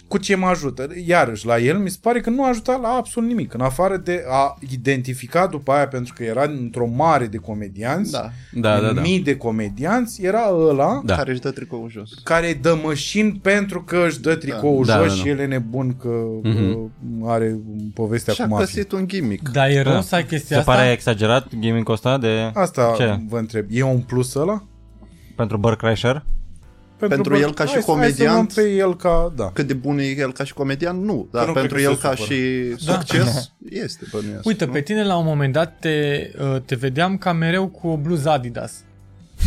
Cu 0.08 0.18
ce 0.18 0.36
mă 0.36 0.46
ajută? 0.48 0.88
Iarăși, 1.06 1.46
la 1.46 1.58
el 1.58 1.78
mi 1.78 1.90
se 1.90 1.98
pare 2.02 2.20
că 2.22 2.30
nu 2.30 2.44
a 2.44 2.48
ajutat 2.48 2.82
la 2.82 2.88
absolut 2.88 3.30
nimic. 3.30 3.54
În 3.54 3.62
afară 3.62 3.98
de 3.98 4.24
a 4.30 4.58
identifica 4.72 5.48
după 5.48 5.72
aia, 5.72 5.88
pentru 5.88 6.14
că 6.18 6.24
era 6.24 6.44
într-o 6.44 6.88
mare 6.88 7.26
de 7.26 7.38
comedianți, 7.38 8.12
Da. 8.12 8.30
Da, 8.52 8.80
da, 8.80 8.92
da. 8.94 9.02
mii 9.02 9.20
de 9.20 9.36
comedianți, 9.38 10.24
era 10.26 10.50
ăla 10.54 11.02
Da. 11.06 11.16
Care 11.16 11.32
își 11.32 11.40
dă 11.40 11.52
tricoul 11.52 11.90
jos. 11.90 12.10
care 12.24 12.58
dă 12.62 12.78
mășini 12.84 13.40
pentru 13.42 13.84
că 13.84 14.04
își 14.08 14.20
dă 14.22 14.36
tricoul 14.36 14.86
Da, 14.86 14.98
jos 14.98 15.08
da, 15.08 15.14
da. 15.16 15.22
și 15.22 15.28
el 15.30 15.40
e 15.40 15.46
nebun 15.46 15.98
că 15.98 16.10
Mhm. 16.44 16.92
uh, 17.22 17.30
are 17.30 17.60
povestea 17.94 18.34
Și 18.34 18.42
a 18.42 18.44
cu 18.44 18.50
mafia. 18.50 18.66
găsit 18.66 18.92
un 18.92 19.08
gimmick. 19.08 19.50
Dar 19.50 19.70
e 19.70 19.82
rău 19.82 19.94
Da. 19.94 20.02
să 20.02 20.16
ai 20.16 20.26
chestia 20.26 20.56
Se 20.56 20.56
asta? 20.56 20.72
pare 20.74 20.92
exagerat 20.92 21.48
gimmick-ul 21.60 21.94
ăsta 21.94 22.18
de... 22.18 22.52
Asta 22.54 22.94
Ce? 22.98 23.20
vă 23.28 23.38
întreb. 23.38 23.66
E 23.70 23.84
un 23.84 24.00
plus 24.00 24.34
ăla? 24.34 24.64
Pentru 25.36 25.58
Burt 25.58 25.80
Kreischer? 26.98 27.07
Pentru 27.22 27.34
bă, 27.34 27.40
el 27.40 27.53
ca 27.53 27.65
și 27.65 27.72
hai 27.74 27.82
să- 27.82 27.91
hai 27.91 28.11
să 28.11 28.24
comediant? 28.24 28.34
luăm 28.56 28.65
pe 28.65 28.74
el 28.76 28.95
ca... 28.95 29.34
Da. 29.36 29.52
Cât 29.53 29.68
de 29.68 29.74
bun 29.74 29.99
e 29.99 30.03
el 30.03 30.32
ca 30.34 30.44
și 30.44 30.53
comedian? 30.53 30.98
Nu. 31.06 31.28
Dar 31.32 31.48
nu 31.48 31.53
pentru 31.53 31.74
cred 31.76 31.86
că 31.86 31.91
el 31.91 31.95
se 31.95 32.02
ca 32.02 32.15
supără. 32.15 32.34
și 32.34 32.76
succes 32.78 33.52
este 33.86 34.06
bănuiesc. 34.11 34.45
Uite, 34.45 34.65
nu? 34.65 34.72
pe 34.72 34.82
tine 34.82 35.03
la 35.03 35.18
un 35.18 35.26
moment 35.26 35.53
dat 35.53 35.78
te, 35.80 36.30
uh, 36.41 36.61
te 36.65 36.76
vedeam 36.76 37.18
ca 37.18 37.34
mereu 37.34 37.68
cu 37.68 37.88
o 37.88 37.98
bluză 37.98 38.30
Adidas. 38.30 38.74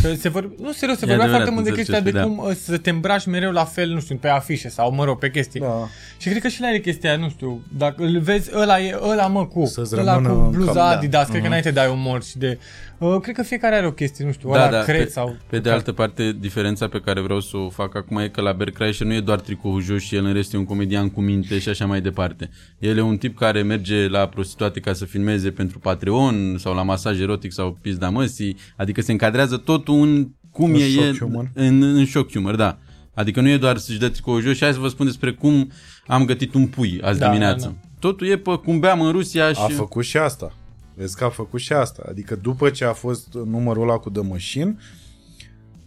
Că 0.01 0.13
se 0.13 0.29
vor... 0.29 0.49
Nu, 0.61 0.71
serios, 0.71 0.97
se 0.97 1.05
E 1.05 1.07
vorbea 1.07 1.25
adevărat, 1.25 1.29
foarte 1.29 1.51
mult 1.51 1.63
de 1.63 1.69
înțeleg 1.69 1.75
chestia 1.75 1.97
ce 1.97 2.11
de 2.11 2.19
spui, 2.19 2.35
cum 2.35 2.47
uh, 2.47 2.55
să 2.55 2.77
te 2.77 2.89
îmbraci 2.89 3.25
mereu 3.25 3.51
la 3.51 3.65
fel, 3.65 3.89
nu 3.89 3.99
știu, 3.99 4.15
pe 4.15 4.27
afișe 4.27 4.69
sau, 4.69 4.93
mă 4.93 5.03
rog, 5.03 5.17
pe 5.17 5.29
chestii. 5.29 5.59
da. 5.59 5.87
Și 6.17 6.29
cred 6.29 6.41
că 6.41 6.47
și 6.47 6.61
la 6.61 6.69
el 6.69 6.75
e 6.75 6.79
chestia 6.79 7.09
aia, 7.09 7.19
nu 7.19 7.29
știu, 7.29 7.61
dacă 7.77 8.03
îl 8.03 8.19
vezi, 8.19 8.49
ăla 8.53 8.79
e 8.79 8.99
ăla 9.01 9.27
mă 9.27 9.45
cu, 9.45 9.65
Să-ți 9.65 9.95
ăla 9.95 10.13
rămână 10.13 10.33
cu 10.33 10.39
în 10.39 10.51
bluza 10.51 10.71
cap, 10.71 10.75
da. 10.75 10.89
Adidas, 10.89 11.27
cred 11.27 11.41
că 11.41 11.47
înainte 11.47 11.71
de 11.71 11.79
ai 11.79 11.89
umor 11.91 12.23
și 12.23 12.37
de... 12.37 12.59
Uh, 12.97 13.17
cred 13.21 13.35
că 13.35 13.43
fiecare 13.43 13.75
are 13.75 13.85
o 13.85 13.91
chestie, 13.91 14.25
nu 14.25 14.31
știu, 14.31 14.51
Da, 14.51 14.55
ăla 14.55 14.69
da, 14.69 14.81
cred 14.81 15.03
pe, 15.03 15.09
sau... 15.09 15.35
pe 15.49 15.59
de 15.59 15.69
altă 15.69 15.91
parte, 15.91 16.35
diferența 16.39 16.87
pe 16.87 16.99
care 16.99 17.21
vreau 17.21 17.39
să 17.39 17.57
o 17.57 17.69
fac 17.69 17.95
acum 17.95 18.17
e 18.17 18.27
că 18.27 18.41
la 18.41 18.51
Bert 18.51 18.73
Kreischer 18.73 19.07
nu 19.07 19.13
e 19.13 19.19
doar 19.19 19.39
tricoul 19.39 19.81
jos 19.81 20.01
și 20.01 20.15
el 20.15 20.25
în 20.25 20.33
rest 20.33 20.53
e 20.53 20.57
un 20.57 20.65
comedian 20.65 21.09
cu 21.09 21.21
minte 21.21 21.59
și 21.59 21.69
așa 21.69 21.85
mai 21.85 22.01
departe. 22.01 22.49
El 22.79 22.97
e 22.97 23.01
un 23.01 23.17
tip 23.17 23.37
care 23.37 23.61
merge 23.61 24.07
la 24.07 24.27
prostituate 24.27 24.79
ca 24.79 24.93
să 24.93 25.05
filmeze 25.05 25.51
pentru 25.51 25.79
Patreon 25.79 26.55
sau 26.59 26.73
la 26.73 26.83
masaj 26.83 27.19
erotic 27.19 27.51
sau 27.51 27.77
pizda 27.81 28.09
măsii, 28.09 28.57
adică 28.75 29.01
se 29.01 29.11
încadrează 29.11 29.57
totul 29.83 30.01
în 30.07 30.27
cum 30.51 30.73
În 30.73 30.79
e 30.79 30.87
shock 30.89 31.05
el 31.05 31.17
humor. 31.17 31.51
în, 31.53 31.81
în 31.81 32.05
shock 32.05 32.31
humor, 32.31 32.55
da. 32.55 32.77
Adică 33.13 33.41
nu 33.41 33.49
e 33.49 33.57
doar 33.57 33.77
să-și 33.77 33.99
dă 33.99 34.09
tricoul 34.09 34.41
jos 34.41 34.55
și 34.55 34.63
hai 34.63 34.73
să 34.73 34.79
vă 34.79 34.87
spun 34.87 35.05
despre 35.05 35.31
cum 35.33 35.71
am 36.07 36.25
gătit 36.25 36.53
un 36.53 36.67
pui 36.67 36.99
azi 37.03 37.19
Da, 37.19 37.27
dimineață. 37.27 37.65
da, 37.65 37.87
Totul 37.99 38.27
e 38.27 38.37
pe 38.37 38.55
cum 38.63 38.79
beam 38.79 39.01
în 39.01 39.11
Rusia 39.11 39.53
și... 39.53 39.59
A 39.61 39.67
făcut 39.67 40.03
și 40.03 40.17
asta. 40.17 40.53
Vezi 40.95 41.15
că 41.17 41.23
a 41.23 41.29
făcut 41.29 41.59
și 41.59 41.73
asta. 41.73 42.03
Adică 42.09 42.35
după 42.41 42.69
ce 42.69 42.85
a 42.85 42.93
fost 42.93 43.27
numărul 43.45 43.83
ăla 43.83 43.97
cu 43.97 44.09
dămășin, 44.09 44.79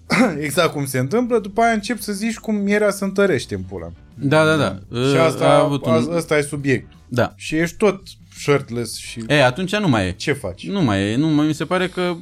exact 0.47 0.73
cum 0.73 0.87
se 0.87 0.99
întâmplă, 0.99 1.39
după 1.39 1.61
aia 1.61 1.73
încep 1.73 1.99
să 2.01 2.13
zici 2.13 2.39
cum 2.39 2.55
mierea 2.55 2.91
se 2.91 3.05
întărește 3.05 3.55
în 3.55 3.63
pula. 3.63 3.93
Da, 4.15 4.45
da, 4.45 4.57
da. 4.57 4.79
și 5.11 5.17
asta, 5.17 5.45
a 5.49 5.59
avut 5.63 5.87
un... 5.87 5.93
asta 6.13 6.39
e 6.39 6.43
subiectul. 6.43 6.99
Da. 7.09 7.33
Și 7.37 7.57
ești 7.57 7.77
tot 7.77 8.03
shirtless 8.37 8.97
și 8.97 9.25
E, 9.29 9.45
atunci 9.45 9.77
nu 9.77 9.89
mai 9.89 10.07
e. 10.07 10.11
ce 10.13 10.33
faci? 10.33 10.69
Nu 10.69 10.83
mai 10.83 11.13
e, 11.13 11.17
nu 11.17 11.27
mai, 11.29 11.47
mi 11.47 11.55
se 11.55 11.65
pare 11.65 11.89
că 11.89 12.01
uh, 12.01 12.17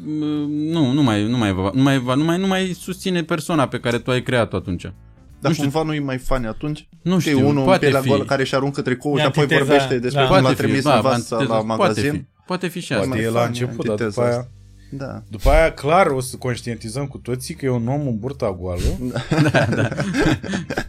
nu, 0.48 0.92
nu 0.92 1.02
mai, 1.02 1.28
nu 1.28 1.36
mai, 1.36 1.52
va- 1.52 1.70
nu 1.74 1.82
mai, 1.82 1.98
va- 1.98 2.14
nu 2.14 2.24
mai, 2.24 2.38
nu 2.38 2.46
mai 2.46 2.76
susține 2.80 3.22
persoana 3.22 3.68
pe 3.68 3.80
care 3.80 3.98
tu 3.98 4.10
ai 4.10 4.22
creat-o 4.22 4.56
atunci. 4.56 4.82
Dar 4.82 5.50
nu 5.50 5.52
știu. 5.52 5.62
cumva 5.70 5.82
nu-i 5.82 5.98
mai 6.00 6.18
funny 6.18 6.46
atunci? 6.46 6.88
Nu 7.02 7.14
Că 7.14 7.20
știu, 7.20 7.38
e 7.38 7.42
unul 7.42 7.58
în 7.58 7.64
poate 7.64 7.78
pielea 7.78 8.00
fi. 8.00 8.08
goală 8.08 8.24
care 8.24 8.42
își 8.42 8.54
aruncă 8.54 8.82
tricoul 8.82 9.18
și 9.18 9.24
E 9.24 9.26
apoi 9.26 9.42
antiteza, 9.42 9.64
vorbește 9.70 9.98
despre 9.98 10.20
da. 10.22 10.26
cum 10.26 10.36
l-a 10.36 10.40
Poate 10.42 10.56
fi, 10.56 10.62
trimis 10.62 10.82
da, 10.84 10.94
în 10.94 11.00
vasă 11.00 11.14
antiteza, 11.34 11.58
la 11.58 11.64
poate 11.64 11.82
magazin. 11.82 12.12
fi. 12.12 12.24
Poate 12.46 12.68
fi 12.68 12.80
și 12.80 12.88
Poate 12.92 13.02
asta. 13.02 13.14
Poate 13.14 13.26
e 13.26 13.30
mai 13.30 13.34
la 13.34 13.40
funny, 13.46 13.58
început, 13.60 13.86
dar 13.86 13.96
după 13.96 14.02
antiteza 14.20 14.36
aia, 14.36 14.48
Da. 14.90 15.22
după 15.30 15.48
aia 15.50 15.72
clar 15.72 16.06
o 16.06 16.20
să 16.20 16.36
conștientizăm 16.36 17.06
cu 17.06 17.18
toții 17.18 17.54
că 17.54 17.64
e 17.64 17.68
un 17.70 17.88
om 17.88 18.06
în 18.06 18.18
burta 18.18 18.56
goală 18.60 18.80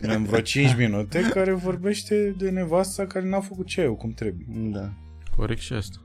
în 0.02 0.24
vreo 0.24 0.40
5 0.40 0.76
minute 0.78 1.20
care 1.34 1.54
vorbește 1.54 2.36
de 2.38 2.50
nevasta 2.50 3.06
care 3.06 3.30
n-a 3.30 3.40
făcut 3.40 3.68
ceaiul 3.68 3.96
cum 3.96 4.14
trebuie. 4.14 4.46
Da. 4.50 4.90
Corect 5.36 5.62
și 5.62 5.74
asta. 5.74 5.98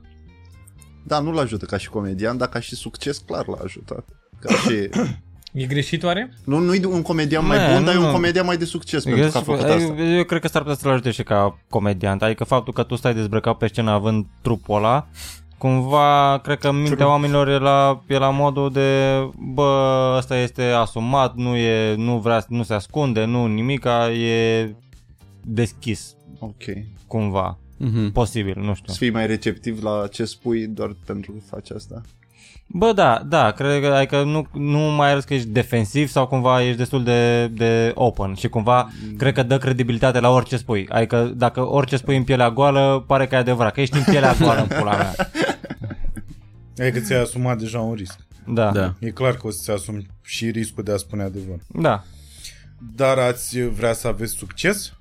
Da, 1.04 1.18
nu-l 1.20 1.38
ajută 1.38 1.64
ca 1.64 1.76
și 1.76 1.88
comedian, 1.88 2.36
dar 2.36 2.48
ca 2.48 2.60
și 2.60 2.74
succes, 2.74 3.18
clar 3.18 3.46
l-a 3.46 3.58
ajutat. 3.64 4.04
Ca 4.40 4.54
și... 4.54 4.88
E 5.52 5.66
greșit 5.66 6.02
oare? 6.02 6.32
Nu, 6.44 6.58
nu 6.58 6.74
e 6.74 6.86
un 6.86 7.02
comedian 7.02 7.46
mai 7.46 7.58
Nu, 7.68 7.74
bun, 7.74 7.84
dar 7.84 7.94
e 7.94 7.98
nu. 7.98 8.06
un 8.06 8.12
comedian 8.12 8.44
mai 8.46 8.56
de 8.56 8.64
succes 8.64 9.04
pentru 9.04 9.22
Eu, 9.22 9.30
că 9.30 9.38
a 9.38 9.40
făcut 9.40 9.60
asta. 9.62 9.82
eu, 9.82 10.16
eu 10.16 10.24
cred 10.24 10.40
că 10.40 10.48
s-ar 10.48 10.62
putea 10.62 10.76
să-l 10.76 10.90
ajute 10.90 11.10
și 11.10 11.22
ca 11.22 11.58
comediant. 11.68 12.22
Adică 12.22 12.44
faptul 12.44 12.72
că 12.72 12.82
tu 12.82 12.96
stai 12.96 13.14
dezbrăcat 13.14 13.56
pe 13.56 13.66
scenă 13.66 13.90
având 13.90 14.26
trupul 14.42 14.76
ăla, 14.76 15.06
cumva, 15.58 16.38
cred 16.42 16.58
că 16.58 16.68
în 16.68 16.80
mintea 16.82 17.08
oamenilor 17.08 17.48
e 17.48 17.58
la, 17.58 18.02
e 18.06 18.18
la 18.18 18.30
modul 18.30 18.72
de, 18.72 19.14
bă, 19.52 20.14
ăsta 20.18 20.36
este 20.36 20.62
asumat, 20.62 21.34
nu, 21.34 21.56
e, 21.56 21.94
nu, 21.94 22.18
vrea, 22.18 22.44
nu 22.48 22.62
se 22.62 22.74
ascunde, 22.74 23.24
nu 23.24 23.46
nimica, 23.46 24.10
e 24.12 24.74
deschis, 25.44 26.14
Ok. 26.38 26.62
cumva. 27.06 27.58
Mhm. 27.78 28.12
Posibil, 28.12 28.54
nu 28.60 28.74
știu. 28.74 28.92
Să 28.92 28.98
fii 28.98 29.10
mai 29.10 29.26
receptiv 29.26 29.82
la 29.82 30.06
ce 30.10 30.24
spui 30.24 30.66
doar 30.66 30.96
pentru 31.06 31.32
că 31.32 31.38
faci 31.50 31.70
asta. 31.70 32.00
Bă, 32.70 32.92
da, 32.92 33.22
da, 33.26 33.50
cred 33.50 33.80
că, 33.82 33.86
adică 33.86 34.22
nu, 34.22 34.46
nu 34.52 34.78
mai 34.78 35.10
arăți 35.10 35.26
că 35.26 35.34
ești 35.34 35.48
defensiv 35.48 36.08
sau 36.08 36.26
cumva 36.26 36.62
ești 36.62 36.76
destul 36.76 37.04
de, 37.04 37.46
de 37.46 37.92
open 37.94 38.34
și 38.34 38.48
cumva 38.48 38.90
cred 39.16 39.34
că 39.34 39.42
dă 39.42 39.58
credibilitate 39.58 40.20
la 40.20 40.28
orice 40.30 40.56
spui. 40.56 40.86
Adică 40.88 41.32
dacă 41.36 41.60
orice 41.68 41.96
spui 41.96 42.16
în 42.16 42.24
pielea 42.24 42.50
goală, 42.50 43.04
pare 43.06 43.26
că 43.26 43.34
e 43.34 43.38
adevărat, 43.38 43.72
că 43.72 43.80
ești 43.80 43.96
în 43.96 44.02
pielea 44.04 44.34
goală 44.40 44.60
în 44.60 44.66
pula 44.78 44.96
mea. 44.96 45.14
Adică 46.78 46.98
ți-ai 47.00 47.20
asumat 47.20 47.58
deja 47.58 47.80
un 47.80 47.94
risc. 47.94 48.18
Da, 48.46 48.70
da. 48.70 48.80
Da. 48.80 48.94
E 48.98 49.10
clar 49.10 49.34
că 49.34 49.46
o 49.46 49.50
să-ți 49.50 49.70
asumi 49.70 50.06
și 50.22 50.50
riscul 50.50 50.84
de 50.84 50.92
a 50.92 50.96
spune 50.96 51.22
adevăr. 51.22 51.58
da. 51.66 52.04
Dar 52.94 53.18
ați 53.18 53.60
vrea 53.60 53.92
să 53.92 54.08
aveți 54.08 54.32
succes? 54.32 54.92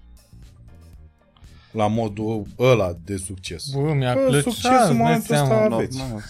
La 1.78 1.88
modul 1.88 2.46
ăla 2.60 2.92
de 3.06 3.18
succes. 3.18 3.70
Bă, 3.70 3.94
mi-a 3.94 4.14
Bă, 4.14 4.20
plăcut, 4.20 4.54
succes 4.54 4.72
îți 4.82 4.92
în 4.92 4.98
dai 4.98 4.98
momentul 4.98 5.36
seama. 5.36 5.62
ăsta. 5.64 5.76
Aveți. 5.76 5.98
Normal. 5.98 6.24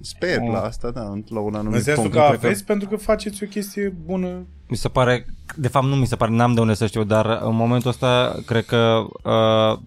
Sper 0.00 0.40
la 0.52 0.60
asta, 0.60 0.90
da, 0.90 1.12
la 1.28 1.40
un 1.40 1.54
anumit 1.54 1.76
În 1.76 1.82
sensul 1.82 2.02
punct. 2.02 2.16
că 2.16 2.22
Nu 2.22 2.28
cred 2.28 2.44
aveți 2.44 2.64
pentru 2.64 2.88
că 2.88 2.96
faceți 2.96 3.44
o 3.44 3.46
chestie 3.46 3.94
bună. 4.04 4.46
Mi 4.68 4.76
se 4.76 4.88
pare, 4.88 5.26
de 5.56 5.68
fapt 5.68 5.86
nu 5.86 5.94
mi 5.94 6.06
se 6.06 6.16
pare, 6.16 6.30
n-am 6.32 6.54
de 6.54 6.60
unde 6.60 6.74
să 6.74 6.86
știu, 6.86 7.04
dar 7.04 7.26
în 7.42 7.54
momentul 7.54 7.90
ăsta 7.90 8.34
cred 8.46 8.64
că 8.64 9.04
uh, 9.24 9.78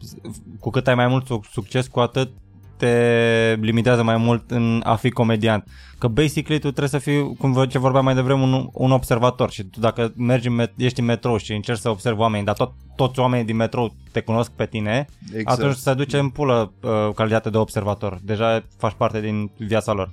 cu 0.59 0.69
cât 0.69 0.88
ai 0.88 0.95
mai 0.95 1.07
mult 1.07 1.26
suc- 1.26 1.51
succes, 1.51 1.88
cu 1.88 1.99
atât 1.99 2.31
te 2.77 3.57
limitează 3.59 4.03
mai 4.03 4.18
mult 4.18 4.51
în 4.51 4.81
a 4.85 4.95
fi 4.95 5.09
comediant. 5.09 5.68
Că 6.01 6.07
basically 6.07 6.59
tu 6.59 6.71
trebuie 6.71 6.87
să 6.87 6.97
fii, 6.97 7.35
cum 7.35 7.65
ce 7.65 7.79
vorbeam 7.79 8.03
mai 8.03 8.15
devreme, 8.15 8.41
un, 8.41 8.69
un 8.73 8.91
observator 8.91 9.51
și 9.51 9.63
tu 9.63 9.79
dacă 9.79 10.13
mergi 10.15 10.47
în 10.47 10.61
met- 10.61 10.73
ești 10.77 10.99
în 10.99 11.05
metrou 11.05 11.37
și 11.37 11.53
încerci 11.53 11.79
să 11.79 11.89
observi 11.89 12.19
oameni, 12.19 12.45
dar 12.45 12.55
tot, 12.55 12.71
toți 12.95 13.19
oamenii 13.19 13.45
din 13.45 13.55
metrou 13.55 13.93
te 14.11 14.21
cunosc 14.21 14.51
pe 14.51 14.65
tine, 14.65 15.05
Exact. 15.33 15.59
atunci 15.59 15.75
se 15.75 15.93
duce 15.93 16.17
în 16.17 16.29
pulă 16.29 16.73
uh, 16.81 17.13
calitatea 17.15 17.51
de 17.51 17.57
observator. 17.57 18.19
Deja 18.21 18.63
faci 18.77 18.93
parte 18.97 19.21
din 19.21 19.51
viața 19.57 19.93
lor. 19.93 20.11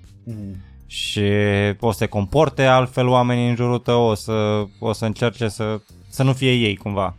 Și 0.86 1.23
o 1.81 1.90
să 1.90 1.98
se 1.98 2.06
comporte 2.06 2.65
altfel 2.65 3.06
oamenii 3.06 3.48
în 3.48 3.55
jurul 3.55 3.78
tău, 3.78 4.02
o 4.02 4.15
să, 4.15 4.65
o 4.78 4.93
să 4.93 5.05
încerce 5.05 5.48
să, 5.48 5.81
să 6.09 6.23
nu 6.23 6.32
fie 6.32 6.52
ei 6.52 6.77
cumva. 6.77 7.16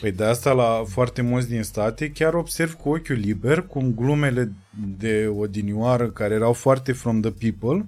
Păi 0.00 0.12
de 0.12 0.24
asta 0.24 0.52
la 0.52 0.82
foarte 0.86 1.22
mulți 1.22 1.48
din 1.48 1.62
state 1.62 2.10
chiar 2.10 2.34
observ 2.34 2.72
cu 2.72 2.88
ochiul 2.88 3.16
liber 3.16 3.62
cum 3.66 3.94
glumele 3.94 4.52
de 4.98 5.32
odinioară 5.38 6.06
care 6.10 6.34
erau 6.34 6.52
foarte 6.52 6.92
from 6.92 7.20
the 7.20 7.30
people 7.30 7.86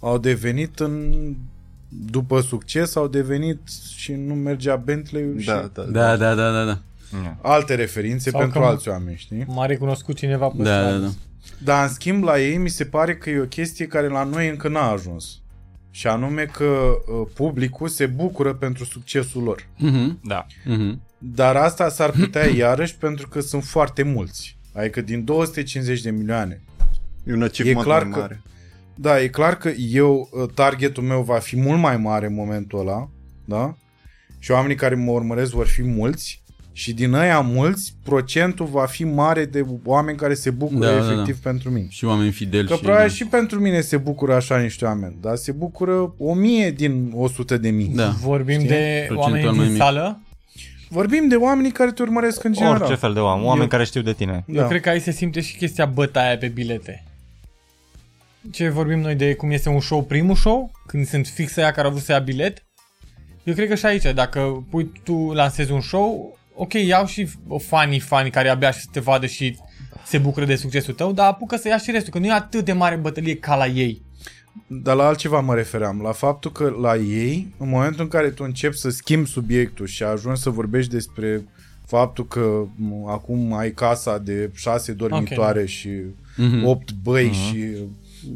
au 0.00 0.18
devenit 0.18 0.80
în 0.80 1.12
după 1.88 2.40
succes 2.40 2.96
au 2.96 3.08
devenit 3.08 3.58
și 3.96 4.12
nu 4.12 4.34
mergea 4.34 4.76
Bentley 4.76 5.24
și 5.40 5.46
Da, 5.46 5.70
da, 5.74 5.82
Da, 5.82 6.16
da, 6.16 6.34
da, 6.34 6.50
da, 6.52 6.64
da. 6.64 6.78
alte 7.42 7.74
referințe 7.74 8.30
Sau 8.30 8.40
pentru 8.40 8.60
că- 8.60 8.66
alți 8.66 8.88
oameni, 8.88 9.16
știi? 9.16 9.44
M-a 9.48 9.66
recunoscut 9.66 10.16
cineva 10.16 10.46
pe 10.48 10.62
Da, 10.62 10.78
stradă. 10.78 10.98
da, 10.98 11.06
da. 11.06 11.12
Dar 11.64 11.82
în 11.88 11.92
schimb 11.92 12.24
la 12.24 12.40
ei 12.40 12.56
mi 12.56 12.68
se 12.68 12.84
pare 12.84 13.16
că 13.16 13.30
e 13.30 13.38
o 13.40 13.44
chestie 13.44 13.86
care 13.86 14.08
la 14.08 14.24
noi 14.24 14.48
încă 14.48 14.68
n-a 14.68 14.90
ajuns. 14.90 15.38
Și 15.90 16.06
anume 16.06 16.44
că 16.44 16.64
uh, 16.64 17.28
publicul 17.34 17.88
se 17.88 18.06
bucură 18.06 18.54
pentru 18.54 18.84
succesul 18.84 19.42
lor. 19.42 19.66
Mhm, 19.76 20.18
Da. 20.24 20.46
mhm. 20.64 21.00
Dar 21.18 21.56
asta 21.56 21.88
s-ar 21.88 22.10
putea 22.10 22.46
iarăși 22.56 22.96
pentru 22.96 23.28
că 23.28 23.40
sunt 23.40 23.64
foarte 23.64 24.02
mulți. 24.02 24.56
Adică 24.72 25.00
din 25.00 25.24
250 25.24 26.00
de 26.00 26.10
milioane. 26.10 26.60
E 27.24 27.32
un 27.32 27.42
achievement 27.42 27.80
E 27.80 27.88
clar 27.88 28.02
mai 28.02 28.12
că- 28.12 28.18
mare. 28.18 28.40
Da, 28.94 29.20
e 29.22 29.28
clar 29.28 29.56
că 29.56 29.70
eu, 29.92 30.28
uh, 30.32 30.48
targetul 30.54 31.02
meu 31.02 31.22
va 31.22 31.38
fi 31.38 31.56
mult 31.56 31.80
mai 31.80 31.96
mare 31.96 32.26
în 32.26 32.34
momentul 32.34 32.78
ăla, 32.78 33.08
da? 33.44 33.74
Și 34.38 34.50
oamenii 34.50 34.76
care 34.76 34.94
mă 34.94 35.10
urmăresc 35.10 35.50
vor 35.52 35.66
fi 35.66 35.82
mulți 35.82 36.42
și 36.72 36.94
din 36.94 37.12
ăia 37.12 37.40
mulți, 37.40 37.94
procentul 38.02 38.66
va 38.66 38.86
fi 38.86 39.04
mare 39.04 39.44
de 39.44 39.64
oameni 39.84 40.18
care 40.18 40.34
se 40.34 40.50
bucură 40.50 40.86
Da, 40.86 40.92
da, 40.98 41.04
da. 41.06 41.12
efectiv 41.12 41.36
pentru 41.38 41.70
mine. 41.70 41.86
Și 41.88 42.04
oameni 42.04 42.30
fideli 42.32 42.66
Că 42.68 42.74
și... 42.74 42.80
probabil 42.80 43.08
și 43.10 43.24
pentru 43.26 43.60
mine 43.60 43.80
se 43.80 43.96
bucură 43.96 44.34
așa 44.34 44.58
niște 44.58 44.84
oameni, 44.84 45.16
dar 45.20 45.36
se 45.36 45.52
bucură 45.52 46.14
o 46.18 46.34
mie 46.34 46.70
din 46.70 47.12
100 47.14 47.56
de 47.56 47.70
mii. 47.70 47.92
Da. 47.94 48.08
Vorbim 48.08 48.54
Știi? 48.58 48.68
de 48.68 49.04
Procentual 49.08 49.18
oameni 49.32 49.44
mai 49.56 49.62
din 49.64 49.72
mic. 49.72 49.80
sală. 49.82 50.20
Vorbim 50.88 51.28
de 51.28 51.34
oamenii 51.36 51.70
care 51.72 51.92
te 51.92 52.02
urmăresc 52.02 52.44
în 52.44 52.52
general. 52.52 52.80
Orice 52.80 52.94
fel 52.94 53.12
de 53.12 53.20
oameni, 53.20 53.46
oameni 53.46 53.62
Eu- 53.62 53.68
care 53.70 53.84
știu 53.84 54.00
de 54.02 54.12
tine. 54.12 54.44
Eu 54.46 54.54
Da. 54.54 54.66
cred 54.66 54.80
că 54.80 54.88
aici 54.88 55.02
se 55.02 55.10
simte 55.10 55.40
și 55.40 55.56
chestia 55.56 55.86
bătaia 55.86 56.36
pe 56.38 56.48
bilete. 56.48 57.04
Ce 58.52 58.68
vorbim 58.68 58.98
noi 58.98 59.14
de 59.14 59.34
cum 59.34 59.50
este 59.50 59.68
un 59.68 59.80
show, 59.80 60.02
primul 60.04 60.34
show, 60.36 60.70
când 60.86 61.06
sunt 61.06 61.26
fix 61.26 61.56
aia 61.56 61.70
care 61.70 61.86
au 61.86 61.92
vrut 61.92 62.04
să 62.04 62.12
ia 62.12 62.18
bilet. 62.18 62.64
Eu 63.44 63.54
cred 63.54 63.68
că 63.68 63.74
și 63.74 63.86
aici, 63.86 64.02
dacă 64.14 64.64
pui 64.70 64.92
tu 65.04 65.32
lansezi 65.32 65.72
un 65.72 65.80
show, 65.80 66.38
ok, 66.54 66.72
iau 66.72 67.06
și 67.06 67.28
fanii, 67.58 68.00
fanii 68.00 68.30
care 68.30 68.48
abia 68.48 68.70
și 68.70 68.80
să 68.80 68.86
te 68.92 69.00
vadă 69.00 69.26
și 69.26 69.56
se 70.04 70.18
bucură 70.18 70.44
de 70.44 70.56
succesul 70.56 70.94
tău, 70.94 71.12
dar 71.12 71.26
apucă 71.28 71.56
să 71.56 71.68
ia 71.68 71.78
și 71.78 71.90
restul, 71.90 72.12
că 72.12 72.18
nu 72.18 72.26
e 72.26 72.30
atât 72.32 72.64
de 72.64 72.72
mare 72.72 72.96
bătălie 72.96 73.36
ca 73.36 73.56
la 73.56 73.66
ei. 73.66 74.02
Dar 74.66 74.96
la 74.96 75.06
altceva 75.06 75.40
mă 75.40 75.54
refeream, 75.54 76.00
la 76.02 76.12
faptul 76.12 76.52
că 76.52 76.76
la 76.80 76.96
ei, 76.96 77.54
în 77.58 77.68
momentul 77.68 78.02
în 78.02 78.08
care 78.08 78.30
tu 78.30 78.44
începi 78.44 78.76
să 78.76 78.88
schimbi 78.90 79.28
subiectul 79.28 79.86
și 79.86 80.02
ajungi 80.02 80.40
să 80.40 80.50
vorbești 80.50 80.90
despre 80.90 81.48
faptul 81.86 82.26
că 82.26 82.64
m, 82.76 83.06
acum 83.08 83.52
ai 83.54 83.70
casa 83.70 84.18
de 84.18 84.50
șase 84.54 84.92
dormitoare 84.92 85.50
okay. 85.58 85.66
și 85.66 85.90
Mhm. 86.36 86.64
opt 86.64 86.92
băi 87.02 87.32
și 87.32 87.74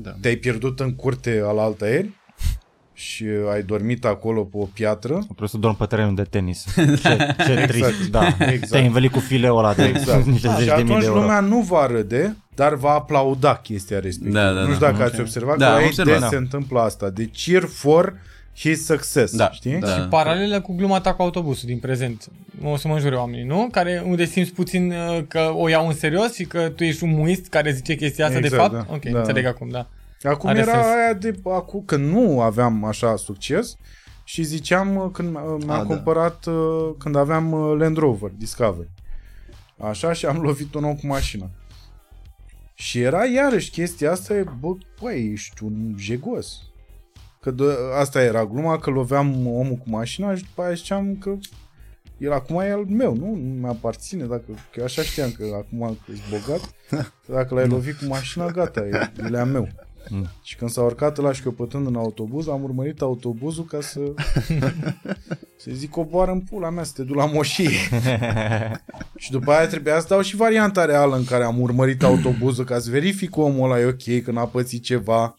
Da. 0.02 0.10
te-ai 0.20 0.36
pierdut 0.36 0.80
în 0.80 0.94
curte 0.94 1.42
al 1.44 1.58
altăieri 1.58 2.10
și 3.00 3.24
ai 3.52 3.62
dormit 3.62 4.04
acolo 4.04 4.42
pe 4.42 4.56
o 4.56 4.64
piatră. 4.64 5.12
Trebuie 5.24 5.48
să 5.48 5.56
dorm 5.56 5.76
pe 5.76 5.84
terenul 5.84 6.14
de 6.14 6.22
tenis. 6.22 6.64
Ce, 7.02 7.34
ce 7.46 7.64
trist, 7.68 8.10
da. 8.10 8.26
Exact. 8.38 8.68
Te-ai 8.70 8.86
învelit 8.86 9.10
cu 9.10 9.18
fileul 9.18 9.58
ăla 9.58 9.74
de 9.74 9.84
Exact. 9.84 10.24
niște 10.32 10.48
și 10.48 10.54
zeci 10.56 10.66
de 10.66 10.74
mii 10.74 10.84
de 10.84 10.92
atunci 10.92 11.04
euro. 11.04 11.20
lumea 11.20 11.40
nu 11.40 11.60
va 11.60 11.86
râde, 11.86 12.36
dar 12.54 12.74
va 12.74 12.90
aplauda 12.90 13.56
chestia 13.56 13.98
respectivă. 14.00 14.38
Da, 14.40 14.52
da, 14.52 14.60
nu 14.60 14.72
știu 14.74 14.78
da. 14.86 14.90
dacă 14.90 15.02
ați 15.02 15.20
observat 15.20 15.58
Da, 15.58 15.66
că 15.66 15.70
am 15.72 15.76
aici 15.78 15.86
observat. 15.86 16.12
des 16.12 16.22
Da. 16.22 16.28
se 16.28 16.36
întâmplă 16.36 16.80
asta. 16.80 17.10
De 17.10 17.30
cheer 17.44 17.62
for 17.62 18.14
his 18.56 18.84
success. 18.84 19.36
Da, 19.36 19.50
Știi? 19.50 19.78
da. 19.78 19.86
Și 19.88 20.00
paralelă 20.00 20.60
cu 20.60 20.74
gluma 20.74 21.00
ta 21.00 21.14
cu 21.14 21.22
autobusul 21.22 21.68
din 21.68 21.78
prezent. 21.78 22.24
O 22.62 22.76
să 22.76 22.88
mă 22.88 22.94
înjure 22.94 23.14
oamenii, 23.14 23.44
nu? 23.46 23.68
Care, 23.72 24.02
unde 24.06 24.24
simți 24.24 24.52
puțin 24.52 24.90
uh, 24.92 25.22
că 25.28 25.52
o 25.54 25.68
iau 25.68 25.86
în 25.86 25.94
serios 25.94 26.34
și 26.34 26.44
că 26.44 26.68
tu 26.76 26.84
ești 26.84 27.04
un 27.04 27.10
muist 27.10 27.46
care 27.46 27.72
zice 27.72 27.94
chestia 27.94 28.26
asta 28.26 28.38
Exact, 28.38 28.54
de 28.70 28.76
fapt? 28.76 28.86
da. 28.88 28.94
Ok, 28.94 29.04
Da. 29.04 29.18
înțeleg 29.18 29.46
acum, 29.46 29.68
da. 29.70 29.86
Acum 30.22 30.48
Are 30.48 30.58
era 30.58 30.72
sens. 30.72 30.86
aia 30.86 31.12
de 31.12 31.40
acum 31.44 31.82
că 31.84 31.96
nu 31.96 32.40
aveam 32.40 32.84
așa 32.84 33.16
succes 33.16 33.76
și 34.24 34.42
ziceam 34.42 34.96
uh, 34.96 35.10
când 35.12 35.34
uh, 35.34 35.42
mi-am 35.64 35.70
A, 35.70 35.76
da. 35.76 35.82
cumpărat 35.94 36.46
uh, 36.46 36.94
când 36.98 37.16
aveam 37.16 37.52
uh, 37.52 37.78
Land 37.78 37.96
Rover 37.96 38.30
Discovery. 38.30 38.90
Așa 39.78 40.12
și 40.12 40.26
am 40.26 40.36
lovit 40.36 40.74
un 40.74 40.84
om 40.84 40.94
cu 40.94 41.06
mașina. 41.06 41.50
Și 42.74 43.00
era 43.00 43.24
iarăși 43.24 43.70
chestia 43.70 44.10
asta, 44.10 44.34
e, 44.34 44.44
bă, 44.60 44.76
băi, 45.00 45.30
ești 45.32 45.64
un 45.64 45.94
jegos. 45.98 46.62
Că 47.40 47.50
de, 47.50 47.64
asta 47.98 48.22
era 48.22 48.46
gluma, 48.46 48.78
că 48.78 48.90
loveam 48.90 49.46
omul 49.46 49.76
cu 49.76 49.90
mașina 49.90 50.34
și 50.34 50.42
după 50.42 50.62
aia 50.62 50.74
ziceam 50.74 51.16
că 51.16 51.36
el 52.18 52.32
acum 52.32 52.60
e 52.60 52.70
al 52.70 52.84
meu, 52.84 53.14
nu? 53.14 53.34
Nu 53.34 53.58
mi-aparține, 53.60 54.24
dacă, 54.24 54.44
că 54.46 54.78
eu 54.78 54.84
așa 54.84 55.02
știam 55.02 55.30
că 55.30 55.44
acum 55.54 55.98
că 56.04 56.12
ești 56.12 56.24
bogat, 56.30 56.74
că 56.88 57.04
dacă 57.36 57.54
l-ai 57.54 57.68
lovit 57.68 57.94
cu 57.94 58.04
mașina, 58.04 58.46
gata, 58.46 58.80
e, 58.80 59.12
el 59.24 59.34
e 59.34 59.38
a 59.38 59.44
meu. 59.44 59.68
Și 60.42 60.56
când 60.56 60.70
s-a 60.70 60.82
urcat 60.82 61.18
ăla 61.18 61.32
și 61.32 61.42
căpătând 61.42 61.86
în 61.86 61.96
autobuz, 61.96 62.48
am 62.48 62.62
urmărit 62.62 63.00
autobuzul 63.00 63.64
ca 63.64 63.80
să 63.80 64.00
să 65.62 65.70
zic 65.72 65.90
coboară 65.90 66.30
în 66.30 66.40
pula 66.40 66.70
mea, 66.70 66.84
să 66.84 66.92
te 66.94 67.02
duc 67.02 67.16
la 67.16 67.26
moșie. 67.26 67.70
și 69.22 69.30
după 69.30 69.52
aia 69.52 69.66
trebuia 69.66 70.00
să 70.00 70.06
dau 70.08 70.20
și 70.20 70.36
varianta 70.36 70.84
reală 70.84 71.16
în 71.16 71.24
care 71.24 71.44
am 71.44 71.60
urmărit 71.60 72.02
autobuzul 72.02 72.64
ca 72.64 72.78
să 72.78 72.90
verific 72.90 73.30
că 73.30 73.40
omul 73.40 73.70
ăla 73.70 73.80
e 73.80 73.84
ok, 73.84 74.22
că 74.22 74.30
n-a 74.30 74.46
pățit 74.46 74.82
ceva. 74.82 75.38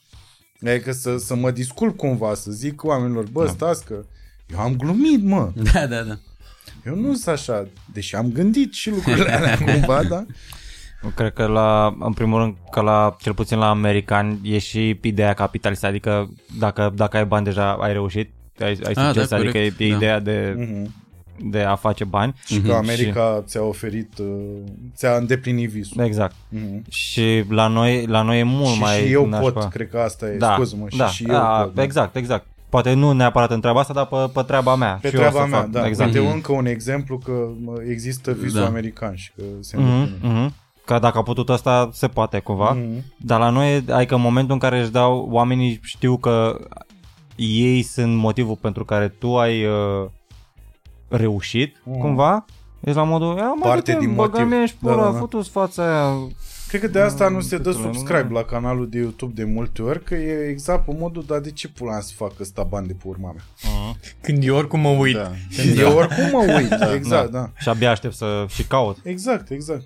Adică 0.67 0.91
să, 0.91 1.17
să 1.17 1.35
mă 1.35 1.51
disculp 1.51 1.97
cumva, 1.97 2.33
să 2.33 2.51
zic 2.51 2.83
oamenilor, 2.83 3.25
bă, 3.31 3.47
stați 3.47 3.85
că 3.85 4.05
eu 4.53 4.59
am 4.59 4.75
glumit, 4.75 5.23
mă. 5.23 5.51
Da, 5.73 5.88
da, 5.88 6.01
da. 6.01 6.19
Eu 6.85 6.95
nu 6.95 7.13
sunt 7.13 7.27
așa, 7.27 7.67
deși 7.93 8.15
am 8.15 8.31
gândit 8.31 8.73
și 8.73 8.89
lucrurile 8.89 9.31
alea 9.31 9.57
cumva, 9.57 10.03
da? 10.13 10.25
Eu 11.03 11.10
Cred 11.15 11.34
că 11.34 11.45
la, 11.45 11.95
în 11.99 12.14
primul 12.14 12.40
rând, 12.40 12.56
că 12.72 12.82
la, 12.82 13.15
cel 13.22 13.34
puțin 13.34 13.57
la 13.57 13.69
americani, 13.69 14.40
e 14.44 14.57
și 14.57 14.99
ideea 15.02 15.34
capitalistă, 15.34 15.88
adică 15.88 16.30
dacă, 16.60 16.91
dacă 16.95 17.18
ai 17.18 17.26
bani 17.26 17.45
deja 17.45 17.72
ai 17.73 17.91
reușit, 17.94 18.30
ai, 18.60 18.68
ai 18.68 18.94
Ah, 18.95 19.06
succes, 19.06 19.30
da, 19.30 19.36
adică 19.36 19.52
corect, 19.52 19.80
e, 19.80 19.84
e 19.86 19.90
da. 19.90 19.95
ideea 19.95 20.19
de, 20.19 20.56
Mhm. 20.57 20.94
de 21.49 21.61
a 21.61 21.76
face 21.76 22.03
bani. 22.03 22.34
Și 22.45 22.61
că 22.61 22.73
America 22.73 23.44
ți-a 23.45 23.61
oferit, 23.61 24.18
uh, 24.18 24.28
ți-a 24.95 25.15
îndeplinit 25.15 25.69
visul. 25.69 26.03
Exact. 26.03 26.36
Mhm. 26.49 26.84
Și 26.90 27.44
la 27.49 27.68
noi, 27.68 28.06
la 28.06 28.22
noi 28.22 28.40
e 28.40 28.44
mult 28.44 28.73
și, 28.73 28.80
mai 28.80 28.98
și 28.98 29.11
eu 29.11 29.26
nașpa. 29.26 29.52
pot, 29.52 29.69
cred 29.72 29.90
că 29.90 29.98
asta 29.99 30.26
e, 30.30 30.38
da, 30.38 30.53
scuză-mă, 30.53 30.86
și, 30.90 30.98
da, 30.98 31.07
și 31.07 31.23
eu 31.23 31.32
da, 31.34 31.40
pot. 31.64 31.73
da. 31.76 31.84
Exact, 31.84 32.15
exact. 32.15 32.45
Poate 32.69 32.94
nu 32.94 33.11
neapărat 33.11 33.52
în 33.52 33.61
treaba 33.61 33.80
asta, 33.80 33.94
dar 33.94 34.06
pe, 34.06 34.15
pe 34.34 34.41
treaba 34.41 34.76
mea. 34.76 34.98
Pe 35.02 35.07
și 35.10 35.15
eu 35.15 35.22
o 35.22 35.23
treaba 35.23 35.44
să 35.44 35.49
mea, 35.49 35.60
fac. 35.60 35.69
da. 35.69 35.88
Exact. 35.88 36.14
Uite 36.15 36.28
încă 36.28 36.52
un 36.52 36.65
exemplu 36.65 37.18
că 37.18 37.48
mă, 37.64 37.73
există 37.90 38.32
visul 38.32 38.60
Da. 38.60 38.65
american 38.65 39.15
și 39.15 39.32
că 39.36 39.44
se 39.60 39.78
Mhm, 39.78 39.88
îndepline. 39.88 40.53
Mhm. 40.93 40.99
Că 41.01 41.05
dacă 41.07 41.18
a 41.18 41.23
putut 41.23 41.49
asta, 41.49 41.89
se 41.93 42.07
poate 42.07 42.39
cumva. 42.39 42.72
Mhm. 42.72 43.03
Dar 43.18 43.39
la 43.39 43.49
noi, 43.49 43.84
adică 43.89 44.15
în 44.15 44.22
momentul 44.22 44.53
în 44.53 44.59
care 44.59 44.80
își 44.80 44.91
dau, 44.91 45.27
oamenii 45.31 45.80
știu 45.84 46.18
că 46.18 46.59
ei 47.35 47.81
sunt 47.81 48.15
motivul 48.15 48.55
pentru 48.55 48.85
care 48.85 49.07
tu 49.07 49.38
ai 49.38 49.65
uh, 49.65 50.09
reușit, 51.07 51.76
Mhm. 51.84 51.99
cumva, 51.99 52.45
ești 52.80 52.97
la 52.97 53.03
modul, 53.03 53.38
ia 53.38 53.53
mă, 53.53 53.65
Parte 53.65 53.91
du-te, 53.93 54.05
din 54.05 54.15
băga 54.15 54.31
motiv. 54.38 54.47
mea 54.49 54.65
și 54.65 54.73
Da, 54.80 54.91
pula, 54.91 55.03
da, 55.05 55.11
da. 55.11 55.18
futu-ți 55.18 55.49
fața 55.49 55.84
aia. 55.84 56.13
Cred 56.68 56.81
că 56.81 56.88
de 56.88 56.99
asta 56.99 57.30
nu 57.30 57.39
se 57.41 57.57
dă 57.57 57.69
Câtule, 57.69 57.88
nu? 57.88 57.93
subscribe 57.93 58.34
la 58.34 58.43
canalul 58.43 58.89
de 58.89 58.97
YouTube 58.97 59.34
de 59.35 59.43
multe 59.43 59.81
ori, 59.81 60.03
că 60.03 60.15
e 60.15 60.47
exact 60.49 60.85
pe 60.85 60.95
modul, 60.99 61.23
dar 61.27 61.39
de 61.39 61.51
ce 61.51 61.68
pula 61.68 61.91
mea 61.91 61.99
să 62.01 62.13
fac 62.15 62.39
ăsta 62.39 62.63
bani 62.63 62.88
de 62.88 62.93
pe 62.93 63.03
urma 63.07 63.31
mea? 63.31 63.43
Când 64.22 64.43
eu 64.43 64.55
oricum 64.55 64.80
mă 64.80 64.89
uit. 64.89 65.15
Da. 65.15 65.31
Eu 65.77 65.95
oricum 65.97 66.30
mă 66.31 66.53
uit, 66.57 66.72
exact, 66.95 67.31
da. 67.31 67.49
Și 67.57 67.69
abia 67.69 67.91
aștept 67.91 68.15
să 68.15 68.45
și 68.49 68.63
caut. 68.63 68.97
Exact, 69.03 69.49
exact. 69.49 69.85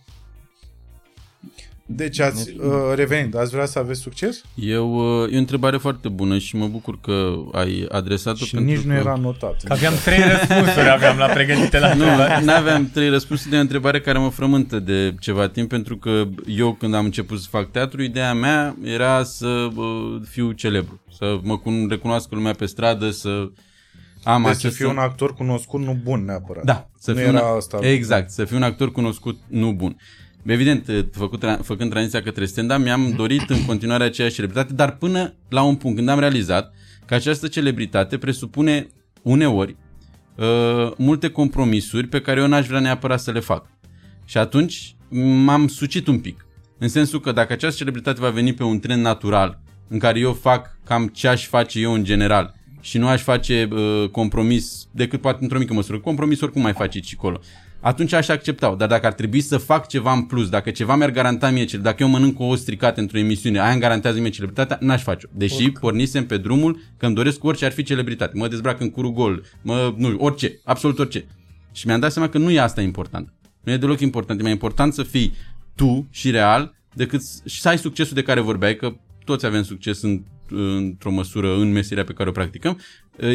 Deci 1.88 2.20
ați 2.20 2.50
uh, 2.58 2.66
revenit, 2.96 3.36
ați 3.36 3.52
vrea 3.52 3.66
să 3.66 3.80
aveți 3.80 4.00
succes? 4.00 4.42
Eu, 4.56 4.94
uh, 5.24 5.32
e 5.32 5.36
o 5.36 5.40
întrebare 5.40 5.78
foarte 5.78 6.10
bună 6.10 6.38
și 6.38 6.56
mă 6.56 6.68
bucur 6.68 7.00
că 7.02 7.34
ai 7.52 7.86
adresat-o 7.90 8.46
Și 8.46 8.54
pentru 8.54 8.72
nici 8.74 8.82
că... 8.82 8.88
nu 8.88 8.94
era 8.94 9.16
notat. 9.16 9.64
Că 9.64 9.74
aveam 9.74 9.94
trei 10.04 10.20
răspunsuri 10.32 10.90
aveam 10.90 11.18
la 11.18 11.26
pregătite 11.26 11.80
la 11.80 11.94
Nu, 11.94 12.04
întrebare. 12.04 12.44
nu 12.44 12.54
aveam 12.54 12.90
trei 12.94 13.10
răspunsuri 13.10 13.50
de 13.50 13.58
o 13.58 13.60
întrebare 13.60 14.00
care 14.02 14.18
mă 14.18 14.30
frământă 14.30 14.80
de 14.80 15.16
ceva 15.20 15.48
timp, 15.48 15.70
pentru 15.70 15.98
că 15.98 16.24
eu 16.48 16.74
când 16.74 16.94
am 16.94 17.06
început 17.06 17.40
să 17.40 17.48
fac 17.50 17.72
teatru, 17.72 18.02
ideea 18.02 18.34
mea 18.34 18.76
era 18.84 19.24
să 19.24 19.48
uh, 19.76 20.22
fiu 20.30 20.52
celebru, 20.52 21.00
să 21.18 21.40
mă 21.42 21.60
cun- 21.60 21.90
recunoască 21.90 22.36
lumea 22.36 22.54
pe 22.54 22.66
stradă, 22.66 23.10
să 23.10 23.50
am 24.24 24.42
Deci 24.44 24.52
să 24.52 24.58
acest... 24.58 24.76
fii 24.76 24.86
un 24.86 24.98
actor 24.98 25.34
cunoscut, 25.34 25.82
nu 25.82 25.98
bun 26.04 26.26
neapărat. 26.26 26.64
Da, 26.64 26.90
să 27.00 27.12
nu 27.12 27.18
fiu 27.18 27.28
era 27.28 27.42
un... 27.42 27.56
asta. 27.58 27.78
Exact, 27.82 28.30
să 28.30 28.46
fiu 28.46 28.56
un 28.56 28.64
actor 28.64 28.92
cunoscut, 28.92 29.40
nu 29.48 29.72
bun. 29.72 29.98
Evident, 30.46 31.10
făcut, 31.12 31.46
tra- 31.46 31.60
făcând 31.62 31.90
tranziția 31.90 32.22
către 32.22 32.46
stand-up, 32.46 32.78
mi-am 32.78 33.14
dorit 33.16 33.50
în 33.50 33.66
continuare 33.66 34.04
aceeași 34.04 34.36
celebritate, 34.36 34.74
dar 34.74 34.98
până 34.98 35.34
la 35.50 35.62
un 35.62 35.76
punct, 35.76 35.98
când 35.98 36.10
am 36.10 36.20
realizat 36.20 36.74
că 37.06 37.14
această 37.14 37.48
celebritate 37.48 38.18
presupune 38.18 38.88
uneori 39.22 39.76
uh, 40.36 40.92
multe 40.98 41.30
compromisuri 41.30 42.08
pe 42.08 42.22
care 42.22 42.40
eu 42.40 42.48
n-aș 42.48 42.68
vrea 42.68 42.80
neapărat 42.80 43.20
să 43.20 43.32
le 43.32 43.40
fac. 43.40 43.68
Și 44.26 44.38
atunci 44.38 44.96
m-am 45.46 45.68
sucit 45.68 46.08
un 46.08 46.20
pic. 46.20 46.46
În 46.78 46.88
sensul 46.88 47.20
că 47.20 47.32
dacă 47.32 47.54
această 47.54 47.78
celebritate 47.78 48.20
va 48.20 48.30
veni 48.30 48.54
pe 48.54 48.64
un 48.64 48.80
tren 48.80 49.02
natural, 49.02 49.62
în 49.88 50.00
care 50.00 50.20
eu 50.20 50.34
fac 50.34 50.78
cam 50.84 51.08
ce 51.08 51.28
aș 51.28 51.48
face 51.48 51.80
eu 51.80 51.94
în 51.94 52.04
general, 52.04 52.56
și 52.82 52.98
nu 52.98 53.08
aș 53.08 53.22
face 53.22 53.68
uh, 53.72 54.10
compromis 54.10 54.88
decât 54.92 55.22
poate 55.22 55.38
într-o 55.42 55.60
mică 55.60 55.74
măsură. 55.74 56.00
Compromis 56.00 56.42
oricum 56.42 56.62
mai 56.62 56.74
face 56.74 57.00
și 57.00 57.16
acolo. 57.18 57.40
Atunci 57.86 58.14
aș 58.14 58.28
accepta 58.28 58.76
Dar 58.78 58.88
dacă 58.88 59.06
ar 59.06 59.14
trebui 59.14 59.42
să 59.42 59.58
fac 59.58 59.88
ceva 59.88 60.14
în 60.14 60.24
plus, 60.24 60.50
dacă 60.50 60.72
ceva 60.72 60.96
mi-ar 60.96 61.10
garanta 61.12 61.50
mie 61.50 61.66
cel, 61.66 61.80
dacă 61.80 62.04
eu 62.04 62.10
mănânc 62.10 62.40
o 62.40 62.56
stricată 62.56 63.00
într-o 63.00 63.18
emisiune, 63.18 63.60
aia 63.62 63.72
îmi 63.72 63.80
garantează 63.80 64.20
mie 64.20 64.30
celebritatea, 64.30 64.78
n-aș 64.82 65.02
face-o. 65.04 65.30
Deși 65.34 65.56
Oricum. 65.56 65.80
pornisem 65.80 66.26
pe 66.26 66.38
drumul 66.38 66.80
că 66.98 67.06
îmi 67.06 67.16
doresc 67.16 67.44
orice 67.44 67.66
ar 67.66 67.72
fi 67.72 67.84
celebritate. 67.84 68.38
Mă 68.38 68.48
dezbrac 68.48 68.80
în 68.82 68.90
curul 68.90 69.12
gol, 69.12 69.44
mă, 69.62 69.94
nu, 69.98 70.16
orice, 70.18 70.60
absolut 70.64 71.00
orice. 71.00 71.26
Și 71.72 71.88
mi-am 71.88 72.00
dat 72.00 72.12
seama 72.12 72.30
că 72.30 72.38
nu 72.38 72.52
e 72.52 72.60
asta 72.60 72.82
important. 72.82 73.34
Nu 73.64 73.72
e 73.72 73.78
deloc 73.78 74.00
important. 74.00 74.40
E 74.40 74.44
mai 74.44 74.52
important 74.52 74.94
să 74.94 75.04
fii 75.04 75.34
tu 75.76 76.08
și 76.12 76.32
real 76.32 76.76
decât 76.94 77.22
s- 77.22 77.42
și 77.46 77.62
să 77.62 77.68
ai 77.70 77.78
succesul 77.78 78.16
de 78.16 78.22
care 78.24 78.40
vorbeai, 78.40 78.76
că 78.76 78.94
toți 79.26 79.46
avem 79.46 79.64
succes 79.64 80.02
în 80.02 80.22
într-o 80.50 81.12
măsură 81.12 81.56
în 81.56 81.72
meseria 81.72 82.04
pe 82.04 82.14
care 82.14 82.30
o 82.30 82.32
practicăm, 82.32 82.80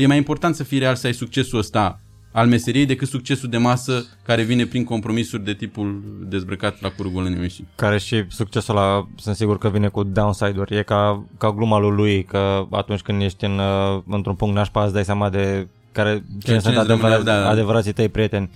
e 0.01 0.07
mai 0.07 0.17
important 0.17 0.55
să 0.55 0.63
fii 0.65 0.79
real 0.79 0.95
să 0.95 1.07
ai 1.07 1.15
succesul 1.15 1.59
ăsta 1.59 2.01
al 2.33 2.47
meseriei 2.47 2.87
decât 2.87 3.09
succesul 3.09 3.49
de 3.49 3.57
masă 3.57 4.07
care 4.23 4.43
vine 4.43 4.65
prin 4.67 4.85
compromisuri 4.85 5.45
de 5.45 5.55
tipul 5.55 6.03
dezbrăcat 6.29 6.81
la 6.81 6.89
curgul 6.89 7.25
în 7.25 7.33
emisiune. 7.33 7.69
Care 7.77 7.99
și 7.99 8.25
succesul 8.29 8.77
ăla, 8.77 9.09
sunt 9.17 9.37
sigur 9.37 9.59
că 9.59 9.69
vine 9.69 9.89
cu 9.89 10.03
downside-uri. 10.03 10.77
E 10.77 10.83
ca, 10.83 11.25
ca 11.39 11.53
gluma 11.53 11.79
lui 11.79 11.91
lui, 11.97 12.25
că 12.25 12.67
atunci 12.71 13.01
când 13.01 13.23
ești 13.23 13.45
în, 13.45 13.59
uh, 13.59 14.03
într-un 14.09 14.35
punct 14.35 14.55
nașpa 14.55 14.85
îți 14.85 14.93
dai 14.93 15.05
seama 15.05 15.29
de 15.31 15.69
care, 15.93 16.11
cine 16.13 16.25
cine 16.39 16.59
sunt 16.61 16.77
îți 16.77 16.87
rămâne, 16.87 17.07
adevăra, 17.15 17.37
da, 17.37 17.43
da. 17.43 17.49
adevărații 17.49 17.93
tăi 17.93 18.09
prieteni. 18.09 18.51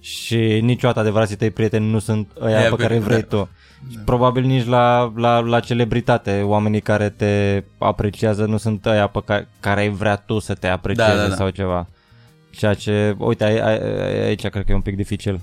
Și 0.00 0.60
niciodată 0.62 1.00
adevărații 1.00 1.36
tăi 1.36 1.50
prieteni 1.50 1.90
nu 1.90 1.98
sunt 1.98 2.28
ăia 2.40 2.58
Aia 2.58 2.68
pe 2.68 2.74
pe- 2.76 2.82
care 2.82 2.94
îi 2.94 3.00
vrei 3.00 3.20
da. 3.20 3.26
tu. 3.36 3.48
Probabil 4.04 4.44
nici 4.44 4.66
la, 4.66 5.12
la, 5.16 5.38
la 5.38 5.60
celebritate, 5.60 6.40
oamenii 6.44 6.80
care 6.80 7.08
te 7.08 7.62
apreciază 7.78 8.44
nu 8.44 8.56
sunt 8.56 8.86
ăia 8.86 9.06
pe 9.06 9.20
care, 9.24 9.48
care 9.60 9.80
ai 9.80 9.88
vrea 9.88 10.16
tu 10.16 10.38
să 10.38 10.54
te 10.54 10.66
aprecieze 10.66 11.10
Da, 11.14 11.22
da, 11.22 11.28
da. 11.28 11.34
sau 11.34 11.48
ceva. 11.50 11.86
Ceea 12.58 12.74
ce, 12.74 13.14
uite, 13.18 13.44
ai- 13.44 13.60
ai- 13.60 14.22
aici 14.26 14.46
cred 14.46 14.64
că 14.64 14.72
e 14.72 14.74
un 14.74 14.80
pic 14.80 14.96
dificil. 14.96 15.40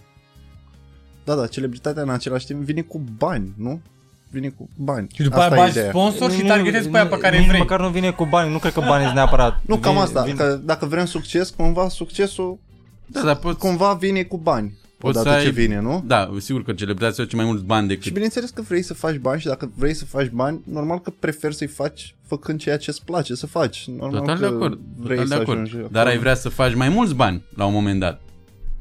Da, 1.23 1.35
da, 1.35 1.47
celebritatea 1.47 2.01
în 2.01 2.09
același 2.09 2.45
timp 2.45 2.61
vine 2.63 2.81
cu 2.81 3.01
bani, 3.17 3.53
nu? 3.57 3.81
Vine 4.29 4.47
cu 4.49 4.69
bani. 4.75 5.07
Și 5.13 5.21
după 5.23 5.35
Asta 5.35 5.53
aia 5.53 5.61
e 5.61 5.65
bagi 5.65 5.71
ideea. 5.77 5.89
sponsor 5.89 6.31
și 6.31 6.41
Nu- 6.41 6.47
targetezi 6.47 6.89
pe 6.89 6.97
aia 6.97 7.07
pe 7.07 7.17
care 7.17 7.37
nici 7.37 7.47
vrei. 7.47 7.59
măcar 7.59 7.79
nu 7.79 7.89
vine 7.89 8.11
cu 8.11 8.25
bani, 8.25 8.51
nu 8.51 8.57
cred 8.57 8.73
că 8.73 8.79
banii 8.79 9.03
sunt 9.03 9.15
neapărat. 9.17 9.61
Nu, 9.65 9.77
cam 9.77 9.91
Vine- 9.91 10.03
asta, 10.03 10.21
vine- 10.23 10.37
că 10.37 10.59
dacă 10.63 10.85
vrem 10.85 11.05
succes, 11.05 11.49
cumva 11.49 11.89
succesul 11.89 12.59
Da, 13.05 13.21
dar 13.21 13.35
poți, 13.35 13.57
cumva 13.57 13.93
vine 13.93 14.23
cu 14.23 14.37
bani. 14.37 14.77
poți 14.97 15.17
Odată 15.17 15.29
să 15.29 15.35
ai, 15.35 15.43
ce 15.43 15.49
vine, 15.49 15.79
nu? 15.79 16.03
Da, 16.07 16.29
sigur 16.39 16.63
că 16.63 16.73
celebritatea 16.73 17.23
face 17.23 17.35
mai 17.35 17.45
mulți 17.45 17.63
bani 17.63 17.87
decât 17.87 18.03
Și 18.03 18.11
bineînțeles 18.11 18.49
că 18.49 18.61
vrei 18.61 18.81
să 18.81 18.93
faci 18.93 19.15
bani 19.17 19.39
și 19.41 19.47
dacă 19.47 19.71
vrei 19.75 19.93
să 19.93 20.05
faci 20.05 20.29
bani, 20.29 20.61
normal 20.71 20.99
că 21.01 21.11
preferi 21.19 21.55
să-i 21.55 21.67
faci 21.67 22.14
făcând 22.27 22.59
ceea 22.59 22.77
ce 22.77 22.89
îți 22.89 23.05
place 23.05 23.35
să 23.35 23.47
faci. 23.47 23.87
Normal 23.87 24.19
Total 24.19 24.35
că 24.35 24.41
de 24.49 24.55
acord, 24.55 24.79
vrei 24.95 25.17
total 25.17 25.29
de 25.29 25.35
să 25.35 25.41
acord. 25.41 25.59
ajungi 25.59 25.91
Dar 25.91 26.01
acolo. 26.01 26.09
ai 26.15 26.17
vrea 26.17 26.35
să 26.35 26.49
faci 26.49 26.75
mai 26.75 26.89
mulți 26.89 27.13
bani 27.15 27.43
la 27.55 27.65
un 27.65 27.73
moment 27.73 27.99
dat. 27.99 28.21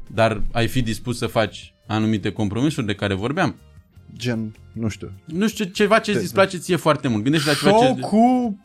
Dar 0.07 0.41
ai 0.51 0.67
fi 0.67 0.81
dispus 0.81 1.17
să 1.17 1.27
faci 1.27 1.73
anumite 1.87 2.31
compromisuri 2.31 2.85
de 2.85 2.95
care 2.95 3.13
vorbeam. 3.13 3.55
Gen, 4.17 4.55
nu 4.71 4.87
știu. 4.87 5.11
Nu 5.25 5.47
știu, 5.47 5.65
ceva 5.65 5.99
ce 5.99 6.11
îți 6.11 6.33
place 6.33 6.57
ție 6.57 6.75
foarte 6.75 7.07
mult. 7.07 7.23
Gândește 7.23 7.49
la 7.49 7.55
ceva 7.55 7.77
Show 7.77 7.95
ce... 7.95 8.01
cu 8.01 8.57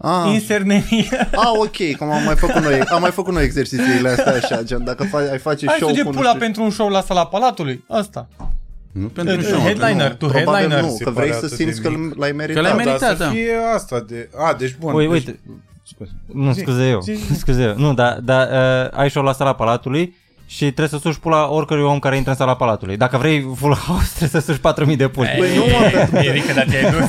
Ah, 0.00 0.30
insernemie. 0.32 1.08
ah, 1.34 1.50
ok, 1.58 1.96
cum 1.96 2.10
am 2.10 2.22
mai 2.24 2.36
făcut 2.36 2.62
noi, 2.62 2.80
am 2.80 3.00
mai 3.00 3.10
făcut 3.10 3.32
noi 3.32 3.44
exercițiile 3.44 4.08
astea 4.08 4.34
așa, 4.34 4.62
gen, 4.62 4.84
dacă 4.84 5.04
faci, 5.04 5.28
ai 5.30 5.38
face 5.38 5.66
Hai 5.66 5.76
show 5.78 5.88
suge 5.88 6.02
cu 6.02 6.08
nu 6.08 6.14
pula 6.14 6.28
știu, 6.28 6.40
pentru 6.40 6.62
un 6.62 6.70
show 6.70 6.88
la 6.88 7.00
sala 7.00 7.26
Palatului. 7.26 7.84
Asta. 7.88 8.28
Nu 9.00 9.06
pentru 9.06 9.34
un 9.34 9.40
Uh, 9.40 9.46
show. 9.46 9.60
headliner, 9.60 10.14
tu 10.16 10.26
probabil 10.26 10.52
headliner. 10.60 10.82
nu, 10.82 10.88
Se 10.96 11.04
că 11.04 11.10
vrei 11.10 11.28
pare 11.28 11.38
să 11.40 11.44
atât 11.44 11.56
simți 11.58 11.82
de 11.82 11.88
că 11.88 11.94
mic. 11.96 12.14
l-ai 12.16 12.32
meritat. 12.32 12.62
l-ai 12.62 12.70
Da, 12.72 12.76
meritat, 12.76 13.00
dar 13.00 13.16
să 13.16 13.22
da. 13.24 13.30
fie 13.30 13.54
asta 13.74 14.00
de... 14.08 14.28
A, 14.36 14.54
deci 14.58 14.76
bun. 14.80 14.94
Ui, 14.94 15.02
deci... 15.08 15.12
uite. 15.12 15.40
Scuze. 15.82 16.10
Nu, 16.32 16.52
Zi, 16.52 16.60
scuze 16.60 16.88
eu. 16.88 17.00
zi. 17.00 17.18
Scuze 17.38 17.62
eu. 17.62 17.74
Nu, 17.76 17.94
dar 17.94 18.18
da, 18.22 18.48
uh, 18.92 18.98
ai 18.98 19.10
show 19.10 19.22
la 19.22 19.32
sala 19.32 19.54
Palatului 19.54 20.16
și 20.50 20.64
trebuie 20.64 20.88
să 20.88 20.98
suși 20.98 21.20
pula 21.20 21.50
oricărui 21.50 21.84
om 21.84 21.98
care 21.98 22.16
intră 22.16 22.30
în 22.30 22.36
sala 22.36 22.56
Palatului. 22.56 22.96
Dacă 22.96 23.16
vrei 23.16 23.50
full 23.56 23.74
house, 23.74 24.08
trebuie 24.16 24.40
să 24.40 24.46
suși 24.46 24.60
4000 24.60 24.96
de 24.96 25.08
puli. 25.08 25.34
Păi 25.38 25.56
nu, 25.56 25.64
mă, 25.64 25.88
pentru 25.92 26.10
că, 26.14 26.18
Mirica, 26.20 26.52
dar 26.52 26.66
te-ai 26.70 26.90
dus. 26.90 27.08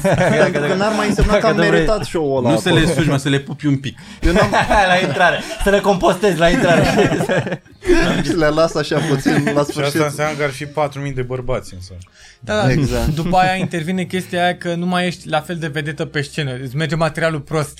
pentru 0.51 0.61
că 0.67 0.73
n-ar 0.73 0.93
mai 0.95 1.07
însemna 1.07 1.33
că 1.33 1.39
dacă 1.39 1.47
am 1.47 1.55
nu 1.55 1.59
vrei- 1.61 1.71
meritat 1.71 2.03
show-ul 2.03 2.37
ăla. 2.37 2.49
Nu 2.53 2.59
să 2.59 2.69
le 2.69 2.79
acolo. 2.79 2.93
sugi, 2.93 3.09
mă, 3.09 3.17
să 3.17 3.29
le 3.29 3.39
pupi 3.39 3.65
un 3.65 3.77
pic. 3.77 3.97
Eu 4.21 4.31
n-am, 4.33 4.49
la 4.93 4.95
intrare. 5.07 5.39
Să 5.63 5.69
le 5.69 5.79
compostezi 5.79 6.37
la 6.39 6.49
intrare. 6.49 6.83
le 8.37 8.47
las 8.47 8.75
așa 8.75 8.97
puțin 8.99 9.31
la 9.33 9.39
Și 9.39 9.47
asta 9.57 9.63
sfârșit. 9.71 9.99
înseamnă 9.99 10.37
că 10.37 10.43
ar 10.43 10.49
fi 10.49 10.65
4.000 10.65 10.71
de 11.15 11.21
bărbați 11.21 11.73
în 11.73 11.81
sală. 11.81 11.99
Da, 12.39 12.61
da. 12.61 12.71
Exact. 12.71 13.07
După 13.07 13.37
aia 13.37 13.55
intervine 13.55 14.03
chestia 14.03 14.43
aia 14.43 14.57
că 14.57 14.75
nu 14.75 14.85
mai 14.85 15.07
ești 15.07 15.29
la 15.29 15.39
fel 15.41 15.55
de 15.55 15.67
vedetă 15.67 16.05
pe 16.05 16.21
scenă. 16.21 16.57
Îți 16.63 16.75
merge 16.75 16.95
materialul 16.95 17.39
prost. 17.41 17.77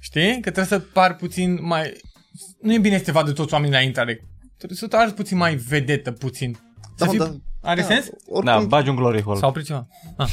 Știi? 0.00 0.32
Că 0.32 0.50
trebuie 0.50 0.64
să 0.64 0.78
pari 0.78 1.14
puțin 1.14 1.58
mai... 1.62 1.92
Nu 2.62 2.72
e 2.72 2.78
bine 2.78 2.98
să 2.98 3.04
te 3.04 3.12
vadă 3.12 3.30
toți 3.32 3.52
oamenii 3.52 3.74
la 3.74 3.80
intrare. 3.82 4.24
Trebuie 4.60 4.78
să 4.78 4.86
te 4.86 4.96
arăți 4.96 5.14
puțin 5.14 5.36
mai 5.36 5.54
vedetă, 5.54 6.10
puțin. 6.10 6.56
Să 6.94 7.04
Da, 7.04 7.04
mă, 7.04 7.10
fii... 7.10 7.18
da. 7.18 7.30
Are 7.70 7.82
sens? 7.82 8.04
da, 8.44 8.50
Oricum, 8.52 8.68
bagi 8.68 8.88
un 8.88 8.94
glory 8.96 9.22
hole. 9.22 9.38
Sau 9.38 9.48
opri 9.48 9.62
ceva? 9.64 9.86
Ah. 10.16 10.28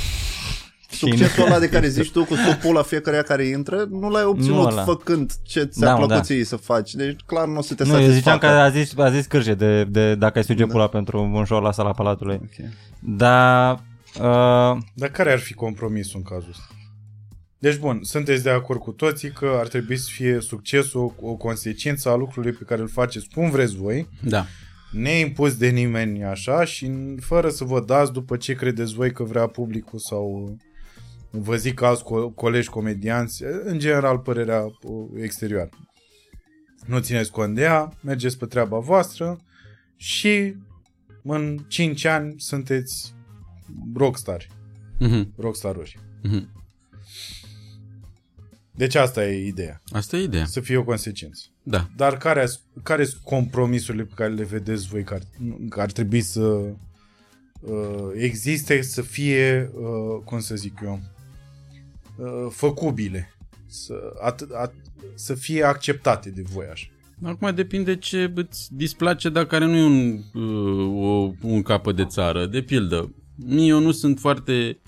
succesul 0.89 1.45
ăla 1.45 1.59
de 1.59 1.69
care 1.69 1.87
zici 1.87 2.11
tu 2.11 2.23
cu 2.25 2.35
supul 2.35 2.73
la 2.73 2.81
fiecare 2.81 3.21
care 3.21 3.43
intră, 3.45 3.85
nu 3.89 4.09
l-ai 4.09 4.23
Nu 4.23 4.29
obținut 4.29 4.71
ăla. 4.71 4.83
făcând 4.83 5.31
ce 5.43 5.63
ți-a 5.63 5.85
Da, 5.85 5.91
mă, 5.91 5.97
plăcut 5.97 6.15
da. 6.15 6.21
ție 6.21 6.43
să 6.43 6.55
faci. 6.55 6.93
Deci 6.93 7.19
clar 7.25 7.47
nu 7.47 7.57
o 7.57 7.61
să 7.61 7.73
te 7.75 7.83
Nu, 7.83 7.89
eu 7.89 7.95
ziceam 8.09 8.13
satisfacă. 8.13 8.47
că 8.47 8.53
a 8.61 8.69
zis, 8.69 8.97
a 8.97 9.09
zis 9.09 9.25
Cârje 9.25 9.53
de, 9.53 9.83
de 9.83 10.15
dacă 10.15 10.37
ai 10.37 10.43
suge 10.43 10.65
pula 10.65 10.87
pentru 10.87 11.21
un 11.33 11.45
show 11.45 11.61
la 11.61 11.71
sala 11.71 11.91
Palatului. 11.91 12.39
Ok. 12.43 12.69
Dar... 12.99 13.71
Uh, 14.19 14.77
Dar 14.93 15.09
care 15.11 15.31
ar 15.31 15.39
fi 15.39 15.53
compromisul 15.53 16.21
în 16.23 16.35
cazul 16.35 16.49
ăsta? 16.49 16.63
Deci 17.59 17.77
bun, 17.77 17.99
sunteți 18.03 18.43
de 18.43 18.49
acord 18.49 18.79
cu 18.79 18.91
toții 18.91 19.31
că 19.31 19.55
ar 19.59 19.67
trebui 19.67 19.97
să 19.97 20.09
fie 20.11 20.39
succesul 20.39 21.15
o 21.21 21.35
consecință 21.35 22.09
a 22.09 22.15
lucrului 22.15 22.51
pe 22.51 22.63
care 22.63 22.81
îl 22.81 22.87
faceți 22.87 23.27
cum 23.33 23.49
vreți 23.49 23.75
voi, 23.75 24.09
Da. 24.21 24.45
neimpus 24.91 25.57
de 25.57 25.67
nimeni 25.69 26.23
așa 26.23 26.63
și 26.65 26.91
fără 27.19 27.49
să 27.49 27.63
vă 27.63 27.81
dați 27.81 28.11
după 28.11 28.37
ce 28.37 28.53
credeți 28.53 28.93
voi 28.93 29.11
că 29.11 29.23
vrea 29.23 29.47
publicul 29.47 29.99
sau 29.99 30.55
vă 31.29 31.55
zic 31.55 31.81
alți 31.81 32.03
co- 32.03 32.33
colegi 32.35 32.69
comedianți, 32.69 33.43
în 33.63 33.79
general 33.79 34.19
părerea 34.19 34.63
uh, 34.63 35.07
exterioară. 35.21 35.69
Nu 36.85 36.99
țineți 36.99 37.31
cont 37.31 37.55
de 37.55 37.61
ea, 37.61 37.93
mergeți 38.01 38.37
pe 38.37 38.45
treaba 38.45 38.77
voastră 38.79 39.39
și 39.95 40.55
în 41.23 41.57
5 41.67 42.05
ani 42.05 42.33
sunteți 42.37 43.13
rockstari, 43.95 44.47
Mhm. 44.99 45.33
rockstaruri. 45.37 45.99
Mhm. 46.23 46.55
Deci 48.77 48.95
asta 48.95 49.27
e 49.27 49.47
ideea, 49.47 49.81
Asta 49.91 50.17
e 50.17 50.23
ideea. 50.23 50.45
să 50.45 50.59
fie 50.59 50.77
o 50.77 50.83
consecință. 50.83 51.41
Da. 51.63 51.87
Dar 51.95 52.17
care, 52.17 52.47
care 52.83 53.03
sunt 53.05 53.21
compromisurile 53.23 54.03
pe 54.03 54.13
care 54.15 54.33
le 54.33 54.43
vedeți 54.43 54.87
voi 54.87 55.03
că 55.03 55.13
ar, 55.13 55.21
că 55.69 55.81
ar 55.81 55.91
trebui 55.91 56.21
să 56.21 56.41
uh, 56.41 58.09
existe, 58.15 58.81
să 58.81 59.01
fie, 59.01 59.71
uh, 59.73 60.21
cum 60.25 60.39
să 60.39 60.55
zic 60.55 60.79
eu, 60.83 60.99
uh, 62.17 62.47
făcubile, 62.49 63.33
să, 63.67 63.93
at, 64.21 64.45
at, 64.61 64.73
să 65.15 65.33
fie 65.33 65.63
acceptate 65.63 66.29
de 66.29 66.41
voi 66.45 66.65
așa. 66.71 66.87
Acum 67.23 67.55
depinde 67.55 67.95
ce 67.95 68.31
îți 68.35 68.75
displace, 68.75 69.29
dar 69.29 69.45
care 69.45 69.65
nu 69.65 69.75
e 69.75 69.83
un, 69.83 70.19
uh, 70.33 71.03
o, 71.03 71.31
un 71.41 71.61
capăt 71.61 71.95
de 71.95 72.05
țară. 72.05 72.45
De 72.45 72.61
pildă, 72.61 73.13
eu 73.49 73.79
nu 73.79 73.91
sunt 73.91 74.19
foarte 74.19 74.79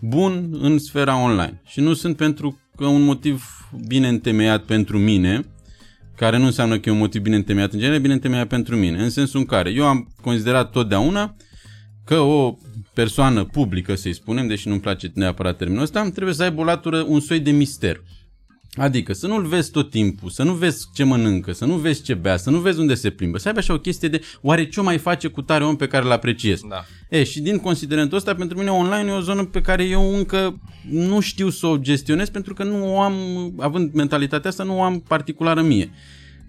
bun 0.00 0.56
în 0.60 0.78
sfera 0.78 1.22
online 1.22 1.60
și 1.66 1.80
nu 1.80 1.94
sunt 1.94 2.16
pentru 2.16 2.58
că 2.78 2.86
un 2.86 3.02
motiv 3.02 3.44
bine 3.86 4.08
întemeiat 4.08 4.62
pentru 4.62 4.98
mine, 4.98 5.44
care 6.16 6.38
nu 6.38 6.44
înseamnă 6.44 6.78
că 6.78 6.88
e 6.88 6.92
un 6.92 6.98
motiv 6.98 7.22
bine 7.22 7.36
întemeiat 7.36 7.72
în 7.72 7.78
genere, 7.78 7.98
bine 7.98 8.12
întemeiat 8.12 8.46
pentru 8.46 8.76
mine, 8.76 9.02
în 9.02 9.10
sensul 9.10 9.40
în 9.40 9.46
care 9.46 9.70
eu 9.70 9.84
am 9.86 10.14
considerat 10.20 10.70
totdeauna 10.70 11.36
că 12.04 12.18
o 12.18 12.56
persoană 12.94 13.44
publică, 13.44 13.94
să-i 13.94 14.12
spunem, 14.12 14.46
deși 14.46 14.68
nu-mi 14.68 14.80
place 14.80 15.10
neapărat 15.14 15.56
termenul 15.56 15.82
ăsta, 15.82 16.10
trebuie 16.10 16.34
să 16.34 16.42
aibă 16.42 16.60
o 16.60 16.64
latură, 16.64 17.04
un 17.08 17.20
soi 17.20 17.40
de 17.40 17.50
mister. 17.50 18.02
Adică 18.72 19.12
să 19.12 19.26
nu-l 19.26 19.46
vezi 19.46 19.70
tot 19.70 19.90
timpul, 19.90 20.30
să 20.30 20.42
nu 20.42 20.52
vezi 20.52 20.86
ce 20.94 21.04
mănâncă, 21.04 21.52
să 21.52 21.64
nu 21.64 21.74
vezi 21.74 22.02
ce 22.02 22.14
bea, 22.14 22.36
să 22.36 22.50
nu 22.50 22.58
vezi 22.58 22.80
unde 22.80 22.94
se 22.94 23.10
plimbă, 23.10 23.38
să 23.38 23.48
aibă 23.48 23.60
așa 23.60 23.72
o 23.72 23.78
chestie 23.78 24.08
de 24.08 24.20
oare 24.40 24.68
ce 24.68 24.80
o 24.80 24.82
mai 24.82 24.98
face 24.98 25.28
cu 25.28 25.42
tare 25.42 25.64
om 25.64 25.76
pe 25.76 25.86
care 25.86 26.04
îl 26.04 26.12
apreciez. 26.12 26.60
Da. 26.68 26.84
E, 27.08 27.24
și 27.24 27.40
din 27.40 27.58
considerentul 27.58 28.16
ăsta, 28.16 28.34
pentru 28.34 28.58
mine 28.58 28.70
online 28.70 29.10
e 29.10 29.14
o 29.14 29.20
zonă 29.20 29.44
pe 29.44 29.60
care 29.60 29.84
eu 29.84 30.14
încă 30.14 30.60
nu 30.90 31.20
știu 31.20 31.50
să 31.50 31.66
o 31.66 31.76
gestionez 31.76 32.28
pentru 32.28 32.54
că 32.54 32.64
nu 32.64 32.94
o 32.94 33.00
am, 33.00 33.14
având 33.56 33.92
mentalitatea 33.92 34.50
asta, 34.50 34.62
nu 34.62 34.78
o 34.78 34.82
am 34.82 35.00
particulară 35.00 35.62
mie. 35.62 35.90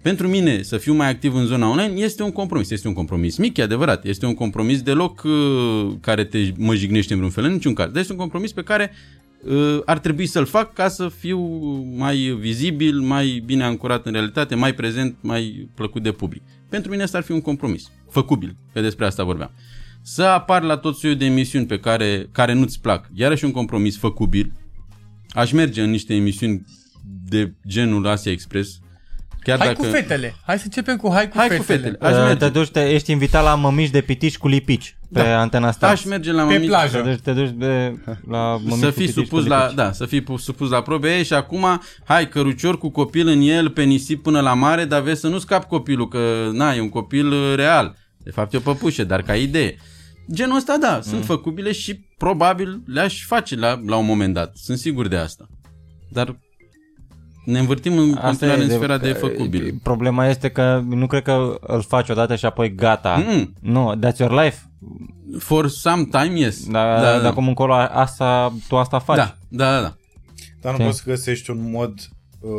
Pentru 0.02 0.28
mine 0.28 0.62
să 0.62 0.76
fiu 0.76 0.94
mai 0.94 1.08
activ 1.08 1.34
în 1.34 1.46
zona 1.46 1.70
online 1.70 2.00
este 2.00 2.22
un 2.22 2.32
compromis. 2.32 2.70
Este 2.70 2.88
un 2.88 2.94
compromis 2.94 3.36
mic, 3.36 3.56
e 3.56 3.62
adevărat. 3.62 4.04
Este 4.04 4.26
un 4.26 4.34
compromis 4.34 4.82
deloc 4.82 5.22
uh, 5.24 5.92
care 6.00 6.24
te 6.24 6.52
mă 6.56 6.74
jignește 6.74 7.12
în 7.12 7.18
vreun 7.18 7.32
fel, 7.32 7.44
în 7.44 7.52
niciun 7.52 7.74
caz. 7.74 7.90
Dar 7.90 8.00
este 8.00 8.12
un 8.12 8.18
compromis 8.18 8.52
pe 8.52 8.62
care 8.62 8.90
uh, 8.92 9.20
ar 9.84 9.98
trebui 9.98 10.26
să-l 10.26 10.46
fac 10.46 10.72
ca 10.72 10.88
să 10.88 11.08
fiu 11.08 11.38
mai 11.96 12.16
vizibil, 12.16 13.00
mai 13.00 13.42
bine 13.44 13.64
ancorat 13.64 14.06
în 14.06 14.12
realitate, 14.12 14.54
mai 14.54 14.74
prezent, 14.74 15.16
mai 15.20 15.68
plăcut 15.74 16.02
de 16.02 16.12
public. 16.12 16.42
Pentru 16.68 16.90
mine 16.90 17.02
asta 17.02 17.18
ar 17.18 17.24
fi 17.24 17.32
un 17.32 17.40
compromis. 17.40 17.90
Făcubil, 18.10 18.56
că 18.72 18.80
despre 18.80 19.06
asta 19.06 19.24
vorbeam. 19.24 19.50
Să 20.02 20.22
apar 20.22 20.62
la 20.62 20.76
tot 20.76 20.96
soiul 20.96 21.16
de 21.16 21.24
emisiuni 21.24 21.66
pe 21.66 21.78
care, 21.78 22.28
care 22.32 22.52
nu-ți 22.52 22.80
plac. 22.80 23.08
Iarăși 23.14 23.44
un 23.44 23.50
compromis 23.50 23.98
făcubil. 23.98 24.52
Aș 25.30 25.52
merge 25.52 25.82
în 25.82 25.90
niște 25.90 26.14
emisiuni 26.14 26.64
de 27.28 27.54
genul 27.66 28.06
Asia 28.06 28.32
Express. 28.32 28.80
Chiar 29.42 29.58
Hai 29.58 29.66
dacă... 29.66 29.80
cu 29.86 29.92
fetele. 29.92 30.34
Hai 30.46 30.56
să 30.58 30.62
începem 30.64 30.96
cu 30.96 31.10
hai 31.12 31.28
cu 31.28 31.38
Hai 31.38 31.48
cu 31.48 31.62
fetele. 31.62 31.78
fetele. 31.90 32.10
Aș 32.10 32.16
uh, 32.16 32.22
merge. 32.26 32.44
te 32.44 32.48
duci, 32.50 32.68
te, 32.68 32.90
ești 32.90 33.10
invitat 33.10 33.44
la 33.44 33.54
mămici 33.54 33.90
de 33.90 34.00
pitici 34.00 34.38
cu 34.38 34.48
lipici 34.48 34.96
pe 35.12 35.22
Da. 35.22 35.40
antena 35.40 35.70
Star. 35.70 35.90
Aș 35.90 36.04
merge 36.04 36.32
la 36.32 36.42
Pe 36.46 36.52
mămici, 36.52 36.68
plajă. 36.68 36.98
Te 36.98 37.10
duci, 37.10 37.20
te 37.20 37.32
duci 37.32 37.50
de, 37.54 37.98
la 38.28 38.56
mămici 38.56 38.78
să 38.78 38.86
cu 38.86 38.92
fii 38.92 39.06
pitici 39.06 39.24
supus 39.24 39.42
cu 39.42 39.48
la, 39.48 39.60
lipici. 39.60 39.76
da, 39.76 39.92
să 39.92 40.06
fii 40.06 40.20
pu- 40.20 40.36
supus 40.36 40.70
la 40.70 40.82
probe 40.82 41.16
Ei, 41.16 41.24
și 41.24 41.32
acum, 41.32 41.80
hai, 42.04 42.28
cărucior 42.28 42.78
cu 42.78 42.90
copil 42.90 43.26
în 43.28 43.40
el, 43.40 43.70
pe 43.70 43.82
nisip 43.82 44.22
până 44.22 44.40
la 44.40 44.54
mare, 44.54 44.84
dar 44.84 45.00
vezi 45.02 45.20
să 45.20 45.28
nu 45.28 45.38
scap 45.38 45.64
copilul, 45.64 46.08
că, 46.08 46.48
na, 46.52 46.74
e 46.74 46.80
un 46.80 46.88
copil 46.88 47.26
uh, 47.32 47.52
real. 47.56 47.96
De 48.18 48.30
fapt 48.30 48.52
e 48.52 48.56
o 48.56 48.60
păpușă, 48.60 49.04
dar 49.04 49.22
ca 49.22 49.34
idee. 49.36 49.76
Genul 50.32 50.56
ăsta, 50.56 50.76
da, 50.80 51.00
sunt 51.02 51.24
făcubile 51.24 51.72
și 51.72 52.00
probabil 52.18 52.82
le-aș 52.86 53.24
face 53.26 53.56
la, 53.56 53.80
la 53.86 53.96
un 53.96 54.06
moment 54.06 54.34
dat. 54.34 54.52
Sunt 54.56 54.78
sigur 54.78 55.08
de 55.08 55.16
asta. 55.16 55.46
dar 56.08 56.36
ne 57.44 57.58
învârtim 57.58 57.98
în 57.98 58.10
Asta 58.14 58.26
continuare 58.26 58.60
e 58.60 58.64
în 58.64 58.70
sfera 58.70 58.98
că- 58.98 59.06
de 59.06 59.12
făcubil. 59.12 59.74
Problema 59.82 60.26
este 60.26 60.48
că 60.48 60.82
nu 60.88 61.06
cred 61.06 61.22
că 61.22 61.58
îl 61.60 61.82
faci 61.82 62.08
odată 62.08 62.36
și 62.36 62.44
apoi 62.44 62.74
gata. 62.74 63.24
Mm. 63.26 63.54
Nu, 63.60 63.98
that's 63.98 64.16
your 64.16 64.42
life. 64.42 64.58
For 65.38 65.68
some 65.68 66.04
time, 66.10 66.38
yes. 66.38 66.68
Dar 66.70 67.00
da, 67.00 67.20
de 67.20 67.26
acum 67.26 67.48
încolo 67.48 67.74
asta, 67.74 68.54
tu 68.68 68.76
asta 68.76 68.98
faci. 68.98 69.16
da, 69.16 69.36
da, 69.48 69.70
da, 69.70 69.80
da. 69.80 69.94
Dar 70.60 70.72
nu 70.72 70.78
Ce? 70.78 70.84
poți 70.84 70.98
să 70.98 71.02
găsești 71.06 71.50
un 71.50 71.70
mod 71.70 71.94
uh, 72.40 72.50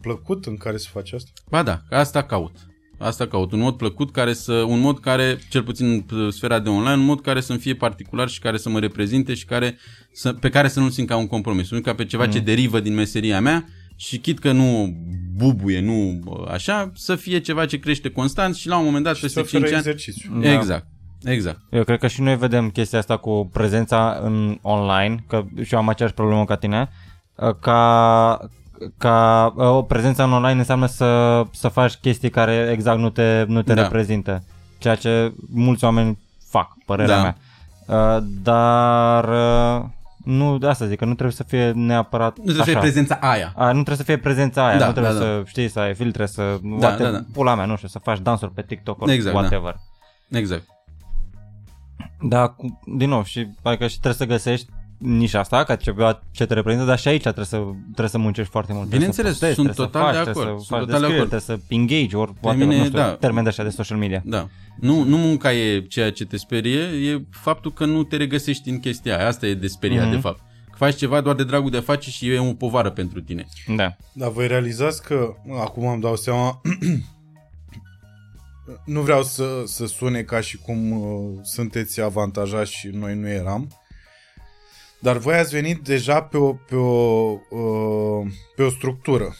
plăcut 0.00 0.46
în 0.46 0.56
care 0.56 0.76
să 0.76 0.88
faci 0.92 1.12
asta? 1.12 1.30
Ba 1.50 1.62
da, 1.62 1.80
asta 1.90 2.22
caut. 2.22 2.56
Asta 2.98 3.26
caut. 3.26 3.52
Un 3.52 3.58
mod 3.58 3.76
plăcut 3.76 4.12
care 4.12 4.32
să, 4.32 4.52
un 4.52 4.80
mod 4.80 5.00
care, 5.00 5.38
cel 5.50 5.62
puțin 5.62 6.04
în 6.10 6.30
sfera 6.30 6.58
de 6.58 6.68
online, 6.68 6.94
un 6.94 7.04
mod 7.04 7.20
care 7.20 7.40
să-mi 7.40 7.58
fie 7.58 7.74
particular 7.74 8.28
și 8.28 8.38
care 8.40 8.56
să 8.56 8.68
mă 8.68 8.78
reprezinte 8.78 9.34
și 9.34 9.44
care 9.44 9.78
să, 10.12 10.32
pe 10.32 10.48
care 10.48 10.68
să 10.68 10.80
nu-l 10.80 10.90
simt 10.90 11.08
ca 11.08 11.16
un 11.16 11.26
compromis. 11.26 11.70
Nu 11.70 11.80
ca 11.80 11.94
pe 11.94 12.04
ceva 12.04 12.24
mm. 12.24 12.30
ce 12.30 12.38
derivă 12.38 12.80
din 12.80 12.94
meseria 12.94 13.40
mea 13.40 13.64
și 13.96 14.18
chit 14.18 14.38
că 14.38 14.52
nu 14.52 14.96
bubuie, 15.36 15.80
nu 15.80 16.20
bă, 16.24 16.48
așa, 16.52 16.92
să 16.94 17.14
fie 17.16 17.38
ceva 17.40 17.66
ce 17.66 17.78
crește 17.78 18.08
constant 18.10 18.54
și 18.54 18.68
la 18.68 18.78
un 18.78 18.84
moment 18.84 19.04
dat 19.04 19.14
Să 19.14 19.20
peste 19.20 19.40
oferă 19.40 19.58
5 19.64 19.68
ani... 19.74 19.78
exercițiu. 19.78 20.40
Da. 20.40 20.52
Exact. 20.52 20.86
Exact. 21.24 21.60
Eu 21.70 21.84
cred 21.84 21.98
că 21.98 22.06
și 22.06 22.20
noi 22.20 22.36
vedem 22.36 22.70
chestia 22.70 22.98
asta 22.98 23.16
cu 23.16 23.50
prezența 23.52 24.20
în 24.22 24.58
online, 24.62 25.24
că 25.28 25.44
și 25.62 25.72
eu 25.74 25.78
am 25.80 25.88
aceeași 25.88 26.14
problemă 26.14 26.44
ca 26.44 26.56
tine, 26.56 26.88
uh, 27.34 27.54
ca, 27.60 28.38
ca 28.98 29.52
uh, 29.56 29.64
o 29.66 29.82
prezența 29.82 30.24
în 30.24 30.32
online 30.32 30.58
înseamnă 30.58 30.86
să, 30.86 31.42
să 31.52 31.68
faci 31.68 31.94
chestii 31.94 32.30
care 32.30 32.68
exact 32.72 32.98
nu 32.98 33.10
te, 33.10 33.44
nu 33.46 33.62
te 33.62 33.74
Da. 33.74 33.82
reprezintă, 33.82 34.44
ceea 34.78 34.94
ce 34.94 35.32
mulți 35.50 35.84
oameni 35.84 36.18
fac, 36.48 36.76
părerea 36.86 37.16
Da. 37.16 37.22
mea. 37.22 37.36
Uh, 38.16 38.22
Dar 38.42 39.28
uh, 39.28 39.84
nu, 40.24 40.58
de 40.58 40.66
asta 40.66 40.86
zic, 40.86 40.98
că 40.98 41.04
nu 41.04 41.12
trebuie 41.12 41.36
să 41.36 41.42
fie 41.42 41.70
neapărat 41.70 42.36
Nu 42.36 42.42
trebuie 42.42 42.56
să 42.56 42.62
fie 42.62 42.72
așa. 42.72 42.80
prezența 42.80 43.18
aia. 43.20 43.52
A, 43.56 43.66
nu 43.66 43.72
trebuie 43.72 43.96
să 43.96 44.02
fie 44.02 44.18
prezența 44.18 44.66
aia, 44.66 44.78
Da, 44.78 44.86
nu 44.86 44.92
trebuie 44.92 45.12
da, 45.12 45.18
să 45.18 45.42
știi, 45.46 45.68
să 45.68 45.80
ai 45.80 45.94
filtre, 45.94 46.26
să... 46.26 46.42
Da, 46.62 46.86
whatever, 46.86 47.12
da, 47.12 47.18
da. 47.18 47.24
Pula 47.32 47.54
mea, 47.54 47.64
nu 47.64 47.76
știu, 47.76 47.88
să 47.88 47.98
faci 47.98 48.18
dansuri 48.18 48.52
pe 48.52 48.62
TikTok 48.62 49.00
or 49.00 49.08
Exact, 49.10 49.34
da. 49.34 49.40
whatever. 49.40 49.76
Exact. 50.30 50.64
Da, 52.20 52.48
cu, 52.48 52.80
din 52.96 53.08
nou, 53.08 53.24
și 53.24 53.48
adică 53.62 53.86
și 53.86 54.00
trebuie 54.00 54.14
să 54.28 54.34
găsești 54.34 54.70
nișa 55.02 55.38
asta, 55.38 55.64
ca 55.64 55.76
ceva 55.76 56.22
ce 56.30 56.46
te 56.46 56.54
reprezintă, 56.54 56.86
dar 56.86 56.98
și 56.98 57.08
aici 57.08 57.22
trebuie 57.22 57.44
să, 57.44 57.56
trebuie 57.84 58.08
să 58.08 58.18
muncești 58.18 58.50
foarte 58.50 58.72
mult. 58.72 58.88
Bineînțeles, 58.88 59.38
trebuie 59.38 59.54
să 59.54 59.62
sunt 59.62 59.66
postezi, 59.66 59.90
total 59.90 60.12
trebuie 60.12 60.24
de 60.24 60.32
să 60.32 60.38
faci, 60.40 60.48
acord, 60.48 60.56
Trebuie 60.58 60.60
să 60.60 60.66
sunt 60.66 60.78
faci 60.78 60.86
total 60.86 61.00
de 61.00 61.06
descrieri, 61.06 61.30
acord. 61.30 61.42
trebuie 61.46 61.58
să 61.58 61.74
engage, 61.74 62.16
ori 62.16 62.32
whatever, 62.42 62.66
mine, 62.66 62.78
nu 62.80 62.84
știu, 62.86 62.98
da. 62.98 63.14
termen 63.16 63.42
de 63.42 63.48
așa 63.48 63.62
de 63.62 63.68
social 63.68 63.98
media. 63.98 64.22
Da. 64.24 64.48
Nu, 64.80 65.02
nu 65.04 65.16
munca 65.16 65.52
e 65.52 65.80
ceea 65.80 66.12
ce 66.12 66.24
te 66.24 66.36
sperie, 66.36 66.80
e 66.80 67.24
faptul 67.30 67.72
că 67.72 67.84
nu 67.84 68.02
te 68.02 68.16
regăsești 68.16 68.68
în 68.68 68.80
chestia 68.80 69.16
aia. 69.18 69.26
Asta 69.26 69.46
e 69.46 69.54
de 69.54 69.66
speriat, 69.66 70.04
Mhm. 70.04 70.14
de 70.14 70.20
fapt. 70.20 70.40
Că 70.70 70.76
faci 70.76 70.96
ceva 70.96 71.20
doar 71.20 71.34
de 71.34 71.44
dragul 71.44 71.70
de 71.70 71.76
a 71.76 71.80
face 71.80 72.10
și 72.10 72.28
e 72.28 72.38
o 72.38 72.52
povară 72.54 72.90
pentru 72.90 73.20
tine. 73.20 73.46
Da. 73.76 73.96
Dar 74.12 74.30
voi 74.30 74.46
realizați 74.46 75.02
că, 75.02 75.34
acum 75.60 75.86
îmi 75.86 76.00
dau 76.00 76.16
seama, 76.16 76.60
nu 78.84 79.00
vreau 79.00 79.22
să, 79.22 79.62
să 79.64 79.86
sune 79.86 80.22
ca 80.22 80.40
și 80.40 80.56
cum 80.56 80.90
uh, 80.92 81.38
sunteți 81.42 82.00
avantajați 82.00 82.72
și 82.72 82.88
noi 82.88 83.14
nu 83.14 83.28
eram, 83.28 83.68
dar 85.02 85.16
voi 85.16 85.34
ați 85.34 85.54
venit 85.54 85.78
deja 85.84 86.22
pe 86.22 86.36
o, 86.36 86.52
pe 86.52 86.74
o, 86.74 87.30
uh, 87.50 88.26
pe 88.56 88.62
o 88.62 88.70
structură. 88.70 89.34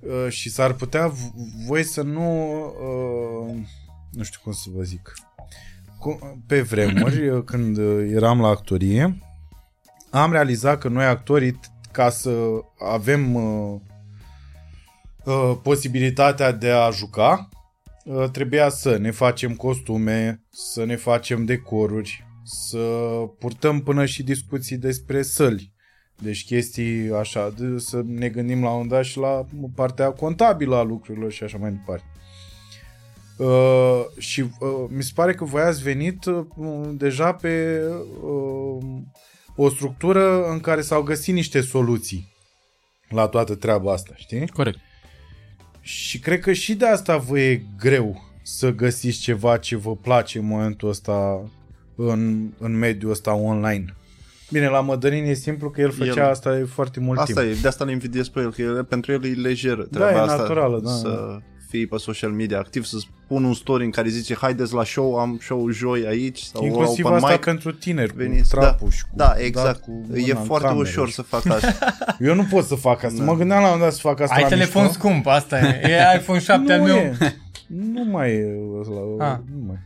Uh, 0.00 0.26
și 0.28 0.50
s-ar 0.50 0.72
putea 0.72 1.06
v- 1.08 1.30
voi 1.66 1.82
să 1.82 2.02
nu... 2.02 2.54
Uh, 2.64 3.56
nu 4.10 4.22
știu 4.22 4.40
cum 4.42 4.52
să 4.52 4.68
vă 4.74 4.82
zic. 4.82 5.12
Cu- 5.98 6.42
Pe 6.46 6.60
vremuri, 6.60 7.28
uh, 7.28 7.42
când 7.44 7.76
uh, 7.76 8.10
eram 8.14 8.40
la 8.40 8.48
actorie, 8.48 9.18
am 10.10 10.32
realizat 10.32 10.78
că 10.78 10.88
noi 10.88 11.04
actorii, 11.04 11.60
ca 11.92 12.10
să 12.10 12.38
avem 12.78 13.34
uh, 13.34 13.80
uh, 15.24 15.56
posibilitatea 15.62 16.52
de 16.52 16.70
a 16.70 16.90
juca, 16.90 17.48
uh, 18.04 18.30
trebuia 18.30 18.68
să 18.68 18.96
ne 18.96 19.10
facem 19.10 19.54
costume, 19.54 20.42
să 20.50 20.84
ne 20.84 20.96
facem 20.96 21.44
decoruri, 21.44 22.26
să 22.44 22.78
purtăm 23.38 23.80
până 23.80 24.04
și 24.04 24.22
discuții 24.22 24.76
despre 24.76 25.22
săli. 25.22 25.72
Deci 26.22 26.44
chestii 26.44 27.12
așa, 27.12 27.54
de, 27.58 27.78
să 27.78 28.02
ne 28.06 28.28
gândim 28.28 28.62
la 28.62 28.70
un 28.70 28.88
dat 28.88 29.04
și 29.04 29.18
la 29.18 29.46
partea 29.74 30.10
contabilă 30.10 30.76
a 30.76 30.82
lucrurilor 30.82 31.32
și 31.32 31.42
așa 31.42 31.58
mai 31.58 31.70
departe. 31.70 32.04
Uh, 33.36 34.04
și 34.18 34.40
uh, 34.40 34.48
mi 34.88 35.02
se 35.02 35.10
pare 35.14 35.34
că 35.34 35.44
voi 35.44 35.62
ați 35.62 35.82
venit 35.82 36.24
uh, 36.24 36.46
deja 36.92 37.32
pe 37.32 37.82
uh, 38.22 38.84
o 39.56 39.68
structură 39.68 40.48
în 40.50 40.60
care 40.60 40.80
s-au 40.80 41.02
găsit 41.02 41.34
niște 41.34 41.60
soluții 41.60 42.32
la 43.08 43.26
toată 43.26 43.54
treaba 43.54 43.92
asta, 43.92 44.12
știi? 44.16 44.48
Corect. 44.48 44.78
Și 45.80 46.18
cred 46.18 46.40
că 46.40 46.52
și 46.52 46.74
de 46.74 46.86
asta 46.86 47.16
vă 47.16 47.38
e 47.38 47.62
greu 47.78 48.22
să 48.42 48.70
găsiți 48.70 49.20
ceva 49.20 49.56
ce 49.56 49.76
vă 49.76 49.96
place 49.96 50.38
în 50.38 50.46
momentul 50.46 50.88
ăsta 50.88 51.50
în, 52.10 52.48
în 52.58 52.78
mediul 52.78 53.10
ăsta 53.10 53.34
online. 53.34 53.84
Bine, 54.50 54.68
la 54.68 54.80
Mădălin 54.80 55.24
e 55.24 55.32
simplu 55.34 55.70
că 55.70 55.80
el 55.80 55.90
făcea 55.90 56.22
El- 56.24 56.30
asta 56.30 56.54
de 56.54 56.62
foarte 56.64 57.00
mult 57.00 57.18
Asta 57.18 57.40
timp. 57.40 57.54
e, 57.56 57.60
de 57.60 57.68
asta 57.68 57.84
îl 57.84 57.90
invidiez 57.90 58.28
pe 58.28 58.40
el, 58.40 58.52
că 58.52 58.62
el, 58.62 58.84
pentru 58.84 59.12
el 59.12 59.24
e 59.24 59.28
lejeră 59.28 59.86
Da, 59.90 59.98
treaba 59.98 60.18
e 60.18 60.22
asta, 60.22 60.36
naturală, 60.36 60.80
da, 60.84 60.90
să 60.90 61.38
fii 61.68 61.86
pe 61.86 61.96
social 61.96 62.30
media 62.30 62.58
activ, 62.58 62.84
să 62.84 62.96
spun 62.98 63.44
un 63.44 63.54
story 63.54 63.84
în 63.84 63.90
care 63.90 64.08
zice 64.08 64.34
haideți 64.34 64.74
la 64.74 64.84
show, 64.84 65.14
am 65.18 65.38
show 65.42 65.68
joi 65.70 66.06
aici 66.06 66.38
sau 66.38 66.64
Inclusiv 66.64 67.04
open 67.04 67.16
asta 67.16 67.30
mic. 67.30 67.40
pentru 67.40 67.72
tineri, 67.72 68.12
Veniți, 68.16 68.54
cu 68.54 68.60
trapul 68.60 68.90
și 68.90 69.02
cu 69.02 69.08
Da, 69.14 69.34
exact. 69.36 69.80
cu 69.80 69.90
e 70.14 70.20
mâna 70.20 70.38
în 70.40 70.46
foarte 70.46 70.66
cameră. 70.66 70.86
ușor 70.88 71.10
să 71.10 71.22
fac 71.22 71.46
asta. 71.46 71.78
Eu 72.28 72.34
nu 72.34 72.44
pot 72.50 72.64
să 72.64 72.74
fac 72.74 73.02
asta. 73.02 73.22
Mă 73.22 73.36
gândeam 73.36 73.60
la 73.60 73.66
un 73.66 73.72
moment 73.72 73.82
dat 73.82 73.92
să 73.92 74.00
fac 74.08 74.20
asta 74.20 74.34
Ai 74.34 74.42
la 74.42 74.48
telefon 74.48 74.82
mișto. 74.82 74.98
scump, 74.98 75.26
asta 75.26 75.58
e. 75.58 75.80
E 76.14 76.16
iPhone 76.18 76.38
7 76.46 76.72
al 76.72 76.78
nu 76.78 76.84
meu. 76.84 76.96
E. 76.96 77.16
Nu 77.66 78.04
mai 78.04 78.30
e 78.30 78.56
ăla, 78.90 79.30
Ah. 79.32 79.38
nu 79.54 79.64
mai. 79.66 79.78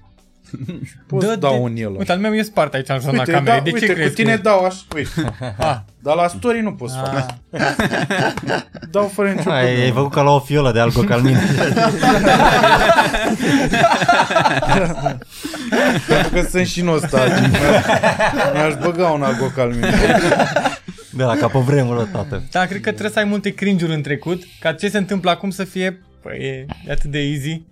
Pot 1.07 1.23
să 1.23 1.37
dau 1.37 1.63
un 1.63 1.73
el. 1.77 1.97
Uite, 1.99 2.13
al 2.13 2.19
meu 2.19 2.35
e 2.35 2.43
spart 2.43 2.75
aici 2.75 2.89
în 2.89 3.01
zona 3.01 3.19
Uite, 3.19 3.33
camerei. 3.33 3.59
da, 3.59 3.65
de 3.65 3.71
uite, 3.73 3.87
ce 3.87 3.93
cu 3.93 3.99
crezi? 3.99 4.15
tine 4.15 4.35
că... 4.35 4.41
dau 4.43 4.65
așa, 4.65 4.77
uite. 4.97 5.11
Ah, 5.59 5.77
Dar 5.99 6.15
la 6.17 6.29
story 6.29 6.61
nu 6.61 6.73
pot 6.73 6.91
să 6.91 6.97
fac. 6.97 7.17
ah. 7.17 7.27
Dau 8.91 9.07
fără 9.15 9.31
nicio 9.31 9.51
Ai, 9.51 9.61
ai 9.65 9.67
problemă. 9.73 9.95
făcut 9.95 10.13
ca 10.13 10.23
la 10.23 10.31
o 10.31 10.39
fiolă 10.41 10.73
de 10.73 10.81
algocalmin. 10.81 11.37
Pentru 16.09 16.29
că 16.33 16.47
sunt 16.51 16.67
și 16.67 16.83
nostalgic. 16.83 17.51
Mi-aș 18.53 18.75
băga 18.85 19.07
un 19.09 19.23
algocalmin. 19.23 19.81
de 21.11 21.23
la 21.23 21.35
ca 21.37 21.47
pe 21.49 21.59
vremură, 21.59 22.09
tată. 22.13 22.43
Da, 22.51 22.67
cred 22.67 22.81
că 22.81 22.89
trebuie 22.91 23.11
să 23.11 23.19
ai 23.19 23.25
multe 23.25 23.51
cringe 23.55 23.87
în 23.87 24.03
trecut, 24.03 24.43
ca 24.61 24.73
ce 24.73 24.89
se 24.89 24.99
întâmplă 24.99 25.31
acum 25.31 25.51
să 25.51 25.65
fie, 25.65 26.03
păi, 26.23 26.37
e, 26.39 26.67
e 26.87 26.93
atât 26.93 27.11
de 27.11 27.19
easy. 27.19 27.63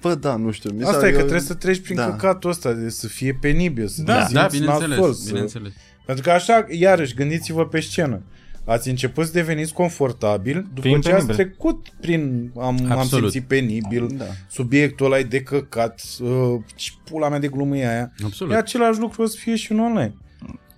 Bă, 0.00 0.14
da, 0.14 0.36
nu 0.36 0.50
știu. 0.50 0.70
Mi 0.72 0.82
Asta 0.82 0.98
s-a- 0.98 1.06
e 1.06 1.10
că 1.10 1.14
eu- 1.16 1.20
trebuie 1.20 1.40
să 1.40 1.54
treci 1.54 1.80
prin 1.80 1.96
da. 1.96 2.04
căcatul 2.10 2.50
ăsta, 2.50 2.72
de 2.72 2.88
să 2.88 3.06
fie 3.06 3.38
penibil, 3.40 3.86
să 3.86 4.02
Da. 4.02 4.24
te 4.26 4.32
Da, 4.32 4.40
simți 4.48 4.58
bineînțeles, 4.60 4.96
nasol, 4.98 5.12
să- 5.12 5.28
bineînțeles. 5.30 5.72
Pentru 6.06 6.24
că 6.24 6.30
așa, 6.30 6.66
iarăși, 6.70 7.14
gândiți-vă 7.14 7.66
pe 7.66 7.80
scenă. 7.80 8.22
Ați 8.64 8.88
început 8.88 9.26
să 9.26 9.32
deveniți 9.32 9.72
confortabil 9.72 10.66
după 10.74 10.80
Fiind 10.80 11.02
ce 11.02 11.12
ați 11.12 11.26
penibil. 11.26 11.44
trecut 11.46 11.86
prin... 12.00 12.50
Am, 12.56 12.78
am 12.90 12.98
Absolut. 12.98 13.30
simțit 13.30 13.48
penibil, 13.48 14.14
Da. 14.16 14.24
subiectul 14.48 15.06
ăla 15.06 15.18
e 15.18 15.22
de 15.22 15.40
căcat, 15.42 16.02
uh, 16.20 16.54
ce 16.74 16.90
pula 17.10 17.28
mea 17.28 17.38
de 17.38 17.48
glumă 17.48 17.76
e 17.76 17.88
aia. 17.88 18.12
Absolut. 18.24 18.52
E 18.52 18.56
același 18.56 18.98
lucru 19.00 19.22
o 19.22 19.26
să 19.26 19.36
fie 19.38 19.56
și 19.56 19.72
în 19.72 19.78
online. 19.80 20.14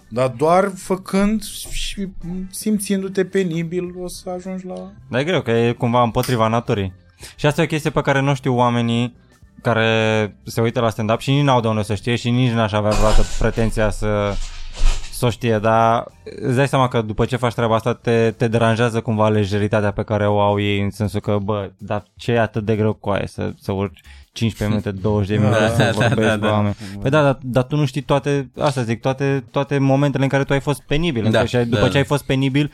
Dar 0.09 0.29
doar 0.29 0.73
făcând 0.75 1.43
și 1.71 2.09
simțindu-te 2.51 3.25
penibil 3.25 3.95
o 4.03 4.09
să 4.09 4.31
ajungi 4.31 4.67
la... 4.67 4.93
Dar 5.11 5.21
e 5.21 5.25
greu, 5.25 5.43
că 5.43 5.51
e 5.51 5.73
cumva 5.73 6.03
împotriva 6.03 6.49
naturii. 6.49 6.93
Și 7.37 7.47
asta 7.47 7.61
e 7.61 7.65
o 7.65 7.67
chestie 7.67 7.91
pe 7.91 8.01
care 8.01 8.21
nu 8.21 8.35
știu 8.35 8.55
oamenii 8.55 9.17
care 9.63 10.37
se 10.45 10.61
uită 10.61 10.81
la 10.81 10.91
stand-up 10.91 11.21
și 11.21 11.31
nici 11.31 11.45
n-au 11.45 11.61
de 11.61 11.69
unde 11.69 11.83
să 11.83 11.95
știe 11.95 12.17
și 12.17 12.31
nici 12.31 12.53
n-aș 12.53 12.73
avea 12.73 12.91
vreodată 12.91 13.23
pretenția 13.39 13.91
să, 13.91 14.35
să 15.11 15.27
o 15.27 15.31
știe, 15.31 15.59
dar 15.59 16.05
îți 16.41 16.57
dai 16.57 16.69
seama 16.69 16.89
că 16.89 17.03
după 17.03 17.25
ce 17.25 17.37
faci 17.37 17.55
treaba 17.55 17.75
asta 17.75 17.95
te, 17.95 18.31
te 18.31 18.49
deranjează 18.49 19.01
cumva 19.01 19.29
lejeritatea 19.29 19.91
pe 19.91 20.03
care 20.03 20.27
o 20.27 20.41
au 20.41 20.61
ei 20.61 20.81
în 20.81 20.91
sensul 20.91 21.21
că, 21.21 21.39
bă, 21.43 21.71
dar 21.79 22.05
ce 22.17 22.33
e 22.33 22.41
atât 22.41 22.65
de 22.65 22.77
greu 22.77 22.93
cu 22.93 23.11
aia 23.11 23.27
să, 23.27 23.53
să 23.61 23.73
urci 23.73 24.01
15 24.39 24.65
minute, 24.69 24.91
20 24.91 25.29
de 25.29 25.37
minute 25.37 25.59
Da, 25.59 25.69
să 25.69 25.77
da, 25.77 25.91
vorbești 26.07 26.21
da, 26.31 26.35
cu 26.35 26.41
da. 26.45 26.51
oameni. 26.53 26.77
Păi 27.01 27.11
da, 27.11 27.23
dar, 27.23 27.39
dar 27.43 27.63
tu 27.65 27.77
nu 27.77 27.85
știi 27.85 28.01
toate, 28.03 28.51
asta 28.59 28.83
zic, 28.83 29.01
toate, 29.01 29.45
toate 29.51 29.79
momentele 29.79 30.23
în 30.23 30.29
care 30.29 30.45
tu 30.45 30.53
ai 30.53 30.61
fost 30.61 30.81
penibil. 30.83 31.23
Da, 31.23 31.31
Da, 31.31 31.45
și 31.45 31.57
ai- 31.57 31.65
după 31.65 31.83
da, 31.83 31.89
ce 31.89 31.97
ai 31.97 32.05
fost 32.05 32.25
penibil, 32.25 32.73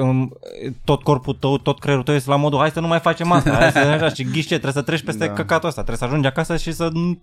um, 0.00 0.38
tot 0.84 1.02
corpul 1.02 1.34
tău, 1.34 1.58
tot 1.58 1.78
creierul 1.78 2.04
tău 2.04 2.14
este 2.14 2.30
la 2.30 2.36
modul 2.36 2.58
hai 2.58 2.70
să 2.70 2.80
nu 2.80 2.86
mai 2.86 3.00
facem 3.00 3.32
asta, 3.32 3.50
hai 3.50 3.70
să 3.72 3.78
așa, 3.78 4.08
și 4.08 4.24
ghișe, 4.24 4.46
trebuie 4.48 4.72
să 4.72 4.82
treci 4.82 5.02
peste 5.02 5.26
Da. 5.26 5.32
căcatul 5.32 5.68
ăsta, 5.68 5.82
trebuie 5.82 6.08
să 6.08 6.12
ajungi 6.14 6.26
acasă 6.28 6.56
și 6.56 6.72
să 6.72 6.88
nu- 6.92 7.20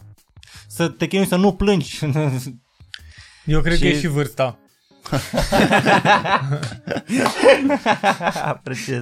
să 0.67 0.87
te 0.87 1.07
chinui 1.07 1.25
să 1.27 1.35
nu 1.35 1.51
plângi. 1.51 1.99
Eu 3.45 3.61
cred 3.61 3.75
Și- 3.75 3.81
că 3.81 3.87
e 3.87 3.99
și 3.99 4.07
vârsta. 4.07 4.57
Apreciez. 8.43 9.01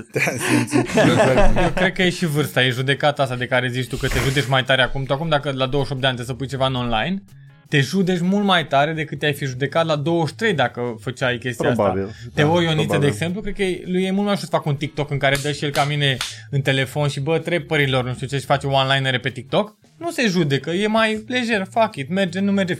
Eu 1.64 1.70
cred 1.76 1.94
că 1.94 2.02
e 2.02 2.10
și 2.10 2.26
vârsta, 2.26 2.64
e 2.64 2.70
judecata 2.70 3.24
asta 3.24 3.36
de 3.36 3.46
care 3.46 3.68
zici 3.70 3.88
tu 3.88 3.96
că 3.96 4.08
te 4.08 4.20
judeci 4.28 4.48
mai 4.48 4.64
tare 4.64 4.82
acum. 4.82 5.04
Tu 5.04 5.14
acum 5.14 5.30
dacă 5.30 5.52
la 5.52 5.66
28 5.66 6.02
de 6.02 6.08
ani 6.08 6.16
trebuie 6.16 6.26
să 6.26 6.34
pui 6.34 6.48
ceva 6.48 6.66
în 6.66 6.76
online, 6.76 7.24
te 7.70 7.80
judeci 7.80 8.20
mult 8.22 8.46
mai 8.46 8.68
tare 8.68 8.94
decât 8.94 9.20
te-ai 9.20 9.34
fi 9.34 9.46
judecat 9.46 9.86
la 9.86 9.96
23 9.96 10.54
dacă 10.54 10.96
făceai 11.00 11.38
chestia 11.38 11.72
Probabil. 11.72 12.04
asta. 12.04 12.16
Teo 12.34 12.54
Da, 12.56 12.62
Ioniță, 12.62 12.76
de 12.76 12.84
probabil. 12.86 13.08
exemplu, 13.08 13.42
cred 13.42 13.54
că 13.54 13.64
e- 13.64 13.84
lui 13.86 14.04
e 14.04 14.12
mult 14.12 14.24
mai 14.26 14.34
ușor 14.34 14.46
să 14.46 14.52
facă 14.52 14.70
un 14.70 14.76
TikTok 14.76 15.12
în 15.12 15.18
care 15.18 15.36
dă 15.42 15.52
și 15.52 15.64
el 15.64 15.72
ca 15.72 15.84
mine 15.84 16.18
în 16.50 16.62
telefon 16.62 17.08
și 17.08 17.20
bă, 17.20 17.38
trepărilor, 17.40 18.04
nu 18.06 18.14
știu 18.14 18.28
ce, 18.28 18.38
și 18.38 18.46
face 18.46 18.68
one-linere 18.68 19.18
pe 19.20 19.30
TikTok. 19.30 19.76
Nu 19.98 20.12
se 20.12 20.28
judecă, 20.28 20.70
e 20.70 20.88
mai 20.88 21.24
lejer, 21.28 21.68
fuck 21.70 21.96
it, 21.96 22.10
merge, 22.10 22.40
nu 22.40 22.52
merge, 22.52 22.80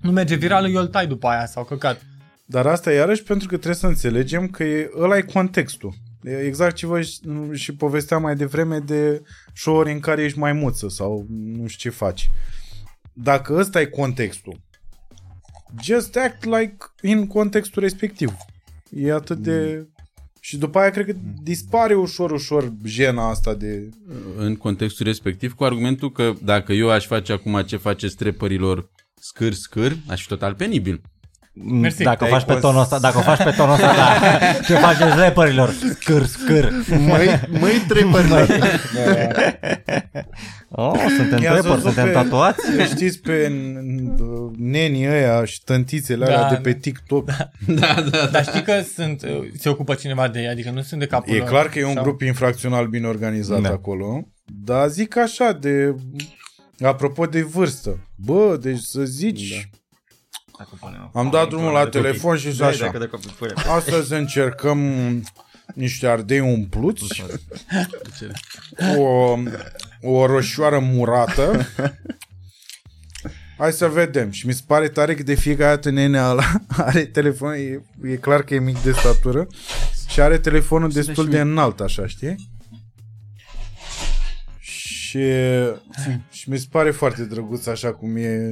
nu 0.00 0.10
merge 0.10 0.34
viral, 0.34 0.74
eu 0.74 0.80
îl 0.80 0.86
tai 0.86 1.06
după 1.06 1.28
aia 1.28 1.46
sau 1.46 1.64
căcat. 1.64 2.00
Dar 2.52 2.66
asta 2.66 2.92
iarăși 2.92 3.22
pentru 3.22 3.48
că 3.48 3.54
trebuie 3.54 3.80
să 3.80 3.86
înțelegem 3.86 4.48
că 4.48 4.64
e, 4.64 4.90
ăla 4.96 5.16
e 5.16 5.22
contextul. 5.22 5.94
E 6.22 6.38
exact 6.38 6.74
ce 6.74 6.86
vă 6.86 7.00
și, 7.00 7.20
și 7.52 7.74
povesteam 7.74 8.22
mai 8.22 8.36
devreme 8.36 8.78
de 8.78 9.22
show-uri 9.54 9.92
în 9.92 10.00
care 10.00 10.22
ești 10.22 10.38
maimuță 10.38 10.88
sau 10.88 11.26
nu 11.28 11.66
știu 11.66 11.90
ce 11.90 11.96
faci. 11.96 12.30
Dacă 13.12 13.54
ăsta 13.54 13.80
e 13.80 13.84
contextul, 13.84 14.60
just 15.82 16.16
act 16.16 16.44
like 16.44 16.76
in 17.02 17.26
contextul 17.26 17.82
respectiv. 17.82 18.32
E 18.90 19.12
atât 19.12 19.38
de... 19.38 19.86
Și 20.40 20.58
după 20.58 20.78
aia 20.78 20.90
cred 20.90 21.06
că 21.06 21.12
dispare 21.42 21.94
ușor, 21.94 22.30
ușor 22.30 22.72
jena 22.84 23.28
asta 23.28 23.54
de... 23.54 23.88
în 24.36 24.56
contextul 24.56 25.06
respectiv 25.06 25.52
cu 25.52 25.64
argumentul 25.64 26.12
că 26.12 26.32
dacă 26.42 26.72
eu 26.72 26.90
aș 26.90 27.06
face 27.06 27.32
acum 27.32 27.62
ce 27.62 27.76
face 27.76 28.08
strepărilor 28.08 28.90
scâr, 29.20 29.52
scâr, 29.52 29.96
aș 30.06 30.22
fi 30.22 30.28
total 30.28 30.54
penibil. 30.54 31.00
Mersi. 31.54 32.02
Dacă 32.02 32.24
o 32.24 32.26
Te-ai 32.26 32.38
faci 32.38 32.46
pe 32.46 32.52
cons- 32.52 32.64
tonul 32.64 32.80
ăsta, 32.80 32.98
dacă 32.98 33.18
o 33.18 33.20
faci 33.20 33.42
pe 33.42 33.50
tonul 33.50 33.74
ăsta, 33.74 33.94
da. 33.94 34.28
Ce 34.66 34.74
faceți 34.74 35.16
rapperilor? 35.16 35.70
Scâr, 36.00 36.24
scâr. 36.24 36.72
Măi, 37.06 37.40
măi 37.60 37.82
trepările. 37.88 38.46
Oh, 40.74 40.92
suntem 41.16 41.42
I-ați 41.42 41.60
trepări, 41.60 41.66
văzut 41.66 41.82
suntem 41.82 42.04
pe- 42.04 42.10
tatuați. 42.12 42.60
Știți 42.94 43.20
pe 43.20 43.46
n- 43.48 43.78
n- 43.78 44.50
nenii 44.56 45.06
ăia 45.08 45.44
și 45.44 45.62
tântițele 45.64 46.24
alea 46.24 46.42
Da, 46.42 46.48
de 46.48 46.54
pe 46.54 46.72
da. 46.72 46.78
TikTok? 46.80 47.30
Dar 48.32 48.44
știi 48.44 48.62
că 48.62 48.82
sunt, 48.94 49.22
uh, 49.22 49.48
se 49.58 49.68
ocupă 49.68 49.94
cineva 49.94 50.28
de 50.28 50.40
ei, 50.40 50.48
adică 50.48 50.70
nu 50.70 50.82
sunt 50.82 51.00
de 51.00 51.06
capul 51.06 51.34
E 51.34 51.38
lor, 51.38 51.48
clar 51.48 51.68
că 51.68 51.78
e 51.78 51.84
un 51.84 51.92
sau- 51.94 52.02
grup 52.02 52.20
infracțional 52.22 52.86
bine 52.86 53.06
organizat 53.06 53.60
Da. 53.60 53.68
acolo, 53.68 54.28
dar 54.64 54.88
zic 54.88 55.16
așa 55.16 55.52
de... 55.60 55.94
Apropo 56.80 57.24
de 57.26 57.42
vârstă. 57.42 58.08
Bă, 58.16 58.58
deci 58.62 58.78
să 58.80 59.02
zici... 59.02 59.68
Am 61.14 61.30
dat 61.30 61.48
drumul 61.48 61.72
la 61.72 61.86
telefon 61.86 62.36
și 62.36 62.50
zic 62.50 62.62
așa. 62.62 62.90
Astăzi 63.68 64.12
încercăm 64.12 64.78
niște 65.74 66.06
ardei 66.06 66.40
umpluți, 66.40 67.24
o, 68.96 69.36
o 70.00 70.26
roșioară 70.26 70.78
murată. 70.78 71.66
Hai 73.58 73.72
să 73.72 73.88
vedem. 73.88 74.30
Și 74.30 74.46
mi 74.46 74.52
se 74.52 74.62
pare 74.66 74.88
tare 74.88 75.14
că 75.14 75.22
de 75.22 75.34
fiecare 75.34 75.74
dată 75.74 75.90
nenea 75.90 76.30
ăla 76.30 76.44
are 76.68 77.04
telefon, 77.04 77.52
e, 77.52 77.82
e 78.04 78.16
clar 78.16 78.42
că 78.42 78.54
e 78.54 78.58
mic 78.58 78.82
de 78.82 78.92
statură 78.92 79.46
și 80.08 80.20
are 80.20 80.38
telefonul 80.38 80.90
destul 80.90 81.28
de 81.28 81.40
înalt, 81.40 81.80
așa, 81.80 82.06
știi? 82.06 82.50
Și, 84.58 85.24
și 86.30 86.50
mi 86.50 86.58
se 86.58 86.66
pare 86.70 86.90
foarte 86.90 87.24
drăguț 87.24 87.66
așa 87.66 87.92
cum 87.92 88.16
e 88.16 88.50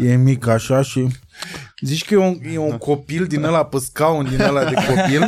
e 0.00 0.16
mic 0.16 0.46
așa 0.46 0.82
și 0.82 1.06
zici 1.80 2.04
că 2.04 2.14
e 2.14 2.16
un, 2.16 2.38
e 2.52 2.58
un 2.58 2.78
copil 2.78 3.24
din 3.24 3.44
ăla 3.44 3.64
pe 3.64 3.76
scaun 3.78 4.28
din 4.28 4.40
ăla 4.40 4.64
de 4.64 4.74
copil 4.74 5.26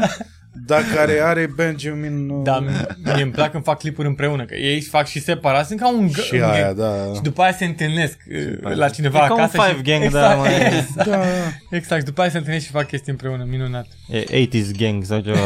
dar 0.66 0.82
care 0.94 1.20
are 1.22 1.52
Benjamin 1.56 2.28
uh, 2.28 2.40
Da, 2.44 2.58
mie 3.14 3.22
îmi 3.22 3.32
plac 3.32 3.50
când 3.50 3.64
fac 3.64 3.78
clipuri 3.78 4.08
împreună, 4.08 4.44
că 4.44 4.54
ei 4.54 4.80
fac 4.80 5.06
și 5.06 5.20
separat, 5.22 5.66
sunt 5.66 5.80
ca 5.80 5.88
un, 5.92 6.08
g- 6.10 6.24
și 6.24 6.34
un 6.34 6.42
aia, 6.42 6.62
gang. 6.72 6.76
da. 6.76 7.14
Și 7.14 7.20
după 7.22 7.42
aia 7.42 7.52
se 7.52 7.64
întâlnesc 7.64 8.16
uh, 8.62 8.74
la 8.74 8.88
cineva 8.88 9.24
E 9.24 9.26
ca 9.28 9.34
un 9.34 9.40
acasă 9.40 9.62
five 9.62 9.76
și... 9.76 9.82
gang, 9.82 10.02
exact, 10.04 10.28
da, 10.28 10.34
mai- 10.34 10.54
exact, 10.78 11.08
Da, 11.08 11.20
exact, 11.70 12.04
după 12.04 12.20
aia 12.20 12.30
se 12.30 12.36
întâlnesc 12.38 12.64
și 12.64 12.70
fac 12.70 12.86
chestii 12.86 13.10
împreună, 13.12 13.44
minunat. 13.48 13.86
E 14.08 14.46
80s 14.46 14.70
gang 14.78 15.04
sau 15.04 15.20
ceva, 15.20 15.38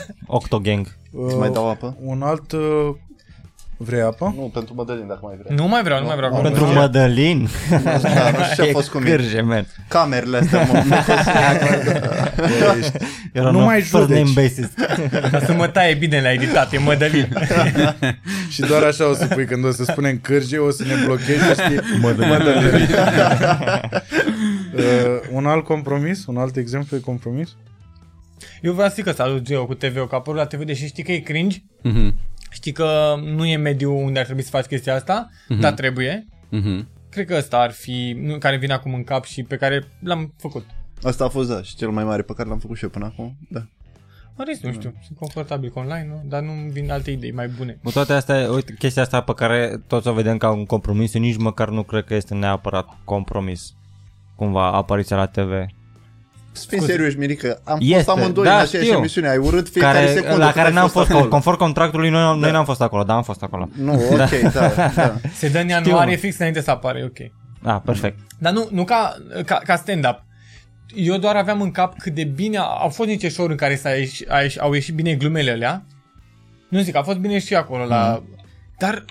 Octo 0.26 0.58
gang. 0.58 0.86
Îți 1.26 1.36
mai 1.36 1.50
dau 1.50 1.70
apă? 1.70 1.96
un 2.02 2.22
alt 2.22 2.52
uh, 2.52 2.60
vrei 3.82 4.00
apă? 4.00 4.34
Nu, 4.36 4.50
pentru 4.54 4.74
Mădălin, 4.74 5.06
dacă 5.06 5.20
mai 5.22 5.34
vrei. 5.42 5.56
Nu 5.56 5.68
mai 5.68 5.82
vreau, 5.82 6.00
nu 6.00 6.06
mai 6.06 6.16
vreau. 6.16 6.30
acum. 6.30 6.42
Pentru 6.42 6.66
nu. 6.66 6.72
Mădălin. 6.72 7.48
Da, 7.70 8.30
nu 8.30 8.44
știu 8.50 8.64
ce 8.64 8.68
a 8.70 8.72
fost 8.72 8.90
cu 8.90 8.98
mine. 8.98 9.10
Cârje, 9.16 9.40
man. 9.40 9.66
Camerele 9.88 10.36
astea, 10.36 10.62
mă, 10.72 10.82
mi-a 10.86 11.00
fost... 11.02 11.28
Era 13.32 13.50
Nu 13.50 13.58
un 13.58 13.64
mai 13.64 13.80
first 13.80 14.08
name 14.08 14.24
judeci. 14.24 14.34
basis. 14.34 14.68
Ca 15.30 15.40
să 15.44 15.52
mă 15.52 15.66
taie 15.66 15.94
bine 15.94 16.20
la 16.20 16.32
editat, 16.32 16.72
e 16.72 16.78
Mădălin. 16.78 17.28
Și 18.52 18.60
doar 18.60 18.82
așa 18.82 19.08
o 19.08 19.14
să 19.14 19.26
pui 19.26 19.44
când 19.46 19.64
o 19.64 19.70
să 19.70 19.84
spunem 19.84 20.18
cârje, 20.22 20.58
o 20.58 20.70
să 20.70 20.82
ne 20.84 20.94
blochezi, 21.04 21.38
să 21.44 21.62
știi, 21.64 21.98
Mădălin. 22.00 22.88
uh, 24.76 24.82
un 25.32 25.46
alt 25.46 25.64
compromis, 25.64 26.26
un 26.26 26.36
alt 26.36 26.56
exemplu 26.56 26.96
de 26.96 27.02
compromis? 27.02 27.56
Eu 28.60 28.72
vreau 28.72 28.88
să 28.88 28.94
zic 28.96 29.04
că 29.04 29.12
salut 29.12 29.42
Geo 29.42 29.66
cu 29.66 29.74
TV-ul, 29.74 30.06
că 30.08 30.14
a 30.14 30.18
apărut 30.18 30.40
la 30.40 30.46
TV, 30.46 30.62
deși 30.64 30.86
știi 30.86 31.02
că 31.02 31.12
e 31.12 31.18
cringe, 31.18 31.62
Mhm. 31.82 32.14
Știi 32.52 32.72
că 32.72 33.14
nu 33.24 33.46
e 33.46 33.56
mediul 33.56 33.94
unde 33.94 34.18
ar 34.18 34.24
trebui 34.24 34.42
să 34.42 34.50
faci 34.50 34.64
chestia 34.64 34.94
asta, 34.94 35.28
dar 35.60 35.72
trebuie. 35.72 36.26
Mhm. 36.48 36.88
Cred 37.08 37.26
că 37.26 37.34
ăsta 37.36 37.58
ar 37.58 37.70
fi, 37.70 38.16
nu, 38.20 38.38
care 38.38 38.56
vine 38.56 38.72
acum 38.72 38.94
în 38.94 39.04
cap 39.04 39.24
și 39.24 39.42
pe 39.42 39.56
care 39.56 39.88
l-am 39.98 40.32
făcut. 40.36 40.66
Asta 41.02 41.24
a 41.24 41.28
fost, 41.28 41.48
da, 41.48 41.62
și 41.62 41.76
cel 41.76 41.90
mai 41.90 42.04
mare 42.04 42.22
pe 42.22 42.32
care 42.36 42.48
l-am 42.48 42.58
făcut 42.58 42.76
și 42.76 42.84
eu 42.84 42.90
până 42.90 43.04
acum. 43.04 43.36
Da. 43.48 43.66
În 44.36 44.44
rest, 44.44 44.62
nu 44.62 44.72
știu, 44.72 44.94
sunt 45.06 45.18
confortabil 45.18 45.70
cu 45.70 45.78
online, 45.78 46.06
nu? 46.08 46.22
dar 46.24 46.42
nu 46.42 46.52
vin 46.70 46.90
alte 46.90 47.10
idei 47.10 47.32
mai 47.32 47.48
bune. 47.48 47.78
Cu 47.82 47.90
toate 47.90 48.12
astea, 48.12 48.50
uite, 48.50 48.74
chestia 48.78 49.02
asta 49.02 49.20
pe 49.20 49.34
care 49.34 49.82
toți 49.86 50.08
o 50.08 50.12
vedem 50.12 50.36
ca 50.36 50.50
un 50.50 50.66
compromis, 50.66 51.14
eu 51.14 51.20
nici 51.20 51.36
măcar 51.36 51.68
nu 51.68 51.82
cred 51.82 52.04
că 52.04 52.14
este 52.14 52.34
neapărat 52.34 52.88
compromis. 53.04 53.74
Cumva 54.34 54.72
apariția 54.72 55.16
la 55.16 55.26
TV. 55.26 55.52
Să 56.52 56.64
fim 56.68 56.80
serios, 56.84 57.14
Mirica, 57.14 57.58
am 57.64 57.78
Este, 57.80 57.94
fost 58.02 58.08
amândoi 58.18 58.44
da, 58.44 58.54
în 58.54 58.60
aceeași 58.60 58.86
știu. 58.88 58.98
emisiune, 58.98 59.28
ai 59.28 59.36
urât 59.36 59.68
fiecare 59.68 59.98
Care, 59.98 60.12
secundă. 60.12 60.36
la 60.36 60.44
cât 60.46 60.54
care 60.54 60.66
ai 60.68 60.72
n-am 60.74 60.82
fost 60.88 60.94
fost, 60.94 61.10
acolo. 61.10 61.28
conform 61.28 61.56
contractului, 61.56 62.10
noi, 62.10 62.38
noi 62.38 62.50
n-am 62.50 62.64
fost 62.64 62.80
acolo, 62.82 63.02
dar 63.02 63.16
am 63.16 63.22
fost 63.22 63.42
acolo. 63.42 63.68
Nu, 63.76 63.92
ok, 64.12 64.52
da, 64.52 64.72
da. 64.94 65.14
Se 65.34 65.48
dă 65.48 65.58
în 65.58 65.68
ianuarie 65.68 66.16
fix 66.16 66.38
înainte 66.38 66.60
să 66.60 66.70
apară, 66.70 66.98
e 66.98 67.04
ok. 67.04 67.18
Ah, 67.74 67.80
perfect. 67.84 68.18
Dar 68.38 68.52
nu, 68.52 68.68
nu 68.70 68.84
ca, 68.84 69.14
ca, 69.44 69.60
ca 69.64 69.76
stand-up. 69.76 70.22
Eu 70.94 71.16
doar 71.16 71.36
aveam 71.36 71.60
în 71.60 71.70
cap 71.70 71.98
cât 71.98 72.14
de 72.14 72.24
bine 72.24 72.56
au 72.56 72.88
fost 72.88 73.08
niște 73.08 73.28
show 73.28 73.46
în 73.46 73.56
care 73.56 73.76
s-a 73.76 73.90
ieși, 73.90 74.24
a 74.28 74.40
ieși, 74.40 74.60
au 74.60 74.72
ieșit 74.72 74.94
bine 74.94 75.14
glumele 75.14 75.50
alea. 75.50 75.82
Nu 76.68 76.80
zic, 76.80 76.96
a 76.96 77.02
fost 77.02 77.18
bine 77.18 77.38
și 77.38 77.54
acolo 77.54 77.84
la... 77.84 78.22
Dar 78.78 79.04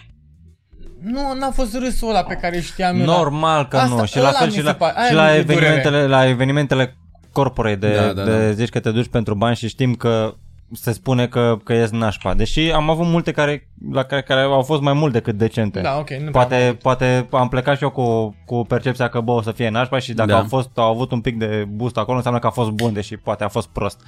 nu 1.02 1.34
n-a 1.40 1.52
fost 1.52 1.78
râsul 1.78 2.10
ăla 2.10 2.24
pe 2.24 2.34
care 2.36 2.60
știam 2.60 3.00
eu 3.00 3.06
la- 3.06 3.16
Normal 3.16 3.68
că 3.68 3.78
Asta- 3.78 3.96
nu. 3.96 4.06
Și 4.06 4.16
la 4.18 4.22
ăla 4.22 4.32
fel 4.32 4.48
mi 4.48 4.54
și 4.54 4.60
se 4.60 4.66
la, 4.66 4.74
pare- 4.74 4.94
aia 4.98 5.06
și 5.08 5.12
mi 5.14 5.18
la 5.20 5.36
e 5.36 5.38
evenimentele, 5.40 6.08
la 6.08 6.28
evenimentele 6.28 6.96
corporate 7.32 7.76
de, 7.76 7.96
Da, 7.96 8.14
da, 8.14 8.24
de 8.24 8.46
da. 8.46 8.52
zici 8.52 8.70
că 8.70 8.80
te 8.80 8.92
duci 8.92 9.08
pentru 9.08 9.36
bani 9.36 9.56
și 9.56 9.68
știm 9.68 9.96
că 9.96 10.34
se 10.74 10.92
spune 10.92 11.28
că, 11.28 11.58
că 11.64 11.74
ies 11.74 11.90
nașpa. 11.90 12.34
Deși 12.34 12.72
am 12.72 12.90
avut 12.90 13.06
multe 13.06 13.32
care, 13.32 13.70
la 13.92 14.04
care, 14.04 14.22
care 14.22 14.42
au 14.42 14.62
fost 14.62 14.82
mai 14.82 14.94
mult 14.94 15.14
decât 15.14 15.36
decente. 15.38 15.82
Da, 15.82 15.98
ok. 15.98 16.10
Nu 16.10 16.16
prea 16.16 16.26
am 16.26 16.32
Poate, 16.32 16.78
poate 16.82 17.28
am 17.32 17.48
plecat 17.50 17.78
și 17.78 17.84
eu 17.84 17.90
cu, 17.90 18.36
cu 18.46 18.66
percepția 18.68 19.08
că 19.08 19.20
bă, 19.22 19.32
o 19.32 19.42
să 19.42 19.52
fie 19.52 19.70
nașpa 19.70 20.00
și 20.00 20.14
dacă 20.14 20.30
Da. 20.30 20.38
au, 20.38 20.44
fost, 20.48 20.70
au 20.76 20.90
avut 20.92 21.12
un 21.12 21.22
pic 21.22 21.38
de 21.38 21.66
boost 21.70 21.98
acolo 21.98 22.18
înseamnă 22.18 22.40
că 22.40 22.48
a 22.48 22.52
fost 22.52 22.70
bun, 22.70 22.94
deși 22.94 23.18
poate 23.18 23.44
a 23.44 23.48
fost 23.48 23.68
prost. 23.68 24.02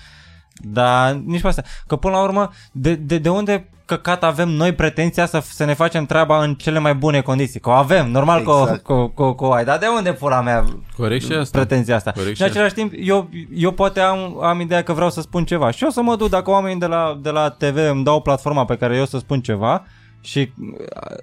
Dar 0.54 1.12
nici 1.12 1.42
pe 1.42 1.48
asta. 1.48 1.64
Că 1.88 1.96
până 1.96 2.14
la 2.14 2.22
urmă, 2.22 2.52
de, 2.72 2.96
de, 2.96 3.18
de 3.18 3.30
unde 3.30 3.68
căcat 3.86 4.24
avem 4.24 4.50
noi 4.50 4.74
pretenția 4.74 5.26
să, 5.26 5.42
să 5.44 5.66
ne 5.66 5.74
facem 5.74 6.06
treaba 6.06 6.44
în 6.44 6.56
cele 6.56 6.80
mai 6.80 6.96
bune 6.96 7.22
condiții? 7.22 7.60
Că 7.60 7.70
o 7.70 7.72
avem, 7.72 8.12
normal 8.12 8.40
Exact. 8.40 8.84
că, 8.84 8.94
o, 8.94 9.08
că, 9.08 9.24
că, 9.24 9.34
că 9.34 9.46
o 9.46 9.52
ai, 9.52 9.66
dar 9.66 9.78
de 9.78 9.86
unde 9.98 10.14
pula 10.14 10.42
mea 10.42 10.64
Corect 10.98 11.26
și 11.26 11.32
asta. 11.34 11.58
pretenția 11.58 11.96
asta? 11.96 12.12
Corect 12.12 12.30
și 12.30 12.36
și 12.36 12.42
în 12.42 12.50
același 12.50 12.74
timp, 12.74 12.94
eu, 12.96 13.30
eu 13.56 13.72
poate 13.72 14.00
am, 14.00 14.44
am 14.44 14.60
ideea 14.60 14.84
că 14.84 14.94
vreau 14.94 15.10
să 15.10 15.22
spun 15.22 15.46
ceva 15.46 15.72
și 15.72 15.84
eu 15.84 15.90
să 15.90 16.02
mă 16.02 16.16
duc 16.16 16.30
dacă 16.30 16.50
oamenii 16.50 16.80
de 16.80 16.86
la, 16.86 17.20
de 17.22 17.30
la 17.30 17.50
TV 17.50 17.78
îmi 17.90 18.04
dau 18.04 18.22
platforma 18.22 18.66
pe 18.66 18.78
care 18.78 18.96
eu 18.96 19.06
să 19.06 19.18
spun 19.18 19.42
ceva 19.42 19.86
și 20.22 20.52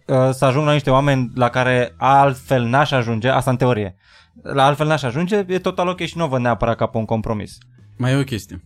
uh, 0.07 0.31
să 0.31 0.45
ajung 0.45 0.67
la 0.67 0.73
niște 0.73 0.91
oameni 0.91 1.31
la 1.35 1.49
care 1.49 1.95
altfel 1.97 2.63
n-aș 2.63 2.91
ajunge, 2.91 3.29
asta 3.29 3.51
în 3.51 3.57
teorie. 3.57 3.97
La 4.43 4.65
altfel 4.65 4.87
n-aș 4.87 5.03
ajunge, 5.03 5.45
e 5.47 5.59
total 5.59 5.89
ok 5.89 6.01
și 6.01 6.17
nu 6.17 6.25
o 6.25 6.29
văd 6.29 6.41
neapărat 6.41 6.77
ca 6.77 6.87
pe 6.87 6.99
un 6.99 7.05
compromis. 7.05 7.59
Mai 7.97 8.13
e 8.13 8.17
o 8.17 8.23
chestie. 8.25 8.65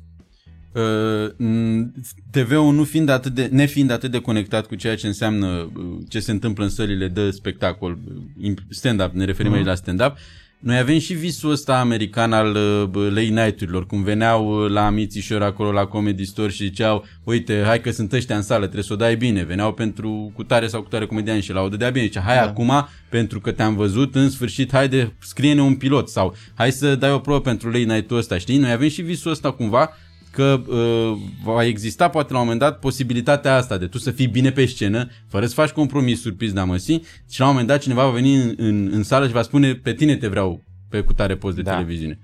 Uh, 0.74 1.30
m, 1.36 1.92
TV-ul 2.30 2.74
nu 2.74 2.84
fiind 2.84 3.08
atât 3.08 3.32
de, 3.34 3.48
nefiind 3.52 3.90
atât 3.90 4.10
de 4.10 4.18
conectat 4.18 4.66
cu 4.66 4.74
ceea 4.74 4.96
ce 4.96 5.06
înseamnă 5.06 5.46
uh, 5.46 5.84
ce 6.08 6.20
se 6.20 6.30
întâmplă 6.30 6.64
în 6.64 6.70
sălile 6.70 7.08
de 7.08 7.30
spectacol, 7.30 7.98
uh, 8.08 8.50
imp- 8.50 8.66
stand-up, 8.68 9.12
ne 9.12 9.24
referim 9.24 9.50
Mhm. 9.50 9.58
aici 9.58 9.68
la 9.68 9.74
stand-up, 9.74 10.16
noi 10.58 10.78
avem 10.78 10.98
și 10.98 11.14
visul 11.14 11.50
ăsta 11.50 11.78
american 11.80 12.32
al 12.32 12.54
uh, 12.94 13.06
late 13.08 13.20
night-urilor, 13.20 13.86
cum 13.86 14.02
veneau 14.02 14.64
uh, 14.64 14.70
la 14.70 14.86
amițișori 14.86 15.44
acolo 15.44 15.72
la 15.72 15.84
Comedy 15.84 16.24
Store 16.24 16.50
și 16.50 16.64
ziceau, 16.64 17.04
uite, 17.24 17.62
hai 17.66 17.80
că 17.80 17.90
sunt 17.90 18.12
ăștia 18.12 18.36
în 18.36 18.42
sală, 18.42 18.62
trebuie 18.62 18.82
să 18.84 18.92
o 18.92 18.96
dai 18.96 19.16
bine. 19.16 19.42
Veneau 19.44 19.72
pentru 19.72 20.32
cutare 20.34 20.66
sau 20.66 20.82
cutare 20.82 21.06
comedian 21.06 21.40
și 21.40 21.52
la 21.52 21.60
o 21.60 21.68
dădea 21.68 21.90
bine. 21.90 22.04
Zicea, 22.04 22.20
hai 22.20 22.36
da. 22.36 22.42
acum, 22.42 22.72
pentru 23.08 23.40
că 23.40 23.52
te-am 23.52 23.76
văzut, 23.76 24.14
în 24.14 24.30
sfârșit, 24.30 24.72
haide, 24.72 25.12
scrie-ne 25.18 25.62
un 25.62 25.74
pilot 25.74 26.08
sau 26.08 26.34
hai 26.54 26.72
să 26.72 26.94
dai 26.96 27.10
o 27.12 27.18
probă 27.18 27.40
pentru 27.40 27.68
late 27.70 27.92
night-ul 27.92 28.16
ăsta, 28.16 28.38
știi? 28.38 28.58
Noi 28.58 28.70
avem 28.70 28.88
și 28.88 29.02
visul 29.02 29.30
ăsta 29.30 29.50
cumva 29.52 29.90
că 30.34 30.60
uh, 30.68 31.18
va 31.44 31.64
exista 31.64 32.08
poate 32.08 32.32
la 32.32 32.38
un 32.38 32.44
moment 32.44 32.60
dat 32.62 32.78
posibilitatea 32.78 33.54
asta 33.56 33.78
de 33.78 33.86
tu 33.86 33.98
să 33.98 34.10
fii 34.10 34.26
bine 34.26 34.50
pe 34.50 34.66
scenă, 34.66 35.08
fără 35.28 35.46
să 35.46 35.54
faci 35.54 35.70
compromisuri, 35.70 36.34
pizda 36.34 36.64
măsii, 36.64 37.02
și 37.30 37.40
la 37.40 37.44
un 37.46 37.50
moment 37.50 37.68
dat 37.68 37.80
cineva 37.80 38.04
va 38.04 38.10
veni 38.10 38.34
în, 38.34 38.54
în, 38.56 38.88
în 38.92 39.02
sală 39.02 39.26
și 39.26 39.32
va 39.32 39.42
spune 39.42 39.74
pe 39.74 39.92
tine 39.92 40.16
te 40.16 40.28
vreau 40.28 40.62
pe 40.88 41.00
cutare 41.00 41.36
post 41.36 41.56
de 41.56 41.62
Da. 41.62 41.70
televiziune. 41.72 42.18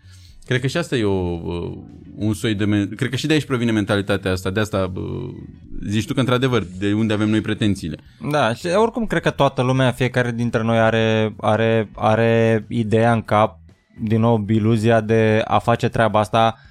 Cred 0.47 0.61
că 0.61 0.67
și 0.67 0.77
asta 0.77 0.97
e 0.97 1.05
o, 1.05 1.41
uh, 1.43 1.73
un 2.17 2.33
soi 2.35 2.55
de... 2.55 2.65
men- 2.65 2.95
Cred 2.97 3.11
că 3.11 3.17
și 3.17 3.27
de 3.27 3.33
aici 3.33 3.45
provine 3.45 3.71
mentalitatea 3.73 4.31
asta. 4.33 4.51
De 4.51 4.61
asta 4.61 4.93
uh, 4.95 5.03
zici 5.89 6.07
tu 6.07 6.15
că, 6.15 6.21
într-adevăr, 6.21 6.67
de 6.79 6.93
unde 6.93 7.13
avem 7.13 7.29
noi 7.31 7.41
pretențiile. 7.41 7.97
Da, 8.31 8.55
și 8.55 8.67
oricum 8.67 9.07
cred 9.07 9.23
că 9.23 9.31
toată 9.31 9.63
lumea, 9.63 9.91
fiecare 9.91 10.31
dintre 10.33 10.63
noi 10.63 10.79
are, 10.79 11.35
are, 11.41 11.91
are 11.95 12.65
ideea 12.69 13.13
în 13.13 13.23
cap, 13.23 13.59
din 14.03 14.21
nou, 14.21 14.45
iluzia 14.49 15.01
de 15.01 15.43
a 15.45 15.59
face 15.59 15.89
treaba 15.89 16.19
asta 16.21 16.55
uh, 16.57 16.69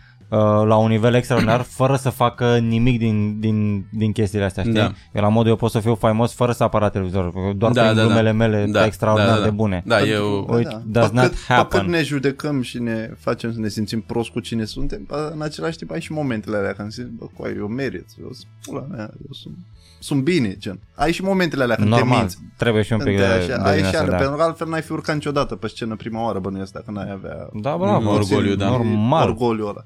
la 0.65 0.75
un 0.77 0.89
nivel 0.89 1.13
extraordinar 1.13 1.61
fără 1.79 1.95
să 1.95 2.09
facă 2.09 2.57
nimic 2.57 2.99
din, 2.99 3.39
din, 3.39 3.85
din 3.91 4.11
chestiile 4.11 4.45
astea, 4.45 4.63
știi? 4.63 4.75
Da. 4.75 4.91
Eu 5.13 5.21
la 5.21 5.27
modul 5.29 5.49
eu 5.49 5.55
pot 5.55 5.71
să 5.71 5.79
fiu 5.79 5.95
faimos 5.95 6.33
fără 6.33 6.51
să 6.51 6.63
aparat 6.63 6.91
televizor, 6.91 7.31
doar 7.55 7.71
Da, 7.71 7.81
prin 7.81 7.95
da, 7.95 8.01
da. 8.01 8.05
glumele 8.07 8.31
mele 8.31 8.65
Da, 8.65 8.85
extraordinar 8.85 9.29
da, 9.33 9.35
da, 9.37 9.43
de 9.43 9.49
da. 9.49 9.55
bune. 9.55 9.83
Da, 9.85 10.01
eu... 10.01 10.45
Uite, 10.49 10.81
does 10.85 11.09
not 11.09 11.23
Păcât, 11.23 11.37
happen. 11.47 11.79
păcât 11.79 11.93
ne 11.93 12.03
judecăm 12.03 12.61
și 12.61 12.79
ne 12.79 13.09
facem 13.17 13.53
să 13.53 13.59
ne 13.59 13.67
simțim 13.67 14.01
prost 14.01 14.29
cu 14.29 14.39
cine 14.39 14.63
suntem, 14.65 15.03
bă, 15.07 15.31
în 15.35 15.41
același 15.41 15.77
timp 15.77 15.91
ai 15.91 16.01
și 16.01 16.11
momentele 16.11 16.57
alea 16.57 16.73
când 16.73 16.91
zici, 16.91 17.05
bă, 17.17 17.25
coai, 17.37 17.53
eu 17.57 17.67
merit, 17.67 18.05
eu 18.21 18.29
sunt 18.31 18.47
pula 18.61 18.85
mea, 18.91 19.09
eu 19.21 19.31
sunt, 19.31 19.53
sunt 19.99 20.23
bine, 20.23 20.55
gen. 20.59 20.79
Ai 20.95 21.11
și 21.11 21.23
momentele 21.23 21.63
alea 21.63 21.75
când 21.75 21.89
te 21.89 21.95
Normal, 21.95 22.17
minți. 22.17 22.37
trebuie 22.57 22.83
și 22.83 22.93
un 22.93 22.99
pic 22.99 23.07
Când 23.07 23.17
de, 23.19 23.23
te 23.23 23.45
de, 23.45 23.53
așa, 23.53 23.63
de 23.63 23.69
ai 23.69 23.75
din 23.75 23.83
și 23.83 23.89
asta, 23.89 23.99
alea, 23.99 24.11
da. 24.11 24.17
pentru 24.17 24.35
că 24.37 24.43
altfel 24.43 24.67
n-ai 24.67 24.81
fi 24.81 24.91
urcat 24.91 25.15
niciodată 25.15 25.55
pe 25.55 25.67
scenă 25.67 25.95
prima 25.95 26.23
oară, 26.23 26.39
bănuiesc, 26.39 26.71
dacă 26.71 26.91
n-ai 26.91 27.11
avea 27.11 27.35
Da, 27.61 27.77
bravo. 27.77 28.11
Orgoliu, 28.11 28.55
da. 28.55 28.69
Normal. 28.69 29.27
orgoliu 29.27 29.65
ăla. 29.67 29.85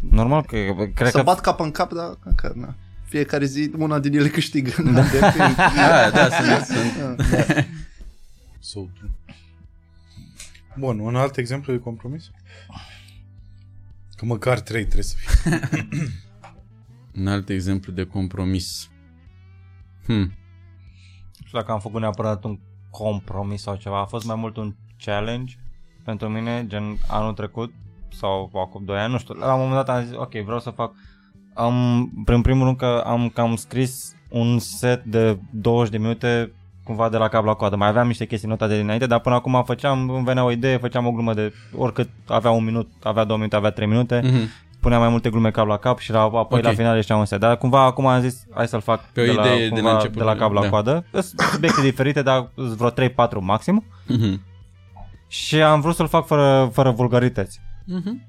Normal 0.00 0.44
că 0.44 0.56
cred 0.94 1.10
să 1.10 1.16
că 1.16 1.22
bat 1.22 1.40
cap 1.40 1.60
în 1.60 1.70
cap, 1.70 1.92
dar 1.92 2.18
că, 2.36 2.52
na. 2.54 2.74
Fiecare 3.04 3.44
zi 3.44 3.70
una 3.76 3.98
din 3.98 4.14
ele 4.14 4.28
câștigă. 4.28 4.82
Da. 4.92 5.02
Da, 5.76 6.10
da, 6.10 6.28
sunt, 6.28 6.64
sunt. 6.64 7.20
So 8.58 8.80
true. 8.80 9.10
Bun, 10.78 10.98
un 10.98 11.16
alt 11.16 11.36
exemplu 11.36 11.72
de 11.72 11.78
compromis? 11.78 12.30
Că 14.16 14.24
măcar 14.24 14.60
trei 14.60 14.82
trebuie 14.82 15.02
să 15.02 15.16
fie. 15.18 15.60
Un 17.18 17.26
alt 17.26 17.48
exemplu 17.48 17.92
de 17.92 18.04
compromis. 18.04 18.88
Hmm. 20.04 20.34
Nu 21.38 21.46
știu 21.46 21.58
dacă 21.58 21.72
am 21.72 21.80
făcut 21.80 22.00
neapărat 22.00 22.44
un 22.44 22.58
compromis 22.90 23.62
sau 23.62 23.76
ceva. 23.76 24.00
A 24.00 24.04
fost 24.04 24.26
mai 24.26 24.36
mult 24.36 24.56
un 24.56 24.74
challenge 24.98 25.54
pentru 26.04 26.28
mine, 26.28 26.66
gen 26.66 26.98
anul 27.08 27.32
trecut 27.32 27.72
sau 28.14 28.50
acum 28.54 28.82
2 28.84 28.98
ani, 28.98 29.12
nu 29.12 29.18
știu. 29.18 29.34
La 29.34 29.54
un 29.54 29.60
moment 29.60 29.84
dat 29.86 29.96
am 29.96 30.04
zis, 30.04 30.16
ok, 30.16 30.32
vreau 30.44 30.60
să 30.60 30.70
fac... 30.70 30.92
Am, 31.54 32.08
prin 32.24 32.40
primul 32.42 32.64
rând 32.64 32.76
că 32.76 33.02
am 33.06 33.28
cam 33.28 33.56
scris 33.56 34.12
un 34.28 34.58
set 34.58 35.04
de 35.04 35.38
20 35.50 35.90
de 35.92 35.98
minute 35.98 36.52
cumva 36.84 37.08
de 37.08 37.16
la 37.16 37.28
cap 37.28 37.44
la 37.44 37.54
coadă. 37.54 37.76
Mai 37.76 37.88
aveam 37.88 38.06
niște 38.06 38.26
chestii 38.26 38.48
notate 38.48 38.72
de 38.74 38.80
dinainte, 38.80 39.06
dar 39.06 39.20
până 39.20 39.34
acum 39.34 39.62
făceam, 39.66 40.08
îmi 40.10 40.24
venea 40.24 40.44
o 40.44 40.50
idee, 40.50 40.76
făceam 40.76 41.06
o 41.06 41.12
glumă 41.12 41.34
de 41.34 41.52
oricât 41.76 42.08
avea 42.28 42.50
un 42.50 42.64
minut, 42.64 42.90
avea 43.02 43.24
două 43.24 43.38
minute, 43.38 43.56
avea 43.56 43.70
trei 43.70 43.86
minute, 43.86 44.20
Mhm. 44.24 44.48
puneam 44.80 45.00
mai 45.00 45.10
multe 45.10 45.30
glume 45.30 45.50
cap 45.50 45.66
la 45.66 45.76
cap 45.76 45.98
și 45.98 46.10
la, 46.12 46.20
apoi 46.20 46.58
Ok. 46.58 46.64
la 46.64 46.72
final 46.72 46.96
ieșea 46.96 47.16
un 47.16 47.24
set. 47.24 47.40
Dar 47.40 47.56
cumva 47.56 47.84
acum 47.84 48.06
am 48.06 48.20
zis, 48.20 48.44
hai 48.54 48.68
să-l 48.68 48.80
fac 48.80 49.00
Pe 49.12 49.20
o 49.20 49.24
de, 49.24 49.32
la, 49.32 49.42
idee 49.46 49.68
de 49.68 49.68
la 49.68 49.74
cumva, 49.74 49.92
început, 49.92 50.16
de 50.18 50.22
la 50.24 50.34
cap 50.36 50.52
la 50.52 50.60
da. 50.60 50.68
coadă. 50.68 51.04
Sunt 51.12 51.40
subiecte 51.52 51.80
diferite, 51.82 52.22
dar 52.22 52.50
sunt 52.54 52.68
vreo 52.70 52.90
3-4 52.90 53.40
maxim. 53.40 53.84
Mhm. 54.06 54.40
Și 55.28 55.62
am 55.62 55.80
vrut 55.80 55.94
să-l 55.94 56.08
fac 56.08 56.26
fără, 56.26 56.70
fără 56.72 56.90
vulgarități. 56.90 57.60
Mhm. 57.84 58.22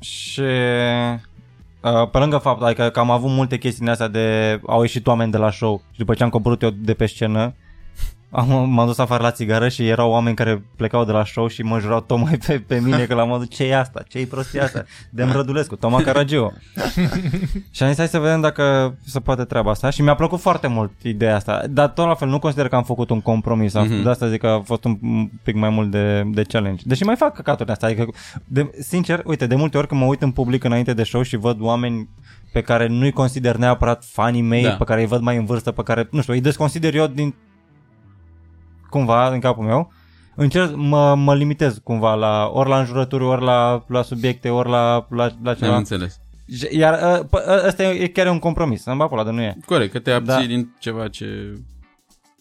Și 0.00 0.40
uh, 0.40 2.08
pe 2.10 2.18
lângă 2.18 2.38
faptul 2.38 2.66
adică 2.66 2.88
că 2.88 2.98
am 2.98 3.10
avut 3.10 3.30
multe 3.30 3.58
chestii 3.58 3.80
din 3.80 3.88
astea 3.88 4.08
de 4.08 4.60
au 4.66 4.80
ieșit 4.80 5.06
oameni 5.06 5.30
de 5.30 5.36
la 5.36 5.50
show 5.50 5.82
și 5.90 5.98
după 5.98 6.14
ce 6.14 6.22
am 6.22 6.28
coborât 6.28 6.62
eu 6.62 6.70
de 6.70 6.94
pe 6.94 7.06
scenă 7.06 7.54
am, 8.34 8.70
m-am 8.70 8.86
dus 8.86 8.98
afară 8.98 9.22
la 9.22 9.30
țigară 9.30 9.68
și 9.68 9.88
erau 9.88 10.10
oameni 10.10 10.36
care 10.36 10.64
plecau 10.76 11.04
de 11.04 11.12
la 11.12 11.24
show 11.24 11.46
și 11.48 11.62
mă 11.62 11.78
jurau 11.78 12.00
tocmai 12.00 12.38
pe, 12.46 12.58
pe 12.66 12.80
mine 12.80 13.04
că 13.04 13.14
la 13.14 13.24
modul 13.24 13.46
ce 13.46 13.64
e 13.64 13.78
asta, 13.78 14.02
ce 14.08 14.18
e 14.18 14.24
prostia 14.26 14.62
asta, 14.64 14.84
de 15.10 15.22
Rădulescu, 15.22 15.76
Toma 15.76 16.02
Caragiu. 16.02 16.52
și 17.70 17.82
am 17.82 17.88
zis 17.88 17.96
hai 17.96 18.08
să 18.08 18.18
vedem 18.18 18.40
dacă 18.40 18.94
se 19.06 19.20
poate 19.20 19.44
treaba 19.44 19.70
asta 19.70 19.90
și 19.90 20.02
mi-a 20.02 20.14
plăcut 20.14 20.40
foarte 20.40 20.66
mult 20.66 20.90
ideea 21.02 21.34
asta, 21.34 21.64
dar 21.70 21.88
tot 21.88 22.06
la 22.06 22.14
fel 22.14 22.28
nu 22.28 22.38
consider 22.38 22.68
că 22.68 22.76
am 22.76 22.82
făcut 22.84 23.10
un 23.10 23.20
compromis, 23.20 23.74
am, 23.74 23.86
Mhm. 23.86 24.02
de 24.02 24.08
asta 24.08 24.28
zic 24.28 24.40
că 24.40 24.46
a 24.46 24.60
fost 24.60 24.84
un 24.84 24.96
un 25.02 25.28
pic 25.42 25.54
mai 25.54 25.68
mult 25.70 25.90
de, 25.90 26.22
de 26.26 26.42
challenge. 26.42 26.82
Deși 26.86 27.02
mai 27.02 27.16
fac 27.16 27.34
căcaturi 27.34 27.70
astea, 27.70 27.88
adică 27.88 28.06
de, 28.44 28.70
sincer, 28.80 29.22
uite, 29.24 29.46
de 29.46 29.54
multe 29.54 29.78
ori 29.78 29.86
când 29.86 30.00
mă 30.00 30.06
uit 30.06 30.22
în 30.22 30.30
public 30.30 30.64
înainte 30.64 30.94
de 30.94 31.02
show 31.02 31.22
și 31.22 31.36
văd 31.36 31.56
oameni 31.60 32.08
pe 32.52 32.60
care 32.62 32.86
nu-i 32.86 33.10
consider 33.12 33.56
neapărat 33.56 34.04
fanii 34.04 34.42
mei, 34.42 34.62
Da. 34.62 34.70
pe 34.70 34.84
care 34.84 35.00
îi 35.00 35.06
văd 35.06 35.20
mai 35.20 35.36
în 35.36 35.44
vârstă, 35.44 35.70
pe 35.70 35.82
care, 35.82 36.08
nu 36.10 36.20
știu, 36.20 36.32
îi 36.32 36.40
desconsider 36.40 36.94
eu 36.94 37.06
din 37.06 37.34
cumva, 38.92 39.28
în 39.28 39.40
capul 39.40 39.64
meu, 39.64 39.92
încerc, 40.34 40.72
mă, 40.74 41.14
mă 41.14 41.34
limitez 41.34 41.78
cumva 41.82 42.14
la, 42.14 42.50
ori 42.52 42.68
la 42.68 42.78
înjurături, 42.78 43.24
ori 43.24 43.42
la, 43.42 43.84
la 43.88 44.02
subiecte, 44.02 44.48
ori 44.48 44.68
la, 44.68 45.06
la, 45.10 45.30
la 45.42 45.50
Am 45.50 45.56
ceva. 45.56 45.76
înțeles. 45.76 46.20
Și- 46.56 46.76
Iar 46.78 46.92
ă, 47.02 47.24
pă- 47.26 47.46
ă, 47.48 47.62
ăsta 47.66 47.82
e 47.82 48.06
chiar 48.06 48.26
e 48.26 48.30
un 48.30 48.38
compromis, 48.38 48.84
îmi 48.84 48.96
bapă 48.96 49.16
la 49.16 49.24
de 49.24 49.30
nu 49.30 49.40
e. 49.42 49.56
Corect, 49.66 49.92
că 49.92 49.98
te 49.98 50.10
abții 50.10 50.34
Da. 50.34 50.40
din 50.46 50.74
ceva 50.78 51.08
ce... 51.08 51.26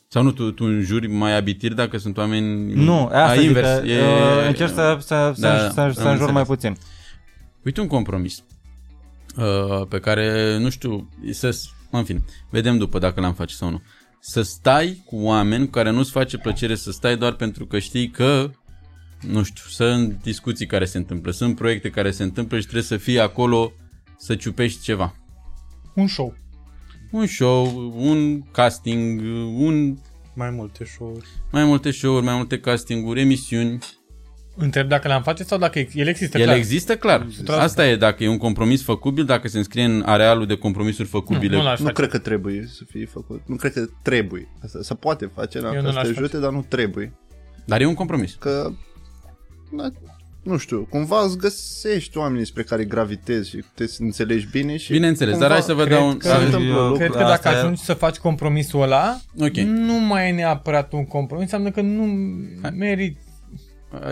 Sau 0.08 0.24
nu, 0.24 0.32
tu, 0.32 0.52
tu 0.52 0.64
înjuri 0.66 1.08
mai 1.08 1.38
abitiri 1.38 1.76
dacă 1.76 1.98
sunt 1.98 2.18
oameni... 2.18 2.74
Nu, 2.74 3.06
asta 3.06 3.24
A, 3.24 3.34
zic 3.36 3.44
invers. 3.44 3.68
că, 3.68 3.82
uh, 3.86 4.48
încerc 4.48 4.74
să, 4.74 4.98
să, 5.00 5.32
să, 5.36 5.42
Da, 5.42 5.70
să, 5.70 5.80
am 5.82 5.92
să 5.94 6.08
înjur 6.08 6.32
mai 6.32 6.42
înțeles. 6.42 6.48
puțin. 6.48 6.78
Uite 7.66 7.82
un 7.82 7.88
compromis 7.88 8.44
uh, 9.38 9.88
pe 9.90 10.00
care, 10.00 10.58
nu 10.58 10.70
știu, 10.70 11.10
să, 11.32 11.60
în 11.92 12.04
fine, 12.04 12.24
vedem 12.50 12.78
după 12.78 13.00
dacă 13.00 13.22
l-am 13.22 13.34
face 13.34 13.56
sau 13.56 13.70
nu. 13.70 13.82
Să 14.24 14.42
stai 14.42 15.02
cu 15.06 15.16
oameni 15.16 15.66
cu 15.66 15.72
care 15.72 15.90
nu-ți 15.90 16.12
face 16.12 16.38
plăcere 16.38 16.76
să 16.76 16.92
stai 16.92 17.18
doar 17.18 17.34
pentru 17.34 17.66
că 17.66 17.80
știi 17.80 18.10
că, 18.10 18.52
nu 19.22 19.44
știu, 19.44 19.64
sunt 19.70 20.22
discuții 20.22 20.66
care 20.66 20.86
se 20.86 20.98
întâmplă, 20.98 21.32
sunt 21.32 21.56
proiecte 21.56 21.90
care 21.90 22.12
se 22.12 22.24
întâmplă 22.24 22.58
și 22.58 22.64
trebuie 22.64 22.84
să 22.84 22.98
fii 22.98 23.20
acolo 23.20 23.72
să 24.18 24.36
ciupești 24.36 24.82
ceva. 24.82 25.16
Un 25.96 26.08
show. 26.08 26.36
Un 27.12 27.26
show, 27.28 27.94
un 27.98 28.42
casting, 28.42 29.22
un 29.56 29.98
Mai 30.36 30.50
multe 30.50 30.86
show-uri. 30.86 31.28
mai 31.52 31.64
multe 31.66 31.92
show-uri, 31.92 32.26
mai 32.26 32.36
multe 32.36 32.60
castinguri, 32.60 33.20
emisiuni. 33.22 33.80
Întreb 34.56 34.88
dacă 34.88 35.08
le-am 35.08 35.22
face 35.22 35.44
sau 35.44 35.58
dacă 35.58 35.80
el 35.94 36.08
există. 36.08 36.38
El 36.38 36.44
clar. 36.44 36.56
există, 36.58 36.96
clar. 36.98 37.28
Asta 37.48 37.88
e, 37.88 37.96
dacă 37.96 38.24
e 38.24 38.28
un 38.28 38.38
compromis 38.38 38.84
făcubil, 38.84 39.26
dacă 39.26 39.48
se 39.48 39.58
înscrie 39.58 39.84
în 39.84 40.04
arealul 40.06 40.46
de 40.46 40.56
compromisuri 40.56 41.08
făcubile. 41.08 41.56
Nu, 41.56 41.62
nu 41.62 41.68
l-aș 41.68 41.80
Nu 41.80 41.86
face. 41.86 41.96
cred 41.98 42.10
că 42.10 42.18
trebuie 42.18 42.66
să 42.74 42.84
fie 42.90 43.06
făcut. 43.06 43.42
Nu 43.46 43.56
cred 43.56 43.74
că 43.74 43.86
trebuie. 44.02 44.48
Asta 44.64 44.80
se 44.82 44.94
poate 44.94 45.32
face, 45.36 45.60
n-am 45.60 45.76
Eu 45.76 45.82
nu 45.82 45.88
să 45.88 45.94
l-aș 45.94 46.04
te 46.04 46.08
face. 46.08 46.20
ajute, 46.20 46.38
dar 46.38 46.52
nu 46.52 46.66
trebuie. 46.68 47.14
Dar 47.66 47.82
e 47.82 47.86
un 47.86 47.94
compromis. 47.94 48.34
Că, 48.40 48.72
na, 49.72 49.92
nu 50.44 50.58
știu, 50.58 50.88
cumva 50.90 51.22
îți 51.26 51.38
găsești 51.38 52.18
oamenii 52.18 52.46
spre 52.46 52.64
care 52.64 52.84
gravitezi 52.84 53.50
și 53.50 53.64
te 53.76 53.86
înțelegi 54.00 54.48
bine 54.52 54.78
și 54.78 54.92
Bineînțeles, 54.92 55.32
cumva 55.34 55.48
dar 55.48 55.56
hai 55.58 55.66
să 55.66 55.74
vă 55.74 55.84
cred 55.84 55.98
dau 55.98 56.08
un... 56.08 56.18
că- 56.18 56.28
se 56.28 56.34
să- 56.34 56.42
întâmplă 56.44 56.70
eu- 56.70 56.74
lucruri. 56.88 56.98
Cred 56.98 57.12
că 57.12 57.18
Asta 57.18 57.30
dacă 57.44 57.56
e- 57.56 57.60
ajungi 57.60 57.82
să 57.84 57.94
faci 57.94 58.18
compromisul 58.18 58.82
ăla, 58.82 59.20
Ok. 59.40 59.56
nu 59.58 59.94
mai 60.00 60.30
e 60.30 60.32
neapărat 60.32 60.94
un 60.94 61.06
compromis, 61.06 61.44
înseamnă 61.44 61.72
că 61.72 61.82
nu 61.82 62.04
meriți. 62.78 63.30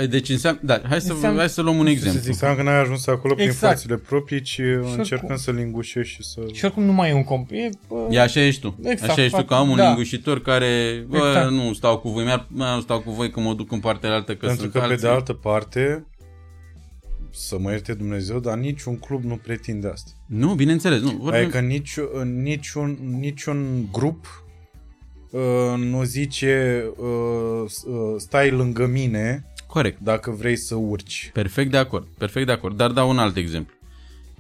Deci 0.10 0.30
înseamnă... 0.30 0.60
Da, 0.64 0.82
hai 0.90 1.02
să, 1.02 1.14
Înseamnă- 1.14 1.40
hai 1.40 1.50
să 1.50 1.62
luăm 1.62 1.78
un 1.78 1.84
nu 1.84 1.88
știu 1.88 1.98
exemplu. 1.98 2.20
să 2.20 2.24
zic. 2.26 2.34
Înseamnă 2.34 2.58
că 2.58 2.64
n-ai 2.70 2.80
ajuns 2.82 3.08
acolo 3.08 3.34
prin 3.34 3.48
Exact. 3.48 3.74
forțele 3.74 3.98
proprii, 3.98 4.42
ci 4.42 4.60
încercând 4.98 5.40
să 5.40 5.52
lingușești 5.52 6.14
și 6.16 6.24
să... 6.24 6.42
Și 6.54 6.66
oricum 6.66 6.84
nu 6.84 6.92
mai 6.94 7.10
e 7.10 7.14
un 7.14 7.24
compromis. 7.24 7.64
E, 7.66 7.70
bă, 7.88 8.08
E 8.12 8.20
așa 8.22 8.40
ești 8.40 8.62
tu. 8.62 8.76
Exact, 8.84 9.12
așa 9.12 9.22
ești 9.22 9.36
tu, 9.36 9.42
fac- 9.42 9.48
că 9.48 9.54
am 9.54 9.70
un 9.70 9.76
da. 9.78 9.86
lingușitor 9.88 10.42
care, 10.42 11.04
bă, 11.08 11.18
Exact. 11.18 11.52
nu 11.52 11.74
stau 11.74 11.98
cu 12.00 12.10
voi, 12.10 12.24
mi-ar, 12.24 12.46
mă, 12.50 12.72
nu 12.76 12.82
stau 12.82 13.00
cu 13.00 13.12
voi 13.12 13.30
că 13.32 13.40
mă 13.40 13.54
duc 13.54 13.72
în 13.72 13.80
partea 13.80 14.14
altă, 14.14 14.36
că 14.36 14.46
Pentru 14.46 14.62
sunt 14.62 14.72
că, 14.72 14.78
pe 14.80 14.84
alții. 14.86 15.02
de 15.02 15.08
altă 15.08 15.34
parte, 15.34 16.06
să 17.32 17.58
mă 17.60 17.72
ierte 17.72 17.94
Dumnezeu, 17.94 18.40
dar 18.40 18.58
niciun 18.58 18.98
club 18.98 19.24
nu 19.24 19.36
pretinde 19.36 19.88
asta. 19.88 20.12
Nu, 20.28 20.54
bineînțeles, 20.54 21.02
nu. 21.02 21.10
Vorbim... 21.12 21.42
Adică 21.42 21.60
nici, 21.60 21.96
niciun, 22.42 22.98
niciun 23.20 23.88
grup 23.92 24.44
uh, 25.32 25.42
nu 25.78 26.04
zice 26.04 26.84
uh, 26.98 27.64
s- 27.70 27.84
uh, 27.84 28.16
stai 28.18 28.50
lângă 28.52 28.86
mine 28.88 29.44
Corect. 29.72 30.00
dacă 30.00 30.32
vrei 30.32 30.56
să 30.56 30.76
urci. 30.76 31.30
Perfect 31.34 31.72
de 31.72 31.78
acord, 31.78 32.08
perfect 32.18 32.46
de 32.46 32.52
acord. 32.52 32.78
Dar 32.78 32.92
dau 32.92 33.10
un 33.10 33.18
alt 33.18 33.36
exemplu. 33.36 33.74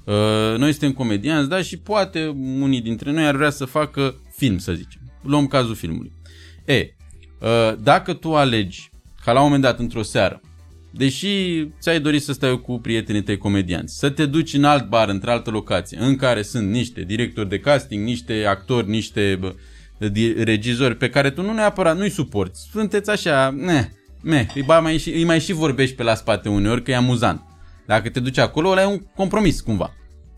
Uh, 0.03 0.57
noi 0.57 0.71
suntem 0.71 0.91
comedianți, 0.91 1.49
da, 1.49 1.61
și 1.61 1.77
poate 1.77 2.27
unii 2.59 2.81
dintre 2.81 3.11
noi 3.11 3.25
ar 3.25 3.35
vrea 3.35 3.49
să 3.49 3.65
facă 3.65 4.15
film, 4.35 4.57
să 4.57 4.73
zicem. 4.73 5.01
Luăm 5.21 5.47
cazul 5.47 5.75
filmului. 5.75 6.11
E, 6.65 6.95
uh, 7.41 7.73
dacă 7.83 8.13
tu 8.13 8.35
alegi 8.35 8.89
ca 9.23 9.31
la 9.31 9.39
un 9.39 9.45
moment 9.45 9.63
dat 9.63 9.79
într-o 9.79 10.01
seară, 10.01 10.41
deși 10.91 11.65
ți-ai 11.79 11.99
dorit 11.99 12.21
să 12.21 12.33
stai 12.33 12.61
cu 12.61 12.79
prietenii 12.79 13.23
tăi 13.23 13.37
comedianți, 13.37 13.97
să 13.97 14.09
te 14.09 14.25
duci 14.25 14.53
în 14.53 14.63
alt 14.63 14.87
bar, 14.87 15.09
într-altă 15.09 15.49
locație, 15.49 15.97
în 15.97 16.15
care 16.15 16.41
sunt 16.41 16.69
niște 16.69 17.01
directori 17.01 17.49
de 17.49 17.59
casting, 17.59 18.03
niște 18.03 18.45
actori, 18.45 18.89
niște 18.89 19.37
bă, 19.39 19.53
di- 20.09 20.43
regizori 20.43 20.95
pe 20.97 21.09
care 21.09 21.29
tu 21.29 21.41
nu 21.41 21.53
neapărat 21.53 21.97
nu-i 21.97 22.09
suporți. 22.09 22.67
Sunteți 22.71 23.09
așa, 23.09 23.49
ne, 23.49 23.89
ne, 24.21 24.47
îi, 24.55 24.63
ba 24.63 24.79
mai, 24.79 24.97
și- 24.97 25.09
îi 25.13 25.23
mai 25.23 25.39
și 25.39 25.53
vorbești 25.53 25.95
pe 25.95 26.03
la 26.03 26.15
spate 26.15 26.49
uneori 26.49 26.83
că 26.83 26.91
e 26.91 26.95
amuzant. 26.95 27.41
Dacă 27.87 28.09
te 28.09 28.19
duci 28.19 28.37
acolo, 28.37 28.69
ăla 28.69 28.81
e 28.81 28.85
un 28.85 28.99
compromis 29.15 29.61
cumva. 29.61 29.93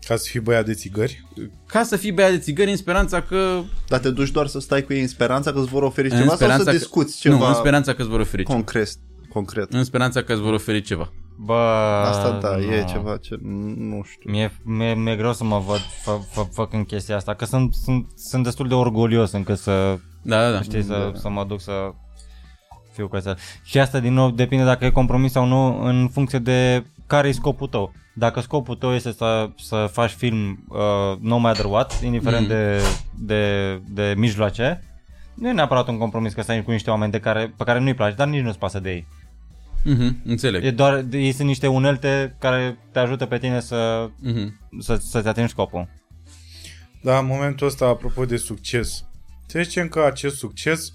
Ca 0.06 0.16
să 0.16 0.28
fii 0.30 0.40
băiat 0.40 0.64
de 0.64 0.72
țigări. 0.74 1.24
Ca 1.66 1.82
să 1.82 1.96
fii 1.96 2.12
băiat 2.12 2.30
de 2.30 2.38
țigări 2.38 2.70
în 2.70 2.76
speranța 2.76 3.22
că... 3.22 3.60
Dar 3.88 3.98
te 4.00 4.10
duci 4.10 4.30
doar 4.30 4.46
să 4.46 4.60
stai 4.60 4.82
cu 4.82 4.92
ei 4.92 5.00
în 5.00 5.08
speranța 5.08 5.52
că 5.52 5.58
îți 5.58 5.68
vor 5.68 5.82
oferi 5.82 6.10
În 6.10 6.16
ceva 6.16 6.26
sau 6.28 6.36
speranța 6.36 6.64
să 6.64 6.70
că- 6.70 6.76
discuți 6.76 7.18
ceva 7.18 7.36
Nu, 7.36 7.46
în 7.46 7.54
speranța 7.54 7.92
că 7.94 8.02
îți 8.02 8.10
vor 8.10 8.20
oferi 8.20 8.42
ceva. 8.42 8.54
concret? 8.54 8.88
concret. 9.28 9.72
În 9.72 9.84
speranța 9.84 10.22
că 10.22 10.32
îți 10.32 10.40
vor 10.42 10.52
oferi 10.52 10.80
ceva. 10.82 11.12
Bă, 11.44 11.52
Asta 12.06 12.38
da, 12.42 12.56
nu. 12.56 12.62
e 12.62 12.84
ceva 12.88 13.16
ce 13.16 13.36
nu 13.76 14.02
știu. 14.10 14.30
Mie, 14.30 14.52
mie, 14.64 14.94
mi-e 14.94 15.16
greu 15.16 15.32
să 15.32 15.44
mă 15.44 15.58
văd 15.66 15.80
fă, 16.02 16.18
fă, 16.30 16.46
făcând 16.52 16.86
chestia 16.86 17.16
asta, 17.16 17.34
că 17.34 17.44
sunt, 17.44 17.74
sunt, 17.74 18.06
sunt 18.16 18.44
destul 18.44 18.68
de 18.68 18.74
orgolios 18.74 19.32
încât 19.32 19.58
să, 19.58 19.98
Da, 20.22 20.42
da, 20.42 20.50
da. 20.50 20.62
știi, 20.62 20.82
să, 20.82 21.12
să 21.14 21.28
mă 21.28 21.44
duc 21.48 21.60
să 21.60 21.72
fiu 22.92 23.08
cu 23.08 23.16
asta. 23.16 23.34
Și 23.62 23.78
asta 23.78 24.00
din 24.00 24.12
nou 24.12 24.30
depinde 24.30 24.64
dacă 24.64 24.84
e 24.84 24.90
compromis 24.90 25.32
sau 25.32 25.46
nu 25.46 25.82
în 25.84 26.08
funcție 26.12 26.38
de 26.38 26.84
care 27.06 27.28
e 27.28 27.32
scopul 27.32 27.66
tău. 27.68 27.92
Dacă 28.14 28.40
scopul 28.40 28.74
tău 28.76 28.94
este 28.94 29.12
să, 29.12 29.50
să 29.58 29.88
faci 29.92 30.10
film 30.10 30.64
uh, 30.68 31.18
no 31.20 31.36
matter 31.38 31.64
what, 31.64 32.02
indiferent 32.02 32.48
Mhm. 32.48 32.56
mm. 32.56 32.58
de, 32.58 32.80
de, 33.18 33.80
de 33.88 34.14
mijloace, 34.16 34.82
nu 35.34 35.48
e 35.48 35.52
neapărat 35.52 35.88
un 35.88 35.98
compromis 35.98 36.32
că 36.32 36.42
stai 36.42 36.64
cu 36.64 36.70
niște 36.70 36.90
oameni 36.90 37.12
de 37.12 37.20
care, 37.20 37.54
pe 37.56 37.64
care 37.64 37.78
nu-i 37.78 37.94
place, 37.94 38.14
dar 38.14 38.26
nici 38.26 38.42
nu-ți 38.42 38.58
pasă 38.58 38.80
de 38.80 38.90
ei. 38.90 39.06
Mhm, 39.84 40.16
înțeleg. 40.24 40.64
E 40.64 40.70
doar, 40.70 41.04
ei 41.12 41.32
sunt 41.32 41.48
niște 41.48 41.66
unelte 41.66 42.36
care 42.38 42.78
te 42.92 42.98
ajută 42.98 43.26
pe 43.26 43.38
tine 43.38 43.60
să, 43.60 44.08
Mhm. 44.22 44.58
să, 44.80 44.94
să-ți 44.94 45.28
atingi 45.28 45.50
scopul. 45.50 45.88
Da, 47.02 47.18
în 47.18 47.26
momentul 47.26 47.66
ăsta, 47.66 47.86
apropo 47.86 48.24
de 48.24 48.36
succes, 48.36 49.04
să 49.46 49.60
zicem 49.62 49.88
că 49.88 50.00
acest 50.04 50.36
succes 50.36 50.92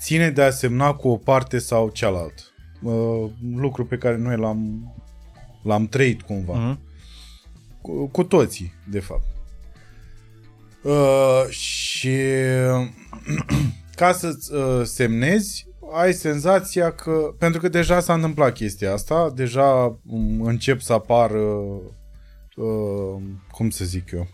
ține 0.00 0.30
de 0.30 0.42
a 0.42 0.50
semna 0.50 0.92
cu 0.92 1.08
o 1.08 1.16
parte 1.16 1.58
sau 1.58 1.88
cealaltă. 1.88 2.42
Uh, 2.82 3.30
lucru 3.56 3.86
pe 3.86 3.96
care 3.96 4.16
noi 4.16 4.36
l-am, 4.36 4.92
l-am 5.62 5.86
trăit 5.86 6.22
cumva. 6.22 6.54
Mhm. 6.54 6.80
Cu, 7.80 8.06
cu 8.06 8.24
toții, 8.24 8.72
de 8.90 9.00
fapt. 9.00 9.26
Uh, 10.82 11.48
și 11.48 12.16
ca 13.94 14.12
să 14.12 14.38
uh, 14.52 14.86
semnezi, 14.86 15.66
ai 15.92 16.12
senzația 16.12 16.92
că, 16.92 17.34
pentru 17.38 17.60
că 17.60 17.68
deja 17.68 18.00
s-a 18.00 18.14
întâmplat 18.14 18.52
chestia 18.52 18.92
asta, 18.92 19.32
deja 19.34 19.98
um, 20.06 20.42
încep 20.42 20.80
să 20.80 20.92
apară, 20.92 21.40
uh, 22.56 23.22
cum 23.50 23.70
să 23.70 23.84
zic 23.84 24.10
eu, 24.10 24.26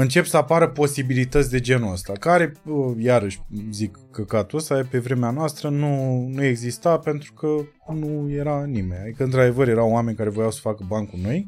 încep 0.00 0.24
să 0.24 0.36
apară 0.36 0.68
posibilități 0.68 1.50
de 1.50 1.60
genul 1.60 1.92
ăsta, 1.92 2.12
care, 2.12 2.52
uh, 2.64 2.96
iarăși 2.98 3.40
zic 3.70 3.98
căcatul 4.10 4.58
ăsta, 4.58 4.86
pe 4.90 4.98
vremea 4.98 5.30
noastră 5.30 5.68
nu, 5.68 6.26
nu 6.28 6.44
exista 6.44 6.98
pentru 6.98 7.32
că 7.32 7.48
nu 7.94 8.30
era 8.30 8.64
nimeni. 8.64 9.02
Adică, 9.02 9.24
într-adevăr, 9.24 9.68
erau 9.68 9.90
oameni 9.90 10.16
care 10.16 10.28
voiau 10.28 10.50
să 10.50 10.60
facă 10.60 10.84
bani 10.88 11.06
cu 11.06 11.16
noi 11.22 11.46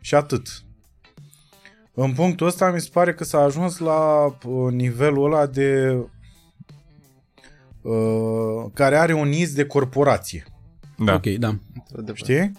și 0.00 0.14
atât. 0.14 0.62
În 1.94 2.12
punctul 2.12 2.46
ăsta 2.46 2.70
mi 2.70 2.80
se 2.80 2.88
pare 2.92 3.14
că 3.14 3.24
s-a 3.24 3.40
ajuns 3.40 3.78
la 3.78 4.24
uh, 4.24 4.72
nivelul 4.72 5.24
ăla 5.24 5.46
de 5.46 5.96
uh, 7.82 8.70
care 8.74 8.96
are 8.96 9.12
un 9.12 9.32
iz 9.32 9.52
de 9.52 9.66
corporație. 9.66 10.44
Da. 11.04 11.14
Ok, 11.14 11.26
da. 11.26 11.58
Într-adevăr. 11.74 12.16
Știi? 12.16 12.52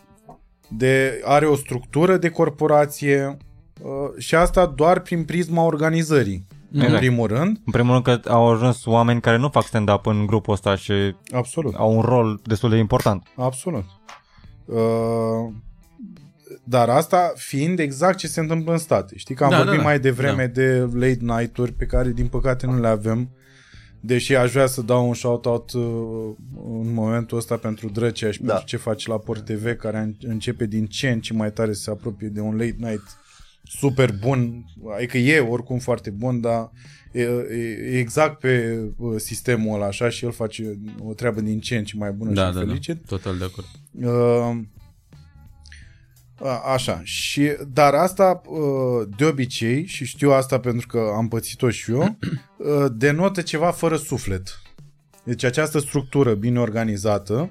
De, 0.70 1.22
are 1.24 1.46
o 1.46 1.56
structură 1.56 2.18
de 2.18 2.30
corporație 2.30 3.26
uh, 3.26 3.36
și 4.18 4.36
asta 4.36 4.66
doar 4.66 5.00
prin 5.00 5.24
prisma 5.24 5.64
organizării. 5.64 6.48
În 6.74 6.82
Exact. 6.82 7.00
primul 7.00 7.28
rând. 7.28 7.58
În 7.66 7.72
primul 7.72 7.92
rând 7.92 8.04
că 8.04 8.30
au 8.30 8.52
ajuns 8.52 8.86
oameni 8.86 9.22
care 9.22 9.38
nu 9.38 9.50
fac 9.50 9.64
stand-up 9.66 10.06
în 10.06 10.26
grupul 10.26 10.54
ăsta 10.54 10.76
și 10.76 10.94
Absolut. 11.32 11.74
au 11.76 11.96
un 11.96 12.02
rol 12.02 12.40
destul 12.44 12.70
de 12.70 12.78
important. 12.78 13.28
Absolut. 13.36 13.84
Uh, 14.66 15.54
dar 16.64 16.90
asta 16.90 17.32
fiind 17.36 17.80
exact 17.80 18.18
ce 18.18 18.28
se 18.28 18.40
întâmplă 18.40 18.72
în 18.72 18.78
state. 18.78 19.18
Știi 19.18 19.36
că 19.36 19.44
am 19.44 19.50
Da, 19.50 19.56
vorbit 19.58 19.74
da, 19.76 19.82
da. 19.82 19.84
mai 19.88 20.00
devreme 20.00 20.46
de 20.46 20.90
late 20.94 21.18
night-uri 21.22 21.72
pe 21.72 21.86
care 21.86 22.10
din 22.10 22.28
păcate 22.28 22.66
nu 22.66 22.80
le 22.80 22.88
avem. 22.88 23.30
Deși 24.00 24.36
aș 24.36 24.52
vrea 24.52 24.66
să 24.66 24.82
dau 24.82 25.08
un 25.08 25.14
shout-out 25.14 25.72
uh, 25.72 25.82
în 26.84 26.94
momentul 26.94 27.38
ăsta 27.38 27.56
pentru 27.58 27.90
Drăcea 27.90 28.32
și 28.32 28.42
Da. 28.42 28.48
pentru 28.48 28.66
ce 28.68 28.78
face 28.78 29.10
la 29.10 29.18
Port 29.18 29.46
TV, 29.46 29.76
care 29.76 29.98
an- 29.98 30.16
începe 30.22 30.66
din 30.66 30.86
ce 30.86 31.10
în 31.10 31.20
ce 31.20 31.34
mai 31.34 31.52
tare 31.52 31.74
să 31.74 31.82
se 31.82 31.90
apropie 31.92 32.28
de 32.28 32.40
un 32.40 32.52
late 32.56 32.76
night 32.78 33.04
super 33.78 34.14
bun. 34.20 34.66
Adică 34.96 35.18
e 35.18 35.40
oricum 35.40 35.80
foarte 35.80 36.10
bun, 36.10 36.42
dar 36.42 36.72
e, 37.12 37.22
e 37.22 38.00
exact 38.00 38.40
pe 38.40 38.80
uh, 38.98 39.20
sistemul 39.20 39.76
ăla 39.76 39.86
așa 39.86 40.10
și 40.10 40.26
el 40.26 40.32
face 40.32 40.80
o 41.00 41.14
treabă 41.14 41.42
din 41.42 41.60
ce 41.60 41.78
în 41.78 41.84
ce 41.84 41.98
mai 41.98 42.12
bună 42.12 42.32
Da, 42.32 42.48
și 42.48 42.54
da, 42.54 42.60
da. 42.60 42.66
felicit. 42.66 43.06
Total 43.06 43.38
de 43.38 43.44
acord. 43.44 43.68
Uh, 43.92 44.62
a- 46.44 46.74
așa, 46.74 47.02
și, 47.04 47.52
dar 47.74 47.94
asta 47.94 48.42
uh, 48.46 49.08
de 49.18 49.26
obicei, 49.26 49.86
și 49.86 50.06
știu 50.06 50.32
asta 50.32 50.60
pentru 50.60 50.88
că 50.88 51.12
am 51.16 51.28
pățit-o 51.28 51.70
și 51.70 51.92
eu, 51.92 52.02
uh, 52.58 52.86
denotă 52.94 53.42
ceva 53.42 53.72
fără 53.72 53.96
suflet. 53.96 54.62
Deci 55.24 55.44
această 55.44 55.80
structură 55.80 56.34
bine 56.34 56.60
organizată, 56.60 57.50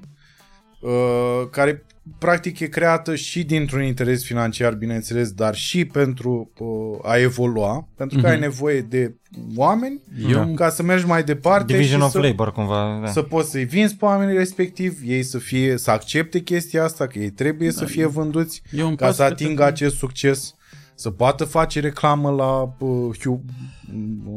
uh, 0.81 1.47
care 1.51 1.85
practic 2.17 2.59
e 2.59 2.65
creată 2.67 3.15
și 3.15 3.43
dintr-un 3.43 3.83
interes 3.83 4.23
financiar, 4.23 4.73
bineînțeles, 4.73 5.31
dar 5.31 5.55
și 5.55 5.85
pentru 5.85 6.51
uh, 6.57 6.67
a 7.11 7.17
evolua, 7.17 7.87
pentru 7.95 8.19
că 8.21 8.27
ai 8.27 8.39
nevoie 8.39 8.81
de 8.81 9.15
oameni 9.55 10.01
Eu- 10.29 10.53
ca 10.53 10.69
să 10.69 10.83
mergi 10.83 11.05
mai 11.05 11.23
departe 11.23 11.73
Division 11.73 11.99
și 11.99 12.05
of 12.05 12.11
să, 12.11 12.19
labor 12.19 12.51
cumva. 12.51 12.99
Da. 13.03 13.11
să 13.11 13.21
poți 13.21 13.49
să-i 13.49 13.65
vinzi 13.65 13.95
pe 13.95 14.05
oamenii 14.05 14.37
respectiv, 14.37 14.99
ei 15.05 15.23
să 15.23 15.37
fie 15.37 15.77
să 15.77 15.91
accepte 15.91 16.39
chestia 16.39 16.83
asta, 16.83 17.07
că 17.07 17.19
ei 17.19 17.29
trebuie 17.29 17.71
să 17.71 17.85
fie 17.85 18.05
vânduți 18.05 18.61
Eu 18.71 18.87
îmi 18.87 18.95
ca 18.97 19.05
pas 19.05 19.15
să 19.15 19.21
că- 19.23 19.27
atingă 19.31 19.63
acest 19.63 19.95
succes, 19.95 20.55
să 20.95 21.09
poată 21.09 21.43
face 21.43 21.79
reclamă 21.79 22.29
la 22.29 22.85
uh, 22.85 23.17
Hugh, 23.23 23.39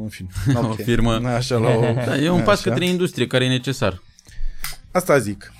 în 0.03 0.09
fin, 0.09 0.29
O 0.63 0.67
Ok. 0.67 0.83
firmă. 0.83 1.13
așa 1.29 1.57
la 1.57 1.69
o... 1.69 1.81
Da, 2.07 2.17
e 2.17 2.29
un 2.31 2.43
pas 2.49 2.59
așa. 2.61 2.71
către 2.71 2.87
industrie 2.87 3.27
care 3.27 3.45
e 3.45 3.49
necesar. 3.49 4.03
Asta 4.91 5.19
zic. 5.19 5.53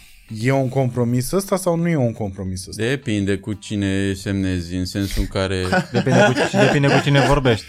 E 0.43 0.53
un 0.53 0.69
compromis 0.69 1.33
ăsta 1.33 1.57
sau 1.57 1.77
nu 1.77 1.89
e 1.89 1.97
un 1.97 2.13
compromis 2.13 2.67
ăsta? 2.69 2.83
Depinde 2.85 3.37
cu 3.37 3.53
cine 3.53 4.13
semnezi, 4.13 4.75
în 4.75 4.85
sensul 4.85 5.21
în 5.23 5.27
care... 5.27 5.65
Depinde 5.93 6.19
cu, 6.27 6.33
și 6.49 6.57
depinde 6.57 6.89
cu 6.89 7.01
cine 7.05 7.21
vorbești. 7.21 7.67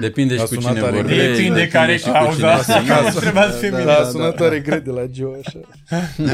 Depinde 0.00 0.34
și 0.34 0.40
A 0.40 0.44
cu 0.44 0.54
sunat 0.54 0.68
cine 0.68 0.80
tare 0.80 0.94
vorbești. 0.96 1.20
greu. 1.20 1.32
Depinde 1.34 1.68
care 1.68 1.96
și 1.96 2.04
cu 2.04 2.10
cauza. 2.10 2.62
cine 2.62 2.74
semnezi. 2.84 3.14
Întrebați 3.16 3.58
femeile. 3.58 3.84
Da, 3.84 3.92
da, 3.92 4.02
da, 4.02 4.08
sună 4.08 4.24
da. 4.24 4.30
tare 4.30 4.58
greu 4.60 4.78
de 4.78 4.90
la 4.90 5.02
Joe 5.14 5.40
așa. 5.46 5.58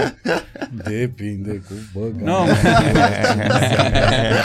Depinde 0.91 1.63
cu 1.69 1.73
băga. 1.93 2.25
Nu, 2.31 2.47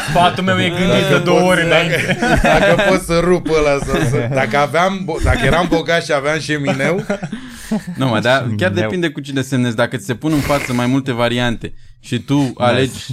Sfatul 0.09 0.43
meu 0.43 0.57
e 0.59 0.69
gândit 0.69 1.07
de 1.09 1.19
două 1.23 1.39
ori 1.41 1.63
înainte. 1.65 2.17
Dacă 2.43 2.75
pot 2.89 3.01
să 3.01 3.19
rup 3.23 3.47
ăla 3.57 3.77
să, 3.85 4.07
să, 4.09 4.29
dacă, 4.33 4.57
aveam, 4.57 5.03
bo- 5.09 5.23
dacă 5.23 5.39
eram 5.45 5.67
bogat 5.69 6.03
și 6.03 6.13
aveam 6.13 6.39
șemineu, 6.39 7.05
nu, 7.95 8.07
mă, 8.07 8.19
dar 8.19 8.47
chiar 8.57 8.71
Meu. 8.71 8.81
depinde 8.81 9.09
cu 9.09 9.19
cine 9.19 9.41
semnezi. 9.41 9.75
Dacă 9.75 9.97
ți 9.97 10.05
se 10.05 10.15
pun 10.15 10.31
în 10.31 10.39
față 10.39 10.73
mai 10.73 10.85
multe 10.89 11.11
variante 11.11 11.73
și 11.99 12.19
tu 12.19 12.51
alegi 12.55 13.05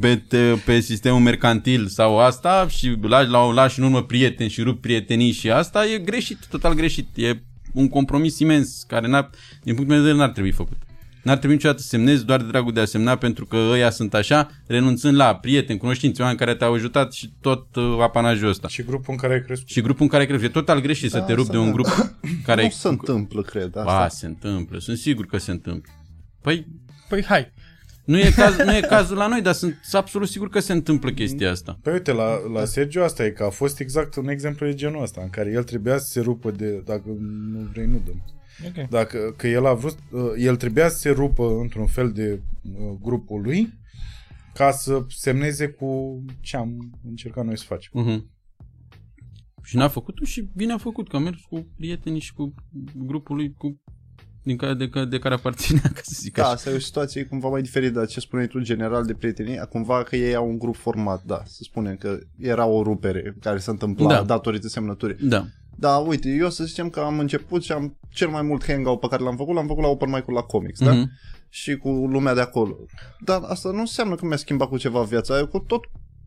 pe, 0.00 0.22
pe 0.64 0.80
sistemul 0.80 1.20
mercantil 1.20 1.86
sau 1.86 2.18
asta 2.18 2.66
și 2.68 2.96
lași, 3.00 3.30
la, 3.30 3.52
lași 3.52 3.78
în 3.78 3.84
urmă 3.84 4.02
prieteni 4.02 4.50
și 4.50 4.62
rup 4.62 4.80
prietenii 4.80 5.32
și 5.32 5.50
asta, 5.50 5.86
e 5.86 5.98
greșit, 5.98 6.46
total 6.50 6.72
greșit. 6.74 7.08
E 7.14 7.42
un 7.72 7.88
compromis 7.88 8.38
imens 8.38 8.84
care, 8.86 9.08
n-ar, 9.08 9.30
din 9.62 9.74
punctul 9.74 9.86
meu 9.86 9.96
de 9.96 10.02
vedere, 10.02 10.16
n-ar 10.16 10.30
trebui 10.30 10.50
făcut. 10.50 10.76
N-ar 11.22 11.36
trebui 11.36 11.54
niciodată 11.56 11.82
să 11.82 11.88
semnezi 11.88 12.24
doar 12.24 12.40
de 12.40 12.46
dragul 12.46 12.72
de 12.72 12.80
a 12.80 12.84
semna 12.84 13.16
pentru 13.16 13.46
că 13.46 13.56
ăia 13.56 13.90
sunt 13.90 14.14
așa, 14.14 14.50
renunțând 14.66 15.16
la 15.16 15.34
prieteni, 15.34 15.78
cunoștințe, 15.78 16.20
oameni 16.22 16.38
care 16.38 16.54
te-au 16.54 16.74
ajutat 16.74 17.12
și 17.12 17.32
tot 17.40 17.76
uh, 17.76 17.96
apanajul 18.00 18.48
ăsta. 18.48 18.68
și 18.68 18.82
grupul 18.82 19.12
în 19.12 19.16
care 19.16 19.32
ai 19.32 19.42
crescut. 19.42 19.68
Și 19.68 19.80
grupul 19.80 20.02
în 20.02 20.08
care 20.08 20.26
crezi. 20.26 20.44
E 20.44 20.48
total 20.48 20.80
greșit 20.80 21.10
să 21.10 21.20
te 21.20 21.32
rupi 21.32 21.50
de 21.50 21.58
un 21.58 21.72
grup 21.72 21.86
care 22.46 22.60
Nu 22.60 22.66
e... 22.66 22.70
se 22.70 22.88
întâmplă, 22.88 23.42
cred, 23.42 23.70
Ba, 23.70 23.82
asta. 23.82 24.08
se 24.08 24.26
întâmplă. 24.26 24.78
Sunt 24.78 24.98
sigur 24.98 25.26
că 25.26 25.38
se 25.38 25.50
întâmplă. 25.50 25.92
Păi, 26.40 26.66
Păi 27.12 27.24
hai. 27.24 27.52
nu 28.04 28.18
e, 28.18 28.30
caz, 28.30 28.56
nu 28.56 28.76
e 28.76 28.80
cazul 28.80 29.16
la 29.16 29.26
noi, 29.26 29.42
dar 29.42 29.54
sunt 29.54 29.76
absolut 29.92 30.28
sigur 30.28 30.48
că 30.48 30.60
se 30.60 30.72
întâmplă 30.72 31.12
chestia 31.12 31.50
asta. 31.50 31.78
Păi 31.82 31.92
uite, 31.92 32.12
la, 32.12 32.48
la 32.52 32.64
Sergio 32.64 33.02
asta 33.02 33.24
e 33.24 33.30
că 33.30 33.44
a 33.44 33.50
fost 33.50 33.80
exact 33.80 34.14
un 34.14 34.28
exemplu 34.28 34.66
de 34.66 34.74
genul 34.74 35.02
ăsta, 35.02 35.20
în 35.22 35.30
care 35.30 35.50
el 35.50 35.62
trebuia 35.62 35.98
să 35.98 36.06
se 36.06 36.20
rupă 36.20 36.50
de, 36.50 36.82
dacă 36.84 37.02
nu 37.52 37.58
vrei, 37.72 37.86
nu 37.86 38.02
dăm. 38.04 38.24
Ok. 38.66 38.88
Dacă, 38.88 39.34
că 39.36 39.48
el 39.48 39.66
a 39.66 39.74
vrut, 39.74 39.98
uh, 40.10 40.32
el 40.38 40.56
trebuia 40.56 40.88
să 40.88 40.98
se 40.98 41.10
rupă 41.10 41.58
într-un 41.60 41.86
fel 41.86 42.12
de 42.12 42.40
uh, 42.62 42.96
grupul 43.00 43.40
lui 43.40 43.72
ca 44.54 44.70
să 44.70 45.04
semneze 45.08 45.68
cu 45.68 46.22
ce 46.40 46.56
am 46.56 46.90
încercat 47.08 47.44
noi 47.44 47.58
să 47.58 47.64
facem. 47.66 47.92
Uh-huh. 48.04 48.20
Și 49.62 49.76
n-a 49.76 49.88
făcut-o 49.88 50.24
și 50.24 50.50
bine 50.54 50.72
a 50.72 50.78
făcut, 50.78 51.08
că 51.08 51.16
a 51.16 51.18
mers 51.18 51.40
cu 51.48 51.66
prietenii 51.76 52.20
și 52.20 52.32
cu 52.32 52.54
grupul 52.94 53.36
lui 53.36 53.52
cu, 53.52 53.80
din 54.42 54.56
care, 54.56 54.74
de, 54.74 54.88
ca- 54.88 55.04
de 55.04 55.18
care 55.18 55.34
aparținea, 55.34 55.82
ca 55.94 56.00
să 56.02 56.16
zic 56.20 56.34
Da, 56.34 56.42
așa. 56.42 56.52
asta 56.52 56.70
e 56.70 56.74
o 56.74 56.78
situație 56.78 57.24
cumva 57.24 57.48
mai 57.48 57.62
diferită 57.62 58.00
de 58.00 58.06
ce 58.06 58.20
spuneai 58.20 58.46
tu 58.48 58.58
general 58.60 59.04
de 59.04 59.14
prietenie, 59.14 59.66
cumva 59.70 60.02
că 60.02 60.16
ei 60.16 60.34
au 60.34 60.48
un 60.48 60.58
grup 60.58 60.76
format, 60.76 61.22
da, 61.24 61.42
să 61.46 61.58
spunem 61.62 61.96
că 61.96 62.18
era 62.38 62.66
o 62.66 62.82
rupere 62.82 63.36
care 63.40 63.58
se 63.58 63.70
întâmpla 63.70 64.06
Da. 64.08 64.14
da. 64.14 64.22
datorită 64.22 64.68
semnăturii. 64.68 65.16
Da. 65.28 65.44
Da, 65.76 65.96
uite, 65.96 66.28
eu 66.28 66.50
să 66.50 66.64
zicem 66.64 66.88
că 66.88 67.00
am 67.00 67.18
început 67.18 67.62
și 67.62 67.72
am 67.72 67.96
cel 68.08 68.28
mai 68.28 68.42
mult 68.42 68.64
hangout 68.66 69.00
pe 69.00 69.06
care 69.10 69.22
l-am 69.22 69.36
făcut, 69.36 69.54
l-am 69.54 69.66
făcut 69.66 69.82
la 69.82 69.88
open 69.88 70.10
mic 70.10 70.30
la 70.30 70.40
comics, 70.40 70.80
da? 70.80 70.92
Mhm. 70.92 71.10
Și 71.48 71.76
cu 71.76 71.88
lumea 71.88 72.34
de 72.34 72.40
acolo. 72.40 72.76
Dar 73.24 73.40
asta 73.46 73.70
nu 73.70 73.78
înseamnă 73.80 74.14
că 74.14 74.26
mi-a 74.26 74.36
schimbat 74.36 74.68
cu 74.68 74.76
ceva 74.76 75.02
viața, 75.02 75.38
eu 75.38 75.46
cu 75.46 75.58
tot 75.58 75.84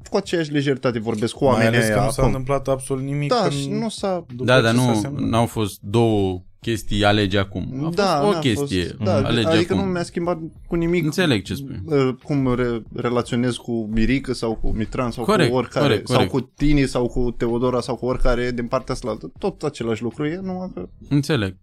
cu 0.10 0.18
aceeași 0.18 0.52
lejeritate 0.52 1.00
vorbesc 1.00 1.34
cu 1.34 1.44
Mai 1.44 1.54
oamenii 1.54 1.76
ales 1.78 1.88
că 1.90 1.94
aia 1.96 2.04
nu 2.04 2.10
s-a 2.12 2.22
acum. 2.22 2.34
întâmplat 2.34 2.68
absolut 2.68 3.04
nimic. 3.04 3.30
Da, 3.30 3.40
când- 3.42 3.52
și 3.52 3.70
nu 3.70 3.90
s-a... 3.90 4.26
după 4.28 4.44
Da, 4.44 4.56
ce 4.56 4.62
dar 4.62 4.76
s-a 4.76 4.82
nu 4.86 5.00
semnat. 5.00 5.22
n-au 5.30 5.46
fost 5.46 5.80
două 5.82 6.42
chestii 6.66 7.06
alege 7.06 7.38
acum. 7.38 7.86
A 7.86 7.90
da, 7.90 8.04
fost 8.06 8.28
o 8.28 8.32
n-a 8.32 8.40
chestie, 8.40 8.84
Fost, 8.84 8.98
da, 8.98 9.16
alege 9.16 9.48
adică 9.48 9.74
acum. 9.74 9.86
nu 9.86 9.92
mi-a 9.92 10.04
schimbat 10.04 10.40
cu 10.68 10.76
nimic 10.76 11.04
Înțeleg 11.04 11.44
ce 11.44 11.54
spui. 11.54 11.82
uh, 11.86 12.10
cum 12.24 12.54
re- 12.56 12.82
relaționez 12.96 13.56
cu 13.56 13.90
Mirica 13.94 14.34
sau 14.34 14.56
cu 14.56 14.72
Mitran 14.76 15.12
sau 15.12 15.24
Corect, 15.24 15.50
cu 15.50 15.56
oricare, 15.56 15.86
corect, 15.86 16.08
sau 16.08 16.16
corect. 16.16 16.32
cu 16.34 16.40
Tini 16.56 16.86
sau 16.88 17.08
cu 17.08 17.32
Teodora 17.32 17.80
sau 17.82 17.96
cu 17.96 18.06
oricare 18.06 18.52
din 18.52 18.68
partea 18.68 18.94
asta, 18.94 19.18
tot 19.40 19.64
același 19.64 20.02
lucru 20.02 20.26
e, 20.26 20.40
numai 20.44 20.72
că 20.74 20.90
Înțeleg. 21.10 21.58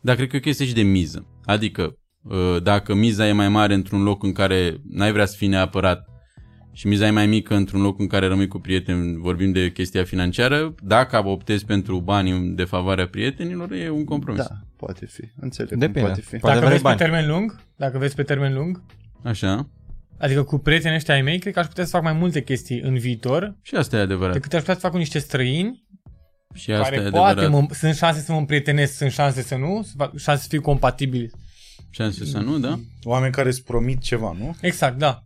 Dar 0.00 0.16
cred 0.16 0.28
că 0.28 0.36
e 0.36 0.38
o 0.38 0.42
chestie 0.42 0.66
și 0.66 0.74
de 0.74 0.82
miză. 0.82 1.26
Adică, 1.44 1.96
uh, 2.22 2.62
dacă 2.62 2.94
miza 2.94 3.28
e 3.28 3.32
mai 3.32 3.48
mare 3.48 3.74
într-un 3.74 4.02
loc 4.02 4.22
în 4.22 4.32
care 4.32 4.76
n-ai 4.90 5.12
vrea 5.12 5.26
să 5.26 5.34
fii 5.36 5.48
neapărat 5.48 6.08
și 6.76 6.86
miza 6.86 7.06
e 7.06 7.10
mai 7.10 7.26
mică 7.26 7.54
într-un 7.54 7.80
loc 7.82 7.98
în 7.98 8.06
care 8.06 8.26
rămâi 8.26 8.48
cu 8.48 8.58
prieteni, 8.58 9.16
vorbim 9.16 9.52
de 9.52 9.70
chestia 9.72 10.04
financiară, 10.04 10.74
dacă 10.82 11.26
optezi 11.26 11.64
pentru 11.64 12.00
banii 12.00 12.52
de 12.54 12.64
favoarea 12.64 13.08
prietenilor, 13.08 13.72
e 13.72 13.90
un 13.90 14.04
compromis. 14.04 14.42
da, 14.46 14.54
poate 14.76 15.06
fi, 15.06 15.22
înțeleg 15.40 15.70
Depinde. 15.78 15.98
cum 15.98 16.06
poate 16.08 16.20
fi. 16.20 16.36
Poate 16.36 16.46
Dacă 16.46 16.58
vrei 16.58 16.70
vezi 16.70 16.82
bani. 16.82 16.96
pe 16.96 17.02
termen 17.04 17.26
lung, 17.28 17.60
dacă 17.76 17.98
vezi 17.98 18.14
pe 18.14 18.22
termen 18.22 18.54
lung, 18.54 18.82
Așa? 19.22 19.68
adică 20.18 20.42
cu 20.42 20.58
prietenii 20.58 20.96
ăștia 20.96 21.14
ai 21.14 21.22
mei, 21.22 21.38
cred 21.38 21.52
că 21.52 21.58
aș 21.58 21.66
putea 21.66 21.84
să 21.84 21.90
fac 21.90 22.02
mai 22.02 22.12
multe 22.12 22.42
chestii 22.42 22.80
în 22.80 22.98
viitor 22.98 23.56
Și 23.62 23.74
asta 23.74 23.96
e 23.96 24.00
adevărat. 24.00 24.32
decât 24.32 24.52
aș 24.52 24.58
putea 24.60 24.74
să 24.74 24.80
fac 24.80 24.90
cu 24.90 24.96
niște 24.96 25.18
străini 25.18 25.84
Și 26.54 26.72
asta 26.72 26.82
care 26.88 26.96
e 26.96 27.08
poate 27.10 27.40
adevărat. 27.40 27.68
mă, 27.68 27.74
sunt 27.74 27.94
șanse 27.94 28.20
să 28.20 28.32
mă 28.32 28.38
împrietenesc, 28.38 28.92
sunt 28.96 29.10
șanse 29.10 29.42
să 29.42 29.56
nu, 29.56 29.82
să 29.82 29.92
fac- 29.96 30.16
șanse 30.16 30.42
să 30.42 30.48
fiu 30.50 30.60
compatibili. 30.60 31.30
Șanse 31.90 32.24
să 32.24 32.38
nu, 32.38 32.58
da? 32.58 32.78
Oameni 33.02 33.32
care 33.32 33.48
îți 33.48 33.64
promit 33.64 34.00
ceva, 34.00 34.34
nu? 34.38 34.56
Exact, 34.60 34.98
da. 34.98 35.23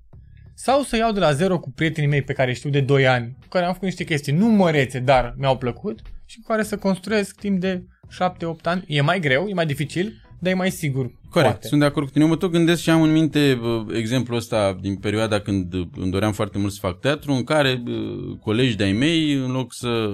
Sau 0.60 0.82
să 0.82 0.96
iau 0.96 1.12
de 1.12 1.20
la 1.20 1.32
zero 1.32 1.58
cu 1.58 1.70
prietenii 1.70 2.10
mei 2.10 2.22
pe 2.22 2.32
care 2.32 2.52
știu 2.52 2.70
de 2.70 2.80
2 2.80 3.06
ani, 3.06 3.36
cu 3.40 3.46
care 3.48 3.64
am 3.64 3.72
făcut 3.72 3.86
niște 3.86 4.04
chestii 4.04 4.32
nu 4.32 4.46
mărețe, 4.46 4.98
dar 4.98 5.34
mi-au 5.36 5.56
plăcut 5.56 6.00
și 6.24 6.40
cu 6.40 6.46
care 6.46 6.62
să 6.62 6.76
construiesc 6.76 7.36
timp 7.36 7.60
de 7.60 7.82
7-8 7.82 8.62
ani. 8.62 8.84
E 8.86 9.00
mai 9.00 9.20
greu, 9.20 9.46
e 9.48 9.54
mai 9.54 9.66
dificil, 9.66 10.12
dar 10.38 10.52
e 10.52 10.56
mai 10.56 10.70
sigur. 10.70 11.10
Corect, 11.30 11.52
Poate. 11.52 11.66
sunt 11.66 11.80
de 11.80 11.86
acord 11.86 12.06
cu 12.06 12.12
tine. 12.12 12.24
Eu 12.24 12.30
mă 12.30 12.36
tot 12.36 12.50
gândesc 12.50 12.82
și 12.82 12.90
am 12.90 13.02
în 13.02 13.12
minte 13.12 13.58
uh, 13.62 13.86
exemplul 13.92 14.38
ăsta 14.38 14.78
din 14.80 14.96
perioada 14.96 15.40
când 15.40 15.72
uh, 15.74 15.86
îmi 15.96 16.10
doream 16.10 16.32
foarte 16.32 16.58
mult 16.58 16.72
să 16.72 16.78
fac 16.80 17.00
teatru, 17.00 17.32
în 17.32 17.44
care 17.44 17.82
uh, 17.86 18.36
colegi 18.40 18.76
de-ai 18.76 18.92
mei, 18.92 19.32
în 19.32 19.50
loc 19.50 19.72
să... 19.74 20.10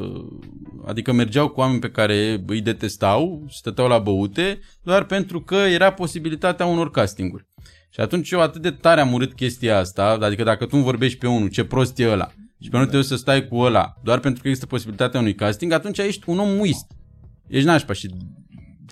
Adică 0.86 1.12
mergeau 1.12 1.48
cu 1.48 1.60
oameni 1.60 1.81
pe 1.81 1.90
care 1.90 2.42
îi 2.47 2.60
detestau, 2.60 3.47
stăteau 3.50 3.89
la 3.89 3.98
băute, 3.98 4.58
doar 4.82 5.05
pentru 5.05 5.40
că 5.40 5.55
era 5.55 5.92
posibilitatea 5.92 6.66
unor 6.66 6.90
castinguri. 6.90 7.47
Și 7.94 8.00
atunci 8.00 8.31
eu 8.31 8.40
atât 8.40 8.62
de 8.62 8.70
tare 8.70 9.00
am 9.00 9.12
urât 9.12 9.34
chestia 9.34 9.78
asta, 9.78 10.18
adică 10.20 10.42
dacă 10.42 10.64
tu 10.64 10.70
îmi 10.73 10.84
vorbești 10.84 11.18
pe 11.18 11.26
unul, 11.26 11.48
ce 11.48 11.64
prost 11.64 11.98
e 11.98 12.10
ăla, 12.10 12.32
și 12.60 12.68
pe 12.68 12.76
unul 12.76 12.89
trebuie 12.89 13.08
să 13.08 13.16
stai 13.16 13.48
cu 13.48 13.56
ăla, 13.56 13.94
doar 14.02 14.18
pentru 14.18 14.42
că 14.42 14.48
există 14.48 14.68
posibilitatea 14.68 15.20
unui 15.20 15.34
casting, 15.34 15.73
atunci 15.73 15.98
ești 15.98 16.28
un 16.28 16.39
om 16.39 16.48
muist. 16.48 16.86
Ești 17.47 17.66
nașpa 17.66 17.92
și 17.92 18.14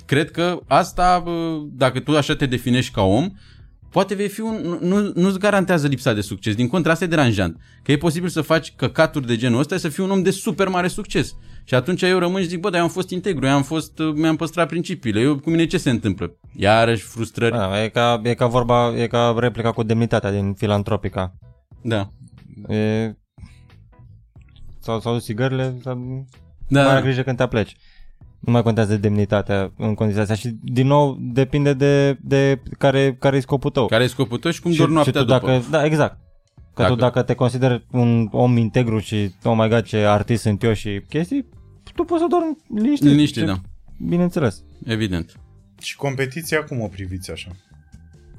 cred 0.07 0.31
că 0.31 0.61
asta, 0.67 1.19
bă, 1.25 1.59
dacă 1.73 2.01
tu 2.01 2.17
așa 2.17 2.37
te 2.37 2.47
definești 2.47 2.93
ca 2.93 3.03
om, 3.03 3.31
poate 3.91 4.15
vei 4.15 4.29
fi 4.29 4.41
un, 4.41 4.79
nu, 4.81 5.13
nu-ți 5.15 5.39
garantează 5.39 5.87
lipsa 5.87 6.13
de 6.13 6.21
succes. 6.21 6.55
Din 6.55 6.69
contră, 6.69 6.91
asta 6.91 7.05
e 7.05 7.09
deranjant. 7.09 7.57
Că 7.83 7.93
e 7.93 7.97
posibil 7.97 8.29
să 8.29 8.41
faci 8.41 8.73
căcaturi 8.77 9.27
de 9.27 9.37
genul 9.37 9.61
ăsta 9.61 9.75
și 9.75 9.81
să 9.81 9.89
fii 9.89 10.05
un 10.05 10.11
om 10.11 10.23
de 10.23 10.31
super 10.31 10.69
mare 10.69 10.89
succes. 10.89 11.35
Și 11.65 11.75
atunci 11.75 12.03
eu 12.03 12.19
rămân 12.19 12.43
și 12.43 12.49
zic, 12.49 12.61
bă, 12.61 12.69
dar 12.71 12.79
eu 12.79 12.85
am 12.85 12.91
fost 12.91 13.11
integru, 13.11 13.47
eu 13.47 13.53
am 13.53 13.63
fost, 13.63 13.99
mi-am 14.15 14.37
păstrat 14.37 14.69
principiile, 14.69 15.21
eu 15.21 15.39
cu 15.39 15.51
mine 15.51 15.67
ce 15.67 15.79
se 15.79 15.91
întâmplă? 15.91 16.37
Iarăși 16.57 17.03
frustrări. 17.03 17.53
Da. 17.53 17.59
Da, 17.59 17.83
e, 17.83 17.89
ca, 17.89 18.21
e 18.25 18.35
ca 18.35 18.47
vorba, 18.47 18.93
e 18.97 19.07
ca 19.07 19.35
replica 19.39 19.73
cu 19.73 19.83
demnitatea 19.83 20.31
din 20.31 20.55
filantropica. 20.55 21.35
da. 21.83 22.09
E... 22.75 23.15
Sau, 24.81 25.01
sau 25.01 25.19
țigările, 25.19 25.77
sau... 25.83 26.27
Da, 26.69 26.85
mai 26.85 26.95
ai 26.95 27.03
grijă 27.03 27.23
când 27.23 27.37
te 27.37 27.43
apleci. 27.43 27.77
Nu 28.41 28.53
mai 28.53 28.63
contează 28.63 28.97
demnitatea 28.97 29.73
în 29.77 29.95
condiția 29.95 30.23
asta 30.23 30.35
și 30.35 30.49
din 30.63 30.87
nou 30.87 31.17
depinde 31.21 31.73
de, 31.73 32.19
de 32.21 32.63
care, 32.79 33.17
care 33.19 33.37
e 33.37 33.41
scopul 33.41 33.71
tău. 33.71 33.87
Care 33.87 34.05
e 34.05 34.07
scopul 34.07 34.39
tău 34.39 34.51
și 34.51 34.61
cum 34.61 34.71
și, 34.71 34.77
doar 34.77 34.89
și 34.89 34.95
noaptea 34.95 35.21
tu 35.21 35.27
după. 35.27 35.47
dacă, 35.47 35.65
da, 35.71 35.85
exact. 35.85 36.19
Că 36.75 36.83
Dacă- 36.83 36.95
tu 36.95 37.01
dacă 37.01 37.23
te 37.23 37.35
consideri 37.35 37.87
un 37.91 38.29
om 38.31 38.57
integru 38.57 38.99
și 38.99 39.35
oh 39.45 39.55
my 39.57 39.69
god 39.69 39.83
ce 39.83 39.97
artist 39.97 40.43
sunt 40.43 40.63
eu 40.63 40.73
și 40.73 41.03
chestii, 41.09 41.47
tu 41.95 42.03
poți 42.05 42.21
să 42.21 42.27
dormi 42.29 42.57
liniștit. 42.75 43.09
Liniște, 43.09 43.41
Și- 43.41 43.47
da. 43.47 43.61
Bineînțeles. 44.07 44.63
Evident. 44.85 45.33
Și 45.81 45.97
competiția 45.97 46.65
cum 46.65 46.81
o 46.81 46.87
priviți 46.87 47.31
așa? 47.31 47.51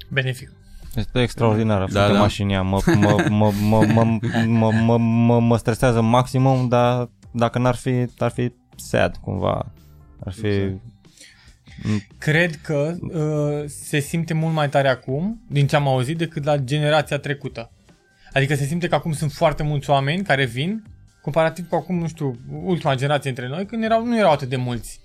Benefic. 0.09 0.51
Este 0.95 1.21
extraordinară. 1.21 1.87
Da, 1.91 2.07
Da, 2.07 2.13
da. 2.13 2.19
mașinia. 2.19 2.61
Mă, 2.61 2.79
mă, 2.85 3.23
mă, 3.29 3.51
mă, 3.61 3.85
mă, 3.93 4.17
mă, 4.47 4.71
mă, 4.71 4.97
mă, 4.97 5.39
mă 5.39 5.57
stresează 5.57 6.01
maximum, 6.01 6.67
dar 6.67 7.09
dacă 7.31 7.59
n-ar 7.59 7.75
fi, 7.75 8.05
ar 8.17 8.31
fi 8.31 8.51
sad 8.75 9.15
cumva. 9.17 9.71
Ar 10.25 10.33
fi... 10.33 10.45
Exact. 10.47 10.81
Cred 12.17 12.55
că 12.55 12.95
uh, 13.01 13.63
se 13.67 13.99
simte 13.99 14.33
mult 14.33 14.53
mai 14.53 14.69
tare 14.69 14.87
acum, 14.87 15.41
din 15.49 15.67
ce 15.67 15.75
am 15.75 15.87
auzit, 15.87 16.17
decât 16.17 16.43
la 16.43 16.57
generația 16.57 17.17
trecută. 17.17 17.71
Adică 18.33 18.55
se 18.55 18.65
simte 18.65 18.87
că 18.87 18.95
acum 18.95 19.11
sunt 19.13 19.31
foarte 19.31 19.63
mulți 19.63 19.89
oameni 19.89 20.23
care 20.23 20.45
vin, 20.45 20.83
comparativ 21.21 21.67
cu 21.67 21.75
acum, 21.75 21.97
nu 21.99 22.07
știu, 22.07 22.39
ultima 22.63 22.95
generație 22.95 23.29
între 23.29 23.47
noi, 23.47 23.65
când 23.65 23.83
erau, 23.83 24.05
nu 24.05 24.17
erau 24.17 24.31
atât 24.31 24.49
de 24.49 24.55
mulți. 24.55 24.99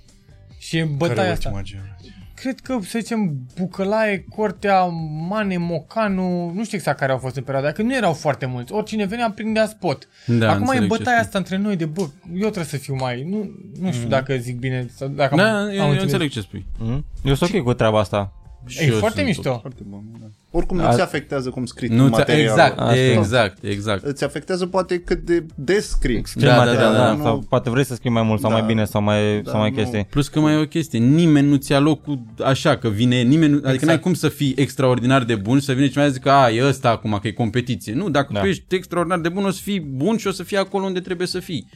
Și 0.59 0.77
e 0.77 0.81
Care 0.81 0.95
bătaia 0.97 1.29
e 1.29 1.33
asta. 1.33 1.49
ultima 1.49 1.63
generație? 1.65 2.13
Cred 2.35 2.61
că, 2.61 2.79
să 2.83 2.99
zicem, 2.99 3.47
Bucălae, 3.59 4.25
Cortea, 4.37 4.85
Mane, 5.29 5.57
Mocanu, 5.57 6.53
nu 6.55 6.65
știu 6.65 6.77
exact 6.77 6.99
care 6.99 7.13
au 7.13 7.19
fost 7.19 7.37
în 7.37 7.43
perioada, 7.43 7.67
aia, 7.67 7.77
că 7.77 7.83
nu 7.83 7.95
erau 7.97 8.13
foarte 8.13 8.47
mulți. 8.47 8.73
Oricine 8.73 9.05
venea 9.05 9.31
prindea 9.31 9.67
spot. 9.67 10.09
Da, 10.27 10.51
Acum 10.51 10.61
e 10.61 10.65
înțeleg 10.67 10.81
ce 10.81 10.87
bătaia 10.87 11.17
spui. 11.17 11.27
asta 11.27 11.39
între 11.39 11.57
noi 11.57 11.77
de, 11.77 11.85
bă, 11.85 12.01
eu 12.33 12.39
trebuie 12.39 12.65
să 12.65 12.77
fiu 12.77 12.95
mai, 12.95 13.23
nu, 13.23 13.51
nu 13.81 13.93
știu 13.93 14.09
dacă 14.09 14.37
zic 14.37 14.59
bine, 14.59 14.87
sau 14.95 15.09
dacă 15.09 15.33
am, 15.33 15.39
Da, 15.39 15.59
am 15.61 15.69
eu, 15.69 15.75
eu 15.75 15.83
înțeles. 15.83 16.03
înțeleg 16.03 16.31
ce 16.31 16.41
spui. 16.41 16.67
Mm? 16.79 17.05
Eu 17.25 17.35
sunt 17.35 17.55
ok 17.55 17.63
cu 17.63 17.73
treaba 17.73 17.99
asta. 17.99 18.33
Și 18.69 18.83
E 18.83 18.87
eu 18.87 18.99
foarte 18.99 19.17
sunt 19.17 19.27
mișto. 19.27 19.59
Foarte 19.61 19.83
bun, 19.89 20.03
da. 20.21 20.27
Oricum 20.51 20.77
nu 20.77 20.87
A- 20.87 20.95
ți 20.95 21.01
afectează 21.01 21.51
cum 21.51 21.67
scrii 21.67 21.89
Nu 21.89 22.05
ți 22.05 22.11
materialul. 22.11 22.43
exact, 22.51 22.79
Asta 22.79 22.97
e. 22.97 23.13
exact, 23.17 23.65
exact. 23.65 24.05
Îți 24.05 24.25
afectează 24.25 24.67
poate 24.67 24.99
cât 25.01 25.19
de 25.27 25.45
des 25.55 25.89
scrii. 25.89 26.23
Ce 26.23 26.33
Da, 26.35 26.47
da, 26.47 26.57
material, 26.57 26.93
da, 26.93 26.99
da, 26.99 27.13
nu- 27.13 27.23
Sau 27.23 27.39
poate 27.49 27.71
vrei 27.71 27.85
să 27.85 27.95
scrii 27.95 28.11
mai 28.11 28.23
mult 28.23 28.41
sau 28.41 28.51
Da. 28.51 28.57
mai 28.57 28.67
bine 28.67 28.85
sau 28.85 29.03
mai, 29.03 29.41
Da, 29.43 29.51
sau 29.51 29.61
mai 29.61 29.71
nu. 29.71 29.77
chestii. 29.77 30.05
Plus 30.11 30.29
că 30.29 30.41
mai 30.41 30.53
e 30.53 30.57
o 30.57 30.65
chestie, 30.67 30.99
nimeni 30.99 31.49
nu 31.49 31.57
ți-a 31.57 31.79
locul 31.79 32.19
așa, 32.45 32.77
că 32.77 32.89
vine, 32.89 33.23
nimeni, 33.23 33.51
nu- 33.51 33.57
adică 33.57 33.71
Exact. 33.73 33.87
n-ai 33.93 34.01
cum 34.01 34.15
să 34.15 34.29
fii 34.29 34.55
extraordinar 34.57 35.25
de 35.25 35.35
bun 35.35 35.59
și 35.59 35.65
să 35.65 35.73
vine 35.73 35.89
cineva 35.89 36.07
și 36.09 36.15
zică, 36.15 36.31
a, 36.31 36.51
e 36.51 36.67
ăsta 36.67 36.89
acum, 36.91 37.19
că 37.23 37.29
e 37.29 37.33
competiție. 37.33 37.93
Nu, 37.95 38.11
dacă 38.11 38.33
Da. 38.33 38.41
tu 38.41 38.47
ești 38.47 38.75
extraordinar 38.75 39.19
de 39.21 39.29
bun, 39.29 39.45
o 39.45 39.51
să 39.51 39.61
fii 39.63 39.81
bun 39.81 40.17
și 40.17 40.27
o 40.27 40.31
să 40.31 40.43
fii 40.43 40.57
acolo 40.57 40.85
unde 40.85 41.01
trebuie 41.01 41.27
să 41.27 41.39
fii. 41.41 41.69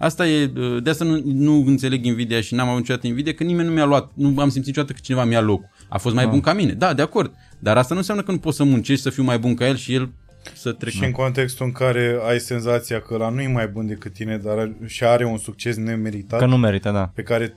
Asta 0.00 0.26
e, 0.28 0.52
uh, 0.56 0.82
de 0.82 0.90
asta 0.90 1.04
nu, 1.04 1.22
nu 1.24 1.64
înțeleg 1.66 2.04
invidia 2.04 2.40
și 2.40 2.54
n-am 2.54 2.66
avut 2.66 2.80
niciodată 2.80 3.06
invidie, 3.06 3.34
că 3.34 3.44
nimeni 3.44 3.68
nu 3.68 3.74
mi-a 3.74 3.84
luat, 3.84 4.10
nu 4.14 4.40
am 4.40 4.48
simțit 4.48 4.66
niciodată 4.66 4.92
că 4.92 4.98
cineva 5.02 5.24
mi-a 5.24 5.40
locul. 5.40 5.68
A 5.88 5.98
fost 5.98 6.14
mai 6.14 6.26
bun 6.26 6.40
ca 6.40 6.52
mine. 6.52 6.72
Da, 6.72 6.94
de 6.94 7.02
acord. 7.02 7.34
Dar 7.58 7.76
asta 7.76 7.94
nu 7.94 8.00
înseamnă 8.00 8.22
că 8.22 8.30
nu 8.30 8.38
poți 8.38 8.56
să 8.56 8.64
muncești 8.64 9.02
să 9.02 9.10
fiu 9.10 9.22
mai 9.22 9.38
bun 9.38 9.54
ca 9.54 9.66
el 9.66 9.76
și 9.76 9.94
el 9.94 10.10
să 10.54 10.72
trecă. 10.72 10.96
Și 10.96 11.04
în 11.04 11.10
contextul 11.10 11.66
în 11.66 11.72
care 11.72 12.18
ai 12.28 12.38
senzația 12.40 13.00
că 13.00 13.16
la 13.16 13.28
nu 13.28 13.40
e 13.40 13.48
mai 13.48 13.68
bun 13.68 13.86
decât 13.86 14.12
tine, 14.12 14.38
dar 14.38 14.72
și 14.86 15.04
are 15.04 15.24
un 15.24 15.38
succes 15.38 15.76
nemeritat 15.76 16.38
Că 16.38 16.46
nu 16.46 16.56
merită, 16.56 16.90
da. 16.90 17.10
pe 17.14 17.22
care 17.22 17.54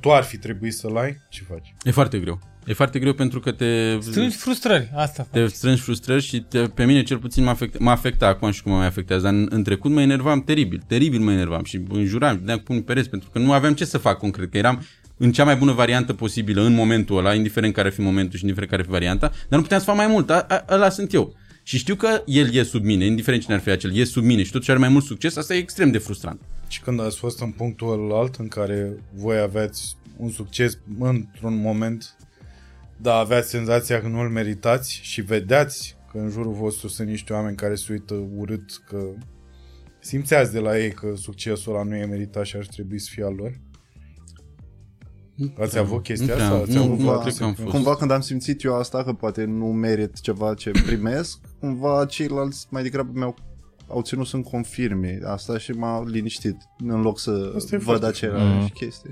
tu 0.00 0.12
ar 0.12 0.22
fi 0.22 0.36
trebuit 0.36 0.74
să-l 0.74 0.96
ai, 0.96 1.16
ce 1.28 1.42
faci? 1.48 1.74
E 1.82 1.90
foarte 1.90 2.18
greu. 2.18 2.40
E 2.66 2.72
foarte 2.72 2.98
greu 2.98 3.12
pentru 3.12 3.40
că 3.40 3.52
te... 3.52 3.98
Strângi 4.00 4.36
frustrări, 4.36 4.90
asta 4.94 5.26
te 5.30 5.40
faci. 5.40 5.50
strângi 5.50 5.80
frustrări 5.80 6.22
și 6.22 6.40
te, 6.40 6.58
pe 6.58 6.84
mine 6.84 7.02
cel 7.02 7.18
puțin 7.18 7.44
mă 7.44 7.50
afecta, 7.50 7.78
mă 7.80 7.90
afecta 7.90 8.26
acum 8.26 8.50
și 8.50 8.62
cum 8.62 8.72
mă 8.72 8.78
mai 8.78 8.86
afectează, 8.86 9.22
dar 9.22 9.32
în, 9.32 9.46
în 9.50 9.62
trecut 9.62 9.90
mă 9.90 10.00
enervam 10.00 10.42
teribil, 10.42 10.82
teribil 10.86 11.20
mă 11.20 11.32
enervam 11.32 11.64
și 11.64 11.80
înjuram, 11.88 12.36
dădeam 12.36 12.58
cu 12.58 12.64
pumnii 12.64 12.84
pe 12.84 12.92
pereți 12.92 13.10
pentru 13.10 13.30
că 13.30 13.38
nu 13.38 13.52
aveam 13.52 13.74
ce 13.74 13.84
să 13.84 13.98
fac 13.98 14.18
concret, 14.18 14.50
că 14.50 14.58
eram 14.58 14.82
în 15.16 15.32
cea 15.32 15.44
mai 15.44 15.56
bună 15.56 15.72
variantă 15.72 16.12
posibilă 16.12 16.62
în 16.62 16.74
momentul 16.74 17.18
ăla, 17.18 17.34
indiferent 17.34 17.74
care 17.74 17.86
ar 17.86 17.92
fi 17.92 18.00
momentul 18.00 18.38
și 18.38 18.44
indiferent 18.44 18.70
care 18.70 18.82
ar 18.82 18.86
fi 18.86 18.92
varianta, 18.94 19.28
dar 19.28 19.58
nu 19.58 19.62
puteam 19.62 19.80
să 19.80 19.86
fac 19.86 19.96
mai 19.96 20.06
mult, 20.06 20.30
a, 20.30 20.46
a, 20.48 20.64
ăla 20.70 20.88
sunt 20.88 21.12
eu. 21.12 21.34
Și 21.62 21.78
știu 21.78 21.94
că 21.94 22.22
el 22.26 22.54
e 22.54 22.62
sub 22.62 22.84
mine, 22.84 23.04
indiferent 23.04 23.42
cine 23.42 23.54
ar 23.54 23.60
fi 23.60 23.70
acel, 23.70 23.96
e 23.96 24.04
sub 24.04 24.24
mine 24.24 24.42
și 24.42 24.50
totuși 24.50 24.70
are 24.70 24.78
mai 24.78 24.88
mult 24.88 25.04
succes, 25.04 25.36
asta 25.36 25.54
e 25.54 25.58
extrem 25.58 25.90
de 25.90 25.98
frustrant. 25.98 26.40
Și 26.68 26.80
când 26.80 27.00
ați 27.00 27.16
fost 27.16 27.40
în 27.40 27.50
punctul 27.50 28.12
alt 28.14 28.34
în 28.34 28.48
care 28.48 28.98
voi 29.14 29.38
aveați 29.38 29.96
un 30.16 30.30
succes 30.30 30.78
într-un 30.98 31.60
moment, 31.60 32.16
dar 32.96 33.20
aveați 33.20 33.48
senzația 33.48 34.00
că 34.00 34.08
nu 34.08 34.20
îl 34.20 34.28
meritați 34.28 34.98
și 35.02 35.20
vedeați 35.20 35.96
că 36.10 36.18
în 36.18 36.28
jurul 36.30 36.52
vostru 36.52 36.88
sunt 36.88 37.08
niște 37.08 37.32
oameni 37.32 37.56
care 37.56 37.74
se 37.74 37.92
uită 37.92 38.14
urât, 38.36 38.82
că 38.88 38.98
simțeați 40.00 40.52
de 40.52 40.58
la 40.58 40.78
ei 40.78 40.92
că 40.92 41.12
succesul 41.16 41.74
ăla 41.74 41.82
nu 41.84 41.94
e 41.96 42.04
meritat 42.04 42.44
și 42.44 42.56
ar 42.56 42.66
trebui 42.66 42.98
să 43.00 43.08
fie 43.12 43.24
al 43.24 43.34
lor? 43.34 43.60
Ați 45.58 45.78
avut 45.78 46.02
chestia 46.02 46.26
Nu 46.26 46.32
prea, 46.34 46.46
asta? 46.46 46.58
Ați 46.58 46.74
nu, 46.74 46.82
avut 46.82 46.98
nu 46.98 47.04
vreo 47.04 47.18
cred 47.18 47.34
că 47.34 47.44
am 47.44 47.54
fost. 47.54 47.68
Cumva 47.68 47.96
când 47.96 48.10
am 48.10 48.20
simțit 48.20 48.62
eu 48.62 48.74
asta, 48.74 49.04
că 49.04 49.12
poate 49.12 49.44
nu 49.44 49.66
merit 49.66 50.20
ceva 50.20 50.54
ce 50.54 50.70
primesc, 50.70 51.38
cumva 51.60 52.04
ceilalți 52.04 52.66
mai 52.70 52.82
degrabă 52.82 53.10
mi-au 53.14 53.36
au 53.88 54.02
ținut 54.02 54.26
să-mi 54.26 54.42
confirme 54.42 55.18
asta 55.24 55.58
și 55.58 55.70
m-a 55.70 56.04
liniștit 56.06 56.56
în 56.78 57.00
loc 57.00 57.18
să 57.18 57.52
Asta 57.56 57.74
e 57.74 57.78
văd 57.78 57.86
foarte 57.86 58.06
aceleași 58.06 58.64
Mhm. 58.64 58.72
chestii. 58.72 59.10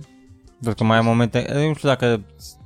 Pentru 0.64 0.82
că 0.84 0.84
mai 0.90 0.98
ai 0.98 1.04
momente, 1.06 1.46
eu 1.60 1.68
nu 1.68 1.74
știu 1.74 1.88
dacă 1.88 2.20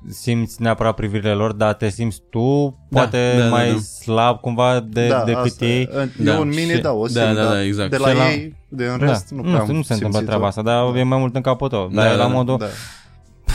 simți 0.09 0.63
neapărat 0.63 0.95
privirile 0.95 1.33
lor, 1.33 1.53
dar 1.53 1.75
te 1.75 1.89
simți 1.89 2.23
tu 2.31 2.79
poate 2.91 3.35
da, 3.39 3.43
da, 3.45 3.49
mai 3.49 3.73
da. 3.73 3.79
slab 3.79 4.41
cumva 4.41 4.81
de, 4.89 5.09
da, 5.09 5.25
decât 5.25 5.45
asta 5.45 5.65
ei. 5.65 5.83
E, 5.83 6.09
Da. 6.25 6.35
eu 6.35 6.41
în 6.41 6.49
mine, 6.49 6.75
Și- 6.75 6.81
da, 6.81 6.93
o 6.93 7.07
da, 7.07 7.09
simt, 7.09 7.35
da, 7.37 7.43
dar 7.43 7.53
da, 7.53 7.65
exact. 7.65 7.91
de 7.91 7.97
la 7.97 8.09
Și 8.09 8.17
la- 8.17 8.31
ei, 8.31 8.57
de 8.69 8.85
în 8.85 8.99
Da, 8.99 9.07
rest, 9.07 9.31
nu, 9.31 9.37
nu, 9.37 9.43
prea 9.43 9.53
nu, 9.55 9.61
am 9.61 9.67
nu 9.67 9.83
se 9.83 9.93
întâmplă 9.93 9.99
simțit-o. 10.19 10.27
treaba 10.27 10.47
asta, 10.47 10.63
dar 10.63 10.97
e 10.97 11.03
mai 11.03 11.19
mult 11.19 11.35
în 11.35 11.41
capul 11.41 11.69
tău. 11.69 11.89
Dar 11.93 12.05
Da, 12.07 12.13
e 12.13 12.17
la 12.17 12.23
da, 12.27 12.33
modul, 12.33 12.57
Da. 12.59 12.67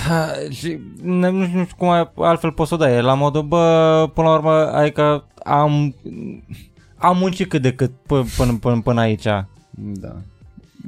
Ha, 0.07 0.31
și 0.49 0.79
ne- 1.01 1.29
nu 1.29 1.45
știu, 1.45 1.57
nu 1.57 1.63
știu 1.63 1.75
cum 1.77 1.87
mai 1.87 2.11
altfel 2.17 2.51
poți 2.51 2.69
să 2.69 2.75
o 2.75 2.77
dai. 2.77 2.93
E 2.95 3.01
la 3.01 3.13
modul, 3.13 3.41
bă, 3.41 4.09
până 4.13 4.27
la 4.27 4.33
urmă, 4.33 4.51
adică 4.51 5.25
am, 5.43 5.95
am 6.97 7.17
muncit 7.17 7.49
cât 7.49 7.61
de 7.61 7.73
cât 7.73 7.91
până, 8.07 8.23
până, 8.37 8.57
până, 8.61 8.81
până 8.81 9.01
aici. 9.01 9.23
da. 9.75 10.15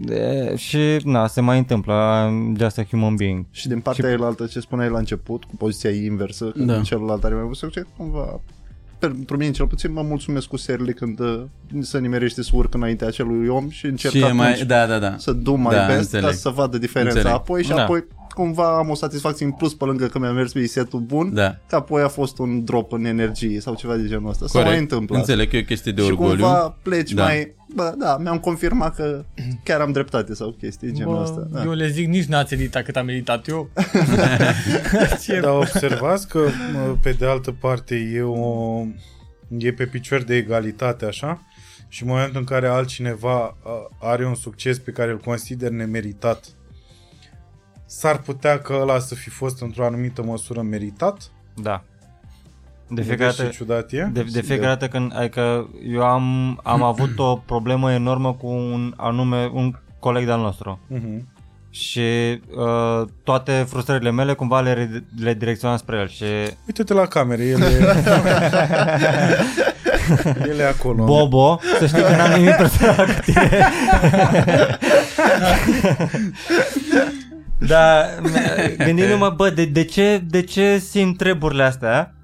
E, 0.10 0.56
și, 0.56 0.78
na, 1.04 1.28
se 1.28 1.42
mai 1.42 1.58
întâmplă. 1.58 1.94
I'm 2.30 2.58
just 2.60 2.78
a 2.78 2.84
human 2.84 3.16
being. 3.16 3.46
Și 3.52 3.68
din 3.68 3.80
partea 3.80 4.10
elaltă 4.12 4.46
ce 4.46 4.60
spuneai 4.60 4.90
la 4.90 4.98
început, 4.98 5.44
cu 5.44 5.56
poziția 5.56 5.90
inversă, 5.90 6.46
când 6.46 6.68
Da. 6.72 6.82
celălalt 6.82 7.24
are 7.24 7.34
mai 7.34 7.44
mult 7.44 7.56
succes, 7.56 7.84
cumva 7.98 8.40
pentru 9.00 9.38
mine 9.38 9.52
cel 9.52 9.68
puțin 9.68 9.94
mă 9.94 10.02
mulțumesc 10.02 10.48
cu 10.48 10.58
serile 10.58 10.92
când 10.92 11.20
uh, 11.20 11.44
se 11.82 12.00
nimerește 12.00 12.44
să 12.44 12.50
urc 12.54 12.74
înaintea 12.74 13.08
acelui 13.08 13.48
om 13.48 13.70
și 13.70 13.86
încerc 13.86 14.14
și 14.14 14.20
e 14.20 14.24
atunci 14.24 14.38
mai, 14.40 14.64
da, 14.66 14.86
da, 14.86 15.00
da. 15.00 15.16
să 15.18 15.32
do 15.34 15.56
my 15.56 15.70
Da, 15.70 15.86
best 15.86 16.00
înțeleg. 16.00 16.26
ca 16.26 16.32
să 16.32 16.50
vadă 16.50 16.78
diferența 16.78 17.16
Înțeleg. 17.18 17.38
apoi 17.38 17.64
și 17.64 17.70
Da. 17.70 17.84
apoi 17.84 18.04
cumva 18.36 18.78
am 18.78 18.90
o 18.90 18.96
satisfacție 18.96 19.46
în 19.46 19.52
plus 19.52 19.74
pe 19.74 19.86
lângă 19.86 20.06
că 20.06 20.20
mi-a 20.20 20.32
mers 20.32 20.52
pe 20.52 20.66
setul 20.66 21.00
bun, 21.00 21.34
Da. 21.34 21.58
că 21.68 21.76
apoi 21.76 22.02
a 22.02 22.08
fost 22.08 22.38
un 22.40 22.64
drop 22.64 22.92
în 22.92 23.06
energie 23.06 23.60
sau 23.60 23.76
ceva 23.76 23.96
de 23.96 24.08
genul 24.08 24.30
ăsta. 24.30 24.48
Sau 24.48 24.64
mai 24.64 24.80
întâmplă 24.80 25.18
asta. 25.18 25.32
Înțeleg 25.32 25.50
că 25.50 25.56
e 25.58 25.60
o 25.62 25.64
chestie 25.64 25.92
de 25.92 26.02
și 26.02 26.08
orgoliu. 26.08 26.44
cumva 26.44 26.78
pleci 26.84 27.12
Da. 27.12 27.24
mai... 27.24 27.54
Bă, 27.76 27.94
da, 27.98 28.18
mi-am 28.18 28.40
confirmat 28.40 28.96
că 28.96 29.26
chiar 29.64 29.80
am 29.82 29.92
dreptate 29.92 30.34
sau 30.34 30.52
chestii 30.52 30.88
de 30.88 30.94
genul 30.94 31.22
ăsta. 31.22 31.48
Bă, 31.52 31.58
Da. 31.58 31.64
eu 31.64 31.72
le 31.72 31.88
zic, 31.90 32.08
nici 32.08 32.26
n-ați 32.26 32.54
editat 32.54 32.84
cât 32.84 32.96
am 32.96 33.08
editat 33.08 33.48
eu. 33.48 33.70
Ce 35.24 35.40
Dar 35.40 35.52
observați 35.58 36.28
că, 36.28 36.40
mă, 36.74 36.96
pe 37.02 37.12
de 37.12 37.26
altă 37.26 37.52
parte, 37.52 37.96
e, 38.14 38.22
o, 38.22 38.82
e 39.58 39.72
pe 39.74 39.86
picior 39.86 40.24
de 40.24 40.36
egalitate, 40.36 41.06
așa, 41.06 41.42
și 41.88 42.04
în 42.04 42.10
momentul 42.10 42.40
în 42.40 42.44
care 42.46 42.68
altcineva 42.68 43.58
a, 43.64 43.90
are 44.00 44.26
un 44.28 44.36
succes 44.36 44.80
pe 44.80 44.92
care 44.92 45.12
îl 45.12 45.18
consider 45.18 45.70
nemeritat, 45.70 46.46
s-ar 47.98 48.18
putea 48.18 48.60
că 48.60 48.78
ăla 48.82 49.00
să 49.00 49.16
fi 49.16 49.30
fost 49.30 49.62
într-o 49.62 49.86
anumită 49.86 50.24
măsură 50.24 50.62
meritat? 50.62 51.32
Da. 51.54 51.84
De 52.88 53.02
Vedeți 53.02 53.08
fiecare 53.08 53.32
ce 53.32 53.42
dată, 53.42 53.56
ciudat 53.56 53.92
e? 53.92 54.10
de, 54.14 54.26
de 54.32 54.42
fiecare 54.42 54.68
dată 54.68 54.88
când, 54.88 55.18
adică 55.18 55.70
eu 55.88 56.02
am, 56.02 56.60
am 56.64 56.84
avut 56.94 57.20
o 57.20 57.36
problemă 57.36 57.92
enormă 57.92 58.34
cu 58.34 58.48
un 58.48 58.94
anume, 58.98 59.50
un 59.54 59.74
coleg 60.00 60.26
de-al 60.26 60.40
nostru. 60.40 60.80
Mhm. 60.88 61.28
Și 61.70 62.42
uh, 62.56 63.08
toate 63.24 63.66
frustrările 63.70 64.12
mele 64.12 64.34
cumva 64.34 64.62
le, 64.62 65.04
le 65.20 65.34
direcționam 65.34 65.78
spre 65.78 65.98
el 65.98 66.08
și 66.08 66.24
Uite-te 66.68 66.94
la 66.94 67.06
camere, 67.06 67.44
ele... 67.44 67.66
ele 70.52 70.64
acolo. 70.64 71.04
Bobo, 71.04 71.60
să 71.80 71.86
știi 71.86 72.02
că 72.02 72.16
n-am 72.16 72.32
nimic 72.32 72.56
personal 72.56 73.06
cu 73.06 73.20
tine. 73.26 73.60
da, 77.68 78.06
gândindu-mă, 78.86 79.30
bă, 79.30 79.50
de, 79.50 79.66
de, 79.66 79.84
ce, 79.84 80.24
de 80.30 80.42
ce 80.42 80.78
simt 80.78 81.18
treburile 81.18 81.64
astea? 81.64 82.16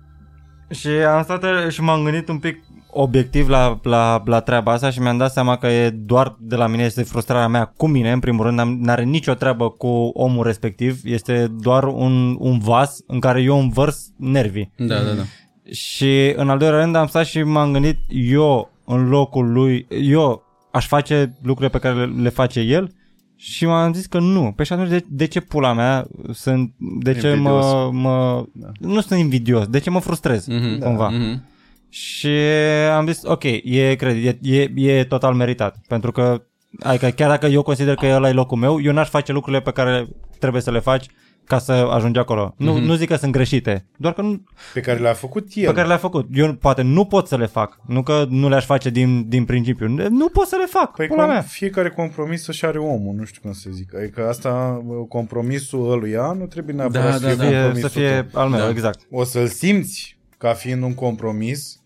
Și 0.70 0.88
am 0.88 1.24
stat 1.24 1.70
și 1.70 1.82
m-am 1.82 2.04
gândit 2.04 2.28
un 2.28 2.38
pic 2.38 2.64
obiectiv 2.92 3.50
la, 3.50 3.80
la, 3.84 4.22
la 4.26 4.40
treaba 4.40 4.72
asta 4.72 4.90
și 4.90 5.00
mi-am 5.00 5.18
dat 5.18 5.32
seama 5.32 5.58
că 5.58 5.68
e 5.68 5.90
doar 5.90 6.36
de 6.40 6.56
la 6.56 6.68
mine, 6.68 6.84
este 6.84 7.04
frustrarea 7.04 7.48
mea 7.48 7.66
cu 7.78 7.88
mine, 7.88 8.12
în 8.12 8.20
primul 8.20 8.46
rând, 8.46 8.60
n 8.60 8.88
are 8.88 9.04
nicio 9.04 9.34
treabă 9.34 9.70
cu 9.70 9.88
omul 10.14 10.46
respectiv, 10.46 11.00
este 11.04 11.48
doar 11.60 11.84
un, 11.84 12.36
un 12.40 12.60
vas 12.60 12.98
în 13.08 13.20
care 13.20 13.42
eu 13.42 13.60
învărs 13.60 14.08
nervii. 14.18 14.74
Da, 14.78 14.96
da, 14.96 15.12
da. 15.14 15.24
Și 15.72 16.34
în 16.36 16.50
al 16.50 16.58
doilea 16.58 16.80
rând 16.80 16.96
am 16.96 17.08
stat 17.08 17.26
și 17.26 17.44
m-am 17.44 17.72
gândit 17.72 17.98
eu 18.10 18.72
în 18.86 19.10
locul 19.10 19.52
lui, 19.52 19.88
eu 20.02 20.44
aș 20.72 20.88
face 20.88 21.38
lucrurile 21.42 21.80
pe 21.80 21.88
care 21.88 22.06
le, 22.06 22.22
le 22.22 22.30
face 22.30 22.60
el 22.60 22.92
și 23.44 23.66
m-am 23.66 23.94
zis 23.94 24.06
că 24.06 24.20
nu. 24.20 24.54
Păi 24.56 24.66
și 24.66 24.74
atunci 24.74 24.90
de, 24.90 25.06
de 25.10 25.26
ce 25.28 25.40
pula 25.40 25.74
mea 25.74 26.08
sunt, 26.32 26.74
de 26.78 27.14
ce 27.14 27.28
Invidios. 27.28 27.66
mă, 27.66 27.90
mă 27.92 28.46
Da. 28.54 28.68
nu 28.80 29.02
sunt 29.02 29.20
invidios, 29.20 29.68
de 29.68 29.80
ce 29.80 29.90
mă 29.90 30.00
frustrez 30.00 30.48
Mhm. 30.48 30.80
cumva. 30.80 31.10
Mhm. 31.10 31.44
Și 31.90 32.28
am 32.96 33.06
zis, 33.08 33.22
ok, 33.24 33.44
e, 33.64 33.96
cred, 33.98 34.26
e, 34.26 34.38
e, 34.42 34.70
e 34.76 35.04
total 35.04 35.34
meritat, 35.34 35.78
pentru 35.88 36.12
că 36.12 36.42
adică 36.80 37.08
chiar 37.10 37.30
dacă 37.30 37.46
eu 37.46 37.62
consider 37.62 37.96
că 37.96 38.06
ăla 38.06 38.30
e 38.30 38.32
locul 38.32 38.58
meu, 38.58 38.82
eu 38.82 38.94
n-aș 38.94 39.10
face 39.10 39.32
lucrurile 39.32 39.62
pe 39.62 39.72
care 39.72 40.08
trebuie 40.40 40.62
să 40.62 40.72
le 40.72 40.80
faci 40.80 41.06
ca 41.52 41.60
să 41.60 41.72
ajungi 41.72 42.20
acolo. 42.20 42.54
Nu, 42.58 42.78
nu 42.78 42.94
zic 42.94 43.08
că 43.08 43.16
sunt 43.16 43.32
greșite, 43.32 43.86
doar 43.98 44.14
că 44.14 44.22
nu, 44.22 44.44
Pe 44.74 44.80
care 44.80 45.00
le-a 45.00 45.14
făcut 45.14 45.48
el. 45.54 45.66
pe 45.68 45.74
care 45.74 45.88
le-a 45.88 45.98
făcut. 45.98 46.28
Eu 46.34 46.54
poate 46.54 46.82
nu 46.82 47.06
pot 47.06 47.28
să 47.28 47.38
le 47.38 47.46
fac. 47.46 47.80
Nu 47.88 48.04
că 48.04 48.26
nu 48.30 48.50
le-aș 48.50 48.66
face 48.66 48.90
din, 48.90 49.30
din 49.30 49.46
principiu. 49.46 49.88
Nu 50.10 50.30
pot 50.30 50.48
să 50.48 50.56
le 50.60 50.66
fac. 50.66 50.96
Păi 50.96 51.08
pula 51.08 51.24
com- 51.26 51.28
mea. 51.28 51.42
fiecare 51.42 51.90
compromis 51.90 52.44
să-și 52.44 52.66
are 52.66 52.78
omul, 52.80 53.16
nu 53.18 53.24
știu 53.26 53.42
cum 53.42 53.54
să 53.54 53.70
zic. 53.72 53.96
Adică 53.96 54.28
asta, 54.28 54.84
compromisul 55.08 55.92
ăluia 55.92 56.32
nu 56.40 56.46
trebuie 56.46 56.76
neapărat 56.76 57.06
Da, 57.06 57.12
să 57.12 57.20
da, 57.20 57.28
fie 57.28 57.36
da. 57.38 57.44
Fie, 57.44 57.54
compromisul 57.54 57.90
să 57.90 58.00
fie 58.00 58.28
tău. 58.32 58.42
al 58.42 58.50
meu, 58.50 58.60
Da. 58.60 58.70
exact. 58.70 59.00
O 59.12 59.24
să-l 59.24 59.48
simți 59.48 60.18
ca 60.38 60.54
fiind 60.54 60.84
un 60.84 60.94
compromis 60.94 61.81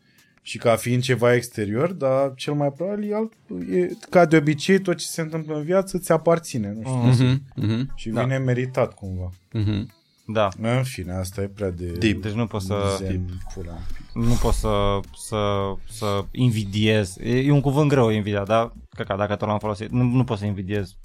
și 0.48 0.58
ca 0.58 0.76
fiind 0.76 1.02
ceva 1.02 1.34
exterior, 1.34 1.92
dar 1.92 2.34
cel 2.36 2.54
mai 2.54 2.72
probabil 2.72 3.12
e, 3.12 3.16
alt, 3.16 3.34
e 3.72 3.92
ca 4.10 4.26
de 4.26 4.38
obicei 4.38 4.80
tot 4.80 4.98
ce 4.98 5.06
se 5.06 5.22
întâmplă 5.22 5.56
în 5.56 5.64
viață 5.64 5.98
ți 5.98 6.12
aparține, 6.12 6.74
nu 6.74 6.82
știu. 6.82 7.26
Mm. 7.26 7.30
Mhm. 7.30 7.42
Mhm. 7.56 7.92
Și 7.96 8.10
Da. 8.10 8.24
vine 8.24 8.38
meritat 8.38 8.94
cumva. 8.94 9.30
Mhm. 9.52 9.94
Da. 10.28 10.50
În 10.62 10.84
fine, 10.84 11.14
asta 11.14 11.42
e 11.42 11.48
prea 11.48 11.70
de... 11.72 11.86
Deep. 11.86 12.22
Deci 12.22 12.32
nu 12.32 12.48
pot 12.48 12.62
să, 12.62 12.98
zen, 12.98 13.26
pula. 13.54 13.78
nu 14.14 14.34
pot 14.42 14.54
să, 14.54 15.00
să, 15.18 15.74
să 15.90 16.26
invidiez. 16.32 17.16
E, 17.20 17.38
e 17.40 17.52
un 17.52 17.62
cuvânt 17.62 17.90
greu 17.90 18.10
invidia, 18.10 18.44
dar 18.44 18.74
cred 18.90 19.08
că 19.08 19.16
dacă 19.18 19.36
tot 19.36 19.48
l-am 19.48 19.60
folosit, 19.60 19.90
nu, 19.90 20.04
nu 20.04 20.24
pot 20.24 20.38
să 20.38 20.46
invidiez 20.46 20.96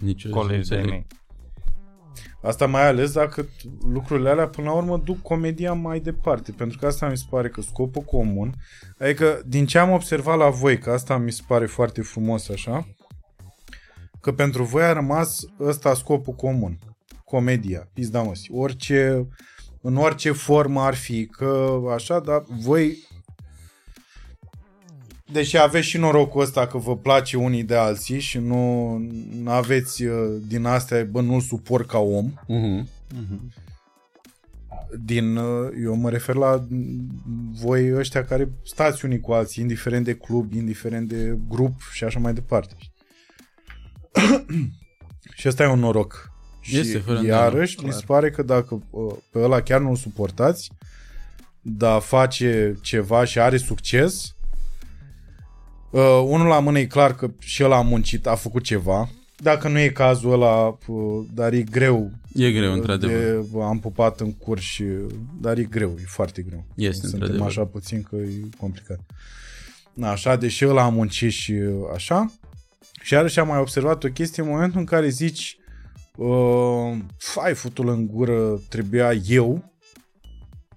Nici 0.00 0.22
eu 0.24 0.30
colegii 0.30 0.68
de 0.68 0.74
înțeleg. 0.74 0.88
mei. 0.90 1.06
Asta 2.42 2.66
mai 2.66 2.86
ales 2.86 3.12
dacă 3.12 3.42
t- 3.42 3.48
lucrurile 3.88 4.28
alea 4.28 4.48
până 4.48 4.66
la 4.66 4.76
urmă 4.76 4.98
duc 5.04 5.22
comedia 5.22 5.72
mai 5.72 6.00
departe, 6.00 6.52
pentru 6.52 6.78
că 6.78 6.86
asta 6.86 7.08
mi 7.08 7.16
se 7.16 7.24
pare 7.30 7.48
că 7.48 7.60
scopul 7.60 8.02
comun, 8.02 8.54
adică 8.98 9.42
din 9.46 9.66
ce 9.66 9.78
am 9.78 9.90
observat 9.90 10.38
la 10.38 10.48
voi, 10.48 10.78
că 10.78 10.90
asta 10.90 11.16
mi 11.16 11.32
se 11.32 11.42
pare 11.46 11.66
foarte 11.66 12.02
frumos 12.02 12.48
așa, 12.48 12.86
că 14.20 14.32
pentru 14.32 14.62
voi 14.64 14.82
a 14.82 14.92
rămas 14.92 15.40
ăsta 15.60 15.94
scopul 15.94 16.34
comun, 16.34 16.78
comedia, 17.24 17.88
pizda 17.92 18.22
măsi, 18.22 18.50
orice, 18.52 19.28
în 19.80 19.96
orice 19.96 20.32
formă 20.32 20.80
ar 20.80 20.94
fi, 20.94 21.26
că 21.26 21.80
așa, 21.94 22.20
dar 22.20 22.42
voi 22.48 23.08
deși 25.32 25.58
aveți 25.58 25.86
și 25.86 25.98
norocul 25.98 26.40
ăsta 26.42 26.66
că 26.66 26.78
vă 26.78 26.96
place 26.96 27.36
unii 27.36 27.62
de 27.64 27.74
alții 27.74 28.20
și 28.20 28.38
nu 28.38 29.00
aveți 29.44 30.04
uh, 30.04 30.40
din 30.46 30.64
astea, 30.64 31.04
bă, 31.04 31.20
nu-l 31.20 31.40
suport 31.40 31.88
ca 31.88 31.98
om, 31.98 32.32
Mhm. 32.46 33.52
din, 35.04 35.36
uh, 35.36 35.70
eu 35.82 35.94
mă 35.94 36.10
refer 36.10 36.34
la 36.34 36.64
mm, 36.68 37.08
voi 37.62 37.92
ăștia 37.94 38.24
care 38.24 38.48
stați 38.64 39.04
unii 39.04 39.20
cu 39.20 39.32
alții, 39.32 39.62
indiferent 39.62 40.04
de 40.04 40.14
club, 40.14 40.52
indiferent 40.52 41.08
de 41.08 41.38
grup 41.48 41.80
și 41.92 42.04
așa 42.04 42.18
mai 42.18 42.34
departe. 42.34 42.74
și 45.36 45.48
ăsta 45.48 45.62
e 45.62 45.66
un 45.66 45.78
noroc. 45.78 46.30
Este, 46.62 46.92
și 46.98 46.98
fără 47.04 47.24
iarăși, 47.24 47.74
îndoială, 47.76 47.94
mi 47.94 48.00
se 48.00 48.04
pare 48.06 48.30
că 48.30 48.42
dacă 48.42 48.82
uh, 48.90 49.14
pe 49.30 49.38
ăla 49.38 49.60
chiar 49.60 49.80
nu-l 49.80 49.96
suportați, 49.96 50.70
dar 51.60 52.00
face 52.00 52.74
ceva 52.80 53.24
și 53.24 53.38
are 53.38 53.56
succes, 53.56 54.34
uh, 55.92 56.22
unul 56.24 56.46
la 56.46 56.58
mână 56.60 56.78
e 56.78 56.84
clar 56.84 57.14
că 57.14 57.30
și 57.38 57.64
ăla 57.64 57.76
a 57.76 57.80
muncit, 57.82 58.26
a 58.26 58.34
făcut 58.34 58.62
ceva. 58.62 59.08
Dacă 59.36 59.68
nu 59.68 59.78
e 59.78 59.88
cazul 59.88 60.32
ăla, 60.32 60.78
uh, 60.86 61.24
dar 61.34 61.52
e 61.52 61.62
greu 61.62 62.10
E 62.34 62.52
greu, 62.52 62.72
într-adevăr. 62.72 63.16
de, 63.52 63.62
am 63.62 63.78
pupat 63.80 64.20
în 64.20 64.32
curs 64.32 64.62
și, 64.62 64.84
dar 65.40 65.58
e 65.58 65.62
greu, 65.62 65.96
e 66.00 66.04
foarte 66.06 66.42
greu. 66.42 66.64
Este, 66.74 67.00
Suntem 67.00 67.12
într-adevăr. 67.20 67.48
așa 67.48 67.64
puțin 67.64 68.02
că 68.02 68.16
e 68.16 68.40
complicat. 68.58 69.00
Na, 69.92 70.10
așa, 70.10 70.36
deși 70.36 70.66
ăla 70.66 70.82
a 70.82 70.88
muncit 70.88 71.30
și 71.32 71.54
așa. 71.94 72.32
Și 73.02 73.12
iarăși 73.12 73.38
am 73.38 73.48
mai 73.48 73.58
observat 73.58 74.04
o 74.04 74.08
chestie 74.08 74.42
în 74.42 74.48
momentul 74.48 74.78
în 74.80 74.86
care 74.86 75.08
zici 75.08 75.56
uh, 76.16 76.96
fai 77.16 77.54
futul 77.54 77.88
în 77.88 78.06
gură, 78.06 78.60
trebuia 78.68 79.12
eu 79.12 79.72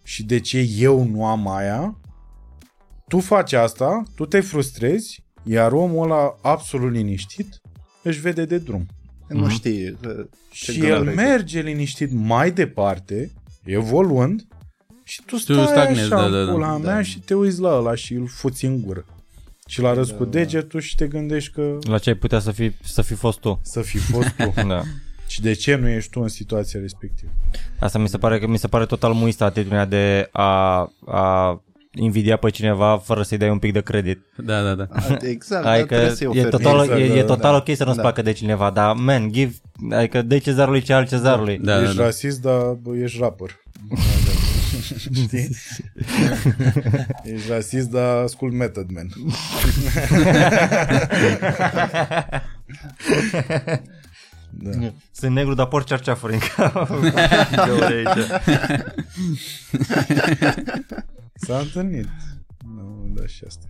și 0.04 0.24
de 0.24 0.40
ce 0.40 0.70
eu 0.78 1.04
nu 1.04 1.26
am 1.26 1.48
aia, 1.56 1.98
tu 3.08 3.20
faci 3.20 3.54
asta, 3.54 4.04
tu 4.16 4.26
te 4.26 4.40
frustrezi, 4.40 5.24
iar 5.44 5.72
omul 5.72 6.04
ăla 6.04 6.36
absolut 6.42 6.92
liniștit 6.92 7.62
își 8.04 8.20
vede 8.20 8.46
de 8.46 8.58
drum. 8.58 8.86
Nu 9.28 9.50
știe 9.50 9.98
că 10.02 10.28
ce 10.52 10.72
Și 10.72 10.80
gânduri 10.80 11.02
el 11.02 11.08
ai. 11.08 11.16
merge 11.16 11.62
liniștit 11.62 12.12
mai 12.12 12.52
departe, 12.52 13.32
evoluând, 13.64 14.48
și 15.04 15.22
tu 15.26 15.38
stai 15.38 15.66
stagnezi, 15.66 16.00
așa 16.14 16.16
da, 16.16 16.26
în 16.26 16.32
da, 16.32 16.44
da. 16.46 16.52
pula 16.52 16.78
mea 16.78 16.96
Da. 16.96 17.02
și 17.02 17.20
te 17.20 17.34
uiți 17.34 17.60
la 17.60 17.78
ăla 17.78 17.96
și 17.96 18.14
îl 18.14 18.28
fuți 18.28 18.66
în 18.66 18.82
gură. 18.82 19.06
Și 19.68 19.82
l 19.82 19.86
arăți 19.86 20.14
cu 20.16 20.26
degetul 20.26 20.80
și 20.80 20.96
te 20.96 21.08
gândești 21.08 21.52
că 21.54 21.78
La 21.82 21.98
ce 21.98 22.10
ai 22.10 22.16
putea 22.16 22.40
să 22.40 22.52
fi, 22.52 22.72
să 22.84 23.02
fi 23.02 23.14
fost 23.14 23.40
tu. 23.40 23.60
să 23.64 23.82
fi 23.82 23.98
fost 23.98 24.30
tu. 24.30 24.54
Da. 24.68 24.82
și 25.28 25.42
de 25.42 25.54
ce 25.54 25.76
nu 25.76 25.88
ești 25.88 26.10
tu 26.10 26.22
în 26.22 26.28
situația 26.28 26.80
respectivă. 26.80 27.32
Asta 27.80 28.00
mi 28.00 28.08
se 28.10 28.18
pare 28.18 28.40
că 28.40 28.48
mi 28.48 28.58
se 28.58 28.68
pare 28.68 28.86
total 28.86 29.14
muistă 29.14 29.44
atitudinea 29.44 29.86
de 29.86 30.30
a, 30.32 30.78
a 31.06 31.62
invidia 31.96 32.38
pe 32.38 32.50
cineva 32.50 32.98
fără 33.04 33.22
să-i 33.22 33.38
dai 33.38 33.50
un 33.50 33.60
pic 33.60 33.74
de 33.74 33.82
credit. 33.82 34.20
Da, 34.38 34.62
da, 34.64 34.74
da. 34.74 34.88
Exact, 35.22 35.64
dar 35.64 35.74
Adică 35.74 35.88
trebuie 35.96 36.16
să-i 36.16 36.28
e 36.28 36.30
oferi. 36.30 36.50
total, 36.50 36.80
Exact, 36.82 37.00
e, 37.00 37.04
e 37.04 37.20
da, 37.20 37.26
total 37.26 37.52
da. 37.52 37.58
ok 37.58 37.76
să 37.76 37.84
nu-ți 37.84 37.96
Da. 37.96 38.02
placă 38.02 38.22
de 38.22 38.32
cineva, 38.32 38.70
dar 38.70 38.94
man, 38.94 39.32
give, 39.32 39.54
adică 39.92 40.22
de 40.22 40.38
cezarului 40.38 40.82
ce 40.82 40.94
al 40.94 41.08
cezarului. 41.08 41.58
Da, 41.58 41.76
da, 41.76 41.82
ești 41.84 41.96
da. 41.96 42.04
rasist, 42.04 42.42
dar 42.42 42.62
bă, 42.82 42.96
ești 42.96 43.18
rapper. 43.20 43.50
Știi? 45.24 45.50
ești 47.36 47.50
rasist, 47.50 47.90
dar 47.90 48.24
ascult 48.24 48.54
Method 48.54 48.86
Man. 48.94 49.08
da. 54.50 54.70
Sunt 55.12 55.32
negru, 55.32 55.54
dar 55.54 55.66
por 55.66 55.84
cerceafuri 55.84 56.34
în 56.34 56.40
cap. 56.56 56.90
De 61.40 61.52
ore 61.52 61.60
aici. 61.62 61.72
S-a 61.72 61.80
întâlnit. 61.80 62.08
Nu, 62.76 63.06
da, 63.14 63.26
și 63.28 63.44
asta. 63.48 63.66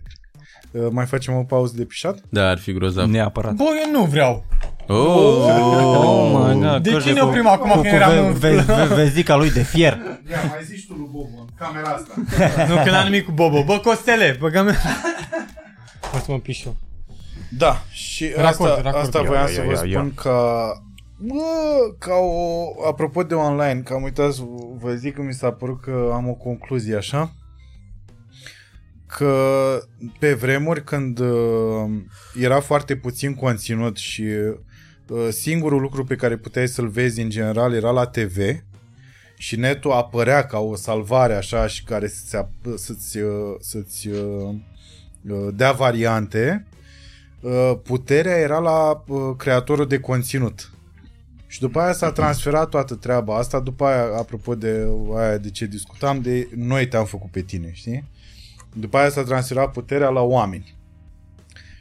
Uh, 0.70 0.86
Mai 0.90 1.06
facem 1.06 1.34
o 1.34 1.42
pauză 1.42 1.76
de 1.76 1.84
pișat? 1.84 2.18
Da, 2.28 2.48
ar 2.48 2.58
fi 2.58 2.72
grozav. 2.72 3.08
Neapărat. 3.08 3.54
Bă, 3.54 3.64
eu 3.84 3.90
nu 4.00 4.04
vreau. 4.04 4.44
Oh! 4.88 4.96
Oh 4.96 6.46
my 6.48 6.60
god. 6.60 6.82
De 6.82 6.90
Coje 6.92 7.08
cine 7.08 7.20
cu- 7.20 7.26
oprim 7.26 7.46
acum 7.46 7.70
cu- 7.70 7.76
că 7.76 7.80
cu 7.88 7.94
eram 7.94 8.10
ve- 8.10 8.18
în- 8.18 8.32
ve- 8.32 8.84
ve- 8.88 8.94
Vezica 8.94 9.36
lui 9.36 9.50
de 9.50 9.62
fier. 9.62 9.92
Ia, 10.30 10.42
mai 10.48 10.60
zici 10.64 10.86
tu 10.86 10.92
lui 10.94 11.08
Bobo, 11.12 11.38
în 11.40 11.46
camera 11.58 11.88
asta. 11.88 12.14
Nu, 12.74 12.74
că 12.84 12.90
n-am 12.90 13.04
nimic 13.04 13.24
cu 13.24 13.32
Bobo. 13.32 13.64
Bă, 13.64 13.78
Costele, 13.78 14.36
băgă 14.40 14.62
mea. 14.62 14.76
O 16.14 16.18
să 16.18 16.24
mă 16.28 16.38
piș 16.38 16.64
eu. 16.64 16.76
Da, 17.50 17.82
și 17.90 18.32
Racord, 18.36 18.70
asta, 18.70 18.82
racord. 18.82 19.04
asta 19.04 19.18
Ia, 19.18 19.24
voiam 19.24 19.46
ia, 19.46 19.52
să 19.52 19.60
ia, 19.60 19.66
vă 19.66 19.70
ia, 19.70 19.76
spun 19.76 19.90
ia. 19.90 20.12
ca... 20.22 20.66
Bă, 21.18 21.34
ca 21.98 22.14
o... 22.14 22.64
Apropo 22.88 23.22
de 23.22 23.34
online, 23.34 23.80
că 23.84 23.92
am 23.94 24.02
uitat 24.02 24.32
să 24.32 24.42
vă 24.80 24.92
zic 24.94 25.14
că 25.14 25.22
mi 25.22 25.32
s-a 25.32 25.50
părut 25.50 25.80
că 25.80 26.10
am 26.14 26.28
o 26.28 26.32
concluzie 26.32 26.96
așa, 26.96 27.32
că 29.06 29.80
pe 30.18 30.34
vremuri 30.34 30.84
când 30.84 31.18
uh, 31.18 31.90
era 32.40 32.60
foarte 32.60 32.96
puțin 32.96 33.34
conținut 33.34 33.96
și 33.96 34.22
uh, 34.22 35.28
singurul 35.30 35.80
lucru 35.80 36.04
pe 36.04 36.16
care 36.16 36.36
puteai 36.36 36.68
să-l 36.68 36.88
vezi 36.88 37.20
în 37.20 37.30
general 37.30 37.74
era 37.74 37.90
la 37.90 38.06
TV 38.06 38.38
și 39.36 39.56
netul 39.56 39.92
apărea 39.92 40.46
ca 40.46 40.58
o 40.58 40.74
salvare 40.74 41.34
așa 41.34 41.66
și 41.66 41.84
care 41.84 42.08
să-ți, 42.08 42.36
ap- 42.36 42.74
să-ți, 42.74 43.18
uh, 43.18 43.54
să-ți 43.60 44.08
uh, 44.08 44.54
uh, 45.28 45.48
dea 45.54 45.72
variante, 45.72 46.66
uh, 47.40 47.72
puterea 47.82 48.36
era 48.36 48.58
la 48.58 49.04
uh, 49.06 49.34
creatorul 49.36 49.86
de 49.86 50.00
conținut. 50.00 50.70
Și 51.46 51.60
după 51.60 51.80
aia 51.80 51.92
s-a 51.92 52.12
transferat 52.12 52.68
toată 52.68 52.94
treaba 52.94 53.36
asta, 53.36 53.60
după 53.60 53.84
aia, 53.84 54.16
apropo 54.18 54.54
de 54.54 54.88
aia 55.16 55.36
de 55.36 55.50
ce 55.50 55.66
discutam, 55.66 56.20
de 56.20 56.48
noi 56.56 56.88
te-am 56.88 57.04
făcut 57.04 57.30
pe 57.30 57.40
tine, 57.40 57.70
știi? 57.72 58.04
După 58.78 58.96
aia 58.96 59.08
s-a 59.08 59.22
transferat 59.22 59.72
puterea 59.72 60.08
la 60.08 60.20
oameni. 60.20 60.74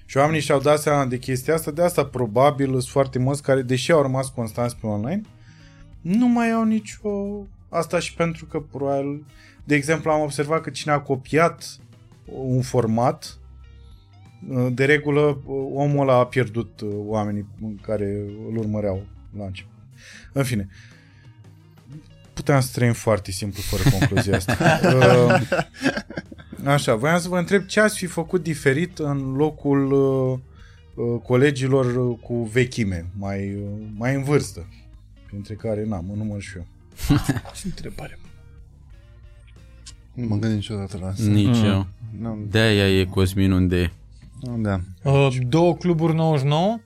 Și 0.06 0.18
oamenii 0.18 0.42
și-au 0.42 0.60
dat 0.60 0.80
seama 0.80 1.06
de 1.06 1.18
chestia 1.18 1.54
asta, 1.54 1.72
de 1.72 1.82
asta 1.82 2.06
probabil 2.06 2.70
sunt 2.70 2.84
foarte 2.84 3.20
mulți 3.20 3.44
care, 3.44 3.62
deși 3.62 3.92
au 3.92 4.02
rămas 4.02 4.30
constanți 4.30 4.76
pe 4.76 4.88
online, 4.88 5.22
nu 6.02 6.28
mai 6.28 6.52
au 6.52 6.64
nicio... 6.64 7.10
Asta 7.70 8.00
și 8.00 8.14
pentru 8.14 8.46
că, 8.46 8.60
probabil, 8.60 9.26
de 9.64 9.76
exemplu, 9.76 10.12
am 10.12 10.22
observat 10.22 10.62
că 10.62 10.70
cine 10.70 10.94
a 10.94 11.00
copiat 11.00 11.78
un 12.26 12.62
format, 12.62 13.38
de 14.72 14.86
regulă, 14.86 15.42
omul 15.74 16.08
ăla 16.08 16.18
a 16.18 16.26
pierdut 16.26 16.82
oamenii 17.06 17.48
care 17.82 18.26
îl 18.50 18.58
urmăreau 18.58 19.06
la 19.38 19.46
început. 19.46 19.74
În 20.32 20.44
fine, 20.44 20.68
puteam 22.34 22.62
să 22.62 22.70
trăim 22.74 22.94
foarte 22.94 23.32
simplu 23.32 23.62
fără 23.62 23.84
concluzia 23.90 24.36
asta. 24.36 24.58
Uh, 26.64 26.68
Așa, 26.68 26.96
voiam 26.96 27.20
să 27.20 27.28
vă 27.28 27.38
întreb 27.38 27.66
ce 27.66 27.80
ați 27.80 27.98
fi 27.98 28.06
făcut 28.06 28.44
diferit 28.44 29.00
în 29.00 29.34
locul 29.36 29.92
uh, 29.92 30.40
uh, 31.06 31.22
colegilor 31.24 31.96
uh, 32.10 32.18
cu 32.22 32.44
vechime, 32.44 33.06
mai, 33.18 33.54
uh, 33.54 33.86
mai 33.98 34.16
în 34.16 34.24
vârstă, 34.24 34.68
printre 35.28 35.54
care, 35.54 35.86
na, 35.86 36.00
mă 36.00 36.14
număr 36.16 36.42
și 36.42 36.58
eu. 36.58 36.66
Ce 37.56 37.62
întrebare. 37.66 38.20
Nu 40.14 40.24
mă 40.24 40.30
gândesc 40.36 40.54
niciodată 40.54 40.98
la 41.02 41.08
asta. 41.08 41.24
Nici 41.24 41.58
Mm. 41.58 41.64
eu. 41.66 41.88
Nu, 42.20 42.38
De-aia 42.50 43.00
e 43.00 43.06
Cosmin 43.06 43.52
unde 43.52 43.78
e. 43.78 43.92
nu, 44.42 44.58
da. 44.58 44.80
Uh, 45.12 45.36
două 45.48 45.76
cluburi 45.76 46.14
99, 46.16 46.80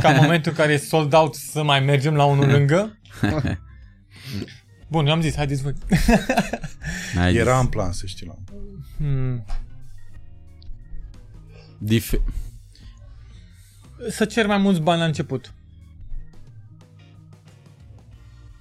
ca 0.00 0.08
în 0.08 0.18
momentul 0.22 0.50
în 0.50 0.56
care 0.58 0.72
e 0.72 0.76
sold 0.76 1.12
out 1.14 1.34
să 1.34 1.62
mai 1.62 1.80
mergem 1.80 2.14
la 2.14 2.24
unul 2.24 2.48
lângă. 2.48 2.98
Bun, 4.92 5.06
eu 5.06 5.12
am 5.12 5.20
zis, 5.20 5.34
haideți 5.36 5.62
voi. 5.62 5.72
Ai 7.18 7.34
Era 7.34 7.52
zis. 7.52 7.60
în 7.60 7.66
plan, 7.66 7.92
să 7.92 8.06
știi. 8.06 8.26
La... 8.26 8.34
Hmm. 8.96 9.44
Dif- 11.84 12.22
Să 14.10 14.24
cer 14.24 14.46
mai 14.46 14.58
mulți 14.58 14.80
bani 14.80 14.98
la 15.00 15.06
început. 15.06 15.52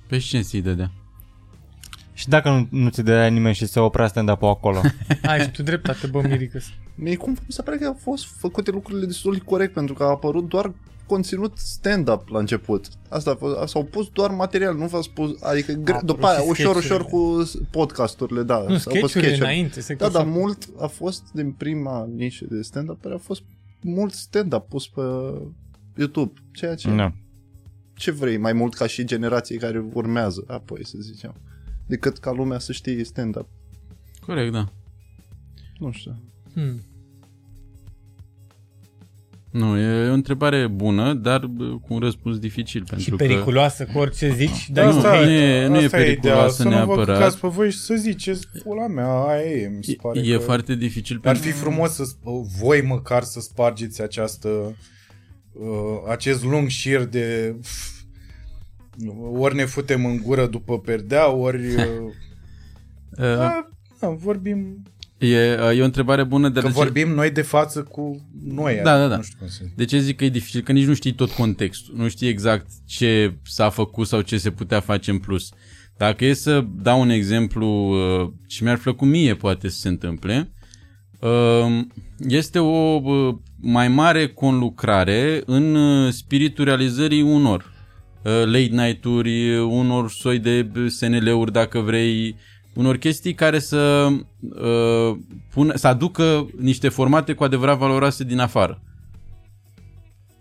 Pe 0.07 0.17
ce 0.17 0.41
ți 0.41 0.57
dădea? 0.57 0.91
Și 2.13 2.27
dacă 2.29 2.49
nu, 2.49 2.67
nu 2.79 2.89
ți 2.89 3.01
dădea 3.01 3.27
nimeni 3.27 3.55
și 3.55 3.65
se 3.65 3.79
oprea 3.79 4.07
stand-up-ul 4.07 4.47
acolo? 4.49 4.81
Ai 5.25 5.41
și 5.41 5.49
tu 5.51 5.63
dreptate, 5.63 6.07
bă, 6.07 6.21
Miricăs. 6.21 6.65
Mie 6.95 7.15
cum 7.15 7.31
mi 7.31 7.37
se 7.53 7.61
pare 7.61 7.77
că 7.77 7.85
au 7.85 7.97
fost 8.01 8.25
făcute 8.25 8.71
lucrurile 8.71 9.05
destul 9.05 9.33
de 9.33 9.39
corect 9.39 9.73
pentru 9.73 9.93
că 9.93 10.03
a 10.03 10.07
apărut 10.09 10.49
doar 10.49 10.73
conținut 11.13 11.57
stand-up 11.57 12.27
la 12.29 12.39
început. 12.39 12.87
Asta 13.09 13.31
a 13.31 13.35
fost, 13.35 13.69
s-au 13.71 13.83
pus 13.83 14.09
doar 14.13 14.31
material, 14.31 14.75
nu 14.77 14.87
v-ați 14.87 15.07
spus, 15.07 15.41
adică 15.41 15.71
gre- 15.71 15.91
apărut 15.93 16.15
după 16.15 16.25
aia 16.25 16.39
și 16.39 16.49
ușor 16.49 16.75
sketch-urile. 16.75 16.95
ușor 16.95 17.05
cu 17.05 17.67
podcasturile, 17.71 18.43
da. 18.43 18.57
Nu, 18.57 18.63
s-au 18.63 18.73
pus 18.75 18.81
sketch-urile 18.83 19.07
sketch-uri. 19.07 19.39
înainte. 19.41 19.81
Se 19.81 19.93
Da, 19.93 20.09
dar 20.09 20.25
mult 20.25 20.69
a 20.79 20.87
fost 20.87 21.23
din 21.33 21.51
prima 21.51 22.09
nișă 22.15 22.45
de 22.49 22.61
stand-up, 22.61 23.05
a 23.05 23.17
fost 23.21 23.41
mult 23.81 24.13
stand-up 24.13 24.67
pus 24.69 24.87
pe 24.87 25.01
YouTube, 25.95 26.33
ceea 26.53 26.75
ce 26.75 26.89
Nu. 26.89 27.13
ce 27.95 28.11
vrei 28.11 28.37
mai 28.37 28.53
mult 28.53 28.73
ca 28.73 28.87
și 28.87 29.05
generații 29.05 29.57
care 29.57 29.85
urmează 29.93 30.43
apoi, 30.47 30.85
să 30.85 30.95
zicem, 30.99 31.33
decât 31.85 32.17
ca 32.17 32.31
lumea 32.31 32.59
să 32.59 32.71
știe 32.71 33.03
stand-up. 33.03 33.47
Corect, 34.25 34.51
da. 34.51 34.71
Nu 35.77 35.91
știu. 35.91 36.15
Hmm. 36.53 36.81
Nu, 39.51 39.77
e 39.77 40.09
o 40.09 40.13
întrebare 40.13 40.67
bună, 40.67 41.13
dar 41.13 41.45
bă, 41.45 41.65
cu 41.65 41.93
un 41.93 41.99
răspuns 41.99 42.39
dificil. 42.39 42.83
Și 42.85 42.89
Pentru 42.89 43.15
periculoasă 43.15 43.85
cu 43.93 43.97
orice 43.99 44.33
zici, 44.33 44.69
Da, 44.69 44.81
dar 44.83 44.93
nu, 44.93 45.01
nu, 45.01 45.23
nu 45.23 45.29
e- 45.31 45.67
nu 45.67 45.75
e 45.79 45.85
asta 45.85 45.97
periculoasă 45.97 46.17
ideea, 46.17 46.49
Să 46.49 46.63
nu 46.63 46.69
vă 46.69 46.75
neapărat. 46.75 47.17
căcați 47.17 47.39
pe 47.39 47.47
voi 47.47 47.71
și 47.71 47.77
să 47.77 47.95
ziceți, 47.95 48.47
pula 48.63 48.87
mea, 48.87 49.07
aia 49.27 49.41
e, 49.51 49.67
mi 49.77 49.83
se 49.83 49.95
că 49.95 50.07
pare 50.07 50.19
e, 50.19 50.33
e 50.33 50.35
că... 50.37 50.41
foarte 50.43 50.75
dificil 50.75 51.15
Ar 51.15 51.21
pentru... 51.21 51.41
fi 51.41 51.51
frumos 51.51 51.93
să 51.93 52.03
sp- 52.15 52.57
voi 52.59 52.81
măcar 52.81 53.23
să 53.23 53.39
spargeți 53.39 54.01
această 54.01 54.47
uh, 55.51 56.09
acest 56.09 56.43
lung 56.43 56.67
șir 56.67 57.03
de 57.03 57.55
pf, 57.61 57.89
ori 59.33 59.55
ne 59.55 59.65
futem 59.65 60.05
în 60.05 60.21
gură 60.23 60.45
după 60.47 60.79
perdea, 60.79 61.31
ori 61.31 61.65
uh, 61.75 61.83
Uh, 63.17 63.17
da, 63.37 63.69
da, 63.99 64.07
vorbim 64.07 64.83
e, 65.21 65.73
e 65.75 65.81
o 65.81 65.85
întrebare 65.85 66.23
bună, 66.23 66.49
dar 66.49 66.63
că 66.63 66.67
de 66.67 66.73
ce, 66.73 66.79
vorbim 66.79 67.09
noi 67.09 67.31
de 67.31 67.41
față 67.41 67.83
cu 67.83 68.29
noi. 68.43 68.79
Da, 68.83 68.97
da, 68.97 69.07
da. 69.07 69.15
Nu 69.15 69.21
știu 69.21 69.37
cum 69.39 69.47
să 69.47 69.59
zic. 69.63 69.75
de 69.75 69.85
ce 69.85 69.99
zic 69.99 70.17
că 70.17 70.25
e 70.25 70.29
dificil? 70.29 70.61
Că 70.61 70.71
nici 70.71 70.85
nu 70.85 70.93
știi 70.93 71.13
tot 71.13 71.31
contextul. 71.31 71.93
Nu 71.97 72.07
știi 72.07 72.27
exact 72.27 72.65
ce 72.85 73.33
s-a 73.43 73.69
făcut 73.69 74.07
sau 74.07 74.21
ce 74.21 74.37
se 74.37 74.51
putea 74.51 74.79
face 74.79 75.11
în 75.11 75.17
plus. 75.17 75.49
Dacă 75.97 76.25
e 76.25 76.33
să 76.33 76.65
dau 76.81 77.01
un 77.01 77.09
exemplu 77.09 77.67
uh, 77.67 78.29
și 78.47 78.63
mi-ar 78.63 78.77
plăcut 78.77 79.07
mie 79.07 79.35
poate 79.35 79.69
să 79.69 79.79
se 79.79 79.87
întâmple, 79.87 80.51
uh, 81.19 81.79
este 82.17 82.59
o 82.59 83.01
uh, 83.03 83.35
mai 83.59 83.87
mare 83.87 84.27
conlucrare 84.27 85.41
în 85.45 85.75
uh, 85.75 86.11
spiritul 86.11 86.65
realizării 86.65 87.21
unor 87.21 87.73
uh, 88.23 88.31
late 88.45 88.69
night-uri, 88.71 89.57
unor 89.57 90.09
soi 90.09 90.39
de 90.39 90.71
SNL-uri 90.87 91.51
dacă 91.51 91.79
vrei, 91.79 92.35
unor 92.73 92.97
chestii 92.97 93.33
care 93.33 93.59
să, 93.59 94.07
uh, 94.39 95.17
pună, 95.49 95.75
să 95.75 95.87
aducă 95.87 96.49
niște 96.57 96.89
formate 96.89 97.33
cu 97.33 97.43
adevărat 97.43 97.77
valoroase 97.77 98.23
din 98.23 98.39
afară. 98.39 98.81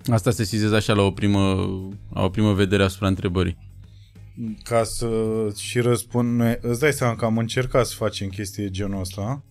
Asta 0.07 0.31
se 0.31 0.45
sizez 0.45 0.73
așa 0.73 0.93
la 0.93 1.03
o 1.03 1.11
primă, 1.11 1.69
la 2.13 2.23
o 2.23 2.29
primă 2.29 2.53
vedere 2.53 2.83
asupra 2.83 3.07
întrebării. 3.07 3.69
Ca 4.63 4.83
să 4.85 5.09
și 5.57 5.81
răspund, 5.81 6.39
noi, 6.39 6.59
îți 6.61 6.81
dai 6.81 6.93
seama 6.93 7.17
că 7.17 7.25
am 7.25 7.39
încercat 7.39 7.87
să 7.87 7.95
facem 7.97 8.29
chestii 8.29 8.63
de 8.63 8.71
genul 8.71 9.01
ăsta, 9.01 9.45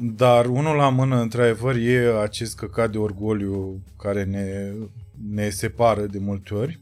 dar 0.00 0.46
unul 0.46 0.76
la 0.76 0.88
mână, 0.88 1.20
într-adevăr, 1.20 1.76
e 1.76 2.20
acest 2.22 2.56
căcat 2.56 2.90
de 2.90 2.98
orgoliu 2.98 3.82
care 3.98 4.24
ne, 4.24 4.72
ne 5.32 5.48
separă 5.48 6.06
de 6.06 6.18
multe 6.18 6.54
ori. 6.54 6.80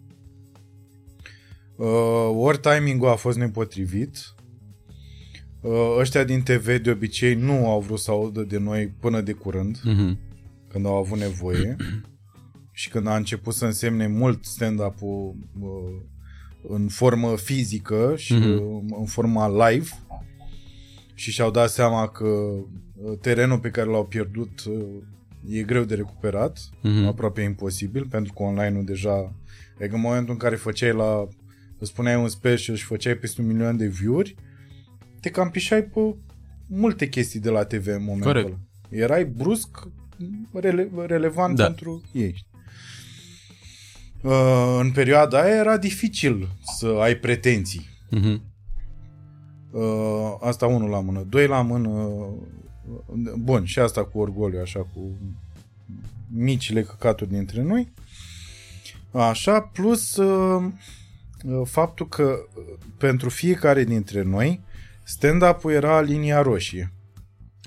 Uh, 1.77 2.31
ori 2.35 2.59
timingul 2.59 3.09
a 3.09 3.15
fost 3.15 3.39
nepotrivit, 3.39 4.17
Uh, 5.61 5.97
ăștia 5.99 6.25
din 6.25 6.43
TV 6.43 6.77
de 6.83 6.91
obicei 6.91 7.35
nu 7.35 7.69
au 7.71 7.81
vrut 7.81 7.99
să 7.99 8.11
audă 8.11 8.43
de 8.43 8.59
noi 8.59 8.89
până 9.01 9.21
de 9.21 9.33
curând, 9.33 9.81
Mhm. 9.85 10.19
când 10.69 10.87
au 10.87 10.95
avut 10.95 11.19
nevoie 11.19 11.77
și 12.73 12.89
când 12.91 13.07
a 13.07 13.17
început 13.17 13.55
să 13.55 13.65
însemne 13.65 14.07
mult 14.07 14.45
stand-up-ul 14.45 15.35
uh, 15.61 16.01
în 16.69 16.89
formă 16.89 17.37
fizică 17.37 18.15
și 18.17 18.33
Mhm. 18.35 18.51
uh, 18.51 18.83
în 18.99 19.05
forma 19.07 19.69
live 19.69 19.89
și 21.15 21.31
și-au 21.31 21.51
dat 21.51 21.71
seama 21.71 22.09
că 22.09 22.27
uh, 22.27 23.19
terenul 23.21 23.59
pe 23.59 23.71
care 23.71 23.91
l-au 23.91 24.05
pierdut 24.07 24.65
uh, 24.69 24.85
e 25.49 25.63
greu 25.63 25.85
de 25.85 25.95
recuperat, 25.95 26.59
Mhm. 26.83 27.05
aproape 27.07 27.43
imposibil, 27.43 28.07
pentru 28.11 28.33
că 28.33 28.43
online-ul 28.43 28.85
deja... 28.85 29.35
Adică 29.79 29.95
în 29.95 30.01
momentul 30.01 30.33
în 30.33 30.39
care 30.39 30.57
făceai 30.57 30.93
la... 30.93 31.29
Îți 31.85 31.93
spuneai 31.93 32.17
un 32.17 32.29
special 32.29 32.77
și 32.77 32.85
făceai 32.85 33.15
peste 33.15 33.41
un 33.41 33.47
milion 33.47 33.77
de 33.77 33.87
view-uri, 33.87 34.35
te 35.21 35.31
cam 35.31 35.51
pișai 35.51 35.83
pe 35.83 36.15
multe 36.67 37.09
chestii 37.09 37.41
de 37.41 37.51
la 37.51 37.65
TV 37.65 37.87
în 37.87 38.05
momentul 38.05 38.33
Corect. 38.33 38.47
ăla. 38.47 38.59
Erai 39.03 39.25
brusc 39.25 39.89
rele- 40.53 40.91
relevant 41.07 41.57
Da. 41.57 41.65
pentru 41.65 42.03
ei. 42.13 42.47
Uh, 44.23 44.79
în 44.81 44.93
perioada 44.93 45.41
aia 45.43 45.55
era 45.57 45.77
dificil 45.77 46.49
să 46.79 46.87
ai 47.01 47.15
pretenții. 47.15 47.87
Mhm. 48.11 48.43
Uh, 49.71 50.37
asta 50.41 50.67
unul 50.67 50.91
la 50.91 51.01
mână. 51.01 51.27
Doi 51.29 51.47
la 51.47 51.61
mână. 51.63 51.89
uh, 51.89 53.33
Bun, 53.39 53.65
și 53.65 53.79
asta 53.79 54.05
cu 54.05 54.19
orgoliu, 54.19 54.61
așa, 54.61 54.81
cu 54.81 55.19
micile 56.31 56.83
căcaturi 56.83 57.31
dintre 57.31 57.63
noi. 57.63 57.93
Așa, 59.13 59.61
plus 59.61 60.17
uh, 60.17 60.63
uh, 60.63 60.73
faptul 61.65 62.09
că 62.09 62.23
uh, 62.23 62.63
pentru 62.99 63.29
fiecare 63.29 63.85
dintre 63.85 64.23
noi 64.23 64.61
stand-up-ul 65.03 65.73
era 65.73 66.01
linia 66.01 66.43
roșie. 66.43 66.93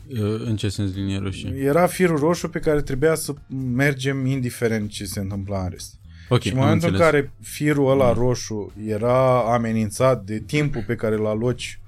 Uh, 0.10 0.42
În 0.46 0.56
ce 0.56 0.70
sens 0.70 0.94
linie 0.96 1.20
roșie? 1.20 1.54
Era 1.58 1.88
firul 1.88 2.18
roșu 2.18 2.50
pe 2.50 2.60
care 2.60 2.82
trebuia 2.82 3.16
să 3.16 3.34
mergem 3.74 4.26
indiferent 4.26 4.90
ce 4.90 5.06
se 5.06 5.20
întâmpla 5.20 5.64
în 5.64 5.70
rest. 5.70 5.94
Ok, 6.30 6.42
Și 6.42 6.52
în 6.52 6.58
am 6.58 6.64
momentul 6.64 6.88
în 6.88 6.94
înțeles. 6.94 7.12
care 7.14 7.32
firul 7.42 7.90
ăla 7.92 8.14
roșu 8.14 8.74
era 8.86 9.40
amenințat 9.54 10.24
de 10.24 10.40
timpul 10.40 10.84
pe 10.88 10.96
care 10.96 11.16
îl 11.16 11.26
aloci 11.28 11.80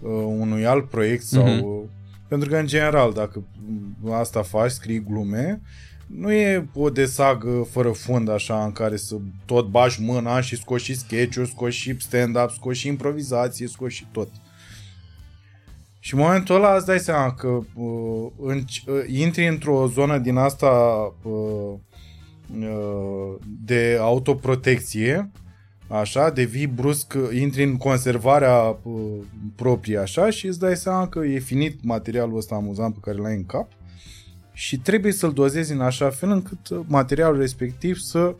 uh, 0.00 0.10
unui 0.26 0.66
alt 0.66 0.88
proiect 0.88 1.22
sau... 1.22 1.46
Mhm. 1.54 1.64
Uh, 1.64 1.82
pentru 2.28 2.48
că, 2.48 2.56
în 2.56 2.66
general, 2.66 3.12
dacă 3.12 3.42
mm, 3.66 4.12
asta 4.12 4.42
faci, 4.42 4.70
scrii 4.70 5.02
glume, 5.04 5.60
nu 6.14 6.32
e 6.32 6.68
o 6.74 6.90
desagă 6.90 7.66
fără 7.70 7.90
fund 7.90 8.28
așa 8.28 8.64
în 8.64 8.72
care 8.72 8.96
să 8.96 9.16
tot 9.44 9.66
bași 9.66 10.02
mâna 10.02 10.40
și 10.40 10.56
scoți 10.56 10.84
și 10.84 10.94
sketch-uri, 10.94 11.48
scoți 11.48 11.76
și 11.76 11.96
stand-up, 11.98 12.50
scoți 12.50 12.78
și 12.78 12.88
improvizație, 12.88 13.66
scoți 13.66 13.94
și 13.94 14.06
tot. 14.12 14.28
Și 15.98 16.14
în 16.14 16.20
momentul 16.20 16.54
ăla 16.54 16.76
îți 16.76 16.86
dai 16.86 16.98
seama 16.98 17.34
că 17.34 17.48
uh, 17.48 18.30
în, 18.40 18.58
uh, 18.86 19.04
intri 19.06 19.46
într-o 19.46 19.86
zonă 19.86 20.18
din 20.18 20.36
asta 20.36 20.70
uh, 21.22 21.72
uh, 22.58 23.34
de 23.64 23.98
autoprotecție, 24.00 25.30
așa, 25.88 26.30
devii 26.30 26.66
brusc, 26.66 27.14
intri 27.40 27.62
în 27.62 27.76
conservarea 27.76 28.78
uh, 28.82 29.02
proprie, 29.56 29.98
așa, 29.98 30.30
și 30.30 30.46
îți 30.46 30.58
dai 30.58 30.76
seama 30.76 31.08
că 31.08 31.18
e 31.18 31.38
finit 31.38 31.84
materialul 31.84 32.36
ăsta 32.36 32.54
amuzant 32.54 32.94
pe 32.94 33.00
care 33.02 33.16
l-ai 33.16 33.34
în 33.34 33.46
cap 33.46 33.68
și 34.52 34.78
trebuie 34.78 35.12
să-l 35.12 35.32
dozezi 35.32 35.72
în 35.72 35.80
așa 35.80 36.10
fel 36.10 36.30
încât 36.30 36.68
uh, 36.68 36.78
materialul 36.86 37.38
respectiv 37.38 37.96
să 37.98 38.34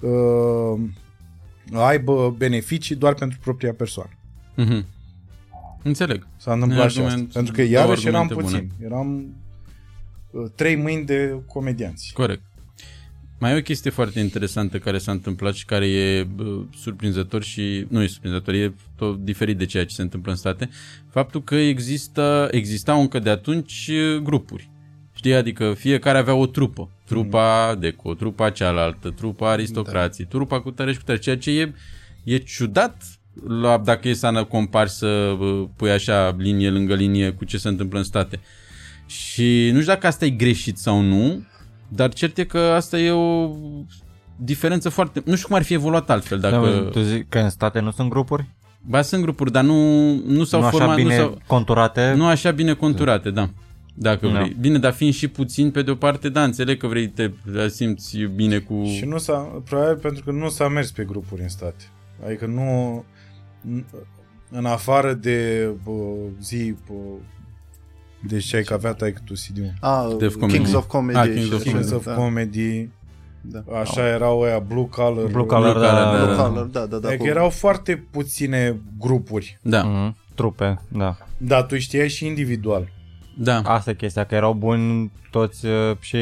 uh, 0.00 0.80
aibă 1.72 2.34
beneficii 2.38 2.94
doar 2.96 3.14
pentru 3.14 3.38
propria 3.42 3.72
persoană. 3.72 4.10
Mhm. 4.56 4.86
Înțeleg. 5.82 6.26
S-a 6.36 6.52
întâmplat 6.52 6.86
E 6.86 6.88
și 6.88 6.98
asta. 6.98 7.10
argument- 7.10 7.32
Pentru 7.32 7.52
că 7.52 7.62
două 7.62 7.72
iarăși 7.74 8.06
eram 8.06 8.20
argumente 8.20 8.46
bune. 8.48 8.62
puțini. 8.68 8.84
Eram 8.86 9.34
uh, 10.30 10.50
trei 10.54 10.76
mâini 10.76 11.04
de 11.04 11.42
comedianți. 11.46 12.10
Corect. 12.14 12.42
Mai 13.38 13.52
e 13.52 13.56
o 13.58 13.60
chestie 13.62 13.90
foarte 13.90 14.20
interesantă 14.20 14.78
care 14.78 14.98
s-a 14.98 15.10
întâmplat 15.12 15.54
și 15.54 15.64
care 15.64 15.86
e 15.88 16.24
bă, 16.24 16.62
surprinzător 16.76 17.42
și 17.42 17.86
nu 17.88 18.02
e 18.02 18.06
surprinzător, 18.06 18.54
e 18.54 18.74
tot 18.96 19.24
diferit 19.24 19.58
de 19.58 19.64
ceea 19.66 19.84
ce 19.86 19.94
se 19.94 20.02
întâmplă 20.02 20.30
în 20.30 20.36
state. 20.36 20.68
Faptul 21.10 21.42
că 21.42 21.54
există, 21.54 22.48
existau 22.50 23.00
încă 23.00 23.18
de 23.18 23.30
atunci 23.30 23.90
uh, 23.92 24.16
grupuri. 24.22 24.70
Știi, 25.20 25.34
adică 25.34 25.72
fiecare 25.72 26.18
avea 26.18 26.34
o 26.34 26.46
trupă. 26.46 26.88
Trupa 27.04 27.76
Deco, 27.78 28.14
trupa 28.14 28.50
cealaltă, 28.50 29.10
trupa 29.10 29.50
aristocrației, 29.50 30.26
trupa 30.26 30.60
cu 30.60 30.70
tare 30.70 30.92
și 30.92 30.98
cu 30.98 31.04
tare. 31.04 31.18
Ceea 31.18 31.36
ce 31.36 31.50
e, 31.50 31.74
e 32.24 32.36
ciudat 32.36 33.02
la, 33.46 33.78
dacă 33.78 34.08
e 34.08 34.12
să 34.12 34.46
compari 34.48 34.90
să 34.90 35.34
bă, 35.38 35.66
pui 35.76 35.90
așa 35.90 36.34
linie 36.38 36.70
lângă 36.70 36.94
linie 36.94 37.30
cu 37.30 37.44
ce 37.44 37.58
se 37.58 37.68
întâmplă 37.68 37.98
în 37.98 38.04
state. 38.04 38.40
Și 39.06 39.70
nu 39.72 39.80
știu 39.80 39.92
dacă 39.92 40.06
asta 40.06 40.24
e 40.24 40.30
greșit 40.30 40.78
sau 40.78 41.00
nu, 41.00 41.46
dar 41.88 42.12
cert 42.12 42.38
e 42.38 42.44
că 42.44 42.58
asta 42.58 42.98
e 42.98 43.10
o 43.10 43.50
diferență 44.36 44.88
foarte... 44.88 45.22
Nu 45.24 45.34
știu 45.34 45.46
cum 45.46 45.56
ar 45.56 45.62
fi 45.62 45.74
evoluat 45.74 46.10
altfel. 46.10 46.38
Dacă... 46.38 46.56
Da, 46.56 46.90
tu 46.90 47.00
zici 47.00 47.26
că 47.28 47.38
în 47.38 47.50
state 47.50 47.80
nu 47.80 47.90
sunt 47.90 48.08
grupuri? 48.08 48.44
Ba, 48.80 49.02
sunt 49.02 49.22
grupuri, 49.22 49.52
dar 49.52 49.64
nu, 49.64 50.12
nu 50.26 50.44
s-au 50.44 50.60
nu 50.60 50.66
așa 50.66 50.76
format... 50.76 50.96
bine 50.96 51.16
nu, 51.16 51.22
s-au, 51.22 51.38
conturate? 51.46 52.12
nu 52.16 52.26
așa 52.26 52.50
bine 52.50 52.72
conturate, 52.72 53.30
da. 53.30 53.50
Dacă 54.02 54.26
Da. 54.26 54.32
vrei. 54.32 54.56
Bine, 54.60 54.78
dar 54.78 54.92
fiind 54.92 55.14
și 55.14 55.28
puțin, 55.28 55.70
pe 55.70 55.82
de 55.82 55.90
o 55.90 55.94
parte, 55.94 56.28
da, 56.28 56.44
înțeleg 56.44 56.78
că 56.78 56.86
vrei 56.86 57.08
te 57.08 57.30
simți 57.68 58.18
bine 58.18 58.58
cu... 58.58 58.84
Și 58.96 59.04
nu 59.04 59.18
s-a, 59.18 59.62
probabil 59.64 59.96
pentru 59.96 60.24
că 60.24 60.30
nu 60.30 60.48
s-a 60.48 60.68
mers 60.68 60.90
pe 60.90 61.04
grupuri 61.04 61.42
în 61.42 61.48
state. 61.48 61.84
Adică 62.26 62.46
nu, 62.46 63.04
n- 63.70 63.84
în 64.50 64.64
afară 64.64 65.12
de 65.12 65.68
bă, 65.84 65.90
zi, 66.40 66.74
bă, 66.86 66.94
deci 68.28 68.44
ce 68.44 68.56
ai 68.56 68.62
că 68.62 68.72
avea 68.74 68.92
tai 68.92 69.14
tu 69.24 69.32
cd 69.34 69.58
Ah, 69.80 70.14
Def 70.18 70.34
Comedy. 70.34 70.52
Kings 70.58 70.72
of 70.74 70.86
Comedy. 70.86 71.18
Ah, 71.18 71.24
Kings 71.28 71.46
și 71.46 71.52
of 71.54 71.60
așa, 71.60 71.70
Kings 71.70 71.90
of 71.90 72.04
da. 72.04 72.14
Comedy, 72.14 72.88
Da. 73.40 73.64
așa 73.80 74.06
erau 74.08 74.40
ăia, 74.40 74.58
Blue 74.58 74.86
Collar. 74.90 75.26
Blue 75.26 75.44
Collar, 75.44 75.72
Blue 75.72 75.72
Collar, 75.72 75.94
da, 75.94 76.10
da, 76.12 76.24
Blue 76.24 76.36
da. 76.36 76.42
Collar, 76.42 76.64
da, 76.64 76.86
da, 76.86 76.98
da. 76.98 77.08
Adică 77.08 77.22
cu- 77.22 77.28
erau 77.28 77.48
foarte 77.50 78.04
puține 78.10 78.80
grupuri. 78.98 79.58
Da, 79.62 79.82
Mhm. 79.82 80.16
Trupe, 80.34 80.80
da. 80.88 81.16
Da, 81.36 81.62
tu 81.62 81.78
știai 81.78 82.08
și 82.08 82.26
individual. 82.26 82.88
Da. 83.42 83.60
Asta 83.64 83.90
e 83.90 83.94
chestia, 83.94 84.24
că 84.24 84.34
erau 84.34 84.52
buni 84.52 85.10
toți 85.30 85.66
uh, 85.66 85.96
și 86.00 86.16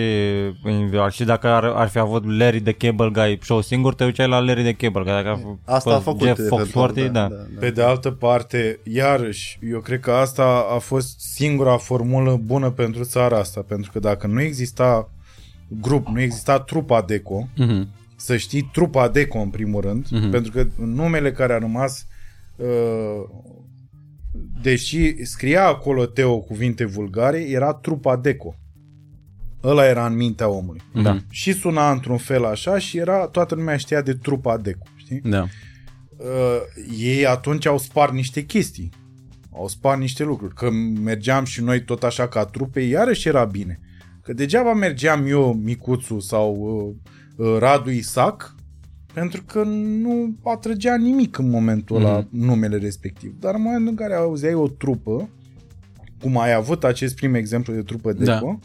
individual. 0.66 1.10
Și 1.10 1.24
dacă 1.24 1.46
ar, 1.48 1.64
ar 1.64 1.88
fi 1.88 1.98
avut 1.98 2.38
Larry 2.38 2.60
de 2.60 2.72
Cable 2.72 3.08
Guy 3.08 3.38
show 3.42 3.60
singur, 3.60 3.94
te 3.94 4.04
duceai 4.04 4.28
la 4.28 4.38
Larry 4.38 4.62
de 4.62 4.72
Cable 4.72 5.02
Guy. 5.02 5.12
Dacă 5.12 5.28
ar 5.28 5.36
fi 5.36 5.44
Asta 5.64 5.90
a 5.90 5.92
fost 5.92 6.04
făcut 6.04 6.20
Jeff 6.26 6.38
eventual, 6.38 6.60
Foxworthy, 6.60 7.02
da. 7.02 7.08
da, 7.10 7.28
da. 7.28 7.58
Pe 7.60 7.70
de 7.70 7.82
altă 7.82 8.10
parte, 8.10 8.78
iarăși, 8.92 9.58
eu 9.70 9.80
cred 9.80 10.00
că 10.00 10.12
asta 10.12 10.66
a 10.74 10.78
fost 10.78 11.20
singura 11.20 11.76
formulă 11.76 12.40
bună 12.44 12.70
pentru 12.70 13.04
țara 13.04 13.38
asta, 13.38 13.64
pentru 13.68 13.90
că 13.92 13.98
dacă 13.98 14.26
nu 14.26 14.40
exista 14.40 15.10
grup, 15.68 16.06
nu 16.06 16.20
exista 16.20 16.60
trupa 16.60 17.02
Deco, 17.02 17.48
Mhm. 17.56 17.88
să 18.16 18.36
știi 18.36 18.70
trupa 18.72 19.08
Deco 19.08 19.38
în 19.38 19.48
primul 19.48 19.80
rând, 19.80 20.06
Mhm. 20.10 20.30
pentru 20.30 20.52
că 20.52 20.66
numele 20.84 21.32
care 21.32 21.52
a 21.52 21.58
rămas 21.58 22.06
uh, 22.56 22.66
deși 24.62 25.24
scria 25.24 25.66
acolo 25.66 26.06
Teo 26.06 26.38
cuvinte 26.38 26.84
vulgare, 26.84 27.38
era 27.40 27.74
trupa 27.74 28.16
Deco. 28.16 28.54
Ăla 29.64 29.86
era 29.86 30.06
în 30.06 30.16
mintea 30.16 30.48
omului. 30.48 30.80
Da. 31.02 31.18
Și 31.30 31.52
suna 31.52 31.90
într-un 31.90 32.16
fel 32.16 32.44
așa 32.44 32.78
și 32.78 32.98
era, 32.98 33.26
toată 33.26 33.54
lumea 33.54 33.76
știa 33.76 34.02
de 34.02 34.14
trupa 34.14 34.56
Deco, 34.56 34.86
știi? 34.96 35.20
Da. 35.20 35.46
uh, 36.16 36.60
ei 36.98 37.26
atunci 37.26 37.66
au 37.66 37.78
spart 37.78 38.12
niște 38.12 38.44
chestii. 38.44 38.90
Au 39.52 39.68
spart 39.68 40.00
niște 40.00 40.24
lucruri. 40.24 40.54
Că 40.54 40.70
mergeam 41.02 41.44
și 41.44 41.62
noi 41.62 41.84
tot 41.84 42.02
așa 42.02 42.28
ca 42.28 42.44
trupe, 42.44 42.80
iarăși 42.80 43.28
era 43.28 43.44
bine. 43.44 43.80
Că 44.22 44.32
degeaba 44.32 44.74
mergeam 44.74 45.26
eu, 45.26 45.52
Micuțu 45.52 46.18
sau 46.18 46.54
uh, 46.56 47.46
uh, 47.46 47.56
Radu 47.58 47.90
Isac, 47.90 48.54
pentru 49.18 49.42
că 49.46 49.62
nu 50.02 50.34
atrăgea 50.44 50.96
nimic 50.96 51.38
în 51.38 51.50
momentul 51.50 51.96
ăla 51.96 52.18
Mhm. 52.18 52.28
numele 52.30 52.76
respectiv. 52.76 53.34
Dar 53.40 53.54
în 53.54 53.62
momentul 53.62 53.88
în 53.88 53.94
care 53.94 54.14
auzeai 54.14 54.54
o 54.54 54.68
trupă, 54.68 55.28
cum 56.20 56.38
ai 56.38 56.52
avut 56.54 56.84
acest 56.84 57.14
prim 57.14 57.34
exemplu 57.34 57.74
de 57.74 57.82
trupă 57.82 58.12
Da. 58.12 58.34
Deco, 58.34 58.58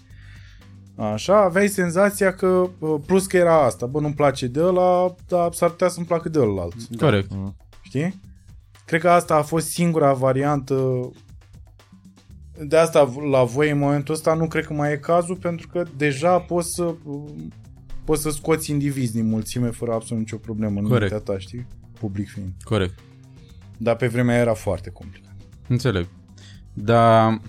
Așa, 0.95 1.41
aveai 1.43 1.67
senzația 1.67 2.33
că, 2.33 2.69
uh, 2.79 2.95
plus 3.05 3.25
că 3.25 3.37
era 3.37 3.63
asta, 3.65 3.85
bă, 3.85 3.99
nu-mi 3.99 4.13
place 4.13 4.47
de 4.47 4.63
ăla, 4.63 5.15
dar 5.27 5.53
s-ar 5.53 5.69
putea 5.69 5.87
să-mi 5.87 6.05
placă 6.05 6.29
de 6.29 6.39
ălalt. 6.39 6.75
Corect. 6.97 7.31
Știi? 7.81 8.19
Cred 8.85 9.01
că 9.01 9.09
asta 9.09 9.35
a 9.35 9.41
fost 9.41 9.67
singura 9.67 10.13
variantă 10.13 11.09
de 12.67 12.77
asta 12.77 13.13
la 13.31 13.43
voi 13.43 13.69
în 13.71 13.77
momentul 13.77 14.13
ăsta 14.13 14.33
nu 14.33 14.47
cred 14.47 14.65
că 14.65 14.73
mai 14.73 14.91
e 14.91 14.97
cazul 14.97 15.35
pentru 15.35 15.67
că 15.67 15.83
deja 15.97 16.39
poți 16.39 16.67
să 16.75 16.95
poți 18.05 18.21
să 18.21 18.29
scoți 18.29 18.71
indivizi 18.71 19.13
din 19.13 19.27
mulțime 19.27 19.69
fără 19.69 19.91
absolut 19.93 20.21
nicio 20.23 20.37
problemă 20.37 20.79
în 20.79 20.87
Corect. 20.87 21.11
mintea 21.11 21.33
ta, 21.33 21.39
știi? 21.39 21.67
Public 21.99 22.29
fiind. 22.29 22.51
Corect. 22.63 22.99
Dar 23.77 23.95
pe 23.95 24.07
vremea 24.07 24.33
aia 24.33 24.43
era 24.43 24.53
foarte 24.53 24.89
complicat. 24.89 25.31
Înțeleg. 25.67 26.07
Dar... 26.73 27.39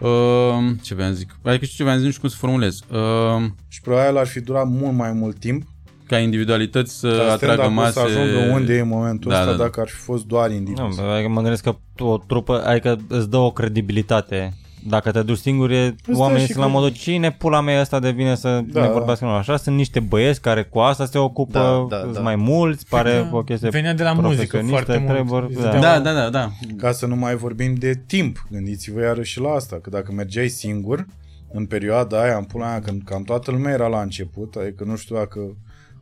Uh, 0.00 0.70
ce 0.82 0.94
vreau 0.94 1.10
să 1.10 1.16
zic? 1.16 1.36
Adică 1.42 1.64
știu 1.64 1.76
ce 1.76 1.82
vreau 1.82 1.98
să 1.98 2.02
zic, 2.02 2.04
nu 2.04 2.10
știu 2.10 2.20
cum 2.20 2.28
să 2.30 2.36
formulez. 2.36 2.80
Uh, 2.90 3.50
Și 3.68 3.80
probabil 3.80 4.16
ar 4.16 4.26
fi 4.26 4.40
durat 4.40 4.66
mult 4.68 4.92
mai 4.96 5.12
mult 5.12 5.38
timp 5.38 5.62
ok. 5.62 6.06
ca 6.06 6.18
individualități 6.18 6.98
să 6.98 7.08
Dar 7.08 7.18
atragă 7.28 7.36
stand-up-ul 7.36 7.70
mase. 7.72 7.92
să 7.92 8.00
ajungă 8.00 8.38
unde 8.54 8.74
e 8.76 8.80
în 8.80 8.88
momentul 8.88 9.30
Da, 9.30 9.38
ăsta 9.38 9.50
da, 9.50 9.56
da. 9.56 9.62
dacă 9.62 9.80
ar 9.80 9.88
fi 9.88 9.96
fost 9.96 10.24
doar 10.24 10.50
individu. 10.50 10.82
Nu, 10.96 11.02
adică 11.02 11.28
mă 11.28 11.40
gândesc 11.40 11.62
că 11.62 11.76
o 11.98 12.18
trupă, 12.18 12.64
adică 12.66 12.98
îți 13.08 13.30
dă 13.30 13.36
o 13.36 13.50
credibilitate. 13.52 14.52
Dacă 14.88 15.10
te 15.10 15.22
duci 15.22 15.38
singur, 15.38 15.70
e, 15.70 15.94
dă 16.06 16.16
oamenii 16.16 16.40
și 16.46 16.52
sunt 16.52 16.58
la 16.58 16.70
cred- 16.70 16.80
modul 16.80 16.96
cine 16.96 17.32
pula 17.32 17.60
mea 17.60 17.80
ăsta 17.80 17.98
devine 17.98 18.34
să 18.34 18.60
Da. 18.66 18.80
ne 18.80 18.88
vorbească 18.88 19.24
noi. 19.24 19.34
Așa 19.36 19.56
sunt 19.56 19.76
niște 19.76 20.00
băieți 20.00 20.40
care 20.40 20.62
cu 20.62 20.78
asta 20.78 21.06
se 21.06 21.18
ocupă, 21.18 21.58
Da, 21.58 21.96
da, 21.96 22.02
sunt 22.02 22.14
da. 22.14 22.20
mai 22.20 22.36
mulți, 22.36 22.86
pare 22.88 23.28
o 23.32 23.42
chestie 23.42 23.68
Venea 23.68 23.94
de 23.94 24.02
la 24.02 24.12
muzică 24.12 24.28
profesionistă, 24.34 24.70
foarte 24.84 24.96
mult. 24.98 25.12
treburi, 25.12 25.46
Îți 25.54 25.62
da. 25.62 25.70
dădea- 25.70 25.80
Da, 25.80 26.00
da, 26.00 26.12
da, 26.12 26.30
da. 26.30 26.50
Ca 26.76 26.92
să 26.92 27.06
nu 27.06 27.16
mai 27.16 27.34
vorbim 27.36 27.74
de 27.74 28.00
timp. 28.06 28.46
Gândiți-vă 28.50 29.00
iarăși 29.00 29.32
și 29.32 29.40
la 29.40 29.50
asta, 29.50 29.78
că 29.82 29.90
dacă 29.90 30.12
mergeai 30.12 30.48
singur, 30.48 31.06
în 31.52 31.66
perioada 31.66 32.22
aia, 32.22 32.36
în 32.36 32.44
pula 32.44 32.70
aia, 32.70 32.80
când 32.80 33.02
cam 33.04 33.22
toată 33.22 33.50
lumea 33.50 33.72
era 33.72 33.86
la 33.86 34.00
început, 34.00 34.54
adică 34.54 34.84
nu 34.84 34.96
știu 34.96 35.16
dacă 35.16 35.38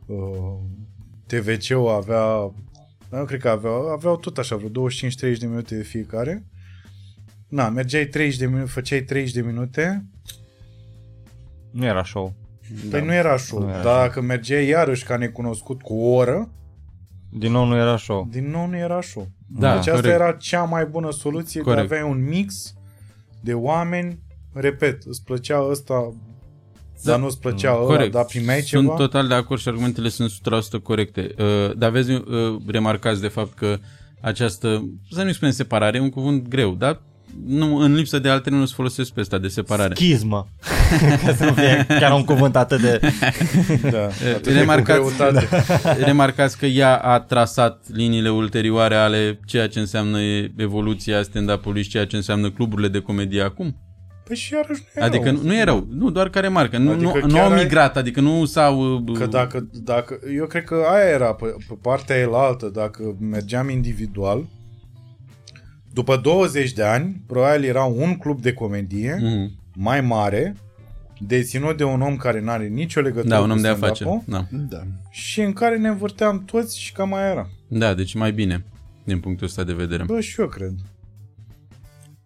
uh, 0.05 0.15
TVC-ul 1.27 1.87
avea, 1.89 2.25
nu 3.09 3.25
cred 3.25 3.39
că 3.39 3.49
aveau, 3.49 3.87
aveau 3.87 4.17
tot 4.17 4.37
așa, 4.37 4.55
vreo 4.55 4.69
25-30 4.69 5.39
de 5.39 5.45
minute 5.45 5.75
de 5.75 5.83
fiecare. 5.83 6.45
Na, 7.51 7.69
mergeai 7.69 8.05
30 8.05 8.37
de 8.39 8.45
minute, 8.45 8.69
făceai 8.69 9.01
30 9.01 9.33
de 9.33 9.41
minute, 9.41 10.05
Nu 11.71 11.85
era 11.85 12.03
show. 12.03 12.33
da. 12.83 12.97
păi 12.97 13.05
nu 13.05 13.13
era 13.13 13.37
show. 13.37 13.59
Nu 13.63 13.69
era 13.69 13.81
Dar 13.81 14.07
dacă 14.07 14.21
mergeai 14.21 14.67
iarăși 14.67 15.03
ca 15.03 15.17
necunoscut 15.17 15.81
cu 15.81 15.93
o 15.93 16.13
oră, 16.13 16.49
Din 17.29 17.51
nou 17.51 17.65
nu 17.65 17.75
era 17.75 17.97
show. 17.97 18.27
din 18.31 18.49
nou 18.49 18.67
nu 18.67 18.75
era 18.77 19.01
show. 19.01 19.27
Da, 19.47 19.69
deci 19.69 19.77
asta 19.87 19.91
corect. 19.91 20.13
era 20.13 20.31
cea 20.31 20.63
mai 20.63 20.85
bună 20.85 21.11
soluție, 21.11 21.61
Corect. 21.61 21.87
că 21.87 21.93
aveai 21.93 22.09
un 22.11 22.27
mix 22.27 22.73
de 23.41 23.53
oameni, 23.53 24.19
repet, 24.53 25.03
îți 25.03 25.23
plăcea 25.23 25.67
ăsta, 25.69 26.13
Da. 27.03 27.11
dar 27.11 27.19
nu 27.19 27.25
îți 27.25 27.39
plăcea 27.39 27.75
ăla, 27.75 27.85
Corect. 27.85 28.11
dar 28.11 28.25
primeai 28.25 28.61
Sunt 28.61 28.83
ceva. 28.83 28.95
total 28.95 29.27
de 29.27 29.33
acord 29.33 29.59
și 29.61 29.67
argumentele 29.67 30.09
sunt 30.09 30.29
100% 30.29 30.79
corecte. 30.83 31.35
Uh, 31.39 31.77
dar 31.77 31.89
vezi, 31.91 32.11
uh, 32.11 32.21
remarcați 32.67 33.21
de 33.21 33.27
fapt 33.27 33.53
că 33.53 33.77
această, 34.21 34.89
să 35.11 35.23
nu-i 35.23 35.33
spunem 35.33 35.53
separare, 35.53 35.97
e 35.97 36.01
un 36.01 36.09
cuvânt 36.09 36.47
greu, 36.47 36.75
dar 36.75 37.01
nu, 37.47 37.75
în 37.77 37.93
lipsă 37.93 38.19
de 38.19 38.29
altele 38.29 38.55
nu 38.55 38.65
se 38.65 38.73
folosesc 38.75 39.11
pe 39.11 39.19
ăsta 39.19 39.37
de 39.37 39.47
separare. 39.47 39.93
Schismă. 39.95 40.47
Ca 41.25 41.33
să 41.33 41.45
nu 41.45 41.53
fie 41.53 41.85
chiar 41.89 42.11
un 42.11 42.23
cuvânt 42.23 42.55
atât 42.55 42.81
de... 42.81 42.99
Da, 43.91 44.03
atât 44.35 44.43
de 44.43 44.51
cu 44.51 44.57
remarcați, 44.57 45.15
greutate. 45.15 45.47
remarcați 46.05 46.57
că 46.57 46.65
ea 46.65 46.95
a 46.95 47.19
trasat 47.19 47.83
liniile 47.93 48.29
ulterioare 48.31 48.95
ale 48.95 49.39
ceea 49.45 49.67
ce 49.67 49.79
înseamnă 49.79 50.17
evoluția 50.57 51.23
stand-up-ului 51.23 51.83
și 51.83 51.89
ceea 51.89 52.05
ce 52.05 52.15
înseamnă 52.15 52.51
cluburile 52.51 52.87
de 52.87 52.99
comedie 52.99 53.41
acum. 53.41 53.75
Păi 54.23 54.35
și 54.35 54.53
iarăși 54.53 54.81
nu 54.95 55.01
e 55.01 55.05
Adică 55.05 55.23
rău. 55.23 55.33
nu, 55.33 55.41
nu 55.43 55.53
e 55.55 55.63
rău, 55.63 55.87
nu 55.89 56.09
doar 56.09 56.29
ca 56.29 56.39
remarcă, 56.39 56.77
nu, 56.77 56.91
Adică 56.91 57.11
nu, 57.19 57.25
nu 57.27 57.33
chiar 57.33 57.43
au 57.45 57.51
ai- 57.51 57.63
migrat, 57.63 57.97
adică 57.97 58.21
nu 58.21 58.45
s-au... 58.45 58.79
uh, 59.07 59.17
Că 59.17 59.25
dacă, 59.25 59.67
dacă, 59.83 60.19
eu 60.37 60.45
cred 60.45 60.63
că 60.63 60.75
aia 60.93 61.09
era 61.09 61.33
pe, 61.33 61.45
pe 61.45 61.73
partea 61.81 62.15
elaltă, 62.17 62.69
dacă 62.73 63.15
mergeam 63.19 63.69
individual, 63.69 64.45
după 65.93 66.17
20 66.17 66.73
de 66.73 66.83
ani, 66.83 67.21
probabil 67.27 67.63
era 67.63 67.83
un 67.83 68.17
club 68.17 68.41
de 68.41 68.53
comedie 68.53 69.17
Mhm. 69.21 69.51
mai 69.75 70.01
mare, 70.01 70.55
deținut 71.19 71.77
de 71.77 71.83
un 71.83 72.01
om 72.01 72.15
care 72.17 72.41
nu 72.41 72.49
are 72.49 72.67
nicio 72.67 73.01
legătură 73.01 73.27
Da, 73.29 73.39
un 73.41 73.45
cu 73.47 73.51
om 73.51 73.61
de 73.61 73.67
stand-up-ul 73.67 73.87
afaceri. 74.07 74.21
Da. 74.25 74.47
Da. 74.77 74.81
și 75.09 75.41
în 75.41 75.53
care 75.53 75.77
ne 75.77 75.87
învârteam 75.87 76.43
toți 76.45 76.79
și 76.79 76.91
cam 76.93 77.09
mai 77.09 77.29
era. 77.31 77.49
da, 77.67 77.93
deci 77.93 78.13
mai 78.15 78.31
bine 78.31 78.65
din 79.03 79.19
punctul 79.19 79.45
ăsta 79.47 79.63
de 79.63 79.73
vedere. 79.73 80.03
Bă, 80.03 80.19
și 80.19 80.39
eu 80.41 80.47
cred. 80.47 80.73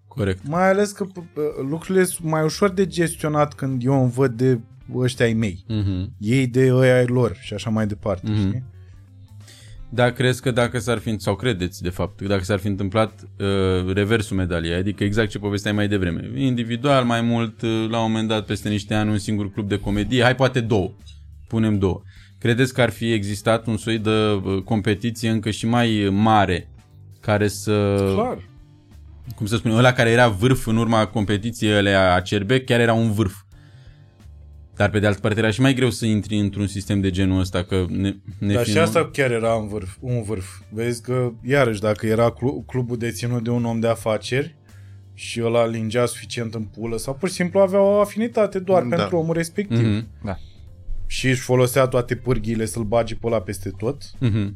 Corect. 0.08 0.48
Mai 0.48 0.69
ales 0.69 0.92
că 0.92 1.06
p- 1.06 1.22
p- 1.24 1.69
lucrurile 1.69 2.03
sunt 2.03 2.27
mai 2.30 2.44
ușor 2.44 2.69
de 2.69 2.88
gestionat 2.88 3.53
când 3.53 3.84
eu 3.85 4.02
îmi 4.02 4.11
văd 4.11 4.32
de 4.38 4.60
ăștia 4.95 5.26
ai 5.26 5.34
mei. 5.34 5.64
Mhm. 5.68 6.11
Ei 6.19 6.48
de 6.48 6.74
ăia 6.74 6.95
ai 6.98 7.06
lor 7.06 7.38
și 7.42 7.53
așa 7.53 7.69
mai 7.69 7.88
departe, 7.88 8.30
Mhm. 8.32 8.48
știi? 8.48 8.64
Da, 9.95 10.11
crezi 10.11 10.41
că 10.41 10.51
dacă 10.51 10.80
s-ar 10.80 10.98
fi, 10.98 11.15
sau 11.17 11.35
credeți 11.35 11.82
de 11.82 11.90
fapt, 11.90 12.19
că 12.19 12.27
dacă 12.27 12.43
s-ar 12.43 12.59
fi 12.59 12.67
întâmplat 12.67 13.27
uh, 13.40 13.93
reversul 13.93 14.38
medaliei, 14.38 14.75
adică 14.75 15.03
exact 15.03 15.30
ce 15.30 15.40
povesteai 15.40 15.74
mai 15.74 15.88
devreme, 15.88 16.32
individual 16.35 17.03
mai 17.03 17.22
mult, 17.22 17.61
uh, 17.61 17.85
la 17.90 17.98
un 17.99 18.11
moment 18.11 18.27
dat 18.27 18.45
peste 18.45 18.69
niște 18.69 18.93
ani 18.93 19.09
un 19.09 19.17
singur 19.17 19.51
club 19.51 19.67
de 19.67 19.80
comedie, 19.80 20.24
hai 20.24 20.35
poate 20.35 20.59
două, 20.59 20.91
punem 21.48 21.77
două. 21.77 22.01
Credeți 22.40 22.74
că 22.74 22.82
ar 22.82 22.90
fi 22.90 23.11
existat 23.11 23.67
un 23.67 23.77
soi 23.77 23.98
de 23.98 24.09
uh, 24.09 24.61
competiție 24.64 25.30
încă 25.30 25.49
și 25.51 25.67
mai 25.67 26.09
mare 26.11 26.69
care 27.19 27.48
să, 27.48 27.95
Clar. 28.14 28.38
cum 29.35 29.45
să 29.45 29.56
spun, 29.56 29.72
ăla 29.72 29.91
care 29.93 30.09
era 30.09 30.27
vârf 30.27 30.67
în 30.67 30.77
urma 30.77 31.06
competiției 31.06 31.74
alea 31.74 32.14
acerbe, 32.14 32.61
chiar 32.61 32.80
era 32.80 32.93
un 32.93 33.11
vârf. 33.11 33.35
Dar 34.76 34.90
pe 34.90 35.00
de 35.00 35.08
altă 35.08 35.20
parte 35.20 35.40
era 35.40 35.50
și 35.52 35.62
mai 35.62 35.74
greu 35.74 35.90
să 35.90 36.06
intri 36.06 36.38
într-un 36.40 36.68
sistem 36.68 37.00
de 37.02 37.10
genul 37.10 37.40
ăsta, 37.40 37.64
că 37.64 37.86
ne, 37.90 38.16
ne 38.38 38.54
Dar 38.54 38.64
și 38.66 38.72
fiind- 38.72 38.86
asta 38.88 39.10
chiar 39.14 39.32
era 39.32 39.54
un 39.54 39.68
vârf, 39.68 39.95
un 40.00 40.22
vârf. 40.24 40.60
Vezi 40.70 41.02
că, 41.02 41.32
iarăși, 41.44 41.80
dacă 41.82 42.06
era 42.08 42.30
clu- 42.32 42.64
clubul 42.68 42.98
deținut 42.98 43.44
de 43.44 43.50
un 43.50 43.66
om 43.66 43.80
de 43.80 43.88
afaceri 43.88 44.56
și 45.14 45.42
ăla 45.44 45.66
lingea 45.66 46.06
suficient 46.06 46.54
în 46.56 46.64
pulă 46.64 46.98
sau 46.98 47.14
pur 47.14 47.28
și 47.30 47.36
simplu 47.36 47.60
avea 47.60 47.80
o 47.82 48.00
afinitate 48.00 48.60
doar 48.60 48.84
Da. 48.84 48.95
pentru 48.95 49.18
omul 49.18 49.34
respectiv. 49.34 49.86
Mhm. 49.88 50.08
Da. 50.24 50.38
Și 51.08 51.28
își 51.28 51.42
folosea 51.42 51.86
toate 51.88 52.16
pârghiile 52.16 52.66
să-l 52.66 52.84
bage 52.84 53.16
pe 53.16 53.28
ăla 53.28 53.42
peste 53.42 53.70
tot, 53.78 54.02
Mhm. 54.20 54.56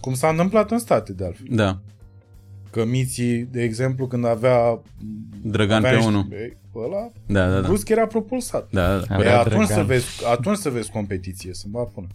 cum 0.00 0.14
s-a 0.14 0.28
întâmplat 0.28 0.70
în 0.70 0.78
state, 0.78 1.12
de 1.12 1.24
altfel. 1.24 1.46
Da, 1.50 1.80
Că 2.72 2.84
Miții, 2.84 3.42
de 3.50 3.62
exemplu, 3.62 4.06
când 4.06 4.24
avea... 4.26 4.80
Drăgan 5.42 5.76
avea 5.76 5.90
pe 5.90 5.96
niște- 5.96 6.10
unul. 6.10 6.26
Ei, 6.30 6.56
Ăla, 6.74 7.08
Da, 7.26 7.48
da, 7.50 7.60
da. 7.60 7.66
brusc 7.66 7.88
era 7.88 8.06
propulsat. 8.06 8.68
Da, 8.70 8.86
da, 8.88 8.96
da. 8.98 9.04
Păi 9.14 9.16
Avea 9.16 9.38
atunci 9.40 9.66
Drăgan. 9.66 9.76
să, 9.76 9.82
vezi, 9.82 10.06
atunci 10.30 10.56
să 10.56 10.70
vezi 10.70 10.90
competiție, 10.90 11.54
să 11.54 11.66
mă 11.70 11.88
până. 11.94 12.06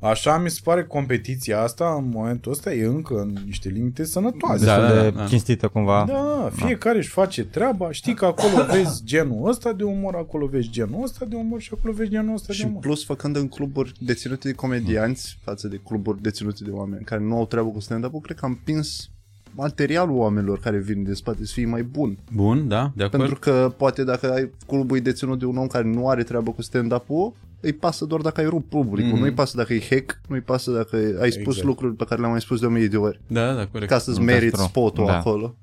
Așa 0.00 0.38
mi 0.38 0.50
se 0.50 0.60
pare 0.64 0.80
că 0.80 0.86
competiția 0.86 1.60
asta, 1.62 1.94
în 1.98 2.08
momentul 2.14 2.52
ăsta, 2.52 2.72
e 2.74 2.84
încă 2.84 3.20
în 3.20 3.36
niște 3.44 3.68
limite 3.68 4.04
sănătoase. 4.04 4.64
Da, 4.64 4.76
Destul 4.80 4.96
da, 4.96 5.02
de 5.02 5.10
da. 5.10 5.24
cinstită 5.26 5.68
cumva. 5.68 6.04
Da, 6.08 6.50
fiecare 6.52 6.98
își 6.98 7.08
face 7.08 7.44
treaba. 7.44 7.92
Știi 7.92 8.14
că 8.14 8.24
acolo 8.24 8.64
vezi 8.70 9.04
genul 9.04 9.48
ăsta 9.48 9.72
de 9.72 9.82
umor, 9.84 10.14
acolo 10.14 10.46
vezi 10.46 10.70
genul 10.70 11.02
ăsta 11.02 11.24
de 11.24 11.36
umor 11.36 11.60
și 11.60 11.70
acolo 11.78 11.92
vezi 11.92 12.10
genul 12.10 12.34
ăsta 12.34 12.46
de 12.48 12.52
Și 12.54 12.64
umor. 12.64 12.80
plus 12.80 13.04
făcând 13.04 13.36
în 13.36 13.48
cluburi 13.48 13.92
deținute 14.00 14.48
de 14.48 14.54
comedianți 14.54 15.38
față 15.42 15.68
de 15.68 15.80
cluburi 15.84 16.22
deținute 16.22 16.64
de 16.64 16.70
oameni 16.70 17.04
care 17.04 17.22
nu 17.22 17.36
au 17.36 17.46
treabă 17.46 17.68
cu 17.68 17.80
stand-up-ul, 17.80 18.20
cred 18.20 18.36
că 18.36 18.44
am 18.44 18.50
împins 18.50 19.10
materialul 19.56 20.16
oamenilor 20.16 20.58
care 20.58 20.78
vin 20.78 21.02
de 21.02 21.14
spate 21.14 21.44
să 21.46 21.52
fie 21.52 21.66
mai 21.66 21.82
bun. 21.82 22.18
Bun, 22.32 22.68
da, 22.68 22.90
de 22.94 23.04
acord. 23.04 23.20
Pentru 23.20 23.38
că 23.38 23.72
poate 23.76 24.04
dacă 24.04 24.32
ai 24.32 24.50
clubul 24.66 24.96
e 24.96 25.00
deținut 25.00 25.38
de 25.38 25.44
un 25.44 25.56
om 25.56 25.66
care 25.66 25.84
nu 25.84 26.08
are 26.08 26.22
treabă 26.22 26.50
cu 26.50 26.62
stand-up-ul, 26.62 27.32
îi 27.60 27.72
pasă 27.72 28.04
doar 28.04 28.20
dacă 28.20 28.40
ai 28.40 28.46
rupt 28.46 28.68
publicul, 28.68 29.12
Mhm. 29.12 29.20
nu-i 29.20 29.32
pasă 29.32 29.56
dacă 29.56 29.74
e 29.74 29.80
hack, 29.90 30.20
nu-i 30.28 30.40
pasă 30.40 30.70
dacă 30.70 30.96
ai 30.96 31.30
spus 31.30 31.46
Exact. 31.46 31.64
lucruri 31.66 31.94
pe 31.94 32.04
care 32.04 32.20
le-am 32.20 32.32
mai 32.32 32.40
spus 32.40 32.60
de 32.60 32.66
o 32.66 32.70
mie 32.70 32.86
de 32.86 32.96
ori. 32.96 33.20
Da, 33.26 33.52
da, 33.54 33.66
corect. 33.66 33.90
Ca 33.90 33.98
să-ți 33.98 34.20
That's 34.20 34.24
meriți 34.24 34.52
true. 34.54 34.66
spotul 34.66 35.06
Da. 35.06 35.16
acolo. 35.18 35.54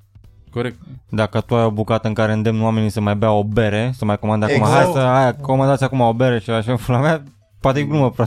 Corect. 0.52 0.78
Dacă 1.10 1.42
tu 1.42 1.56
ai 1.56 1.66
o 1.66 1.72
bucată 1.72 2.08
în 2.08 2.14
care 2.14 2.34
îndemn 2.34 2.62
oamenii 2.62 2.90
să 2.90 3.02
mai 3.02 3.16
bea 3.16 3.32
o 3.32 3.44
bere, 3.44 3.92
să 3.98 4.06
mai 4.06 4.20
comande 4.20 4.46
acum, 4.46 4.56
Exact. 4.58 4.76
hai 4.84 4.92
să 4.94 5.00
hai, 5.00 5.36
comandați 5.42 5.84
acum 5.84 6.00
o 6.00 6.14
bere 6.14 6.40
și 6.40 6.50
așa, 6.50 6.76
pula 6.76 7.00
mea, 7.00 7.24
poate 7.60 7.80
e 7.80 7.84
glumă, 7.84 8.12
pro- 8.12 8.26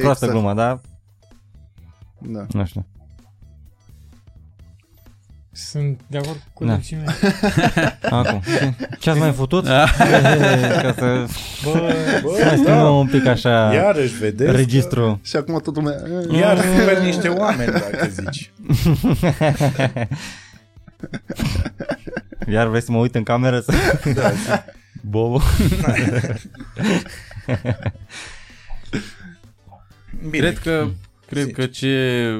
proastă 0.00 0.24
Exact. 0.24 0.32
glumă, 0.32 0.54
dar 0.54 0.80
Da. 2.18 2.46
nu 2.52 2.64
știu. 2.64 2.86
Sunt 5.56 6.00
de 6.06 6.18
acord 6.18 6.40
cu 6.52 6.64
Da. 6.64 6.70
colegii 6.70 6.96
mei. 6.96 7.14
Acum, 8.20 8.42
ce 8.98 9.10
ați 9.10 9.18
mai 9.18 9.32
făcut? 9.32 9.64
Da. 9.64 9.84
Ca 10.82 10.94
să 10.98 11.26
Bă, 11.64 11.94
Bă, 12.22 12.34
să 12.38 12.44
mai 12.44 12.52
schimbăm 12.56 12.74
da, 12.74 12.90
un 12.90 13.06
pic 13.06 13.26
așa 13.26 13.74
iarăși 13.74 14.14
vedeți, 14.14 14.56
registru. 14.56 15.20
Și 15.22 15.36
acum 15.36 15.60
toată 15.60 15.80
lumea... 15.80 15.94
iar 16.40 16.58
super 16.58 16.98
niște 17.02 17.28
oameni, 17.28 17.72
dacă 17.72 18.08
zici. 18.08 18.50
Iar 22.52 22.66
vrei 22.66 22.82
să 22.82 22.92
mă 22.92 22.98
uit 22.98 23.14
în 23.14 23.22
cameră 23.22 23.60
să... 23.60 23.72
Da, 24.14 24.32
Bobo. 25.02 25.40
Bine, 30.30 30.38
Cred 30.38 30.58
că, 30.58 30.88
cred 31.26 31.44
Zici. 31.44 31.54
că 31.54 31.66
ce... 31.66 32.30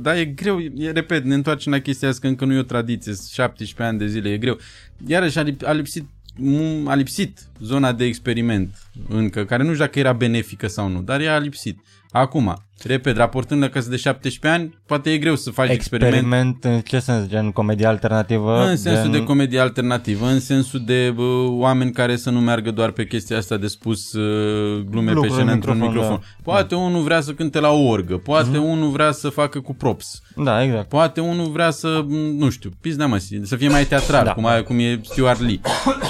Da, 0.00 0.18
e 0.18 0.24
greu, 0.24 0.60
e, 0.60 0.90
repet, 0.90 1.24
ne 1.24 1.34
întoarcem 1.34 1.72
la 1.72 1.78
chestia 1.78 2.08
asta 2.08 2.20
că 2.20 2.26
încă 2.26 2.44
nu 2.44 2.52
e 2.54 2.58
o 2.58 2.62
tradiție, 2.62 3.12
17 3.32 3.82
ani 3.82 3.98
de 3.98 4.06
zile, 4.06 4.32
e 4.32 4.38
greu. 4.38 4.58
Iarăși 5.06 5.38
a, 5.38 5.42
lip, 5.42 5.66
a 5.66 5.72
lipsit 5.72 6.04
mu- 6.36 6.88
a 6.88 6.94
lipsit 6.94 7.38
zona 7.60 7.92
de 7.92 8.04
experiment 8.04 8.82
încă, 9.08 9.44
care 9.44 9.62
nu 9.62 9.72
știu 9.72 9.84
dacă 9.84 9.98
era 9.98 10.12
benefică 10.12 10.66
sau 10.66 10.88
nu, 10.88 11.02
dar 11.02 11.20
ea 11.20 11.34
a 11.34 11.38
lipsit. 11.38 11.78
Acum, 12.10 12.62
repet, 12.86 13.16
raportând 13.16 13.60
la 13.60 13.68
că 13.68 13.78
sunt 13.78 13.90
de 13.90 13.96
17 13.96 14.60
ani, 14.60 14.78
poate 14.86 15.10
e 15.10 15.18
greu 15.18 15.36
să 15.36 15.50
faci 15.50 15.70
experiment, 15.70 16.14
Experiment 16.14 16.64
în 16.64 16.80
ce 16.80 16.98
sens? 16.98 17.28
Gen 17.28 17.50
comedie 17.50 17.86
alternativă? 17.86 18.66
în 18.66 18.76
sensul 18.76 19.02
gen... 19.02 19.12
de 19.12 19.24
comedie 19.24 19.58
alternativă, 19.60 20.26
în 20.26 20.40
sensul 20.40 20.82
de 20.86 21.12
bă, 21.14 21.46
oameni 21.48 21.92
care 21.92 22.16
să 22.16 22.30
nu 22.30 22.40
meargă 22.40 22.70
doar 22.70 22.90
pe 22.90 23.06
chestia 23.06 23.36
asta 23.36 23.56
de 23.56 23.66
spus 23.66 24.12
uh, 24.12 24.84
glume 24.90 25.12
Lucruri 25.12 25.28
pe 25.28 25.34
scenă 25.34 25.48
în 25.48 25.54
într-un 25.54 25.74
microfon, 25.74 26.02
microfon. 26.02 26.20
da. 26.36 26.50
Poate 26.52 26.74
unul 26.74 27.02
vrea 27.02 27.20
să 27.20 27.32
cânte 27.32 27.60
la 27.60 27.70
o 27.70 27.86
orgă, 27.86 28.16
poate 28.16 28.58
unul 28.58 28.90
vrea 28.90 29.12
să 29.12 29.28
facă 29.28 29.60
cu 29.60 29.74
props, 29.74 30.22
Da, 30.36 30.62
exact. 30.62 30.88
Poate 30.88 31.20
unul 31.20 31.50
vrea 31.50 31.70
să, 31.70 32.04
m, 32.06 32.14
nu 32.14 32.50
știu, 32.50 32.70
pizda 32.80 33.06
mă, 33.06 33.18
să 33.42 33.56
fie 33.56 33.68
mai 33.68 33.84
teatral, 33.84 34.24
Da. 34.24 34.32
cum, 34.32 34.46
a, 34.46 34.62
cum 34.62 34.78
e 34.78 35.00
Stuart 35.02 35.40
Lee. 35.40 35.60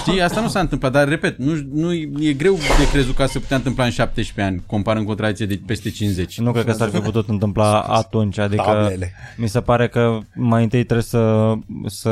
Știi, 0.00 0.22
asta 0.22 0.40
nu 0.40 0.48
s-a 0.48 0.60
întâmplat, 0.60 0.92
dar 0.92 1.08
repet, 1.08 1.38
nu, 1.38 1.52
nu 1.72 1.92
e 1.92 2.32
greu 2.32 2.54
de 2.54 2.88
crezut 2.92 3.14
că 3.14 3.26
se 3.26 3.38
putea 3.38 3.56
întâmpla 3.56 3.84
în 3.84 3.90
17 3.90 4.54
ani, 4.54 4.62
comparând 4.66 5.04
cu 5.04 5.10
o 5.10 5.14
tradiție 5.14 5.46
de 5.46 5.60
peste 5.66 5.90
50. 5.90 6.38
Nu 6.38 6.52
cred 6.62 6.76
că 6.76 6.84
s-ar 6.84 6.88
fi 6.92 6.98
putut 7.00 7.28
întâmpla 7.28 7.80
atunci, 7.80 8.38
adică 8.38 8.62
Tablele. 8.62 9.12
mi 9.36 9.48
se 9.48 9.60
pare 9.60 9.88
că 9.88 10.18
mai 10.34 10.62
întâi 10.62 10.84
trebuie 10.84 11.04
să, 11.06 11.52
să, 11.86 12.10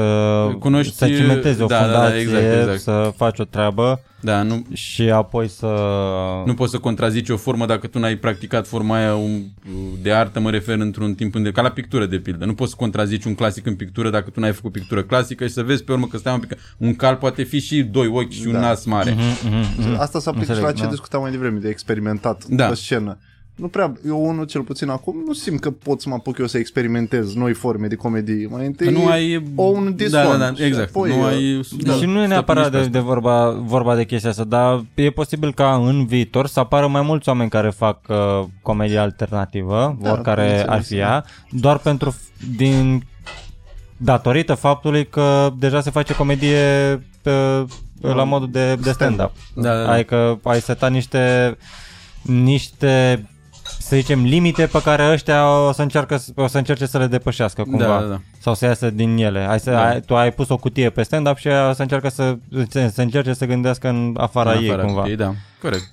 Cunoști- 0.59 0.95
să 0.95 1.07
cimentezi 1.07 1.63
o 1.63 1.67
da, 1.67 1.81
da, 1.81 1.87
da, 1.87 1.93
fundație, 1.93 2.21
exact, 2.21 2.45
exact. 2.61 2.81
să 2.81 3.13
faci 3.17 3.39
o 3.39 3.45
treabă 3.45 4.01
Da, 4.23 4.43
nu, 4.43 4.67
și 4.73 5.03
apoi 5.03 5.49
să... 5.49 5.67
nu 6.47 6.55
poți 6.55 6.71
să 6.71 6.79
contrazici 6.79 7.29
o 7.29 7.37
formă 7.37 7.67
dacă 7.67 7.87
tu 7.87 7.99
n-ai 7.99 8.17
practicat 8.17 8.67
forma 8.67 8.97
aia 8.97 9.15
un, 9.15 9.43
de 10.03 10.13
artă, 10.13 10.41
mă 10.41 10.51
refer 10.51 10.79
într-un 10.79 11.15
timp 11.15 11.35
unde, 11.35 11.51
ca 11.51 11.63
la 11.63 11.69
pictură 11.71 12.07
de 12.07 12.19
pildă. 12.19 12.45
Nu 12.45 12.55
poți 12.55 12.71
să 12.71 12.77
contrazici 12.77 13.25
un 13.25 13.35
clasic 13.35 13.67
în 13.67 13.75
pictură 13.75 14.11
dacă 14.11 14.31
tu 14.31 14.41
n-ai 14.41 14.53
făcut 14.53 14.73
pictură 14.73 15.03
clasică 15.03 15.47
și 15.47 15.53
să 15.53 15.63
vezi 15.63 15.85
pe 15.85 15.93
urmă 15.93 16.07
că 16.07 16.17
stai 16.17 16.33
un 16.33 16.41
pic. 16.41 16.57
Un 16.77 16.95
cal 16.95 17.17
poate 17.17 17.43
fi 17.43 17.61
și 17.61 17.83
doi 17.83 18.07
ochi 18.07 18.31
și 18.33 18.47
un 18.47 18.53
Da. 18.53 18.61
nas 18.61 18.85
mare. 18.85 19.17
Asta 19.99 20.19
se 20.19 20.29
aplică 20.29 20.45
și 20.45 20.51
Înțeleg, 20.51 20.63
la 20.63 20.73
ce 20.73 20.83
da. 20.85 20.89
discutam 20.91 21.21
mai 21.21 21.31
devreme, 21.31 21.59
de 21.59 21.69
experimentat 21.69 22.45
Da. 22.45 22.67
pe 22.67 22.75
scenă. 22.75 23.19
Nu 23.61 23.69
prea, 23.69 23.93
eu 24.07 24.25
unul 24.29 24.45
cel 24.45 24.63
puțin 24.63 24.89
acum, 24.89 25.23
nu 25.27 25.33
simt 25.33 25.61
că 25.61 25.71
pot 25.71 26.01
să 26.01 26.09
mă 26.09 26.15
apuc 26.15 26.39
eu 26.39 26.47
să 26.47 26.59
experimentez 26.59 27.35
noi 27.35 27.53
forme 27.53 27.87
de 27.87 27.95
comedie. 27.95 28.47
Mai 28.51 28.67
întâi 28.67 28.87
Că 28.87 28.93
nu 28.93 29.07
ai... 29.09 29.43
o 29.55 29.63
un 29.63 29.85
da, 29.85 29.91
dison. 29.91 30.39
da, 30.39 30.51
da, 30.51 30.65
exact. 30.65 30.89
apoi, 30.89 31.17
nu 31.17 31.25
ai... 31.25 31.55
uh, 31.57 31.67
da, 31.79 31.93
și 31.93 32.05
nu 32.05 32.19
e 32.19 32.23
să 32.23 32.29
neapărat 32.29 32.71
pui 32.71 32.79
de, 32.79 32.85
pe 32.85 32.91
de 32.91 32.99
vorba, 32.99 33.51
vorba 33.51 33.95
de 33.95 34.05
chestia 34.05 34.31
asta, 34.31 34.45
dar 34.45 34.85
e 34.95 35.11
posibil 35.11 35.53
ca 35.55 35.75
în 35.75 36.07
viitor 36.07 36.47
să 36.47 36.61
apară 36.61 36.87
mai 36.87 37.03
mulți 37.03 37.29
oameni 37.29 37.51
care 37.51 37.71
fac 37.71 37.99
uh, 38.09 38.17
comedie 38.63 38.99
alternativă, 38.99 39.97
Da, 40.01 40.13
oricare 40.13 40.41
bineînțeles, 40.43 40.75
ar 40.75 40.83
fi 40.83 40.97
ea, 40.97 41.25
doar 41.51 41.79
pentru 41.79 42.11
f- 42.15 42.57
din 42.57 43.03
datorită 43.97 44.55
faptului 44.55 45.07
că 45.07 45.51
deja 45.59 45.81
se 45.81 45.91
face 45.91 46.15
comedie 46.15 46.59
uh, 47.25 47.63
la 48.01 48.25
modul 48.25 48.51
de, 48.51 48.75
de 48.75 48.91
stand-up. 48.93 49.33
Da, 49.55 49.63
da, 49.77 49.83
da. 49.85 49.91
Adică 49.93 50.41
ai 50.45 50.61
setat 50.61 50.91
niște 50.91 51.57
niște 52.23 53.25
să 53.79 53.97
zicem 53.97 54.23
limite 54.25 54.67
pe 54.67 54.83
care 54.83 55.11
ăștia 55.13 55.67
o 55.67 55.73
să, 55.73 55.83
încearcă, 55.83 56.23
o 56.35 56.47
să 56.47 56.59
încerce 56.59 56.87
să 56.87 56.99
le 56.99 57.07
depășească 57.07 57.63
cumva 57.63 57.85
Da, 57.87 58.01
da, 58.01 58.07
da. 58.07 58.21
sau 58.39 58.55
să 58.55 58.65
iasă 58.65 58.91
din 58.91 59.17
ele. 59.17 59.47
Ai 59.49 59.61
să, 59.61 59.71
Da. 59.71 59.89
ai, 59.89 60.01
tu 60.01 60.17
ai 60.17 60.33
pus 60.33 60.49
o 60.49 60.57
cutie 60.57 60.91
pe 60.91 61.03
stand-up 61.03 61.37
și 61.37 61.49
aia 61.49 61.69
o 61.69 61.73
să 61.73 61.83
încearcă 61.83 62.09
să, 62.09 62.37
să 62.91 63.03
încerce 63.03 63.33
să 63.33 63.47
gândească 63.47 63.89
în 63.89 64.15
afara 64.19 64.53
În 64.53 64.63
ei 64.63 64.69
afara 64.71 64.85
cumva. 64.85 65.09
Ei, 65.09 65.17
da, 65.17 65.33
corect. 65.63 65.85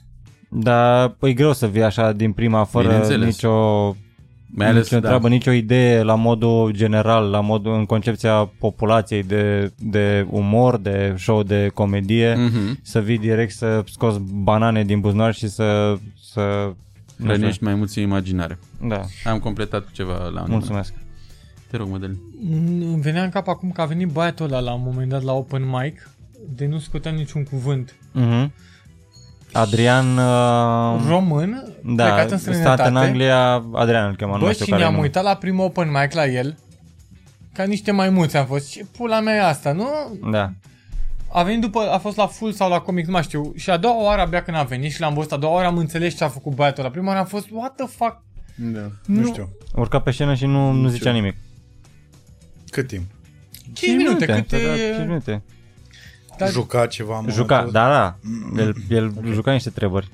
Dar 0.49 1.15
e 1.21 1.33
greu 1.33 1.53
să 1.53 1.67
vii 1.67 1.83
așa 1.83 2.11
din 2.11 2.31
prima 2.31 2.63
fără 2.63 2.87
Bineînțeles. 2.87 3.25
nicio 3.25 3.95
Mai 4.55 4.67
ales, 4.67 4.83
nicio 4.83 4.99
da. 4.99 5.07
treabă, 5.07 5.27
nicio 5.27 5.51
idee 5.51 6.03
la 6.03 6.15
modul 6.15 6.71
general, 6.71 7.29
la 7.29 7.39
modul 7.39 7.73
în 7.73 7.85
concepția 7.85 8.51
populației 8.59 9.23
de, 9.23 9.71
de 9.77 10.25
umor, 10.29 10.77
de 10.77 11.13
show 11.17 11.43
de 11.43 11.69
comedie, 11.73 12.35
Mhm. 12.35 12.79
să 12.81 12.99
vii 12.99 13.17
direct 13.17 13.51
să 13.51 13.83
scoți 13.91 14.19
banane 14.33 14.83
din 14.83 14.99
buzunar 14.99 15.33
și 15.33 15.47
să, 15.47 15.95
să 16.31 16.41
nu 16.41 16.63
știu. 16.63 16.77
Hrănești 17.23 17.63
mai 17.63 17.75
mulți 17.75 18.01
imaginare. 18.01 18.59
Da, 18.81 19.01
Am 19.25 19.39
completat 19.39 19.83
cu 19.83 19.91
ceva 19.91 20.27
la 20.27 20.41
un 20.41 20.47
mulțumesc. 20.49 20.93
Te 21.69 21.77
rog, 21.77 21.89
Mădălin. 21.89 22.17
Mm, 22.41 22.93
Îmi 22.93 23.01
venea 23.01 23.23
în 23.23 23.29
cap 23.29 23.47
acum 23.47 23.71
că 23.71 23.81
a 23.81 23.85
venit 23.85 24.07
băiatul 24.07 24.45
ăla 24.45 24.59
la 24.59 24.73
un 24.73 24.81
moment 24.85 25.09
dat 25.09 25.21
la 25.23 25.33
open 25.33 25.69
mic, 25.69 26.09
de 26.55 26.65
nu 26.67 26.79
scotea 26.79 27.11
niciun 27.11 27.43
cuvânt. 27.43 27.95
Mhm. 28.11 28.51
Adrian 29.51 30.17
uh, 30.17 31.05
Român, 31.07 31.73
da, 31.83 32.03
plecat 32.03 32.31
în 32.31 32.37
stat 32.37 32.39
străinătate. 32.39 32.89
în 32.89 32.95
Anglia, 32.95 33.63
Adrian 33.73 34.07
îl 34.09 34.15
chema, 34.15 34.37
nu 34.37 34.43
Bă, 34.45 34.51
știu 34.51 34.63
și 34.65 34.69
care 34.71 34.81
e 34.81 34.85
ne-am 34.85 34.95
numele. 34.95 35.07
uitat 35.17 35.23
la 35.23 35.35
primul 35.39 35.65
open 35.65 35.87
mic 36.01 36.13
la 36.13 36.25
el, 36.25 36.57
ca 37.53 37.63
niște 37.63 37.91
maimuți 37.91 38.37
am 38.37 38.45
fost. 38.45 38.69
Ce 38.69 38.85
pula 38.97 39.19
mea 39.19 39.35
e 39.35 39.41
asta, 39.47 39.71
nu? 39.71 39.87
Da. 40.31 40.51
A 41.37 41.43
venit 41.43 41.61
după, 41.61 41.79
a 41.91 41.97
fost 41.97 42.17
la 42.17 42.27
full 42.27 42.51
sau 42.51 42.69
la 42.69 42.79
comic, 42.79 43.05
nu 43.05 43.11
mai 43.11 43.23
știu. 43.23 43.51
Și 43.55 43.69
a 43.69 43.77
doua 43.77 44.03
oară 44.03 44.21
abia 44.21 44.43
când 44.43 44.57
a 44.57 44.63
venit 44.63 44.91
și 44.91 44.99
l-am 45.01 45.13
văzut, 45.13 45.31
a 45.31 45.37
doua 45.37 45.53
oară 45.53 45.67
am 45.67 45.77
înțeles 45.77 46.15
ce 46.15 46.23
a 46.23 46.27
făcut 46.27 46.53
băiatul 46.55 46.83
ăla. 46.83 46.91
Prima 46.91 47.07
oară 47.07 47.19
am 47.19 47.25
fost, 47.25 47.47
what 47.51 47.75
the 47.75 47.85
fuck? 47.85 48.21
Da. 48.55 48.91
Nu 49.05 49.25
știu. 49.25 49.49
Urca 49.75 49.99
pe 49.99 50.11
scenă 50.11 50.33
și 50.33 50.45
nu, 50.45 50.71
nu 50.71 50.87
zicea 50.87 51.11
nimic. 51.11 51.35
Cât 52.69 52.87
timp? 52.87 53.03
5 53.73 53.95
minute, 53.97 54.25
cât 54.25 54.49
da, 54.49 54.57
e... 54.57 54.93
5 54.95 55.07
minute. 55.07 55.43
Dar- 56.37 56.49
Juca 56.49 56.85
ceva 56.85 57.17
în 57.17 57.31
Juca, 57.31 57.55
momentul 57.55 57.81
da, 57.81 57.89
da. 57.89 58.17
El, 58.61 58.75
el 58.89 59.13
okay. 59.17 59.31
juca 59.31 59.51
niște 59.51 59.69
treburi. 59.69 60.07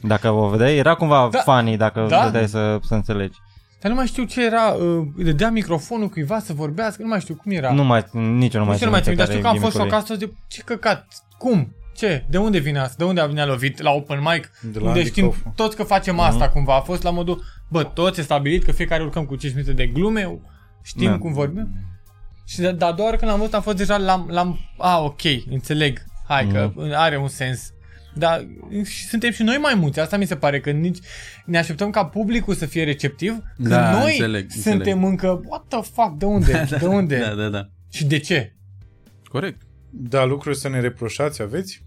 Dacă 0.00 0.30
o 0.30 0.48
vedeai, 0.48 0.76
era 0.76 0.94
cumva 0.94 1.28
Da. 1.32 1.38
funny 1.38 1.76
dacă 1.76 2.06
Da. 2.08 2.24
vedeai 2.24 2.48
să, 2.48 2.78
să 2.82 2.94
înțelegi. 2.94 3.38
Dar 3.80 3.90
nu 3.90 3.96
mai 3.96 4.06
știu 4.06 4.24
ce 4.24 4.44
era, 4.44 4.68
uh, 4.68 5.06
îi 5.16 5.24
dădea 5.24 5.50
microfonul 5.50 6.08
cuiva 6.08 6.38
să 6.38 6.52
vorbească, 6.52 7.02
nu 7.02 7.08
mai 7.08 7.20
știu 7.20 7.34
cum 7.34 7.52
era. 7.52 7.72
Nu 7.72 7.84
mai, 7.84 8.04
nici 8.12 8.54
eu 8.54 8.60
nu 8.60 8.60
nu 8.60 8.64
mai 8.64 8.74
știu, 8.74 8.86
nu 8.86 8.92
mai 8.92 9.02
țin, 9.02 9.14
dar 9.14 9.26
știu 9.26 9.40
că 9.40 9.46
am 9.46 9.56
fost 9.56 9.76
gimmick-ul 9.76 9.80
lui. 9.80 10.04
șocat 10.04 10.18
de 10.18 10.32
ce 10.48 10.62
căcat, 10.62 11.06
cum? 11.38 11.72
Ce? 11.96 12.24
De 12.28 12.38
unde 12.38 12.58
vine 12.58 12.78
asta? 12.78 12.94
De 12.98 13.04
unde 13.04 13.40
a 13.40 13.46
lovit? 13.46 13.80
La 13.80 13.90
open 13.90 14.18
mic? 14.32 14.50
De 14.62 14.78
la 14.78 14.86
unde 14.86 14.98
Andy 14.98 15.10
știm 15.10 15.22
Kaufman. 15.22 15.52
toți 15.56 15.76
că 15.76 15.82
facem 15.82 16.18
asta 16.20 16.48
cumva. 16.48 16.76
A 16.76 16.80
fost 16.80 17.02
la 17.02 17.10
modul, 17.10 17.42
bă, 17.68 17.82
toți 17.84 18.20
e 18.20 18.22
stabilit 18.22 18.64
că 18.64 18.72
fiecare 18.72 19.02
urcăm 19.02 19.24
cu 19.24 19.36
5 19.36 19.52
minute 19.54 19.72
de 19.72 19.86
glume, 19.86 20.38
știm 20.82 21.10
Da. 21.10 21.18
cum 21.18 21.32
vorbim. 21.32 21.68
Și 22.46 22.58
de, 22.58 22.72
dar 22.72 22.92
doar 22.92 23.16
când 23.16 23.30
am 23.30 23.38
văzut 23.38 23.54
am 23.54 23.62
fost 23.62 23.76
deja, 23.76 23.96
l-am, 23.96 24.28
l-am 24.30 24.58
a, 24.78 24.98
ok, 25.00 25.22
înțeleg, 25.50 26.04
hai 26.28 26.46
că 26.46 26.72
are 26.94 27.16
un 27.16 27.28
sens. 27.28 27.72
Dar 28.18 28.46
și 28.84 29.06
suntem 29.06 29.30
și 29.30 29.42
noi 29.42 29.56
mai 29.56 29.74
mulți, 29.74 30.00
asta 30.00 30.16
mi 30.16 30.26
se 30.26 30.36
pare 30.36 30.60
că 30.60 30.70
nici 30.70 30.98
ne 31.44 31.58
așteptăm 31.58 31.90
ca 31.90 32.04
publicul 32.06 32.54
să 32.54 32.66
fie 32.66 32.84
receptiv, 32.84 33.42
când 33.56 33.68
Da, 33.68 33.98
noi 34.00 34.10
înțeleg, 34.12 34.50
suntem 34.50 34.72
înțeleg. 34.72 35.02
încă, 35.04 35.40
what 35.46 35.64
the 35.68 35.80
fuck, 35.82 36.18
de 36.18 36.24
unde? 36.24 36.66
De 36.80 36.86
unde? 36.86 37.18
Da, 37.18 37.34
da, 37.34 37.48
da. 37.48 37.68
Și 37.92 38.04
de 38.04 38.18
ce? 38.18 38.54
Corect. 39.24 39.60
Da, 39.90 40.24
lucruri 40.24 40.56
să 40.56 40.68
ne 40.68 40.80
reproșați 40.80 41.42
aveți? 41.42 41.86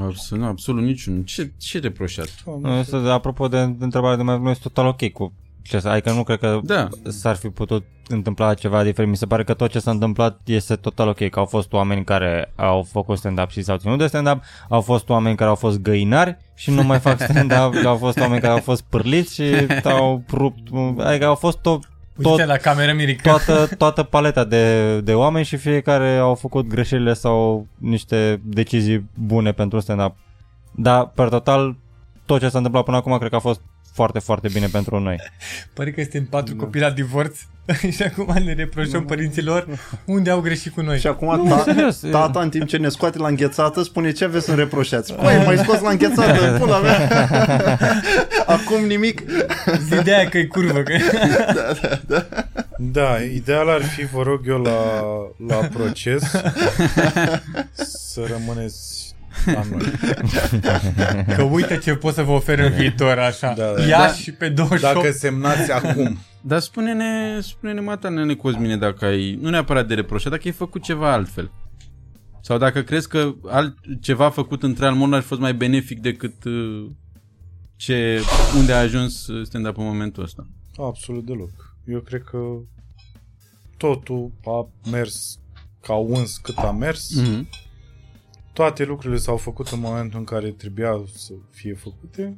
Absolut, 0.00 0.44
absolut 0.44 0.84
niciun. 0.84 1.24
Ce, 1.24 1.52
ce 1.56 1.78
reproșat? 1.78 2.28
Este, 2.80 2.96
apropo 2.96 3.48
de, 3.48 3.66
de 3.66 3.84
întrebarea 3.84 4.16
de 4.16 4.22
mai 4.22 4.50
este 4.50 4.62
total 4.62 4.86
ok 4.86 5.10
cu 5.12 5.32
ce 5.62 5.78
să, 5.78 5.88
adică 5.88 6.12
nu 6.12 6.22
cred 6.22 6.38
că 6.38 6.60
Da. 6.62 6.88
s-ar 7.08 7.36
fi 7.36 7.48
putut 7.48 7.84
întâmpla 8.08 8.54
ceva 8.54 8.82
diferit. 8.82 9.10
Mi 9.10 9.16
se 9.16 9.26
pare 9.26 9.44
că 9.44 9.54
tot 9.54 9.70
ce 9.70 9.78
s-a 9.78 9.90
întâmplat 9.90 10.40
este 10.44 10.76
total 10.76 11.08
ok, 11.08 11.28
că 11.28 11.38
au 11.38 11.44
fost 11.44 11.72
oameni 11.72 12.04
care 12.04 12.52
au 12.56 12.82
făcut 12.90 13.18
stand-up 13.18 13.50
și 13.50 13.62
s-au 13.62 13.76
ținut 13.76 13.98
de 13.98 14.06
stand-up, 14.06 14.40
au 14.68 14.80
fost 14.80 15.08
oameni 15.08 15.36
care 15.36 15.48
au 15.50 15.56
fost 15.56 15.80
găinari 15.80 16.36
și 16.54 16.70
nu 16.70 16.82
mai 16.82 16.98
fac 16.98 17.20
stand-up, 17.20 17.74
au 17.84 17.96
fost 17.96 18.18
oameni 18.20 18.40
care 18.40 18.52
au 18.52 18.58
fost 18.60 18.82
pârliți 18.82 19.34
și 19.34 19.52
au 19.84 20.22
rupt, 20.32 20.68
adică 21.00 21.26
au 21.26 21.34
fost 21.34 21.58
tot, 21.58 21.82
Uite 22.16 22.30
tot 22.30 22.44
la 22.46 22.56
cameră, 22.56 22.92
Mirica. 22.92 23.30
toată, 23.30 23.74
toată 23.76 24.02
paleta 24.02 24.44
de, 24.44 25.00
de 25.00 25.14
oameni 25.14 25.44
și 25.44 25.56
fiecare 25.56 26.16
au 26.16 26.34
făcut 26.34 26.66
greșelile 26.66 27.12
sau 27.14 27.66
niște 27.76 28.40
decizii 28.44 29.10
bune 29.14 29.52
pentru 29.52 29.80
stand-up. 29.80 30.14
Dar, 30.74 31.06
per 31.14 31.28
total, 31.28 31.76
tot 32.26 32.40
ce 32.40 32.48
s-a 32.48 32.56
întâmplat 32.56 32.84
până 32.84 32.96
acum 32.96 33.18
cred 33.18 33.30
că 33.30 33.36
a 33.36 33.38
fost 33.38 33.60
foarte, 33.98 34.18
foarte 34.18 34.48
bine 34.52 34.66
pentru 34.66 34.98
noi. 34.98 35.16
Pare 35.74 35.90
că 35.90 36.00
suntem 36.00 36.24
patru 36.24 36.56
copii 36.56 36.80
la 36.80 36.90
divorț 36.90 37.38
și 37.96 38.02
acum 38.02 38.34
le 38.44 38.52
reproșăm 38.52 39.04
părinților 39.04 39.66
unde 40.04 40.30
au 40.30 40.40
greșit 40.40 40.72
cu 40.72 40.80
noi. 40.80 40.98
Și 40.98 41.06
acum 41.06 41.48
ta, 41.48 41.62
serios, 41.64 42.02
e- 42.02 42.08
tata, 42.08 42.40
în 42.40 42.50
timp 42.50 42.66
ce 42.66 42.76
ne 42.76 42.88
scoate 42.88 43.18
la 43.18 43.28
înghețată, 43.28 43.82
spune 43.82 44.12
ce 44.12 44.24
aveți 44.24 44.44
să 44.44 44.54
reproșați. 44.54 45.14
Păi, 45.14 45.42
mai 45.44 45.56
scos 45.56 45.80
la 45.80 45.90
înghețată, 45.90 46.50
pula 46.60 46.78
mea. 46.78 47.08
Acum 48.46 48.84
nimic. 48.86 49.22
Zi 49.88 50.02
de 50.02 50.14
aia 50.14 50.28
că 50.28 50.38
e 50.38 50.44
curvă. 50.44 50.82
Că... 50.82 50.92
Da, 52.78 53.16
ideal 53.34 53.68
ar 53.68 53.82
fi, 53.82 54.04
vă 54.06 54.22
rog 54.22 54.40
eu, 54.48 54.58
la, 54.58 54.78
la 55.46 55.54
proces 55.54 56.22
să 57.74 58.20
rămâneți 58.26 58.36
la 58.46 58.86
noi. 58.96 59.07
că 61.36 61.42
uite 61.42 61.78
ce 61.78 61.94
pot 61.94 62.14
să 62.14 62.22
vă 62.22 62.32
ofer 62.32 62.58
în 62.58 62.72
viitor 62.72 63.18
așa. 63.18 63.54
Da, 63.56 63.72
da. 63.76 63.82
Ia 63.82 63.98
Da. 63.98 64.12
și 64.12 64.32
pe 64.32 64.48
28. 64.48 64.94
Dacă 64.94 65.10
semnați 65.10 65.72
acum, 65.72 66.18
Dar 66.40 66.60
spune-ne, 66.60 67.40
spune-ne 67.40 67.80
mata, 67.80 68.08
nene 68.08 68.34
Cosmine, 68.34 68.76
dacă 68.76 69.04
ai, 69.04 69.38
nu 69.40 69.50
neapărat 69.50 69.86
de 69.86 69.94
reproșat, 69.94 70.32
dacă 70.32 70.42
ai 70.44 70.52
făcut 70.52 70.82
ceva 70.82 71.12
altfel. 71.12 71.50
Sau 72.40 72.58
dacă 72.58 72.82
crezi 72.82 73.08
că 73.08 73.34
alt, 73.46 73.76
ceva 74.00 74.30
făcut 74.30 74.62
între 74.62 74.86
al 74.86 74.94
mod 74.94 75.14
ar 75.14 75.20
fi 75.20 75.26
fost 75.26 75.40
mai 75.40 75.54
benefic 75.54 76.00
decât 76.00 76.44
uh, 76.44 76.90
ce, 77.76 78.20
unde 78.58 78.72
a 78.72 78.78
ajuns 78.78 79.26
uh, 79.26 79.46
stand-up 79.46 79.78
în 79.78 79.84
momentul 79.84 80.22
ăsta. 80.22 80.46
absolut 80.78 81.24
deloc. 81.24 81.76
Eu 81.84 82.00
cred 82.00 82.22
că 82.22 82.38
totul 83.76 84.32
a 84.44 84.68
mers 84.90 85.38
ca 85.82 85.94
uns 85.94 86.36
cât 86.36 86.56
a 86.56 86.70
mers. 86.70 87.20
Mm-hmm. 87.20 87.42
Toate 88.58 88.84
lucrurile 88.84 89.18
s-au 89.18 89.36
făcut 89.36 89.68
în 89.68 89.80
momentul 89.80 90.18
în 90.18 90.24
care 90.24 90.50
trebuia 90.50 91.02
să 91.14 91.32
fie 91.50 91.74
făcute 91.74 92.36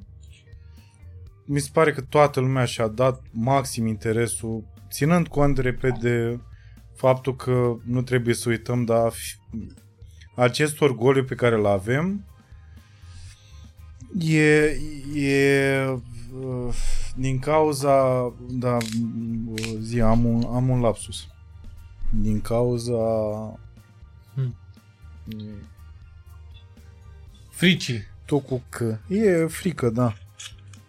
mi 1.44 1.58
se 1.58 1.70
pare 1.73 1.92
că 1.92 2.00
toată 2.00 2.40
lumea 2.40 2.65
și-a 2.65 2.89
dat 2.89 3.23
maxim 3.31 3.86
interesul, 3.86 4.65
ținând 4.90 5.28
cont, 5.28 5.58
repet, 5.58 5.99
de 5.99 6.40
faptul 6.94 7.36
că 7.36 7.76
nu 7.84 8.02
trebuie 8.02 8.34
să 8.34 8.49
uităm, 8.49 8.84
dar 8.84 9.10
fi- 9.12 9.39
acest 10.36 10.81
orgoliu 10.81 11.24
pe 11.24 11.34
care 11.34 11.55
îl 11.55 11.66
avem 11.66 12.24
e, 14.18 14.65
e 15.15 15.86
uh, 16.40 16.74
din 17.16 17.39
cauza, 17.39 18.34
da, 18.50 18.76
uh, 18.76 19.76
zi, 19.81 20.00
am 20.00 20.24
un, 20.24 20.44
am 20.55 20.68
un 20.68 20.81
lapsus. 20.81 21.26
Din 22.10 22.40
cauza 22.40 22.94
Hmm. 24.34 24.57
Fricii. 27.60 28.02
tot 28.24 28.47
cu 28.47 28.62
că. 28.68 28.98
E 29.08 29.47
frică, 29.47 29.90
da. 29.90 30.12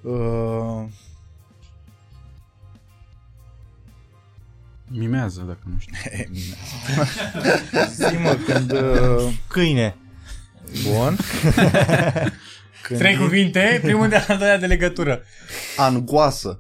Uh, 0.02 0.84
Mimează, 4.88 5.42
dacă 5.48 5.60
nu 5.64 5.78
știu. 5.80 5.96
zi 8.10 8.18
mă, 8.18 8.38
când... 8.46 8.72
Uh, 8.72 9.34
Câine. 9.48 9.96
bun. 10.84 11.16
când 12.84 13.00
Trei 13.00 13.18
cuvinte, 13.18 13.80
primul 13.84 14.10
de 14.10 14.16
al 14.16 14.38
doilea 14.38 14.58
de 14.58 14.66
legătură. 14.66 15.22
Angoasă. 15.78 16.60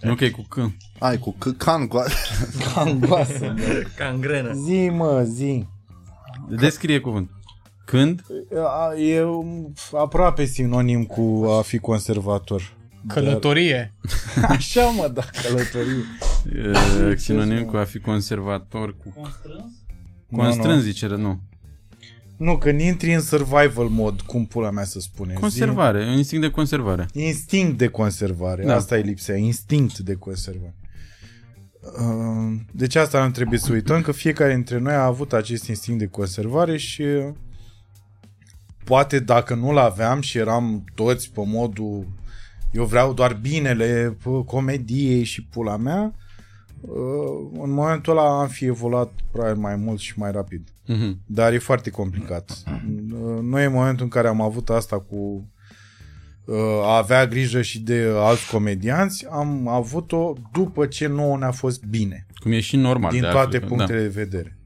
Nu 0.00 0.14
că 0.14 0.24
e 0.24 0.30
cu 0.30 0.42
C. 0.48 0.72
Ai, 0.98 1.18
cu 1.18 1.36
c- 1.36 1.56
cangoasă. 1.56 2.14
Angoasă. 2.74 3.54
Cangrenă. 3.96 4.52
Zi, 4.52 4.88
mă, 4.88 5.22
zi. 5.22 5.66
Descrie 6.48 7.00
cuvânt. 7.00 7.30
Când? 7.90 8.22
A- 8.54 8.94
E 8.98 9.22
um, 9.22 9.72
aproape 9.92 10.44
sinonim 10.44 11.04
cu 11.04 11.44
a 11.58 11.62
fi 11.62 11.78
conservator. 11.78 12.76
Călătorie. 13.08 13.94
Dar- 14.40 14.50
Așa, 14.56 14.84
mă, 14.84 15.10
da, 15.14 15.22
călătorie. 15.42 16.04
E, 17.12 17.16
Sinonim 17.16 17.64
cu 17.64 17.76
a 17.76 17.84
fi 17.84 17.98
conservator 17.98 18.96
cu... 18.96 19.12
Nu, 20.28 20.36
Constrâns, 20.38 20.74
nu. 20.74 20.80
zice, 20.80 21.06
nu. 21.06 21.40
Nu, 22.36 22.56
când 22.58 22.80
intri 22.80 23.14
în 23.14 23.20
survival 23.20 23.88
mod, 23.88 24.20
cum 24.20 24.44
pula 24.46 24.70
mea 24.70 24.84
să 24.84 25.00
spune. 25.00 25.32
Zi- 25.34 25.40
Conservare, 25.40 26.04
un 26.04 26.16
instinct 26.16 26.44
de 26.44 26.50
conservare. 26.50 27.06
Instinct 27.12 27.78
de 27.78 27.86
conservare. 27.88 28.62
Da. 28.62 28.68
Da. 28.68 28.74
Asta 28.74 28.98
e 28.98 29.00
lipsea. 29.02 29.36
Instinct 29.36 29.98
de 29.98 30.14
conservare. 30.14 30.74
Uh, 31.82 32.60
Deci 32.72 32.94
asta 32.94 33.24
nu 33.24 33.30
trebuie 33.30 33.58
să 33.58 33.72
uităm 33.72 34.00
că 34.02 34.12
fiecare 34.12 34.54
dintre 34.54 34.78
noi 34.78 34.92
a 34.92 35.04
avut 35.04 35.32
acest 35.32 35.68
instinct 35.68 35.98
de 35.98 36.06
conservare 36.06 36.76
și 36.76 37.02
uh, 37.02 37.32
poate 38.84 39.18
dacă 39.18 39.54
nu-l 39.54 39.78
aveam 39.78 40.20
și 40.20 40.38
eram 40.38 40.84
toți 40.94 41.30
pe 41.32 41.42
modul 41.46 42.06
eu 42.72 42.84
vreau 42.84 43.12
doar 43.12 43.34
binele 43.34 44.16
pă, 44.22 44.42
comediei 44.44 45.24
și 45.24 45.44
pula 45.44 45.76
mea, 45.76 46.14
uh, 46.80 47.60
în 47.62 47.70
momentul 47.70 48.18
ăla 48.18 48.40
am 48.40 48.48
fi 48.48 48.64
evoluat 48.64 49.12
probabil 49.30 49.60
mai 49.60 49.76
mult 49.76 49.98
și 49.98 50.18
mai 50.18 50.30
rapid. 50.30 50.68
Mhm. 50.86 51.20
Dar 51.26 51.52
e 51.52 51.58
foarte 51.58 51.90
complicat. 51.90 52.62
Noi 53.42 53.64
în 53.64 53.72
momentul 53.72 54.04
în 54.04 54.10
care 54.10 54.28
am 54.28 54.40
avut 54.40 54.70
asta 54.70 55.00
cu 55.00 55.48
uh, 56.44 56.56
a 56.82 56.96
avea 56.96 57.26
grijă 57.26 57.62
și 57.62 57.80
de 57.80 58.12
alți 58.14 58.50
comedianți, 58.50 59.26
am 59.30 59.68
avut-o 59.68 60.32
după 60.52 60.86
ce 60.86 61.06
nouă 61.06 61.36
ne-a 61.38 61.50
fost 61.50 61.84
bine, 61.84 62.26
Cum 62.34 62.52
e 62.52 62.60
și 62.60 62.76
normal. 62.76 63.10
din 63.10 63.20
de 63.20 63.26
toate 63.26 63.56
altfel, 63.56 63.68
punctele 63.68 64.00
de 64.00 64.08
vedere. 64.08 64.58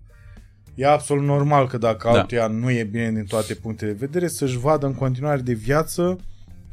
E 0.75 0.87
absolut 0.87 1.25
normal 1.25 1.67
că 1.69 1.79
dacă 1.79 2.09
Da. 2.13 2.19
altuia 2.19 2.47
nu 2.47 2.71
e 2.71 2.85
bine 2.85 3.13
din 3.13 3.25
toate 3.25 3.55
punctele 3.55 3.91
de 3.93 3.97
vedere, 4.07 4.29
să-și 4.29 4.59
vadă 4.59 4.87
în 4.87 4.95
continuare 4.95 5.41
de 5.41 5.53
viață 5.53 6.19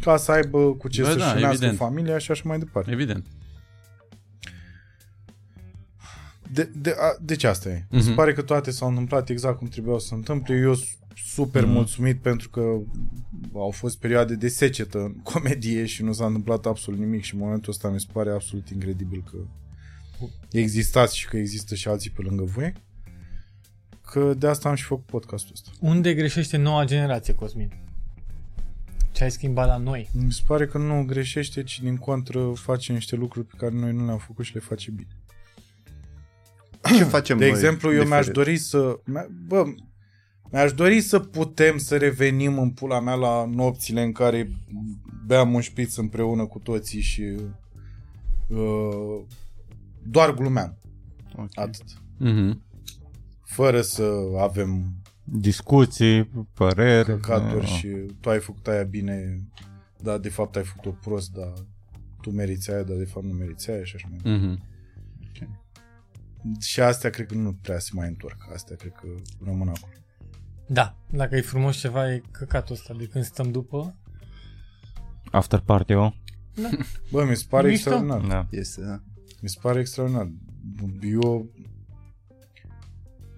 ca 0.01 0.17
să 0.17 0.31
aibă 0.31 0.73
cu 0.75 0.87
ce 0.87 1.01
Bă, 1.01 1.07
să-și 1.07 1.17
da, 1.19 1.25
unească 1.31 1.47
evident. 1.51 1.77
familia 1.77 2.17
și 2.17 2.31
așa 2.31 2.41
mai 2.45 2.59
departe. 2.59 2.89
Da. 2.89 2.95
Evident. 2.95 3.25
De, 6.53 6.69
de, 6.75 6.89
a, 6.99 7.17
deci 7.21 7.43
asta 7.43 7.69
e. 7.69 7.79
Mm-hmm. 7.85 7.99
Se 7.99 8.05
Mhm. 8.07 8.15
pare 8.15 8.33
că 8.33 8.41
toate 8.41 8.71
s-au 8.71 8.87
întâmplat 8.89 9.29
exact 9.29 9.57
cum 9.57 9.67
trebuiau 9.67 9.99
să 9.99 10.07
se 10.07 10.13
întâmple. 10.13 10.55
Eu 10.55 10.73
sunt 10.73 10.87
super 11.15 11.63
mm-hmm. 11.63 11.67
mulțumit 11.67 12.21
pentru 12.21 12.49
că 12.49 12.61
au 13.53 13.69
fost 13.71 13.97
perioade 13.99 14.35
de 14.35 14.47
secetă 14.47 14.97
în 14.97 15.13
comedie 15.23 15.85
și 15.85 16.03
nu 16.03 16.13
s-a 16.13 16.25
întâmplat 16.25 16.65
absolut 16.65 16.99
nimic 16.99 17.23
și 17.23 17.33
în 17.33 17.39
momentul 17.39 17.71
ăsta 17.71 17.89
mi 17.89 17.99
se 17.99 18.05
pare 18.13 18.31
absolut 18.31 18.69
incredibil 18.69 19.23
că 19.31 19.37
existați 20.51 21.17
și 21.17 21.27
că 21.27 21.37
există 21.37 21.75
și 21.75 21.87
alții 21.87 22.09
pe 22.09 22.21
lângă 22.21 22.43
voi. 22.43 22.73
Că 24.11 24.33
de 24.37 24.47
asta 24.47 24.69
am 24.69 24.75
și 24.75 24.83
făcut 24.83 25.05
podcastul 25.05 25.51
ăsta. 25.53 25.69
Unde 25.79 26.13
greșește 26.13 26.57
noua 26.57 26.85
generație, 26.85 27.33
Cosmin? 27.33 27.71
Ce 29.11 29.23
ai 29.23 29.31
schimbat 29.31 29.67
la 29.67 29.77
noi? 29.77 30.09
Mi 30.13 30.31
se 30.31 30.41
pare 30.47 30.65
că 30.67 30.77
nu 30.77 31.03
greșește, 31.05 31.63
ci 31.63 31.81
din 31.81 31.97
contră 31.97 32.51
face 32.55 32.93
niște 32.93 33.15
lucruri 33.15 33.45
pe 33.45 33.53
care 33.57 33.75
noi 33.75 33.91
nu 33.93 34.05
le-am 34.05 34.17
făcut 34.17 34.45
și 34.45 34.53
le 34.53 34.59
face 34.59 34.91
bine. 34.91 35.07
Ce 36.97 37.03
facem 37.03 37.37
De 37.37 37.43
noi 37.45 37.53
exemplu, 37.53 37.93
eu 37.93 37.97
mi-aș 38.05 38.25
diferit? 38.25 38.33
dori 38.33 38.57
să... 38.57 38.99
mi- 39.05 39.27
Bă, 39.47 39.63
mi-aș 40.51 40.73
dori 40.73 41.01
să 41.01 41.19
putem 41.19 41.77
să 41.77 41.97
revenim 41.97 42.59
în 42.59 42.69
pula 42.71 42.99
mea 42.99 43.13
la 43.13 43.45
nopțile 43.45 44.01
în 44.03 44.11
care 44.11 44.51
beam 45.25 45.53
un 45.53 45.61
șpiț 45.61 45.95
împreună 45.95 46.45
cu 46.45 46.59
toții 46.59 47.01
și 47.01 47.35
uh, 48.47 49.21
doar 50.03 50.33
glumeam. 50.33 50.77
Ok. 51.35 51.49
Atât. 51.53 51.83
Mhm. 52.17 52.61
Fără 53.51 53.81
să 53.81 54.11
avem 54.39 54.95
Discuții, 55.23 56.23
păreri. 56.53 57.05
căcaturi 57.05 57.65
da. 57.65 57.65
și 57.65 57.87
tu 58.19 58.29
ai 58.29 58.39
făcut 58.39 58.67
aia 58.67 58.83
bine, 58.83 59.47
dar 59.97 60.17
de 60.17 60.29
fapt 60.29 60.55
ai 60.55 60.63
făcut-o 60.63 60.97
prost, 61.01 61.31
dar 61.31 61.53
tu 62.21 62.29
meriți 62.31 62.71
aia, 62.71 62.83
dar 62.83 62.97
de 62.97 63.05
fapt 63.05 63.25
nu 63.25 63.33
meriți 63.33 63.71
aia 63.71 63.83
și 63.83 63.95
așa 63.95 64.07
mai 64.09 64.17
departe. 64.17 64.45
Mhm. 64.45 64.69
Și 66.59 66.81
astea 66.81 67.09
cred 67.09 67.27
că 67.27 67.33
nu 67.33 67.53
prea 67.53 67.79
se 67.79 67.89
mai 67.93 68.07
întorc. 68.07 68.37
Astea 68.53 68.75
cred 68.75 68.91
că 68.91 69.07
rămân 69.45 69.67
acolo. 69.67 69.93
Da, 70.67 70.97
dacă 71.09 71.35
e 71.35 71.41
frumos 71.41 71.77
ceva, 71.77 72.13
e 72.13 72.21
căcatul 72.31 72.75
ăsta 72.75 72.93
de 72.97 73.05
când 73.05 73.23
stăm 73.23 73.51
după. 73.51 73.95
After 75.31 75.59
party-ul. 75.59 76.15
Bă, 77.11 77.25
mi 77.25 77.35
se 77.35 77.45
pare 77.49 77.67
Mișto. 77.67 77.89
extraordinar. 77.89 78.45
Da. 78.49 78.57
Este, 78.57 78.81
da. 78.81 79.01
Mi 79.41 79.49
se 79.49 79.57
pare 79.61 79.79
extraordinar. 79.79 80.31
Eu... 81.01 81.49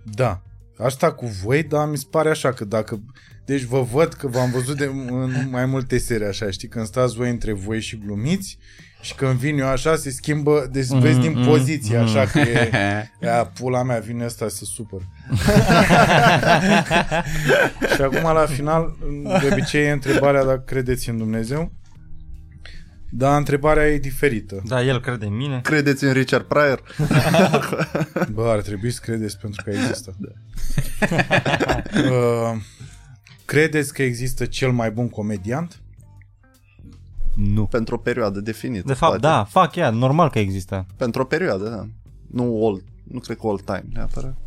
Da. 0.03 0.41
Asta 0.77 1.11
cu 1.11 1.25
voi, 1.25 1.63
dar 1.63 1.89
mi 1.89 1.97
se 1.97 2.05
pare 2.09 2.29
așa 2.29 2.53
că 2.53 2.65
dacă... 2.65 3.01
Deci 3.45 3.63
vă 3.63 3.81
văd 3.81 4.13
că 4.13 4.27
v-am 4.27 4.51
văzut 4.51 4.77
de, 4.77 4.85
în 5.09 5.47
mai 5.49 5.65
multe 5.65 5.97
serii 5.97 6.27
așa, 6.27 6.49
știi? 6.49 6.67
Când 6.67 6.85
stați 6.85 7.15
voi 7.15 7.29
între 7.29 7.53
voi 7.53 7.81
și 7.81 7.97
glumiți 7.97 8.57
și 9.03 9.15
când 9.15 9.33
vin 9.33 9.59
eu 9.59 9.67
așa, 9.67 9.95
se 9.95 10.09
schimbă, 10.09 10.67
deci 10.71 10.89
mm, 10.89 10.99
vezi 10.99 11.19
din 11.19 11.37
mm, 11.37 11.45
poziție, 11.45 11.97
mm. 11.97 12.03
așa 12.03 12.25
că 12.25 12.39
e... 12.39 12.71
Ea, 13.27 13.45
pula 13.45 13.83
mea, 13.83 13.99
vine 13.99 14.25
ăsta 14.25 14.47
să 14.47 14.65
supăr. 14.65 15.01
și 17.95 18.01
acum, 18.01 18.33
la 18.33 18.45
final, 18.45 18.95
de 19.41 19.49
obicei 19.51 19.85
e 19.85 19.91
întrebarea 19.91 20.43
dacă 20.43 20.63
credeți 20.65 21.09
în 21.09 21.17
Dumnezeu. 21.17 21.71
Dar 23.15 23.37
întrebarea 23.37 23.87
e 23.87 23.97
diferită. 23.97 24.61
Da, 24.65 24.83
el 24.83 25.01
crede 25.01 25.25
în 25.25 25.35
mine. 25.35 25.61
Credeți 25.61 26.03
în 26.03 26.13
Richard 26.13 26.45
Pryor? 26.45 26.83
Bă, 28.33 28.47
ar 28.47 28.61
trebui 28.61 28.91
să 28.91 28.99
credeți 29.03 29.39
pentru 29.39 29.63
că 29.63 29.69
există. 29.69 30.15
uh, 31.95 32.61
credeți 33.45 33.93
că 33.93 34.03
există 34.03 34.45
cel 34.45 34.71
mai 34.71 34.91
bun 34.91 35.09
comediant? 35.09 35.81
Nu. 37.35 37.65
Pentru 37.65 37.95
o 37.95 37.97
perioadă 37.97 38.39
definită. 38.39 38.87
De 38.87 38.93
fapt, 38.93 39.19
poate. 39.19 39.27
da, 39.27 39.43
fac 39.43 39.75
ea, 39.75 39.89
normal 39.89 40.29
că 40.29 40.39
există. 40.39 40.85
Pentru 40.97 41.21
o 41.21 41.25
perioadă, 41.25 41.69
da. 41.69 41.87
Nu 42.27 42.67
all, 42.67 42.83
nu 43.03 43.19
cred 43.19 43.37
că 43.37 43.47
all 43.47 43.59
time 43.59 43.85
neapărat. 43.93 44.37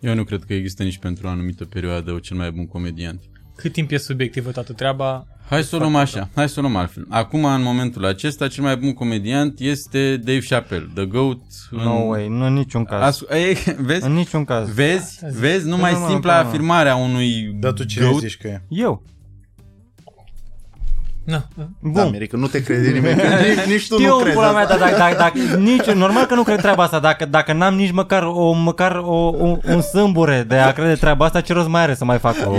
Eu 0.00 0.14
nu 0.14 0.24
cred 0.24 0.44
că 0.44 0.54
există 0.54 0.82
nici 0.82 0.98
pentru 0.98 1.26
o 1.26 1.30
anumită 1.30 1.64
perioadă 1.64 2.18
cel 2.22 2.36
mai 2.36 2.50
bun 2.50 2.66
comediant. 2.66 3.20
Cât 3.60 3.72
timp 3.72 3.90
e 3.90 3.96
subiectivă 3.96 4.50
toată 4.50 4.72
treaba? 4.72 5.26
Hai 5.48 5.62
să 5.62 5.76
o 5.76 5.78
luăm 5.78 5.94
așa, 5.94 6.28
hai 6.34 6.48
să 6.48 6.54
o 6.58 6.60
luăm 6.62 6.76
altfel. 6.76 7.06
Acum, 7.08 7.44
în 7.44 7.62
momentul 7.62 8.04
acesta, 8.06 8.48
cel 8.48 8.62
mai 8.64 8.76
bun 8.76 8.92
comediant 8.92 9.58
este 9.60 10.16
Dave 10.16 10.38
Chappelle, 10.48 10.88
The 10.94 11.04
Goat. 11.04 11.38
No 11.70 11.92
way, 11.92 12.28
nu 12.28 12.44
în 12.46 12.52
niciun 12.52 12.84
caz. 12.84 13.02
As- 13.02 13.24
ei, 13.36 13.56
vezi? 13.88 14.04
În 14.04 14.12
niciun 14.12 14.44
caz. 14.44 14.74
Vezi? 14.74 15.18
Vezi? 15.38 15.68
Numai 15.68 15.92
Nu, 15.92 15.98
nu, 15.98 16.08
simpla 16.08 16.36
nu, 16.36 16.42
nu. 16.42 16.48
afirmare 16.48 16.88
a 16.88 16.96
unui 16.96 17.56
Dar 17.60 17.72
tu 17.72 17.84
cine 17.84 18.06
goat. 18.08 18.20
zici 18.20 18.36
că 18.36 18.46
e? 18.46 18.62
Eu. 18.68 19.02
Na, 21.24 21.48
Bun. 21.80 21.92
Da, 21.92 22.04
Mirica, 22.04 22.36
nu 22.36 22.46
te 22.46 22.62
crede 22.62 22.90
nimeni. 22.90 23.20
că 23.20 23.26
nici, 23.26 23.64
nici 23.66 23.88
tu 23.88 23.94
Știu, 23.94 24.08
nu 24.08 24.16
crezi 24.16 24.34
pula 24.34 24.52
mea, 24.52 24.60
asta. 24.62 24.76
dar 24.76 24.88
dacă, 24.90 24.96
dacă, 24.96 25.16
dacă, 25.16 25.56
nici, 25.56 25.84
normal 25.84 26.24
că 26.26 26.34
nu 26.34 26.42
cred 26.42 26.60
treaba 26.60 26.82
asta, 26.82 26.98
dacă, 26.98 27.26
dacă 27.26 27.52
n-am 27.52 27.74
nici 27.74 27.90
măcar, 27.90 28.22
o, 28.22 28.52
măcar 28.52 28.96
o, 28.96 29.14
un, 29.38 29.60
un 29.68 29.80
sâmbure 29.80 30.44
de 30.48 30.56
a 30.56 30.72
crede 30.72 30.94
treaba 30.94 31.24
asta, 31.24 31.40
ce 31.40 31.52
rost 31.52 31.68
mai 31.68 31.82
are 31.82 31.94
să 31.94 32.04
mai 32.04 32.18
fac 32.18 32.34
Oh, 32.46 32.56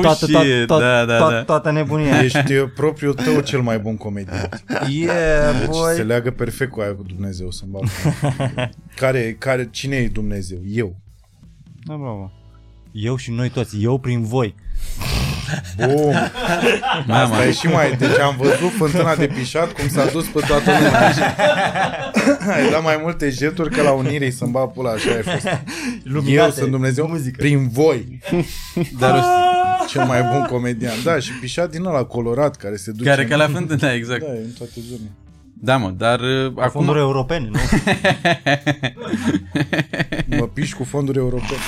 toată, 0.00 0.26
toată, 0.26 0.26
shit, 0.26 0.66
toată, 0.66 0.84
da, 0.84 1.04
da, 1.04 1.18
toată, 1.18 1.34
da. 1.34 1.42
toată 1.42 1.70
nebunia. 1.70 2.20
Ești 2.22 2.52
uh, 2.52 2.68
propriul 2.74 3.14
tău 3.14 3.40
cel 3.40 3.60
mai 3.60 3.78
bun 3.78 3.96
comediant. 3.96 4.64
Yeah, 4.88 5.54
Deci 5.60 5.68
boy. 5.68 5.94
se 5.94 6.02
leagă 6.02 6.30
perfect 6.30 6.70
cu 6.70 6.80
aia 6.80 6.94
cu 6.94 7.02
Dumnezeu 7.06 7.50
să 7.50 7.64
care, 9.00 9.36
care, 9.38 9.68
cine 9.70 9.96
e 9.96 10.08
Dumnezeu? 10.08 10.58
Eu. 10.68 10.96
Da, 11.84 11.94
bravo. 11.94 12.32
Eu 12.92 13.16
și 13.16 13.30
noi 13.30 13.48
toți, 13.48 13.82
eu 13.82 13.98
prin 13.98 14.22
voi. 14.22 14.54
Bum! 15.76 16.14
Mama. 17.06 17.22
Asta 17.22 17.44
e 17.46 17.52
și 17.52 17.66
mai... 17.66 17.96
Deci 17.96 18.18
am 18.18 18.34
văzut 18.38 18.70
fântâna 18.78 19.14
de 19.14 19.26
pișat 19.26 19.72
cum 19.72 19.88
s-a 19.88 20.06
dus 20.06 20.26
pe 20.26 20.40
toată 20.46 20.70
lumea. 20.70 21.08
Ai 22.56 22.70
dat 22.70 22.82
mai 22.82 22.98
multe 23.02 23.30
jeturi 23.30 23.70
că 23.74 23.82
la 23.82 23.90
Unirii 23.92 24.30
să-mi 24.30 24.50
bat 24.50 24.72
pula, 24.72 24.90
așa 24.90 25.10
ai 25.10 25.22
fost. 25.22 25.48
Eu 26.26 26.50
sunt 26.50 26.70
Dumnezeu 26.70 27.06
muzică. 27.06 27.36
prin 27.38 27.68
voi. 27.68 28.18
Dar 29.00 29.14
o, 29.14 29.22
Cel 29.88 30.04
mai 30.04 30.22
bun 30.22 30.42
comedian. 30.50 30.94
Da, 31.04 31.18
și 31.18 31.32
pișat 31.32 31.70
din 31.70 31.84
ăla 31.84 32.04
colorat 32.04 32.56
care 32.56 32.76
se 32.76 32.90
duce... 32.90 33.08
care 33.08 33.22
în- 33.22 33.28
ca 33.28 33.36
la 33.36 33.46
fântână, 33.54 33.78
da, 33.78 33.94
exact. 33.94 34.20
Da, 34.20 34.26
e 34.34 34.38
în 34.44 34.50
toate 34.58 34.72
zonele. 34.88 35.10
Da, 35.60 35.76
mă, 35.76 35.90
dar 35.96 36.20
uh, 36.20 36.52
acum... 36.56 36.70
Fonduri 36.70 36.98
europene, 36.98 37.48
nu? 37.50 37.58
Mă 40.36 40.46
piși 40.48 40.74
cu 40.74 40.84
fonduri 40.84 41.18
europene. 41.18 41.58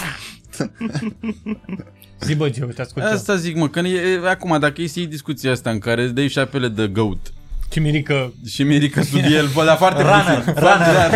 Zi 2.21 2.35
bă, 2.35 2.49
Geo, 2.51 2.67
te 2.67 2.81
ascult. 2.83 3.05
Asta 3.05 3.37
zic, 3.37 3.57
mă, 3.57 3.69
că 3.69 3.79
e, 3.79 4.29
acum, 4.29 4.57
dacă 4.61 4.83
e 4.83 4.87
să 4.87 4.99
iei 4.99 5.09
discuția 5.09 5.51
asta 5.53 5.71
în 5.71 5.79
care 5.79 6.07
Dave 6.07 6.29
Chappelle 6.29 6.69
de 6.69 6.87
GOAT 6.87 7.33
Ce 7.71 7.81
mirică. 7.81 8.33
și 8.47 8.63
Mirica 8.63 9.03
sub 9.03 9.21
el, 9.31 9.47
bă, 9.55 9.65
dar 9.65 9.77
foarte 9.77 10.03
Runner, 10.03 10.39
puțin. 10.39 10.55
runner. 10.55 11.11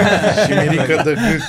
Și 0.46 0.68
Mirica 0.68 1.02
de 1.02 1.14
gât. 1.14 1.42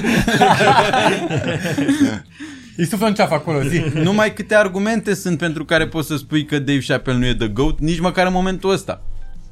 Îi 2.78 2.86
suflă 2.86 3.08
în 3.08 3.14
ceafă 3.14 3.34
acolo, 3.34 3.62
zi. 3.64 3.84
Numai 3.94 4.34
câte 4.34 4.56
argumente 4.56 5.14
sunt 5.14 5.38
pentru 5.38 5.66
care 5.66 5.88
poți 5.88 6.08
să 6.08 6.16
spui 6.18 6.46
că 6.46 6.60
Dave 6.60 6.80
Chappelle 6.88 7.18
nu 7.20 7.26
e 7.26 7.34
The 7.36 7.48
GOAT, 7.48 7.80
nici 7.80 8.00
măcar 8.00 8.26
în 8.26 8.34
momentul 8.34 8.72
ăsta. 8.72 9.02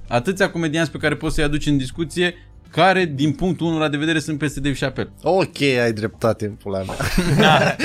Atâția 0.08 0.50
comedianți 0.50 0.92
pe 0.92 0.98
care 0.98 1.16
poți 1.16 1.36
să-i 1.36 1.44
aduci 1.44 1.66
în 1.66 1.78
discuție, 1.78 2.34
care, 2.72 3.06
din 3.06 3.32
punctul 3.32 3.68
1 3.68 3.90
de 3.90 3.98
vedere, 3.98 4.20
sunt 4.20 4.38
peste 4.38 4.60
Dave 4.60 4.76
Chappelle. 4.76 5.10
Ok, 5.24 5.62
ai 5.62 5.94
dreptate 5.94 6.46
în 6.46 6.52
pula 6.52 6.82
mea. 6.84 6.96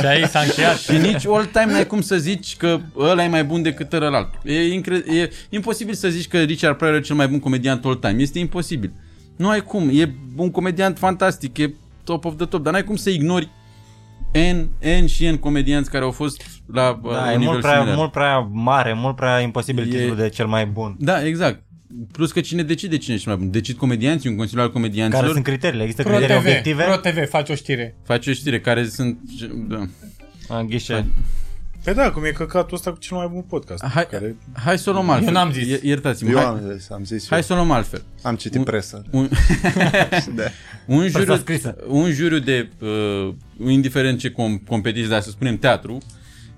Și 0.00 0.06
aici 0.06 0.26
s-a 0.28 0.40
încheiat. 0.40 0.76
Și 0.78 0.96
nici 0.96 1.26
all 1.26 1.44
time 1.44 1.72
n-ai 1.72 1.86
cum 1.86 2.00
să 2.00 2.16
zici 2.16 2.56
că 2.56 2.78
ăla 2.98 3.24
e 3.24 3.28
mai 3.28 3.44
bun 3.44 3.62
decât 3.62 3.92
ălalt. 3.92 4.28
E, 4.44 4.72
incre- 4.72 5.04
e 5.14 5.30
imposibil 5.48 5.94
să 5.94 6.08
zici 6.08 6.28
că 6.28 6.38
Richard 6.38 6.76
Pryor 6.76 6.94
e 6.94 7.00
cel 7.00 7.16
mai 7.16 7.28
bun 7.28 7.38
comediant 7.38 7.84
all 7.84 7.94
time. 7.94 8.22
Este 8.22 8.38
imposibil. 8.38 8.92
Nu 9.36 9.48
ai 9.48 9.60
cum. 9.60 9.90
E 9.92 10.14
un 10.36 10.50
comediant 10.50 10.98
fantastic, 10.98 11.58
e 11.58 11.74
top 12.04 12.24
of 12.24 12.36
the 12.36 12.46
top, 12.46 12.62
dar 12.62 12.72
n-ai 12.72 12.84
cum 12.84 12.96
să 12.96 13.10
ignori 13.10 13.48
N, 14.52 14.68
N 15.02 15.06
și 15.06 15.26
N 15.28 15.36
comedianți 15.36 15.90
care 15.90 16.04
au 16.04 16.10
fost 16.10 16.42
la 16.72 17.00
uh, 17.02 17.12
Da, 17.12 17.18
un 17.20 17.26
e 17.28 17.30
nivel 17.36 17.46
mult 17.46 17.60
prea, 17.60 17.72
similar. 17.74 17.96
mult 17.96 18.10
prea 18.12 18.38
mare, 18.52 18.92
mult 18.96 19.16
prea 19.16 19.38
imposibil 19.40 19.94
E- 19.94 19.96
titlul 19.98 20.16
de 20.16 20.28
cel 20.28 20.46
mai 20.46 20.66
bun. 20.66 20.96
Da, 20.98 21.26
exact. 21.26 21.62
Plus 22.12 22.32
că 22.32 22.40
cine 22.40 22.62
decide 22.62 22.96
cine 22.96 23.14
e 23.14 23.18
cel 23.18 23.32
mai 23.32 23.40
bun? 23.42 23.50
Decid 23.50 23.76
comedianții, 23.76 24.30
un 24.30 24.36
consiliu 24.36 24.62
al 24.62 24.72
comedianților. 24.72 25.20
Care 25.20 25.32
sunt 25.32 25.44
criteriile? 25.44 25.82
Există 25.82 26.02
Pro 26.02 26.12
criterii 26.16 26.36
TV, 26.40 26.46
obiective? 26.46 26.82
Pro 26.84 26.96
TV, 26.96 27.28
faci 27.28 27.48
o 27.48 27.54
știre. 27.54 27.96
Face 28.04 28.30
o 28.30 28.32
știre 28.32 28.60
care 28.60 28.88
sunt... 28.88 29.18
Da. 29.68 29.86
A, 30.48 30.62
Ghișe. 30.62 31.06
Păi 31.84 31.94
da, 31.94 32.10
cum 32.10 32.24
e 32.24 32.30
căcatul 32.30 32.76
ăsta 32.76 32.90
cu 32.90 32.98
cel 32.98 33.16
mai 33.16 33.28
bun 33.32 33.42
podcast. 33.48 33.84
Hai, 33.84 34.06
Care... 34.06 34.36
hai 34.52 34.78
să 34.78 34.90
o 34.90 34.92
luăm 34.92 35.10
altfel. 35.10 35.28
Eu 35.28 35.32
n-am 35.34 35.52
zis. 35.52 35.66
I- 35.68 35.86
Iertați-mă. 35.88 36.30
Eu 36.30 36.36
hai, 36.36 36.44
am 36.44 36.60
zis, 36.76 36.90
am 36.90 37.04
zis 37.04 37.26
hai 37.28 37.38
eu. 37.38 37.44
să 37.44 37.52
o 37.52 37.56
luăm 37.56 37.70
altfel. 37.70 38.02
Am 38.22 38.34
citit 38.36 38.64
presă. 38.64 39.04
Un, 39.10 39.28
Da. 40.34 40.42
un, 40.86 41.08
juriu, 41.08 41.36
scrisă. 41.36 41.76
un 41.86 42.10
juriu 42.12 42.38
de, 42.38 42.68
uh, 42.80 43.34
indiferent 43.70 44.18
ce 44.18 44.30
com- 44.30 44.66
competiție, 44.66 45.08
dar 45.08 45.20
să 45.20 45.30
spunem 45.30 45.56
teatru, 45.58 45.98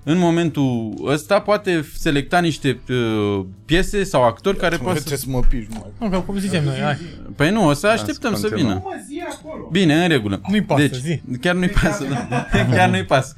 în 0.09 0.19
momentul 0.19 0.95
ăsta 1.05 1.41
poate 1.41 1.89
selecta 1.99 2.39
niște 2.39 2.81
uh, 2.89 3.45
piese 3.65 4.05
sau 4.05 4.25
actori 4.25 4.57
care 4.57 4.77
Mă, 4.77 4.83
poate 4.83 4.99
trebuie 4.99 5.19
să... 5.19 5.25
să 5.25 5.31
mă 5.31 5.41
piși, 5.49 5.69
mă. 5.71 5.87
Nu, 5.99 6.09
că 6.09 6.19
cum 6.19 6.39
zicem 6.39 6.65
noi, 6.65 6.79
hai. 6.79 6.97
Păi 7.37 7.51
nu, 7.51 7.67
o 7.67 7.73
să 7.73 7.87
așteptăm 7.87 8.35
să 8.35 8.49
continuăm. 8.49 8.85
vină. 9.09 9.69
Bine, 9.71 10.03
în 10.03 10.09
regulă. 10.09 10.41
Nu-i 10.49 10.63
pasă, 10.63 10.81
deci, 10.87 10.95
zi. 10.95 11.21
Chiar 11.41 11.55
nu-i 11.55 11.69
pasă, 11.69 12.05
da. 12.29 12.47
chiar 12.77 12.89
nu-i 12.89 13.05
pasă. 13.05 13.35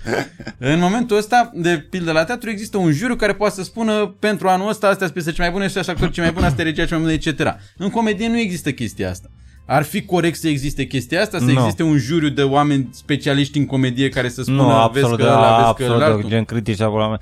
În 0.58 0.78
momentul 0.78 1.16
ăsta, 1.16 1.50
de 1.54 1.86
pildă 1.90 2.12
la 2.12 2.24
teatru, 2.24 2.50
există 2.50 2.76
un 2.76 2.92
juriu 2.92 3.16
care 3.16 3.34
poate 3.34 3.54
să 3.54 3.62
spună 3.62 4.16
pentru 4.18 4.48
anul 4.48 4.68
ăsta, 4.68 4.86
astea 4.86 5.06
sunt 5.06 5.12
piese 5.12 5.30
cele 5.30 5.42
mai 5.42 5.52
bune, 5.52 5.64
astea 5.64 5.82
sunt 5.82 5.94
actori 5.94 6.12
cei 6.12 6.22
mai 6.22 6.32
buni, 6.32 6.46
astea 6.46 6.64
regia 6.64 6.84
cea 6.84 6.98
mai 6.98 7.04
bună, 7.04 7.12
etc. 7.12 7.56
În 7.76 7.90
comedie 7.90 8.28
nu 8.28 8.38
există 8.38 8.70
chestia 8.70 9.10
asta. 9.10 9.28
Ar 9.70 9.82
fi 9.82 10.02
corect 10.04 10.38
să 10.38 10.48
existe 10.48 10.84
chestia 10.84 11.20
asta, 11.20 11.38
să 11.38 11.44
Nu. 11.44 11.50
existe 11.50 11.82
un 11.82 11.98
juriu 11.98 12.28
de 12.28 12.42
oameni 12.42 12.88
specialiști 12.92 13.58
în 13.58 13.66
comedie 13.66 14.08
care 14.08 14.28
să 14.28 14.42
spună 14.42 14.56
Nu, 14.62 14.66
vezi 14.68 14.78
absolut, 14.78 15.18
că 15.18 15.24
ăla, 15.24 15.40
vezi 15.40 15.62
că 15.62 15.66
absolut, 15.68 15.94
ălaltul. 16.02 16.28
gen 16.28 16.44
critici 16.44 16.80
acolo. 16.80 17.18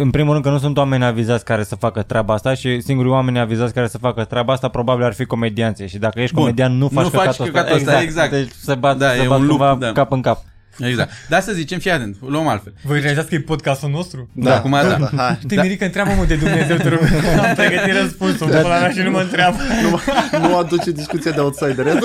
În 0.00 0.10
primul 0.10 0.32
rând 0.32 0.44
că 0.44 0.50
nu 0.50 0.58
sunt 0.58 0.76
oameni 0.76 1.04
avizați 1.04 1.44
care 1.44 1.62
să 1.64 1.74
facă 1.76 2.02
treaba 2.02 2.34
asta 2.34 2.54
și 2.54 2.80
singurii 2.80 3.10
oameni 3.10 3.38
avizați 3.38 3.74
care 3.74 3.88
să 3.88 3.98
facă 3.98 4.24
treaba 4.24 4.52
asta 4.52 4.68
probabil 4.68 5.04
ar 5.04 5.12
fi 5.12 5.24
comedianții 5.24 5.88
și 5.88 5.98
dacă 5.98 6.20
ești 6.20 6.34
Bun. 6.34 6.42
comedian 6.42 6.72
nu 6.78 6.88
faci 6.88 7.04
Nu 7.04 7.08
faci 7.10 7.22
căcatul 7.24 7.46
căcatul 7.46 7.76
ăsta, 7.76 8.00
exact. 8.02 8.30
Deci 8.30 8.50
se 8.62 8.74
bat, 8.74 8.96
Da, 8.98 9.08
se 9.10 9.22
e 9.22 9.26
bat 9.26 9.38
un 9.40 9.46
cumva 9.46 9.70
lup, 9.70 9.80
da. 9.80 9.92
cap 9.92 10.12
în 10.12 10.20
cap. 10.20 10.42
Exact. 10.78 11.10
Dar 11.28 11.40
să 11.40 11.52
zicem, 11.52 11.78
fii 11.78 11.90
atent, 11.90 12.16
luăm 12.26 12.46
altfel. 12.48 12.72
Voi 12.82 13.00
realizați 13.00 13.28
că 13.28 13.34
e 13.34 13.40
podcastul 13.40 13.90
nostru? 13.90 14.28
Da, 14.32 14.54
acum 14.56 14.70
da. 14.70 14.82
da. 14.82 15.10
Hai. 15.22 15.38
Te 15.48 15.60
Mirica, 15.60 15.84
întreabă-mă 15.84 16.24
de 16.24 16.34
Dumnezeu, 16.34 16.76
te 16.76 16.88
rog. 16.88 16.98
Am 17.48 17.54
pregătit 17.54 17.94
răspunsul, 18.02 18.46
pula 18.46 18.78
mea 18.78 18.90
și 18.90 18.98
nu 18.98 19.10
mă 19.10 19.20
întreabă. 19.20 19.56
Nu, 19.82 20.00
nu 20.48 20.56
aduce 20.56 20.90
discuția 20.90 21.30
de 21.30 21.40
outsider. 21.40 21.86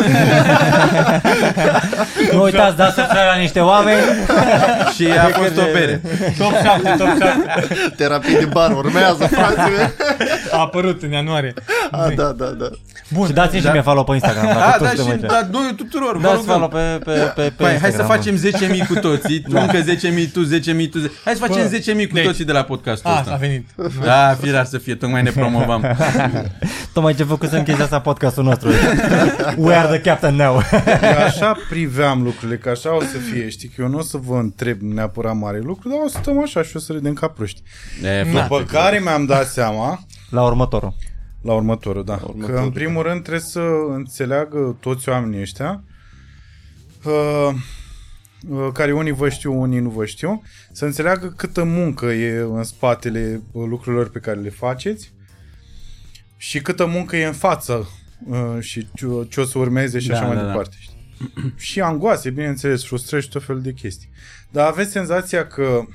Nu 2.34 2.44
uitați, 2.44 2.76
dați 2.76 2.94
subscribe 2.96 3.26
la 3.34 3.40
niște 3.40 3.60
oameni. 3.60 4.00
Și 4.96 5.08
a 5.08 5.28
fost 5.28 5.58
o 5.58 5.64
bere. 5.74 6.02
Top 6.38 6.52
7, 6.64 6.96
top 6.98 7.08
7. 7.08 7.94
Terapie 7.96 8.38
de 8.38 8.46
bar 8.46 8.72
urmează, 8.72 9.28
frații 9.28 9.72
mei. 9.78 9.92
A 10.52 10.60
apărut 10.60 11.04
în 11.04 11.12
ianuarie. 11.12 11.54
Ah, 11.92 12.14
da, 12.16 12.24
da, 12.38 12.46
da. 12.46 12.66
Bun, 13.14 13.28
Și 13.28 13.34
dați-mi 13.34 13.62
și 13.62 13.68
mie 13.72 13.82
follow 13.82 14.04
pe 14.04 14.14
Instagram. 14.14 14.46
Dacă 14.46 14.60
A, 14.60 14.72
toți 14.72 14.96
da, 14.96 15.02
suntem 15.02 15.06
și 15.06 15.12
aici. 15.12 15.22
da, 15.32 15.48
noi 15.52 15.74
tuturor, 15.76 16.18
vă 16.18 16.22
Dați 16.22 16.36
rugăm. 16.36 16.52
follow 16.54 16.68
pe, 16.70 17.00
pe, 17.04 17.12
pe, 17.12 17.42
pe 17.42 17.54
Păi, 17.58 17.68
hai 17.68 17.78
să 17.80 17.86
Instagram. 17.86 18.08
facem 18.16 18.36
10.000 18.68 18.88
cu 18.88 18.94
toții, 19.00 19.42
tu 19.42 19.52
încă 19.54 19.78
10.000 19.82 20.32
tu, 20.34 20.46
10.000 20.46 20.90
tu. 20.92 21.00
ze- 21.00 21.12
Hai 21.24 21.34
să 21.34 21.46
facem 21.46 21.70
10.000 21.70 22.08
cu 22.08 22.14
deci- 22.14 22.26
toții 22.26 22.46
de 22.46 22.52
la 22.52 22.64
podcastul 22.64 23.10
a, 23.10 23.16
a 23.16 23.20
ăsta. 23.20 23.36
venit. 23.36 23.68
Da, 24.04 24.38
firar 24.42 24.66
să 24.66 24.78
fie, 24.78 24.96
tocmai 24.96 25.22
ne 25.24 25.30
promovăm. 25.32 25.84
Tocmai 26.94 27.16
ce 27.16 27.24
făcusem 27.24 27.64
chestia 27.64 27.84
asta 27.84 28.02
podcastul 28.02 28.44
nostru. 28.44 28.70
We 29.58 29.76
are 29.76 29.88
the 29.88 30.02
captain 30.10 30.36
now. 30.36 30.62
Eu 31.18 31.18
așa 31.26 31.58
priveam 31.70 32.24
lucrurile, 32.24 32.58
că 32.58 32.70
așa 32.70 32.96
o 32.96 33.00
să 33.02 33.18
fie. 33.18 33.50
Știi 33.50 33.68
că 33.68 33.82
eu 33.82 33.88
nu 33.88 33.98
o 33.98 34.02
să 34.02 34.18
vă 34.18 34.36
întreb 34.38 34.82
neapărat 34.82 35.36
mare 35.38 35.60
lucru, 35.64 35.90
dar 35.90 35.98
o 36.06 36.08
să 36.08 36.18
stăm 36.22 36.42
așa 36.42 36.64
și 36.64 36.76
o 36.76 36.80
să 36.80 36.92
râdem 36.92 37.14
ca 37.14 37.28
proști. 37.28 37.62
E, 38.04 38.24
După 38.42 38.64
care 38.64 39.00
mi-am 39.00 39.26
dat 39.26 39.46
seama, 39.48 40.00
La 40.30 40.44
următorul. 40.44 40.94
la 41.42 41.54
următorul, 41.54 42.04
da, 42.04 42.20
următorul, 42.24 42.56
că 42.56 42.62
în 42.62 42.70
primul 42.72 43.04
rând 43.04 43.22
trebuie 43.22 43.42
să 43.50 43.62
înțeleagă 43.94 44.78
toți 44.80 45.10
oamenii 45.10 45.42
ăștia, 45.42 45.84
uh, 47.04 47.12
uh, 47.50 47.54
care 48.74 48.94
unii 48.94 49.12
vă 49.12 49.30
știu, 49.30 49.60
unii 49.62 49.80
nu 49.80 49.90
vă 49.90 50.06
știu, 50.06 50.42
să 50.72 50.86
înțeleagă 50.86 51.34
câtă 51.38 51.64
muncă 51.64 52.06
e 52.06 52.38
în 52.40 52.64
spatele 52.64 53.42
uh, 53.52 53.66
lucrurilor 53.68 54.10
pe 54.10 54.20
care 54.20 54.40
le 54.40 54.50
faceți 54.50 55.14
și 56.38 56.62
câtă 56.62 56.86
muncă 56.86 57.18
e 57.18 57.26
în 57.26 57.34
față 57.34 57.90
uh, 58.28 58.58
și 58.60 58.88
ce, 58.94 59.06
ce 59.30 59.42
o 59.42 59.46
să 59.46 59.58
urmeze 59.58 60.00
și 60.00 60.08
Da, 60.08 60.16
așa 60.16 60.26
mai 60.26 60.36
da, 60.36 60.42
da. 60.42 60.48
departe. 60.48 60.76
Știi? 60.80 61.02
și 61.68 61.82
angoase, 61.82 62.30
bineînțeles, 62.30 62.86
frustrări 62.86 63.24
și 63.24 63.30
tot 63.30 63.44
felul 63.44 63.62
de 63.62 63.74
chestii. 63.74 64.10
Dar 64.52 64.68
aveți 64.68 64.92
senzația 64.92 65.48
că 65.48 65.86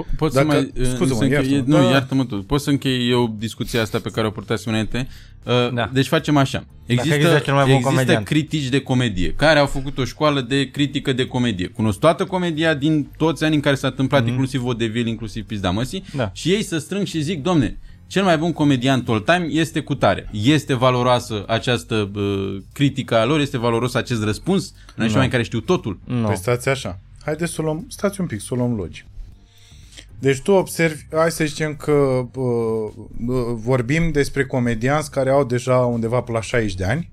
Po- 0.00 0.16
Pot 0.16 0.32
Dacă- 0.32 0.50
să 0.50 0.56
mai... 0.56 0.72
uh, 0.80 0.86
scuze-mă, 0.94 1.18
să 1.18 1.24
închei- 1.24 1.52
iartă-mă. 1.52 1.76
Nu, 1.76 1.82
Da. 1.82 1.90
iartă-mă 1.90 2.24
tu. 2.24 2.36
Pot 2.42 2.60
să 2.60 2.70
închei 2.70 3.10
eu 3.10 3.34
discuția 3.38 3.80
asta 3.82 3.98
pe 3.98 4.10
care 4.10 4.26
o 4.26 4.30
purtasem 4.30 4.72
înainte. 4.72 5.08
Uh, 5.44 5.72
Da. 5.74 5.90
Deci 5.92 6.06
facem 6.06 6.36
așa. 6.36 6.64
Există, 6.86 7.14
există 7.14 7.38
cel 7.38 7.54
mai 7.54 7.64
bun 7.64 7.72
există 7.72 7.90
comediant. 7.94 8.24
critici 8.26 8.68
de 8.68 8.80
comedie 8.80 9.32
care 9.32 9.58
au 9.58 9.66
făcut 9.66 9.98
o 9.98 10.04
școală 10.04 10.40
de 10.40 10.70
critică 10.70 11.12
de 11.12 11.26
comedie. 11.26 11.66
Cunosc 11.66 11.98
toată 11.98 12.24
comedia 12.24 12.74
din 12.74 13.08
toți 13.16 13.44
anii 13.44 13.56
în 13.56 13.62
care 13.62 13.74
s-a 13.74 13.86
întâmplat, 13.88 14.24
mm-hmm. 14.24 14.28
inclusiv 14.28 14.60
Vodevil, 14.60 15.06
inclusiv 15.06 15.44
Pizda 15.46 15.70
Măsii. 15.70 16.04
Da. 16.16 16.30
Și 16.34 16.50
ei 16.50 16.62
să 16.62 16.78
strâng 16.78 17.06
și 17.06 17.20
zic, 17.20 17.42
domne, 17.42 17.78
cel 18.06 18.24
mai 18.24 18.38
bun 18.38 18.52
comediant 18.52 19.08
all 19.08 19.20
time 19.20 19.46
este 19.50 19.80
cu 19.80 19.94
tare. 19.94 20.28
Este 20.32 20.74
valoroasă 20.74 21.44
această 21.46 22.10
uh, 22.14 22.56
critică 22.72 23.16
a 23.16 23.24
lor, 23.24 23.40
este 23.40 23.58
valoros 23.58 23.94
acest 23.94 24.22
răspuns. 24.24 24.74
Nu 24.94 25.04
no. 25.04 25.10
oameni 25.12 25.30
care 25.30 25.42
știu 25.42 25.60
totul. 25.60 25.98
Nu. 26.04 26.26
Păi 26.26 26.36
stați 26.36 26.68
așa. 26.68 27.00
Haideți 27.24 27.52
să 27.52 27.60
o 27.60 27.64
luăm, 27.64 27.86
stați 27.88 28.20
un 28.20 28.26
pic, 28.26 28.40
să 28.40 28.48
o 28.50 28.56
luăm 28.56 28.74
logic. 28.74 29.04
Deci 30.18 30.40
tu 30.42 30.52
observi, 30.52 31.02
hai 31.12 31.30
să 31.30 31.44
zicem 31.44 31.76
că 31.76 31.92
uh, 31.92 32.92
uh, 33.26 33.52
vorbim 33.54 34.10
despre 34.10 34.46
comedianți 34.46 35.10
care 35.10 35.30
au 35.30 35.44
deja 35.44 35.76
undeva 35.76 36.20
pe 36.20 36.32
la 36.32 36.40
60 36.40 36.74
de 36.74 36.84
ani. 36.84 37.12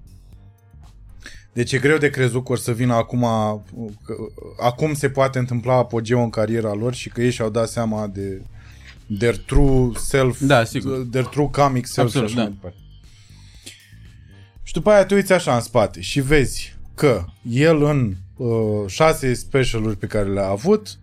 Deci 1.54 1.72
e 1.72 1.78
greu 1.78 1.98
de 1.98 2.10
crezut 2.10 2.46
că 2.46 2.52
or 2.52 2.58
să 2.58 2.72
vină 2.72 2.94
acum, 2.94 3.22
uh, 3.22 3.60
că, 4.06 4.14
uh, 4.20 4.28
acum 4.62 4.94
se 4.94 5.10
poate 5.10 5.40
întâmpla 5.40 5.74
apogeu 5.74 6.24
în 6.24 6.30
cariera 6.30 6.74
lor 6.74 6.94
și 6.94 7.10
că 7.10 7.22
ei 7.22 7.32
și-au 7.32 7.50
dat 7.50 7.70
seama 7.70 8.08
de 8.08 8.42
their 9.18 9.38
true 9.38 9.92
self, 9.96 10.42
Da, 10.42 10.64
sigur. 10.64 10.98
uh, 10.98 11.08
their 11.12 11.26
true 11.26 11.50
comic 11.52 11.86
self 11.86 12.08
Absolut, 12.08 12.30
și 12.30 12.34
așa 12.36 12.44
da. 12.44 12.50
mai 12.50 12.58
departe. 12.62 12.80
Și 14.64 14.74
după 14.74 14.90
aia 14.90 15.06
te 15.06 15.16
uiți 15.16 15.34
așa 15.34 15.56
în 15.56 15.62
spate 15.62 16.02
și 16.02 16.22
vezi 16.22 16.76
că 16.96 17.26
el 17.50 17.84
în 17.84 18.14
uh, 18.38 18.84
șase 18.88 19.34
specialuri 19.34 19.98
pe 19.98 20.08
care 20.08 20.30
le-a 20.30 20.48
avut, 20.48 21.00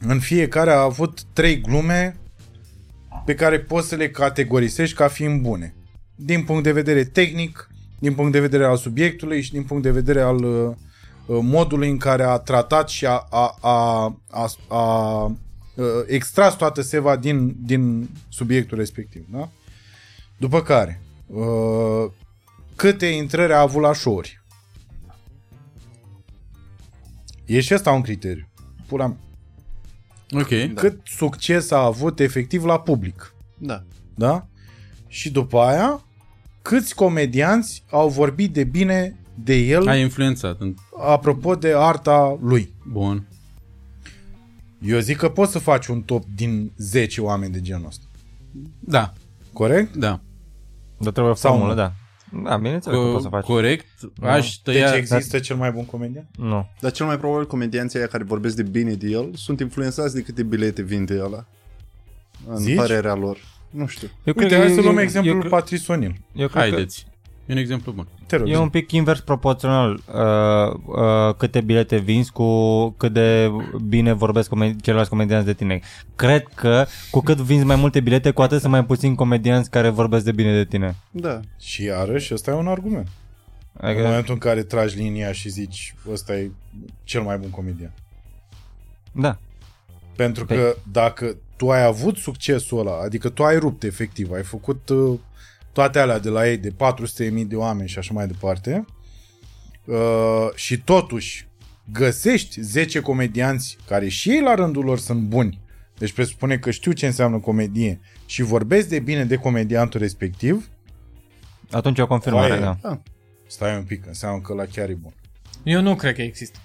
în 0.00 0.20
fiecare 0.20 0.70
a 0.70 0.80
avut 0.80 1.22
trei 1.32 1.60
glume 1.60 2.16
pe 3.24 3.34
care 3.34 3.60
poți 3.60 3.88
să 3.88 3.94
le 3.94 4.10
categorisești 4.10 4.96
ca 4.96 5.08
fiind 5.08 5.42
bune. 5.42 5.74
Din 6.14 6.44
punct 6.44 6.62
de 6.62 6.72
vedere 6.72 7.04
tehnic, 7.04 7.70
din 7.98 8.14
punct 8.14 8.32
de 8.32 8.40
vedere 8.40 8.64
al 8.64 8.76
subiectului 8.76 9.42
și 9.42 9.52
din 9.52 9.62
punct 9.62 9.82
de 9.82 9.90
vedere 9.90 10.20
al 10.20 10.44
uh, 10.44 10.76
uh, 11.26 11.38
modului 11.42 11.90
în 11.90 11.96
care 11.96 12.22
a 12.22 12.36
tratat 12.36 12.88
și 12.88 13.06
a, 13.06 13.26
a, 13.30 13.56
a, 13.60 14.16
a, 14.30 14.48
a 14.68 15.24
uh, 15.24 15.34
extras 16.06 16.56
toată 16.56 16.82
seva 16.82 17.16
din, 17.16 17.56
din 17.58 18.08
subiectul 18.28 18.78
respectiv. 18.78 19.24
Da? 19.30 19.48
După 20.36 20.62
care, 20.62 21.00
uh, 21.26 22.10
câte 22.76 23.06
intrări 23.06 23.52
a 23.52 23.60
avut 23.60 23.82
la 23.82 23.92
show-uri? 23.92 24.42
E 27.44 27.60
și 27.60 27.74
ăsta 27.74 27.90
un 27.90 28.02
criteriu. 28.02 28.48
Pula 28.86 29.06
mea. 29.06 29.16
Ok. 30.30 30.48
Da. 30.48 30.80
Cât 30.80 31.00
succes 31.04 31.70
a 31.70 31.84
avut 31.84 32.20
efectiv 32.20 32.64
la 32.64 32.80
public. 32.80 33.34
Da. 33.58 33.82
Da? 34.14 34.46
Și 35.08 35.30
după 35.30 35.58
aia, 35.60 36.02
câți 36.62 36.94
comedianți 36.94 37.84
au 37.90 38.08
vorbit 38.08 38.52
de 38.52 38.64
bine 38.64 39.16
de 39.34 39.54
el 39.54 39.88
A 39.88 39.96
influențat. 39.96 40.60
în- 40.60 40.74
apropo 41.06 41.54
de 41.54 41.72
arta 41.76 42.38
lui. 42.42 42.74
Bun. 42.90 43.28
Eu 44.82 44.98
zic 44.98 45.16
că 45.16 45.28
poți 45.28 45.52
să 45.52 45.58
faci 45.58 45.86
un 45.86 46.02
top 46.02 46.24
din 46.34 46.72
10 46.76 47.20
oameni 47.20 47.52
de 47.52 47.60
genul 47.60 47.86
ăsta. 47.86 48.04
Da, 48.80 49.12
Corect? 49.52 49.96
da. 49.96 50.20
Dar 50.98 51.12
trebuie 51.12 51.32
o 51.32 51.36
Sau 51.36 51.50
formulă, 51.50 51.72
nu? 51.74 51.78
da. 51.80 51.92
Da, 52.44 52.56
bineînțeles 52.56 52.98
că 52.98 53.04
poți 53.04 53.22
să 53.22 53.28
Co- 53.28 53.30
faci. 53.32 53.44
corect. 53.44 53.86
Aș 54.22 54.48
tăia... 54.50 54.90
Deci 54.90 54.98
există 54.98 55.38
cel 55.38 55.56
mai 55.56 55.70
bun 55.70 55.84
comedian? 55.84 56.26
Nu. 56.36 56.68
Dar 56.80 56.90
cel 56.90 57.06
mai 57.06 57.18
probabil 57.18 57.46
comedianții 57.46 57.98
aia 57.98 58.08
care 58.08 58.24
vorbesc 58.24 58.56
de 58.56 58.62
bine 58.62 58.92
de 58.92 59.06
el 59.08 59.30
sunt 59.34 59.60
influențați 59.60 60.14
de 60.14 60.22
câte 60.22 60.42
bilete 60.42 60.82
vinde 60.82 61.20
ăla. 61.22 61.44
În 62.48 62.56
Zici? 62.56 62.76
părerea 62.76 63.14
lor. 63.14 63.38
Nu 63.70 63.86
știu. 63.86 64.08
Eu 64.24 64.34
Uite, 64.36 64.56
hai 64.56 64.68
să 64.68 64.74
eu- 64.76 64.82
luăm 64.82 64.96
eu- 64.96 65.02
exemplul 65.02 65.34
eu, 65.34 65.40
lui 65.40 65.50
Patrice 65.50 65.92
O'Neill. 65.96 66.14
eu 66.32 66.48
cred 66.48 66.50
că 66.50 66.58
Haideți. 66.58 67.06
E 67.48 67.52
un 67.52 67.58
exemplu 67.58 67.92
bun. 67.92 68.08
Te 68.26 68.36
rog. 68.36 68.48
e 68.48 68.56
un 68.56 68.68
pic 68.68 68.92
invers 68.92 69.20
proporțional 69.20 69.92
uh, 69.92 70.74
uh, 70.86 71.34
câte 71.36 71.60
bilete 71.60 71.96
vinzi 71.96 72.32
cu 72.32 72.90
cât 72.90 73.12
de 73.12 73.50
bine 73.88 74.12
vorbesc 74.12 74.48
comedi- 74.54 74.80
ceilalți 74.82 75.10
comedianți 75.10 75.46
de 75.46 75.52
tine. 75.54 75.80
Cred 76.16 76.42
că 76.54 76.86
cu 77.10 77.20
cât 77.20 77.36
vinzi 77.38 77.64
mai 77.64 77.76
multe 77.76 78.00
bilete, 78.00 78.30
cu 78.30 78.42
atât 78.42 78.60
sunt 78.60 78.72
mai 78.72 78.84
puțini 78.84 79.14
comedianți 79.16 79.70
care 79.70 79.88
vorbesc 79.88 80.24
de 80.24 80.32
bine 80.32 80.52
de 80.54 80.64
tine. 80.64 80.96
Da. 81.10 81.40
Și 81.60 81.82
iarăși, 81.84 82.34
ăsta 82.34 82.50
e 82.50 82.54
un 82.54 82.68
argument. 82.68 83.08
În 83.80 83.88
Adică, 83.88 84.02
momentul 84.06 84.32
în 84.34 84.40
care 84.40 84.62
tragi 84.62 84.96
linia 84.96 85.32
și 85.32 85.48
zici, 85.48 85.94
ăsta 86.12 86.36
e 86.36 86.50
cel 87.04 87.22
mai 87.22 87.38
bun 87.38 87.50
comedian. 87.50 87.92
da. 89.12 89.38
Pentru 90.16 90.44
Păi- 90.44 90.48
că 90.48 90.76
dacă 90.92 91.36
tu 91.56 91.70
ai 91.70 91.84
avut 91.84 92.16
succesul 92.16 92.78
ăla, 92.78 93.00
adică 93.04 93.28
tu 93.28 93.44
ai 93.44 93.58
rupt 93.58 93.82
efectiv, 93.82 94.30
ai 94.32 94.42
făcut 94.42 94.88
uh, 94.88 95.18
toate 95.78 95.98
alea 95.98 96.18
de 96.18 96.28
la 96.28 96.48
ei 96.48 96.56
de 96.56 96.70
400.000 96.70 97.46
de 97.46 97.56
oameni 97.56 97.88
și 97.88 97.98
așa 97.98 98.12
mai 98.14 98.26
departe 98.26 98.84
uh, 99.84 100.48
și 100.54 100.78
totuși 100.78 101.48
găsești 101.92 102.60
10 102.60 103.00
comedianți 103.00 103.76
care 103.86 104.08
și 104.08 104.30
ei 104.30 104.40
la 104.40 104.54
rândul 104.54 104.84
lor 104.84 104.98
sunt 104.98 105.20
buni, 105.20 105.60
deci 105.98 106.12
presupune 106.12 106.58
că 106.58 106.70
știu 106.70 106.92
ce 106.92 107.06
înseamnă 107.06 107.38
comedie 107.38 108.00
și 108.26 108.42
vorbesc 108.42 108.88
de 108.88 108.98
bine 108.98 109.24
de 109.24 109.36
comediantul 109.36 110.00
respectiv, 110.00 110.68
Atunci 111.70 111.98
o 111.98 112.06
confirmare, 112.06 112.52
Aia 112.52 112.76
e. 112.76 112.88
da. 112.88 113.02
stai 113.46 113.76
un 113.76 113.84
pic, 113.84 114.06
înseamnă 114.06 114.40
că 114.40 114.54
la 114.54 114.64
chiar 114.64 114.88
e 114.88 114.94
bun. 114.94 115.14
Eu 115.62 115.80
nu 115.80 115.94
cred 115.94 116.14
că 116.14 116.22
există. 116.22 116.58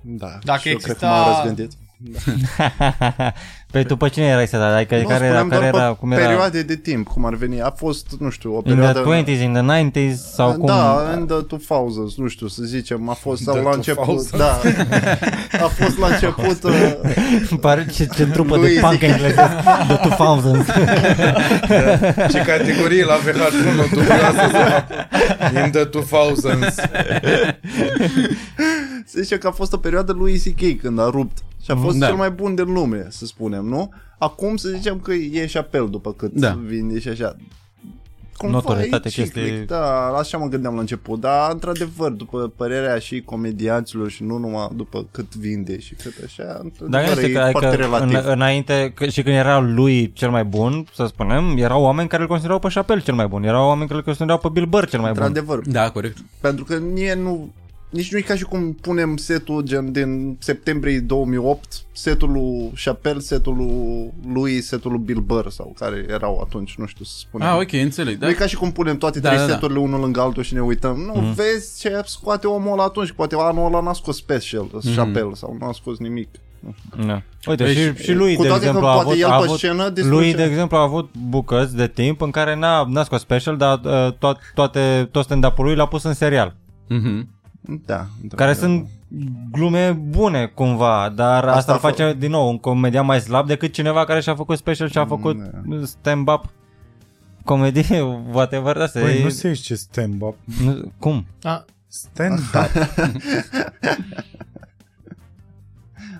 Da. 0.00 0.38
Dacă 0.44 0.60
și 0.60 0.68
eu 0.68 0.76
cred 0.76 0.96
că 0.96 1.04
exista- 1.06 1.08
m-am 1.08 1.34
răzgândit. 1.34 1.72
Păi 3.72 3.84
tu 3.84 3.96
pe 3.96 4.08
cine 4.08 4.24
erai 4.24 4.46
să 4.46 4.56
dai? 4.56 4.74
Adică 4.76 4.96
Nu, 4.96 5.06
care 5.08 5.24
era, 5.24 5.38
spuneam 5.38 5.48
care 5.48 5.70
doar 5.70 5.82
era, 5.82 5.92
pe 5.92 5.96
cum 5.98 6.12
era? 6.12 6.22
perioade 6.24 6.62
de 6.62 6.76
timp, 6.76 7.06
cum 7.08 7.24
ar 7.24 7.34
veni. 7.34 7.60
A 7.62 7.70
fost, 7.76 8.06
nu 8.18 8.30
știu, 8.30 8.52
o 8.52 8.56
In 8.56 8.62
perioadă... 8.62 9.00
the 9.00 9.22
20s, 9.36 9.40
in 9.42 9.52
the 9.52 9.82
90s 10.10 10.14
sau 10.34 10.52
cum? 10.52 10.66
Da, 10.66 11.10
în 11.12 11.26
the 11.26 11.56
2000s, 11.56 12.14
nu 12.16 12.28
știu, 12.28 12.46
să 12.46 12.62
zicem, 12.62 13.08
a 13.08 13.12
fost 13.12 13.42
sau 13.42 13.54
The 13.54 13.62
la 13.62 13.70
început, 13.74 14.26
2000s. 14.26 14.36
da, 14.36 14.60
a 15.64 15.66
fost 15.68 15.98
la 15.98 16.06
început, 16.06 16.62
uh, 16.70 16.72
Îmi 17.50 17.60
pare 17.60 17.86
ce, 17.94 18.06
ce 18.16 18.26
trupă 18.26 18.56
Lui 18.56 18.74
de 18.74 18.80
punk 18.80 18.92
zic. 18.92 19.02
englezesc. 19.02 19.50
The 19.86 20.08
2000s. 20.16 20.66
Ce 22.32 22.38
categorie 22.46 23.04
la 23.04 23.14
VH1 23.16 23.90
dubioasă 23.90 24.50
să 24.50 24.84
In 25.64 25.70
the 25.70 25.84
2000s. 25.88 26.74
se 29.06 29.20
zice 29.22 29.38
că 29.38 29.46
a 29.46 29.50
fost 29.50 29.72
o 29.72 29.76
perioadă 29.76 30.12
lui 30.12 30.38
C.K. 30.38 30.80
când 30.80 30.98
a 31.00 31.08
rupt 31.10 31.38
și 31.68 31.74
a 31.74 31.80
fost 31.82 31.98
Da. 31.98 32.06
cel 32.06 32.14
mai 32.16 32.30
bun 32.30 32.54
din 32.54 32.72
lume, 32.72 33.06
să 33.10 33.26
spunem, 33.26 33.64
nu? 33.64 33.92
Acum 34.18 34.56
să 34.56 34.68
zicem 34.68 34.98
că 35.00 35.12
e 35.12 35.46
și 35.46 35.56
apel 35.56 35.88
după 35.90 36.12
cât 36.12 36.32
Da. 36.32 36.58
vinde 36.66 36.98
și 37.00 37.08
așa. 37.08 37.36
Notorietate, 38.48 39.08
e 39.08 39.10
ciclic, 39.10 39.32
chestii- 39.44 39.66
Da, 39.66 40.06
așa 40.06 40.38
mă 40.38 40.46
gândeam 40.46 40.74
la 40.74 40.80
început, 40.80 41.20
dar 41.20 41.50
într-adevăr, 41.52 42.10
după 42.10 42.52
părerea 42.56 42.98
și 42.98 43.20
comedianților 43.20 44.10
și 44.10 44.22
nu 44.22 44.36
numai 44.38 44.68
după 44.76 45.06
cât 45.10 45.36
vinde 45.36 45.78
și 45.78 45.94
cât 45.94 46.12
așa, 46.24 46.44
Dar 46.44 46.60
într-adevăr 46.62 47.08
nu 47.08 47.14
știu, 47.22 47.28
e 47.28 47.32
că, 47.32 47.48
foarte 47.50 47.66
adică 47.66 47.82
relativ. 47.82 48.16
în, 48.16 48.22
înainte, 48.32 48.92
că, 48.94 49.06
și 49.06 49.22
când 49.22 49.34
era 49.36 49.58
lui 49.60 50.12
cel 50.12 50.30
mai 50.30 50.44
bun, 50.44 50.86
să 50.94 51.06
spunem, 51.06 51.56
erau 51.56 51.82
oameni 51.82 52.08
care 52.08 52.22
îl 52.22 52.28
considerau 52.28 52.58
pe 52.58 52.68
Chappelle 52.74 53.00
cel 53.00 53.14
mai 53.14 53.26
bun, 53.26 53.42
erau 53.44 53.66
oameni 53.66 53.86
care 53.86 53.98
îl 53.98 54.04
considerau 54.04 54.38
pe 54.38 54.48
Bill 54.52 54.66
Burr 54.66 54.84
cel 54.88 55.00
mai 55.00 55.12
bun. 55.12 55.22
Într-adevăr, 55.22 55.60
Da, 55.66 55.90
corect. 55.90 56.16
Pentru 56.40 56.64
că 56.64 56.76
nie 56.78 57.14
nu 57.14 57.52
nici 57.90 58.12
nu 58.12 58.18
e 58.18 58.20
ca 58.20 58.34
și 58.34 58.44
cum 58.44 58.72
punem 58.72 59.16
setul 59.16 59.62
gen 59.62 59.92
din 59.92 60.36
septembrie 60.40 60.98
2008, 61.00 61.82
setul 61.92 62.30
lui 62.32 62.72
Chappelle, 62.84 63.18
setul 63.20 63.56
lui 63.56 64.12
lui, 64.32 64.60
setul 64.60 64.90
lui 64.90 65.00
Bill 65.04 65.20
Burr 65.20 65.48
sau 65.48 65.74
care 65.78 66.06
erau 66.08 66.40
atunci, 66.44 66.74
nu 66.76 66.86
știu 66.86 67.04
să 67.04 67.14
spunem. 67.18 67.46
Ah, 67.48 67.58
ok, 67.60 67.72
înțeleg. 67.72 68.18
Da. 68.18 68.26
Nu 68.26 68.32
e 68.32 68.34
ca 68.34 68.46
și 68.46 68.56
cum 68.56 68.72
punem 68.72 68.96
toate 68.96 69.20
Da, 69.20 69.28
trei 69.28 69.40
da, 69.40 69.46
da. 69.46 69.52
seturile 69.52 69.78
unul 69.78 70.00
lângă 70.00 70.20
altul 70.20 70.42
și 70.42 70.54
ne 70.54 70.60
uităm. 70.60 70.96
Nu, 70.96 71.12
Mhm. 71.20 71.34
vezi 71.34 71.80
ce 71.80 72.02
scoate 72.04 72.46
omul 72.46 72.72
ăla 72.72 72.84
atunci, 72.84 73.10
poate 73.12 73.34
anul 73.38 73.66
ăla 73.66 73.80
n-a 73.80 73.92
scos 73.92 74.16
special, 74.16 74.68
Mhm. 74.72 74.94
Chappelle 74.94 75.34
sau 75.34 75.56
nu 75.60 75.66
a 75.66 75.72
scos 75.72 75.98
nimic. 75.98 76.28
Da. 77.06 77.22
Uite, 77.46 77.62
Păi 77.64 77.74
și, 77.74 77.94
și- 77.94 78.02
și 78.02 78.12
lui, 78.12 78.34
Cu 78.34 78.42
de 78.42 78.48
toate 78.48 78.62
că 78.62 78.66
exemplu, 78.68 78.88
a 78.90 78.92
poate 78.94 79.08
avut, 79.08 79.20
el 79.22 79.26
a 79.30 79.36
pe 79.38 79.44
avut 79.44 79.56
scenă 79.58 79.88
distruge. 79.88 80.16
lui, 80.16 80.34
de 80.34 80.42
exemplu, 80.44 80.76
a 80.76 80.80
avut 80.80 81.10
bucăți 81.28 81.76
de 81.76 81.86
timp 81.88 82.20
în 82.20 82.30
care 82.30 82.56
n-a, 82.56 82.84
n-a 82.88 83.02
scos 83.04 83.20
special, 83.20 83.56
dar 83.56 83.80
uh, 83.84 84.12
toate, 84.18 84.40
toate, 84.54 85.08
tot 85.12 85.24
stand-up-ul 85.24 85.64
lui 85.64 85.74
l-a 85.74 85.86
pus 85.86 86.02
în 86.02 86.14
serial. 86.14 86.56
Mhm. 86.88 87.28
Da. 87.86 87.94
Care 87.96 88.10
într-adevăr. 88.22 88.54
sunt 88.54 88.86
glume 89.52 89.90
bune 89.92 90.46
cumva, 90.46 91.12
dar 91.14 91.44
asta, 91.44 91.48
Asta 91.56 91.72
asta 91.72 91.72
a 91.72 91.74
îl 91.74 91.80
face 91.80 92.18
din 92.18 92.30
nou 92.30 92.48
un 92.48 92.58
comedian 92.58 93.04
mai 93.04 93.20
slab 93.20 93.46
decât 93.46 93.72
cineva 93.72 94.04
care 94.04 94.20
și-a 94.20 94.34
făcut 94.34 94.56
special 94.56 94.88
și 94.88 94.98
a 94.98 95.06
făcut 95.06 95.36
Da. 95.66 95.84
stand-up 95.84 96.44
comedie, 97.44 98.00
whatever, 98.32 98.76
asta 98.76 99.00
Păi 99.00 99.18
e... 99.20 99.22
nu 99.22 99.28
se 99.28 99.52
zice 99.52 99.74
stand-up. 99.74 100.36
nu- 100.64 100.92
Cum? 100.98 101.26
A, 101.42 101.64
Stand-up. 101.88 102.70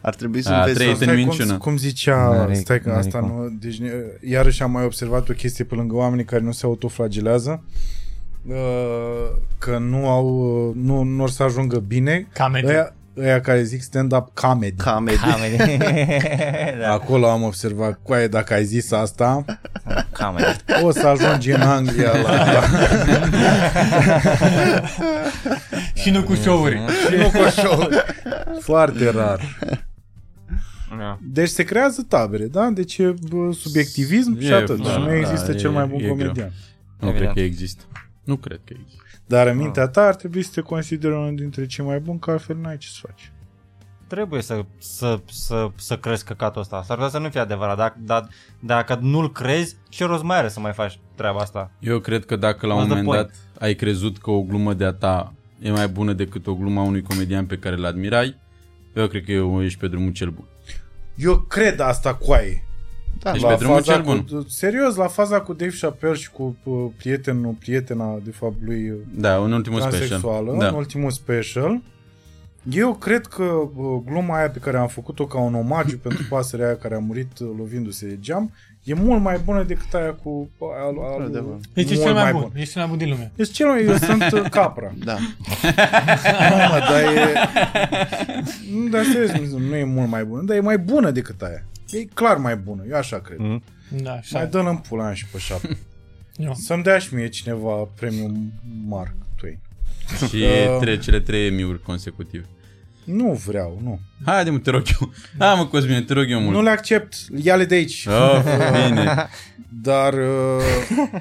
Ar 0.03 0.15
trebui 0.15 0.43
să 0.43 0.53
A, 0.53 0.59
înveți 0.59 0.75
trei 0.77 0.87
să... 0.87 0.93
Este 0.93 1.05
în 1.05 1.11
Stai, 1.11 1.23
minciună. 1.25 1.51
cum, 1.51 1.59
cum 1.59 1.77
zicea, 1.77 2.17
N-are- 2.17 2.55
stai 2.55 2.81
că 2.81 2.89
n-are 2.89 3.01
asta 3.01 3.19
cum. 3.19 3.29
nu, 3.29 3.49
deci 3.61 3.79
ne- 3.81 3.91
iarăși 4.29 4.63
am 4.63 4.71
mai 4.71 4.85
observat 4.85 5.29
o 5.29 5.33
chestie 5.33 5.65
pe 5.65 5.75
lângă 5.75 5.95
oamenii 5.95 6.25
care 6.25 6.43
nu 6.43 6.53
se 6.53 6.67
autoflagelează, 6.67 7.63
uh, 7.65 7.71
că 9.59 9.79
nu 9.79 10.09
au, 10.09 10.27
uh, 10.69 10.75
nu, 10.75 11.03
nu 11.03 11.23
or 11.23 11.31
să 11.31 11.43
ajungă 11.43 11.79
bine, 11.79 12.27
Comedy. 12.39 12.67
ăia, 12.67 12.95
ăia 13.19 13.41
care 13.41 13.63
zic 13.63 13.83
stand-up 13.83 14.29
comedy. 14.35 14.83
Comedy. 14.83 15.17
Comedy. 15.19 15.77
da, 16.81 16.93
Acolo 16.93 17.29
am 17.31 17.43
observat, 17.43 17.99
coaie, 18.03 18.29
dacă 18.29 18.55
ai 18.55 18.65
zis 18.65 18.91
asta, 18.93 19.45
comedy. 20.21 20.57
o 20.83 20.91
să 20.91 21.07
ajungi 21.07 21.51
în 21.51 21.61
Anglia 21.61 22.13
la... 22.23 22.63
și 26.01 26.11
nu 26.11 26.23
cu 26.23 26.35
show-uri. 26.35 26.81
și 27.09 27.15
nu 27.17 27.31
cu 27.31 27.49
show. 27.51 27.89
Foarte 28.61 29.11
rar. 29.11 29.41
Da. 30.99 31.19
Deci 31.23 31.49
se 31.49 31.63
creează 31.63 32.05
tabere, 32.09 32.45
da? 32.45 32.69
Deci 32.73 32.99
e 32.99 33.15
bă, 33.29 33.53
subiectivism 33.53 34.37
E, 34.41 34.45
și 34.45 34.53
atât. 34.53 34.83
da, 34.83 34.91
și 34.91 34.99
nu 34.99 35.05
da, 35.07 35.17
există 35.17 35.51
e- 35.51 35.55
cel 35.55 35.71
mai 35.71 35.87
bun 35.87 35.97
e 35.99 36.03
greu. 36.03 36.11
comedian. 36.11 36.53
Nu 37.01 37.09
Evident. 37.09 37.33
cred 37.33 37.45
că 37.45 37.51
există. 37.51 37.83
Nu 38.29 38.37
cred 38.37 38.61
că 38.65 38.75
există. 38.81 39.03
Dar 39.27 39.47
în 39.47 39.57
mintea 39.57 39.89
ta 39.89 40.03
ar 40.03 40.15
trebui 40.15 40.43
să 40.43 40.51
te 40.55 40.61
consideri 40.61 41.15
unul 41.15 41.35
dintre 41.35 41.67
cei 41.67 41.85
mai 41.85 42.01
buni, 42.01 42.19
că 42.19 42.31
altfel 42.31 42.57
n-ai 42.57 42.77
ce 42.77 42.89
să 42.89 42.99
faci. 43.07 43.33
Trebuie 44.07 44.43
să, 44.43 44.65
să, 44.79 45.21
să, 45.31 45.71
să 45.77 45.99
crezi 45.99 46.25
căcatul 46.25 46.61
ăsta. 46.61 46.83
S-ar 46.83 46.97
putea 46.97 47.11
să 47.11 47.19
nu 47.19 47.29
fie 47.29 47.41
adevărat. 47.41 47.77
Dacă, 47.77 47.97
dar, 48.01 48.29
dacă 48.61 48.99
nu-l 49.01 49.33
crezi, 49.33 49.77
ce 49.89 50.05
rost 50.05 50.23
mai 50.23 50.39
are 50.39 50.49
să 50.49 50.61
mai 50.61 50.73
faci 50.73 50.99
treaba 51.15 51.39
asta? 51.39 51.71
Eu 51.79 51.99
cred 51.99 52.25
că 52.25 52.37
dacă 52.37 52.67
la 52.67 52.75
un 52.75 52.81
What's 52.81 52.87
the 52.87 52.95
moment 52.95 53.07
point? 53.07 53.27
dat 53.27 53.63
ai 53.63 53.75
crezut 53.75 54.19
că 54.19 54.31
o 54.31 54.43
glumă 54.43 54.75
de-a 54.75 54.93
ta 54.93 55.33
e 55.61 55.71
mai 55.71 55.89
bună 55.89 56.13
decât 56.13 56.47
o 56.47 56.55
glumă 56.55 56.81
a 56.81 56.85
unui 56.85 57.03
comedian 57.03 57.47
pe 57.47 57.59
care 57.59 57.75
îl 57.75 57.85
admirai, 57.85 58.37
eu 58.95 59.07
cred 59.07 59.25
că 59.25 59.33
eu 59.33 59.63
ești 59.63 59.79
pe 59.79 59.89
drumul 59.89 60.13
cel 60.13 60.31
bun. 60.31 60.45
Eu 61.15 61.39
cred 61.39 61.81
asta 61.81 62.15
cu 62.15 62.33
ai. 62.33 62.67
Da, 63.23 63.33
Deci 63.33 63.41
la 63.43 63.49
pe 63.49 63.55
drumul 63.59 63.77
faza 63.77 63.93
cel 63.93 64.03
cu, 64.03 64.25
bun. 64.31 64.45
Serios, 64.49 64.95
la 64.95 65.07
faza 65.07 65.41
cu 65.41 65.53
Dave 65.53 65.75
Chappelle 65.81 66.15
și 66.15 66.31
cu 66.31 66.57
uh, 66.63 66.85
prietenul, 66.97 67.53
prietena, 67.59 68.19
de 68.25 68.31
fapt, 68.31 68.55
lui 68.61 68.91
uh, 68.91 68.97
Da, 69.15 69.37
în 69.37 69.53
ultimul 69.53 69.81
special. 69.81 69.99
transexuală, 69.99 70.57
Da. 70.59 70.69
în 70.69 70.75
ultimul 70.75 71.11
special, 71.11 71.81
Eu 72.73 72.95
cred 72.95 73.27
că 73.27 73.43
uh, 73.43 74.01
gluma 74.05 74.37
aia 74.37 74.51
pe 74.51 74.59
care 74.59 74.77
am 74.77 74.87
făcut-o 74.89 75.27
ca 75.27 75.39
un 75.39 75.55
omagiu 75.55 75.99
pentru 76.07 76.25
pasărea 76.29 76.67
aia 76.67 76.77
care 76.77 76.95
a 76.95 76.99
murit 76.99 77.39
uh, 77.39 77.49
lovindu-se 77.59 78.07
de 78.07 78.19
geam 78.21 78.53
e 78.85 78.95
mult 78.95 79.23
mai 79.23 79.39
bună 79.45 79.63
decât 79.63 79.95
aia 79.95 80.13
cu 80.23 80.49
alu, 80.61 81.01
alu, 81.01 81.25
Într-adevăr. 81.25 81.57
Ești 81.75 81.93
mult 81.93 82.05
cel 82.05 82.13
mai 82.15 82.33
bun. 82.33 82.51
Ești 82.55 82.73
cel 82.73 82.81
mai 82.81 82.89
bun 82.91 82.99
din 82.99 83.09
lume. 83.09 83.33
Ești 83.37 83.53
cel 83.53 83.67
mai... 83.67 83.85
Eu 83.85 83.97
sunt 83.97 84.23
uh, 84.33 84.43
capra. 84.59 84.93
Da. 85.05 85.17
Nu, 86.51 86.57
mă, 86.57 86.79
dar 86.89 87.03
e... 87.03 87.35
Nu, 88.75 88.89
dar 88.93 89.05
serios, 89.05 89.51
nu 89.69 89.77
e 89.77 89.85
mult 89.85 90.09
mai 90.09 90.25
bună, 90.25 90.43
dar 90.43 90.57
e 90.57 90.61
mai 90.61 90.79
bună 90.79 91.11
decât 91.11 91.43
aia. 91.43 91.65
E 91.91 92.05
clar 92.05 92.37
mai 92.37 92.57
bună, 92.57 92.83
eu 92.89 92.97
așa 92.97 93.21
cred. 93.21 93.39
Mm. 93.39 93.63
Da, 94.03 94.13
așa. 94.13 94.39
Mai 94.39 94.49
dă-l 94.49 94.67
în 94.67 94.77
pula 94.77 95.05
mea 95.05 95.15
și 95.15 95.27
pe 95.27 95.39
șapte. 95.39 95.77
Eu. 96.37 96.55
Să-mi 96.55 96.83
dea 96.83 96.99
și 96.99 97.15
mie 97.15 97.29
cineva 97.29 97.73
premiul 97.75 98.37
Mark 98.87 99.15
Twain. 99.37 99.59
Și 100.29 100.37
Uh. 100.45 100.77
tre- 100.81 100.99
cele 100.99 101.21
trei 101.21 101.47
Emmy-uri 101.47 101.83
consecutive. 101.83 102.45
Nu 103.05 103.33
vreau, 103.33 103.79
nu. 103.83 104.01
Haide 104.25 104.51
mă, 104.51 104.59
te 104.59 104.71
rog 104.71 104.83
eu. 105.01 105.13
Ha 105.39 105.55
mă, 105.55 105.67
Cosmin, 105.67 106.05
te 106.05 106.13
rog 106.13 106.31
eu 106.31 106.41
mult. 106.41 106.55
Nu 106.55 106.63
le 106.63 106.71
accept, 106.71 107.17
ia-le 107.37 107.65
de 107.65 107.75
aici. 107.75 108.07
Oh, 108.07 108.43
bine. 108.87 109.29
Dar, 109.83 110.15
uh, 110.15 111.21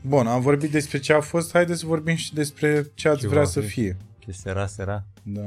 bun, 0.00 0.26
am 0.26 0.40
vorbit 0.40 0.70
despre 0.70 0.98
ce 0.98 1.12
a 1.12 1.20
fost, 1.20 1.52
haideți 1.52 1.80
să 1.80 1.86
vorbim 1.86 2.14
și 2.16 2.34
despre 2.34 2.90
ce 2.94 3.08
ați 3.08 3.20
Ce 3.20 3.28
vrea 3.28 3.42
va 3.42 3.46
să 3.48 3.60
fi. 3.60 3.66
fie. 3.68 3.96
Che 4.26 4.32
sera, 4.32 4.66
sera. 4.66 5.04
Da. 5.22 5.40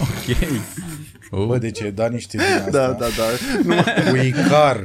Ok. 0.00 0.36
Oh. 1.30 1.44
Bă, 1.46 1.56
deci 1.56 1.82
ai 1.82 1.90
dat 1.90 2.10
niște 2.12 2.36
din 2.36 2.46
asta. 2.56 2.70
Da, 2.70 2.86
da, 2.86 3.06
da. 3.16 3.82
Cu 4.10 4.16
Icar. 4.16 4.76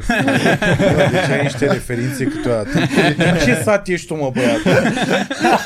Bă, 0.95 1.07
deci 1.11 1.29
ai 1.29 1.41
niște 1.41 1.65
referințe 1.65 2.23
câteodată. 2.23 2.69
Din 3.17 3.33
ce 3.43 3.61
sat 3.63 3.87
ești 3.87 4.07
tu, 4.07 4.15
mă, 4.15 4.31
băiat? 4.33 4.59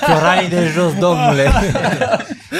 Chioranii 0.07 0.49
de 0.49 0.71
jos, 0.73 0.93
domnule. 0.99 1.49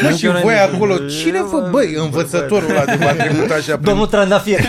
Mă, 0.01 0.09
și 0.11 0.27
voi 0.27 0.53
acolo, 0.55 0.97
cine 0.97 1.43
vă, 1.43 1.67
băi, 1.71 1.93
învățătorul 1.95 2.69
ăla 2.69 2.85
de 2.85 2.95
v-a 2.95 3.11
trecut 3.13 3.51
așa 3.51 3.71
prin... 3.73 3.79
Domnul 3.81 4.07
Trandafir. 4.07 4.59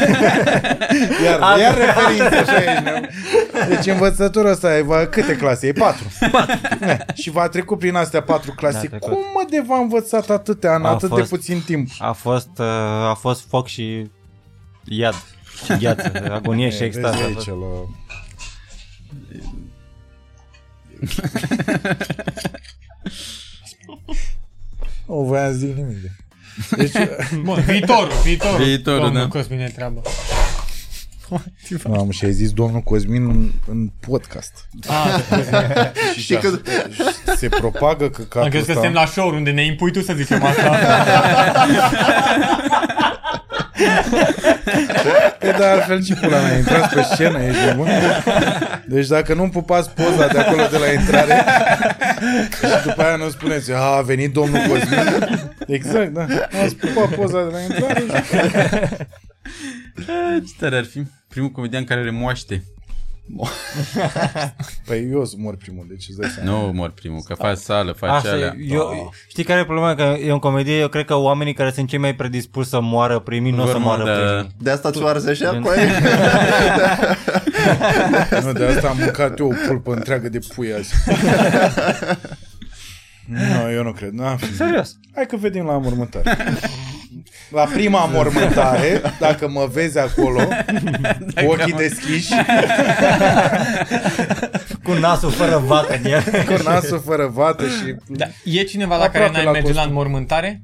Iar, 1.24 1.58
iar 1.58 1.74
referințe 1.76 2.36
așa 2.36 2.56
ești, 2.62 2.82
nu? 2.84 3.06
Deci 3.68 3.86
învățătorul 3.86 4.50
ăsta, 4.50 4.76
e, 4.76 4.82
va, 4.82 5.06
câte 5.06 5.36
clase? 5.36 5.66
E 5.66 5.72
patru. 5.72 6.04
Ne, 6.80 6.98
Și 7.14 7.30
v-a 7.30 7.48
trecut 7.48 7.78
prin 7.78 7.94
astea 7.94 8.20
patru 8.22 8.52
clase. 8.56 8.74
Da, 8.74 8.80
trecut. 8.88 9.08
Cum 9.12 9.18
mă 9.34 9.42
de 9.50 9.62
v-a 9.66 9.78
învățat 9.78 10.30
atâtea 10.30 10.74
în 10.74 10.84
A 10.84 10.88
atât 10.88 11.08
fost- 11.08 11.22
de 11.22 11.28
puțin 11.36 11.62
timp? 11.66 11.88
A 11.98 12.12
fost, 12.12 12.48
uh, 12.58 12.66
a 13.10 13.16
fost 13.20 13.35
foc 13.48 13.66
și 13.66 14.10
iad. 14.84 15.14
Și 15.64 15.76
gheață, 15.78 16.12
agonie 16.34 16.70
și 16.70 16.82
E, 16.82 16.84
extaz. 16.84 17.10
vezi 17.10 17.22
a 17.22 17.26
aici, 17.26 17.34
fost. 17.34 17.46
la... 17.46 17.54
O 25.06 25.22
voiam 25.24 25.50
să 25.52 25.56
zic 25.58 25.76
nimic. 25.76 26.02
de- 26.02 26.10
Deci, 26.76 26.92
Bun, 27.42 27.60
viitorul, 27.60 28.12
viitorul. 28.24 28.64
Viitorul, 28.64 29.00
Domnul 29.00 29.20
da. 29.22 29.28
Cosmin 29.28 29.60
e 29.60 29.68
treabă. 29.68 30.02
Mamă, 31.84 32.10
și 32.10 32.24
ai 32.24 32.32
zis 32.32 32.50
domnul 32.52 32.80
Cosmin 32.80 33.22
în, 33.28 33.50
în 33.68 33.90
podcast. 34.08 34.68
Ah, 34.88 35.20
Și 36.14 36.20
Știi 36.20 36.36
că- 36.36 36.60
se 37.40 37.48
propagă 37.48 38.08
că 38.08 38.20
am 38.20 38.26
capul 38.28 38.48
crezut 38.48 38.66
că 38.66 38.72
suntem 38.72 38.92
la 38.92 39.06
show 39.06 39.28
unde 39.34 39.50
ne 39.50 39.64
impui 39.64 39.92
tu 39.92 40.00
să 40.02 40.12
zicem 40.12 40.44
asta. 40.44 40.76
Păi 45.38 45.52
da, 45.58 45.70
altfel 45.70 46.04
ce 46.04 46.14
pula 46.14 46.38
mea, 46.40 46.56
intrați 46.56 46.94
pe 46.94 47.02
scenă, 47.12 47.42
ești 47.42 47.64
nebun? 47.64 47.88
Deci 48.86 49.06
dacă 49.06 49.34
nu-mi 49.34 49.50
pupați 49.50 49.90
poza 49.90 50.26
de 50.26 50.38
acolo 50.38 50.62
de 50.70 50.76
la 50.78 50.92
intrare 50.92 51.44
și 52.50 52.86
după 52.86 53.02
aia 53.02 53.16
nu 53.16 53.28
spuneți, 53.28 53.72
a, 53.72 53.76
a 53.78 54.00
venit 54.00 54.32
domnul 54.32 54.60
Cosmin. 54.68 55.28
Exact, 55.66 56.08
da. 56.12 56.26
Ați 56.64 56.74
pupat 56.76 57.08
poza 57.08 57.44
de 57.44 57.50
la 57.52 57.60
intrare 57.60 58.00
și... 58.00 58.36
Ce 60.46 60.54
tare 60.58 60.76
ar 60.76 60.84
fi 60.84 61.02
primul 61.36 61.50
comedian 61.54 61.84
care 61.84 62.02
remoaște. 62.02 62.64
Păi 64.86 65.08
eu 65.10 65.20
o 65.20 65.24
să 65.24 65.34
mor 65.38 65.56
primul, 65.56 65.86
deci 65.88 66.06
îți 66.08 66.18
dai 66.18 66.28
seama. 66.30 66.50
Nu 66.50 66.72
mor 66.72 66.90
primul, 66.90 67.20
că 67.26 67.34
faci 67.34 67.56
sală, 67.56 67.92
faci 67.92 68.10
Așa, 68.10 68.30
alea. 68.30 68.54
eu, 68.68 69.12
știi 69.28 69.44
care 69.44 69.60
e 69.60 69.64
problema? 69.64 69.94
Că 69.94 70.02
e 70.02 70.30
în 70.30 70.38
comedie, 70.38 70.78
eu 70.78 70.88
cred 70.88 71.04
că 71.04 71.14
oamenii 71.14 71.52
care 71.54 71.70
sunt 71.70 71.88
cei 71.88 71.98
mai 71.98 72.14
predispuși 72.14 72.68
să 72.68 72.80
moară 72.80 73.18
primii, 73.18 73.52
nu 73.52 73.62
o 73.62 73.66
să 73.66 73.72
Vor 73.72 73.80
moară 73.80 74.04
da. 74.04 74.12
primii. 74.12 74.54
De 74.58 74.70
asta 74.70 74.90
ți-o 74.90 75.06
arzi 75.06 75.28
așa? 75.28 75.52
Gen- 75.52 75.62
Păi, 75.62 75.88
Nu, 78.44 78.52
de 78.52 78.64
asta 78.64 78.88
am 78.88 78.96
mâncat 78.98 79.38
eu 79.38 79.46
o 79.48 79.54
pulpă 79.66 79.92
întreagă 79.92 80.28
de 80.28 80.38
pui 80.54 80.72
azi. 80.72 80.94
Nu, 83.26 83.70
eu 83.72 83.82
nu 83.82 83.92
cred. 83.92 84.12
n 84.12 84.22
Serios. 84.56 84.96
Hai 85.14 85.26
că 85.26 85.36
vedem 85.36 85.64
la 85.64 85.78
mormântare. 85.78 86.36
La 87.50 87.64
prima 87.64 88.04
mormântare, 88.04 89.02
dacă 89.20 89.48
mă 89.48 89.68
vezi 89.72 89.98
acolo, 89.98 90.40
cu 91.34 91.44
ochii 91.50 91.72
deschiși, 91.72 92.32
Cu 94.84 94.92
nasul 94.92 95.30
fără 95.30 95.58
vată 95.66 95.94
în 95.94 96.10
el. 96.10 96.22
cu 96.22 96.62
nasul 96.64 97.00
fără 97.00 97.26
vată 97.26 97.64
și... 97.64 97.94
Da, 98.06 98.24
e 98.44 98.62
cineva 98.62 98.96
la 98.96 99.08
care 99.08 99.24
Aproape 99.24 99.32
n-ai 99.36 99.44
la 99.44 99.50
merge 99.50 99.66
la 99.72 99.74
costum. 99.74 99.88
înmormântare? 99.96 100.62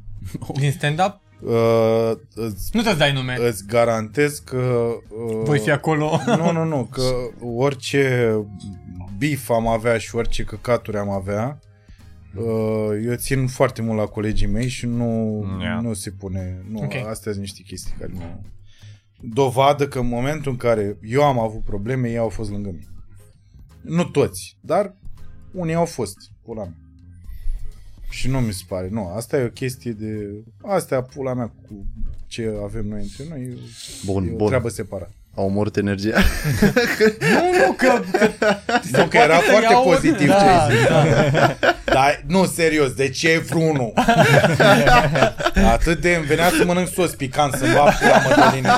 Din 0.54 0.70
stand-up? 0.72 1.20
Uh, 1.40 2.10
îți, 2.34 2.68
Nu 2.72 2.82
te 2.82 2.92
dai 2.92 3.12
nume. 3.12 3.36
îți 3.48 3.66
garantez 3.66 4.38
că... 4.38 4.56
Uh, 4.56 5.40
Voi 5.44 5.58
fi 5.58 5.70
acolo. 5.70 6.20
Nu, 6.26 6.52
nu, 6.52 6.64
nu, 6.64 6.88
că 6.92 7.02
orice 7.56 8.32
bif 9.18 9.50
am 9.50 9.66
avea 9.68 9.98
și 9.98 10.14
orice 10.16 10.42
căcaturi 10.42 10.96
am 10.96 11.10
avea, 11.10 11.58
uh, 11.60 11.70
eu 13.04 13.14
țin 13.14 13.46
foarte 13.46 13.82
mult 13.82 13.98
la 13.98 14.06
colegii 14.06 14.46
mei 14.46 14.68
și 14.68 14.86
nu, 14.86 15.40
Yeah. 15.60 15.82
nu 15.82 15.92
se 15.94 16.10
pune... 16.10 16.64
Nu, 16.70 16.78
Ok. 16.82 16.94
Astea 16.94 17.32
sunt 17.32 17.36
niște 17.44 17.62
chestii 17.62 17.94
care 17.98 18.12
nu... 18.14 18.44
Dovadă 19.20 19.88
că 19.88 19.98
în 19.98 20.06
momentul 20.08 20.50
în 20.52 20.56
care 20.56 20.98
eu 21.02 21.22
am 21.22 21.38
avut 21.38 21.62
probleme, 21.64 22.08
ei 22.10 22.16
au 22.16 22.28
fost 22.28 22.50
lângă 22.50 22.70
mine. 22.70 22.86
Nu 23.82 24.04
toți, 24.04 24.56
dar 24.60 24.96
unii 25.52 25.74
au 25.74 25.84
fost, 25.84 26.16
pula 26.42 26.62
mea. 26.62 26.76
Și 28.10 28.28
nu 28.28 28.40
mi 28.40 28.52
se 28.52 28.62
pare, 28.68 28.88
nu, 28.88 29.06
asta 29.06 29.38
e 29.38 29.44
o 29.44 29.48
chestie 29.48 29.92
de... 29.92 30.42
Astea, 30.62 31.02
pula 31.02 31.34
mea, 31.34 31.46
cu 31.48 31.86
ce 32.26 32.54
avem 32.62 32.86
noi 32.86 33.00
între 33.02 33.24
noi, 33.28 33.42
e, 33.42 33.56
Bun, 34.04 34.26
e 34.26 34.32
o 34.32 34.36
bun. 34.36 34.46
treabă 34.46 34.68
separată. 34.68 35.14
Au 35.34 35.44
omorât 35.44 35.76
energia. 35.76 36.16
Nu, 37.20 37.66
nu, 37.66 37.72
că... 37.72 38.00
Nu, 38.90 39.04
că 39.06 39.16
era 39.16 39.26
poate 39.26 39.44
să 39.44 39.50
foarte 39.50 39.72
iau- 39.72 39.82
pozitiv 39.82 40.28
Da, 40.28 40.34
ce 40.34 40.44
ai 40.44 40.70
zis. 40.76 40.86
Dar 41.84 42.22
nu, 42.26 42.46
serios, 42.46 42.90
de 42.92 43.08
ce 43.08 43.28
e 43.30 43.38
vreunul? 43.38 43.92
Atât 45.70 46.00
de 46.00 46.14
îmi 46.14 46.26
venea 46.26 46.48
să 46.48 46.64
mănânc 46.64 46.88
sos 46.88 47.10
picant, 47.10 47.54
să-mi 47.54 47.74
bag 47.74 47.92
pula 47.98 48.22
mădăline. 48.28 48.68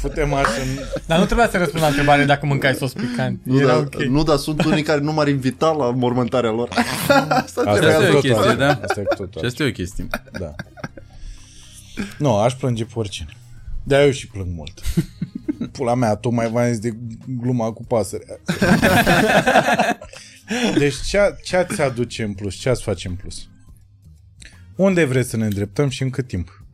Fute-mă 0.00 0.36
așa 0.36 0.48
în... 0.48 0.84
Dar 1.06 1.18
nu 1.18 1.24
trebuia 1.24 1.48
să 1.48 1.56
răspund 1.58 1.82
la 1.82 1.88
întrebare 1.88 2.24
dacă 2.24 2.46
mâncai 2.46 2.74
sos 2.74 2.92
picant. 2.92 3.40
Nu, 3.42 3.58
Era 3.60 3.66
dar, 3.66 3.76
ok. 3.76 3.94
nu, 4.02 4.22
dar 4.22 4.36
sunt 4.36 4.64
unii 4.64 4.82
care 4.82 5.00
nu 5.00 5.12
m-ar 5.12 5.28
invita 5.28 5.70
la 5.70 5.90
mormântarea 5.90 6.50
lor. 6.50 6.68
Asta 6.76 7.26
Asta 7.44 7.72
trebuia 7.72 7.90
e 7.90 8.00
să 8.00 8.08
o 8.08 8.12
tot 8.12 8.20
chestie, 8.20 8.34
altceva. 8.36 8.54
da? 8.54 8.80
Asta 8.82 9.00
e 9.00 9.02
cu 9.02 9.14
totul 9.14 9.40
Și 9.40 9.46
asta 9.46 9.62
e 9.62 9.66
o 9.66 9.70
chestie. 9.70 10.06
Da. 10.38 10.54
Nu, 12.18 12.36
aș 12.36 12.52
plânge 12.52 12.84
pe 12.84 12.90
oricine. 12.94 13.28
Dar 13.88 14.04
eu 14.04 14.10
și 14.10 14.26
plâng 14.26 14.54
mult. 14.54 14.82
Pula 15.72 15.94
mea, 15.94 16.14
tocmai 16.14 16.50
v-am 16.50 16.68
zis 16.68 16.78
de 16.78 16.96
gluma 17.26 17.72
cu 17.72 17.84
pasărea. 17.84 18.36
Deci 20.78 21.00
ce, 21.00 21.18
ce 21.44 21.56
ați 21.56 21.80
aduce 21.80 22.22
în 22.22 22.32
plus? 22.32 22.54
Ce 22.54 22.68
ați 22.68 22.82
face 22.82 23.08
în 23.08 23.14
plus? 23.14 23.48
Unde 24.76 25.04
vreți 25.04 25.28
să 25.28 25.36
ne 25.36 25.44
îndreptăm 25.44 25.88
și 25.88 26.02
în 26.02 26.10
cât 26.10 26.26
timp? 26.26 26.64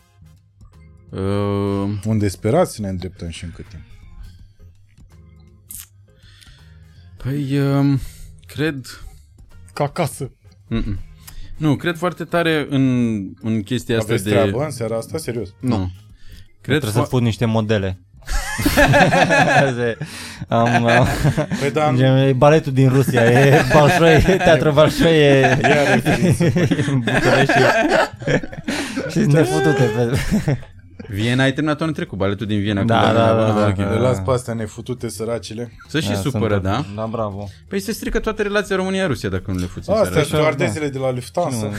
Uh, 1.11 1.99
Unde 2.05 2.29
sperați 2.29 2.75
să 2.75 2.81
ne 2.81 2.89
îndreptăm 2.89 3.29
și 3.29 3.45
în 3.45 3.51
cât 3.51 3.69
timp? 3.69 3.83
păi, 7.17 7.59
uh, 7.59 7.99
cred... 8.47 8.87
Ca 9.73 9.85
acasă. 9.85 10.31
Mm-mm. 10.71 10.99
Nu, 11.57 11.77
cred 11.77 11.97
foarte 11.97 12.25
tare 12.25 12.67
în, 12.71 12.85
în 13.41 13.63
chestia 13.63 13.97
asta 13.99 14.13
Aveți 14.13 14.25
de... 14.25 14.31
treabă 14.31 14.65
în 14.65 14.71
seara 14.71 14.97
asta? 14.97 15.19
Serios? 15.19 15.55
Nu. 15.61 15.91
Cred 16.65 16.79
Trebuie 16.81 17.03
să 17.03 17.07
fo- 17.07 17.11
pun 17.11 17.23
niște 17.23 17.45
modele. 17.45 17.99
am, 20.49 20.87
am, 20.87 21.07
Păi 21.61 21.71
da, 21.73 21.93
gen, 21.97 22.17
e 22.17 22.33
baletul 22.33 22.73
din 22.73 22.89
Rusia, 22.89 23.25
e 23.25 23.65
Balșoi, 23.73 24.23
teatru 24.23 24.71
Balșoi, 24.73 25.17
e 25.19 25.59
ia 25.63 25.95
referință. 25.95 26.45
în 26.91 26.99
București 27.05 27.53
și 29.11 29.21
sunt 29.21 29.33
nefutute. 29.33 29.83
Pe... 29.83 30.19
Viena, 31.09 31.43
ai 31.43 31.53
terminat 31.53 31.81
anul 31.81 31.95
trecut, 31.95 32.19
baletul 32.19 32.47
din 32.47 32.61
Viena. 32.61 32.83
Da, 32.83 32.99
cu 33.01 33.05
da, 33.05 33.13
doamna- 33.13 33.47
da, 33.55 33.61
da. 33.61 33.67
ok. 33.67 33.77
Le 33.77 33.99
las 33.99 34.19
pe 34.19 34.31
astea 34.31 34.55
nefutute 34.55 35.09
săracile. 35.09 35.73
Să 35.89 36.01
și 36.01 36.09
Da, 36.09 36.15
supără, 36.15 36.53
sunt- 36.53 36.63
da? 36.63 36.85
Da, 36.97 37.09
bravo. 37.11 37.49
Păi 37.69 37.81
se 37.81 37.93
strică 37.93 38.19
toate 38.19 38.43
relația 38.43 38.77
România-Rusia 38.77 39.29
dacă 39.29 39.45
nu 39.51 39.59
le 39.59 39.67
fuți 39.67 39.89
în 39.89 39.95
Astea 39.95 40.11
seara. 40.11 40.25
sunt 40.27 40.37
stewardesele 40.41 40.89
de 40.89 40.99
la 40.99 41.11
Lufthansa. 41.13 41.71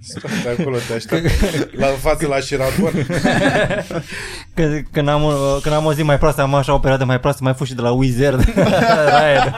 Stai 0.00 0.30
de 0.44 0.56
acolo, 0.60 0.76
te 0.88 0.94
aștept 0.94 1.30
la 1.78 1.86
față 1.86 2.26
la 2.26 2.38
șirator. 2.40 2.92
Când, 4.54 4.86
când, 4.92 5.08
am, 5.08 5.22
o- 5.24 5.58
când 5.62 5.74
am 5.74 5.84
o 5.84 5.92
zi 5.92 6.02
mai 6.02 6.18
proastă, 6.18 6.42
am 6.42 6.54
așa 6.54 6.74
o 6.74 6.78
perioadă 6.78 7.04
mai 7.04 7.20
proastă, 7.20 7.42
mai 7.44 7.54
fost 7.54 7.70
și 7.70 7.76
de 7.76 7.82
la 7.82 7.90
Wizard. 7.90 8.54
Aia, 9.22 9.56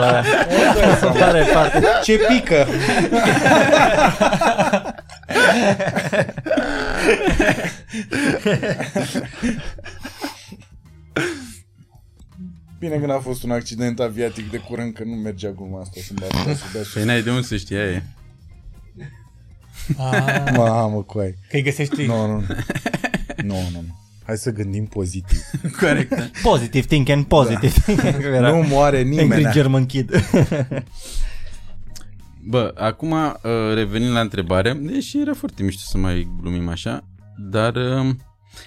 da. 0.00 0.22
Să 0.98 1.06
pare 1.18 1.46
parte. 1.52 1.82
Ce 2.02 2.18
pică! 2.28 2.66
Bine 12.78 12.96
că 12.96 13.06
n-a 13.06 13.18
fost 13.18 13.42
un 13.42 13.50
accident 13.50 14.00
aviatic 14.00 14.50
de 14.50 14.56
curând, 14.56 14.94
că 14.94 15.04
nu 15.04 15.14
mergea 15.14 15.50
gluma 15.50 15.80
asta 15.80 16.00
să-mi 16.06 16.18
bată 16.20 16.48
la 16.48 16.54
sub 16.54 16.92
Păi 16.92 17.04
n-ai 17.04 17.22
de 17.22 17.30
unde 17.30 17.42
să 17.42 17.56
știi 17.56 17.76
aia 17.76 17.90
e. 17.90 18.02
Ah, 19.96 20.52
Mamă, 20.56 21.02
coai. 21.02 21.34
că 21.48 21.56
îi 21.56 21.62
găsești 21.62 22.04
Nu, 22.04 22.26
nu, 22.26 22.32
nu. 22.32 22.44
Nu, 23.44 23.54
nu, 23.54 23.80
nu. 23.80 23.98
Hai 24.26 24.36
să 24.36 24.50
gândim 24.50 24.86
pozitiv. 24.86 25.40
Corect. 25.80 26.14
da. 26.16 26.30
Positive 26.42 26.86
thinking, 26.86 27.24
positive. 27.24 27.72
Era 28.34 28.50
Nu 28.50 28.62
moare 28.62 28.96
Angry 28.98 29.16
nimeni. 29.16 29.52
German 29.52 29.86
Kid. 29.86 30.10
Bă, 32.44 32.72
acum 32.76 33.12
uh, 33.12 33.30
revenind 33.74 34.12
la 34.12 34.20
întrebare, 34.20 34.72
deși 34.72 35.20
era 35.20 35.34
foarte 35.34 35.62
mișto 35.62 35.82
să 35.84 35.98
mai 35.98 36.28
glumim 36.40 36.68
așa, 36.68 37.04
dar 37.50 37.74
uh, 37.74 38.06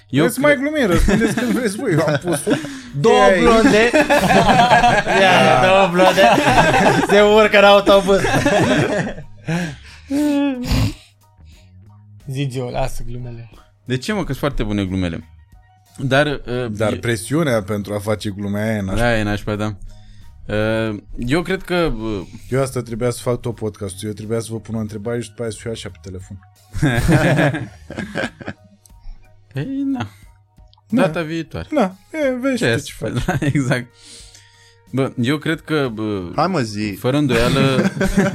eu 0.08 0.20
Vreți 0.22 0.34
să 0.34 0.40
mai 0.40 0.56
glumim, 0.56 0.86
răspundeți 0.86 1.34
când 1.34 1.52
vreți 1.52 1.76
voi. 1.76 1.92
Eu 1.92 2.04
am 2.06 2.20
pus 2.24 2.42
Două 3.00 3.26
Ei. 3.34 3.40
blonde. 3.40 3.90
Ia, 5.20 5.60
două 5.66 5.88
blonde. 5.92 6.22
Se 7.08 7.20
urcă 7.20 7.58
în 7.58 7.64
autobuz. 7.64 8.20
Zigio, 12.26 12.70
lasă 12.70 13.02
glumele. 13.06 13.50
De 13.84 13.96
ce 13.96 14.12
mă, 14.12 14.18
că 14.18 14.24
sunt 14.26 14.38
foarte 14.38 14.62
bune 14.62 14.84
glumele. 14.84 15.28
Dar, 15.98 16.26
uh, 16.26 16.66
Dar 16.70 16.96
presiunea 16.96 17.62
pentru 17.62 17.94
a 17.94 17.98
face 17.98 18.30
glumea 18.30 18.62
aia 18.64 18.76
e 18.76 18.80
nașpa. 18.80 19.00
Da, 19.00 19.18
e 19.18 19.22
nașpa, 19.22 19.54
da. 19.54 19.76
Uh, 20.46 20.96
eu 21.18 21.42
cred 21.42 21.62
că 21.62 21.74
uh, 21.96 22.26
Eu 22.48 22.62
asta 22.62 22.82
trebuia 22.82 23.10
să 23.10 23.20
fac 23.22 23.40
tot 23.40 23.54
podcastul. 23.54 24.08
Eu 24.08 24.14
trebuia 24.14 24.40
să 24.40 24.48
vă 24.50 24.60
pun 24.60 24.74
o 24.74 24.78
întrebare 24.78 25.20
și 25.20 25.28
după 25.28 25.42
aia 25.42 25.50
să 25.50 25.56
fiu 25.60 25.70
așa 25.70 25.88
pe 25.88 25.98
telefon. 26.02 26.38
Ei, 29.54 29.82
na. 29.92 30.08
Data 30.88 31.22
viitoare. 31.22 31.68
Da, 31.74 31.94
e, 32.12 32.34
vezi 32.40 32.56
Ce 32.56 32.74
ce, 32.76 32.80
ce 32.82 32.92
faci. 32.98 33.12
Da, 33.26 33.36
exact. 33.40 33.94
Bă, 34.92 35.12
eu 35.20 35.38
cred 35.38 35.60
că, 35.60 35.88
bă, 35.92 36.30
Hai 36.36 36.46
mă 36.46 36.60
zi. 36.60 36.96
fără 36.98 37.16
îndoială, 37.16 37.90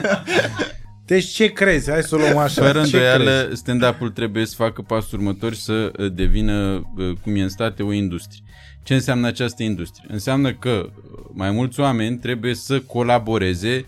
Deci 1.07 1.25
ce 1.25 1.47
crezi? 1.47 1.89
Hai 1.91 2.03
să 2.03 2.15
o 2.15 2.17
luăm 2.17 2.37
așa. 2.37 2.61
fără 2.61 2.79
ce 2.79 2.95
îndoială, 2.95 3.43
crezi? 3.43 3.59
stand-up-ul 3.59 4.09
trebuie 4.09 4.45
să 4.45 4.55
facă 4.55 4.81
pasul 4.81 5.19
următor 5.19 5.53
și 5.53 5.61
să 5.61 5.91
uh, 5.97 6.11
devină, 6.13 6.53
uh, 6.97 7.11
cum 7.21 7.35
e 7.35 7.41
în 7.41 7.49
state, 7.49 7.83
o 7.83 7.91
industrie. 7.91 8.41
Ce 8.83 8.93
înseamnă 8.93 9.27
această 9.27 9.63
industrie? 9.63 10.07
Înseamnă 10.11 10.53
că 10.53 10.69
uh, 10.89 10.91
mai 11.33 11.51
mulți 11.51 11.79
oameni 11.79 12.17
trebuie 12.17 12.53
să 12.55 12.79
colaboreze 12.79 13.85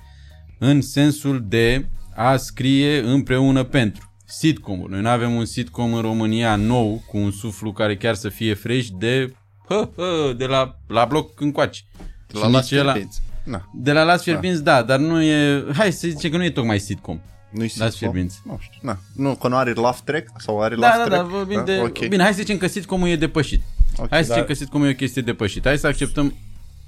în 0.60 0.82
sensul 0.82 1.46
de 1.48 1.86
a 2.16 2.36
scrie 2.38 3.00
împreună 3.00 3.64
pentru 3.64 4.14
sitcom 4.26 4.86
Noi 4.90 5.02
nu 5.02 5.10
avem 5.10 5.34
un 5.36 5.46
sitcom 5.46 5.94
în 5.94 6.02
România 6.02 6.56
nou, 6.56 7.04
cu 7.08 7.18
un 7.18 7.32
suflu 7.32 7.72
care 7.72 7.98
chiar 7.98 8.16
să 8.16 8.30
fie 8.30 8.54
fresh 8.54 8.88
de, 9.00 9.34
hă, 9.68 9.90
hă, 9.96 10.34
de 10.38 10.46
la, 10.46 10.76
la 10.88 11.06
bloc 11.06 11.42
încoace. 11.42 11.82
La 12.28 12.40
Și 12.46 12.52
las 12.52 12.70
nici 12.70 12.80
ăla- 12.80 12.84
fierbinți. 12.84 13.22
Na, 13.44 13.70
De 13.74 13.92
la 13.92 14.04
Las 14.04 14.24
Fierbinți, 14.24 14.64
da. 14.64 14.82
dar 14.84 15.00
nu 15.00 15.22
e... 15.22 15.64
Hai 15.74 15.92
să 15.92 16.08
zicem 16.08 16.32
că 16.32 16.38
nu 16.38 16.44
e 16.44 16.50
tocmai 16.50 16.80
sitcom. 16.80 17.20
nu-i 17.50 17.62
Las 17.64 17.72
sitcom? 17.72 17.92
fierbinți. 18.12 18.42
Nu 18.46 18.58
știu. 18.62 18.80
Na. 18.82 18.98
Nu, 19.16 19.36
că 19.36 19.48
nu 19.48 19.56
are 19.56 19.74
laugh 19.74 19.98
track? 20.04 20.42
Sau 20.42 20.62
are 20.62 20.76
Da, 20.76 20.82
laugh 20.88 20.98
da, 20.98 21.10
da, 21.10 21.16
track? 21.16 21.30
vorbim 21.30 21.62
de... 21.66 21.80
Ok. 21.84 22.08
Bine, 22.08 22.24
hai 22.24 22.32
să 22.34 22.40
zicem 22.40 22.58
că 22.58 22.68
sitcomul 22.68 23.08
e 23.08 23.16
depășit. 23.16 23.62
Ok. 23.98 24.10
Hai 24.10 24.18
să 24.20 24.24
zicem 24.24 24.38
Dar- 24.38 24.46
că 24.48 24.54
sitcomul 24.54 24.88
e 24.88 24.90
o 24.92 24.94
chestie 24.94 25.22
depășită. 25.22 25.68
Hai 25.68 25.78
să 25.78 25.88
acceptăm... 25.88 26.34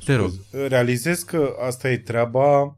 Te 0.06 0.16
rog. 0.16 0.32
Realizez 0.68 1.20
că 1.22 1.50
asta 1.68 1.90
e 1.90 1.98
treaba 1.98 2.62
uh, 2.64 2.74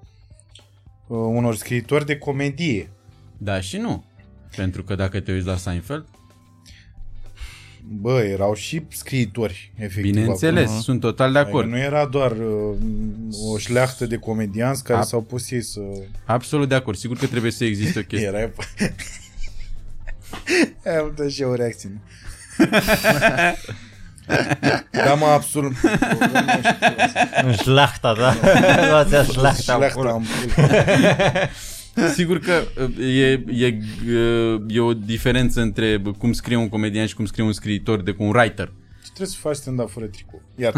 unor 1.08 1.56
scriitori 1.56 2.06
de 2.06 2.18
comedie. 2.18 2.90
Da 3.38 3.60
și 3.62 3.78
nu. 3.78 4.04
Pentru 4.56 4.84
că 4.84 4.96
dacă 4.96 5.20
te 5.20 5.32
uiți 5.32 5.46
la 5.48 5.56
Seinfeld, 5.58 6.06
Bă, 7.88 8.20
erau 8.22 8.54
și 8.54 8.84
scriitori, 8.90 9.72
efectiv. 9.76 10.12
bineînțeles, 10.12 10.66
acolo. 10.66 10.80
sunt 10.82 11.00
total 11.00 11.32
de 11.32 11.38
Adică 11.40 11.56
acord. 11.56 11.70
nu 11.72 11.78
era 11.78 12.06
doar 12.06 12.32
uh, 12.32 12.76
o 13.54 13.58
șleachtă 13.58 14.06
de 14.06 14.18
comedianți 14.18 14.84
care 14.84 15.00
A- 15.00 15.04
s-au 15.04 15.22
pus 15.22 15.52
ei 15.52 15.62
să... 15.64 15.80
Absolut 16.26 16.70
de 16.70 16.76
acord. 16.76 16.98
Sigur 16.98 17.18
că 17.18 17.26
trebuie 17.28 17.52
să 17.52 17.64
existe 17.66 18.00
o 18.00 18.02
chestie. 18.02 18.28
Era... 18.28 18.50
Am 21.00 21.14
dat 21.16 21.30
și 21.30 21.42
eu 21.42 21.50
o 21.50 21.56
reacție. 21.56 22.00
da, 25.06 25.14
mă, 25.14 25.26
absolut. 25.26 25.74
În 27.44 27.54
șlachta, 27.56 28.14
da? 28.14 28.36
Luați 28.90 29.32
șlachta. 29.32 29.74
Șleachta 29.74 30.10
am 30.10 30.26
Sigur 32.14 32.40
că 32.40 32.62
uh, 32.98 33.16
e, 33.18 33.44
e, 33.66 33.78
uh, 34.14 34.62
e 34.68 34.80
o 34.80 34.94
diferență 34.94 35.62
între 35.62 36.02
cum 36.18 36.34
scrie 36.34 36.56
un 36.58 36.70
comedian 36.70 37.06
și 37.06 37.16
cum 37.16 37.26
scrie 37.26 37.46
un 37.46 37.52
scriitor 37.54 38.02
de 38.02 38.12
cu 38.12 38.24
un 38.24 38.30
writer. 38.30 38.72
Ce 39.04 39.10
trebuie 39.14 39.28
să 39.28 39.38
faci 39.40 39.56
stand-up 39.56 39.90
fără 39.90 40.06
tricou? 40.06 40.42
Iar. 40.56 40.74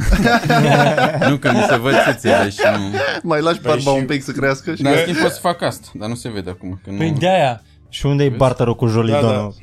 Nu 1.29 1.37
că 1.37 1.51
mi 1.51 1.65
se 1.69 1.77
văd 1.77 1.93
țâțele 2.03 2.49
și 2.49 2.59
nu... 2.77 2.97
Mai 3.23 3.41
lași 3.41 3.61
barba 3.61 3.79
și- 3.91 3.97
un 3.97 4.05
pic 4.05 4.23
să 4.23 4.31
crească 4.31 4.75
și... 4.75 4.81
Dar 4.81 4.93
în 4.93 4.99
schimb 4.99 5.17
pot 5.17 5.31
să 5.31 5.39
fac 5.39 5.61
asta, 5.61 5.87
dar 5.93 6.09
nu 6.09 6.15
se 6.15 6.29
vede 6.29 6.49
acum. 6.49 6.79
Că 6.83 6.89
nu... 6.91 6.97
Păi 6.97 7.15
de-aia. 7.19 7.61
Și 7.89 8.05
unde 8.05 8.23
e 8.23 8.29
barterul 8.29 8.75
cu 8.75 8.87
Jolidonul? 8.87 9.55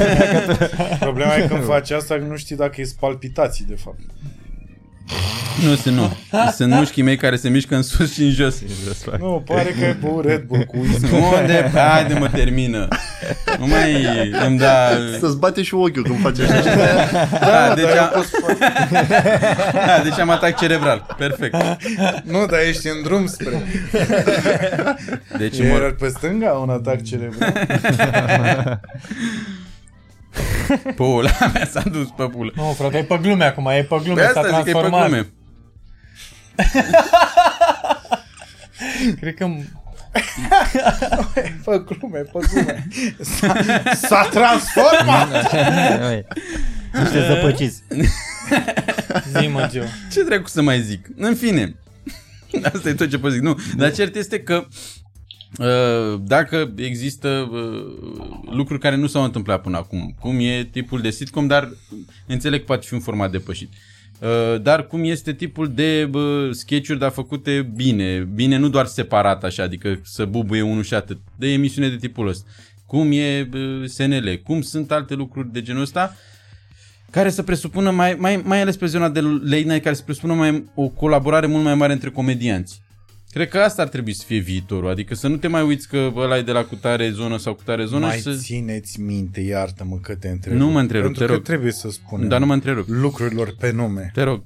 Problema 1.00 1.36
e 1.36 1.46
când 1.46 1.64
faci 1.64 1.90
asta 1.90 2.14
că 2.14 2.24
nu 2.24 2.36
știi 2.36 2.56
dacă 2.56 2.80
e 2.80 2.84
palpitații, 3.00 3.64
de 3.68 3.74
fapt. 3.74 4.00
Nu, 5.64 5.74
sunt 5.74 5.96
nu. 5.96 6.16
Sunt 6.56 6.72
mușchii 6.72 7.02
mei 7.02 7.16
care 7.16 7.36
se 7.36 7.48
mișcă 7.48 7.74
în 7.74 7.82
sus 7.82 8.12
și 8.12 8.22
în 8.22 8.30
jos. 8.30 8.62
Nu, 9.18 9.42
pare 9.46 9.74
că 9.78 9.84
e 9.84 9.96
băut 10.00 10.24
Red 10.24 10.42
Bull 10.42 10.64
cu 10.64 10.76
whisky. 10.78 11.14
Unde? 11.14 11.70
Haide 11.74 12.14
mă, 12.18 12.28
termină. 12.28 12.88
Nu 13.58 13.66
mai 13.66 14.06
îmi 14.46 14.58
da... 14.58 14.88
Să-ți 15.18 15.38
bate 15.38 15.62
și 15.62 15.74
ochiul 15.74 16.02
când 16.02 16.20
faci 16.20 16.38
așa. 16.38 16.74
Da, 17.30 17.74
deci, 17.74 17.84
am... 17.84 18.24
da, 19.72 20.02
deci 20.02 20.18
am 20.18 20.30
atac 20.30 20.58
cerebral. 20.58 21.06
Perfect. 21.18 21.56
Nu, 22.24 22.46
dar 22.46 22.60
ești 22.68 22.88
în 22.88 23.02
drum 23.02 23.26
spre... 23.26 23.62
Deci 25.38 25.58
E 25.58 25.68
mor... 25.68 25.96
pe 25.98 26.08
stânga 26.08 26.50
un 26.50 26.70
atac 26.70 27.02
cerebral. 27.02 27.52
Pula 30.96 31.30
mea 31.52 31.66
s-a 31.70 31.82
dus 31.82 32.08
pe 32.16 32.22
pulă. 32.24 32.52
Nu, 32.54 32.74
frate, 32.78 32.98
e 32.98 33.02
pe 33.02 33.18
glume 33.22 33.44
acum, 33.44 33.66
e 33.66 33.82
pe 33.88 34.00
glume, 34.04 34.20
Pe 34.22 34.30
s-a 34.32 34.40
asta 34.40 34.56
zic 34.56 34.64
că 34.64 34.70
e 34.70 34.72
pe 34.72 34.78
transformat. 34.78 35.08
glume. 35.08 35.28
Cred 39.20 39.34
că 39.34 39.46
Pe 41.64 41.82
glume, 41.86 42.18
pe 42.18 42.38
glume. 42.50 42.86
S-a, 43.20 43.54
s-a 43.94 44.28
transformat! 44.30 45.52
Oi, 46.08 46.26
Niște 46.92 47.26
zăpăciți. 47.26 47.82
zi 49.38 49.46
mă, 49.46 49.68
Gio. 49.70 49.82
Ce 50.12 50.22
dracu 50.24 50.48
să 50.48 50.62
mai 50.62 50.80
zic? 50.82 51.06
În 51.16 51.34
fine. 51.34 51.74
Asta 52.74 52.88
e 52.88 52.94
tot 52.94 53.10
ce 53.10 53.18
pot 53.18 53.32
zic. 53.32 53.40
Nu, 53.40 53.58
dar 53.76 53.92
cert 53.92 54.14
este 54.14 54.40
că 54.40 54.54
uh, 54.54 54.66
dacă 56.22 56.72
există 56.76 57.48
uh, 57.52 58.50
lucruri 58.50 58.80
care 58.80 58.96
nu 58.96 59.06
s-au 59.06 59.24
întâmplat 59.24 59.62
până 59.62 59.76
acum, 59.76 60.14
cum 60.20 60.38
e 60.40 60.68
tipul 60.72 61.00
de 61.00 61.10
sitcom, 61.10 61.46
dar 61.46 61.68
înțeleg 62.26 62.58
că 62.58 62.66
poate 62.66 62.86
fi 62.86 62.94
un 62.94 63.00
format 63.00 63.30
depășit. 63.30 63.70
Uh, 64.20 64.62
dar 64.62 64.86
cum 64.86 65.04
este 65.04 65.32
tipul 65.32 65.72
de 65.74 66.10
uh, 66.12 66.48
sketch-uri, 66.50 66.98
dar 66.98 67.10
făcute 67.10 67.70
bine, 67.74 68.28
bine 68.34 68.56
nu 68.56 68.68
doar 68.68 68.86
separat 68.86 69.44
așa, 69.44 69.62
adică 69.62 70.00
să 70.02 70.24
bubuie 70.24 70.62
unul 70.62 70.82
și 70.82 70.94
atât, 70.94 71.18
de 71.36 71.52
emisiune 71.52 71.88
de 71.88 71.96
tipul 71.96 72.28
ăsta. 72.28 72.50
Cum 72.86 73.12
e 73.12 73.48
uh, 73.54 73.84
SNL, 73.84 74.40
cum 74.44 74.60
sunt 74.60 74.92
alte 74.92 75.14
lucruri 75.14 75.52
de 75.52 75.62
genul 75.62 75.82
ăsta, 75.82 76.16
care 77.10 77.30
să 77.30 77.42
presupună 77.42 77.90
mai, 77.90 78.14
mai, 78.14 78.36
mai 78.44 78.60
ales 78.60 78.76
pe 78.76 78.86
zona 78.86 79.08
de 79.08 79.20
late 79.20 79.56
night, 79.56 79.82
care 79.82 79.94
să 79.94 80.02
presupună 80.02 80.34
mai, 80.34 80.64
o 80.74 80.88
colaborare 80.88 81.46
mult 81.46 81.64
mai 81.64 81.74
mare 81.74 81.92
între 81.92 82.10
comedianți. 82.10 82.80
Cred 83.32 83.48
că 83.48 83.58
asta 83.58 83.82
ar 83.82 83.88
trebui 83.88 84.12
să 84.12 84.24
fie 84.26 84.38
viitorul, 84.38 84.90
adică 84.90 85.14
să 85.14 85.28
nu 85.28 85.36
te 85.36 85.46
mai 85.48 85.62
uiți 85.62 85.88
că 85.88 86.10
ăla 86.16 86.36
e 86.38 86.42
de 86.42 86.52
la 86.52 86.64
cutare 86.64 87.10
zonă 87.10 87.36
sau 87.38 87.54
cutare 87.54 87.84
zonă 87.84 88.06
Mai 88.06 88.16
și 88.16 88.22
să... 88.22 88.32
țineți 88.34 89.00
minte, 89.00 89.40
iartă-mă 89.40 89.96
că 90.02 90.14
te 90.14 90.28
întrerup. 90.28 90.60
Nu 90.60 90.70
mă 90.70 90.80
întrerup, 90.80 91.04
Pentru 91.06 91.22
te 91.22 91.28
că 91.28 91.36
rog. 91.36 91.44
trebuie 91.44 91.72
să 91.72 91.90
spunem 91.90 92.28
Dar 92.28 92.40
nu 92.40 92.46
mă 92.46 92.52
întrerup. 92.52 92.84
lucrurilor 92.88 93.54
pe 93.58 93.70
nume. 93.72 94.10
Te 94.14 94.22
rog, 94.22 94.42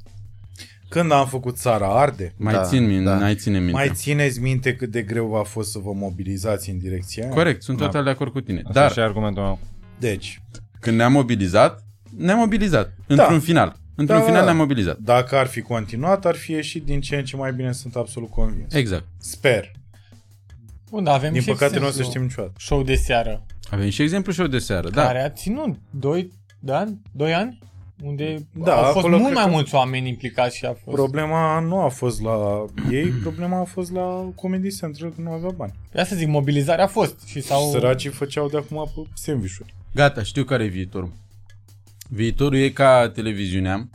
Când 0.88 1.12
am 1.12 1.26
făcut 1.26 1.56
Țara 1.56 1.86
Arde, 2.00 2.34
mai 2.36 2.52
Da, 2.54 2.64
țin 2.64 2.86
minte, 2.86 3.04
da. 3.04 3.14
mai 3.18 3.34
ține 3.34 3.56
minte. 3.58 3.72
mai 3.72 3.90
țineți 3.94 4.40
minte 4.40 4.74
cât 4.76 4.90
de 4.90 5.02
greu 5.02 5.34
a 5.34 5.42
fost 5.42 5.70
să 5.70 5.78
vă 5.78 5.92
mobilizați 5.94 6.70
în 6.70 6.78
direcția 6.78 7.24
aia? 7.24 7.32
Corect, 7.32 7.62
sunt 7.62 7.78
total 7.78 8.04
de 8.04 8.10
acord 8.10 8.32
cu 8.32 8.40
tine. 8.40 8.60
Dar... 8.62 8.72
Dar 8.72 8.92
și 8.92 8.98
argumentul 9.00 9.42
meu. 9.42 9.58
Deci, 9.98 10.42
când 10.80 10.96
ne-am 10.96 11.12
mobilizat, 11.12 11.84
ne-am 12.16 12.38
mobilizat. 12.38 12.92
Într-un 13.06 13.40
final. 13.40 13.76
Într-un 13.94 14.18
Da, 14.18 14.24
final 14.24 14.38
da. 14.38 14.44
ne-am 14.44 14.56
mobilizat. 14.56 14.98
dacă 14.98 15.36
ar 15.36 15.46
fi 15.46 15.60
continuat, 15.60 16.24
ar 16.26 16.34
fi 16.34 16.52
ieșit 16.52 16.84
din 16.84 17.00
ce 17.00 17.16
în 17.16 17.24
ce 17.24 17.36
mai 17.36 17.52
bine, 17.52 17.72
sunt 17.72 17.96
absolut 17.96 18.30
convins. 18.30 18.74
Exact. 18.74 19.04
Sper. 19.18 19.70
Bun, 20.90 21.04
dar 21.04 21.14
avem 21.14 21.32
Din 21.32 21.40
și 21.40 21.48
păcate 21.48 21.78
nu 21.78 21.86
o 21.86 21.90
să 21.90 21.98
exemplu 21.98 22.10
știm 22.10 22.22
niciodată. 22.22 22.52
Show 22.58 22.82
de 22.82 22.94
seară, 22.94 23.46
Avem 23.70 23.88
și 23.90 24.02
exemplu 24.02 24.32
show 24.32 24.46
de 24.46 24.58
seară, 24.58 24.90
da. 24.90 25.02
care 25.02 25.22
a 25.22 25.28
ținut 25.30 25.76
2 25.90 26.32
de 26.58 26.72
ani, 26.72 27.00
2 27.12 27.34
ani, 27.34 27.58
unde 28.02 28.46
Da, 28.52 28.74
au 28.76 28.82
fost 28.84 28.96
acolo 28.96 29.12
mult 29.16 29.24
cred 29.24 29.34
mai 29.36 29.44
că- 29.44 29.50
mulți 29.50 29.74
oameni 29.74 30.08
implicați 30.08 30.56
și 30.56 30.64
a 30.64 30.72
fost... 30.84 30.96
Problema 30.96 31.60
nu 31.60 31.80
a 31.80 31.88
fost 31.88 32.22
la 32.22 32.64
ei, 32.90 33.06
problema 33.08 33.60
a 33.60 33.64
fost 33.64 33.92
la 33.92 34.32
Comedy 34.34 34.76
Central 34.76 35.10
că 35.10 35.20
nu 35.20 35.30
avea 35.30 35.50
bani. 35.50 35.72
De 35.92 36.00
asta 36.00 36.14
zic, 36.16 36.28
mobilizarea 36.28 36.84
a 36.84 36.88
fost 36.88 37.20
și 37.26 37.40
Sau... 37.40 37.60
s-au... 37.60 37.70
Săracii 37.70 38.10
făceau 38.10 38.48
de 38.48 38.56
acum 38.56 38.90
pe 38.94 39.10
sandvișuri. 39.14 39.74
Gata, 39.94 40.22
știu 40.22 40.44
care 40.44 40.64
e 40.64 40.68
viitorul. 40.68 41.12
Viitorul 42.14 42.58
e 42.58 42.68
ca 42.70 43.08
televiziunea 43.14 43.88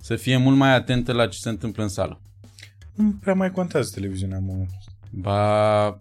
să 0.00 0.16
fie 0.16 0.36
mult 0.36 0.56
mai 0.56 0.74
atentă 0.74 1.12
la 1.12 1.26
ce 1.26 1.38
se 1.38 1.48
întâmplă 1.48 1.82
în 1.82 1.88
sală. 1.88 2.20
Nu 2.94 3.12
prea 3.20 3.34
mai 3.34 3.50
contează 3.50 3.90
televiziunea 3.94 4.36
în 4.36 4.44
momentul 4.44 4.76
ăsta. 4.78 4.92
Ba, 5.10 5.96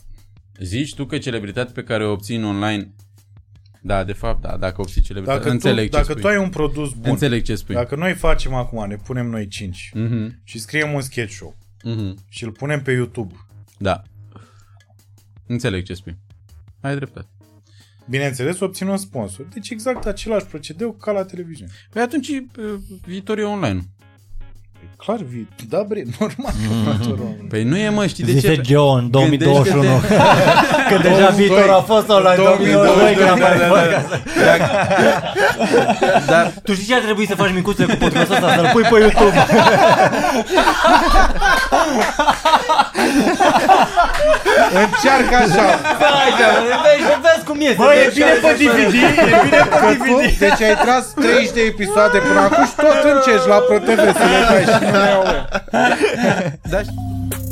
zici 0.59 0.95
tu 0.95 1.05
că 1.05 1.17
celebritatea 1.17 1.73
pe 1.73 1.83
care 1.83 2.05
o 2.05 2.11
obții 2.11 2.43
online 2.43 2.93
da, 3.81 4.03
de 4.03 4.13
fapt, 4.13 4.41
da, 4.41 4.57
dacă 4.57 4.81
obții 4.81 5.01
celebritate, 5.01 5.39
Dacă, 5.39 5.51
înțeleg 5.51 5.89
tu, 5.89 5.91
ce 5.95 5.97
dacă 6.01 6.09
spui. 6.11 6.21
tu 6.21 6.27
ai 6.27 6.37
un 6.37 6.49
produs 6.49 6.93
bun, 6.93 7.09
Înțeleg 7.09 7.43
ce 7.43 7.55
spui. 7.55 7.75
dacă 7.75 7.95
noi 7.95 8.13
facem 8.13 8.53
acum, 8.53 8.87
ne 8.87 8.95
punem 8.95 9.29
noi 9.29 9.47
5 9.47 9.91
Mhm, 9.93 10.39
și 10.43 10.59
scriem 10.59 10.93
un 10.93 11.01
sketch 11.01 11.33
show 11.33 11.55
mhm, 11.83 12.17
și 12.29 12.43
îl 12.43 12.51
punem 12.51 12.81
pe 12.81 12.91
YouTube, 12.91 13.33
Da. 13.77 14.01
Înțeleg 15.47 15.83
ce 15.85 15.93
spui. 15.93 16.17
Ai 16.81 16.95
dreptate. 16.95 17.27
Bineînțeles, 18.09 18.59
obținem 18.59 18.95
sponsor. 18.95 19.45
Deci 19.45 19.69
exact 19.69 20.05
același 20.05 20.45
procedeu 20.45 20.91
ca 20.91 21.11
la 21.11 21.25
televiziune. 21.25 21.71
Păi 21.89 22.01
atunci 22.01 22.27
uh, 22.27 22.43
viitorul 23.05 23.43
e 23.43 23.47
online. 23.47 23.81
Păi 25.05 25.15
clar, 25.15 25.27
vi... 25.29 25.45
da, 25.69 25.83
bre, 25.87 26.03
normal 26.19 26.51
că 26.51 26.67
viitorul 26.97 27.45
Păi 27.49 27.63
nu 27.63 27.77
e 27.77 27.89
mă, 27.89 28.05
știi 28.05 28.23
de 28.23 28.31
Zice 28.31 28.55
ce? 28.55 28.61
Geo 28.61 28.87
în 28.87 29.09
2021. 29.09 29.81
Gândește-te- 29.81 30.93
Că 30.93 31.01
deja 31.09 31.27
viitorul 31.29 31.73
a 31.73 31.81
fost 31.81 32.09
online 32.09 32.35
2022 32.43 33.13
când 33.15 33.29
apare 33.29 33.57
da, 33.57 33.65
da, 33.67 33.73
da. 33.73 33.73
podcast. 33.73 34.07
Dar 36.27 36.51
Tu 36.63 36.73
știi 36.73 36.85
ce 36.87 36.93
ar 36.95 37.01
trebui 37.01 37.27
să 37.27 37.35
faci 37.35 37.51
micuțe 37.53 37.85
cu 37.85 37.95
podcastul 37.99 38.35
ăsta? 38.35 38.53
Să-l 38.55 38.69
pui 38.73 38.83
pe 38.83 38.99
YouTube. 38.99 39.45
Încearcă 44.83 45.35
așa. 45.45 45.65
Hai, 46.03 46.29
vezi, 46.85 47.05
vezi 47.25 47.43
cum 47.49 47.57
este. 47.69 47.81
Bă, 47.81 47.89
e 48.03 48.11
bine 48.19 48.33
pe 48.45 48.51
DVD, 48.59 48.93
e 49.33 49.37
bine 49.47 49.61
pe 49.71 49.77
Că 49.83 49.89
tu, 50.07 50.15
deci 50.43 50.61
ai 50.67 50.75
tras 50.85 51.05
30 51.13 51.51
de 51.57 51.61
episoade 51.73 52.17
până 52.27 52.39
acum 52.47 52.63
și 52.69 52.75
tot 52.85 52.99
încerci 53.13 53.47
la 53.53 53.57
ProTV 53.67 54.03
să 54.19 54.25
le 54.33 54.39
dai 54.49 54.63
și 54.73 54.77
Não. 54.95 55.23